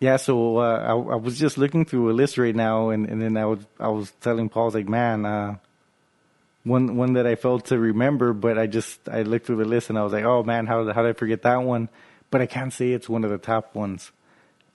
Yeah, 0.00 0.16
so 0.16 0.56
uh, 0.58 0.78
I, 0.80 0.92
I 1.12 1.16
was 1.16 1.38
just 1.38 1.58
looking 1.58 1.84
through 1.84 2.10
a 2.10 2.14
list 2.14 2.36
right 2.36 2.54
now, 2.56 2.90
and, 2.90 3.08
and 3.08 3.22
then 3.22 3.36
I 3.36 3.44
was 3.44 3.60
I 3.78 3.88
was 3.88 4.10
telling 4.20 4.48
Paul, 4.48 4.64
I 4.64 4.66
was 4.66 4.74
like, 4.74 4.88
man, 4.88 5.24
uh, 5.24 5.56
one 6.64 6.96
one 6.96 7.12
that 7.14 7.26
I 7.26 7.34
failed 7.34 7.66
to 7.66 7.78
remember, 7.78 8.32
but 8.32 8.58
I 8.58 8.66
just 8.66 9.08
I 9.08 9.22
looked 9.22 9.46
through 9.46 9.56
the 9.56 9.64
list 9.64 9.90
and 9.90 9.98
I 9.98 10.02
was 10.02 10.12
like, 10.12 10.24
oh 10.24 10.42
man, 10.42 10.66
how 10.66 10.84
how 10.92 11.02
did 11.02 11.10
I 11.10 11.12
forget 11.12 11.42
that 11.42 11.62
one? 11.62 11.88
But 12.30 12.40
I 12.40 12.46
can't 12.46 12.72
say 12.72 12.92
it's 12.92 13.08
one 13.08 13.24
of 13.24 13.30
the 13.30 13.38
top 13.38 13.74
ones 13.74 14.10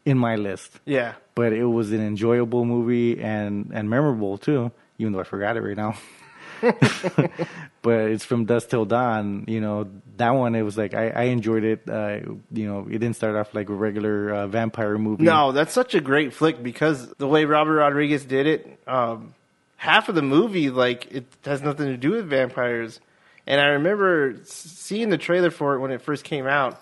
in 0.06 0.18
my 0.18 0.36
list. 0.36 0.80
Yeah, 0.86 1.16
But 1.36 1.54
it 1.54 1.66
was 1.66 1.92
an 1.92 2.02
enjoyable 2.02 2.66
movie 2.66 3.20
and 3.22 3.72
and 3.74 3.90
memorable 3.90 4.38
too, 4.38 4.72
even 4.98 5.14
though 5.14 5.20
I 5.20 5.24
forgot 5.24 5.58
it 5.58 5.62
right 5.62 5.78
now. 5.78 5.96
but 7.82 8.00
it's 8.12 8.26
from 8.26 8.46
Dusk 8.46 8.70
Till 8.70 8.86
Dawn. 8.86 9.46
You 9.48 9.62
know 9.62 9.88
that 10.18 10.32
one. 10.32 10.56
It 10.56 10.64
was 10.64 10.78
like 10.78 10.94
I, 10.94 11.10
I 11.10 11.24
enjoyed 11.24 11.64
it. 11.64 11.90
Uh, 11.90 12.20
you 12.52 12.68
know, 12.68 12.88
it 12.90 13.00
didn't 13.00 13.16
start 13.16 13.36
off 13.36 13.54
like 13.54 13.70
a 13.70 13.74
regular 13.74 14.32
uh, 14.32 14.48
vampire 14.48 14.98
movie. 14.98 15.24
No, 15.24 15.52
that's 15.52 15.74
such 15.74 15.96
a 15.96 16.02
great 16.02 16.34
flick 16.34 16.62
because 16.62 17.08
the 17.14 17.28
way 17.28 17.46
Robert 17.46 17.76
Rodriguez 17.76 18.26
did 18.26 18.48
it, 18.48 18.80
um, 18.88 19.34
half 19.78 20.10
of 20.10 20.16
the 20.16 20.22
movie 20.22 20.70
like 20.70 21.12
it 21.12 21.26
has 21.46 21.62
nothing 21.62 21.88
to 21.88 21.98
do 21.98 22.12
with 22.12 22.28
vampires. 22.28 23.00
And 23.46 23.62
I 23.62 23.68
remember 23.68 24.36
seeing 24.44 25.10
the 25.10 25.18
trailer 25.18 25.52
for 25.52 25.76
it 25.76 25.80
when 25.80 25.92
it 25.92 26.02
first 26.02 26.26
came 26.26 26.48
out, 26.48 26.82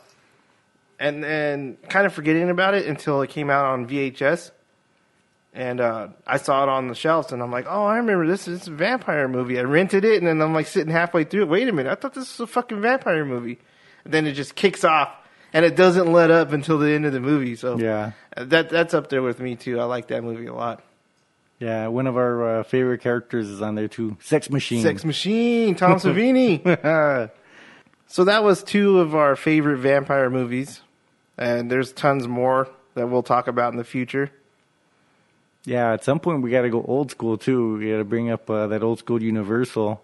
and 1.00 1.24
then 1.24 1.78
kind 1.90 2.08
of 2.08 2.14
forgetting 2.14 2.50
about 2.50 2.74
it 2.74 2.88
until 2.88 3.22
it 3.22 3.30
came 3.30 3.50
out 3.50 3.66
on 3.66 3.88
VHS. 3.88 4.52
And 5.58 5.80
uh, 5.80 6.10
I 6.28 6.36
saw 6.36 6.64
it 6.64 6.70
on 6.70 6.90
the 6.90 6.96
shelves, 6.96 7.32
and 7.32 7.42
I'm 7.42 7.50
like, 7.50 7.66
"Oh, 7.70 7.86
I 7.86 7.96
remember 7.96 8.28
this. 8.28 8.46
Is 8.50 8.68
a 8.68 8.72
vampire 8.72 9.30
movie." 9.30 9.58
I 9.58 9.62
rented 9.62 10.04
it, 10.04 10.18
and 10.18 10.28
then 10.28 10.42
I'm 10.42 10.54
like 10.54 10.68
sitting 10.68 10.92
halfway 10.92 11.24
through 11.24 11.44
it. 11.44 11.48
Wait 11.48 11.70
a 11.70 11.72
minute, 11.72 11.90
I 11.90 11.96
thought 11.96 12.14
this 12.14 12.38
was 12.38 12.50
a 12.50 12.52
fucking 12.52 12.82
vampire 12.82 13.24
movie. 13.24 13.58
And 14.04 14.14
then 14.14 14.28
it 14.28 14.34
just 14.34 14.56
kicks 14.56 14.84
off, 14.84 15.10
and 15.54 15.64
it 15.64 15.78
doesn't 15.78 16.12
let 16.12 16.30
up 16.30 16.52
until 16.52 16.78
the 16.78 16.92
end 16.92 17.06
of 17.06 17.14
the 17.14 17.22
movie. 17.22 17.56
So 17.56 17.78
Yeah. 17.80 18.12
that 18.36 18.70
that's 18.70 18.94
up 18.94 19.08
there 19.10 19.22
with 19.22 19.40
me 19.40 19.56
too. 19.56 19.80
I 19.80 19.86
like 19.86 20.08
that 20.10 20.26
movie 20.26 20.48
a 20.48 20.54
lot. 20.54 20.84
Yeah, 21.58 21.88
one 21.88 22.06
of 22.06 22.18
our 22.18 22.60
uh, 22.60 22.64
favorite 22.64 23.00
characters 23.00 23.48
is 23.48 23.62
on 23.62 23.76
there 23.76 23.88
too. 23.88 24.18
Sex 24.20 24.50
Machine. 24.50 24.82
Sex 24.82 25.06
Machine, 25.06 25.76
Tom 25.76 25.94
Savini. 26.02 26.60
so 28.08 28.24
that 28.26 28.44
was 28.44 28.62
two 28.62 29.00
of 29.00 29.16
our 29.16 29.38
favorite 29.38 29.78
vampire 29.78 30.30
movies, 30.30 30.82
and 31.38 31.72
there's 31.72 31.94
tons 31.94 32.28
more 32.28 32.68
that 32.96 33.08
we'll 33.08 33.24
talk 33.24 33.48
about 33.48 33.72
in 33.72 33.78
the 33.78 33.86
future. 33.86 34.32
Yeah, 35.66 35.94
at 35.94 36.04
some 36.04 36.20
point 36.20 36.42
we 36.42 36.52
got 36.52 36.62
to 36.62 36.70
go 36.70 36.84
old 36.88 37.12
school 37.12 37.38
too. 37.38 37.78
We 37.78 37.90
got 37.92 37.98
to 37.98 38.04
bring 38.04 38.30
up 38.30 38.50
uh, 38.50 38.68
that 38.68 38.84
old 38.84 39.00
school 39.00 39.22
Universal. 39.22 40.02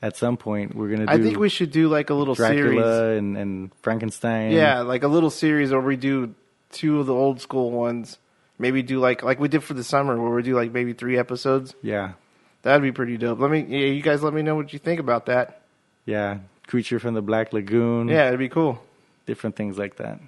At 0.00 0.16
some 0.16 0.36
point, 0.36 0.74
we're 0.76 0.88
gonna. 0.90 1.06
Do 1.06 1.12
I 1.12 1.18
think 1.20 1.38
we 1.38 1.48
should 1.48 1.72
do 1.72 1.88
like 1.88 2.08
a 2.10 2.14
little 2.14 2.36
series. 2.36 2.62
Dracula 2.76 3.10
and, 3.16 3.36
and 3.36 3.70
Frankenstein. 3.82 4.52
Yeah, 4.52 4.80
like 4.82 5.02
a 5.02 5.08
little 5.08 5.30
series 5.30 5.72
where 5.72 5.80
we 5.80 5.96
do 5.96 6.34
two 6.70 7.00
of 7.00 7.06
the 7.06 7.14
old 7.14 7.40
school 7.40 7.72
ones. 7.72 8.16
Maybe 8.60 8.82
do 8.82 9.00
like 9.00 9.24
like 9.24 9.40
we 9.40 9.48
did 9.48 9.64
for 9.64 9.74
the 9.74 9.82
summer, 9.82 10.16
where 10.20 10.30
we 10.30 10.42
do 10.44 10.54
like 10.54 10.70
maybe 10.72 10.92
three 10.92 11.18
episodes. 11.18 11.74
yeah, 11.82 12.12
That'd 12.62 12.82
be 12.82 12.92
pretty 12.92 13.16
dope. 13.16 13.40
Let 13.40 13.50
me, 13.50 13.66
yeah, 13.68 13.86
you 13.92 14.02
guys, 14.02 14.22
let 14.22 14.32
me 14.34 14.42
know 14.42 14.54
what 14.54 14.72
you 14.72 14.78
think 14.78 15.00
about 15.00 15.26
that. 15.26 15.62
yeah. 16.06 16.38
Creature 16.68 16.98
from 17.00 17.14
the 17.14 17.22
Black 17.22 17.52
Lagoon. 17.52 18.08
Yeah, 18.08 18.28
it'd 18.28 18.38
be 18.38 18.48
cool. 18.50 18.80
different 19.26 19.56
things 19.56 19.78
like 19.78 19.96
that. 19.96 20.20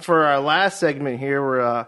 For 0.00 0.24
our 0.24 0.40
last 0.40 0.80
segment 0.80 1.20
here, 1.20 1.40
we're 1.42 1.60
uh, 1.60 1.84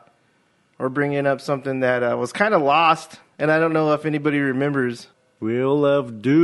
we're 0.83 0.89
bringing 0.89 1.27
up 1.29 1.41
something 1.41 1.79
that 1.81 2.03
uh, 2.03 2.17
was 2.17 2.33
kind 2.33 2.53
of 2.55 2.61
lost, 2.61 3.21
and 3.39 3.53
I 3.53 3.61
don't 3.61 3.73
know 3.73 3.93
if 3.93 4.05
anybody 4.05 4.41
remembers. 4.41 5.07
Wheel 5.39 5.87
of 5.87 6.21
Doom. 6.21 6.43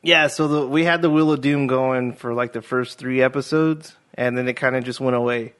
Yeah, 0.00 0.28
so 0.28 0.48
the, 0.48 0.66
we 0.66 0.84
had 0.84 1.02
the 1.02 1.10
Wheel 1.10 1.32
of 1.32 1.42
Doom 1.42 1.66
going 1.66 2.14
for 2.14 2.32
like 2.32 2.54
the 2.54 2.62
first 2.62 2.96
three 2.96 3.20
episodes, 3.20 3.94
and 4.14 4.38
then 4.38 4.48
it 4.48 4.54
kind 4.54 4.74
of 4.74 4.84
just 4.84 5.00
went 5.00 5.16
away. 5.16 5.52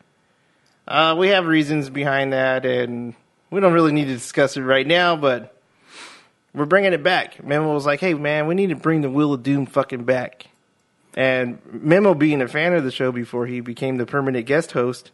Uh, 0.87 1.15
we 1.19 1.29
have 1.29 1.45
reasons 1.45 1.91
behind 1.91 2.33
that, 2.33 2.65
and 2.65 3.13
we 3.51 3.61
don't 3.61 3.75
really 3.75 3.93
need 3.93 4.07
to 4.07 4.15
discuss 4.15 4.57
it 4.57 4.63
right 4.63 4.87
now, 4.87 5.17
but 5.17 5.55
we're 6.55 6.65
bringing 6.65 6.95
it 6.95 7.03
back. 7.03 7.45
Memo 7.45 7.75
was 7.75 7.85
like, 7.85 8.01
hey, 8.01 8.15
man, 8.15 8.47
we 8.47 8.55
need 8.55 8.71
to 8.71 8.77
bring 8.77 9.03
the 9.03 9.11
Wheel 9.11 9.35
of 9.35 9.43
Doom 9.43 9.67
fucking 9.67 10.05
back. 10.05 10.47
And 11.19 11.59
Memo, 11.73 12.15
being 12.15 12.41
a 12.41 12.47
fan 12.47 12.75
of 12.75 12.85
the 12.85 12.93
show 12.93 13.11
before 13.11 13.45
he 13.45 13.59
became 13.59 13.97
the 13.97 14.07
permanent 14.07 14.47
guest 14.47 14.71
host, 14.71 15.11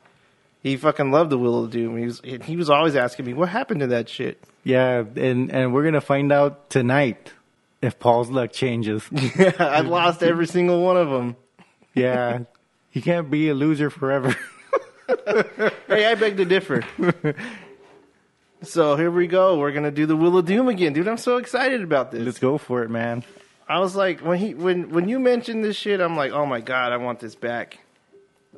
he 0.63 0.77
fucking 0.77 1.11
loved 1.11 1.31
the 1.31 1.39
Wheel 1.39 1.65
of 1.65 1.71
Doom. 1.71 1.97
He 1.97 2.05
was, 2.05 2.21
he 2.23 2.57
was 2.57 2.69
always 2.69 2.95
asking 2.95 3.25
me, 3.25 3.33
what 3.33 3.49
happened 3.49 3.81
to 3.81 3.87
that 3.87 4.11
shit? 4.11 4.39
Yeah, 4.65 5.03
and 5.17 5.51
and 5.51 5.73
we're 5.73 5.83
gonna 5.83 6.03
find 6.03 6.31
out 6.31 6.69
tonight 6.69 7.33
if 7.81 7.99
Paul's 7.99 8.29
luck 8.29 8.53
changes. 8.53 9.03
yeah, 9.39 9.53
I've 9.59 9.87
lost 9.87 10.23
every 10.23 10.47
single 10.47 10.83
one 10.83 10.99
of 10.99 11.09
them. 11.09 11.37
yeah, 11.95 12.41
he 12.91 13.01
can't 13.01 13.31
be 13.31 13.49
a 13.49 13.55
loser 13.55 13.89
forever. 13.89 14.37
Hey, 15.87 16.07
I 16.07 16.15
beg 16.15 16.39
to 16.39 16.47
differ. 16.47 16.83
so 18.63 18.97
here 18.97 19.11
we 19.11 19.27
go. 19.27 19.59
We're 19.59 19.73
gonna 19.73 19.91
do 19.91 20.07
the 20.07 20.17
Wheel 20.17 20.39
of 20.39 20.47
Doom 20.47 20.69
again, 20.69 20.95
dude. 20.95 21.09
I'm 21.09 21.19
so 21.19 21.37
excited 21.37 21.83
about 21.83 22.11
this. 22.11 22.23
Let's 22.23 22.39
go 22.39 22.57
for 22.57 22.83
it, 22.83 22.91
man. 22.91 23.23
I 23.69 23.81
was 23.81 23.97
like, 23.97 24.21
when 24.21 24.39
he 24.39 24.55
when 24.55 24.91
when 24.91 25.09
you 25.09 25.19
mentioned 25.19 25.65
this 25.65 25.77
shit, 25.77 26.01
I'm 26.01 26.17
like, 26.17 26.33
oh 26.33 26.47
my 26.47 26.61
god, 26.61 26.93
I 26.93 26.99
want 26.99 27.21
this 27.21 27.35
back. 27.35 27.79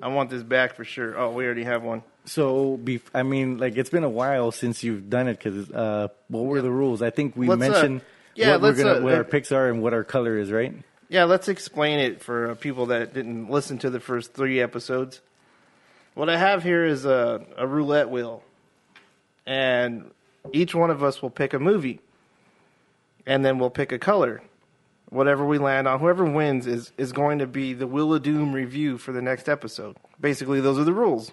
I 0.03 0.09
want 0.09 0.31
this 0.31 0.43
back 0.43 0.75
for 0.75 0.85
sure. 0.85 1.19
Oh, 1.19 1.33
we 1.33 1.45
already 1.45 1.65
have 1.65 1.83
one. 1.83 2.03
So, 2.27 2.79
bef- 2.83 3.09
I 3.15 3.23
mean, 3.23 3.59
like 3.59 3.77
it's 3.77 3.91
been 3.91 4.05
a 4.05 4.11
while 4.11 4.51
since 4.51 4.83
you've 4.83 5.09
done 5.09 5.29
it 5.29 5.39
because 5.39 5.71
uh, 5.71 6.09
what 6.29 6.45
were 6.45 6.61
the 6.61 6.71
rules? 6.71 7.03
I 7.03 7.11
think 7.11 7.37
we 7.37 7.47
Let's, 7.47 7.63
uh, 7.63 7.71
mentioned 7.71 8.01
yeah, 8.35 8.53
what, 8.53 8.61
we're 8.61 8.69
let's, 8.69 8.83
gonna, 8.83 8.99
uh, 8.99 9.03
what 9.03 9.15
our 9.15 9.25
picks 9.25 9.53
are 9.53 9.69
and 9.69 9.81
what 9.81 9.95
our 9.95 10.05
color 10.05 10.37
is, 10.39 10.51
right? 10.51 10.75
Yeah, 11.09 11.25
let's 11.25 11.49
explain 11.49 12.01
it 12.01 12.21
for 12.21 12.51
uh, 12.51 12.55
people 12.57 12.87
that 12.87 13.15
didn't 13.15 13.49
listen 13.49 13.79
to 13.79 13.91
the 13.91 14.01
first 14.01 14.35
three 14.35 14.61
episodes. 14.61 15.21
What 16.15 16.29
I 16.29 16.37
have 16.37 16.65
here 16.65 16.85
is 16.85 17.05
a, 17.05 17.45
a 17.57 17.67
roulette 17.67 18.11
wheel, 18.11 18.43
and 19.47 20.11
each 20.53 20.75
one 20.75 20.91
of 20.91 21.05
us 21.05 21.23
will 21.23 21.31
pick 21.31 21.55
a 21.55 21.61
movie, 21.61 22.01
and 23.25 23.45
then 23.45 23.59
we'll 23.59 23.71
pick 23.71 23.93
a 23.93 23.99
color. 23.99 24.43
Whatever 25.11 25.45
we 25.45 25.59
land 25.59 25.87
on, 25.87 26.01
whoever 26.01 26.25
wins 26.25 26.67
is 26.67 26.93
is 26.99 27.13
going 27.13 27.39
to 27.39 27.47
be 27.47 27.73
the 27.73 27.87
Wheel 27.87 28.15
of 28.15 28.23
Doom 28.23 28.53
review 28.53 28.99
for 28.99 29.13
the 29.13 29.23
next 29.23 29.49
episode. 29.49 29.97
Basically, 30.21 30.61
those 30.61 30.79
are 30.79 30.85
the 30.85 30.93
rules. 30.93 31.31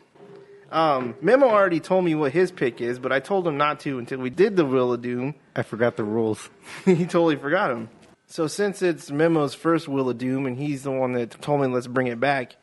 Um, 0.72 1.16
Memo 1.22 1.48
already 1.48 1.80
told 1.80 2.04
me 2.04 2.16
what 2.16 2.32
his 2.32 2.52
pick 2.52 2.82
is, 2.82 2.98
but 2.98 3.12
I 3.12 3.20
told 3.20 3.48
him 3.48 3.58
not 3.58 3.80
to 3.82 4.00
until 4.00 4.20
we 4.20 4.32
did 4.32 4.56
the 4.56 4.66
Wheel 4.66 4.92
of 4.92 5.04
Doom. 5.04 5.36
I 5.56 5.62
forgot 5.62 5.98
the 5.98 6.04
rules. 6.04 6.50
he 6.86 7.06
totally 7.06 7.36
forgot 7.36 7.68
them. 7.70 7.90
So 8.26 8.48
since 8.48 8.82
it's 8.82 9.12
Memo's 9.12 9.54
first 9.54 9.88
Wheel 9.88 10.10
of 10.10 10.18
Doom 10.18 10.48
and 10.48 10.58
he's 10.58 10.82
the 10.82 10.92
one 10.92 11.14
that 11.14 11.40
told 11.42 11.62
me 11.62 11.68
let's 11.68 11.86
bring 11.86 12.08
it 12.08 12.20
back, 12.20 12.56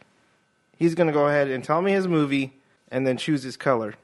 he's 0.76 0.96
gonna 0.96 1.12
go 1.12 1.28
ahead 1.28 1.48
and 1.48 1.62
tell 1.62 1.80
me 1.80 1.92
his 1.92 2.08
movie 2.08 2.52
and 2.90 3.06
then 3.06 3.16
choose 3.16 3.44
his 3.44 3.56
color. 3.56 3.94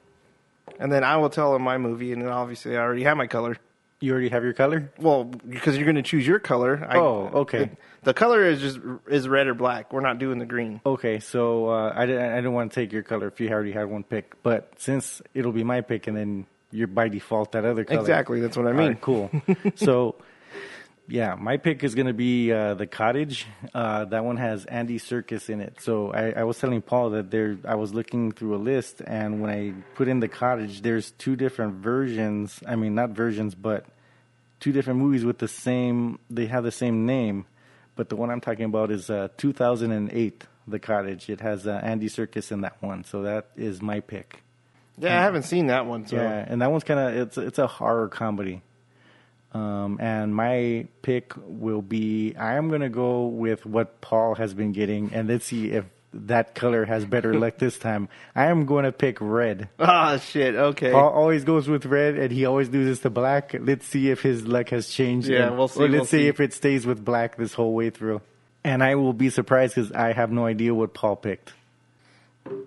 And 0.79 0.89
then 0.89 1.03
I 1.03 1.17
will 1.17 1.29
tell 1.29 1.53
him 1.53 1.63
my 1.63 1.77
movie 1.77 2.13
and 2.13 2.21
then 2.21 2.29
obviously 2.29 2.77
I 2.77 2.79
already 2.79 3.03
have 3.03 3.17
my 3.17 3.27
color. 3.27 3.57
You 3.99 4.11
already 4.11 4.29
have 4.29 4.43
your 4.43 4.53
color? 4.53 4.91
Well, 4.99 5.23
because 5.23 5.75
you're 5.75 5.87
gonna 5.87 6.03
choose 6.03 6.25
your 6.27 6.37
color. 6.39 6.85
I, 6.87 6.97
Oh, 6.97 7.31
okay. 7.33 7.65
The, 7.65 7.69
the 8.03 8.13
color 8.13 8.45
is 8.45 8.61
just 8.61 8.79
is 9.09 9.27
red 9.27 9.47
or 9.47 9.55
black. 9.55 9.91
We're 9.91 10.01
not 10.01 10.19
doing 10.19 10.37
the 10.37 10.45
green. 10.45 10.81
Okay, 10.85 11.19
so 11.19 11.69
uh, 11.69 11.93
I 11.95 12.05
didn't. 12.05 12.31
I 12.31 12.35
didn't 12.35 12.53
want 12.53 12.71
to 12.71 12.75
take 12.79 12.93
your 12.93 13.01
color 13.03 13.27
if 13.27 13.39
you 13.39 13.49
already 13.49 13.71
had 13.71 13.85
one 13.85 14.03
pick, 14.03 14.35
but 14.43 14.71
since 14.77 15.21
it'll 15.33 15.51
be 15.51 15.63
my 15.63 15.81
pick, 15.81 16.05
and 16.05 16.15
then 16.15 16.45
you're 16.71 16.87
by 16.87 17.07
default 17.09 17.53
that 17.53 17.65
other 17.65 17.83
color. 17.83 17.99
Exactly, 17.99 18.39
that's 18.39 18.55
what 18.55 18.67
I 18.67 18.71
mean. 18.73 18.87
right, 18.89 19.01
cool. 19.01 19.31
so, 19.75 20.15
yeah, 21.07 21.35
my 21.39 21.57
pick 21.57 21.83
is 21.83 21.95
gonna 21.95 22.13
be 22.13 22.51
uh, 22.51 22.73
the 22.73 22.85
cottage. 22.85 23.45
Uh, 23.73 24.05
that 24.05 24.25
one 24.25 24.37
has 24.37 24.65
Andy 24.65 24.99
Serkis 24.99 25.49
in 25.49 25.61
it. 25.61 25.79
So 25.79 26.11
I, 26.11 26.31
I 26.31 26.43
was 26.43 26.59
telling 26.59 26.81
Paul 26.81 27.11
that 27.11 27.31
there. 27.31 27.57
I 27.65 27.75
was 27.75 27.93
looking 27.93 28.31
through 28.33 28.55
a 28.55 28.57
list, 28.57 29.01
and 29.05 29.41
when 29.41 29.49
I 29.49 29.73
put 29.95 30.07
in 30.09 30.19
the 30.19 30.27
cottage, 30.27 30.81
there's 30.81 31.11
two 31.11 31.35
different 31.35 31.75
versions. 31.75 32.61
I 32.67 32.75
mean, 32.75 32.93
not 32.93 33.11
versions, 33.11 33.55
but 33.55 33.85
two 34.59 34.73
different 34.73 34.99
movies 34.99 35.23
with 35.23 35.37
the 35.37 35.47
same. 35.47 36.19
They 36.29 36.47
have 36.47 36.65
the 36.65 36.71
same 36.71 37.05
name, 37.05 37.45
but 37.95 38.09
the 38.09 38.17
one 38.17 38.29
I'm 38.29 38.41
talking 38.41 38.65
about 38.65 38.91
is 38.91 39.09
uh, 39.09 39.29
2008. 39.37 40.43
The 40.69 40.79
cottage. 40.79 41.29
It 41.29 41.39
has 41.39 41.65
uh, 41.65 41.79
Andy 41.81 42.09
Serkis 42.09 42.51
in 42.51 42.59
that 42.61 42.75
one, 42.81 43.05
so 43.05 43.21
that 43.21 43.51
is 43.55 43.81
my 43.81 44.01
pick. 44.01 44.43
Yeah, 44.97 45.17
I 45.17 45.23
haven't 45.23 45.43
seen 45.43 45.67
that 45.67 45.85
one. 45.85 46.05
So 46.07 46.17
Yeah, 46.17 46.45
and 46.45 46.61
that 46.61 46.69
one's 46.69 46.83
kind 46.83 46.99
of 46.99 47.15
it's 47.15 47.37
it's 47.37 47.59
a 47.59 47.67
horror 47.67 48.09
comedy. 48.09 48.63
Um, 49.57 49.97
and 49.99 50.35
my 50.35 50.87
pick 51.01 51.33
will 51.37 51.81
be 51.81 52.35
I 52.37 52.55
am 52.55 52.69
gonna 52.69 52.89
go 52.89 53.25
with 53.27 53.65
what 53.65 54.01
Paul 54.01 54.35
has 54.35 54.53
been 54.53 54.71
getting, 54.71 55.11
and 55.13 55.27
let's 55.27 55.45
see 55.45 55.71
if 55.71 55.85
that 56.13 56.55
color 56.55 56.85
has 56.85 57.05
better 57.05 57.33
luck 57.33 57.57
this 57.59 57.77
time. 57.77 58.07
I 58.35 58.45
am 58.47 58.65
going 58.65 58.85
to 58.85 58.91
pick 58.91 59.17
red. 59.19 59.69
Ah, 59.77 60.17
shit. 60.17 60.55
Okay. 60.55 60.91
Paul 60.91 61.09
always 61.09 61.43
goes 61.43 61.67
with 61.67 61.85
red, 61.85 62.15
and 62.17 62.31
he 62.31 62.45
always 62.45 62.69
loses 62.69 63.01
to 63.01 63.09
black. 63.09 63.53
Let's 63.59 63.85
see 63.85 64.09
if 64.09 64.21
his 64.21 64.47
luck 64.47 64.69
has 64.69 64.89
changed. 64.89 65.27
Yeah, 65.27 65.47
and- 65.47 65.57
we'll 65.57 65.67
see, 65.67 65.81
Or 65.81 65.87
let's 65.87 65.93
we'll 65.93 66.05
see 66.05 66.17
see. 66.23 66.27
if 66.27 66.39
it 66.39 66.53
stays 66.53 66.85
with 66.87 67.03
black 67.03 67.35
this 67.37 67.53
whole 67.53 67.73
way 67.73 67.89
through. 67.91 68.21
And 68.63 68.81
I 68.83 68.95
will 68.95 69.13
be 69.13 69.29
surprised 69.29 69.75
because 69.75 69.91
I 69.91 70.13
have 70.13 70.31
no 70.31 70.45
idea 70.45 70.73
what 70.73 70.93
Paul 70.93 71.17
picked. 71.17 71.53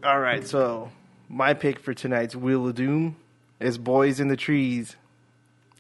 All 0.04 0.20
right. 0.20 0.46
So 0.46 0.90
my 1.28 1.54
pick 1.54 1.80
for 1.80 1.94
tonight's 1.94 2.36
Wheel 2.36 2.68
of 2.68 2.74
Doom 2.74 3.16
is 3.58 3.78
Boys 3.78 4.20
in 4.20 4.28
the 4.28 4.36
Trees. 4.36 4.96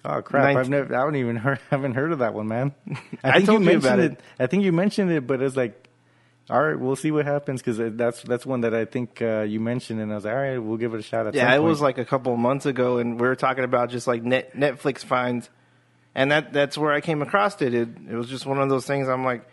Oh 0.04 0.22
crap! 0.22 0.44
Ninth- 0.44 0.58
I've 0.58 0.68
never, 0.68 0.94
I 0.94 1.00
haven't 1.00 1.16
even 1.16 1.36
heard, 1.36 1.60
haven't 1.70 1.94
heard 1.94 2.12
of 2.12 2.20
that 2.20 2.34
one, 2.34 2.48
man. 2.48 2.74
I, 3.22 3.30
I 3.30 3.32
think 3.32 3.46
told 3.46 3.62
you 3.62 3.70
you 3.70 3.78
mentioned 3.78 3.86
about 3.86 3.98
it. 4.12 4.20
I 4.38 4.46
think 4.46 4.64
you 4.64 4.72
mentioned 4.72 5.10
it, 5.12 5.26
but 5.26 5.42
it's 5.42 5.56
like, 5.56 5.88
all 6.48 6.62
right, 6.62 6.78
we'll 6.78 6.96
see 6.96 7.10
what 7.10 7.26
happens 7.26 7.60
because 7.62 7.78
that's 7.96 8.22
that's 8.22 8.46
one 8.46 8.62
that 8.62 8.74
I 8.74 8.86
think 8.86 9.20
uh, 9.20 9.42
you 9.42 9.60
mentioned, 9.60 10.00
and 10.00 10.10
I 10.10 10.14
was 10.14 10.24
like, 10.24 10.34
all 10.34 10.40
right, 10.40 10.58
we'll 10.58 10.78
give 10.78 10.94
it 10.94 11.00
a 11.00 11.02
shot. 11.02 11.26
At 11.26 11.34
Yeah, 11.34 11.54
it 11.54 11.62
was 11.62 11.80
like 11.80 11.98
a 11.98 12.04
couple 12.04 12.32
of 12.32 12.38
months 12.38 12.66
ago, 12.66 12.98
and 12.98 13.20
we 13.20 13.26
were 13.26 13.36
talking 13.36 13.64
about 13.64 13.90
just 13.90 14.06
like 14.06 14.22
net, 14.22 14.56
Netflix 14.56 15.04
finds, 15.04 15.50
and 16.14 16.30
that 16.32 16.52
that's 16.52 16.78
where 16.78 16.92
I 16.92 17.00
came 17.02 17.20
across 17.20 17.60
it. 17.60 17.74
It 17.74 17.88
it 18.08 18.14
was 18.14 18.28
just 18.28 18.46
one 18.46 18.58
of 18.58 18.68
those 18.68 18.86
things. 18.86 19.08
I'm 19.08 19.24
like, 19.24 19.46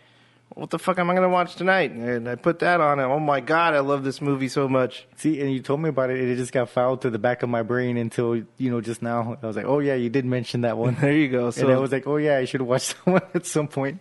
what 0.54 0.70
the 0.70 0.78
fuck 0.78 0.98
am 0.98 1.10
I 1.10 1.14
gonna 1.14 1.28
watch 1.28 1.54
tonight? 1.56 1.92
And 1.92 2.28
I 2.28 2.34
put 2.34 2.60
that 2.60 2.80
on, 2.80 2.98
and 2.98 3.10
oh 3.12 3.20
my 3.20 3.40
god, 3.40 3.74
I 3.74 3.80
love 3.80 4.02
this 4.04 4.20
movie 4.20 4.48
so 4.48 4.68
much. 4.68 5.06
see, 5.16 5.40
and 5.40 5.52
you 5.52 5.60
told 5.60 5.80
me 5.80 5.88
about 5.88 6.10
it. 6.10 6.20
It 6.20 6.36
just 6.36 6.52
got 6.52 6.68
filed 6.70 7.02
to 7.02 7.10
the 7.10 7.18
back 7.18 7.42
of 7.42 7.48
my 7.48 7.62
brain 7.62 7.96
until 7.96 8.34
you 8.34 8.70
know 8.70 8.80
just 8.80 9.02
now. 9.02 9.38
I 9.42 9.46
was 9.46 9.56
like, 9.56 9.66
oh 9.66 9.78
yeah, 9.78 9.94
you 9.94 10.10
did 10.10 10.24
mention 10.24 10.62
that 10.62 10.76
one. 10.76 10.94
There 11.00 11.12
you 11.12 11.28
go. 11.28 11.52
and 11.56 11.70
I 11.70 11.78
was 11.78 11.92
like, 11.92 12.06
oh 12.06 12.16
yeah, 12.16 12.38
I 12.38 12.44
should 12.44 12.62
watch 12.62 12.94
that 13.04 13.06
one 13.06 13.22
at 13.34 13.46
some 13.46 13.68
point. 13.68 14.00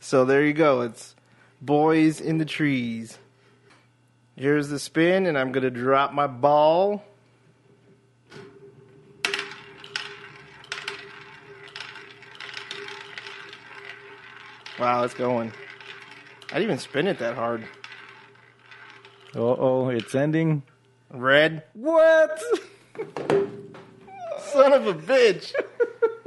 so 0.00 0.24
there 0.24 0.44
you 0.44 0.52
go. 0.52 0.80
It's 0.82 1.14
Boys 1.60 2.20
in 2.20 2.38
the 2.38 2.44
Trees. 2.44 3.18
Here's 4.36 4.68
the 4.68 4.78
spin, 4.78 5.26
and 5.26 5.36
I'm 5.36 5.52
gonna 5.52 5.70
drop 5.70 6.12
my 6.12 6.26
ball. 6.26 7.04
Wow, 14.78 15.02
it's 15.02 15.14
going. 15.14 15.52
I 16.50 16.54
didn't 16.54 16.64
even 16.64 16.78
spin 16.78 17.08
it 17.08 17.18
that 17.18 17.34
hard. 17.34 17.66
Oh 19.34 19.56
oh, 19.58 19.88
it's 19.88 20.14
ending. 20.14 20.62
Red. 21.10 21.64
What? 21.72 22.40
Son 24.40 24.72
of 24.72 24.86
a 24.86 24.94
bitch. 24.94 25.52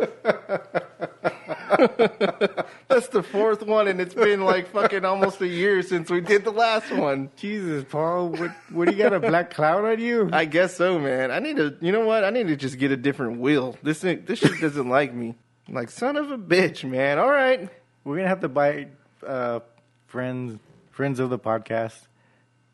That's 2.87 3.07
the 3.07 3.23
fourth 3.23 3.63
one, 3.63 3.87
and 3.87 4.01
it's 4.01 4.13
been 4.13 4.41
like 4.41 4.71
fucking 4.71 5.05
almost 5.05 5.41
a 5.41 5.47
year 5.47 5.81
since 5.81 6.09
we 6.09 6.21
did 6.21 6.43
the 6.43 6.51
last 6.51 6.91
one. 6.91 7.29
Jesus, 7.37 7.85
Paul, 7.89 8.29
what 8.29 8.51
what 8.69 8.87
do 8.87 8.91
you 8.91 8.97
got 8.97 9.13
a 9.13 9.19
black 9.19 9.53
cloud 9.53 9.85
on 9.85 9.99
you? 9.99 10.29
I 10.33 10.45
guess 10.45 10.75
so, 10.75 10.99
man. 10.99 11.31
I 11.31 11.39
need 11.39 11.57
to, 11.57 11.75
you 11.79 11.91
know 11.91 12.05
what? 12.05 12.23
I 12.23 12.29
need 12.29 12.47
to 12.47 12.55
just 12.55 12.77
get 12.77 12.91
a 12.91 12.97
different 12.97 13.39
wheel. 13.39 13.77
This 13.81 13.99
thing, 13.99 14.23
this 14.25 14.39
shit 14.39 14.59
doesn't 14.59 14.89
like 14.89 15.13
me. 15.13 15.35
I'm 15.67 15.73
like, 15.73 15.89
son 15.89 16.17
of 16.17 16.31
a 16.31 16.37
bitch, 16.37 16.83
man. 16.83 17.17
All 17.17 17.31
right. 17.31 17.69
We're 18.03 18.17
gonna 18.17 18.29
have 18.29 18.41
to 18.41 18.49
buy 18.49 18.87
uh, 19.25 19.59
friends 20.07 20.59
friends 20.89 21.19
of 21.19 21.29
the 21.29 21.39
podcast. 21.39 22.07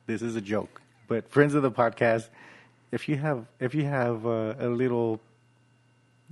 This 0.06 0.22
is 0.22 0.36
a 0.36 0.42
joke. 0.42 0.82
But 1.08 1.30
friends 1.30 1.54
of 1.54 1.64
the 1.64 1.72
podcast, 1.72 2.30
if 2.92 3.10
you 3.10 3.18
have 3.18 3.46
if 3.60 3.76
you 3.76 3.84
have 3.86 4.26
uh, 4.26 4.56
a 4.60 4.70
little 4.70 5.20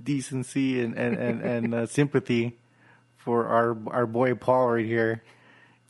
decency 0.02 0.80
and 0.80 0.96
and 0.96 1.16
and, 1.16 1.42
and 1.42 1.74
uh, 1.74 1.86
sympathy 1.86 2.56
for 3.16 3.46
our 3.46 3.76
our 3.88 4.06
boy 4.06 4.34
Paul 4.34 4.68
right 4.68 4.86
here, 4.86 5.22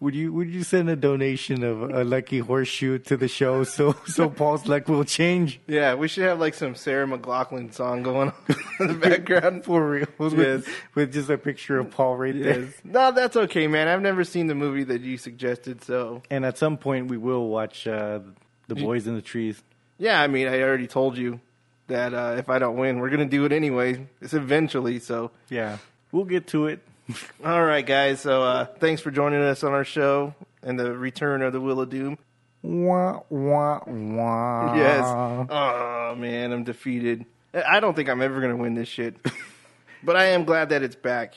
would 0.01 0.15
you 0.15 0.33
would 0.33 0.51
you 0.51 0.63
send 0.63 0.91
a 0.91 0.97
donation 0.97 1.65
of 1.65 1.83
a 1.83 2.05
lucky 2.05 2.39
horseshoe 2.41 2.99
to 2.99 3.17
the 3.17 3.29
show 3.29 3.65
so 3.65 3.95
so 4.07 4.29
Paul's 4.29 4.67
luck 4.67 4.89
will 4.89 5.05
change 5.05 5.59
Yeah, 5.67 5.95
we 5.95 6.07
should 6.09 6.25
have 6.25 6.39
like 6.39 6.55
some 6.55 6.75
Sarah 6.75 7.07
McLachlan 7.07 7.73
song 7.73 8.03
going 8.03 8.29
on 8.29 8.57
in 8.81 8.89
the 8.89 8.95
background. 8.95 9.65
for 9.65 9.89
real 9.91 10.07
with, 10.19 10.35
Yes. 10.39 10.65
with 10.95 11.13
just 11.15 11.31
a 11.31 11.39
picture 11.39 11.79
of 11.79 11.91
Paul 11.91 12.17
right 12.17 12.35
there? 12.39 12.69
No, 12.85 13.11
that's 13.13 13.37
okay, 13.37 13.67
man. 13.69 13.89
I've 13.89 14.03
never 14.03 14.23
seen 14.25 14.49
the 14.49 14.55
movie 14.55 14.85
that 14.85 15.01
you 15.01 15.17
suggested, 15.17 15.83
so 15.83 16.23
And 16.31 16.45
at 16.45 16.59
some 16.59 16.77
point 16.77 17.09
we 17.11 17.17
will 17.17 17.49
watch 17.49 17.87
uh, 17.87 18.21
the 18.69 18.75
boys 18.75 19.07
in 19.07 19.15
the 19.15 19.23
trees. 19.23 19.63
yeah. 19.99 20.21
I 20.21 20.27
mean, 20.27 20.47
I 20.49 20.61
already 20.63 20.87
told 20.89 21.17
you 21.17 21.41
that 21.87 22.13
uh, 22.13 22.35
if 22.37 22.51
I 22.51 22.59
don't 22.59 22.77
win, 22.77 22.99
we're 22.99 23.11
gonna 23.11 23.25
do 23.27 23.45
it 23.47 23.53
anyway. 23.53 24.07
It's 24.21 24.35
eventually, 24.35 24.99
so 24.99 25.31
Yeah, 25.49 25.79
we'll 26.13 26.25
get 26.25 26.49
to 26.49 26.67
it. 26.67 26.81
All 27.45 27.65
right, 27.65 27.87
guys. 27.87 28.21
So 28.21 28.43
uh, 28.43 28.65
thanks 28.65 29.01
for 29.01 29.11
joining 29.11 29.41
us 29.41 29.63
on 29.63 29.73
our 29.73 29.85
show 29.85 30.35
and 30.63 30.79
the 30.79 30.93
return 30.97 31.43
of 31.43 31.53
the 31.53 31.61
Wheel 31.61 31.81
of 31.81 31.91
Doom. 31.91 32.19
Wah 32.63 33.21
wah 33.31 33.81
wah. 33.87 34.75
Yes. 34.75 35.05
Oh 35.05 36.15
man, 36.17 36.53
I'm 36.53 36.65
defeated. 36.65 37.25
I 37.55 37.77
I 37.77 37.81
don't 37.81 37.95
think 37.95 38.09
I'm 38.09 38.23
ever 38.23 38.41
gonna 38.41 38.57
win 38.57 38.75
this 38.75 38.89
shit, 38.89 39.15
but 40.03 40.17
I 40.17 40.27
am 40.27 40.45
glad 40.45 40.71
that 40.71 40.83
it's 40.83 40.97
back. 40.97 41.35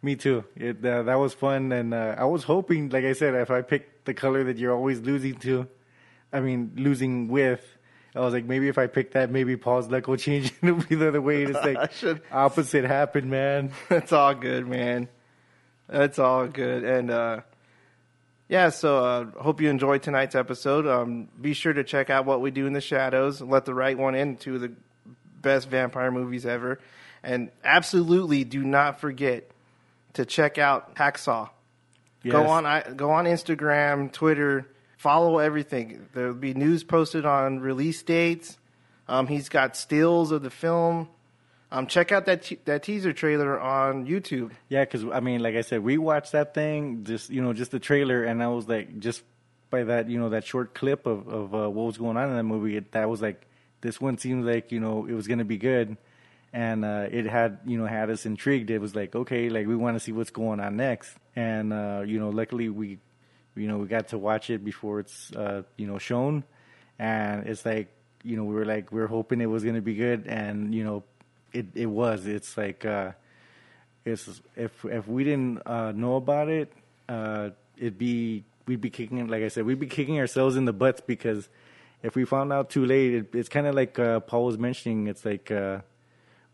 Me 0.00 0.16
too. 0.16 0.44
It 0.56 0.84
uh, 0.84 1.02
that 1.02 1.16
was 1.16 1.34
fun, 1.34 1.70
and 1.72 1.92
uh, 1.92 2.14
I 2.16 2.24
was 2.24 2.44
hoping, 2.44 2.88
like 2.88 3.04
I 3.04 3.12
said, 3.12 3.34
if 3.34 3.50
I 3.50 3.60
picked 3.60 4.06
the 4.06 4.14
color 4.14 4.44
that 4.44 4.56
you're 4.56 4.74
always 4.74 5.00
losing 5.00 5.36
to, 5.40 5.68
I 6.32 6.40
mean 6.40 6.72
losing 6.76 7.28
with, 7.28 7.76
I 8.14 8.20
was 8.20 8.32
like, 8.32 8.44
maybe 8.44 8.68
if 8.68 8.78
I 8.78 8.86
pick 8.86 9.12
that, 9.12 9.30
maybe 9.30 9.56
Paul's 9.56 9.88
luck 9.88 10.06
will 10.06 10.16
change. 10.16 10.52
and 10.60 10.70
It'll 10.78 10.88
be 10.88 10.94
the 10.94 11.08
other 11.08 11.20
way. 11.20 11.42
It's 11.42 11.54
like 11.64 11.92
should- 11.94 12.22
opposite 12.30 12.84
happened, 12.84 13.30
man. 13.30 13.72
That's 13.88 14.12
all 14.12 14.34
good, 14.34 14.68
man. 14.68 15.08
That's 15.88 16.18
all 16.18 16.46
good. 16.46 16.84
And 16.84 17.10
uh, 17.10 17.40
yeah, 18.48 18.68
so 18.68 19.04
uh, 19.04 19.24
hope 19.42 19.60
you 19.60 19.68
enjoyed 19.68 20.02
tonight's 20.02 20.34
episode. 20.34 20.86
Um, 20.86 21.28
be 21.40 21.54
sure 21.54 21.72
to 21.72 21.82
check 21.84 22.08
out 22.08 22.24
what 22.24 22.40
we 22.40 22.50
do 22.50 22.66
in 22.66 22.72
the 22.72 22.80
shadows. 22.80 23.40
Let 23.40 23.64
the 23.64 23.74
right 23.74 23.98
one 23.98 24.14
in. 24.14 24.36
Two 24.36 24.54
of 24.56 24.60
the 24.60 24.72
best 25.40 25.68
vampire 25.68 26.10
movies 26.10 26.46
ever. 26.46 26.78
And 27.22 27.50
absolutely 27.64 28.44
do 28.44 28.62
not 28.62 29.00
forget 29.00 29.50
to 30.14 30.24
check 30.24 30.58
out 30.58 30.94
Hacksaw. 30.94 31.50
Yes. 32.22 32.32
Go 32.32 32.46
on, 32.46 32.64
I, 32.64 32.82
go 32.94 33.10
on 33.10 33.24
Instagram, 33.26 34.10
Twitter, 34.12 34.66
follow 35.04 35.36
everything. 35.36 36.08
There'll 36.14 36.32
be 36.32 36.54
news 36.54 36.82
posted 36.82 37.26
on 37.26 37.60
release 37.60 38.02
dates. 38.02 38.56
Um, 39.06 39.26
he's 39.26 39.50
got 39.50 39.76
stills 39.76 40.32
of 40.32 40.42
the 40.42 40.48
film. 40.48 41.10
Um, 41.70 41.86
check 41.88 42.10
out 42.10 42.24
that 42.24 42.44
te- 42.44 42.60
that 42.64 42.84
teaser 42.84 43.12
trailer 43.12 43.60
on 43.60 44.06
YouTube. 44.06 44.52
Yeah, 44.70 44.82
because 44.82 45.04
I 45.04 45.20
mean, 45.20 45.42
like 45.42 45.56
I 45.56 45.60
said, 45.60 45.84
we 45.84 45.98
watched 45.98 46.32
that 46.32 46.54
thing, 46.54 47.04
just 47.04 47.28
you 47.28 47.42
know, 47.42 47.52
just 47.52 47.70
the 47.70 47.78
trailer, 47.78 48.24
and 48.24 48.42
I 48.42 48.48
was 48.48 48.66
like, 48.66 48.98
just 48.98 49.22
by 49.68 49.84
that, 49.84 50.08
you 50.08 50.18
know, 50.18 50.30
that 50.30 50.46
short 50.46 50.72
clip 50.72 51.04
of 51.04 51.28
of 51.28 51.54
uh, 51.54 51.68
what 51.68 51.84
was 51.84 51.98
going 51.98 52.16
on 52.16 52.30
in 52.30 52.36
that 52.36 52.44
movie, 52.44 52.78
it, 52.78 52.92
that 52.92 53.10
was 53.10 53.20
like, 53.20 53.46
this 53.82 54.00
one 54.00 54.16
seems 54.16 54.46
like 54.46 54.72
you 54.72 54.80
know 54.80 55.04
it 55.04 55.12
was 55.12 55.26
gonna 55.26 55.44
be 55.44 55.58
good, 55.58 55.98
and 56.54 56.82
uh, 56.82 57.08
it 57.10 57.26
had 57.26 57.58
you 57.66 57.76
know 57.76 57.84
had 57.84 58.08
us 58.08 58.24
intrigued. 58.24 58.70
It 58.70 58.78
was 58.78 58.94
like, 58.94 59.14
okay, 59.14 59.50
like 59.50 59.66
we 59.66 59.76
want 59.76 59.96
to 59.96 60.00
see 60.00 60.12
what's 60.12 60.30
going 60.30 60.60
on 60.60 60.76
next, 60.78 61.14
and 61.36 61.74
uh, 61.74 62.04
you 62.06 62.18
know, 62.18 62.30
luckily 62.30 62.70
we, 62.70 63.00
you 63.56 63.68
know, 63.68 63.78
we 63.78 63.86
got 63.86 64.08
to 64.08 64.18
watch 64.18 64.50
it 64.50 64.64
before 64.64 65.00
it's 65.00 65.32
uh, 65.32 65.62
you 65.76 65.86
know 65.86 65.98
shown, 65.98 66.44
and 66.98 67.46
it's 67.46 67.64
like 67.64 67.88
you 68.22 68.36
know 68.36 68.44
we 68.44 68.54
were 68.54 68.64
like 68.64 68.90
we 68.92 69.00
were 69.00 69.06
hoping 69.06 69.40
it 69.40 69.46
was 69.46 69.64
gonna 69.64 69.80
be 69.82 69.94
good, 69.94 70.26
and 70.26 70.74
you 70.74 70.84
know, 70.84 71.04
it 71.52 71.66
it 71.74 71.86
was. 71.86 72.26
It's 72.26 72.56
like. 72.56 72.84
uh 72.84 73.12
it's 74.06 74.42
if 74.54 74.84
if 74.84 75.08
we 75.08 75.24
didn't 75.24 75.62
uh, 75.64 75.90
know 75.92 76.16
about 76.16 76.50
it, 76.50 76.70
uh, 77.08 77.48
it'd 77.78 77.96
be 77.96 78.44
we'd 78.66 78.80
be 78.82 78.90
kicking 78.90 79.26
like 79.28 79.42
I 79.42 79.48
said 79.48 79.64
we'd 79.64 79.80
be 79.80 79.86
kicking 79.86 80.18
ourselves 80.18 80.56
in 80.56 80.66
the 80.66 80.74
butts 80.74 81.00
because 81.00 81.48
if 82.02 82.14
we 82.14 82.26
found 82.26 82.52
out 82.52 82.68
too 82.68 82.84
late, 82.84 83.14
it, 83.14 83.34
it's 83.34 83.48
kind 83.48 83.66
of 83.66 83.74
like 83.74 83.98
uh, 83.98 84.20
Paul 84.20 84.44
was 84.44 84.58
mentioning. 84.58 85.06
It's 85.06 85.24
like 85.24 85.50
uh, 85.50 85.78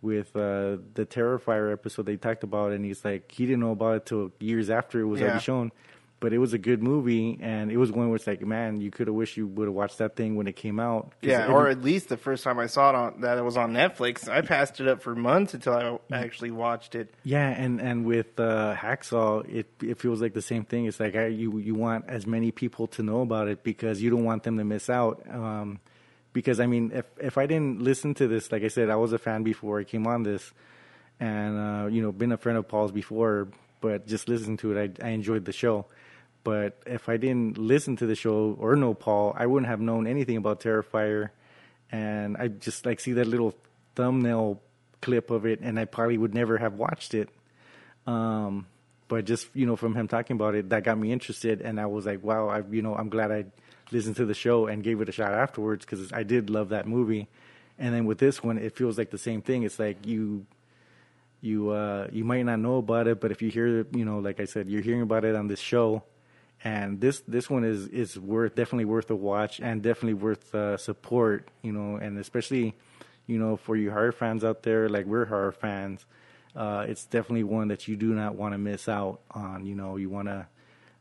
with 0.01 0.29
uh, 0.37 0.79
the 0.95 1.07
Terrifier 1.07 1.73
episode 1.73 2.07
they 2.07 2.17
talked 2.17 2.45
about, 2.45 2.71
and 2.71 2.85
he's 2.85 3.05
like 3.05 3.33
he 3.33 3.47
didn't 3.47 3.61
know 3.61 3.73
about 3.73 3.97
it 3.97 4.07
till 4.07 4.31
years 4.39 4.71
after 4.71 5.01
it 5.01 5.07
was 5.07 5.19
Yeah. 5.21 5.27
already 5.27 5.43
shown. 5.43 5.73
But 6.21 6.35
it 6.35 6.39
was 6.39 6.53
a 6.53 6.59
good 6.59 6.83
movie, 6.83 7.39
and 7.41 7.73
it 7.73 7.79
was 7.79 7.91
one 7.91 8.09
where 8.11 8.17
it's 8.17 8.27
like, 8.27 8.43
man, 8.43 8.79
you 8.83 8.91
could 8.91 9.07
have 9.07 9.17
wished 9.17 9.39
you 9.39 9.47
would 9.47 9.69
have 9.69 9.75
watched 9.75 9.97
that 9.99 10.17
thing 10.17 10.37
when 10.37 10.47
it 10.49 10.55
came 10.55 10.79
out. 10.79 11.15
Yeah, 11.23 11.45
every- 11.45 11.55
or 11.55 11.69
at 11.69 11.81
least 11.83 12.11
the 12.11 12.19
first 12.19 12.45
time 12.45 12.59
I 12.59 12.67
saw 12.67 12.91
it 12.91 12.95
on 12.95 13.21
that 13.23 13.39
it 13.39 13.43
was 13.43 13.57
on 13.57 13.73
Netflix. 13.73 14.29
I 14.29 14.43
passed 14.43 14.81
it 14.81 14.87
up 14.87 15.01
for 15.01 15.15
months 15.15 15.55
until 15.55 15.73
I 15.73 15.99
actually 16.15 16.51
watched 16.51 16.95
it. 16.95 17.15
Yeah, 17.25 17.49
and 17.49 17.81
and 17.81 18.05
with 18.05 18.39
uh, 18.39 18.75
Hacksaw, 18.77 19.49
it 19.49 19.67
it 19.83 19.99
feels 19.99 20.21
like 20.21 20.35
the 20.35 20.43
same 20.43 20.67
thing. 20.67 20.85
It's 20.85 21.01
like 21.01 21.17
I, 21.17 21.29
you 21.29 21.57
you 21.57 21.75
want 21.75 22.05
as 22.07 22.27
many 22.27 22.51
people 22.51 22.87
to 22.89 23.03
know 23.03 23.23
about 23.23 23.49
it 23.49 23.63
because 23.65 24.03
you 24.03 24.11
don't 24.11 24.25
want 24.25 24.43
them 24.43 24.59
to 24.59 24.65
miss 24.65 24.91
out. 24.91 25.23
Um, 25.27 25.81
because 26.35 26.61
I 26.61 26.67
mean, 26.67 26.93
if 26.95 27.07
if 27.19 27.39
I 27.39 27.47
didn't 27.47 27.81
listen 27.81 28.13
to 28.17 28.29
this, 28.29 28.53
like 28.53 28.63
I 28.63 28.69
said, 28.69 28.91
I 28.91 28.97
was 28.97 29.15
a 29.15 29.19
fan 29.19 29.43
before 29.43 29.81
I 29.81 29.85
came 29.85 30.07
on 30.07 30.23
this, 30.25 30.53
and 31.19 31.59
uh, 31.59 31.87
you 31.87 32.03
know, 32.03 32.13
been 32.13 32.33
a 32.33 32.37
friend 32.37 32.59
of 32.59 32.69
Paul's 32.69 32.93
before, 32.93 33.49
but 33.81 34.07
just 34.07 34.29
listening 34.29 34.59
to 34.59 34.77
it, 34.77 35.01
I 35.03 35.07
I 35.07 35.11
enjoyed 35.13 35.47
the 35.47 35.53
show. 35.53 35.87
But 36.43 36.81
if 36.87 37.09
I 37.09 37.17
didn't 37.17 37.59
listen 37.59 37.97
to 37.97 38.07
the 38.07 38.15
show 38.15 38.57
or 38.59 38.77
know 38.77 38.95
Paul, 38.95 39.35
I 39.37 39.47
wouldn't 39.47 39.69
have 39.69 39.81
known 39.81 40.07
anything 40.07 40.37
about 40.37 40.61
Terrifier, 40.61 41.31
and 41.93 42.37
I 42.37 42.49
just 42.49 42.87
like 42.87 43.01
see 43.01 43.13
that 43.15 43.27
little 43.27 43.55
thumbnail 43.95 44.61
clip 45.03 45.31
of 45.31 45.45
it, 45.45 45.61
and 45.61 45.79
I 45.79 45.85
probably 45.85 46.17
would 46.17 46.35
never 46.35 46.57
have 46.59 46.75
watched 46.75 47.15
it. 47.15 47.29
Um, 48.07 48.67
but 49.09 49.27
just 49.27 49.49
you 49.55 49.67
know, 49.67 49.77
from 49.77 49.95
him 49.95 50.09
talking 50.09 50.37
about 50.37 50.55
it, 50.55 50.71
that 50.71 50.85
got 50.85 50.97
me 50.97 51.13
interested, 51.13 51.61
and 51.61 51.79
I 51.79 51.87
was 51.87 52.07
like, 52.07 52.23
wow, 52.25 52.49
I 52.49 52.63
you 52.71 52.81
know, 52.81 52.95
I'm 52.95 53.11
glad 53.11 53.31
I 53.31 53.45
listened 53.91 54.17
to 54.17 54.25
the 54.25 54.35
show 54.35 54.67
and 54.67 54.83
gave 54.83 55.01
it 55.01 55.09
a 55.09 55.13
shot 55.13 55.33
afterwards 55.33 55.85
because 55.85 56.13
I 56.13 56.23
did 56.23 56.49
love 56.49 56.71
that 56.71 56.87
movie. 56.87 57.29
And 57.79 57.95
then 57.95 58.05
with 58.07 58.19
this 58.19 58.43
one, 58.43 58.57
it 58.57 58.77
feels 58.77 58.97
like 58.97 59.11
the 59.11 59.19
same 59.19 59.43
thing. 59.43 59.63
It's 59.63 59.79
like 59.79 60.07
you 60.07 60.47
you 61.41 61.71
uh 61.71 62.07
you 62.13 62.25
might 62.25 62.43
not 62.43 62.59
know 62.59 62.77
about 62.77 63.07
it 63.07 63.21
but 63.21 63.31
if 63.31 63.41
you 63.41 63.51
hear 63.51 63.87
you 63.93 64.05
know 64.05 64.19
like 64.19 64.41
i 64.41 64.45
said 64.45 64.69
you're 64.69 64.83
hearing 64.83 65.03
about 65.03 65.25
it 65.25 65.35
on 65.35 65.47
this 65.47 65.59
show 65.59 66.03
and 66.63 67.01
this 67.01 67.23
this 67.27 67.49
one 67.49 67.65
is 67.65 67.89
is 67.89 68.19
worth 68.19 68.55
definitely 68.55 68.85
worth 68.85 69.11
a 69.11 69.17
watch 69.17 69.61
and 69.61 69.83
definitely 69.83 70.15
worth 70.15 70.55
uh 70.55 70.77
support 70.77 71.49
you 71.63 71.73
know 71.73 71.97
and 71.97 72.19
especially 72.19 72.75
you 73.27 73.39
know 73.39 73.57
for 73.57 73.77
you 73.77 73.91
horror 73.91 74.13
fans 74.13 74.45
out 74.45 74.63
there 74.63 74.89
like 74.89 75.07
we're 75.07 75.25
horror 75.25 75.53
fans 75.53 76.05
uh 76.57 76.85
it's 76.89 77.07
definitely 77.07 77.45
one 77.45 77.69
that 77.69 77.89
you 77.89 77.97
do 77.97 78.13
not 78.15 78.35
want 78.35 78.53
to 78.53 78.59
miss 78.59 78.89
out 78.89 79.21
on 79.31 79.65
you 79.65 79.75
know 79.75 79.97
you 79.97 80.11
want 80.11 80.29
to 80.29 80.47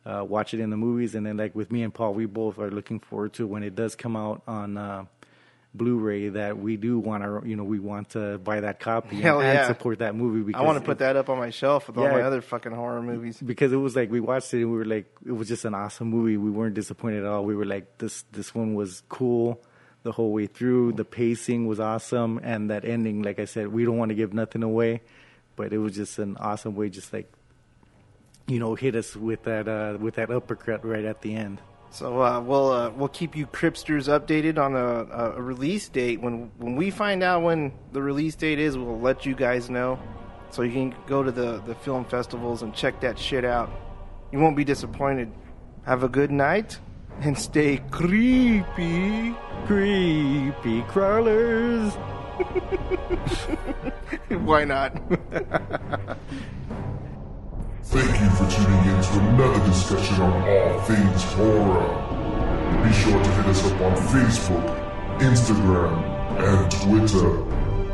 uh 0.06 0.24
watch 0.24 0.54
it 0.54 0.60
in 0.60 0.70
the 0.70 0.78
movies. 0.78 1.14
And 1.16 1.26
then 1.26 1.38
like 1.38 1.54
with 1.54 1.72
me 1.72 1.84
and 1.84 1.94
paul 1.94 2.14
we 2.14 2.26
both 2.26 2.58
are 2.58 2.72
looking 2.72 3.00
forward 3.00 3.34
to 3.34 3.46
when 3.46 3.64
it 3.64 3.76
does 3.76 3.96
come 3.96 4.16
out 4.16 4.42
on 4.48 4.78
uh 4.78 5.06
Blu-ray 5.74 6.30
that 6.30 6.58
we 6.58 6.78
do 6.78 6.98
want 6.98 7.24
to, 7.24 7.48
you 7.48 7.56
know, 7.56 7.64
we 7.64 7.80
want 7.80 8.10
to 8.12 8.40
buy 8.40 8.62
that 8.62 8.80
copy 8.80 9.22
Hell 9.22 9.40
and 9.40 9.54
yeah. 9.54 9.68
support 9.68 10.00
that 10.00 10.16
movie. 10.16 10.42
Because 10.42 10.62
I 10.62 10.66
want 10.66 10.80
to 10.80 10.84
put 10.84 10.98
that 11.00 11.16
up 11.16 11.30
on 11.30 11.38
my 11.38 11.52
shelf 11.52 11.88
with 11.88 11.98
all 11.98 12.08
my 12.10 12.22
other 12.22 12.42
fucking 12.42 12.72
horror 12.72 13.04
movies. 13.04 13.40
because 13.40 13.72
it 13.72 13.78
was 13.78 13.96
like 13.96 14.10
we 14.10 14.20
watched 14.20 14.52
it 14.54 14.62
and 14.62 14.72
we 14.72 14.78
were 14.78 14.86
like, 14.86 15.06
it 15.26 15.32
was 15.32 15.48
just 15.48 15.66
an 15.66 15.76
awesome 15.76 16.10
movie. 16.10 16.38
We 16.38 16.50
weren't 16.50 16.74
disappointed 16.74 17.24
at 17.24 17.30
all. 17.30 17.46
We 17.46 17.56
were 17.56 17.66
like, 17.66 18.00
this 18.00 18.24
this 18.32 18.56
one 18.56 18.74
was 18.74 19.04
cool 19.10 19.62
the 20.02 20.12
whole 20.12 20.32
way 20.32 20.48
through. 20.48 20.94
The 20.94 21.06
pacing 21.06 21.68
was 21.68 21.80
awesome, 21.80 22.40
and 22.42 22.72
that 22.72 22.84
ending, 22.84 23.22
like 23.22 23.40
I 23.40 23.46
said, 23.46 23.68
we 23.68 23.86
don't 23.86 23.98
want 23.98 24.10
to 24.10 24.16
give 24.16 24.34
nothing 24.34 24.64
away, 24.64 25.02
but 25.56 25.72
it 25.72 25.78
was 25.78 25.94
just 25.94 26.18
an 26.18 26.36
awesome 26.38 26.76
way, 26.76 26.90
just 26.90 27.14
like 27.14 27.32
you 28.48 28.58
know, 28.58 28.74
hit 28.74 28.96
us 28.96 29.16
with 29.16 29.44
that 29.44 29.68
uh, 29.68 29.98
with 30.00 30.16
that 30.16 30.32
uppercut 30.32 30.84
right 30.84 31.06
at 31.06 31.22
the 31.22 31.36
end. 31.36 31.62
So 31.92 32.22
uh, 32.22 32.40
we'll 32.40 32.72
uh, 32.72 32.90
we'll 32.92 33.10
keep 33.10 33.36
you 33.36 33.48
Cryptsters 33.48 34.08
updated 34.08 34.58
on 34.58 34.76
a, 34.76 35.36
a 35.36 35.42
release 35.42 35.90
date. 35.90 36.22
When 36.22 36.52
when 36.58 36.76
we 36.76 36.92
find 36.92 37.24
out 37.24 37.42
when 37.42 37.74
the 37.92 38.02
release 38.02 38.36
date 38.36 38.60
is, 38.60 38.78
we'll 38.78 39.00
let 39.00 39.26
you 39.26 39.36
guys 39.36 39.70
know. 39.70 40.00
So 40.52 40.64
you 40.64 40.72
can 40.72 40.96
go 41.08 41.24
to 41.24 41.32
the, 41.32 41.62
the 41.66 41.76
film 41.76 42.06
festivals 42.06 42.64
and 42.64 42.74
check 42.74 43.02
that 43.02 43.20
shit 43.20 43.46
out. 43.46 43.70
You 44.32 44.40
won't 44.40 44.58
be 44.58 44.64
disappointed. 44.64 45.32
Have 45.86 46.04
a 46.04 46.10
good 46.10 46.32
night 46.32 46.80
and 47.22 47.38
stay 47.38 47.82
creepy. 47.92 49.36
Creepy 49.66 50.82
crawlers. 50.84 51.94
Why 54.30 54.64
not? 54.64 55.02
Thank 57.92 58.22
you 58.22 58.30
for 58.30 58.46
tuning 58.52 58.86
in 58.86 59.02
to 59.02 59.20
another 59.20 59.66
discussion 59.66 60.22
on 60.22 60.48
all 60.48 60.80
things 60.82 61.24
horror. 61.34 62.84
Be 62.84 62.94
sure 62.94 63.18
to 63.24 63.32
hit 63.32 63.48
us 63.48 63.66
up 63.66 63.82
on 63.82 63.96
Facebook, 64.14 65.18
Instagram, 65.18 65.98
and 66.38 66.70
Twitter. 66.70 67.44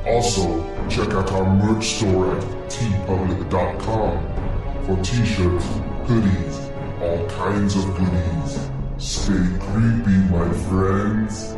Also, 0.05 0.61
check 0.89 1.13
out 1.13 1.31
our 1.31 1.45
merch 1.45 1.85
store 1.95 2.35
at 2.35 2.43
teepublic.com 2.69 4.19
for 4.85 5.01
t-shirts, 5.01 5.65
hoodies, 6.09 7.01
all 7.01 7.25
kinds 7.29 7.77
of 7.77 7.85
goodies. 7.95 8.69
Stay 8.97 9.47
creepy, 9.61 10.17
my 10.29 10.51
friends. 10.67 11.55